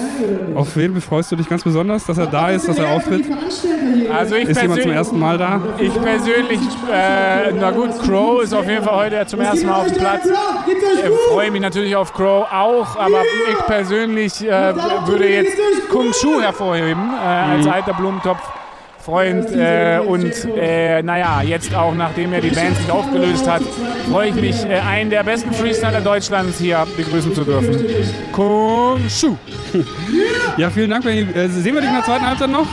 auf 0.57 0.77
wen 0.77 1.01
freust 1.01 1.31
du 1.31 1.37
dich 1.37 1.49
ganz 1.49 1.63
besonders, 1.63 2.05
dass 2.07 2.19
er 2.19 2.27
da 2.27 2.51
ist, 2.51 2.67
dass 2.69 2.79
er 2.79 2.91
auftritt? 2.91 3.25
Also 4.13 4.35
ich 4.35 4.49
ist 4.49 4.61
jemand 4.61 4.83
zum 4.83 4.91
persönlich- 4.91 4.97
ersten 4.97 5.19
Mal 5.19 5.39
da? 5.39 5.61
Ich 5.79 5.95
persönlich, 5.95 6.61
äh, 6.93 7.53
na 7.59 7.71
gut, 7.71 7.91
Crow 8.05 8.43
ist 8.43 8.53
auf 8.55 8.69
jeden 8.69 8.83
Fall 8.83 8.97
heute 8.97 9.27
zum 9.27 9.41
ersten 9.41 9.67
Mal 9.67 9.81
auf 9.83 9.87
dem 9.87 9.97
Platz. 9.99 10.27
Ich 10.67 11.33
freue 11.33 11.51
mich 11.51 11.61
natürlich 11.61 11.95
auf 11.97 12.13
Crow 12.13 12.47
auch, 12.51 12.97
aber 12.97 13.23
ich 13.51 13.59
persönlich 13.67 14.43
äh, 14.45 14.75
würde 15.07 15.29
jetzt 15.29 15.57
Kung 15.91 16.13
Shu 16.13 16.41
hervorheben, 16.41 17.11
äh, 17.15 17.27
als 17.27 17.65
Mhm. 17.67 17.73
alter 17.73 17.95
Blumentopf-Freund. 17.95 19.51
Äh, 19.53 20.01
und 20.05 20.33
äh, 20.57 21.03
naja, 21.03 21.43
jetzt 21.43 21.75
auch, 21.75 21.95
nachdem 21.95 22.33
er 22.33 22.41
die 22.41 22.51
Band 22.51 22.77
sich 22.77 22.91
aufgelöst 22.91 23.49
hat, 23.49 23.63
freue 24.11 24.29
ich 24.31 24.35
mich, 24.35 24.65
äh, 24.65 24.81
einen 24.81 25.11
der 25.11 25.23
besten 25.23 25.53
Freestyler 25.53 26.01
Deutschlands 26.01 26.59
hier 26.59 26.87
begrüßen 26.97 27.35
zu 27.35 27.45
dürfen. 27.45 27.85
Kung 28.33 29.01
Shu. 29.09 29.37
Ja, 30.57 30.71
vielen 30.71 30.89
Dank. 30.91 31.05
Äh, 31.05 31.49
sehen 31.49 31.75
wir 31.75 31.81
dich 31.83 31.91
in 31.91 31.97
der 31.97 32.05
zweiten 32.05 32.27
Halbzeit 32.27 32.49
noch? 32.49 32.67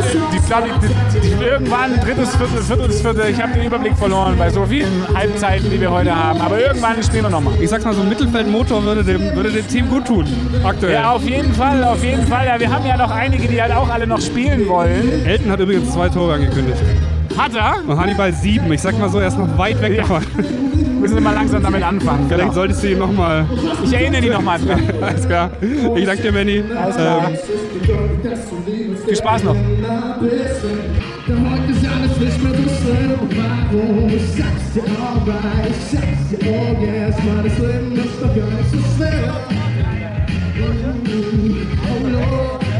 Ich, 0.00 1.20
die, 1.20 1.44
irgendwann 1.44 1.98
drittes, 2.00 2.36
viertes, 2.36 2.66
viertes, 2.66 3.00
viertes. 3.00 3.28
Ich 3.30 3.42
habe 3.42 3.54
den 3.54 3.66
Überblick 3.66 3.96
verloren 3.96 4.36
bei 4.38 4.48
so 4.48 4.64
vielen 4.64 5.06
Halbzeiten, 5.14 5.70
die 5.70 5.80
wir 5.80 5.90
heute 5.90 6.14
haben. 6.14 6.40
Aber 6.40 6.60
irgendwann 6.60 7.02
spielen 7.02 7.24
wir 7.24 7.30
nochmal. 7.30 7.54
Ich 7.60 7.68
sag's 7.68 7.84
mal 7.84 7.94
so, 7.94 8.02
Mittelfeldmotor 8.02 8.84
würde 8.84 9.02
dem, 9.02 9.34
würde 9.34 9.50
dem 9.50 9.66
Team 9.66 9.88
gut 9.88 10.06
tun, 10.06 10.26
aktuell. 10.64 10.94
Ja, 10.94 11.12
auf 11.12 11.24
jeden 11.24 11.52
Fall, 11.52 11.82
auf 11.84 12.02
jeden 12.04 12.26
Fall. 12.26 12.46
Ja, 12.46 12.58
wir 12.60 12.70
haben 12.70 12.86
ja 12.86 12.96
noch 12.96 13.10
einige, 13.10 13.48
die 13.48 13.60
halt 13.60 13.72
auch 13.72 13.88
alle 13.88 14.06
noch 14.06 14.20
spielen 14.20 14.68
wollen. 14.68 15.26
Elton 15.26 15.50
hat 15.50 15.60
übrigens 15.60 15.92
zwei 15.92 16.08
Tore 16.08 16.34
angekündigt. 16.34 16.78
Hat 17.36 17.54
er? 17.54 17.76
Und 17.86 17.98
Hannibal 17.98 18.32
sieben. 18.32 18.72
Ich 18.72 18.80
sag 18.80 18.98
mal 18.98 19.08
so, 19.08 19.18
er 19.18 19.28
ist 19.28 19.38
noch 19.38 19.58
weit 19.58 19.80
weg 19.82 19.96
davon. 19.96 20.22
Müssen 21.00 21.14
wir 21.14 21.20
mal 21.20 21.34
langsam 21.34 21.62
damit 21.62 21.82
anfangen. 21.82 22.26
Vielleicht 22.28 22.42
Genau. 22.42 22.52
solltest 22.54 22.82
du 22.82 22.88
ihn 22.88 22.98
nochmal. 22.98 23.46
Ich 23.84 23.92
erinnere 23.92 24.20
dich 24.20 24.30
nochmal 24.30 24.58
dran. 24.58 24.82
Alles 25.00 25.26
klar. 25.26 25.50
Ich 25.96 26.04
danke 26.04 26.22
dir, 26.22 26.32
Benny. 26.32 26.62
Alles 26.76 26.96
klar. 26.96 27.30
Viel 29.06 29.16
Spaß 29.16 29.44
noch. 29.44 29.56
Oh. 33.72 34.10
Oh 41.90 42.08
Lord. 42.08 42.77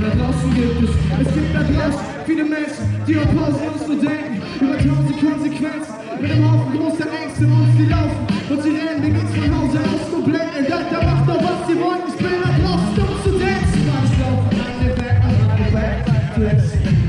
Da 0.00 0.08
draußen 0.08 0.54
gibt 0.54 0.82
es, 0.82 0.90
es 1.26 1.34
gibt 1.34 1.54
da 1.54 1.60
draußen 1.60 2.00
viele 2.24 2.44
Menschen, 2.44 2.84
die 3.06 3.16
opposen 3.18 3.60
uns 3.68 3.86
nur 3.86 4.00
denken 4.00 4.40
über 4.60 4.76
tausend 4.78 5.20
Konsequenzen. 5.20 5.94
Mit 6.20 6.30
einem 6.30 6.50
Haufen 6.50 6.78
großer 6.78 7.08
Ängste 7.12 7.44
und 7.44 7.76
sie 7.76 7.86
laufen 7.86 8.24
und 8.48 8.62
sie 8.62 8.70
rennen, 8.70 9.00
mir 9.02 9.10
geht's 9.10 9.34
von 9.36 9.50
Hause 9.52 9.78
aus 9.80 10.04
nur 10.12 10.24
blenden. 10.24 10.64
Da, 10.68 10.78
da 10.90 10.98
macht 11.02 11.28
doch 11.28 11.42
was 11.44 11.60
sie 11.68 11.76
wollen, 11.76 12.04
ich 12.08 12.16
bin 12.16 12.40
da 12.40 12.50
draußen, 12.56 13.04
um 13.04 13.16
zu 13.22 13.30
tanzen. 13.36 13.80
Weil 13.84 14.04
ich 14.08 14.16
laufe 14.22 14.48
an 14.48 14.74
den 14.80 14.94
Back, 14.96 15.18
an 15.20 15.34
den 15.60 15.72
Back, 15.76 15.98
Flex. 16.34 16.60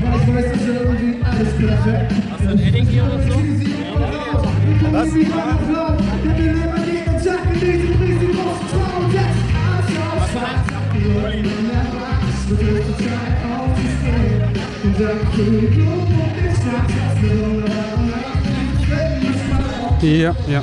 Weil 0.02 0.14
ich 0.20 0.26
weiß, 0.34 0.46
dass 0.52 0.64
irgendwie 0.68 1.12
alles 1.24 1.52
perfekt 1.56 2.12
Hast 2.32 2.44
du 2.44 2.48
ein 2.48 2.58
Edding 2.58 2.86
hier 2.86 3.04
oder 3.04 3.18
so? 3.22 3.34
Was? 4.92 5.10
Denn 5.10 5.24
wir 6.36 6.52
leben 6.52 6.80
jeden 6.84 7.18
Tag 7.24 7.42
in 7.48 7.60
diesem 7.60 7.96
riesengroßen 8.02 8.68
Traum. 8.70 9.04
Jetzt 9.10 9.42
alles 9.56 9.88
ausfällt. 10.04 10.64
Wir 10.92 11.08
wollen 11.14 11.42
mehr 11.42 11.73
ja, 20.02 20.36
ja. 20.46 20.62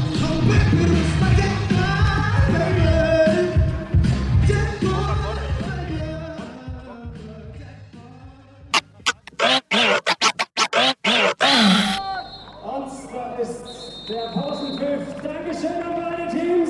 Dankeschön 15.24 15.82
an 15.82 15.96
beide 15.96 16.30
Teams. 16.32 16.70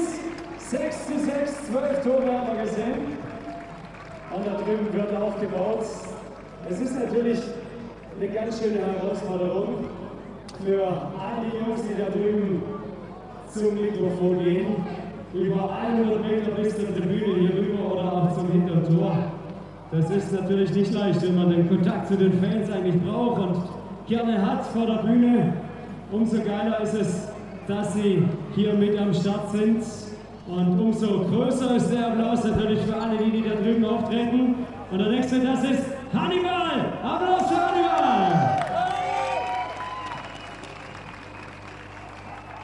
6 0.57 1.07
zu 1.07 1.19
6, 1.19 1.67
12 1.67 2.03
Tore 2.03 2.31
haben 2.31 2.57
wir 2.57 2.63
gesehen. 2.63 3.30
Und 4.33 4.45
da 4.45 4.53
drüben 4.53 4.93
wird 4.93 5.15
aufgebaut. 5.15 5.85
Es 6.69 6.79
ist 6.79 6.95
natürlich 6.97 7.39
eine 8.19 8.29
ganz 8.29 8.61
schöne 8.61 8.79
Herausforderung 8.79 9.85
für 10.63 10.87
all 10.87 11.43
die 11.43 11.57
Jungs, 11.57 11.81
die 11.83 11.99
da 11.99 12.09
drüben 12.09 12.61
zum 13.47 13.73
Mikrofon 13.75 14.43
gehen. 14.43 14.67
Über 15.33 15.69
100 15.71 16.21
Meter 16.21 16.51
bis 16.51 16.75
zur 16.75 16.93
Tribüne 16.93 17.39
hier 17.39 17.55
rüber 17.55 17.93
oder 17.93 18.13
auch 18.13 18.37
zum 18.37 18.51
hinteren 18.51 18.97
Tor. 18.97 19.17
Das 19.91 20.09
ist 20.09 20.31
natürlich 20.31 20.73
nicht 20.73 20.93
leicht, 20.93 21.21
wenn 21.21 21.35
man 21.35 21.49
den 21.49 21.67
Kontakt 21.67 22.07
zu 22.07 22.15
den 22.15 22.33
Fans 22.41 22.69
eigentlich 22.71 23.01
braucht 23.01 23.41
und 23.41 23.55
gerne 24.07 24.45
hat 24.45 24.65
vor 24.67 24.85
der 24.85 25.03
Bühne. 25.03 25.53
Umso 26.11 26.37
geiler 26.41 26.81
ist 26.81 26.93
es, 26.93 27.27
dass 27.67 27.93
sie 27.93 28.23
hier 28.55 28.73
mit 28.73 28.97
am 28.97 29.13
Start 29.13 29.51
sind. 29.51 29.83
Und 30.47 30.79
umso 30.79 31.25
größer 31.25 31.75
ist 31.75 31.91
der 31.91 32.07
Applaus 32.07 32.43
natürlich 32.43 32.81
für 32.81 32.95
alle, 32.95 33.17
die, 33.17 33.31
die 33.31 33.43
da 33.47 33.55
drüben 33.55 33.85
auftreten. 33.85 34.55
Und 34.91 34.97
der 34.97 35.09
nächste, 35.09 35.39
das 35.39 35.63
ist 35.63 35.83
Hannibal! 36.13 36.93
Applaus 37.03 37.47
für 37.49 37.57
Hannibal! 37.57 38.57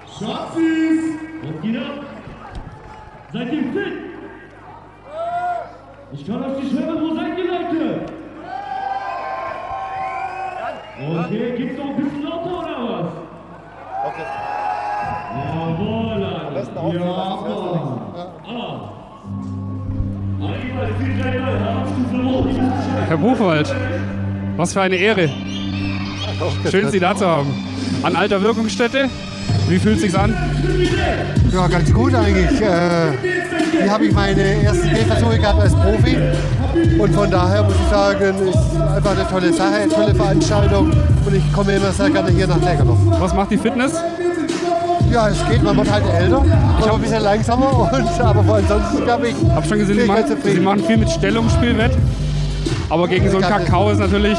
Schatzis! 0.07 1.03
Und 1.43 1.61
geht 1.61 1.77
ab! 1.77 2.05
Seid 3.31 3.53
ihr 3.53 3.66
was 24.57 24.73
für 24.73 24.81
eine 24.81 24.95
Ehre. 24.95 25.29
Schön, 26.69 26.91
Sie 26.91 26.99
da 26.99 27.15
zu 27.15 27.25
haben. 27.25 27.53
An 28.03 28.15
alter 28.15 28.41
Wirkungsstätte. 28.41 29.09
Wie 29.69 29.79
fühlt 29.79 29.99
sich's 29.99 30.15
an? 30.15 30.35
Ja, 31.53 31.67
ganz 31.67 31.93
gut 31.93 32.13
eigentlich. 32.13 32.61
Äh, 32.61 33.11
hier 33.81 33.91
habe 33.91 34.05
ich 34.05 34.13
meine 34.13 34.63
ersten 34.63 34.89
Gehversuche 34.89 35.39
gehabt 35.39 35.61
als 35.61 35.73
Profi. 35.73 36.17
Und 36.99 37.13
von 37.13 37.29
daher 37.29 37.63
muss 37.63 37.73
ich 37.75 37.89
sagen, 37.89 38.47
ist 38.47 38.81
einfach 38.95 39.11
eine 39.11 39.27
tolle 39.29 39.53
Sache, 39.53 39.75
eine 39.75 39.91
tolle 39.91 40.15
Veranstaltung. 40.15 40.91
Und 41.25 41.35
ich 41.35 41.53
komme 41.53 41.73
immer 41.73 41.91
sehr 41.91 42.09
gerne 42.09 42.31
hier 42.31 42.47
nach 42.47 42.59
Neckarloch. 42.59 42.97
Was 43.19 43.33
macht 43.33 43.51
die 43.51 43.57
Fitness? 43.57 43.93
Ja, 45.11 45.29
es 45.29 45.37
geht, 45.49 45.63
man 45.63 45.77
wird 45.77 45.89
halt 45.89 46.03
älter. 46.13 46.43
Ich 46.79 46.85
habe 46.85 46.95
ein 46.95 47.01
bisschen 47.01 47.23
langsamer, 47.23 47.91
und, 47.93 48.21
aber 48.21 48.55
ansonsten 48.55 49.03
glaube 49.03 49.29
ich. 49.29 49.35
Hab 49.55 49.65
schon 49.65 49.79
gesehen, 49.79 49.99
Sie 49.99 50.05
machen, 50.05 50.27
zufrieden. 50.27 50.55
Sie 50.55 50.61
machen 50.61 50.83
viel 50.83 50.97
mit 50.97 51.09
Stellungsspiel 51.09 51.77
wett. 51.77 51.91
Aber 52.89 53.07
gegen 53.07 53.29
so 53.29 53.37
einen 53.37 53.47
Kakao 53.47 53.89
ist 53.91 53.99
natürlich 53.99 54.37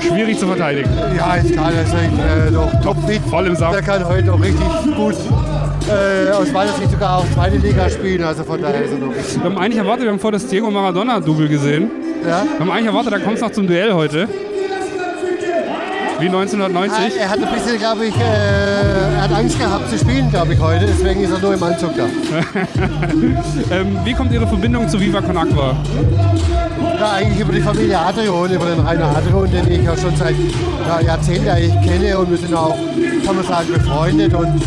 schwierig 0.00 0.38
zu 0.38 0.46
verteidigen. 0.46 0.90
Ja, 1.16 1.34
ist 1.34 1.52
klar, 1.52 1.72
das 1.72 1.88
ist 1.88 1.94
äh, 1.94 2.52
doch 2.52 2.70
topfit. 2.80 3.20
Voll 3.28 3.46
im 3.46 3.56
Saft. 3.56 3.74
Der 3.74 3.82
kann 3.82 4.06
heute 4.06 4.32
auch 4.32 4.40
richtig 4.40 4.66
gut 4.96 5.16
äh, 5.88 6.30
aus 6.30 6.52
meiner 6.52 6.72
Sicht 6.72 6.90
sogar 6.90 7.18
auch 7.18 7.24
zweite 7.34 7.56
Liga 7.56 7.90
spielen. 7.90 8.22
Also 8.22 8.44
von 8.44 8.60
daher 8.60 8.84
ist 8.84 8.92
er 8.92 8.98
noch 8.98 9.14
richtig. 9.14 9.36
Wir 9.36 9.44
haben 9.44 9.58
eigentlich 9.58 9.78
erwartet, 9.78 10.04
wir 10.04 10.12
haben 10.12 10.20
vor 10.20 10.32
das 10.32 10.46
Diego 10.46 10.70
Maradona-Double 10.70 11.48
gesehen. 11.48 11.90
Ja? 12.26 12.44
Wir 12.44 12.60
haben 12.60 12.70
eigentlich 12.70 12.86
erwartet, 12.86 13.12
da 13.12 13.18
kommt 13.18 13.36
es 13.36 13.40
noch 13.40 13.50
zum 13.50 13.66
Duell 13.66 13.92
heute. 13.92 14.28
Wie 16.20 16.26
1990. 16.26 17.18
Er 17.18 17.30
hat 17.30 17.38
ein 17.42 17.52
bisschen, 17.52 17.78
glaube 17.78 18.06
ich, 18.06 18.14
äh, 18.14 18.71
er 19.22 19.28
hat 19.28 19.38
Angst 19.38 19.56
gehabt 19.56 19.88
zu 19.88 19.96
spielen, 19.96 20.28
glaube 20.30 20.54
ich, 20.54 20.60
heute. 20.60 20.84
Deswegen 20.84 21.22
ist 21.22 21.30
er 21.30 21.38
nur 21.38 21.54
im 21.54 21.62
Anzug 21.62 21.92
da. 21.96 22.06
ähm, 23.70 23.98
wie 24.02 24.14
kommt 24.14 24.32
Ihre 24.32 24.48
Verbindung 24.48 24.88
zu 24.88 24.98
Viva 24.98 25.20
Con 25.20 25.36
Agua? 25.36 25.76
Ja, 26.98 27.12
eigentlich 27.12 27.38
über 27.38 27.52
die 27.52 27.60
Familie 27.60 28.00
Adrian, 28.00 28.50
über 28.50 28.66
den 28.66 28.80
Rainer 28.80 29.16
Adrian, 29.16 29.48
den 29.48 29.70
ich 29.70 29.84
ja 29.84 29.96
schon 29.96 30.16
seit 30.16 30.34
ja, 30.88 31.00
Jahrzehnten 31.00 31.48
eigentlich 31.48 31.80
kenne 31.88 32.18
und 32.18 32.30
wir 32.32 32.38
sind 32.38 32.52
auch, 32.52 32.74
kann 33.24 33.36
man 33.36 33.44
sagen, 33.44 33.72
befreundet. 33.72 34.34
Und 34.34 34.60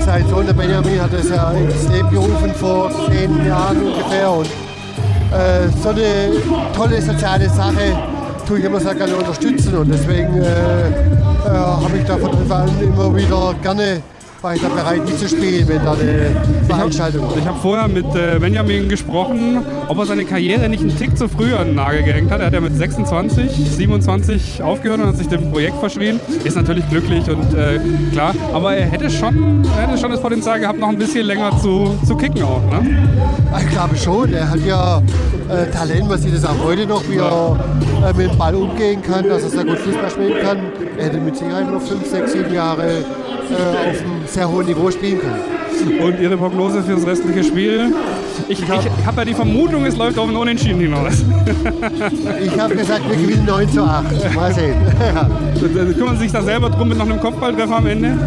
sein 0.00 0.26
Sohn, 0.26 0.46
der 0.46 0.54
Benjamin, 0.54 1.02
hat 1.02 1.12
das 1.12 1.28
ja 1.28 1.50
ins 1.50 1.88
Leben 1.88 2.10
gerufen 2.10 2.54
vor 2.54 2.90
zehn 3.10 3.46
Jahren 3.46 3.76
ungefähr. 3.76 4.30
Und 4.30 4.46
äh, 4.46 5.68
so 5.82 5.90
eine 5.90 6.32
tolle 6.74 7.02
soziale 7.02 7.46
Sache 7.50 7.94
tue 8.46 8.60
ich 8.60 8.64
immer 8.64 8.80
sehr 8.80 8.94
gerne 8.94 9.14
unterstützen 9.14 9.76
und 9.76 9.92
deswegen 9.92 10.38
äh, 10.38 10.48
äh, 11.48 11.84
habe 11.84 11.98
ich 11.98 12.04
da 12.04 12.16
von 12.16 12.30
Anfang 12.30 12.68
an 12.68 12.80
immer 12.80 13.14
wieder 13.16 13.54
gerne 13.62 14.02
war 14.40 14.54
ich 14.54 14.62
da 14.62 14.68
bereit 14.68 15.04
mitzuspielen, 15.04 15.66
wenn 15.66 15.84
da 15.84 15.92
eine 15.94 16.36
Veranstaltung. 16.66 17.26
Ich 17.36 17.46
habe 17.46 17.58
vorher 17.58 17.88
mit 17.88 18.06
äh, 18.14 18.38
Benjamin 18.38 18.88
gesprochen, 18.88 19.64
ob 19.88 19.98
er 19.98 20.06
seine 20.06 20.24
Karriere 20.24 20.68
nicht 20.68 20.82
einen 20.82 20.96
Tick 20.96 21.18
zu 21.18 21.28
früh 21.28 21.54
an 21.54 21.68
den 21.68 21.74
Nagel 21.76 22.04
gehängt 22.04 22.30
hat. 22.30 22.40
Er 22.40 22.46
hat 22.46 22.52
ja 22.52 22.60
mit 22.60 22.76
26, 22.76 23.50
27 23.50 24.62
aufgehört 24.62 25.00
und 25.00 25.06
hat 25.08 25.16
sich 25.16 25.28
dem 25.28 25.50
Projekt 25.50 25.78
verschrieben. 25.78 26.20
Ist 26.44 26.56
natürlich 26.56 26.88
glücklich 26.88 27.28
und 27.28 27.52
äh, 27.54 27.80
klar, 28.12 28.32
aber 28.52 28.76
er 28.76 28.86
hätte 28.86 29.10
schon, 29.10 29.64
er 29.76 29.88
hätte 29.88 29.98
schon 29.98 30.10
das 30.10 30.20
Potenzial 30.20 30.60
gehabt, 30.60 30.78
noch 30.78 30.88
ein 30.88 30.98
bisschen 30.98 31.26
länger 31.26 31.50
zu, 31.60 31.98
zu 32.06 32.16
kicken 32.16 32.42
auch. 32.44 32.62
Ne? 32.70 33.08
Ich 33.58 33.68
glaube 33.70 33.96
schon, 33.96 34.32
er 34.32 34.50
hat 34.50 34.64
ja 34.64 35.02
äh, 35.48 35.66
Talent, 35.72 36.08
man 36.08 36.18
sieht 36.18 36.34
es 36.34 36.44
auch 36.44 36.62
heute 36.62 36.86
noch, 36.86 37.02
wie 37.08 37.16
er 37.16 37.58
äh, 38.06 38.16
mit 38.16 38.30
dem 38.30 38.38
Ball 38.38 38.54
umgehen 38.54 39.02
kann, 39.02 39.28
dass 39.28 39.42
er 39.42 39.48
sehr 39.48 39.64
gut 39.64 39.78
Fußball 39.78 40.10
spielen 40.10 40.42
kann. 40.42 40.58
Er 40.96 41.06
hätte 41.06 41.18
mit 41.18 41.36
Sicherheit 41.36 41.72
noch 41.72 41.82
5, 41.82 42.08
6, 42.08 42.32
7 42.32 42.54
Jahre 42.54 42.86
äh, 42.86 43.90
auf 43.90 44.00
einem 44.02 44.17
sehr 44.32 44.48
hohen 44.48 44.66
Niveau 44.66 44.90
spielen 44.90 45.20
können. 45.20 46.00
Und 46.00 46.20
Ihre 46.20 46.36
Prognose 46.36 46.82
für 46.82 46.94
das 46.94 47.06
restliche 47.06 47.44
Spiel? 47.44 47.94
Ich, 48.48 48.62
ich, 48.62 48.68
habe 48.68 49.16
ja 49.16 49.24
die 49.24 49.34
Vermutung, 49.34 49.84
es 49.86 49.96
läuft 49.96 50.18
auf 50.18 50.28
ein 50.28 50.36
Unentschieden 50.36 50.80
hinaus. 50.80 51.24
Ich 52.42 52.58
habe 52.58 52.74
gesagt, 52.74 53.08
wir 53.08 53.16
gewinnen 53.16 53.44
9 53.46 53.70
zu 53.70 53.82
8. 53.82 54.34
Mal 54.34 54.52
sehen. 54.52 54.76
Kümmern 55.96 56.16
Sie 56.16 56.24
sich 56.24 56.32
da 56.32 56.42
selber 56.42 56.70
drum 56.70 56.88
mit 56.88 56.98
noch 56.98 57.06
einem 57.06 57.20
Kopfballtreffer 57.20 57.76
am 57.76 57.86
Ende? 57.86 58.18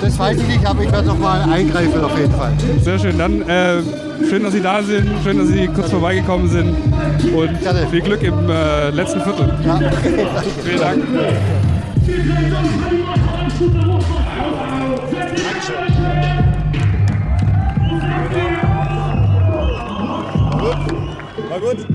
Das 0.00 0.18
weiß 0.18 0.38
ich 0.38 0.48
nicht, 0.48 0.66
aber 0.66 0.82
ich 0.82 0.92
werde 0.92 1.08
noch 1.08 1.18
mal 1.18 1.42
eingreifen 1.42 2.02
auf 2.02 2.18
jeden 2.18 2.32
Fall. 2.32 2.52
Sehr 2.82 2.98
schön. 2.98 3.18
Dann 3.18 3.42
äh, 3.42 3.82
schön, 4.28 4.42
dass 4.42 4.52
Sie 4.52 4.62
da 4.62 4.82
sind. 4.82 5.08
Schön, 5.22 5.38
dass 5.38 5.48
Sie 5.48 5.68
kurz 5.68 5.90
vorbeigekommen 5.90 6.48
sind. 6.48 6.74
Und 7.34 7.50
viel 7.90 8.00
Glück 8.00 8.22
im 8.22 8.48
äh, 8.48 8.90
letzten 8.90 9.20
Viertel. 9.20 9.52
Vielen 10.64 10.80
Dank. 10.80 11.02
War 21.48 21.60
gut? 21.60 21.86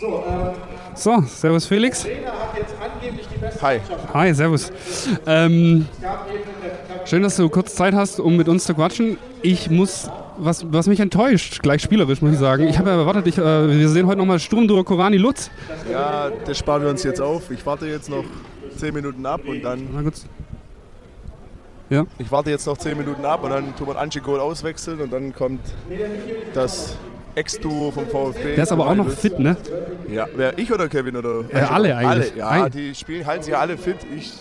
So, 0.00 0.24
äh, 0.26 0.52
So, 0.94 1.20
Servus 1.22 1.66
Felix. 1.66 2.06
Hi. 3.60 3.80
Hi, 4.12 4.34
Servus. 4.34 4.72
Ähm, 5.26 5.86
schön, 7.04 7.22
dass 7.22 7.36
du 7.36 7.48
kurz 7.48 7.74
Zeit 7.74 7.94
hast, 7.94 8.20
um 8.20 8.36
mit 8.36 8.48
uns 8.48 8.64
zu 8.64 8.74
quatschen. 8.74 9.18
Ich 9.42 9.70
muss, 9.70 10.10
was, 10.44 10.64
was 10.72 10.86
mich 10.86 11.00
enttäuscht, 11.00 11.62
gleich 11.62 11.82
spielerisch 11.82 12.20
muss 12.22 12.32
ich 12.32 12.38
sagen. 12.38 12.66
Ich 12.68 12.78
habe 12.78 12.90
ja 12.90 12.96
erwartet, 12.96 13.26
ich, 13.26 13.38
äh, 13.38 13.42
wir 13.78 13.88
sehen 13.88 14.06
heute 14.06 14.18
nochmal 14.18 14.38
Sturm 14.38 14.66
durch 14.68 14.84
Korani 14.84 15.16
Lutz. 15.16 15.50
Ja, 15.90 16.30
das 16.46 16.58
sparen 16.58 16.82
wir 16.82 16.90
uns 16.90 17.02
jetzt 17.02 17.20
auf. 17.20 17.50
Ich 17.50 17.64
warte 17.64 17.86
jetzt 17.86 18.08
noch 18.10 18.24
10 18.76 18.94
Minuten 18.94 19.24
ab 19.26 19.42
und 19.46 19.62
dann. 19.62 19.88
Na 19.94 20.02
gut. 20.02 20.14
Ja. 21.90 22.06
Ich 22.18 22.30
warte 22.32 22.50
jetzt 22.50 22.66
noch 22.66 22.78
10 22.78 22.96
Minuten 22.96 23.24
ab 23.24 23.44
und 23.44 23.50
dann 23.50 23.76
tun 23.76 23.86
wir 23.88 23.98
Anchigol 23.98 24.40
auswechseln 24.40 25.00
und 25.00 25.12
dann 25.12 25.34
kommt 25.34 25.60
das 26.54 26.96
Ex-Duo 27.34 27.90
vom 27.90 28.06
VfB. 28.06 28.54
Der 28.54 28.62
ist 28.64 28.72
aber 28.72 28.86
auch 28.86 28.94
noch 28.94 29.08
fit, 29.10 29.38
ne? 29.38 29.56
Ja, 30.10 30.26
wer 30.34 30.58
ich 30.58 30.72
oder 30.72 30.88
Kevin 30.88 31.16
oder? 31.16 31.44
Ja, 31.52 31.70
alle 31.70 31.96
eigentlich. 31.96 32.32
Alle, 32.32 32.38
ja, 32.38 32.48
Ein- 32.48 32.70
die 32.70 32.94
spielen, 32.94 33.26
halten 33.26 33.44
sich 33.44 33.52
ja 33.52 33.58
alle 33.60 33.76
fit. 33.76 33.96
Ich 34.16 34.32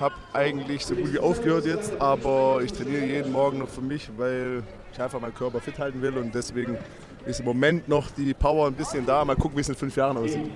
habe 0.00 0.14
eigentlich 0.32 0.86
so 0.86 0.94
gut 0.94 1.12
wie 1.12 1.18
aufgehört 1.18 1.66
jetzt, 1.66 1.92
aber 2.00 2.60
ich 2.64 2.72
trainiere 2.72 3.04
jeden 3.04 3.32
Morgen 3.32 3.58
noch 3.58 3.68
für 3.68 3.80
mich, 3.80 4.08
weil 4.16 4.62
ich 4.98 5.04
einfach 5.04 5.20
meinen 5.20 5.34
Körper 5.34 5.60
fit 5.60 5.78
halten 5.78 6.02
will 6.02 6.16
und 6.16 6.34
deswegen 6.34 6.76
ist 7.24 7.40
im 7.40 7.46
Moment 7.46 7.88
noch 7.88 8.10
die 8.10 8.34
Power 8.34 8.66
ein 8.66 8.74
bisschen 8.74 9.06
da. 9.06 9.24
Mal 9.24 9.36
gucken, 9.36 9.56
wie 9.56 9.60
es 9.60 9.68
in 9.68 9.74
fünf 9.74 9.96
Jahren 9.96 10.16
aussieht. 10.16 10.50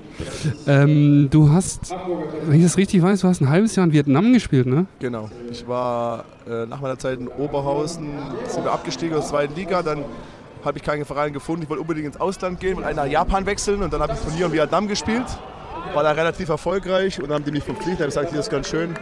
Ähm, 0.67 1.29
du 1.31 1.51
hast, 1.51 1.95
wenn 2.47 2.57
ich 2.57 2.65
das 2.65 2.77
richtig 2.77 3.03
weiß, 3.03 3.21
du 3.21 3.29
hast 3.29 3.41
ein 3.41 3.49
halbes 3.49 3.77
Jahr 3.77 3.87
in 3.87 3.93
Vietnam 3.93 4.33
gespielt, 4.33 4.67
ne? 4.67 4.87
Genau. 4.99 5.29
Ich 5.51 5.67
war 5.67 6.25
äh, 6.49 6.67
nach 6.67 6.81
meiner 6.81 6.99
Zeit 6.99 7.21
in 7.21 7.29
Oberhausen, 7.29 8.09
sind 8.49 8.65
wir 8.65 8.73
abgestiegen 8.73 9.17
aus 9.17 9.25
der 9.25 9.31
zweiten 9.31 9.55
Liga, 9.55 9.83
dann 9.83 10.05
habe 10.65 10.79
ich 10.79 10.85
keinen 10.85 11.05
Verein 11.05 11.33
gefunden. 11.33 11.63
Ich 11.63 11.69
wollte 11.69 11.83
unbedingt 11.83 12.07
ins 12.07 12.21
Ausland 12.21 12.61
gehen, 12.61 12.77
wollte 12.77 12.95
nach 12.95 13.07
Japan 13.07 13.47
wechseln 13.47 13.83
und 13.83 13.93
dann 13.93 14.01
habe 14.01 14.15
ich 14.15 14.21
Turnier 14.21 14.47
in 14.47 14.53
Vietnam 14.53 14.89
gespielt. 14.89 15.27
War 15.95 16.03
da 16.03 16.13
relativ 16.13 16.49
erfolgreich 16.49 17.21
und 17.21 17.29
dann 17.29 17.37
haben 17.37 17.45
die 17.45 17.51
mich 17.51 17.65
verpflichtet. 17.65 18.01
habe 18.01 18.07
gesagt, 18.07 18.31
hier 18.31 18.41
ist 18.41 18.51
ganz 18.51 18.69
schön 18.69 18.95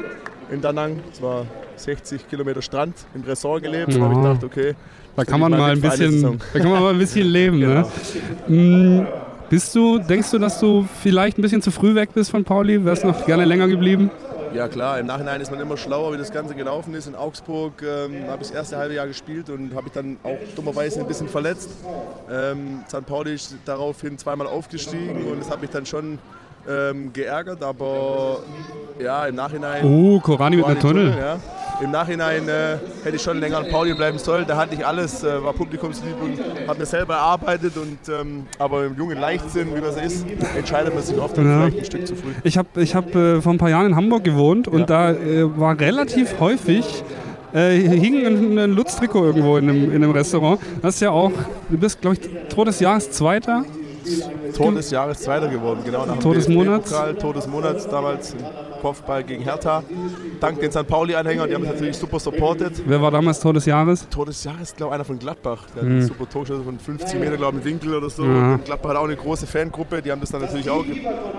in 0.50 0.60
Da 0.60 0.72
Nang. 0.72 1.00
Es 1.12 1.20
war 1.22 1.46
60 1.76 2.28
Kilometer 2.28 2.62
Strand 2.62 2.94
im 3.14 3.22
Ressort 3.22 3.62
gelebt. 3.62 3.94
Und 3.94 4.02
habe 4.02 4.14
ich 4.14 4.18
Ja. 4.18 4.24
gedacht, 4.32 4.44
okay. 4.44 4.74
Da 5.16 5.24
kann 5.24 5.40
man 5.40 5.50
mal 5.52 5.72
ein 5.72 5.80
bisschen, 5.80 6.40
da 6.52 6.58
kann 6.58 6.70
man 6.70 6.82
mal 6.82 6.92
ein 6.92 6.98
bisschen 6.98 7.26
leben, 7.26 7.58
ne? 7.58 7.84
Mm, 8.48 9.06
Bist 9.48 9.74
du, 9.74 9.98
denkst 9.98 10.30
du, 10.30 10.38
dass 10.38 10.60
du 10.60 10.86
vielleicht 11.02 11.36
ein 11.36 11.42
bisschen 11.42 11.60
zu 11.60 11.72
früh 11.72 11.94
weg 11.96 12.10
bist 12.14 12.30
von 12.30 12.44
Pauli? 12.44 12.84
Wärst 12.84 13.04
noch 13.04 13.26
gerne 13.26 13.44
länger 13.44 13.66
geblieben? 13.66 14.08
Ja 14.54 14.68
klar, 14.68 15.00
im 15.00 15.06
Nachhinein 15.06 15.40
ist 15.40 15.50
man 15.50 15.58
immer 15.60 15.76
schlauer, 15.76 16.12
wie 16.12 16.18
das 16.18 16.32
Ganze 16.32 16.54
gelaufen 16.54 16.94
ist. 16.94 17.08
In 17.08 17.16
Augsburg 17.16 17.82
ähm, 17.82 18.28
habe 18.28 18.42
ich 18.42 18.48
das 18.48 18.50
erste 18.52 18.76
halbe 18.76 18.94
Jahr 18.94 19.08
gespielt 19.08 19.50
und 19.50 19.74
habe 19.74 19.88
ich 19.88 19.92
dann 19.92 20.18
auch 20.22 20.38
dummerweise 20.54 21.00
ein 21.00 21.06
bisschen 21.08 21.28
verletzt. 21.28 21.70
Ähm, 22.30 22.80
St. 22.88 23.04
Pauli 23.06 23.34
ist 23.34 23.56
daraufhin 23.64 24.18
zweimal 24.18 24.46
aufgestiegen 24.46 25.24
und 25.30 25.40
das 25.40 25.50
hat 25.50 25.60
mich 25.60 25.70
dann 25.70 25.84
schon 25.86 26.18
ähm, 26.68 27.12
geärgert, 27.12 27.62
aber 27.62 28.40
ja, 28.98 29.26
im 29.26 29.34
Nachhinein... 29.34 29.84
Oh, 29.84 30.20
Korani 30.20 30.56
mit 30.56 30.66
einer 30.66 30.78
Tunnel. 30.78 31.14
ja. 31.18 31.38
Im 31.82 31.90
Nachhinein 31.92 32.46
äh, 32.46 32.76
hätte 33.04 33.16
ich 33.16 33.22
schon 33.22 33.40
länger 33.40 33.56
an 33.56 33.68
Pauli 33.70 33.94
bleiben 33.94 34.18
sollen. 34.18 34.44
Da 34.46 34.54
hatte 34.58 34.74
ich 34.74 34.86
alles, 34.86 35.24
äh, 35.24 35.42
war 35.42 35.54
publikumslieb 35.54 36.14
und 36.22 36.38
habe 36.68 36.78
mir 36.78 36.84
selber 36.84 37.14
erarbeitet. 37.14 37.72
Und, 37.78 37.96
ähm, 38.08 38.44
aber 38.58 38.84
im 38.84 38.96
jungen 38.98 39.18
Leichtsinn, 39.18 39.74
wie 39.74 39.80
das 39.80 39.96
ist, 39.96 40.26
entscheidet 40.54 40.94
man 40.94 41.02
sich 41.02 41.16
oft 41.18 41.38
Ja. 41.38 41.42
vielleicht 41.42 41.78
ein 41.78 41.84
Stück 41.86 42.06
zu 42.06 42.16
früh. 42.16 42.32
Ich 42.44 42.58
habe 42.58 42.68
ich 42.82 42.94
hab, 42.94 43.14
äh, 43.14 43.40
vor 43.40 43.52
ein 43.54 43.58
paar 43.58 43.70
Jahren 43.70 43.86
in 43.86 43.96
Hamburg 43.96 44.24
gewohnt 44.24 44.68
und 44.68 44.90
da 44.90 45.12
äh, 45.12 45.58
war 45.58 45.80
relativ 45.80 46.38
häufig, 46.38 47.02
äh, 47.54 47.70
hing 47.78 48.26
ein, 48.26 48.58
ein 48.58 48.72
Lutz-Trikot 48.72 49.24
irgendwo 49.24 49.56
in 49.56 49.70
einem, 49.70 49.84
in 49.84 50.04
einem 50.04 50.10
Restaurant. 50.10 50.60
Das 50.82 50.96
ist 50.96 51.00
ja 51.00 51.12
auch, 51.12 51.32
du 51.70 51.78
bist, 51.78 52.02
glaube 52.02 52.16
ich, 52.20 52.48
Tor 52.54 52.66
des 52.66 52.78
Jahres 52.80 53.10
Zweiter. 53.10 53.64
Tor 54.56 54.72
des 54.72 54.90
Jahres 54.90 55.18
Zweiter 55.20 55.48
geworden, 55.48 55.80
genau 55.84 56.06
nach 56.06 56.18
Tor 56.18 56.34
des 56.34 56.48
Monats. 56.48 56.92
Tor 57.18 57.34
des 57.34 57.46
Monats 57.46 57.88
damals 57.88 58.32
im 58.32 58.38
Kopfball 58.80 59.22
gegen 59.24 59.42
Hertha. 59.42 59.82
Dank 60.40 60.58
den 60.60 60.70
St. 60.72 60.86
Pauli-Anhängern, 60.86 61.48
die 61.48 61.54
haben 61.54 61.64
es 61.64 61.70
natürlich 61.70 61.96
super 61.96 62.18
supportet. 62.18 62.82
Wer 62.86 63.00
war 63.02 63.10
damals 63.10 63.40
Tor 63.40 63.52
des 63.52 63.66
Jahres? 63.66 64.08
Tor 64.08 64.26
des 64.26 64.42
Jahres, 64.44 64.74
glaube 64.74 64.90
ich, 64.90 64.94
einer 64.94 65.04
von 65.04 65.18
Gladbach. 65.18 65.64
Der 65.74 65.82
hat 65.82 65.88
Mhm. 65.88 65.96
einen 65.96 66.06
super 66.06 66.28
Torschüsse 66.28 66.62
von 66.62 66.78
50 66.78 67.18
Meter, 67.20 67.36
glaube 67.36 67.58
ich, 67.58 67.64
mit 67.64 67.72
Winkel 67.72 67.94
oder 67.94 68.08
so. 68.10 68.24
Ja. 68.24 68.56
Gladbach 68.64 68.90
hat 68.90 68.96
auch 68.96 69.04
eine 69.04 69.16
große 69.16 69.46
Fangruppe, 69.46 70.00
die 70.02 70.10
haben 70.10 70.20
das 70.20 70.30
dann 70.30 70.40
natürlich 70.42 70.70
auch 70.70 70.84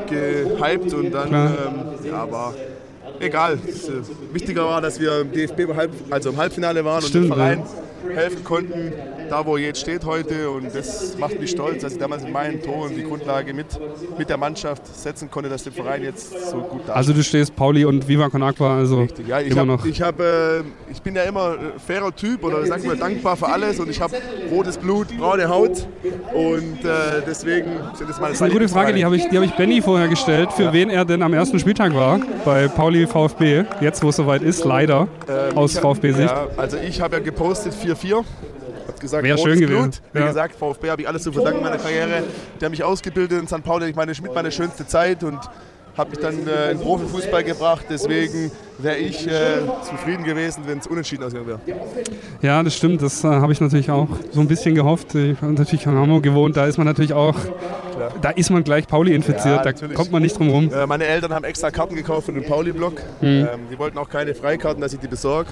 ge 0.08 0.46
gehypt 0.46 0.94
und 0.94 1.12
dann, 1.12 1.30
ähm, 1.34 2.08
ja, 2.10 2.16
aber 2.24 2.54
egal. 3.20 3.58
Das, 3.66 3.88
äh, 3.90 3.94
wichtiger 4.34 4.66
war, 4.66 4.82
dass 4.82 5.00
wir 5.00 5.22
im 5.22 5.32
DFB 5.32 5.60
im 5.62 5.72
also 6.10 6.30
im 6.30 6.38
Halbfinale 6.38 6.84
waren 6.86 7.02
Stimmt, 7.02 7.26
und 7.26 7.32
dem 7.32 7.36
Verein 7.38 7.64
helfen 8.14 8.44
konnten, 8.44 8.94
da 9.30 9.45
wo 9.45 9.57
er 9.57 9.64
jetzt 9.64 9.82
steht 9.82 10.06
heute. 10.06 10.49
Und 10.49 10.73
das 10.73 11.18
macht 11.18 11.40
mich 11.40 11.52
stolz, 11.52 11.82
dass 11.82 11.94
ich 11.94 11.99
damals 11.99 12.23
mit 12.23 12.34
meinen 12.34 12.61
Toren 12.61 12.95
die 12.95 13.03
Grundlage 13.03 13.53
mit, 13.53 13.68
mit 14.18 14.30
der 14.30 14.38
Mannschaft 14.38 14.86
setzen 14.95 15.30
konnte, 15.30 15.49
dass 15.49 15.64
der 15.64 15.73
Verein 15.73 16.03
jetzt 16.03 16.49
so 16.49 16.57
gut 16.57 16.82
da 16.88 16.94
Also 16.94 17.14
du 17.14 17.23
stehst 17.23 17.56
Pauli 17.56 17.86
und 17.86 18.07
Viva 18.07 18.30
Con 18.30 18.44
Aqua, 18.44 18.78
also 18.78 19.07
ja, 19.28 19.40
ich, 19.40 19.52
immer 19.52 19.61
hab, 19.61 19.68
noch. 19.68 19.86
ich, 19.86 20.02
hab, 20.02 20.19
äh, 20.19 20.60
ich 20.91 21.02
bin 21.02 21.15
ja 21.15 21.23
immer 21.23 21.53
äh, 21.53 21.80
fairer 21.86 22.15
Typ 22.15 22.44
oder 22.44 22.65
sag 22.65 22.84
mal 22.86 22.98
dankbar 22.98 23.38
für 23.38 23.48
alles 23.48 23.80
und 23.80 23.90
ich 23.90 24.02
habe 24.02 24.15
rotes 24.52 24.78
Blut, 24.78 25.07
braune 25.18 25.49
Haut 25.49 25.88
und 26.34 26.84
äh, 26.86 27.22
deswegen 27.26 27.72
sind 27.94 28.10
das 28.10 28.19
meine 28.19 28.30
Das 28.30 28.38
ist 28.38 28.41
eine 28.41 28.52
gute 28.53 28.69
Frage, 28.69 28.94
die 28.94 29.06
habe 29.06 29.15
ich, 29.15 29.28
die 29.30 29.38
hab 29.38 29.44
ich 29.44 29.53
Benny 29.56 29.82
vorher 29.82 30.07
gestellt, 30.07 30.52
für 30.53 30.73
wen 30.73 30.90
er 30.90 31.06
denn 31.06 31.22
am 31.22 31.34
ersten 31.34 31.60
Spieltag 31.60 31.94
war 31.95 32.19
bei 32.45 32.68
Pauli 32.68 33.07
VfB. 33.07 33.64
Jetzt, 33.80 34.03
wo 34.03 34.10
es 34.10 34.15
soweit 34.15 34.41
ist, 34.41 34.64
leider, 34.65 35.07
Ähm, 35.28 35.57
aus 35.57 35.78
VfB-Sicht. 35.78 36.30
Ja, 36.30 36.48
also 36.57 36.78
ich 36.78 37.02
habe 37.02 37.18
ja 37.18 37.22
gepostet 37.22 37.73
4-4. 37.96 38.24
Hab 38.88 39.00
gesagt, 39.00 39.24
Wär 39.24 39.36
rotes 39.36 39.54
schön 39.54 39.60
gewesen. 39.62 39.92
Wie 40.14 40.20
Ja. 40.20 40.28
gesagt, 40.28 40.56
VfB 40.56 40.90
habe 40.90 41.02
ich 41.02 41.08
alles 41.08 41.24
zu 41.24 41.32
verdanken 41.32 41.62
meiner 41.62 41.78
Karriere. 41.78 42.24
Die 42.60 42.66
haben 42.66 42.72
mich 42.72 42.84
ausgebildet 42.84 43.40
in 43.40 43.48
St. 43.48 43.64
Pauli, 43.64 43.88
ich 43.90 43.96
meine, 43.96 44.12
mit 44.22 44.34
meine 44.34 44.52
schönste 44.52 44.86
Zeit 44.88 45.24
und 45.24 45.40
habe 45.98 46.12
mich 46.12 46.20
dann 46.20 46.48
äh, 46.48 46.72
in 46.72 46.80
Profifußball 46.80 47.44
gebracht. 47.44 47.86
Deswegen 47.90 48.50
wäre 48.78 48.96
ich 48.98 49.28
äh, 49.28 49.32
zufrieden 49.84 50.24
gewesen, 50.24 50.64
wenn 50.66 50.78
es 50.80 50.88
unentschieden 50.88 51.24
ausgegangen 51.26 51.48
wäre. 51.50 51.60
Ja, 52.42 52.64
das 52.64 52.76
stimmt. 52.76 53.02
Das 53.02 53.24
äh, 53.24 53.28
habe 53.28 53.52
ich 53.52 53.60
natürlich 53.60 53.92
auch 53.92 54.08
so 54.32 54.40
ein 54.40 54.48
bisschen 54.48 54.74
gehofft. 54.74 55.14
Ich 55.16 55.42
habe 55.42 55.52
natürlich 55.54 55.86
in 55.86 55.92
Hamburg 55.94 56.24
gewohnt. 56.24 56.56
Da 56.56 56.66
ist 56.66 56.78
man 56.78 56.88
natürlich 56.88 57.14
auch, 57.14 57.36
da 58.22 58.30
ist 58.30 58.50
man 58.50 58.64
gleich 58.64 58.88
Pauli 58.88 59.14
infiziert. 59.14 59.46
Ja, 59.46 59.58
da 59.58 59.66
natürlich. 59.66 59.96
kommt 59.96 60.12
man 60.14 60.22
nicht 60.22 60.38
drum 60.40 60.50
rum. 60.50 60.72
Äh, 60.74 60.88
meine 60.88 61.06
Eltern 61.06 61.34
haben 61.34 61.44
extra 61.44 61.72
Karten 61.72 61.96
gekauft 61.96 62.28
für 62.28 62.34
den 62.34 62.46
Pauli-Block. 62.46 62.94
Mhm. 63.20 63.28
Ähm, 63.28 63.48
die 63.70 63.78
wollten 63.78 63.98
auch 63.98 64.10
keine 64.10 64.34
Freikarten, 64.34 64.82
dass 64.82 64.94
ich 64.94 65.00
die 65.00 65.08
besorge. 65.08 65.50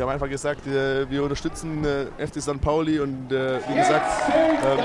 Die 0.00 0.02
haben 0.02 0.12
einfach 0.12 0.30
gesagt, 0.30 0.66
äh, 0.66 1.10
wir 1.10 1.22
unterstützen 1.22 1.84
äh, 1.84 2.26
FC 2.26 2.40
St. 2.40 2.58
Pauli 2.58 3.00
und 3.00 3.30
äh, 3.30 3.58
wie 3.68 3.74
gesagt, 3.74 4.06
ähm, 4.64 4.78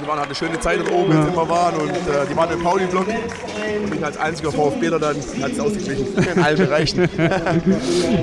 wir 0.00 0.08
waren 0.08 0.18
halt 0.18 0.26
eine 0.26 0.34
schöne 0.34 0.58
Zeit 0.58 0.78
dort 0.80 0.90
oben, 0.90 1.12
Ja. 1.12 1.22
sie 1.22 1.28
immer 1.28 1.48
waren 1.48 1.76
und 1.76 1.92
die 2.28 2.36
waren 2.36 2.50
im 2.52 2.62
Pauli-Block 2.62 3.06
und 3.06 3.94
ich 3.94 4.04
als 4.04 4.16
einziger 4.16 4.52
VfBler 4.52 4.98
dann 4.98 5.16
hat 5.16 5.52
es 5.52 5.60
ausgeglichen 5.60 6.06
in 6.34 6.42
allen 6.42 6.56
Bereichen. 6.56 7.08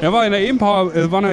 Er 0.01 0.11
war 0.11 0.25
in 0.25 0.31
der 0.31 0.41
äh, 0.93 1.11
waren 1.11 1.25
ja 1.25 1.31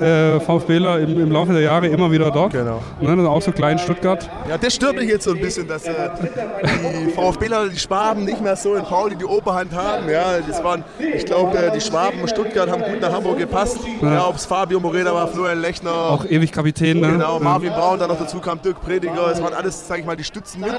äh, 0.00 0.40
VfBler 0.40 1.00
im, 1.00 1.20
im 1.20 1.30
Laufe 1.32 1.52
der 1.52 1.62
Jahre 1.62 1.86
immer 1.88 2.10
wieder 2.10 2.30
dort. 2.30 2.52
Genau. 2.52 2.82
Ne, 3.00 3.08
das 3.16 3.18
ist 3.18 3.26
auch 3.26 3.42
so 3.42 3.52
klein 3.52 3.72
in 3.72 3.78
Stuttgart. 3.78 4.28
Ja, 4.48 4.58
das 4.58 4.74
stört 4.74 4.96
mich 4.96 5.08
jetzt 5.08 5.24
so 5.24 5.32
ein 5.32 5.40
bisschen, 5.40 5.68
dass 5.68 5.84
äh, 5.86 5.92
die 7.06 7.10
VfBler, 7.10 7.68
die 7.68 7.78
Schwaben 7.78 8.24
nicht 8.24 8.40
mehr 8.40 8.56
so 8.56 8.74
in 8.74 8.84
Pauli 8.84 9.16
die 9.16 9.24
Oberhand 9.24 9.72
haben. 9.72 10.08
Ja, 10.08 10.38
das 10.46 10.62
waren, 10.62 10.84
ich 10.98 11.24
glaube, 11.24 11.70
die 11.74 11.80
Schwaben 11.80 12.20
und 12.20 12.28
Stuttgart 12.30 12.70
haben 12.70 12.82
gut 12.82 13.00
nach 13.00 13.12
Hamburg 13.12 13.38
gepasst. 13.38 13.49
Ja. 13.52 14.12
Ja, 14.12 14.28
ob 14.28 14.36
es 14.36 14.46
Fabio 14.46 14.80
Moreda 14.80 15.12
war, 15.14 15.28
Florian 15.28 15.60
Lechner. 15.60 15.92
Auch 15.92 16.24
ewig 16.24 16.52
Kapitän. 16.52 17.00
Ne? 17.00 17.12
Genau. 17.12 17.38
Marvin 17.40 17.72
Braun, 17.72 17.98
dann 17.98 18.08
noch 18.08 18.18
dazu 18.18 18.38
kam 18.38 18.60
Dirk 18.62 18.80
Prediger. 18.80 19.30
Es 19.30 19.42
waren 19.42 19.54
alles, 19.54 19.86
sage 19.86 20.00
ich 20.00 20.06
mal, 20.06 20.16
die 20.16 20.24
Stützen 20.24 20.60
mit. 20.60 20.74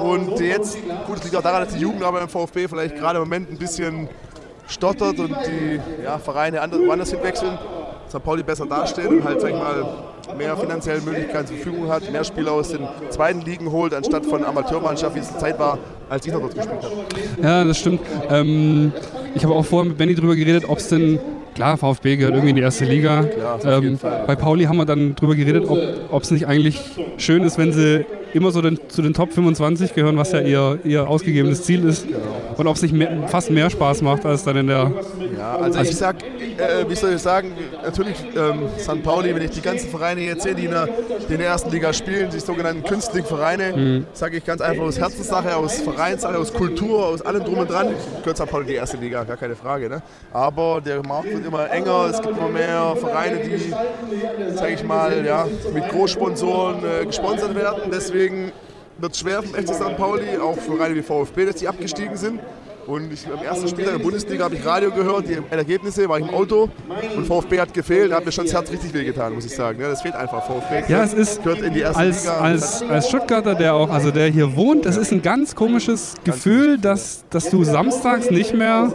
Und 0.00 0.40
jetzt, 0.40 0.78
gut, 1.06 1.18
es 1.18 1.24
liegt 1.24 1.36
auch 1.36 1.42
daran, 1.42 1.64
dass 1.64 1.74
die 1.74 1.80
Jugendarbeit 1.80 2.22
im 2.22 2.28
VfB 2.28 2.68
vielleicht 2.68 2.96
gerade 2.96 3.18
im 3.18 3.24
Moment 3.24 3.50
ein 3.50 3.58
bisschen 3.58 4.08
stottert 4.68 5.18
und 5.18 5.34
die 5.46 5.80
ja, 6.04 6.18
Vereine 6.18 6.60
anders, 6.60 6.80
woanders 6.86 7.10
hinwechseln. 7.10 7.58
St. 8.08 8.22
Pauli 8.22 8.42
besser 8.42 8.66
dasteht 8.66 9.06
und 9.06 9.24
halt, 9.24 9.40
sag 9.40 9.50
ich 9.50 9.56
mal, 9.56 9.86
mehr 10.36 10.56
finanzielle 10.56 11.00
Möglichkeiten 11.00 11.46
zur 11.46 11.56
Verfügung 11.56 11.88
hat, 11.88 12.10
mehr 12.12 12.24
Spieler 12.24 12.52
aus 12.52 12.68
den 12.68 12.86
zweiten 13.10 13.40
Ligen 13.40 13.70
holt, 13.72 13.94
anstatt 13.94 14.26
von 14.26 14.44
Amateurmannschaft, 14.44 15.14
wie 15.14 15.20
es 15.20 15.36
Zeit 15.38 15.58
war, 15.58 15.78
als 16.10 16.26
ich 16.26 16.32
noch 16.32 16.40
dort 16.40 16.54
gespielt 16.54 16.82
habe. 16.82 17.42
Ja, 17.42 17.64
das 17.64 17.78
stimmt. 17.78 18.00
Ähm, 18.28 18.92
ich 19.34 19.42
habe 19.44 19.54
auch 19.54 19.64
vorher 19.64 19.88
mit 19.88 19.98
Benny 19.98 20.14
drüber 20.14 20.36
geredet, 20.36 20.64
ob 20.68 20.78
es 20.78 20.88
denn, 20.88 21.18
klar, 21.54 21.76
VfB 21.76 22.16
gehört 22.16 22.34
irgendwie 22.34 22.50
in 22.50 22.56
die 22.56 22.62
erste 22.62 22.84
Liga. 22.84 23.24
Klar, 23.24 23.82
ähm, 23.82 23.98
bei 24.26 24.36
Pauli 24.36 24.64
haben 24.64 24.76
wir 24.76 24.86
dann 24.86 25.14
drüber 25.14 25.34
geredet, 25.34 25.64
ob 25.68 26.22
es 26.22 26.30
nicht 26.30 26.46
eigentlich 26.46 26.80
schön 27.18 27.42
ist, 27.42 27.58
wenn 27.58 27.72
sie 27.72 28.04
immer 28.34 28.50
so 28.50 28.62
den, 28.62 28.78
zu 28.88 29.02
den 29.02 29.14
Top 29.14 29.32
25 29.32 29.94
gehören, 29.94 30.16
was 30.16 30.32
ja 30.32 30.40
ihr, 30.40 30.78
ihr 30.84 31.08
ausgegebenes 31.08 31.62
Ziel 31.64 31.84
ist. 31.84 32.06
Genau. 32.06 32.18
Und 32.56 32.66
ob 32.66 32.76
es 32.76 32.82
nicht 32.82 32.94
mehr, 32.94 33.28
fast 33.28 33.50
mehr 33.50 33.70
Spaß 33.70 34.02
macht, 34.02 34.24
als 34.26 34.44
dann 34.44 34.56
in 34.56 34.66
der. 34.66 34.92
Ja, 35.42 35.56
also 35.56 35.80
ich 35.80 35.96
sag, 35.96 36.22
äh, 36.22 36.88
wie 36.88 36.94
soll 36.94 37.14
ich 37.14 37.20
sagen, 37.20 37.52
natürlich 37.82 38.16
ähm, 38.36 38.68
St. 38.78 39.02
Pauli, 39.02 39.34
wenn 39.34 39.42
ich 39.42 39.50
die 39.50 39.60
ganzen 39.60 39.90
Vereine 39.90 40.20
jetzt 40.20 40.44
sehe, 40.44 40.54
die 40.54 40.66
in 40.66 40.70
der, 40.70 40.86
die 41.28 41.32
in 41.32 41.38
der 41.40 41.48
ersten 41.48 41.68
Liga 41.72 41.92
spielen, 41.92 42.30
die 42.30 42.38
sogenannten 42.38 42.84
künstlichen 42.84 43.26
Vereine, 43.26 43.72
Mhm. 43.76 44.06
sage 44.12 44.36
ich 44.36 44.44
ganz 44.44 44.60
einfach 44.60 44.84
aus 44.84 45.00
Herzenssache, 45.00 45.56
aus 45.56 45.80
Vereinssache, 45.80 46.38
aus 46.38 46.52
Kultur, 46.52 47.06
aus 47.06 47.22
allem 47.22 47.42
drum 47.42 47.58
und 47.58 47.68
dran, 47.68 47.88
gehört 48.20 48.36
St. 48.36 48.46
Pauli 48.46 48.66
die 48.66 48.74
erste 48.74 48.98
Liga, 48.98 49.24
gar 49.24 49.36
keine 49.36 49.56
Frage. 49.56 49.88
Ne? 49.88 50.00
Aber 50.32 50.80
der 50.80 51.04
Markt 51.04 51.32
wird 51.32 51.44
immer 51.44 51.68
enger, 51.68 52.06
es 52.12 52.22
gibt 52.22 52.38
immer 52.38 52.48
mehr 52.48 52.94
Vereine, 53.00 53.38
die, 53.40 53.74
sage 54.54 54.74
ich 54.74 54.84
mal, 54.84 55.26
ja, 55.26 55.48
mit 55.74 55.88
Großsponsoren 55.88 56.84
äh, 56.84 57.04
gesponsert 57.06 57.56
werden. 57.56 57.90
Deswegen 57.92 58.52
wird 58.98 59.12
es 59.14 59.18
schwer 59.18 59.42
vom 59.42 59.54
FC 59.54 59.74
St. 59.74 59.96
Pauli, 59.96 60.38
auch 60.40 60.56
für 60.56 60.76
Vereine 60.76 60.94
wie 60.94 61.02
VfB, 61.02 61.46
dass 61.46 61.56
die 61.56 61.66
abgestiegen 61.66 62.16
sind. 62.16 62.38
Und 62.86 63.12
ich, 63.12 63.26
am 63.26 63.42
ersten 63.44 63.68
Spieltag 63.68 63.92
in 63.94 63.98
der 63.98 64.04
Bundesliga 64.04 64.44
habe 64.44 64.56
ich 64.56 64.66
Radio 64.66 64.90
gehört, 64.90 65.28
die 65.28 65.38
Ergebnisse, 65.50 66.08
war 66.08 66.18
ich 66.18 66.26
im 66.28 66.34
Auto 66.34 66.68
und 67.16 67.26
VfB 67.26 67.60
hat 67.60 67.72
gefehlt. 67.72 68.10
Da 68.10 68.16
hat 68.16 68.24
mir 68.26 68.32
schon 68.32 68.44
das 68.44 68.52
Herz 68.54 68.70
richtig 68.72 68.92
wehgetan, 68.92 69.34
muss 69.34 69.44
ich 69.44 69.54
sagen. 69.54 69.80
Ja, 69.80 69.88
das 69.88 70.02
fehlt 70.02 70.14
einfach. 70.16 70.42
VfB 70.44 70.82
Ja, 70.92 71.04
es 71.04 71.14
ist 71.14 71.42
gehört 71.44 71.60
in 71.62 71.72
die 71.74 71.80
erste 71.80 71.98
als, 72.00 72.22
Liga. 72.24 72.38
als, 72.38 72.82
als 72.82 73.08
Stuttgarter, 73.08 73.54
der 73.54 73.74
auch, 73.74 73.88
also 73.88 74.10
der 74.10 74.26
hier 74.28 74.56
wohnt, 74.56 74.84
das 74.84 74.96
ist 74.96 75.12
ein 75.12 75.22
ganz 75.22 75.54
komisches 75.54 76.14
Gefühl, 76.24 76.76
dass, 76.78 77.24
dass 77.30 77.50
du 77.50 77.62
samstags 77.62 78.30
nicht 78.30 78.52
mehr. 78.54 78.92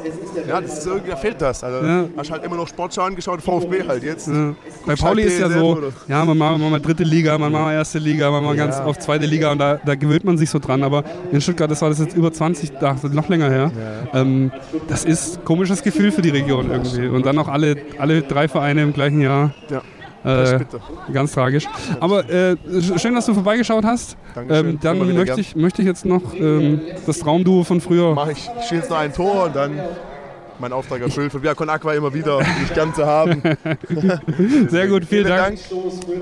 ja, 0.48 0.60
das 0.60 0.80
ist 0.80 0.86
irgendwie, 0.88 1.12
da 1.12 1.16
fehlt 1.16 1.42
das. 1.42 1.64
Also, 1.64 1.86
Ja. 1.88 2.06
Hast 2.18 2.32
halt 2.32 2.44
immer 2.44 2.58
noch 2.58 2.68
Sportschau 2.68 3.04
angeschaut, 3.04 3.42
VfB 3.42 3.88
halt 3.88 4.04
jetzt. 4.04 4.28
Ja. 4.28 4.54
Bei 4.86 4.96
Pauli 4.96 5.24
halt 5.24 5.32
ist 5.34 5.40
ja 5.40 5.50
so, 5.50 5.78
oder- 5.78 5.92
ja, 6.10 6.26
man 6.26 6.38
macht 6.38 6.60
mal 6.60 6.80
dritte 6.82 7.04
Liga, 7.04 7.38
man 7.38 7.52
macht 7.54 7.64
mal 7.64 7.74
erste 7.74 8.00
Liga, 8.00 8.30
man 8.32 8.44
macht 8.44 8.58
ganz 8.58 8.78
auf 8.80 9.00
zweite 9.00 9.26
Liga 9.26 9.52
und 9.52 9.60
da, 9.60 9.76
da 9.76 9.96
gewöhnt 9.96 10.26
man 10.26 10.38
sich 10.38 10.50
so 10.50 10.60
dran. 10.60 10.84
Aber 10.84 11.04
in 11.32 11.40
Stuttgart, 11.40 11.72
das 11.72 11.82
war 11.82 11.90
das 11.90 12.00
jetzt 12.00 12.16
über 12.18 12.34
20, 12.34 12.72
da, 12.80 12.96
noch 13.14 13.30
länger 13.30 13.50
her. 13.50 13.72
Ähm, 14.14 14.52
das 14.88 15.06
ist 15.06 15.40
ein 15.40 15.46
komisches 15.46 15.82
Gefühl 15.84 16.12
für 16.12 16.22
die 16.22 16.30
Region 16.30 16.70
irgendwie. 16.72 17.08
Und 17.08 17.26
dann 17.26 17.36
noch 17.36 17.48
alle, 17.48 17.76
alle 17.98 18.22
drei 18.22 18.48
Vereine 18.48 18.82
im 18.84 18.94
gleichen 18.94 19.22
Jahr. 19.22 19.54
Ja. 19.70 19.82
Das 20.24 20.52
Äh, 20.54 20.60
ganz 21.14 21.32
tragisch. 21.32 21.66
Aber 22.02 22.28
äh, 22.30 22.56
sch- 22.70 23.00
schön, 23.00 23.14
dass 23.16 23.28
du 23.28 23.34
vorbeigeschaut 23.34 23.86
hast. 23.86 24.18
Ähm, 24.50 24.78
dann 24.82 24.98
möchte 25.16 25.40
ich, 25.40 25.56
möchte 25.56 25.82
ich 25.84 25.88
jetzt 25.88 26.06
noch 26.06 26.34
ähm, 26.34 26.82
das 27.06 27.20
Traumduo 27.20 27.64
von 27.64 27.80
früher. 27.80 28.14
Mach 28.14 28.28
ich. 28.28 28.50
Ich 28.60 28.64
schieße 28.64 28.76
jetzt 28.76 28.90
noch 28.90 28.98
ein 28.98 29.14
Tor 29.14 29.46
und 29.46 29.56
dann 29.56 29.80
mein 30.60 30.74
Auftrag 30.74 31.02
erfüllt. 31.02 31.32
Von 31.32 31.44
Viacon 31.44 31.70
Aqua 31.70 31.94
immer 31.94 32.14
wieder, 32.14 32.40
dich 32.40 32.74
gern 32.74 32.94
zu 32.94 33.06
haben. 33.06 33.42
Sehr 34.70 34.88
gut, 34.88 35.06
vielen, 35.06 35.28
Dank. 35.28 35.60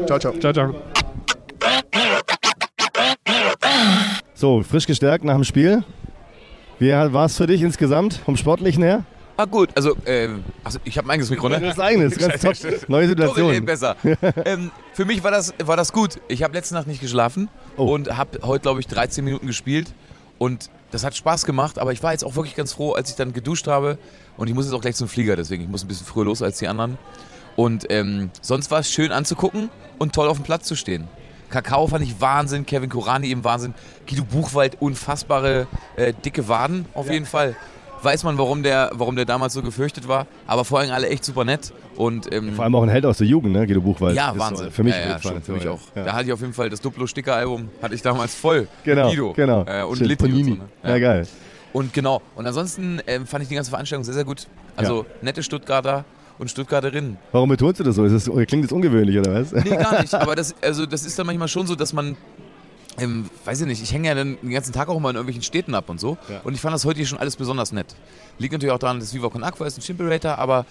Ciao, 0.06 0.20
ciao. 0.20 0.34
Ciao, 0.40 0.54
ciao. 0.54 0.76
So, 4.36 4.62
frisch 4.62 4.86
gestärkt 4.86 5.24
nach 5.24 5.36
dem 5.36 5.46
Spiel. 5.46 5.84
Wie 6.80 6.92
war 6.92 7.26
es 7.26 7.38
für 7.38 7.48
dich 7.48 7.62
insgesamt, 7.62 8.16
vom 8.26 8.36
Sportlichen 8.38 8.84
her? 8.84 9.04
Ah 9.38 9.46
gut, 9.46 9.70
also, 9.76 9.98
ähm, 10.06 10.46
also 10.64 10.80
ich 10.86 10.98
habe 10.98 11.08
mein 11.08 11.16
eigenes 11.16 11.30
Mikro, 11.30 11.50
ne? 11.50 11.60
Das 11.60 11.78
eigenes, 11.80 12.18
ganz 12.18 12.42
top. 12.42 12.56
Neue 12.88 13.08
Situation. 13.10 13.48
Sorry, 13.48 13.60
besser. 13.62 13.96
ähm, 14.46 14.72
für 14.94 15.04
mich 15.04 15.24
war 15.24 15.32
das, 15.32 15.54
war 15.64 15.76
das 15.76 15.92
gut. 15.92 16.22
Ich 16.30 16.42
habe 16.42 16.54
letzte 16.54 16.74
Nacht 16.74 16.88
nicht 16.88 17.02
geschlafen 17.02 17.50
Oh. 17.76 17.94
und 17.94 18.16
habe 18.18 18.40
heute, 18.44 18.62
glaube 18.62 18.80
ich, 18.80 18.88
13 18.88 19.26
Minuten 19.26 19.48
gespielt. 19.48 19.94
Und 20.38 20.70
das 20.92 21.04
hat 21.04 21.16
Spaß 21.16 21.46
gemacht, 21.46 21.80
aber 21.80 21.92
ich 21.92 22.02
war 22.02 22.14
jetzt 22.14 22.24
auch 22.24 22.36
wirklich 22.36 22.56
ganz 22.56 22.72
froh, 22.74 22.94
als 22.94 23.10
ich 23.10 23.16
dann 23.18 23.34
geduscht 23.34 23.68
habe. 23.68 23.98
Und 24.38 24.48
ich 24.48 24.54
muss 24.54 24.66
jetzt 24.66 24.74
auch 24.74 24.82
gleich 24.82 24.96
zum 24.96 25.10
Flieger, 25.10 25.36
deswegen 25.36 25.64
ich 25.64 25.70
muss 25.70 25.84
ein 25.84 25.88
bisschen 25.90 26.06
früher 26.06 26.26
los 26.26 26.42
als 26.42 26.60
die 26.60 26.68
anderen. 26.70 26.98
Und 27.58 27.86
ähm, 27.90 28.32
sonst 28.42 28.72
war 28.72 28.80
es 28.80 28.90
schön 28.92 29.12
anzugucken 29.12 29.70
und 29.98 30.14
toll 30.14 30.28
auf 30.30 30.38
dem 30.38 30.44
Platz 30.44 30.66
zu 30.66 30.76
stehen. 30.76 31.08
Kakao 31.50 31.88
fand 31.88 32.04
ich 32.04 32.20
Wahnsinn, 32.22 32.66
Kevin 32.66 32.90
Kurani 32.90 33.28
eben 33.28 33.44
Wahnsinn, 33.44 33.74
Guido 34.08 34.24
Buchwald 34.24 34.78
unfassbare 34.82 35.68
äh, 35.96 36.14
dicke 36.14 36.48
Waden 36.48 36.86
auf 36.94 37.10
jeden 37.10 37.26
Fall. 37.26 37.56
Weiß 38.02 38.24
man, 38.24 38.38
warum 38.38 38.62
der, 38.62 38.92
warum 38.94 39.16
der 39.16 39.26
damals 39.26 39.54
so 39.54 39.64
gefürchtet 39.64 40.08
war, 40.08 40.28
aber 40.46 40.64
vor 40.64 40.80
allem 40.80 40.92
alle 40.92 41.10
echt 41.10 41.26
super 41.26 41.44
nett. 41.44 41.74
Und, 41.96 42.32
ähm, 42.32 42.54
Vor 42.54 42.64
allem 42.64 42.76
auch 42.76 42.84
ein 42.84 42.90
Held 42.90 43.06
aus 43.06 43.18
der 43.18 43.26
Jugend, 43.26 43.54
ne? 43.54 43.66
Guido 43.66 43.82
Buchwald. 43.82 44.16
ja, 44.16 44.32
Ist 44.32 44.38
Wahnsinn. 44.38 44.66
so 44.66 44.72
Für 44.72 44.84
mich, 44.84 44.94
ja, 44.94 45.00
ja, 45.00 45.16
auf 45.16 45.24
jeden 45.24 45.34
schon, 45.36 45.42
für 45.44 45.52
mich 45.54 45.68
auch. 45.68 45.80
Ja. 45.96 46.04
Da 46.04 46.14
hatte 46.14 46.26
ich 46.26 46.34
auf 46.34 46.42
jeden 46.42 46.54
Fall 46.54 46.70
das 46.70 46.82
Duplo-Sticker-Album, 46.82 47.70
hatte 47.82 47.96
ich 47.96 48.02
damals 48.04 48.36
voll. 48.36 48.68
Genau, 48.84 49.10
Guido. 49.10 49.34
genau. 49.34 49.64
Äh, 49.66 49.84
und 49.84 50.00
Litti 50.02 50.26
und 50.26 50.44
so, 50.44 50.50
ne? 50.52 50.60
Ja, 50.84 51.00
geil. 51.00 51.28
Und 51.74 51.94
genau. 51.94 52.22
Und 52.36 52.46
ansonsten 52.46 53.02
ähm, 53.08 53.26
fand 53.26 53.44
ich 53.44 53.50
die 53.50 53.56
ganze 53.56 53.72
Veranstaltung 53.72 54.04
sehr, 54.04 54.14
sehr 54.14 54.24
gut. 54.26 54.48
Also 54.76 55.06
nette 55.22 55.42
Stuttgarter 55.42 56.06
und 56.38 56.50
Stuttgarterinnen. 56.52 57.18
Warum 57.32 57.50
betonst 57.50 57.80
du 57.80 57.84
das 57.84 57.96
so? 57.96 58.08
Das, 58.08 58.26
klingt 58.48 58.66
das 58.66 58.72
ungewöhnlich, 58.72 59.18
oder 59.18 59.34
was? 59.34 59.52
Nee, 59.52 59.76
gar 59.76 60.02
nicht. 60.02 60.14
Aber 60.16 60.36
das, 60.36 60.56
also, 60.62 60.86
das 60.86 61.06
ist 61.06 61.18
dann 61.18 61.26
manchmal 61.26 61.48
schon 61.48 61.66
so, 61.68 61.76
dass 61.76 61.94
man, 61.94 62.18
ähm, 62.98 63.30
weiß 63.46 63.62
ich 63.62 63.68
nicht, 63.68 63.82
ich 63.82 63.94
hänge 63.94 64.08
ja 64.10 64.16
den 64.16 64.38
ganzen 64.50 64.74
Tag 64.74 64.90
auch 64.90 64.98
immer 64.98 65.10
in 65.10 65.16
irgendwelchen 65.16 65.44
Städten 65.44 65.74
ab 65.76 65.90
und 65.90 66.00
so. 66.00 66.18
Ja. 66.30 66.42
Und 66.44 66.54
ich 66.54 66.62
fand 66.62 66.74
das 66.74 66.86
heute 66.86 66.98
hier 66.98 67.08
schon 67.08 67.20
alles 67.20 67.36
besonders 67.36 67.72
nett. 67.72 67.96
Liegt 68.38 68.54
natürlich 68.54 68.74
auch 68.74 68.80
daran, 68.80 69.00
dass 69.00 69.14
Viva 69.14 69.30
Con 69.30 69.44
Aqua 69.44 69.66
ist 69.68 69.78
ein 69.78 69.82
Chimperator, 69.82 70.38
aber 70.38 70.66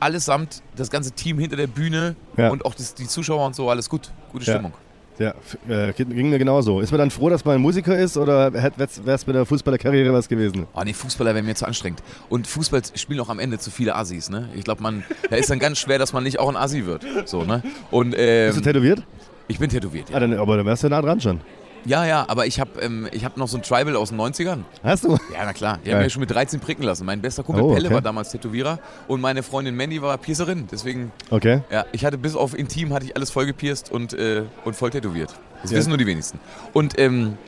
allesamt 0.00 0.62
das 0.76 0.90
ganze 0.90 1.10
Team 1.12 1.38
hinter 1.38 1.56
der 1.56 1.66
Bühne 1.66 2.16
Ja. 2.36 2.50
und 2.50 2.64
auch 2.64 2.74
das, 2.74 2.94
die 2.94 3.06
Zuschauer 3.06 3.46
und 3.46 3.54
so, 3.56 3.70
alles 3.70 3.88
gut. 3.88 4.10
Gute. 4.32 4.44
Stimmung. 4.44 4.72
Ja, 4.72 4.78
f- 5.18 5.58
äh, 5.68 5.92
ging 5.94 6.28
mir 6.30 6.38
genauso. 6.38 6.80
Ist 6.80 6.90
man 6.90 6.98
dann 6.98 7.10
froh, 7.10 7.30
dass 7.30 7.44
man 7.44 7.60
Musiker 7.60 7.98
ist 7.98 8.16
oder 8.16 8.52
wäre 8.52 8.72
es 8.78 9.26
mit 9.26 9.34
der 9.36 9.46
Fußballerkarriere 9.46 10.12
was 10.12 10.28
gewesen? 10.28 10.66
Oh 10.74 10.82
nee, 10.84 10.92
Fußballer 10.92 11.34
wäre 11.34 11.42
mir 11.44 11.54
zu 11.54 11.66
anstrengend. 11.66 12.02
Und 12.28 12.46
Fußball 12.46 12.82
spielen 12.94 13.20
auch 13.20 13.28
am 13.30 13.38
Ende 13.38 13.58
zu 13.58 13.70
viele 13.70 13.94
Assis, 13.96 14.28
ne? 14.30 14.48
Ich 14.54 14.64
glaube, 14.64 14.82
man, 14.82 15.04
da 15.30 15.36
ist 15.36 15.48
dann 15.50 15.58
ganz 15.58 15.78
schwer, 15.78 15.98
dass 15.98 16.12
man 16.12 16.22
nicht 16.22 16.38
auch 16.38 16.48
ein 16.48 16.56
Assi 16.56 16.84
wird. 16.86 17.04
So, 17.24 17.44
ne? 17.44 17.62
Und, 17.90 18.14
ähm, 18.16 18.48
Bist 18.48 18.58
du 18.58 18.62
tätowiert? 18.62 19.02
Ich 19.48 19.58
bin 19.58 19.70
tätowiert, 19.70 20.10
ja. 20.10 20.16
Ah, 20.16 20.20
dann, 20.20 20.34
aber 20.34 20.56
dann 20.56 20.66
wärst 20.66 20.82
du 20.84 20.88
nah 20.88 21.00
dran 21.00 21.20
schon. 21.20 21.40
Ja, 21.84 22.04
ja, 22.04 22.24
aber 22.28 22.46
ich 22.46 22.58
habe 22.58 22.80
ähm, 22.80 23.06
ich 23.12 23.24
hab 23.24 23.36
noch 23.36 23.46
so 23.46 23.56
ein 23.58 23.62
Tribal 23.62 23.94
aus 23.96 24.08
den 24.08 24.20
90ern. 24.20 24.60
Hast 24.82 25.04
du? 25.04 25.12
Ja, 25.32 25.44
na 25.44 25.52
klar. 25.52 25.78
Die 25.78 25.86
Geil. 25.86 25.96
haben 25.98 26.02
mir 26.04 26.10
schon 26.10 26.20
mit 26.20 26.30
13 26.30 26.58
pricken 26.58 26.84
lassen. 26.84 27.04
Mein 27.06 27.20
bester 27.20 27.42
Kumpel 27.44 27.62
Oh, 27.62 27.72
Pelle 27.74 27.86
okay. 27.86 27.94
war 27.94 28.02
damals 28.02 28.30
Tätowierer 28.30 28.78
und 29.06 29.20
meine 29.20 29.42
Freundin 29.44 29.76
Mandy 29.76 30.02
war 30.02 30.16
Piercerin. 30.18 30.66
Deswegen, 30.70 31.12
Okay. 31.30 31.60
ja, 31.70 31.84
ich 31.92 32.04
hatte 32.04 32.18
bis 32.18 32.34
auf 32.34 32.58
Intim 32.58 32.92
hatte 32.92 33.04
ich 33.06 33.14
alles 33.16 33.30
voll 33.30 33.46
gepierst 33.46 33.92
und, 33.92 34.12
äh, 34.14 34.42
und 34.64 34.74
voll 34.74 34.90
tätowiert. 34.90 35.34
Das 35.62 35.70
Ja. 35.70 35.78
wissen 35.78 35.90
nur 35.90 35.98
die 35.98 36.06
wenigsten. 36.06 36.40
Und 36.72 36.98
ähm, 36.98 37.38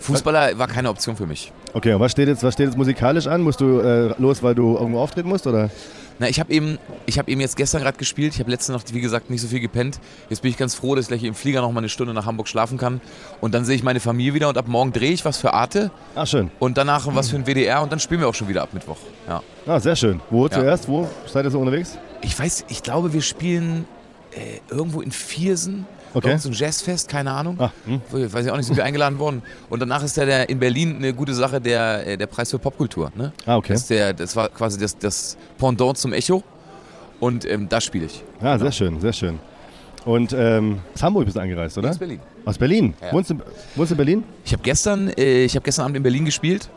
Fußballer 0.00 0.58
war 0.58 0.66
keine 0.68 0.90
Option 0.90 1.16
für 1.16 1.26
mich. 1.26 1.52
Okay, 1.72 1.94
und 1.94 2.00
was 2.00 2.12
steht 2.12 2.28
jetzt, 2.28 2.42
was 2.42 2.54
steht 2.54 2.66
jetzt 2.66 2.76
musikalisch 2.76 3.26
an? 3.26 3.40
Musst 3.42 3.60
du 3.60 3.80
äh, 3.80 4.14
los, 4.20 4.42
weil 4.42 4.54
du 4.54 4.74
irgendwo 4.76 5.00
auftreten 5.00 5.28
musst? 5.28 5.46
Oder? 5.46 5.70
Na, 6.18 6.28
ich 6.28 6.40
habe 6.40 6.52
eben, 6.52 6.78
ich 7.04 7.18
habe 7.18 7.30
eben 7.30 7.40
jetzt 7.40 7.56
gestern 7.56 7.82
gerade 7.82 7.98
gespielt. 7.98 8.32
Ich 8.34 8.40
habe 8.40 8.50
letzte 8.50 8.72
Nacht, 8.72 8.94
wie 8.94 9.00
gesagt, 9.00 9.28
nicht 9.28 9.42
so 9.42 9.48
viel 9.48 9.60
gepennt. 9.60 10.00
Jetzt 10.30 10.40
bin 10.42 10.50
ich 10.50 10.56
ganz 10.56 10.74
froh, 10.74 10.94
dass 10.94 11.04
ich 11.04 11.08
gleich 11.08 11.24
im 11.24 11.34
Flieger 11.34 11.60
noch 11.60 11.70
mal 11.72 11.80
eine 11.80 11.88
Stunde 11.90 12.14
nach 12.14 12.24
Hamburg 12.26 12.48
schlafen 12.48 12.78
kann. 12.78 13.00
Und 13.40 13.54
dann 13.54 13.64
sehe 13.64 13.76
ich 13.76 13.82
meine 13.82 14.00
Familie 14.00 14.32
wieder 14.34 14.48
und 14.48 14.56
ab 14.56 14.66
morgen 14.68 14.92
drehe 14.92 15.12
ich 15.12 15.24
was 15.24 15.36
für 15.38 15.52
Arte. 15.52 15.90
Ach, 16.14 16.26
schön. 16.26 16.50
Und 16.58 16.78
danach 16.78 17.06
was 17.14 17.28
für 17.30 17.36
ein 17.36 17.44
WDR 17.46 17.82
und 17.82 17.92
dann 17.92 18.00
spielen 18.00 18.20
wir 18.20 18.28
auch 18.28 18.34
schon 18.34 18.48
wieder 18.48 18.62
ab 18.62 18.70
Mittwoch. 18.72 18.96
Ja. 19.28 19.42
Ah, 19.66 19.78
sehr 19.78 19.96
schön. 19.96 20.20
Wo 20.30 20.46
Ja. 20.46 20.52
zuerst? 20.52 20.88
Wo 20.88 21.08
seid 21.26 21.44
ihr 21.44 21.50
so 21.50 21.60
unterwegs? 21.60 21.98
Ich 22.22 22.38
weiß, 22.38 22.64
ich 22.68 22.82
glaube, 22.82 23.12
wir 23.12 23.22
spielen 23.22 23.84
äh, 24.32 24.60
irgendwo 24.70 25.00
in 25.02 25.12
Viersen. 25.12 25.86
Okay. 26.16 26.28
Irgend 26.28 26.42
so 26.42 26.48
ein 26.48 26.54
Jazzfest, 26.54 27.10
keine 27.10 27.30
Ahnung. 27.30 27.60
Ah, 27.60 27.70
hm. 27.84 28.00
Weiß 28.10 28.46
ich 28.46 28.50
auch 28.50 28.56
nicht, 28.56 28.64
sind 28.64 28.76
wir 28.76 28.84
eingeladen 28.84 29.18
worden. 29.18 29.42
Und 29.68 29.80
danach 29.80 30.02
ist 30.02 30.16
ja 30.16 30.24
der, 30.24 30.48
in 30.48 30.58
Berlin 30.58 30.96
eine 30.96 31.12
gute 31.12 31.34
Sache 31.34 31.60
der, 31.60 32.06
äh, 32.06 32.16
der 32.16 32.26
Preis 32.26 32.50
für 32.50 32.58
Popkultur. 32.58 33.12
Ne? 33.14 33.32
Ah, 33.44 33.58
okay. 33.58 33.74
Das, 33.74 33.86
der, 33.88 34.14
das 34.14 34.34
war 34.34 34.48
quasi 34.48 34.78
das, 34.78 34.96
das 34.96 35.36
Pendant 35.58 35.98
zum 35.98 36.14
Echo. 36.14 36.42
Und 37.20 37.44
ähm, 37.44 37.68
da 37.68 37.82
spiele 37.82 38.06
ich. 38.06 38.24
Ah, 38.40 38.58
sehr 38.58 38.72
schön, 38.72 38.98
sehr 38.98 39.12
schön. 39.12 39.38
Und 40.06 40.32
ähm, 40.32 40.78
aus 40.94 41.02
Hamburg 41.02 41.26
bist 41.26 41.36
du 41.36 41.40
angereist, 41.40 41.76
oder? 41.76 41.90
Aus 41.90 41.98
Berlin. 41.98 42.20
Aus 42.46 42.56
Berlin? 42.56 42.94
Ja. 43.02 43.12
Wohnst, 43.12 43.28
du, 43.28 43.34
wohnst 43.74 43.90
du 43.90 43.94
in 43.94 43.98
Berlin? 43.98 44.24
Ich 44.42 44.54
habe 44.54 44.62
gestern, 44.62 45.10
äh, 45.18 45.44
ich 45.44 45.54
hab 45.54 45.64
gestern 45.64 45.84
Abend 45.84 45.98
in 45.98 46.02
Berlin 46.02 46.24
gespielt. 46.24 46.70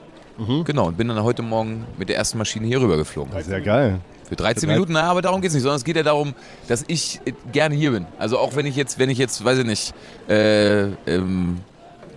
Genau, 0.63 0.87
und 0.87 0.95
bin 0.95 1.09
dann 1.09 1.21
heute 1.21 1.41
Morgen 1.41 1.85
mit 1.97 2.07
der 2.07 2.15
ersten 2.15 2.37
Maschine 2.37 2.65
hier 2.65 2.79
rüber 2.79 2.95
geflogen. 2.95 3.33
Sehr 3.43 3.59
geil. 3.59 3.99
Für 4.30 4.35
13 4.35 4.61
Für 4.61 4.68
Minuten, 4.73 4.93
naja, 4.93 5.07
aber 5.10 5.22
darum 5.22 5.41
geht 5.41 5.49
es 5.49 5.53
nicht, 5.56 5.64
sondern 5.64 5.77
es 5.77 5.84
geht 5.84 5.95
ja 5.95 6.03
darum, 6.03 6.34
dass 6.68 6.85
ich 6.88 7.19
äh, 7.26 7.34
gerne 7.51 7.76
hier 7.76 7.91
bin. 7.91 8.06
Also 8.19 8.38
auch 8.38 8.56
wenn 8.56 8.65
ich 8.65 8.76
jetzt, 8.76 8.99
wenn 8.99 9.10
ich 9.10 9.18
jetzt, 9.18 9.43
weiß 9.43 9.57
ich 9.60 9.65
nicht, 9.65 9.93
äh, 10.30 10.84
ähm, 11.07 11.57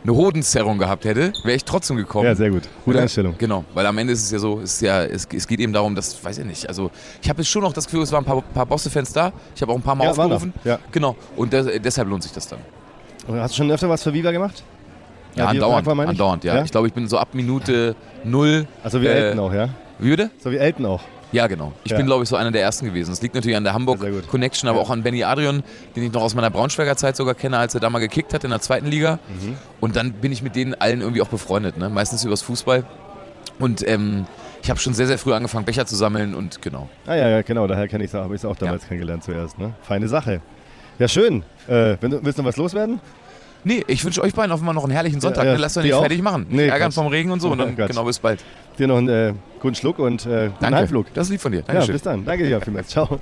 eine 0.04 0.16
Hodenzerrung 0.16 0.78
gehabt 0.78 1.04
hätte, 1.04 1.32
wäre 1.44 1.56
ich 1.56 1.64
trotzdem 1.64 1.96
gekommen. 1.96 2.26
Ja, 2.26 2.34
sehr 2.34 2.50
gut. 2.50 2.62
Gute 2.84 2.96
Oder- 2.96 3.02
Einstellung. 3.02 3.34
Genau, 3.38 3.64
weil 3.72 3.86
am 3.86 3.96
Ende 3.98 4.12
ist 4.12 4.24
es 4.24 4.30
ja 4.30 4.38
so, 4.38 4.60
es, 4.60 4.74
ist 4.74 4.80
ja, 4.82 5.04
es, 5.04 5.26
es 5.32 5.46
geht 5.46 5.60
eben 5.60 5.72
darum, 5.72 5.94
dass, 5.94 6.22
weiß 6.22 6.38
ich 6.38 6.44
nicht, 6.44 6.68
also 6.68 6.90
ich 7.22 7.28
habe 7.28 7.40
jetzt 7.40 7.48
schon 7.50 7.62
noch 7.62 7.72
das 7.72 7.84
Gefühl, 7.86 8.02
es 8.02 8.12
waren 8.12 8.24
ein 8.24 8.26
paar, 8.26 8.42
paar 8.42 8.66
Bosse-Fans 8.66 9.12
da. 9.12 9.32
Ich 9.54 9.62
habe 9.62 9.72
auch 9.72 9.76
ein 9.76 9.82
paar 9.82 9.94
Mal 9.94 10.04
Ja, 10.04 10.10
aufgerufen. 10.10 10.52
Ja. 10.64 10.78
Genau, 10.90 11.16
und 11.36 11.52
des, 11.52 11.80
deshalb 11.82 12.08
lohnt 12.08 12.24
sich 12.24 12.32
das 12.32 12.48
dann. 12.48 12.58
Und 13.26 13.38
hast 13.40 13.52
du 13.54 13.58
schon 13.58 13.70
öfter 13.70 13.88
was 13.88 14.02
für 14.02 14.12
Viva 14.12 14.32
gemacht? 14.32 14.64
Ja, 15.34 15.44
die 15.52 15.58
andauernd, 15.62 15.86
ich? 15.86 16.08
andauernd, 16.08 16.44
ja. 16.44 16.56
Ja? 16.56 16.64
Ich 16.64 16.70
glaube, 16.70 16.88
ich 16.88 16.92
bin 16.92 17.08
so 17.08 17.16
ab 17.18 17.28
Minute 17.32 17.94
null. 18.24 18.66
Also 18.82 19.00
wie 19.00 19.06
äh, 19.06 19.28
Elton 19.28 19.38
auch, 19.38 19.52
ja? 19.54 19.68
Wie 19.98 20.10
bitte? 20.10 20.30
So 20.42 20.50
wie 20.50 20.56
Elton 20.56 20.84
auch. 20.84 21.00
Ja, 21.32 21.46
genau. 21.46 21.72
Ich 21.84 21.90
Ja. 21.92 21.96
bin, 21.96 22.06
glaube 22.06 22.22
ich, 22.22 22.28
so 22.28 22.36
einer 22.36 22.50
der 22.50 22.62
ersten 22.62 22.86
gewesen. 22.86 23.10
Das 23.10 23.22
liegt 23.22 23.34
natürlich 23.34 23.56
an 23.56 23.64
der 23.64 23.72
Hamburg 23.72 24.00
Connection, 24.28 24.68
aber 24.68 24.80
auch 24.80 24.90
an 24.90 25.02
Benny 25.02 25.24
Adrian, 25.24 25.62
den 25.96 26.02
ich 26.04 26.12
noch 26.12 26.22
aus 26.22 26.34
meiner 26.34 26.50
Braunschweiger 26.50 26.96
Zeit 26.96 27.16
sogar 27.16 27.34
kenne, 27.34 27.58
als 27.58 27.74
er 27.74 27.80
da 27.80 27.90
mal 27.90 27.98
gekickt 27.98 28.34
hat 28.34 28.44
in 28.44 28.50
der 28.50 28.60
zweiten 28.60 28.86
Liga. 28.86 29.18
Mhm. 29.28 29.56
Und 29.80 29.96
dann 29.96 30.12
bin 30.12 30.30
ich 30.30 30.42
mit 30.42 30.54
denen 30.56 30.74
allen 30.74 31.00
irgendwie 31.00 31.22
auch 31.22 31.28
befreundet, 31.28 31.78
ne? 31.78 31.88
meistens 31.88 32.24
übers 32.24 32.42
Fußball. 32.42 32.84
Und 33.58 33.86
ähm, 33.88 34.26
ich 34.62 34.70
habe 34.70 34.78
schon 34.78 34.94
sehr, 34.94 35.06
sehr 35.06 35.18
früh 35.18 35.32
angefangen, 35.32 35.64
Becher 35.64 35.86
zu 35.86 35.96
sammeln 35.96 36.34
und 36.34 36.62
genau. 36.62 36.88
Ah 37.06 37.14
ja, 37.14 37.28
ja 37.28 37.42
genau, 37.42 37.66
daher 37.66 37.88
kenne 37.88 38.04
ich 38.04 38.10
es 38.10 38.14
auch, 38.14 38.24
habe 38.24 38.34
ich 38.34 38.40
es 38.40 38.44
auch 38.44 38.56
damals 38.56 38.86
kennengelernt 38.86 39.24
zuerst. 39.24 39.58
Ne? 39.58 39.74
Feine 39.82 40.08
Sache. 40.08 40.40
Ja, 40.98 41.08
schön. 41.08 41.42
Äh, 41.66 41.96
willst 42.00 42.38
du 42.38 42.42
noch 42.42 42.48
was 42.48 42.56
loswerden? 42.56 43.00
Nee, 43.64 43.84
ich 43.86 44.04
wünsche 44.04 44.22
euch 44.22 44.34
beiden 44.34 44.50
auf 44.52 44.60
einmal 44.60 44.74
noch 44.74 44.82
einen 44.84 44.92
herrlichen 44.92 45.20
Sonntag. 45.20 45.44
Ja, 45.44 45.50
ja. 45.50 45.56
ne? 45.56 45.62
Lasst 45.62 45.76
euch 45.78 45.84
nicht 45.84 45.94
auch? 45.94 46.00
fertig 46.00 46.20
machen. 46.22 46.46
Nee, 46.50 46.64
Ärgern 46.66 46.88
Quatsch. 46.88 46.94
vom 46.94 47.06
Regen 47.06 47.30
und 47.30 47.40
so. 47.40 47.50
Und 47.50 47.58
dann, 47.58 47.76
genau, 47.76 48.04
bis 48.04 48.18
bald. 48.18 48.44
Dir 48.78 48.88
noch 48.88 48.96
einen 48.98 49.08
äh, 49.08 49.34
guten 49.60 49.74
Schluck 49.76 49.98
und 49.98 50.26
äh, 50.26 50.46
guten 50.48 50.54
Danke. 50.60 50.76
Heimflug. 50.78 51.06
Das 51.14 51.26
ist 51.26 51.30
lieb 51.30 51.40
von 51.40 51.52
dir. 51.52 51.58
Ja, 51.60 51.64
Dankeschön. 51.66 51.92
bis 51.92 52.02
dann. 52.02 52.24
Danke 52.24 52.44
dir 52.44 52.60
vielmals. 52.60 52.88
Ciao. 52.88 53.20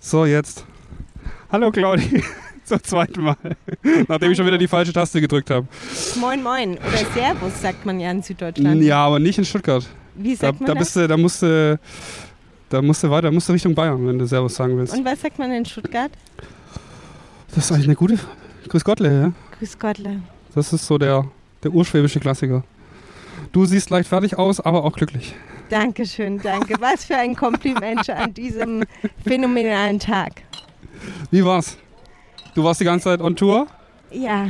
So, 0.00 0.24
jetzt. 0.24 0.64
Hallo 1.52 1.70
Claudi. 1.70 2.22
Zum 2.64 2.82
zweiten 2.82 3.22
Mal. 3.22 3.36
Nachdem 4.08 4.30
ich 4.30 4.36
schon 4.36 4.46
wieder 4.46 4.58
die 4.58 4.68
falsche 4.68 4.92
Taste 4.92 5.20
gedrückt 5.20 5.50
habe. 5.50 5.66
Moin 6.20 6.42
Moin 6.42 6.78
oder 6.78 6.98
Servus 7.14 7.60
sagt 7.60 7.84
man 7.84 7.98
ja 7.98 8.10
in 8.10 8.22
Süddeutschland. 8.22 8.82
Ja, 8.82 9.06
aber 9.06 9.18
nicht 9.18 9.38
in 9.38 9.44
Stuttgart. 9.44 9.84
Wie 10.14 10.34
Da, 10.36 10.48
sagt 10.48 10.60
man 10.60 10.66
da 10.68 10.74
das? 10.74 10.82
bist 10.84 10.96
du, 10.96 11.08
da 11.08 11.16
musst 11.16 11.42
du, 11.42 11.78
da 12.68 12.82
musst 12.82 13.02
du 13.02 13.10
weiter, 13.10 13.30
musst 13.32 13.48
du 13.48 13.52
Richtung 13.52 13.74
Bayern, 13.74 14.06
wenn 14.06 14.18
du 14.18 14.26
Servus 14.26 14.54
sagen 14.54 14.76
willst. 14.76 14.94
Und 14.94 15.04
was 15.04 15.20
sagt 15.20 15.38
man 15.38 15.50
in 15.50 15.64
Stuttgart? 15.64 16.10
Das 17.54 17.64
ist 17.64 17.72
eigentlich 17.72 17.86
eine 17.86 17.96
gute. 17.96 18.18
Grüß 18.68 18.84
Gottle, 18.84 19.20
ja. 19.22 19.32
Grüß 19.58 19.78
Gottle. 19.78 20.22
Das 20.54 20.72
ist 20.72 20.86
so 20.86 20.98
der, 20.98 21.24
der 21.62 21.72
urschwäbische 21.72 22.20
Klassiker. 22.20 22.62
Du 23.52 23.64
siehst 23.64 23.90
leicht 23.90 24.08
fertig 24.08 24.38
aus, 24.38 24.60
aber 24.60 24.84
auch 24.84 24.92
glücklich. 24.92 25.34
Dankeschön, 25.70 26.40
danke. 26.40 26.74
Was 26.80 27.04
für 27.04 27.16
ein 27.16 27.34
Kompliment 27.34 28.08
an 28.10 28.34
diesem 28.34 28.84
phänomenalen 29.24 29.98
Tag. 29.98 30.42
Wie 31.30 31.44
war's? 31.44 31.76
Du 32.54 32.64
warst 32.64 32.80
die 32.80 32.84
ganze 32.84 33.04
Zeit 33.04 33.20
on 33.20 33.36
Tour, 33.36 33.66
Ja. 34.10 34.48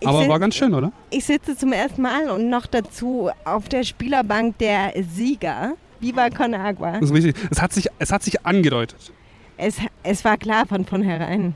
Ich 0.00 0.08
aber 0.08 0.20
sit- 0.20 0.28
war 0.28 0.38
ganz 0.38 0.54
schön, 0.54 0.74
oder? 0.74 0.92
Ich 1.10 1.24
sitze 1.24 1.56
zum 1.56 1.72
ersten 1.72 2.02
Mal 2.02 2.28
und 2.28 2.50
noch 2.50 2.66
dazu 2.66 3.30
auf 3.46 3.68
der 3.70 3.84
Spielerbank 3.84 4.58
der 4.58 4.92
Sieger. 5.14 5.72
Viva 6.00 6.28
Con 6.28 6.52
Agua. 6.52 6.98
Das 7.00 7.08
ist 7.10 7.14
richtig. 7.14 7.36
Es 7.50 7.62
hat 7.62 7.72
sich, 7.72 7.86
es 7.98 8.12
hat 8.12 8.22
sich 8.22 8.44
angedeutet. 8.44 9.12
Es, 9.56 9.76
es 10.02 10.24
war 10.24 10.36
klar 10.36 10.66
von 10.66 10.84
vornherein. 10.84 11.54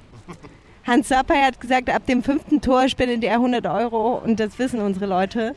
Hans 0.87 1.09
Sapai 1.09 1.43
hat 1.43 1.61
gesagt, 1.61 1.91
ab 1.91 2.07
dem 2.07 2.23
fünften 2.23 2.61
Tor 2.61 2.89
spendet 2.89 3.25
er 3.25 3.35
100 3.35 3.67
Euro 3.67 4.23
und 4.25 4.41
das 4.41 4.59
wissen 4.59 4.81
unsere 4.81 5.07
Leute. 5.07 5.55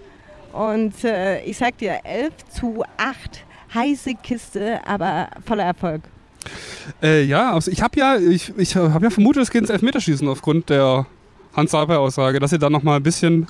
Und 0.51 1.03
äh, 1.05 1.41
ich 1.45 1.57
sag 1.57 1.77
dir, 1.77 1.99
11 2.03 2.34
zu 2.49 2.84
8, 2.97 3.43
heiße 3.73 4.15
Kiste, 4.22 4.80
aber 4.85 5.30
voller 5.45 5.63
Erfolg. 5.63 6.01
Äh, 7.01 7.23
ja, 7.23 7.53
also 7.53 7.72
ich 7.72 7.81
habe 7.81 7.97
ja, 7.99 8.18
ich, 8.18 8.51
ich 8.57 8.76
habe 8.76 9.05
ja 9.05 9.09
vermutet, 9.09 9.43
es 9.43 9.51
geht 9.51 9.61
ins 9.61 9.69
Elfmeterschießen 9.69 10.27
aufgrund 10.27 10.69
der 10.69 11.05
hans 11.55 11.73
aussage 11.73 12.39
dass 12.39 12.51
sie 12.51 12.59
da 12.59 12.69
noch 12.69 12.81
mal 12.84 12.95
ein 12.95 13.03
bisschen 13.03 13.47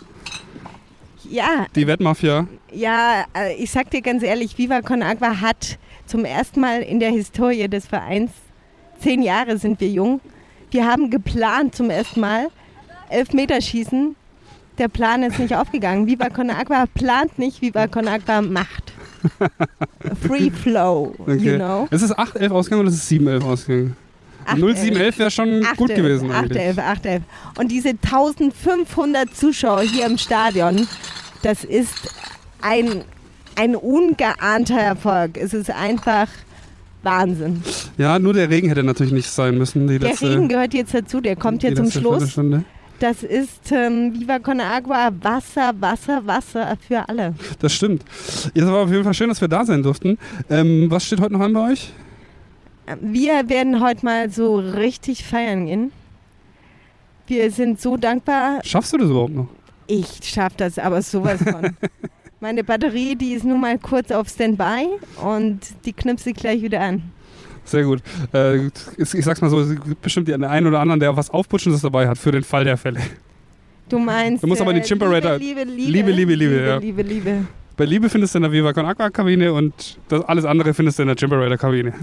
Ja, 1.30 1.66
die 1.76 1.88
Wettmafia. 1.88 2.48
ja, 2.74 3.26
äh, 3.36 3.56
ich 3.56 3.72
sag 3.72 3.90
dir 3.92 4.02
ganz 4.02 4.24
ehrlich, 4.24 4.58
Viva 4.58 4.82
Con 4.82 5.02
Agua 5.04 5.40
hat 5.40 5.78
zum 6.06 6.26
ersten 6.26 6.60
Mal 6.60 6.82
in 6.82 7.00
der 7.00 7.12
Historie 7.12 7.68
des 7.70 7.88
Vereins, 7.88 8.32
zehn 9.02 9.22
Jahre 9.24 9.58
sind 9.58 9.80
wir 9.80 9.90
jung, 9.90 10.22
wir 10.72 10.86
haben 10.88 11.10
geplant 11.10 11.76
zum 11.76 11.90
ersten 11.90 12.20
Mal, 12.22 12.48
Elfmeterschießen. 13.10 14.16
Der 14.78 14.88
Plan 14.88 15.22
ist 15.24 15.38
nicht 15.38 15.54
aufgegangen. 15.56 16.08
Viva 16.08 16.30
Con 16.30 16.50
Agua 16.50 16.86
plant 16.94 17.38
nicht, 17.38 17.62
Viva 17.62 17.88
Con 17.88 18.08
Agua 18.08 18.42
macht. 18.42 18.94
Free 20.28 20.50
Flow, 20.50 21.14
Okay. 21.20 21.34
you 21.36 21.56
know. 21.58 21.88
Es 21.92 22.02
ist 22.02 22.18
8-11 22.18 22.52
ausgegangen 22.52 22.82
oder 22.82 22.90
es 22.90 22.96
ist 22.96 23.12
7-11 23.12 23.44
ausgegangen? 23.44 23.98
0711 24.48 25.20
wäre 25.20 25.30
schon 25.32 25.64
gut 25.78 25.94
gewesen 25.94 26.32
eigentlich. 26.32 26.58
811, 26.58 26.78
811. 26.80 27.24
Und 27.60 27.72
diese 27.72 27.90
1500 27.90 29.36
Zuschauer 29.36 29.82
hier 29.82 30.06
im 30.08 30.18
Stadion, 30.18 30.88
das 31.44 31.64
ist 31.64 31.94
ein, 32.62 33.04
ein 33.56 33.76
ungeahnter 33.76 34.80
Erfolg. 34.80 35.38
Es 35.38 35.54
ist 35.54 35.70
einfach 35.70 36.28
Wahnsinn. 37.04 37.64
Ja, 37.98 38.20
nur 38.20 38.34
der 38.34 38.50
Regen 38.50 38.68
hätte 38.70 38.84
natürlich 38.84 39.14
nicht 39.14 39.30
sein 39.30 39.58
müssen. 39.58 39.88
Der 39.88 40.00
letzte, 40.00 40.30
Regen 40.30 40.48
gehört 40.48 40.74
jetzt 40.74 40.94
dazu, 40.94 41.20
der 41.22 41.36
kommt 41.36 41.62
hier 41.62 41.76
zum 41.76 41.90
Schluss. 41.90 42.40
Das 43.00 43.24
ist 43.24 43.72
ähm, 43.72 44.14
Viva 44.14 44.38
Con 44.38 44.62
Agua, 44.62 45.10
Wasser, 45.22 45.74
Wasser, 45.80 46.22
Wasser 46.28 46.78
für 46.88 47.10
alle. 47.10 47.34
Das 47.60 47.74
stimmt. 47.74 48.06
Es 48.54 48.64
war 48.64 48.84
auf 48.84 48.92
jeden 48.92 49.04
Fall 49.04 49.16
schön, 49.16 49.30
dass 49.30 49.42
wir 49.42 49.48
da 49.48 49.66
sein 49.66 49.82
durften. 49.82 50.20
Ähm, 50.52 50.86
was 50.92 51.06
steht 51.06 51.20
heute 51.20 51.34
noch 51.34 51.40
an 51.40 51.52
bei 51.52 51.72
euch? 51.72 51.92
Wir 53.02 53.50
werden 53.50 53.82
heute 53.82 54.06
mal 54.06 54.30
so 54.30 54.58
richtig 54.58 55.24
feiern 55.24 55.66
gehen. 55.66 55.92
Wir 57.26 57.50
sind 57.50 57.82
so 57.82 57.98
dankbar. 57.98 58.60
Schaffst 58.64 58.94
du 58.94 58.98
das 58.98 59.10
überhaupt 59.10 59.34
noch? 59.34 59.48
Ich 59.88 60.20
schaff 60.22 60.54
das 60.56 60.78
aber 60.78 61.02
sowas 61.02 61.42
von. 61.42 61.76
Meine 62.42 62.64
Batterie, 62.64 63.16
die 63.16 63.34
ist 63.34 63.46
nun 63.46 63.62
mal 63.62 63.78
kurz 63.78 64.10
auf 64.10 64.28
Standby 64.28 64.88
und 65.24 65.60
die 65.86 65.94
knipst 65.94 66.24
sich 66.26 66.34
gleich 66.34 66.64
wieder 66.64 66.82
an. 66.82 67.04
Sehr 67.66 67.84
gut. 67.84 68.02
Äh, 68.34 68.66
ich 68.66 69.14
ich 69.14 69.24
sag's 69.24 69.42
mal 69.42 69.50
so, 69.52 69.60
es 69.60 69.70
gibt 69.70 70.02
bestimmt 70.02 70.28
den 70.28 70.44
einen 70.44 70.66
oder 70.66 70.80
anderen, 70.80 71.00
der 71.00 71.16
was 71.16 71.30
Aufputschendes 71.30 71.84
dabei 71.84 72.08
hat 72.08 72.18
für 72.18 72.32
den 72.32 72.44
Fall 72.44 72.64
der 72.64 72.78
Fälle. 72.78 73.00
Du 73.90 74.00
meinst. 74.00 74.42
Du 74.44 74.48
musst 74.48 74.60
aber 74.60 74.74
den 74.74 74.82
äh, 74.82 74.86
Chimperator- 74.86 75.38
Liebe, 75.38 75.64
Liebe, 75.66 75.92
Liebe, 75.92 76.12
Liebe, 76.12 76.34
Liebe, 76.34 76.56
Liebe, 76.56 76.66
ja. 76.66 76.78
Liebe, 76.78 77.02
Liebe. 77.04 77.46
Bei 77.78 77.86
Liebe 77.86 78.10
findest 78.10 78.34
du 78.34 78.40
in 78.40 78.44
der 78.44 78.52
Viva 78.52 78.74
Con 78.74 78.88
Aqua 78.88 79.12
Kabine 79.12 79.54
und 79.54 80.00
das 80.10 80.24
alles 80.26 80.44
andere 80.46 80.74
findest 80.74 80.98
du 80.98 81.04
in 81.04 81.10
der 81.10 81.18
Chimperator 81.18 81.58
Kabine. 81.58 81.94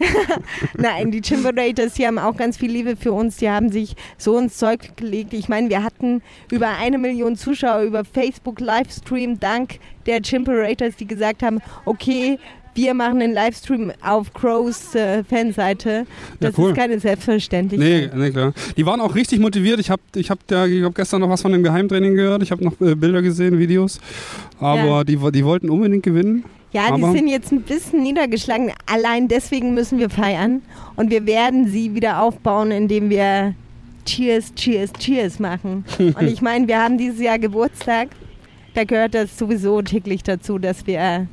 Nein, 0.76 1.10
die 1.10 1.20
Chimberators, 1.20 1.94
die 1.94 2.06
haben 2.06 2.18
auch 2.18 2.36
ganz 2.36 2.56
viel 2.56 2.70
Liebe 2.70 2.96
für 2.96 3.12
uns. 3.12 3.36
Die 3.36 3.48
haben 3.48 3.70
sich 3.70 3.94
so 4.18 4.38
ins 4.38 4.56
Zeug 4.56 4.96
gelegt. 4.96 5.32
Ich 5.32 5.48
meine, 5.48 5.68
wir 5.70 5.82
hatten 5.82 6.22
über 6.50 6.68
eine 6.68 6.98
Million 6.98 7.36
Zuschauer 7.36 7.82
über 7.82 8.04
Facebook 8.04 8.60
Livestream 8.60 9.38
dank 9.38 9.78
der 10.06 10.20
Chimberators, 10.20 10.96
die 10.96 11.06
gesagt 11.06 11.42
haben, 11.42 11.60
okay, 11.84 12.38
wir 12.74 12.94
machen 12.94 13.20
einen 13.20 13.34
Livestream 13.34 13.92
auf 14.02 14.32
Crows 14.32 14.94
äh, 14.94 15.24
Fanseite. 15.24 16.06
Das 16.40 16.56
cool. 16.56 16.70
ist 16.70 16.76
keine 16.76 16.98
Selbstverständlichkeit. 16.98 18.14
Nee, 18.14 18.18
nee, 18.18 18.30
klar. 18.30 18.54
Die 18.76 18.86
waren 18.86 19.00
auch 19.00 19.14
richtig 19.14 19.40
motiviert. 19.40 19.78
Ich 19.78 19.90
habe 19.90 20.00
ich 20.16 20.30
hab, 20.30 20.38
ja, 20.50 20.64
ich 20.64 20.82
hab 20.82 20.94
gestern 20.94 21.20
noch 21.20 21.28
was 21.28 21.42
von 21.42 21.52
dem 21.52 21.62
Geheimtraining 21.62 22.14
gehört. 22.14 22.42
Ich 22.42 22.50
habe 22.50 22.64
noch 22.64 22.80
äh, 22.80 22.94
Bilder 22.94 23.20
gesehen, 23.20 23.58
Videos. 23.58 24.00
Aber 24.58 24.84
Ja. 24.84 25.04
die, 25.04 25.18
die 25.32 25.44
wollten 25.44 25.68
unbedingt 25.68 26.02
gewinnen. 26.02 26.44
Ja, 26.72 26.86
die 26.94 27.02
aber 27.02 27.12
sind 27.12 27.28
jetzt 27.28 27.52
ein 27.52 27.62
bisschen 27.62 28.02
niedergeschlagen. 28.02 28.72
Allein 28.86 29.28
deswegen 29.28 29.74
müssen 29.74 29.98
wir 29.98 30.08
feiern. 30.10 30.62
Und 30.96 31.10
wir 31.10 31.26
werden 31.26 31.68
sie 31.68 31.94
wieder 31.94 32.22
aufbauen, 32.22 32.70
indem 32.70 33.10
wir 33.10 33.54
Cheers, 34.06 34.54
Cheers, 34.54 34.92
Cheers 34.94 35.38
machen. 35.38 35.84
Und 35.98 36.22
ich 36.22 36.40
meine, 36.40 36.66
wir 36.66 36.80
haben 36.82 36.98
dieses 36.98 37.20
Jahr 37.20 37.38
Geburtstag. 37.38 38.08
Da 38.74 38.84
gehört 38.84 39.14
das 39.14 39.38
sowieso 39.38 39.82
täglich 39.82 40.22
dazu, 40.22 40.58
dass 40.58 40.86
wir 40.86 41.26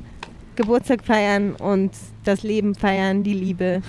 Geburtstag 0.56 1.02
feiern 1.04 1.54
und 1.54 1.90
das 2.24 2.42
Leben 2.42 2.74
feiern, 2.74 3.22
die 3.22 3.32
Liebe 3.32 3.80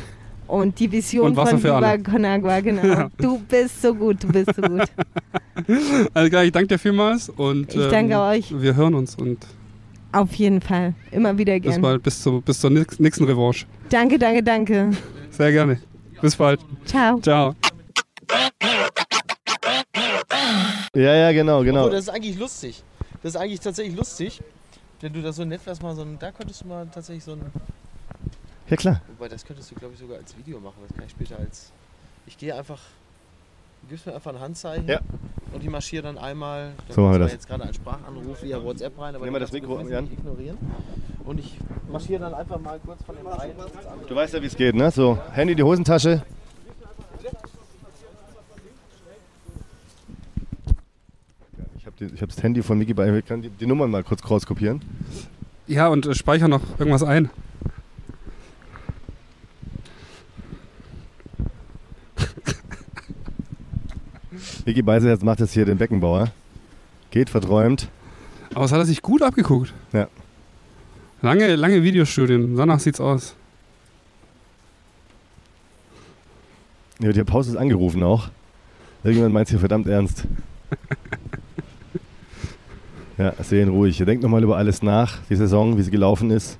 und 0.48 0.80
die 0.80 0.90
Vision 0.90 1.28
Und 1.28 1.36
von 1.36 1.61
Viva 1.61 1.80
alle. 1.80 2.02
Con 2.02 2.23
Agua, 2.23 2.61
genau. 2.61 2.82
Ja. 2.86 3.10
Du 3.18 3.40
bist 3.40 3.82
so 3.82 3.94
gut, 3.94 4.23
du 4.23 4.28
bist 4.28 4.56
so 4.56 4.61
gut. 4.61 4.84
Also 6.14 6.30
klar, 6.30 6.45
ich 6.45 6.52
danke 6.53 6.69
dir 6.69 6.80
vielmals 6.80 7.28
und 7.30 7.76
Ich 7.76 7.90
danke 7.90 8.18
euch. 8.19 8.53
wir 8.57 8.76
hören 8.76 8.95
uns 8.95 9.15
und 9.15 9.40
Auf 10.13 10.33
jeden 10.35 10.61
Fall. 10.61 10.93
Immer 11.11 11.38
wieder 11.38 11.53
bis 11.53 11.63
gerne. 11.63 11.81
bald, 11.81 12.03
bis, 12.03 12.21
zu, 12.21 12.41
bis 12.41 12.59
zur 12.59 12.69
nächsten 12.69 13.23
Revanche. 13.23 13.65
Danke, 13.89 14.19
danke, 14.19 14.43
danke. 14.43 14.91
Sehr 15.29 15.51
gerne. 15.51 15.81
Bis 16.21 16.35
bald. 16.35 16.59
Ciao. 16.85 17.19
Ciao. 17.19 17.55
Ja, 20.93 21.15
ja, 21.15 21.31
genau, 21.31 21.63
genau. 21.63 21.88
Oh, 21.88 21.89
das 21.89 22.01
ist 22.01 22.09
eigentlich 22.09 22.38
lustig. 22.38 22.83
Das 23.23 23.35
ist 23.35 23.41
eigentlich 23.41 23.61
tatsächlich 23.61 23.95
lustig. 23.95 24.41
Wenn 24.99 25.13
du 25.13 25.21
da 25.21 25.31
so 25.31 25.45
nett 25.45 25.65
wärst, 25.65 25.81
mal 25.81 25.95
so 25.95 26.01
ein, 26.01 26.19
da 26.19 26.31
könntest 26.31 26.61
du 26.61 26.67
mal 26.67 26.88
tatsächlich 26.93 27.23
so 27.23 27.31
ein. 27.33 27.41
Ja, 28.69 28.75
klar. 28.77 29.01
Wobei, 29.17 29.29
das 29.29 29.45
könntest 29.45 29.71
du, 29.71 29.75
glaube 29.75 29.93
ich, 29.93 29.99
sogar 29.99 30.17
als 30.17 30.38
Video 30.38 30.59
machen. 30.59 30.77
Das 30.88 30.95
kann 30.95 31.05
ich 31.05 31.11
später 31.11 31.39
als. 31.39 31.71
Ich 32.27 32.38
gehe 32.38 32.55
einfach. 32.55 32.79
Du 33.82 33.88
gibst 33.90 34.06
mir 34.06 34.14
einfach 34.16 34.34
ein 34.34 34.40
Handzeichen 34.40 34.88
Ja. 34.88 34.99
und 35.53 35.64
ich 35.64 35.70
marschiere 35.70 36.03
dann 36.03 36.18
einmal. 36.18 36.72
Da 36.88 36.94
So 36.94 37.02
machen 37.02 37.14
wir 37.14 37.20
das. 37.20 37.32
jetzt 37.34 37.48
gerade 37.48 37.64
ein 37.64 37.74
Sprachanruf 37.74 38.41
via 38.44 38.64
WhatsApp 38.64 38.98
rein, 38.99 39.16
aber 39.16 39.26
mal 39.26 39.32
den 39.34 39.41
das 39.41 39.52
Mikro, 39.52 39.78
nicht 39.82 40.14
ignorieren. 40.14 40.58
Und 41.26 41.40
ich 41.40 41.58
marschiere 41.91 42.22
dann 42.22 42.34
einfach 42.34 42.60
mal 42.60 42.80
kurz 42.86 43.03
von 43.03 43.16
dem 43.16 43.28
einen. 43.28 43.53
Du 44.08 44.16
weißt 44.16 44.34
ja, 44.34 44.41
wie 44.41 44.45
es 44.48 44.56
geht, 44.56 44.76
ne? 44.76 44.91
So, 44.91 45.18
Handy, 45.34 45.56
die 45.56 45.64
Hosentasche. 45.64 46.24
Ich 51.78 51.86
habe 51.86 52.06
hab 52.22 52.30
das 52.30 52.41
Handy 52.44 52.64
von 52.64 52.78
Miki 52.78 52.94
bei. 52.94 53.16
Ich 53.18 53.26
kann 53.26 53.41
die, 53.41 53.49
die 53.49 53.66
Nummern 53.66 53.90
mal 53.91 54.03
kurz 54.03 54.28
rauskopieren. 54.30 54.82
Ja, 55.68 55.88
und 55.90 56.06
äh, 56.06 56.16
speicher 56.16 56.48
noch 56.48 56.62
irgendwas 56.80 57.03
ein. 57.03 57.30
Miki 64.65 64.81
Beisel 64.81 65.09
jetzt 65.09 65.23
macht 65.23 65.39
jetzt 65.39 65.53
hier 65.53 65.65
den 65.65 65.77
Beckenbauer. 65.77 66.31
Geht 67.09 67.29
verträumt. 67.29 67.89
Aber 68.53 68.65
es 68.65 68.71
hat 68.71 68.79
er 68.79 68.85
sich 68.85 69.01
gut 69.01 69.21
abgeguckt. 69.21 69.73
Ja. 69.93 70.07
Lange, 71.21 71.55
lange 71.55 71.83
Videostudien. 71.83 72.55
Danach 72.55 72.79
sieht's 72.79 72.99
aus. 72.99 73.35
Ja, 76.99 77.11
die 77.11 77.23
Pause 77.23 77.51
ist 77.51 77.57
angerufen 77.57 78.03
auch. 78.03 78.29
Irgendjemand 79.03 79.33
meint 79.33 79.49
hier 79.49 79.59
verdammt 79.59 79.88
ernst. 79.88 80.25
ja, 83.17 83.33
sehen 83.41 83.69
ruhig. 83.69 83.99
Ihr 83.99 84.05
denkt 84.05 84.21
nochmal 84.21 84.43
über 84.43 84.57
alles 84.57 84.83
nach, 84.83 85.17
die 85.29 85.35
Saison, 85.35 85.77
wie 85.77 85.81
sie 85.81 85.89
gelaufen 85.89 86.29
ist. 86.29 86.59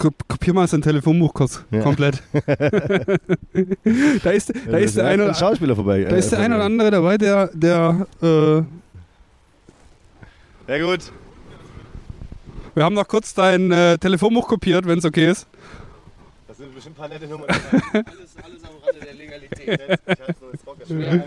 Kop- 0.00 0.26
Kopier 0.28 0.54
mal 0.54 0.66
sein 0.66 0.80
Telefonbuch 0.80 1.34
kurz. 1.34 1.62
Ja. 1.70 1.82
Komplett. 1.82 2.22
da 2.32 4.30
ist, 4.30 4.50
da 4.66 4.70
Ja, 4.72 4.78
ist 4.78 4.96
der 4.96 5.06
ein 5.06 5.34
Schauspieler 5.34 5.76
vorbei. 5.76 6.04
Da 6.04 6.16
ist 6.16 6.32
der 6.32 6.38
äh, 6.38 6.42
eine 6.44 6.54
oder 6.56 6.64
andere 6.64 6.90
dabei, 6.90 7.18
der, 7.18 7.50
der 7.52 8.06
äh, 8.22 8.62
Sehr 10.66 10.80
gut. 10.80 11.12
wir 12.74 12.84
haben 12.84 12.94
noch 12.94 13.06
kurz 13.08 13.34
dein 13.34 13.70
äh, 13.70 13.98
Telefonbuch 13.98 14.48
kopiert, 14.48 14.86
wenn 14.86 14.98
es 15.00 15.04
okay 15.04 15.30
ist. 15.30 15.46
Das 16.48 16.56
sind 16.56 16.74
bestimmt 16.74 16.96
ein 16.96 17.00
paar 17.00 17.08
nette 17.08 17.26
Nummern. 17.26 17.48
Alles, 17.92 18.36
alles 18.42 18.64
am 18.64 18.70
Rande 18.84 19.00
der 19.04 19.14
Legalität. 19.14 20.00
Schwer 20.86 21.12
am. 21.12 21.22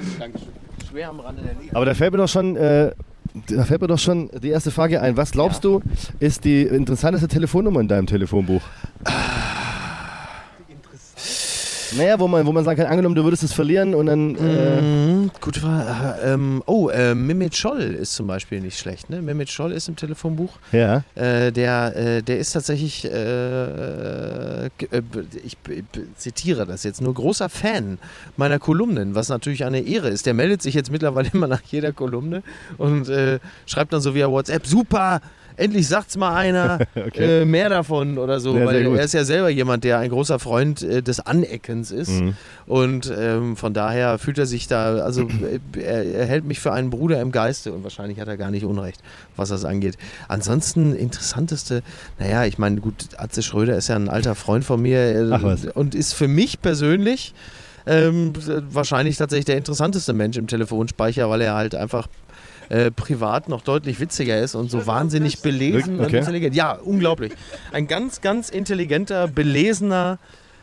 Schwer 0.90 1.10
am 1.10 1.20
Rande 1.20 1.42
der 1.42 1.52
Legalität. 1.52 1.76
Aber 1.76 1.86
da 1.86 1.94
fällt 1.94 2.12
mir 2.12 2.18
doch 2.18 2.28
schon, 2.28 2.56
äh, 2.56 2.92
da 3.48 3.64
fällt 3.64 3.82
mir 3.82 3.88
doch 3.88 4.00
schon 4.00 4.30
die 4.42 4.50
erste 4.50 4.72
Frage 4.72 5.02
ein. 5.02 5.18
Was 5.18 5.32
glaubst 5.32 5.64
du, 5.64 5.82
ist 6.20 6.46
die 6.46 6.64
interessanteste 6.64 7.28
Telefonnummer 7.28 7.80
in 7.80 7.88
deinem 7.88 8.08
Telefonbuch? 8.08 8.62
Naja, 11.98 12.20
wo 12.20 12.28
man, 12.28 12.46
wo 12.46 12.52
man 12.52 12.64
sagen 12.64 12.78
kann, 12.78 12.88
angenommen, 12.88 13.16
du 13.16 13.24
würdest 13.24 13.44
es 13.44 13.54
verlieren 13.54 13.94
und 13.94 14.08
dann. 14.08 14.36
Äh, 14.36 15.13
Mhm, 15.24 15.32
gute 15.42 15.60
Frage. 15.60 16.22
Äh, 16.22 16.34
ähm, 16.34 16.64
oh, 16.66 16.90
äh, 16.90 17.16
Mehmet 17.16 17.56
Scholl 17.56 17.82
ist 17.82 18.14
zum 18.16 18.28
Beispiel 18.28 18.62
nicht 18.62 18.78
schlecht. 18.78 19.10
Ne? 19.10 19.22
Mehmet 19.22 19.50
Scholl 19.50 19.72
ist 19.72 19.88
im 19.88 19.96
Telefonbuch. 19.96 20.58
Ja. 20.72 21.04
Äh, 21.16 21.52
der, 21.52 21.96
äh, 21.96 22.22
der 22.22 22.40
ist 22.40 22.52
tatsächlich, 22.52 23.06
äh, 23.06 24.66
äh, 24.66 24.70
ich 25.44 25.58
zitiere 26.18 26.66
das 26.66 26.84
jetzt 26.84 27.02
nur, 27.02 27.14
großer 27.14 27.50
Fan 27.50 28.00
meiner 28.38 28.60
Kolumnen, 28.60 29.16
was 29.16 29.30
natürlich 29.30 29.66
eine 29.66 29.82
Ehre 29.82 30.10
ist. 30.10 30.26
Der 30.26 30.34
meldet 30.34 30.62
sich 30.62 30.74
jetzt 30.74 30.92
mittlerweile 30.92 31.30
immer 31.34 31.48
nach 31.48 31.62
jeder 31.64 31.92
Kolumne 31.92 32.44
und 32.78 33.10
schreibt 33.66 33.94
dann 33.94 34.02
so 34.02 34.16
via 34.16 34.30
WhatsApp, 34.30 34.66
super, 34.66 35.22
endlich 35.58 35.88
sagt's 35.88 36.18
mal 36.18 36.36
einer, 36.36 36.80
Okay. 36.96 37.42
äh, 37.42 37.46
mehr 37.46 37.70
davon 37.70 38.18
oder 38.18 38.40
so, 38.40 38.58
Ja, 38.58 38.66
weil 38.66 38.86
er 38.86 39.04
ist 39.04 39.14
ja 39.14 39.24
selber 39.26 39.50
jemand, 39.50 39.84
der 39.84 40.00
ein 40.00 40.10
großer 40.10 40.40
Freund 40.40 40.82
äh, 40.82 41.02
des 41.02 41.20
Aneckens 41.20 41.92
ist. 41.92 42.10
Mhm. 42.22 42.36
Und 42.66 43.14
ähm, 43.18 43.56
von 43.58 43.74
daher 43.74 44.18
fühlt 44.20 44.38
er 44.38 44.46
sich 44.46 44.68
da, 44.68 44.96
also 44.98 45.24
äh, 45.24 45.60
er, 45.80 46.06
er 46.06 46.26
hält 46.26 46.46
mich 46.46 46.60
für 46.60 46.72
einen 46.72 46.90
Bruder 46.90 47.20
im 47.22 47.32
Geiste 47.32 47.74
und 47.74 47.84
wahrscheinlich 47.84 48.20
hat 48.20 48.28
er 48.28 48.38
gar 48.38 48.52
nicht 48.52 48.64
Unrecht, 48.66 49.02
was 49.36 49.50
das 49.50 49.66
angeht. 49.66 49.98
Ansonsten 50.28 50.96
interessanteste, 50.96 51.84
naja, 52.20 52.46
ich 52.46 52.58
meine, 52.58 52.80
gut, 52.82 53.08
Atze 53.18 53.44
Schröder 53.44 53.76
ist 53.76 53.88
ja 53.90 53.96
ein 53.96 54.10
alter 54.10 54.36
Freund 54.36 54.64
von 54.66 54.82
mir 54.82 55.00
äh, 55.00 55.30
Ach 55.32 55.44
und 55.76 55.96
ist 55.96 56.14
für 56.14 56.28
mich 56.28 56.62
persönlich 56.62 57.34
ähm, 57.86 58.34
wahrscheinlich 58.72 59.18
tatsächlich 59.18 59.46
der 59.46 59.58
interessanteste 59.58 60.14
Mensch 60.14 60.38
im 60.38 60.48
Telefonspeicher, 60.48 61.30
weil 61.30 61.42
er 61.42 61.54
halt 61.56 61.76
einfach 61.76 62.08
äh, 62.70 62.92
privat 62.92 63.50
noch 63.50 63.62
deutlich 63.62 64.00
witziger 64.00 64.40
ist 64.40 64.56
und 64.56 64.70
so 64.72 64.86
wahnsinnig 64.88 65.42
belesen 65.42 66.00
und 66.00 66.06
Okay. 66.06 66.18
intelligent. 66.20 66.56
Ja, 66.56 66.74
unglaublich. 66.74 67.34
Ein 67.72 67.88
ganz, 67.88 68.22
ganz 68.22 68.50
intelligenter, 68.50 69.28
belesener, 69.28 70.18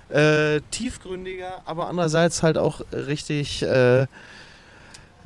äh, 0.08 0.60
tiefgründiger, 0.70 1.62
aber 1.66 1.88
andererseits 1.88 2.42
halt 2.42 2.58
auch 2.58 2.80
richtig 2.92 3.62
äh, 3.62 4.06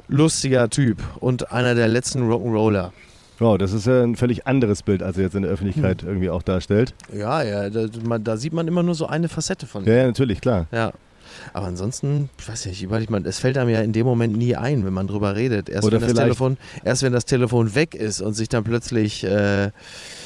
lustiger 0.09 0.69
Typ 0.69 0.99
und 1.21 1.53
einer 1.53 1.75
der 1.75 1.89
letzten 1.89 2.31
Rock'n'Roller. 2.31 2.91
wow, 3.39 3.57
das 3.59 3.73
ist 3.73 3.87
ja 3.87 4.03
ein 4.03 4.17
völlig 4.17 4.47
anderes 4.47 4.83
Bild, 4.83 5.03
als 5.03 5.17
er 5.17 5.25
jetzt 5.25 5.35
in 5.35 5.43
der 5.43 5.51
Öffentlichkeit 5.51 6.03
irgendwie 6.03 6.31
auch 6.31 6.43
darstellt. 6.43 6.95
Ja, 7.13 7.43
ja, 7.43 7.71
da, 7.71 7.87
man, 8.05 8.23
da 8.23 8.37
sieht 8.37 8.53
man 8.53 8.69
immer 8.69 8.83
nur 8.83 8.95
so 8.95 9.07
eine 9.07 9.29
Facette 9.29 9.67
von 9.67 9.85
ihm. 9.85 9.89
Ja, 9.89 9.95
ja, 9.97 10.07
natürlich, 10.07 10.41
klar. 10.41 10.67
Ja. 10.71 10.93
Aber 11.53 11.67
ansonsten, 11.67 12.31
ich 12.41 12.49
weiß 12.49 12.67
nicht, 12.67 12.83
überleg 12.83 13.11
mal, 13.11 13.25
es 13.27 13.39
fällt 13.39 13.59
einem 13.59 13.71
ja 13.71 13.81
in 13.81 13.93
dem 13.93 14.07
Moment 14.07 14.37
nie 14.37 14.57
ein, 14.57 14.85
wenn 14.85 14.93
man 14.93 15.07
drüber 15.07 15.37
redet. 15.37 15.69
Erst, 15.69 15.85
Oder 15.85 15.95
wenn 16.01 16.01
das, 16.03 16.11
vielleicht- 16.11 16.25
Telefon, 16.25 16.57
erst 16.85 17.03
wenn 17.03 17.13
das 17.13 17.25
Telefon 17.25 17.75
weg 17.75 17.95
ist 17.95 18.21
und 18.21 18.35
sich 18.35 18.49
dann 18.49 18.65
plötzlich, 18.65 19.25
äh, 19.25 19.71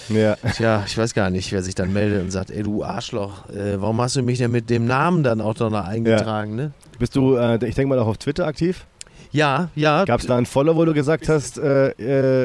Ja. 0.09 0.37
tja, 0.55 0.85
ich 0.87 0.97
weiß 0.97 1.15
gar 1.15 1.31
nicht, 1.31 1.53
wer 1.53 1.63
sich 1.63 1.75
dann 1.75 1.93
meldet 1.93 2.23
und 2.23 2.31
sagt, 2.31 2.51
ey 2.51 2.63
du 2.63 2.83
Arschloch, 2.85 3.49
äh, 3.51 3.81
warum 3.81 4.01
hast 4.01 4.17
du 4.17 4.23
mich 4.23 4.39
denn 4.39 4.51
mit 4.51 4.71
dem 4.71 4.87
Namen 4.87 5.23
dann 5.23 5.41
auch 5.41 5.59
noch 5.59 5.73
eingetragen, 5.85 6.55
ne? 6.55 6.73
Bist 6.99 7.15
du, 7.17 7.37
äh, 7.37 7.55
ich 7.67 7.75
denke 7.75 7.87
mal, 7.89 7.99
auch 7.99 8.07
auf 8.09 8.19
Twitter 8.19 8.47
aktiv? 8.47 8.87
Ja, 9.31 9.69
ja. 9.75 10.05
Gab 10.05 10.21
es 10.21 10.27
da 10.27 10.37
einen 10.37 10.47
Follow, 10.47 10.75
wo 10.77 10.85
du 10.85 10.95
gesagt 10.95 11.29
hast, 11.29 11.59
äh, 11.59 11.91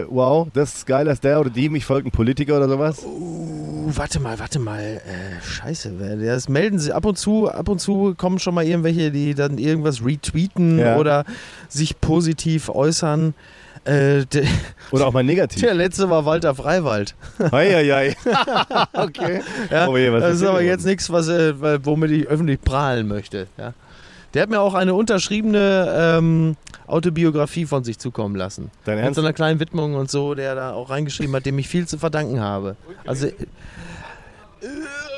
äh, 0.01 0.05
wow, 0.09 0.47
das 0.53 0.75
ist 0.75 0.85
geil, 0.85 1.05
dass 1.05 1.19
der 1.21 1.39
oder 1.39 1.49
die 1.49 1.69
mich 1.69 1.85
folgt, 1.85 2.05
ein 2.07 2.11
Politiker 2.11 2.57
oder 2.57 2.67
sowas? 2.67 3.03
Uh, 3.05 3.89
warte 3.95 4.19
mal, 4.19 4.37
warte 4.39 4.59
mal. 4.59 4.81
Äh, 4.81 5.41
scheiße, 5.45 5.93
wer- 5.97 6.15
das 6.17 6.49
melden 6.49 6.79
sich 6.79 6.93
ab 6.93 7.05
und 7.05 7.17
zu, 7.17 7.49
ab 7.49 7.69
und 7.69 7.79
zu 7.79 8.15
kommen 8.17 8.39
schon 8.39 8.53
mal 8.53 8.65
irgendwelche, 8.65 9.11
die 9.11 9.33
dann 9.33 9.57
irgendwas 9.57 10.03
retweeten 10.05 10.79
Ja. 10.79 10.97
oder 10.97 11.23
sich 11.69 11.99
positiv 12.01 12.69
äußern. 12.69 13.33
Äh, 13.85 14.25
de, 14.25 14.45
Oder 14.91 15.07
auch 15.07 15.13
mal 15.13 15.23
negativ. 15.23 15.61
Der 15.61 15.73
letzte 15.73 16.09
war 16.09 16.25
Walter 16.25 16.55
Freiwald. 16.55 17.15
Eieiei. 17.51 18.15
okay. 18.93 19.41
Ja, 19.69 19.87
Oh 19.89 19.97
je, 19.97 20.09
was 20.11 20.21
das 20.21 20.35
ist 20.35 20.43
aber 20.43 20.61
jetzt 20.61 20.85
nichts, 20.85 21.09
was, 21.09 21.27
äh, 21.27 21.59
weil- 21.59 21.85
womit 21.85 22.11
ich 22.11 22.27
öffentlich 22.27 22.61
prahlen 22.61 23.07
möchte. 23.07 23.47
Ja. 23.57 23.73
Der 24.33 24.41
hat 24.43 24.49
mir 24.49 24.59
auch 24.59 24.73
eine 24.73 24.93
unterschriebene 24.95 25.93
ähm, 26.17 26.55
Autobiografie 26.87 27.65
von 27.65 27.83
sich 27.83 27.99
zukommen 27.99 28.35
lassen. 28.35 28.71
Dein 28.83 28.95
Mit 28.95 29.05
Ernst? 29.05 29.15
so 29.15 29.21
einer 29.21 29.33
kleinen 29.33 29.59
Widmung 29.59 29.93
und 29.95 30.09
so, 30.09 30.33
der 30.33 30.55
da 30.55 30.73
auch 30.73 30.89
reingeschrieben 30.89 31.35
hat, 31.35 31.45
dem 31.45 31.57
ich 31.59 31.67
viel 31.67 31.87
zu 31.87 31.97
verdanken 31.99 32.39
habe. 32.41 32.75
Also 33.05 33.27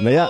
Naja. 0.01 0.29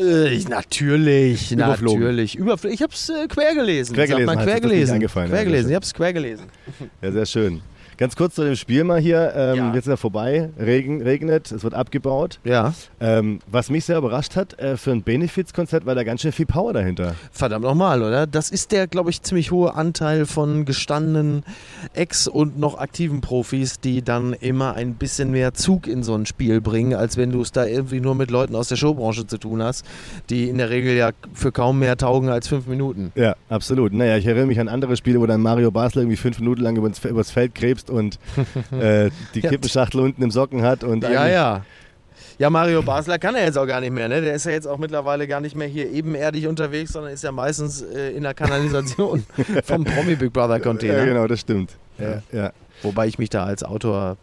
Äh, 0.00 0.28
ich- 0.34 0.48
natürlich, 0.48 1.52
Überflogen. 1.52 2.00
natürlich. 2.00 2.34
Überfl 2.36 2.68
ich 2.68 2.82
habe 2.82 2.92
es 2.92 3.08
äh, 3.08 3.26
quer 3.28 3.54
gelesen. 3.54 3.94
Quer 3.94 4.06
gelesen 4.06 4.30
heißt 4.30 4.42
quer 4.48 4.60
gelesen. 4.60 4.98
Quer 5.08 5.44
gelesen. 5.44 5.68
sehr 5.68 5.70
Ich 5.70 5.74
habe 5.74 5.84
es 5.84 5.94
quer 5.94 6.12
gelesen. 6.12 6.46
Ja, 7.02 7.12
sehr 7.12 7.26
schön. 7.26 7.60
Ganz 7.98 8.14
kurz 8.14 8.36
zu 8.36 8.44
dem 8.44 8.54
Spiel 8.54 8.84
mal 8.84 9.00
hier. 9.00 9.32
Ähm, 9.34 9.74
Jetzt 9.74 9.86
ist 9.86 9.90
er 9.90 9.96
vorbei. 9.96 10.50
Regen, 10.56 11.02
regnet, 11.02 11.50
es 11.50 11.64
wird 11.64 11.74
abgebaut. 11.74 12.38
Ja. 12.44 12.72
Ähm, 13.00 13.40
was 13.50 13.70
mich 13.70 13.86
sehr 13.86 13.98
überrascht 13.98 14.36
hat, 14.36 14.56
äh, 14.60 14.76
für 14.76 14.92
ein 14.92 15.02
Benefizkonzert 15.02 15.84
war 15.84 15.96
da 15.96 16.04
ganz 16.04 16.20
schön 16.20 16.30
viel 16.30 16.46
Power 16.46 16.72
dahinter. 16.72 17.16
Verdammt 17.32 17.64
nochmal, 17.64 18.04
oder? 18.04 18.28
Das 18.28 18.50
ist 18.50 18.70
der, 18.70 18.86
glaube 18.86 19.10
ich, 19.10 19.22
ziemlich 19.22 19.50
hohe 19.50 19.74
Anteil 19.74 20.26
von 20.26 20.64
gestandenen 20.64 21.42
Ex- 21.92 22.28
und 22.28 22.56
noch 22.56 22.78
aktiven 22.78 23.20
Profis, 23.20 23.80
die 23.80 24.00
dann 24.02 24.32
immer 24.32 24.74
ein 24.74 24.94
bisschen 24.94 25.32
mehr 25.32 25.54
Zug 25.54 25.88
in 25.88 26.04
so 26.04 26.14
ein 26.14 26.24
Spiel 26.24 26.60
bringen, 26.60 26.94
als 26.94 27.16
wenn 27.16 27.32
du 27.32 27.40
es 27.40 27.50
da 27.50 27.66
irgendwie 27.66 28.00
nur 28.00 28.14
mit 28.14 28.30
Leuten 28.30 28.54
aus 28.54 28.68
der 28.68 28.76
Showbranche 28.76 29.26
zu 29.26 29.38
tun 29.38 29.60
hast, 29.60 29.84
die 30.30 30.48
in 30.48 30.58
der 30.58 30.70
Regel 30.70 30.94
ja 30.94 31.10
für 31.34 31.50
kaum 31.50 31.80
mehr 31.80 31.96
taugen 31.96 32.28
als 32.28 32.46
fünf 32.46 32.68
Minuten. 32.68 33.10
Ja, 33.16 33.34
absolut. 33.48 33.92
Naja, 33.92 34.18
ich 34.18 34.26
erinnere 34.26 34.46
mich 34.46 34.60
an 34.60 34.68
andere 34.68 34.96
Spiele, 34.96 35.20
wo 35.20 35.26
dann 35.26 35.40
Mario 35.40 35.72
Basler 35.72 36.02
irgendwie 36.02 36.16
fünf 36.16 36.38
Minuten 36.38 36.62
lang 36.62 36.76
übers, 36.76 37.04
übers 37.04 37.32
Feld 37.32 37.56
krebst 37.56 37.87
und 37.88 38.18
äh, 38.72 39.10
die. 39.34 39.40
Kippenschachtel 39.48 40.00
unten 40.00 40.22
im 40.22 40.30
Socken 40.30 40.62
hat. 40.62 40.84
Und 40.84 41.04
Ja, 41.04 41.26
ja. 41.26 41.64
Ja, 42.38 42.50
Mario 42.50 42.82
Basler 42.82 43.18
kann 43.18 43.34
er 43.34 43.44
jetzt 43.44 43.58
auch 43.58 43.66
gar 43.66 43.80
nicht 43.80 43.90
mehr, 43.92 44.08
ne? 44.08 44.20
Der 44.20 44.34
ist 44.34 44.46
ja 44.46 44.52
jetzt 44.52 44.66
auch 44.66 44.78
mittlerweile 44.78 45.26
gar 45.26 45.40
nicht 45.40 45.56
mehr 45.56 45.66
hier 45.66 45.90
ebenerdig 45.90 46.46
unterwegs, 46.46 46.92
sondern 46.92 47.12
ist 47.12 47.24
ja 47.24 47.32
meistens 47.32 47.82
äh, 47.82 48.10
in 48.10 48.22
der 48.22 48.34
Kanalisation 48.34 49.26
vom 49.64 49.84
Promi 49.84 50.14
Big 50.14 50.32
Brother 50.32 50.60
Container. 50.60 50.98
Ja, 50.98 51.04
genau, 51.04 51.26
das 51.26 51.40
stimmt. 51.40 51.72
Ja, 51.98 52.22
ja. 52.30 52.52
Wobei 52.82 53.08
ich 53.08 53.18
mich 53.18 53.30
da 53.30 53.44
als 53.44 53.64
Autor 53.64 54.16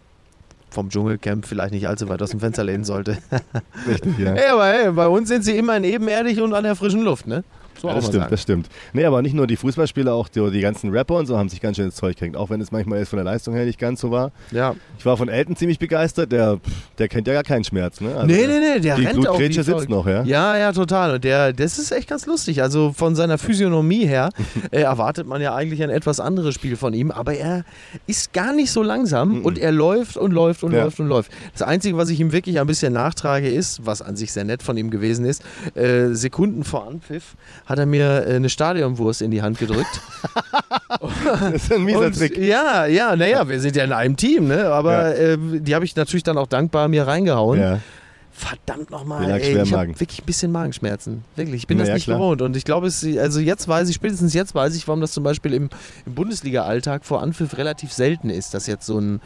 vom 0.69 0.89
Dschungelcamp 0.89 1.45
vielleicht 1.45 1.73
nicht 1.73 1.87
allzu 1.87 2.07
weit 2.07 2.21
aus 2.21 2.29
dem 2.29 2.39
Fenster 2.39 2.63
lehnen 2.63 2.85
sollte. 2.85 3.17
Richtig, 3.87 4.17
ja. 4.17 4.33
Ey, 4.35 4.49
aber 4.49 4.65
hey, 4.65 4.91
bei 4.91 5.07
uns 5.07 5.27
sind 5.27 5.43
sie 5.43 5.57
immerhin 5.57 5.83
ebenerdig 5.83 6.39
und 6.41 6.53
an 6.53 6.63
der 6.63 6.75
frischen 6.75 7.01
Luft, 7.01 7.27
ne? 7.27 7.43
So 7.79 7.87
Ja, 7.87 7.95
das 7.95 8.07
stimmt, 8.07 8.31
das 8.31 8.41
stimmt. 8.41 8.69
Nee, 8.93 9.05
aber 9.05 9.21
nicht 9.21 9.33
nur 9.33 9.47
die 9.47 9.55
Fußballspieler, 9.57 10.13
auch 10.13 10.27
die, 10.27 10.49
die 10.51 10.61
ganzen 10.61 10.89
Rapper 10.91 11.15
und 11.15 11.25
so 11.25 11.37
haben 11.37 11.49
sich 11.49 11.61
ganz 11.61 11.77
schön 11.77 11.85
ins 11.85 11.95
Zeug 11.95 12.15
gekriegt, 12.15 12.35
auch 12.37 12.49
wenn 12.49 12.61
es 12.61 12.71
manchmal 12.71 12.99
jetzt 12.99 13.09
von 13.09 13.17
der 13.17 13.25
Leistung 13.25 13.53
her 13.53 13.65
nicht 13.65 13.79
ganz 13.79 14.01
so 14.01 14.11
war. 14.11 14.31
Ja. 14.51 14.75
Ich 14.97 15.05
war 15.05 15.17
von 15.17 15.29
Elton 15.29 15.55
ziemlich 15.55 15.79
begeistert, 15.79 16.31
der, 16.31 16.59
der 16.97 17.07
kennt 17.07 17.27
ja 17.27 17.33
gar 17.33 17.43
keinen 17.43 17.63
Schmerz, 17.63 18.01
ne? 18.01 18.15
Also 18.15 18.27
nee, 18.27 18.47
nee, 18.47 18.59
nee, 18.59 18.79
der 18.79 18.95
die 18.95 19.05
rennt 19.05 19.19
auch. 19.19 19.35
Blutgrätsche 19.37 19.59
wie 19.61 19.63
sitzt 19.63 19.89
noch, 19.89 20.07
ja? 20.07 20.23
Ja, 20.23 20.57
ja, 20.57 20.71
total. 20.71 21.15
Und 21.15 21.23
der, 21.23 21.53
das 21.53 21.77
ist 21.77 21.91
echt 21.91 22.09
ganz 22.09 22.25
lustig. 22.25 22.61
Also 22.61 22.93
von 22.93 23.15
seiner 23.15 23.37
Physiognomie 23.37 24.05
her 24.05 24.29
äh, 24.71 24.81
erwartet 24.81 25.27
man 25.27 25.41
ja 25.41 25.53
eigentlich 25.55 25.81
ein 25.83 25.89
etwas 25.89 26.19
anderes 26.19 26.55
Spiel 26.55 26.75
von 26.75 26.93
ihm, 26.93 27.11
aber 27.11 27.33
er 27.35 27.65
ist 28.07 28.33
gar 28.33 28.53
nicht 28.53 28.71
so 28.71 28.81
langsam 28.83 29.43
und 29.43 29.57
er 29.57 29.71
läuft 29.71 30.17
und 30.17 30.31
läuft 30.31 30.63
und 30.63 30.71
Ja. 30.71 30.83
läuft 30.83 30.99
und 30.99 31.07
läuft. 31.07 31.31
Das 31.53 31.61
Einzige, 31.61 31.97
was 31.97 32.09
ich 32.09 32.19
ihm 32.19 32.31
wirklich 32.31 32.59
ein 32.59 32.67
bisschen 32.67 32.93
nachtrage, 32.93 33.49
ist, 33.49 33.85
was 33.85 34.01
an 34.01 34.15
sich 34.15 34.31
sehr 34.31 34.43
nett 34.43 34.63
von 34.63 34.77
ihm 34.77 34.89
gewesen 34.89 35.25
ist, 35.25 35.43
äh, 35.75 36.09
Sekunden 36.13 36.63
vor 36.63 36.87
Anpfiff 36.87 37.35
hat 37.65 37.79
er 37.79 37.85
mir 37.85 38.25
äh, 38.27 38.35
eine 38.35 38.49
Stadionwurst 38.49 39.21
in 39.21 39.31
die 39.31 39.41
Hand 39.41 39.57
gedrückt. 39.59 40.01
das 41.51 41.53
ist 41.63 41.73
ein 41.73 41.83
mieser 41.83 41.99
Und, 41.99 42.15
Trick. 42.17 42.37
Ja, 42.37 42.85
ja, 42.85 43.15
naja, 43.15 43.47
wir 43.47 43.59
sind 43.59 43.75
ja 43.75 43.83
in 43.83 43.91
einem 43.91 44.15
Team, 44.17 44.47
ne? 44.47 44.67
Aber 44.69 45.17
Ja. 45.17 45.33
äh, 45.33 45.37
die 45.59 45.73
habe 45.75 45.85
ich 45.85 45.95
natürlich 45.95 46.23
dann 46.23 46.37
auch 46.37 46.47
dankbar 46.47 46.87
mir 46.87 47.07
reingehauen. 47.07 47.59
Ja. 47.59 47.79
Verdammt 48.37 48.91
nochmal, 48.91 49.31
ey, 49.31 49.61
ich 49.61 49.73
habe 49.73 49.87
wirklich 49.97 50.19
ein 50.21 50.25
bisschen 50.25 50.51
Magenschmerzen. 50.51 51.23
Wirklich, 51.37 51.55
ich 51.61 51.67
bin 51.67 51.77
Na 51.77 51.83
das 51.83 51.87
ja, 51.89 51.93
nicht 51.95 52.03
klar. 52.03 52.17
gewohnt. 52.17 52.41
Und 52.41 52.57
ich 52.57 52.65
glaube, 52.65 52.85
es, 52.87 53.01
also 53.17 53.39
jetzt 53.39 53.65
weiß 53.65 53.87
ich, 53.87 53.95
spätestens 53.95 54.33
jetzt 54.33 54.53
weiß 54.53 54.75
ich, 54.75 54.85
warum 54.89 54.99
das 54.99 55.13
zum 55.13 55.23
Beispiel 55.23 55.53
im, 55.53 55.69
im 56.05 56.15
Bundesliga-Alltag 56.15 57.05
vor 57.05 57.21
Anpfiff 57.23 57.57
relativ 57.57 57.93
selten 57.93 58.29
ist, 58.29 58.53
dass 58.53 58.67
jetzt 58.67 58.85
so 58.87 58.99
ein, 58.99 59.21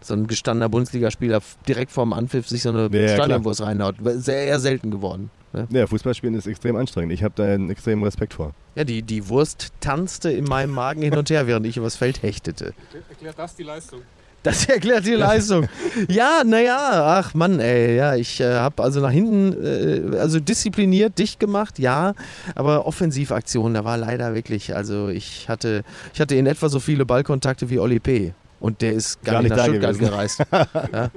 so 0.00 0.14
ein 0.14 0.26
gestandener 0.26 0.68
Bundesligaspieler 0.68 1.40
direkt 1.66 1.92
vorm 1.92 2.12
Anpfiff 2.12 2.48
sich 2.48 2.62
so 2.62 2.70
eine 2.70 2.88
Ja, 2.92 3.00
ja, 3.00 3.14
Stadionwurst 3.14 3.62
reinhaut. 3.62 3.96
Sehr 4.16 4.46
eher 4.46 4.60
selten 4.60 4.90
geworden. 4.90 5.30
Ne? 5.52 5.66
Ja, 5.70 5.86
Fußballspielen 5.86 6.34
ist 6.34 6.46
extrem 6.46 6.76
anstrengend. 6.76 7.12
Ich 7.12 7.22
habe 7.22 7.34
da 7.36 7.44
einen 7.44 7.70
extremen 7.70 8.02
Respekt 8.04 8.34
vor. 8.34 8.52
Ja, 8.74 8.84
die, 8.84 9.02
die 9.02 9.28
Wurst 9.28 9.68
tanzte 9.80 10.30
in 10.30 10.44
meinem 10.44 10.72
Magen 10.72 11.02
hin 11.02 11.16
und 11.16 11.30
her, 11.30 11.46
während 11.46 11.66
ich 11.66 11.76
übers 11.76 11.96
Feld 11.96 12.22
hechtete. 12.22 12.74
Erklärt 13.08 13.38
das 13.38 13.56
die 13.56 13.62
Leistung? 13.62 14.00
Das 14.42 14.66
erklärt 14.66 15.04
die 15.04 15.14
Leistung. 15.14 15.68
ja, 16.08 16.42
naja, 16.44 17.18
ach 17.18 17.34
Mann, 17.34 17.58
ey, 17.58 17.96
ja, 17.96 18.14
ich 18.14 18.40
äh, 18.40 18.54
habe 18.54 18.82
also 18.84 19.00
nach 19.00 19.10
hinten, 19.10 19.52
äh, 19.64 20.16
also 20.16 20.38
diszipliniert, 20.38 21.18
dicht 21.18 21.40
gemacht, 21.40 21.78
ja, 21.78 22.14
aber 22.54 22.86
Offensivaktionen, 22.86 23.74
da 23.74 23.84
war 23.84 23.96
leider 23.96 24.34
wirklich, 24.34 24.76
also 24.76 25.08
ich 25.08 25.48
hatte, 25.48 25.82
ich 26.14 26.20
hatte 26.20 26.36
in 26.36 26.46
etwa 26.46 26.68
so 26.68 26.78
viele 26.78 27.04
Ballkontakte 27.04 27.68
wie 27.68 27.80
Oli 27.80 27.98
P. 27.98 28.32
Und 28.60 28.82
der 28.82 28.92
ist 28.92 29.22
gar, 29.22 29.40
nicht 29.42 29.50
nach 29.50 29.58
da 29.58 29.64
Stuttgart 29.64 29.94
gewesen. 29.94 30.10
gereist. 30.10 30.42
ja. 30.92 31.10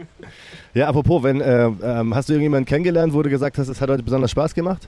Ja, 0.73 0.87
apropos, 0.87 1.23
wenn, 1.23 1.41
äh, 1.41 1.65
ähm, 1.65 2.15
hast 2.15 2.29
du 2.29 2.33
irgendjemanden 2.33 2.65
kennengelernt, 2.65 3.13
wo 3.13 3.21
du 3.21 3.29
gesagt 3.29 3.57
hast, 3.57 3.67
es 3.67 3.81
hat 3.81 3.89
heute 3.89 4.03
besonders 4.03 4.31
Spaß 4.31 4.53
gemacht? 4.53 4.87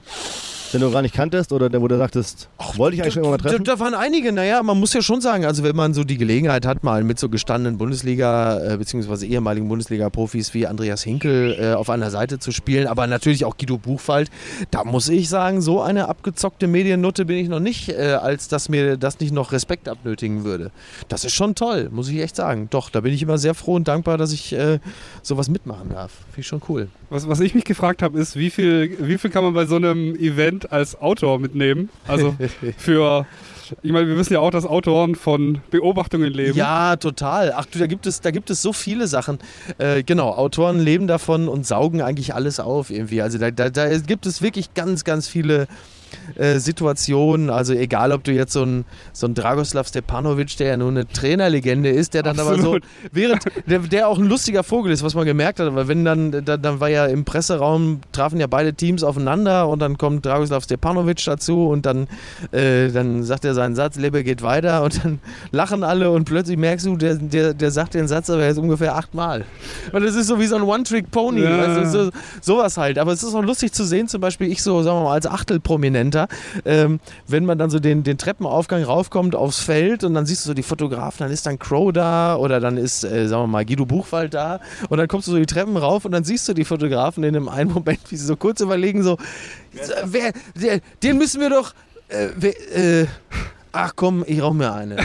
Den 0.74 0.80
du 0.80 0.90
gar 0.90 1.02
nicht 1.02 1.14
kanntest 1.14 1.52
oder 1.52 1.70
der, 1.70 1.80
wo 1.80 1.88
du 1.88 1.96
dachtest, 1.96 2.48
wollte 2.76 2.96
ich 2.96 3.02
eigentlich 3.02 3.14
schon 3.14 3.22
mal 3.22 3.38
Da, 3.38 3.48
treffen? 3.48 3.64
da 3.64 3.78
waren 3.78 3.94
einige, 3.94 4.32
naja, 4.32 4.62
man 4.62 4.78
muss 4.78 4.92
ja 4.92 5.00
schon 5.02 5.20
sagen, 5.20 5.44
also 5.44 5.62
wenn 5.62 5.76
man 5.76 5.94
so 5.94 6.02
die 6.04 6.18
Gelegenheit 6.18 6.66
hat, 6.66 6.82
mal 6.84 7.04
mit 7.04 7.18
so 7.18 7.28
gestandenen 7.28 7.78
Bundesliga- 7.78 8.72
äh, 8.74 8.76
bzw. 8.76 9.24
ehemaligen 9.26 9.68
Bundesliga-Profis 9.68 10.52
wie 10.52 10.66
Andreas 10.66 11.02
Hinkel 11.02 11.56
äh, 11.58 11.72
auf 11.74 11.90
einer 11.90 12.10
Seite 12.10 12.38
zu 12.40 12.50
spielen, 12.50 12.86
aber 12.88 13.06
natürlich 13.06 13.44
auch 13.44 13.56
Guido 13.56 13.78
Buchwald, 13.78 14.30
da 14.72 14.84
muss 14.84 15.08
ich 15.08 15.28
sagen, 15.28 15.60
so 15.60 15.80
eine 15.80 16.08
abgezockte 16.08 16.66
Mediennutte 16.66 17.24
bin 17.24 17.36
ich 17.38 17.48
noch 17.48 17.60
nicht, 17.60 17.88
äh, 17.90 18.18
als 18.20 18.48
dass 18.48 18.68
mir 18.68 18.96
das 18.96 19.20
nicht 19.20 19.32
noch 19.32 19.52
Respekt 19.52 19.88
abnötigen 19.88 20.42
würde. 20.44 20.72
Das 21.08 21.24
ist 21.24 21.34
schon 21.34 21.54
toll, 21.54 21.88
muss 21.92 22.08
ich 22.08 22.18
echt 22.20 22.34
sagen. 22.36 22.66
Doch, 22.70 22.90
da 22.90 23.00
bin 23.00 23.12
ich 23.12 23.22
immer 23.22 23.38
sehr 23.38 23.54
froh 23.54 23.74
und 23.74 23.86
dankbar, 23.86 24.18
dass 24.18 24.32
ich 24.32 24.52
äh, 24.52 24.80
sowas 25.22 25.48
mitmachen 25.48 25.90
darf. 25.90 26.10
Finde 26.30 26.40
ich 26.40 26.46
schon 26.48 26.62
cool. 26.68 26.88
Was, 27.10 27.28
was 27.28 27.38
ich 27.38 27.54
mich 27.54 27.64
gefragt 27.64 28.02
habe, 28.02 28.18
ist, 28.18 28.34
wie 28.36 28.50
viel, 28.50 28.96
wie 29.00 29.18
viel 29.18 29.30
kann 29.30 29.44
man 29.44 29.54
bei 29.54 29.66
so 29.66 29.76
einem 29.76 30.16
Event 30.16 30.63
als 30.72 31.00
Autor 31.00 31.38
mitnehmen? 31.38 31.88
Also 32.06 32.36
für, 32.76 33.26
ich 33.82 33.92
meine, 33.92 34.08
wir 34.08 34.16
wissen 34.16 34.34
ja 34.34 34.40
auch, 34.40 34.50
dass 34.50 34.66
Autoren 34.66 35.14
von 35.14 35.60
Beobachtungen 35.70 36.32
leben. 36.32 36.56
Ja, 36.56 36.96
total. 36.96 37.52
Ach 37.56 37.66
du, 37.66 37.78
da 37.78 37.86
gibt 37.86 38.06
es, 38.06 38.20
da 38.20 38.30
gibt 38.30 38.50
es 38.50 38.62
so 38.62 38.72
viele 38.72 39.06
Sachen. 39.06 39.38
Äh, 39.78 40.02
genau, 40.02 40.30
Autoren 40.30 40.80
leben 40.80 41.06
davon 41.06 41.48
und 41.48 41.66
saugen 41.66 42.02
eigentlich 42.02 42.34
alles 42.34 42.60
auf 42.60 42.90
irgendwie. 42.90 43.22
Also 43.22 43.38
da, 43.38 43.50
da, 43.50 43.70
da 43.70 43.98
gibt 43.98 44.26
es 44.26 44.42
wirklich 44.42 44.74
ganz, 44.74 45.04
ganz 45.04 45.28
viele 45.28 45.66
äh, 46.36 46.58
Situationen. 46.58 47.50
Also 47.50 47.74
egal, 47.74 48.12
ob 48.12 48.24
du 48.24 48.32
jetzt 48.32 48.52
so 48.52 48.62
ein, 48.64 48.84
so 49.12 49.26
ein 49.26 49.34
Dragoslav 49.34 49.88
Stepanovic, 49.88 50.56
der 50.56 50.68
ja 50.68 50.76
nur 50.76 50.88
eine 50.88 51.06
Trainerlegende 51.06 51.90
ist, 51.90 52.14
der 52.14 52.22
dann 52.22 52.38
aber 52.38 52.50
so, 52.54 52.74
Absolut. 52.74 52.82
während 53.12 53.44
der, 53.66 53.78
der 53.80 54.08
auch 54.08 54.18
ein 54.18 54.26
lustiger 54.26 54.62
Vogel 54.62 54.92
ist, 54.92 55.02
was 55.02 55.14
man 55.14 55.24
gemerkt 55.26 55.60
hat, 55.60 55.66
aber 55.66 55.88
wenn 55.88 56.04
dann, 56.04 56.44
dann, 56.44 56.60
dann 56.62 56.80
war 56.80 56.88
ja 56.88 57.06
im 57.06 57.24
Presseraum, 57.24 58.00
trafen 58.12 58.40
ja 58.40 58.46
beide 58.46 58.74
Teams 58.74 59.02
aufeinander 59.02 59.68
und 59.68 59.80
dann 59.80 59.98
kommt 59.98 60.24
Dragoslav 60.26 60.64
Stepanovic 60.64 61.24
dazu 61.24 61.68
und 61.68 61.86
dann, 61.86 62.06
äh, 62.52 62.88
dann 62.90 63.22
sagt 63.22 63.44
er 63.44 63.54
seinen 63.54 63.74
Satz, 63.74 63.96
Lebe 63.96 64.24
geht 64.24 64.42
weiter 64.42 64.82
und 64.82 65.04
dann 65.04 65.20
lachen 65.52 65.82
alle 65.84 66.10
und 66.10 66.24
plötzlich 66.24 66.56
merkst 66.56 66.86
du, 66.86 66.96
der, 66.96 67.14
der, 67.16 67.54
der 67.54 67.70
sagt 67.70 67.94
den 67.94 68.08
Satz 68.08 68.30
aber 68.30 68.44
jetzt 68.44 68.58
ungefähr 68.58 68.94
achtmal. 68.96 69.44
Und 69.92 70.02
das 70.04 70.14
ist 70.14 70.26
so 70.26 70.40
wie 70.40 70.46
so 70.46 70.56
ein 70.56 70.62
One-Trick-Pony, 70.62 71.42
Ja. 71.42 71.80
du, 71.80 71.88
so, 71.88 72.10
sowas 72.40 72.76
halt. 72.76 72.98
Aber 72.98 73.12
es 73.12 73.22
ist 73.22 73.34
auch 73.34 73.42
lustig 73.42 73.72
zu 73.72 73.84
sehen, 73.84 74.08
zum 74.08 74.20
Beispiel 74.20 74.50
ich 74.50 74.62
so, 74.62 74.82
sagen 74.82 74.98
wir 74.98 75.04
mal, 75.04 75.12
als 75.14 75.26
Achtelprominenter, 75.26 76.03
Center. 76.04 76.28
Ähm, 76.64 77.00
wenn 77.26 77.44
man 77.44 77.58
dann 77.58 77.70
so 77.70 77.78
den, 77.78 78.02
den 78.02 78.18
Treppenaufgang 78.18 78.82
raufkommt 78.82 79.34
aufs 79.34 79.60
Feld 79.60 80.04
und 80.04 80.14
dann 80.14 80.26
siehst 80.26 80.44
du 80.44 80.50
so 80.50 80.54
die 80.54 80.62
Fotografen, 80.62 81.24
dann 81.24 81.32
ist 81.32 81.46
dann 81.46 81.58
Crow 81.58 81.92
da 81.92 82.36
oder 82.36 82.60
dann 82.60 82.76
ist, 82.76 83.04
äh, 83.04 83.26
sagen 83.26 83.44
wir 83.44 83.46
mal, 83.46 83.64
Guido 83.64 83.86
Buchwald 83.86 84.34
da 84.34 84.60
und 84.88 84.98
dann 84.98 85.08
kommst 85.08 85.28
du 85.28 85.32
so 85.32 85.38
die 85.38 85.46
Treppen 85.46 85.76
rauf 85.76 86.04
und 86.04 86.12
dann 86.12 86.24
siehst 86.24 86.48
du 86.48 86.54
die 86.54 86.64
Fotografen 86.64 87.24
in 87.24 87.36
einem 87.36 87.48
einen 87.48 87.72
Moment, 87.74 88.00
wie 88.10 88.16
sie 88.16 88.26
so 88.26 88.36
kurz 88.36 88.60
überlegen, 88.60 89.02
so, 89.02 89.16
wer, 90.04 90.32
der, 90.54 90.80
den 91.02 91.18
müssen 91.18 91.40
wir 91.40 91.50
doch, 91.50 91.74
äh, 92.08 92.28
wer, 92.36 92.76
äh, 92.76 93.06
ach 93.74 93.92
komm, 93.96 94.24
ich 94.26 94.40
rauche 94.40 94.54
mir 94.54 94.72
eine. 94.72 94.96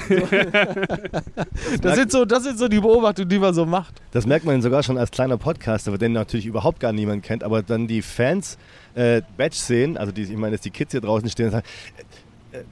das, 1.82 1.96
sind 1.96 2.12
so, 2.12 2.26
das 2.26 2.44
sind 2.44 2.60
so 2.60 2.68
die 2.68 2.80
Beobachtungen, 2.80 3.28
die 3.28 3.40
man 3.40 3.54
so 3.54 3.66
macht. 3.66 3.96
Das 4.12 4.26
merkt 4.26 4.46
man 4.46 4.62
sogar 4.62 4.84
schon 4.84 4.98
als 4.98 5.12
kleiner 5.12 5.38
Podcaster, 5.38 5.98
den 5.98 6.14
natürlich 6.14 6.46
überhaupt 6.46 6.80
gar 6.80 6.94
niemand 6.94 7.24
kennt, 7.24 7.44
aber 7.44 7.64
dann 7.64 7.88
die 7.88 8.02
Fans 8.02 8.58
äh, 8.96 9.22
Badge 9.38 9.56
sehen, 9.56 9.98
also 9.98 10.12
die, 10.12 10.24
ich 10.24 10.38
meine, 10.38 10.54
dass 10.54 10.62
die 10.62 10.72
Kids 10.72 10.92
hier 10.92 11.02
draußen 11.02 11.30
stehen 11.30 11.48
und 11.48 11.52
sagen, 11.52 11.68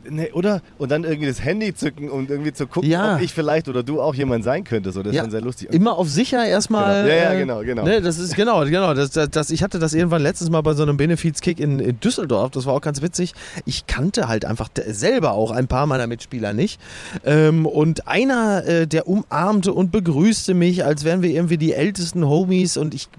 nee, 0.10 0.32
oder? 0.32 0.62
Und 0.78 0.92
dann 0.92 1.04
irgendwie 1.04 1.28
das 1.28 1.44
Handy 1.44 1.74
zücken, 1.74 2.10
um 2.10 2.28
irgendwie 2.28 2.54
zu 2.54 2.68
gucken, 2.68 2.90
Ja. 2.90 3.16
ob 3.16 3.22
ich 3.22 3.34
vielleicht 3.34 3.68
oder 3.68 3.84
du 3.84 4.02
auch 4.02 4.16
jemand 4.16 4.44
sein 4.44 4.64
könnte. 4.64 4.92
So, 4.92 5.02
das 5.04 5.12
ist 5.12 5.16
Ja, 5.18 5.22
schon 5.24 5.32
sehr 5.32 5.42
lustig. 5.42 5.72
Immer 5.72 5.98
auf 5.98 6.10
sicher 6.10 6.46
erstmal. 6.46 7.04
Genau. 7.04 7.16
Ja, 7.16 7.24
ja, 7.24 7.34
äh, 7.34 7.38
genau, 7.40 7.60
genau. 7.62 7.84
Ne, 7.84 8.02
das 8.02 8.18
ist 8.18 8.36
genau, 8.36 8.64
genau. 8.66 8.94
Das, 8.94 9.12
das, 9.12 9.30
das, 9.30 9.50
ich 9.50 9.62
hatte 9.64 9.80
das 9.80 9.94
irgendwann 9.94 10.22
letztes 10.22 10.50
Mal 10.50 10.62
bei 10.62 10.74
so 10.74 10.84
einem 10.84 10.98
Benefiz-Kick 10.98 11.60
in, 11.60 11.80
in 11.80 12.00
Düsseldorf. 12.00 12.52
Das 12.52 12.66
war 12.66 12.74
auch 12.74 12.82
ganz 12.82 13.02
witzig. 13.02 13.34
Ich 13.66 13.86
kannte 13.88 14.28
halt 14.28 14.46
einfach 14.46 14.70
selber 14.88 15.34
auch 15.34 15.52
ein 15.52 15.68
paar 15.68 15.86
meiner 15.86 16.08
Mitspieler 16.08 16.54
nicht. 16.54 16.80
Ähm, 17.26 17.66
und 17.66 18.08
einer, 18.08 18.66
äh, 18.66 18.88
der 18.88 19.08
umarmte 19.08 19.74
und 19.74 19.92
begrüßte 19.92 20.54
mich, 20.54 20.84
als 20.86 21.04
wären 21.04 21.22
wir 21.22 21.30
irgendwie 21.30 21.58
die 21.58 21.74
ältesten 21.74 22.28
Homies. 22.28 22.78
Und 22.78 22.94
ich, 22.94 23.10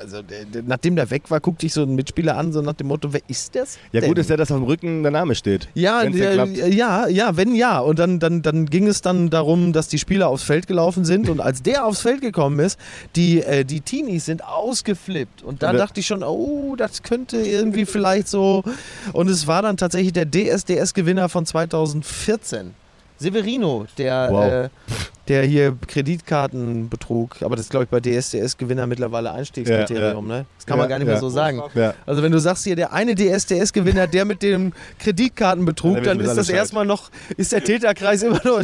also 0.00 0.22
der, 0.22 0.44
der, 0.44 0.62
nachdem 0.62 0.96
der 0.96 1.10
weg 1.10 1.30
war, 1.30 1.40
guckte 1.40 1.66
ich 1.66 1.72
so 1.72 1.82
einen 1.82 1.94
Mitspieler 1.94 2.36
an, 2.36 2.52
so 2.52 2.62
nach 2.62 2.72
dem 2.72 2.88
Motto, 2.88 3.12
wer 3.12 3.20
ist 3.28 3.54
das? 3.54 3.78
Ja, 3.92 4.00
denn? 4.00 4.08
gut 4.08 4.18
ist 4.18 4.30
ja, 4.30 4.36
dass 4.36 4.50
auf 4.50 4.58
dem 4.58 4.64
Rücken 4.66 5.02
der 5.02 5.12
Name 5.12 5.34
steht. 5.34 5.68
Ja, 5.74 6.04
der, 6.04 6.46
ja, 6.46 7.06
ja, 7.06 7.36
wenn 7.36 7.54
ja. 7.54 7.78
Und 7.80 7.98
dann, 7.98 8.18
dann, 8.18 8.42
dann 8.42 8.66
ging 8.66 8.86
es 8.86 9.02
dann 9.02 9.30
darum, 9.30 9.72
dass 9.72 9.88
die 9.88 9.98
Spieler 9.98 10.28
aufs 10.28 10.42
Feld 10.42 10.66
gelaufen 10.66 11.04
sind. 11.04 11.28
Und 11.28 11.40
als 11.40 11.62
der 11.62 11.84
aufs 11.84 12.00
Feld 12.00 12.22
gekommen 12.22 12.58
ist, 12.60 12.78
die, 13.16 13.42
äh, 13.42 13.64
die 13.64 13.80
Teenies 13.80 14.24
sind 14.24 14.44
ausgeflippt. 14.44 15.42
Und 15.42 15.62
da 15.62 15.72
dachte 15.72 16.00
ich 16.00 16.06
schon, 16.06 16.22
oh, 16.22 16.74
das 16.76 17.02
könnte 17.02 17.36
irgendwie 17.36 17.84
vielleicht 17.84 18.28
so. 18.28 18.64
Und 19.12 19.28
es 19.28 19.46
war 19.46 19.62
dann 19.62 19.76
tatsächlich 19.76 20.12
der 20.12 20.30
DSDS-Gewinner 20.30 21.28
von 21.28 21.44
2014. 21.44 22.74
Severino, 23.20 23.86
der, 23.98 24.28
Wow. 24.30 24.44
äh, 24.52 24.68
der 25.28 25.42
hier 25.44 25.76
Kreditkarten 25.86 26.88
betrug. 26.88 27.36
Aber 27.42 27.54
das 27.54 27.66
ist, 27.66 27.70
glaube 27.70 27.84
ich, 27.84 27.90
bei 27.90 28.00
DSDS-Gewinner 28.00 28.86
mittlerweile 28.88 29.30
Einstiegskriterium. 29.30 30.28
Ja, 30.28 30.34
ja. 30.36 30.40
Ne? 30.40 30.46
Das 30.56 30.66
kann 30.66 30.78
man 30.78 30.86
Ja, 30.86 30.88
gar 30.90 30.98
nicht 30.98 31.06
mehr 31.06 31.18
so 31.18 31.28
sagen. 31.28 31.62
Ja. 31.74 31.94
Also 32.06 32.22
wenn 32.22 32.32
du 32.32 32.38
sagst 32.40 32.64
hier, 32.64 32.74
der 32.74 32.92
eine 32.92 33.14
DSDS-Gewinner, 33.14 34.06
der 34.08 34.24
mit 34.24 34.42
dem 34.42 34.72
Kreditkartenbetrug, 34.98 35.96
Dann 35.96 36.04
dann 36.18 36.20
ist 36.20 36.36
das 36.36 36.48
alle 36.48 36.58
erstmal 36.58 36.86
noch, 36.86 37.10
ist 37.36 37.52
der 37.52 37.62
Täterkreis 37.62 38.22
immer 38.24 38.40
noch, 38.44 38.60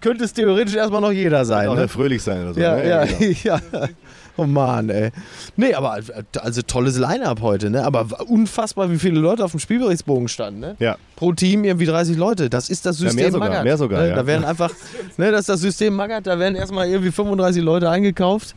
könnte 0.00 0.24
es 0.24 0.32
theoretisch 0.32 0.74
erstmal 0.74 1.00
noch 1.00 1.12
jeder 1.12 1.44
sein. 1.44 1.68
Auch 1.68 1.74
Ne? 1.74 1.80
der 1.80 1.88
Fröhlich 1.88 2.22
sein 2.22 2.42
oder 2.42 2.54
so. 2.54 2.60
Ja, 2.60 2.76
ne? 2.76 2.88
ja, 2.88 3.04
genau. 3.04 3.34
ja. 3.44 3.60
Oh 4.36 4.44
Mann, 4.46 4.88
ey. 4.90 5.10
Nee, 5.56 5.74
aber 5.74 5.98
also 6.40 6.62
tolles 6.62 6.96
Line-Up 6.98 7.40
heute, 7.42 7.68
ne? 7.70 7.84
Aber 7.84 8.06
unfassbar, 8.28 8.90
wie 8.90 8.98
viele 8.98 9.20
Leute 9.20 9.44
auf 9.44 9.50
dem 9.50 9.60
Spielberichtsbogen 9.60 10.28
standen, 10.28 10.60
ne? 10.60 10.76
Ja. 10.78 10.96
Pro 11.16 11.32
Team 11.32 11.64
irgendwie 11.64 11.84
30 11.84 12.16
Leute. 12.16 12.48
Das 12.48 12.70
ist 12.70 12.86
das 12.86 12.98
Ja, 13.00 13.08
System 13.08 13.24
mehr 13.24 13.32
sogar, 13.32 13.48
Magath. 13.48 13.64
mehr 13.64 13.76
sogar, 13.76 14.02
ne? 14.02 14.08
ja. 14.10 14.14
Da 14.16 14.26
werden 14.26 14.44
einfach, 14.44 14.70
ne, 15.18 15.30
das 15.30 15.40
ist 15.40 15.48
das 15.50 15.60
System 15.60 15.94
Magath, 15.94 16.26
da 16.26 16.38
werden 16.38 16.54
erstmal 16.54 16.88
irgendwie 16.88 17.10
35 17.12 17.62
Leute 17.62 17.90
eingekauft. 17.90 18.54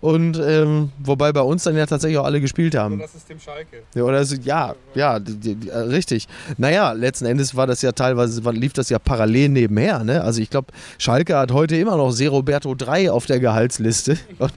Und 0.00 0.38
ähm, 0.42 0.90
wobei 0.98 1.32
bei 1.32 1.42
uns 1.42 1.64
dann 1.64 1.76
ja 1.76 1.84
tatsächlich 1.84 2.18
auch 2.18 2.24
alle 2.24 2.40
gespielt 2.40 2.74
haben. 2.74 2.98
Das 2.98 3.12
System 3.12 3.38
Schalke. 3.38 3.82
Ja, 3.94 4.02
oder 4.04 4.24
so, 4.24 4.36
ja, 4.36 4.74
ja, 4.94 5.18
die, 5.20 5.34
die, 5.36 5.54
die, 5.56 5.68
äh, 5.68 5.76
richtig. 5.78 6.26
Naja, 6.56 6.92
letzten 6.92 7.26
Endes 7.26 7.54
war 7.54 7.66
das 7.66 7.82
ja 7.82 7.92
teilweise, 7.92 8.44
war, 8.44 8.52
lief 8.54 8.72
das 8.72 8.88
ja 8.88 8.98
parallel 8.98 9.50
nebenher. 9.50 10.02
Ne? 10.02 10.22
Also 10.22 10.40
ich 10.40 10.48
glaube, 10.48 10.68
Schalke 10.98 11.36
hat 11.36 11.52
heute 11.52 11.76
immer 11.76 11.96
noch 11.98 12.12
Seroberto 12.12 12.74
3 12.74 13.10
auf 13.10 13.26
der 13.26 13.40
Gehaltsliste. 13.40 14.16
Und 14.38 14.52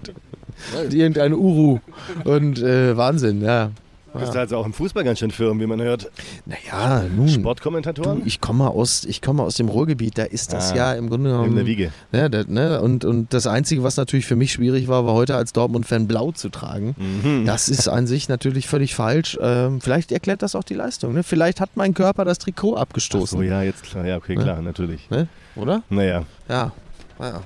irgendein 0.92 1.34
Uru. 1.34 1.80
Und 2.24 2.62
äh, 2.62 2.96
Wahnsinn, 2.98 3.42
ja. 3.42 3.72
Du 4.12 4.18
bist 4.22 4.36
also 4.36 4.58
auch 4.58 4.66
im 4.66 4.74
Fußball 4.74 5.04
ganz 5.04 5.20
schön 5.20 5.30
firm, 5.30 5.60
wie 5.60 5.68
man 5.68 5.80
hört. 5.84 6.10
Naja, 6.48 7.04
nun. 7.16 7.30
Sportkommentatoren? 7.30 8.22
Du, 8.22 8.26
ich 8.26 8.42
komme 8.42 8.68
aus, 8.72 9.06
ich 9.06 9.22
komme 9.22 9.44
aus 9.44 9.54
dem 9.58 9.70
Ruhrgebiet, 9.70 10.18
da 10.18 10.24
ist 10.24 10.52
das 10.52 10.72
Ah, 10.72 10.76
ja 10.76 10.94
im 10.94 11.10
Grunde 11.12 11.30
genommen. 11.30 11.50
in 11.52 11.56
der 11.56 11.68
Wiege. 11.68 11.92
Ja, 12.12 12.28
da, 12.28 12.44
ne, 12.48 12.82
und, 12.82 13.06
und 13.06 13.32
das 13.36 13.46
Einzige, 13.46 13.84
was 13.84 13.98
natürlich 13.98 14.26
für 14.26 14.36
mich 14.36 14.52
schwierig 14.54 14.88
war, 14.88 15.06
war 15.06 15.14
heute 15.14 15.36
als 15.36 15.54
Dortmund-Fan 15.54 16.08
blau 16.08 16.32
zu 16.32 16.50
tragen. 16.50 16.96
Mhm. 16.98 17.46
Das 17.46 17.70
ist 17.70 17.88
an 17.88 18.08
sich 18.08 18.30
natürlich 18.30 18.68
völlig 18.68 18.96
falsch. 18.96 19.38
Ähm, 19.40 19.80
vielleicht 19.80 20.12
erklärt 20.12 20.42
das 20.42 20.56
auch 20.56 20.64
die 20.64 20.74
Leistung. 20.74 21.14
Ne? 21.14 21.22
Vielleicht 21.22 21.62
hat 21.62 21.70
mein 21.76 21.94
Körper 21.94 22.26
das 22.26 22.40
Trikot 22.40 22.78
abgestoßen. 22.78 23.38
So, 23.38 23.44
ja, 23.44 23.62
jetzt 23.62 23.84
klar. 23.84 24.08
Ja, 24.08 24.18
okay, 24.18 24.36
Ne? 24.36 24.42
klar, 24.44 24.60
natürlich. 24.64 25.08
Ne? 25.12 25.28
Oder? 25.56 25.84
Naja. 25.92 26.24
Ja. 26.50 26.72
ja. 27.20 27.42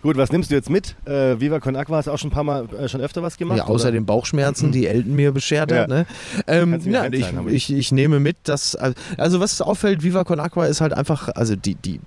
Gut, 0.00 0.16
was 0.16 0.30
nimmst 0.30 0.50
du 0.50 0.54
jetzt 0.54 0.70
mit? 0.70 0.94
Äh, 1.06 1.40
Viva 1.40 1.58
Con 1.58 1.74
Aqua 1.74 1.96
hast 1.96 2.06
du 2.06 2.12
auch 2.12 2.18
schon 2.18 2.30
ein 2.30 2.32
paar 2.32 2.44
Mal, 2.44 2.68
äh, 2.72 2.88
schon 2.88 3.00
öfter 3.00 3.22
was 3.22 3.36
gemacht? 3.36 3.58
Ja, 3.58 3.64
außer 3.64 3.86
oder? 3.86 3.92
den 3.92 4.06
Bauchschmerzen, 4.06 4.70
die 4.70 4.86
Elton 4.86 5.16
mir 5.16 5.32
beschert 5.32 5.72
hat. 5.72 5.90
Ja. 5.90 5.96
Ne? 5.96 6.06
Ähm, 6.46 6.74
einteilen, 6.74 7.48
ich, 7.48 7.70
ich, 7.70 7.74
ich 7.74 7.92
nehme 7.92 8.20
mit, 8.20 8.36
dass. 8.44 8.76
Also, 8.76 9.40
was 9.40 9.60
auffällt, 9.60 10.04
Viva 10.04 10.22
Con 10.22 10.38
Aqua 10.38 10.66
ist 10.66 10.80
halt 10.80 10.92
einfach. 10.92 11.30
Also, 11.34 11.56
die. 11.56 11.74
die 11.74 12.00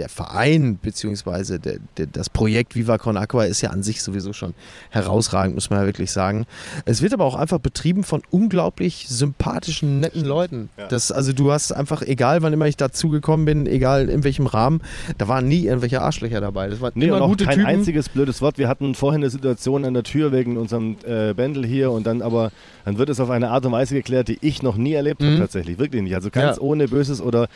der 0.00 0.08
Verein 0.08 0.78
beziehungsweise 0.82 1.60
der, 1.60 1.76
der, 1.98 2.06
das 2.06 2.28
Projekt 2.30 2.74
Viva 2.74 2.98
Con 2.98 3.16
Aqua 3.16 3.44
ist 3.44 3.60
ja 3.60 3.70
an 3.70 3.82
sich 3.82 4.02
sowieso 4.02 4.32
schon 4.32 4.54
herausragend, 4.90 5.54
muss 5.54 5.70
man 5.70 5.80
ja 5.80 5.86
wirklich 5.86 6.10
sagen. 6.10 6.46
Es 6.86 7.02
wird 7.02 7.12
aber 7.12 7.24
auch 7.24 7.34
einfach 7.36 7.58
betrieben 7.58 8.02
von 8.02 8.22
unglaublich 8.30 9.06
sympathischen, 9.08 10.00
netten 10.00 10.24
Leuten. 10.24 10.70
Ja. 10.78 10.88
Das, 10.88 11.12
also 11.12 11.32
du 11.32 11.52
hast 11.52 11.72
einfach, 11.72 12.02
egal 12.02 12.42
wann 12.42 12.52
immer 12.52 12.66
ich 12.66 12.76
dazugekommen 12.76 13.44
bin, 13.46 13.66
egal 13.66 14.08
in 14.08 14.24
welchem 14.24 14.46
Rahmen, 14.46 14.80
da 15.18 15.28
waren 15.28 15.46
nie 15.46 15.66
irgendwelche 15.66 16.00
Arschlöcher 16.00 16.40
dabei. 16.40 16.68
Das 16.68 16.80
waren 16.80 16.92
Nee, 16.94 17.06
immer 17.08 17.20
gute 17.26 17.44
kein 17.44 17.54
Typen. 17.56 17.66
einziges 17.66 18.08
blödes 18.08 18.40
Wort. 18.42 18.58
Wir 18.58 18.68
hatten 18.68 18.94
vorhin 18.94 19.20
eine 19.20 19.30
Situation 19.30 19.84
an 19.84 19.94
der 19.94 20.02
Tür 20.02 20.32
wegen 20.32 20.56
unserem 20.56 20.96
äh, 21.06 21.34
Bändel 21.34 21.64
hier 21.66 21.90
und 21.90 22.06
dann 22.06 22.22
aber, 22.22 22.50
dann 22.84 22.98
wird 22.98 23.10
es 23.10 23.20
auf 23.20 23.30
eine 23.30 23.50
Art 23.50 23.66
und 23.66 23.72
Weise 23.72 23.94
geklärt, 23.94 24.28
die 24.28 24.38
ich 24.40 24.62
noch 24.62 24.76
nie 24.76 24.94
erlebt 24.94 25.22
habe 25.22 25.32
Mhm. 25.34 25.38
tatsächlich. 25.40 25.78
Wirklich 25.78 26.02
nicht. 26.02 26.14
Also 26.14 26.30
ganz 26.30 26.56
Ja. 26.56 26.62
ohne 26.62 26.88
Böses 26.88 27.20
oder 27.20 27.48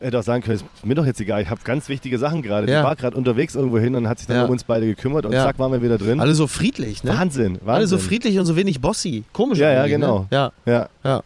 hätte 0.00 0.18
auch 0.18 0.22
sagen 0.22 0.42
können, 0.42 0.56
ist 0.56 0.64
mir 0.84 0.94
doch 0.94 1.06
jetzt 1.06 1.20
egal, 1.20 1.42
ich 1.42 1.50
habe 1.50 1.60
ganz 1.62 1.88
wichtige 1.88 2.18
Sachen 2.18 2.42
gerade. 2.42 2.70
Ja. 2.70 2.80
Die 2.80 2.84
war 2.84 2.96
gerade 2.96 3.16
unterwegs 3.16 3.54
irgendwo 3.54 3.78
hin 3.78 3.94
und 3.94 4.08
hat 4.08 4.18
sich 4.18 4.26
dann 4.26 4.36
Ja. 4.38 4.44
um 4.44 4.50
uns 4.50 4.64
beide 4.64 4.86
gekümmert 4.86 5.26
und 5.26 5.32
Ja. 5.32 5.44
zack, 5.44 5.58
waren 5.58 5.72
wir 5.72 5.82
wieder 5.82 5.98
drin. 5.98 6.20
Alle 6.20 6.34
so 6.34 6.46
friedlich, 6.46 7.04
ne? 7.04 7.10
Wahnsinn, 7.10 7.54
Wahnsinn. 7.56 7.68
Alle 7.68 7.86
so 7.86 7.98
friedlich 7.98 8.38
und 8.38 8.46
so 8.46 8.56
wenig 8.56 8.80
bossy. 8.80 9.24
Komisch. 9.32 9.58
Ja, 9.58 9.70
ja, 9.70 9.80
eigentlich, 9.82 9.92
genau. 9.92 10.20
Ne? 10.20 10.26
Ja. 10.30 10.52
Ja. 10.66 10.88
ja. 11.04 11.22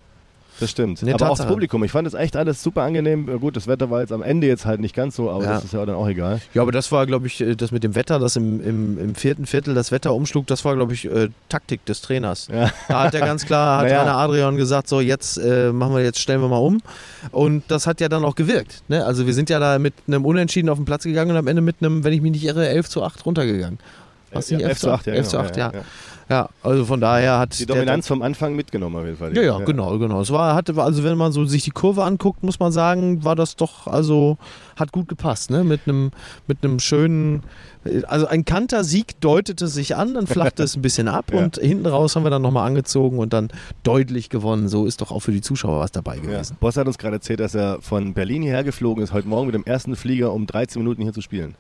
Das 0.61 0.71
stimmt. 0.71 1.03
Nee, 1.03 1.13
aber 1.13 1.27
auch 1.27 1.31
das 1.31 1.39
Tatsache. 1.39 1.49
Publikum. 1.49 1.83
Ich 1.85 1.91
fand 1.91 2.07
es 2.07 2.15
echt 2.15 2.37
alles 2.37 2.63
super 2.63 2.83
angenehm. 2.83 3.27
Gut, 3.41 3.57
das 3.57 3.67
Wetter 3.67 3.91
war 3.91 4.01
jetzt 4.03 4.13
am 4.13 4.23
Ende 4.23 4.47
jetzt 4.47 4.65
halt 4.67 4.81
nicht 4.81 4.95
ganz 4.95 5.17
so, 5.17 5.29
aber 5.31 5.43
Ja. 5.45 5.53
das 5.55 5.65
ist 5.65 5.73
ja 5.75 5.85
dann 5.85 5.97
auch 5.97 6.07
egal. 6.09 6.41
Ja, 6.55 6.63
aber 6.63 6.71
das 6.71 6.93
war, 6.93 7.07
glaube 7.07 7.27
ich, 7.27 7.41
äh, 7.41 7.57
das 7.57 7.73
mit 7.73 7.83
dem 7.83 7.95
Wetter, 7.97 8.19
das 8.21 8.37
im, 8.37 8.63
im, 8.65 8.99
im 8.99 9.15
vierten 9.17 9.47
Viertel 9.47 9.75
das 9.75 9.91
Wetter 9.91 10.15
umschlug, 10.15 10.47
das 10.47 10.65
war, 10.65 10.77
glaube 10.77 10.93
ich, 10.95 11.07
äh, 11.07 11.29
Taktik 11.49 11.85
des 11.87 12.01
Trainers. 12.03 12.49
Ja. 12.53 12.71
Da 12.89 13.03
hat 13.05 13.15
er 13.15 13.21
ganz 13.21 13.45
klar, 13.47 13.79
hat 13.79 13.85
Naja. 13.89 14.17
Adrian 14.17 14.57
gesagt, 14.57 14.89
so 14.89 15.01
jetzt 15.01 15.39
äh, 15.39 15.73
machen 15.73 15.95
wir, 15.95 16.03
jetzt 16.05 16.21
stellen 16.21 16.41
wir 16.41 16.49
mal 16.49 16.59
um. 16.59 16.81
Und 17.33 17.65
das 17.69 17.87
hat 17.87 18.01
ja 18.01 18.09
dann 18.09 18.25
auch 18.25 18.37
gewirkt. 18.37 18.83
Ne? 18.89 19.05
Also 19.05 19.27
wir 19.27 19.35
sind 19.35 19.51
ja 19.51 19.59
da 19.59 19.79
mit 19.79 19.95
einem 20.07 20.25
Unentschieden 20.25 20.69
auf 20.69 20.79
den 20.79 20.85
Platz 20.85 21.03
gegangen 21.05 21.33
und 21.33 21.37
am 21.37 21.47
Ende 21.49 21.63
mit 21.63 21.77
einem, 21.81 22.05
wenn 22.05 22.13
ich 22.13 22.21
mich 22.21 22.33
nicht 22.33 22.45
irre, 22.45 22.69
11 22.69 22.89
zu 22.89 23.03
8 23.03 23.27
runtergegangen. 23.27 23.79
Was 24.33 24.51
Ja, 24.51 24.57
nicht 24.59 24.67
11 24.67 24.79
zu 24.81 24.91
8, 24.91 25.07
ja, 25.07 25.13
11 25.15 25.29
zu 25.29 25.37
genau. 25.37 25.49
8, 25.49 25.57
Ja, 25.57 25.73
ja. 25.73 25.81
Ja, 26.29 26.37
Ja, 26.37 26.49
also 26.63 26.85
von 26.85 27.01
daher 27.01 27.39
hat 27.39 27.59
Die 27.59 27.67
Dominanz 27.67 28.09
vom 28.09 28.23
Anfang 28.23 28.55
mitgenommen 28.57 28.97
auf 28.97 29.05
jeden 29.05 29.17
Fall. 29.17 29.37
Ja, 29.37 29.43
ja, 29.43 29.59
genau, 29.59 29.99
genau. 29.99 30.21
Es 30.21 30.31
war, 30.31 30.55
hatte, 30.55 30.75
also 30.83 31.05
wenn 31.05 31.17
man 31.19 31.33
so 31.33 31.45
sich 31.45 31.65
die 31.65 31.71
Kurve 31.71 32.05
anguckt, 32.05 32.43
muss 32.43 32.59
man 32.59 32.73
sagen, 32.73 33.25
war 33.25 33.37
das 33.37 33.57
doch, 33.57 33.87
also 33.87 34.39
hat 34.77 34.91
gut 34.93 35.09
gepasst, 35.09 35.51
ne? 35.51 35.65
Mit 35.65 35.83
einem, 35.87 36.11
mit 36.47 36.65
einem 36.65 36.81
schönen, 36.81 37.43
also 38.07 38.27
ein 38.27 38.45
Kanter-Sieg 38.45 39.21
deutete 39.21 39.69
sich 39.69 39.97
an, 39.97 40.15
dann 40.15 40.27
flachte 40.27 40.63
es 40.63 40.77
ein 40.77 40.83
bisschen 40.83 41.09
ab 41.09 41.27
Ja. 41.33 41.39
und 41.45 41.57
hinten 41.59 41.87
raus 41.87 42.17
haben 42.17 42.25
wir 42.25 42.31
dann 42.31 42.43
nochmal 42.43 42.67
angezogen 42.67 43.19
und 43.19 43.33
dann 43.33 43.49
deutlich 43.83 44.31
gewonnen. 44.31 44.69
So 44.69 44.87
ist 44.87 45.01
doch 45.01 45.11
auch 45.13 45.21
für 45.21 45.33
die 45.33 45.43
Zuschauer 45.43 45.81
was 45.81 45.93
dabei 45.93 46.17
Ja. 46.17 46.23
gewesen. 46.23 46.57
Boss 46.61 46.77
hat 46.77 46.87
uns 46.87 46.99
gerade 46.99 47.17
erzählt, 47.17 47.41
dass 47.41 47.55
er 47.55 47.79
von 47.81 48.15
Berlin 48.15 48.43
hierher 48.43 48.65
geflogen 48.65 49.03
ist, 49.05 49.13
heute 49.13 49.29
Morgen 49.29 49.47
mit 49.47 49.55
dem 49.55 49.65
ersten 49.65 49.95
Flieger, 49.97 50.33
um 50.33 50.47
13 50.47 50.81
Minuten 50.83 51.03
hier 51.03 51.13
zu 51.13 51.21
spielen. 51.21 51.55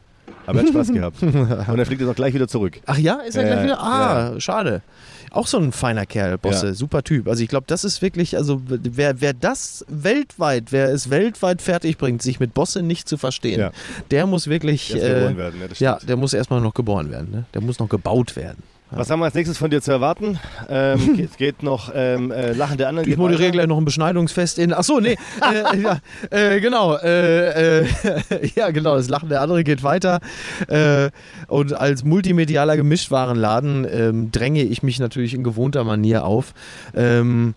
Aber 0.46 0.58
er 0.60 0.64
hat 0.66 0.72
Spaß 0.72 0.92
gehabt. 0.92 1.22
Und 1.22 1.78
er 1.78 1.86
fliegt 1.86 2.00
jetzt 2.00 2.10
auch 2.10 2.14
gleich 2.14 2.34
wieder 2.34 2.48
zurück. 2.48 2.80
Ach 2.86 2.98
ja, 2.98 3.14
ist 3.26 3.36
er 3.36 3.46
Ja, 3.46 3.52
gleich 3.54 3.64
wieder? 3.64 3.80
Ah, 3.80 4.30
ja. 4.34 4.40
schade. 4.40 4.82
Auch 5.30 5.46
so 5.46 5.58
ein 5.58 5.72
feiner 5.72 6.06
Kerl, 6.06 6.38
Bosse, 6.38 6.68
Ja. 6.68 6.74
super 6.74 7.02
Typ. 7.02 7.26
Also 7.28 7.42
ich 7.42 7.48
glaube, 7.48 7.64
das 7.66 7.82
ist 7.84 8.02
wirklich, 8.02 8.36
also 8.36 8.60
wer, 8.66 9.20
wer 9.20 9.32
das 9.32 9.84
weltweit, 9.88 10.70
wer 10.70 10.90
es 10.90 11.10
weltweit 11.10 11.60
fertig 11.62 11.98
bringt, 11.98 12.22
sich 12.22 12.38
mit 12.40 12.54
Bosse 12.54 12.82
nicht 12.82 13.08
zu 13.08 13.16
verstehen, 13.16 13.58
Ja. 13.58 13.70
der 14.10 14.26
muss 14.26 14.46
wirklich, 14.48 14.88
Der 14.92 15.00
muss 15.00 15.08
geboren 15.30 15.36
werden, 15.38 15.60
ja, 15.78 15.98
der 16.06 16.16
muss 16.16 16.34
erstmal 16.34 16.60
noch 16.60 16.74
geboren 16.74 17.10
werden, 17.10 17.30
ne? 17.32 17.44
der 17.54 17.62
muss 17.62 17.78
noch 17.78 17.88
gebaut 17.88 18.36
werden. 18.36 18.62
Was 18.90 19.10
haben 19.10 19.20
wir 19.20 19.24
als 19.24 19.34
nächstes 19.34 19.58
von 19.58 19.70
dir 19.70 19.80
zu 19.80 19.90
erwarten? 19.90 20.38
Ähm, 20.68 21.16
geht, 21.16 21.36
geht 21.38 21.62
noch 21.62 21.90
ähm, 21.94 22.30
äh, 22.30 22.52
Lachen 22.52 22.76
der 22.76 22.88
anderen. 22.88 23.08
Ich 23.08 23.16
moderiere 23.16 23.50
gleich 23.50 23.66
noch 23.66 23.78
ein 23.78 23.84
Beschneidungsfest 23.84 24.58
in. 24.58 24.72
Achso, 24.72 25.00
nee. 25.00 25.16
äh, 25.72 25.78
ja, 25.80 25.98
äh, 26.30 26.60
genau. 26.60 26.96
Äh, 26.96 27.80
äh, 27.80 27.86
ja, 28.54 28.70
genau. 28.70 28.96
Das 28.96 29.08
Lachen 29.08 29.28
der 29.28 29.40
andere 29.40 29.64
geht 29.64 29.82
weiter. 29.82 30.20
Äh, 30.68 31.10
und 31.48 31.72
als 31.72 32.04
multimedialer 32.04 32.76
Gemischtwarenladen 32.76 33.86
ähm, 33.90 34.32
dränge 34.32 34.62
ich 34.62 34.82
mich 34.82 35.00
natürlich 35.00 35.34
in 35.34 35.42
gewohnter 35.44 35.84
Manier 35.84 36.24
auf. 36.24 36.52
Ähm, 36.94 37.54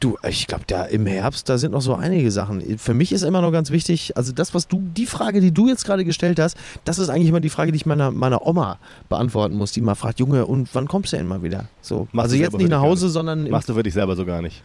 Du, 0.00 0.16
ich 0.26 0.46
glaube, 0.46 0.64
da 0.66 0.84
im 0.84 1.04
Herbst, 1.06 1.48
da 1.50 1.58
sind 1.58 1.72
noch 1.72 1.82
so 1.82 1.94
einige 1.94 2.30
Sachen. 2.30 2.78
Für 2.78 2.94
mich 2.94 3.12
ist 3.12 3.22
immer 3.22 3.42
noch 3.42 3.52
ganz 3.52 3.70
wichtig, 3.70 4.16
also 4.16 4.32
das, 4.32 4.54
was 4.54 4.66
du, 4.66 4.80
die 4.96 5.04
Frage, 5.04 5.42
die 5.42 5.52
du 5.52 5.68
jetzt 5.68 5.84
gerade 5.84 6.06
gestellt 6.06 6.40
hast, 6.40 6.56
das 6.84 6.98
ist 6.98 7.10
eigentlich 7.10 7.28
immer 7.28 7.40
die 7.40 7.50
Frage, 7.50 7.70
die 7.70 7.76
ich 7.76 7.84
meiner, 7.84 8.10
meiner 8.10 8.46
Oma 8.46 8.78
beantworten 9.10 9.56
muss, 9.56 9.72
die 9.72 9.82
mal 9.82 9.94
fragt, 9.94 10.18
Junge, 10.18 10.46
und 10.46 10.70
wann 10.74 10.88
kommst 10.88 11.12
du 11.12 11.18
denn 11.18 11.28
mal 11.28 11.42
wieder? 11.42 11.66
So, 11.82 12.08
Machst 12.12 12.32
also 12.32 12.36
jetzt 12.42 12.56
nicht 12.56 12.70
nach 12.70 12.80
Hause, 12.80 13.06
nicht. 13.06 13.12
sondern 13.12 13.50
Machst 13.50 13.68
du 13.68 13.74
für 13.74 13.82
dich 13.82 13.92
selber 13.92 14.16
so 14.16 14.24
gar 14.24 14.40
nicht. 14.40 14.62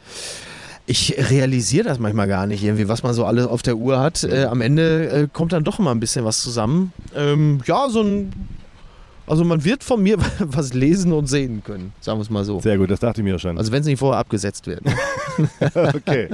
ich 0.85 1.15
realisiere 1.29 1.83
das 1.83 1.99
manchmal 1.99 2.27
gar 2.29 2.47
nicht, 2.47 2.63
irgendwie, 2.63 2.87
was 2.87 3.03
man 3.03 3.13
so 3.13 3.25
alles 3.25 3.45
auf 3.45 3.61
der 3.61 3.75
Uhr 3.75 3.99
hat. 3.99 4.23
Äh, 4.23 4.45
am 4.45 4.61
Ende 4.61 5.09
äh, 5.09 5.27
kommt 5.31 5.51
dann 5.51 5.65
doch 5.65 5.79
immer 5.79 5.91
ein 5.91 5.99
bisschen 5.99 6.23
was 6.23 6.41
zusammen. 6.41 6.93
Ähm, 7.13 7.59
ja, 7.65 7.89
so 7.89 8.01
ein. 8.01 8.31
Also 9.27 9.43
man 9.43 9.65
wird 9.65 9.83
von 9.83 10.03
mir 10.03 10.17
was 10.39 10.73
lesen 10.75 11.11
und 11.11 11.25
sehen 11.25 11.63
können, 11.63 11.93
sagen 11.99 12.19
wir 12.19 12.21
es 12.21 12.29
mal 12.29 12.45
so. 12.45 12.59
Sehr 12.59 12.77
gut, 12.77 12.91
das 12.91 12.99
dachte 12.99 13.21
ich 13.21 13.25
mir 13.25 13.39
schon. 13.39 13.57
Also 13.57 13.71
wenn 13.71 13.81
es 13.81 13.87
nicht 13.87 13.97
vorher 13.97 14.19
abgesetzt 14.19 14.67
wird. 14.67 14.81
okay. 15.95 16.29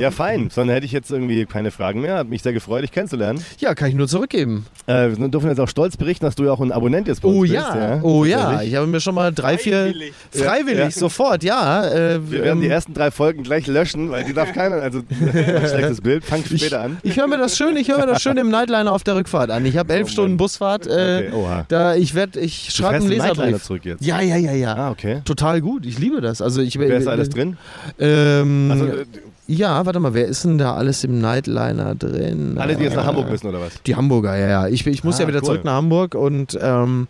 Ja, 0.00 0.10
fein. 0.10 0.50
Sondern 0.50 0.74
hätte 0.74 0.86
ich 0.86 0.92
jetzt 0.92 1.10
irgendwie 1.10 1.44
keine 1.46 1.70
Fragen 1.70 2.00
mehr. 2.00 2.16
Hat 2.16 2.28
mich 2.28 2.42
sehr 2.42 2.52
gefreut, 2.52 2.82
dich 2.82 2.92
kennenzulernen. 2.92 3.44
Ja, 3.58 3.74
kann 3.74 3.88
ich 3.88 3.94
nur 3.94 4.08
zurückgeben. 4.08 4.66
Äh, 4.86 5.10
wir 5.16 5.28
dürfen 5.28 5.48
jetzt 5.48 5.60
auch 5.60 5.68
stolz 5.68 5.96
berichten, 5.96 6.24
dass 6.24 6.34
du 6.34 6.44
ja 6.44 6.52
auch 6.52 6.60
ein 6.60 6.72
Abonnent 6.72 7.08
jetzt 7.08 7.22
bei 7.22 7.28
uns 7.28 7.36
Oh 7.38 7.40
bist. 7.42 7.54
ja, 7.54 8.00
oh 8.02 8.24
ja. 8.24 8.62
Ich 8.62 8.74
habe 8.74 8.86
mir 8.86 9.00
schon 9.00 9.14
mal 9.14 9.32
drei, 9.32 9.58
vier. 9.58 9.94
Freiwillig, 10.30 10.78
Ja, 10.78 10.84
ja. 10.84 10.90
sofort, 10.90 11.42
ja. 11.44 11.84
Äh, 11.86 12.20
Wir 12.30 12.44
werden 12.44 12.60
die 12.60 12.66
ähm, 12.66 12.72
ersten 12.72 12.94
drei 12.94 13.10
Folgen 13.10 13.42
gleich 13.42 13.66
löschen, 13.66 14.10
weil 14.10 14.24
die 14.24 14.32
darf 14.34 14.52
keiner. 14.52 14.76
Also, 14.76 15.00
schlechtes 15.20 16.00
Bild. 16.00 16.24
Fang 16.24 16.44
später 16.44 16.80
an. 16.82 16.98
Ich 17.02 17.16
höre 17.16 17.26
mir 17.26 17.38
das 17.38 17.56
schön, 17.56 17.76
ich 17.76 17.88
höre 17.88 17.98
mir 17.98 18.06
das 18.06 18.22
schön 18.22 18.36
im 18.36 18.50
Nightliner 18.50 18.92
auf 18.92 19.02
der 19.04 19.16
Rückfahrt 19.16 19.50
an. 19.50 19.64
Ich 19.66 19.76
habe 19.76 19.92
elf 19.92 20.08
Stunden 20.08 20.36
Busfahrt. 20.36 20.86
Äh, 20.86 20.90
Okay, 21.20 21.30
oha. 21.34 21.64
da 21.68 21.94
ich 21.96 22.14
werde, 22.14 22.38
ich 22.40 22.70
schreibe 22.72 22.96
einen 22.96 23.06
einen 23.06 23.18
Nightliner 23.18 23.44
Leserbrief. 23.46 23.62
zurück 23.64 23.84
jetzt? 23.84 24.04
Ja, 24.04 24.20
ja, 24.20 24.36
ja, 24.36 24.52
ja. 24.52 24.74
Ah, 24.74 24.90
okay. 24.90 25.22
Total 25.24 25.60
gut. 25.60 25.84
Ich 25.86 25.98
liebe 25.98 26.20
das. 26.20 26.40
Also 26.40 26.60
ich 26.62 26.78
Wer 26.78 26.96
ist 26.96 27.06
alles 27.06 27.28
drin? 27.30 27.56
Ähm, 28.20 28.68
Also, 28.70 28.84
äh, 28.86 29.04
ja, 29.46 29.84
warte 29.84 29.98
mal, 30.00 30.14
wer 30.14 30.26
ist 30.26 30.44
denn 30.44 30.58
da 30.58 30.74
alles 30.74 31.02
im 31.04 31.20
Nightliner 31.20 31.94
drin? 31.94 32.56
Alle, 32.58 32.76
die 32.76 32.84
jetzt 32.84 32.94
nach 32.94 33.02
Äh, 33.04 33.06
Hamburg 33.08 33.30
müssen, 33.30 33.48
oder 33.48 33.60
was? 33.60 33.82
Die 33.82 33.96
Hamburger, 33.96 34.36
ja, 34.36 34.48
ja. 34.48 34.68
Ich, 34.68 34.86
ich 34.86 35.02
muss 35.02 35.16
Ah, 35.18 35.22
ja 35.22 35.28
wieder 35.28 35.38
cool. 35.40 35.44
zurück 35.46 35.64
nach 35.64 35.74
Hamburg 35.74 36.14
und 36.14 36.56
ähm, 36.60 37.08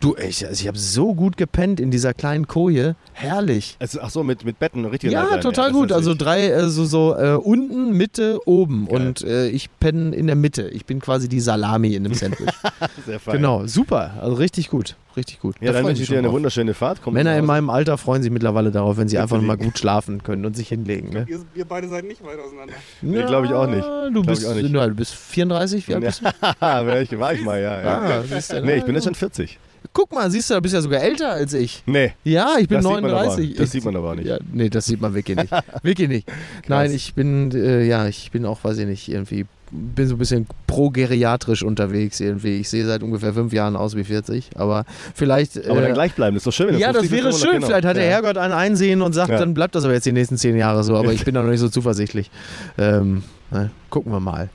du, 0.00 0.16
ich, 0.16 0.46
also 0.46 0.60
ich 0.60 0.68
habe 0.68 0.78
so 0.78 1.14
gut 1.14 1.36
gepennt 1.36 1.80
in 1.80 1.90
dieser 1.90 2.14
kleinen 2.14 2.46
Koje. 2.46 2.96
Herrlich. 3.12 3.76
Also, 3.78 4.00
ach 4.00 4.10
so, 4.10 4.22
mit, 4.22 4.44
mit 4.44 4.58
Betten, 4.58 4.84
richtig 4.84 5.12
Ja, 5.12 5.38
total 5.38 5.72
gut. 5.72 5.92
Also 5.92 6.14
drei, 6.14 6.48
äh, 6.48 6.68
so, 6.68 6.84
so 6.84 7.16
äh, 7.16 7.34
unten, 7.34 7.92
Mitte, 7.92 8.40
oben. 8.46 8.86
Und 8.86 9.22
äh, 9.22 9.48
ich 9.48 9.70
penne 9.78 10.14
in 10.14 10.26
der 10.26 10.36
Mitte. 10.36 10.68
Ich 10.68 10.86
bin 10.86 11.00
quasi 11.00 11.28
die 11.28 11.40
Salami 11.40 11.94
in 11.94 12.04
dem 12.04 12.14
Sandwich. 12.14 12.50
Sehr 13.06 13.20
fein. 13.20 13.36
genau, 13.36 13.66
super. 13.66 14.14
Also 14.20 14.34
richtig 14.36 14.70
gut. 14.70 14.96
Richtig 15.16 15.40
gut. 15.40 15.56
Ja, 15.60 15.72
Da 15.72 15.78
dann 15.78 15.86
wünsche 15.88 16.02
ich 16.02 16.08
dir 16.08 16.18
eine 16.18 16.28
drauf. 16.28 16.34
wunderschöne 16.34 16.74
Fahrt. 16.74 17.00
Komm 17.02 17.14
Männer 17.14 17.36
in 17.36 17.44
meinem 17.44 17.70
Alter 17.70 17.98
freuen 17.98 18.22
sich 18.22 18.30
mittlerweile 18.30 18.70
darauf, 18.70 18.98
wenn 18.98 19.08
sie 19.08 19.18
einfach 19.18 19.40
mal 19.40 19.56
gut 19.56 19.76
schlafen 19.76 20.22
können 20.22 20.46
und 20.46 20.56
sich 20.56 20.68
hinlegen. 20.68 21.10
Ne? 21.10 21.26
Ihr, 21.28 21.40
ihr 21.56 21.64
beide 21.64 21.88
seid 21.88 22.04
nicht 22.04 22.22
weit 22.24 22.38
auseinander. 22.38 22.74
Nee, 23.02 23.24
glaube 23.24 23.46
ich 23.46 23.52
auch 23.52 23.66
nicht. 23.66 23.84
Du 24.14 24.22
bist, 24.22 24.42
ich 24.42 24.48
auch 24.48 24.54
nicht. 24.54 24.72
du 24.72 24.94
bist 24.94 25.14
34, 25.14 25.88
wie 25.88 25.94
alt 25.96 26.04
bist 26.04 26.22
du? 26.22 26.26
War 27.18 27.32
ich, 27.32 27.42
mal, 27.42 27.60
ja. 27.60 27.82
ja. 27.82 28.20
Ah, 28.20 28.60
nee, 28.62 28.76
ich 28.76 28.84
bin 28.84 28.94
jetzt 28.94 29.04
schon 29.04 29.16
40. 29.16 29.58
Guck 29.92 30.12
mal, 30.12 30.30
siehst 30.30 30.50
du, 30.50 30.54
du 30.54 30.60
bist 30.62 30.74
ja 30.74 30.80
sogar 30.80 31.02
älter 31.02 31.30
als 31.32 31.52
ich. 31.54 31.82
Nee. 31.86 32.12
Ja, 32.24 32.56
ich 32.58 32.68
bin 32.68 32.76
Das 32.78 32.84
sieht 32.84 32.92
man 33.00 33.04
aber- 33.04 33.22
39. 33.24 33.54
das 33.56 33.64
Ich- 33.66 33.70
sieht 33.72 33.84
man 33.84 33.96
aber 33.96 34.14
nicht. 34.14 34.26
Ja, 34.28 34.38
nee, 34.52 34.68
das 34.68 34.84
sieht 34.86 35.00
man 35.00 35.14
wirklich 35.14 35.36
nicht. 35.36 35.50
wirklich 35.82 36.08
nicht. 36.08 36.28
Nein, 36.68 36.92
ich 36.92 37.14
bin, 37.14 37.50
äh, 37.52 37.84
ja, 37.84 38.06
ich 38.06 38.30
bin 38.30 38.44
auch, 38.44 38.62
weiß 38.62 38.78
ich 38.78 38.86
nicht, 38.86 39.08
irgendwie, 39.08 39.46
bin 39.70 40.06
so 40.08 40.14
ein 40.14 40.18
bisschen 40.18 40.46
progeriatrisch 40.66 41.62
unterwegs 41.62 42.20
irgendwie. 42.20 42.56
Ich 42.58 42.68
sehe 42.68 42.86
seit 42.86 43.02
ungefähr 43.02 43.34
fünf 43.34 43.52
Jahren 43.52 43.76
aus 43.76 43.96
wie 43.96 44.04
40, 44.04 44.50
aber 44.56 44.84
vielleicht... 45.14 45.68
Aber 45.68 45.80
äh, 45.80 45.82
dann 45.82 45.94
gleich 45.94 46.14
bleiben, 46.14 46.34
das 46.36 46.42
ist 46.42 46.46
doch 46.46 46.52
schön. 46.52 46.68
wenn 46.74 46.78
ja, 46.78 46.92
das 46.92 47.06
50 47.06 47.12
wäre 47.24 47.32
schön. 47.32 47.50
genau. 47.56 47.66
Vielleicht 47.66 47.84
hat 47.86 47.96
der 47.96 48.04
Ja. 48.04 48.10
Herrgott 48.12 48.38
ein 48.38 48.52
Einsehen 48.52 49.02
und 49.02 49.12
sagt, 49.12 49.30
Ja. 49.30 49.38
dann 49.38 49.54
bleibt 49.54 49.74
das 49.74 49.84
aber 49.84 49.92
jetzt 49.94 50.06
die 50.06 50.12
nächsten 50.12 50.36
zehn 50.38 50.56
Jahre 50.56 50.84
so. 50.84 50.96
Aber 50.96 51.12
ich 51.12 51.24
bin 51.24 51.34
da 51.34 51.42
noch 51.42 51.50
nicht 51.50 51.60
so 51.60 51.68
zuversichtlich. 51.68 52.30
Ähm, 52.78 53.22
ne, 53.50 53.70
gucken 53.90 54.10
wir 54.12 54.20
mal. 54.20 54.48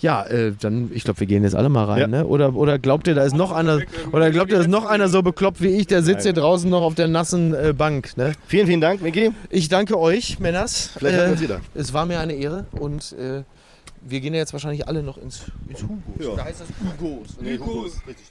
Ja, 0.00 0.24
äh, 0.24 0.52
dann, 0.58 0.90
ich 0.94 1.04
glaube, 1.04 1.20
wir 1.20 1.26
gehen 1.26 1.42
jetzt 1.42 1.54
alle 1.56 1.68
mal 1.68 1.84
rein, 1.84 2.00
Ja. 2.00 2.06
ne? 2.06 2.26
Oder, 2.26 2.54
oder 2.54 2.78
glaubt 2.78 3.06
ihr, 3.08 3.14
da 3.14 3.24
ist 3.24 3.34
noch 3.34 3.50
einer, 3.52 3.80
oder 4.12 4.30
glaubt 4.30 4.50
ihr, 4.50 4.56
da 4.58 4.62
ist 4.62 4.70
noch 4.70 4.84
einer 4.86 5.08
so 5.08 5.22
bekloppt 5.22 5.60
wie 5.60 5.68
ich, 5.68 5.86
der 5.88 6.02
sitzt 6.02 6.22
hier 6.22 6.32
draußen 6.32 6.70
noch 6.70 6.82
auf 6.82 6.94
der 6.94 7.08
nassen 7.08 7.52
äh, 7.54 7.72
Bank, 7.76 8.16
ne? 8.16 8.32
Vielen, 8.46 8.66
vielen 8.66 8.80
Dank, 8.80 9.02
Miki. 9.02 9.32
Ich 9.50 9.68
danke 9.68 9.98
euch, 9.98 10.38
Männers. 10.38 10.90
Vielleicht 10.96 11.18
wir 11.18 11.30
uns 11.32 11.40
wieder. 11.40 11.60
Es 11.74 11.92
war 11.92 12.06
mir 12.06 12.20
eine 12.20 12.34
Ehre 12.34 12.66
und 12.72 13.12
äh, 13.18 13.42
wir 14.02 14.20
gehen 14.20 14.34
ja 14.34 14.40
jetzt 14.40 14.52
wahrscheinlich 14.52 14.86
alle 14.86 15.02
noch 15.02 15.18
ins, 15.18 15.42
ins 15.68 15.82
Hugos. 15.82 16.00
Ja. 16.20 16.36
Da 16.36 16.44
heißt 16.44 16.60
das 16.60 16.68
Hugos. 17.00 17.36
Nee, 17.40 17.58
Hugos. 17.58 18.00
Richtig. 18.06 18.26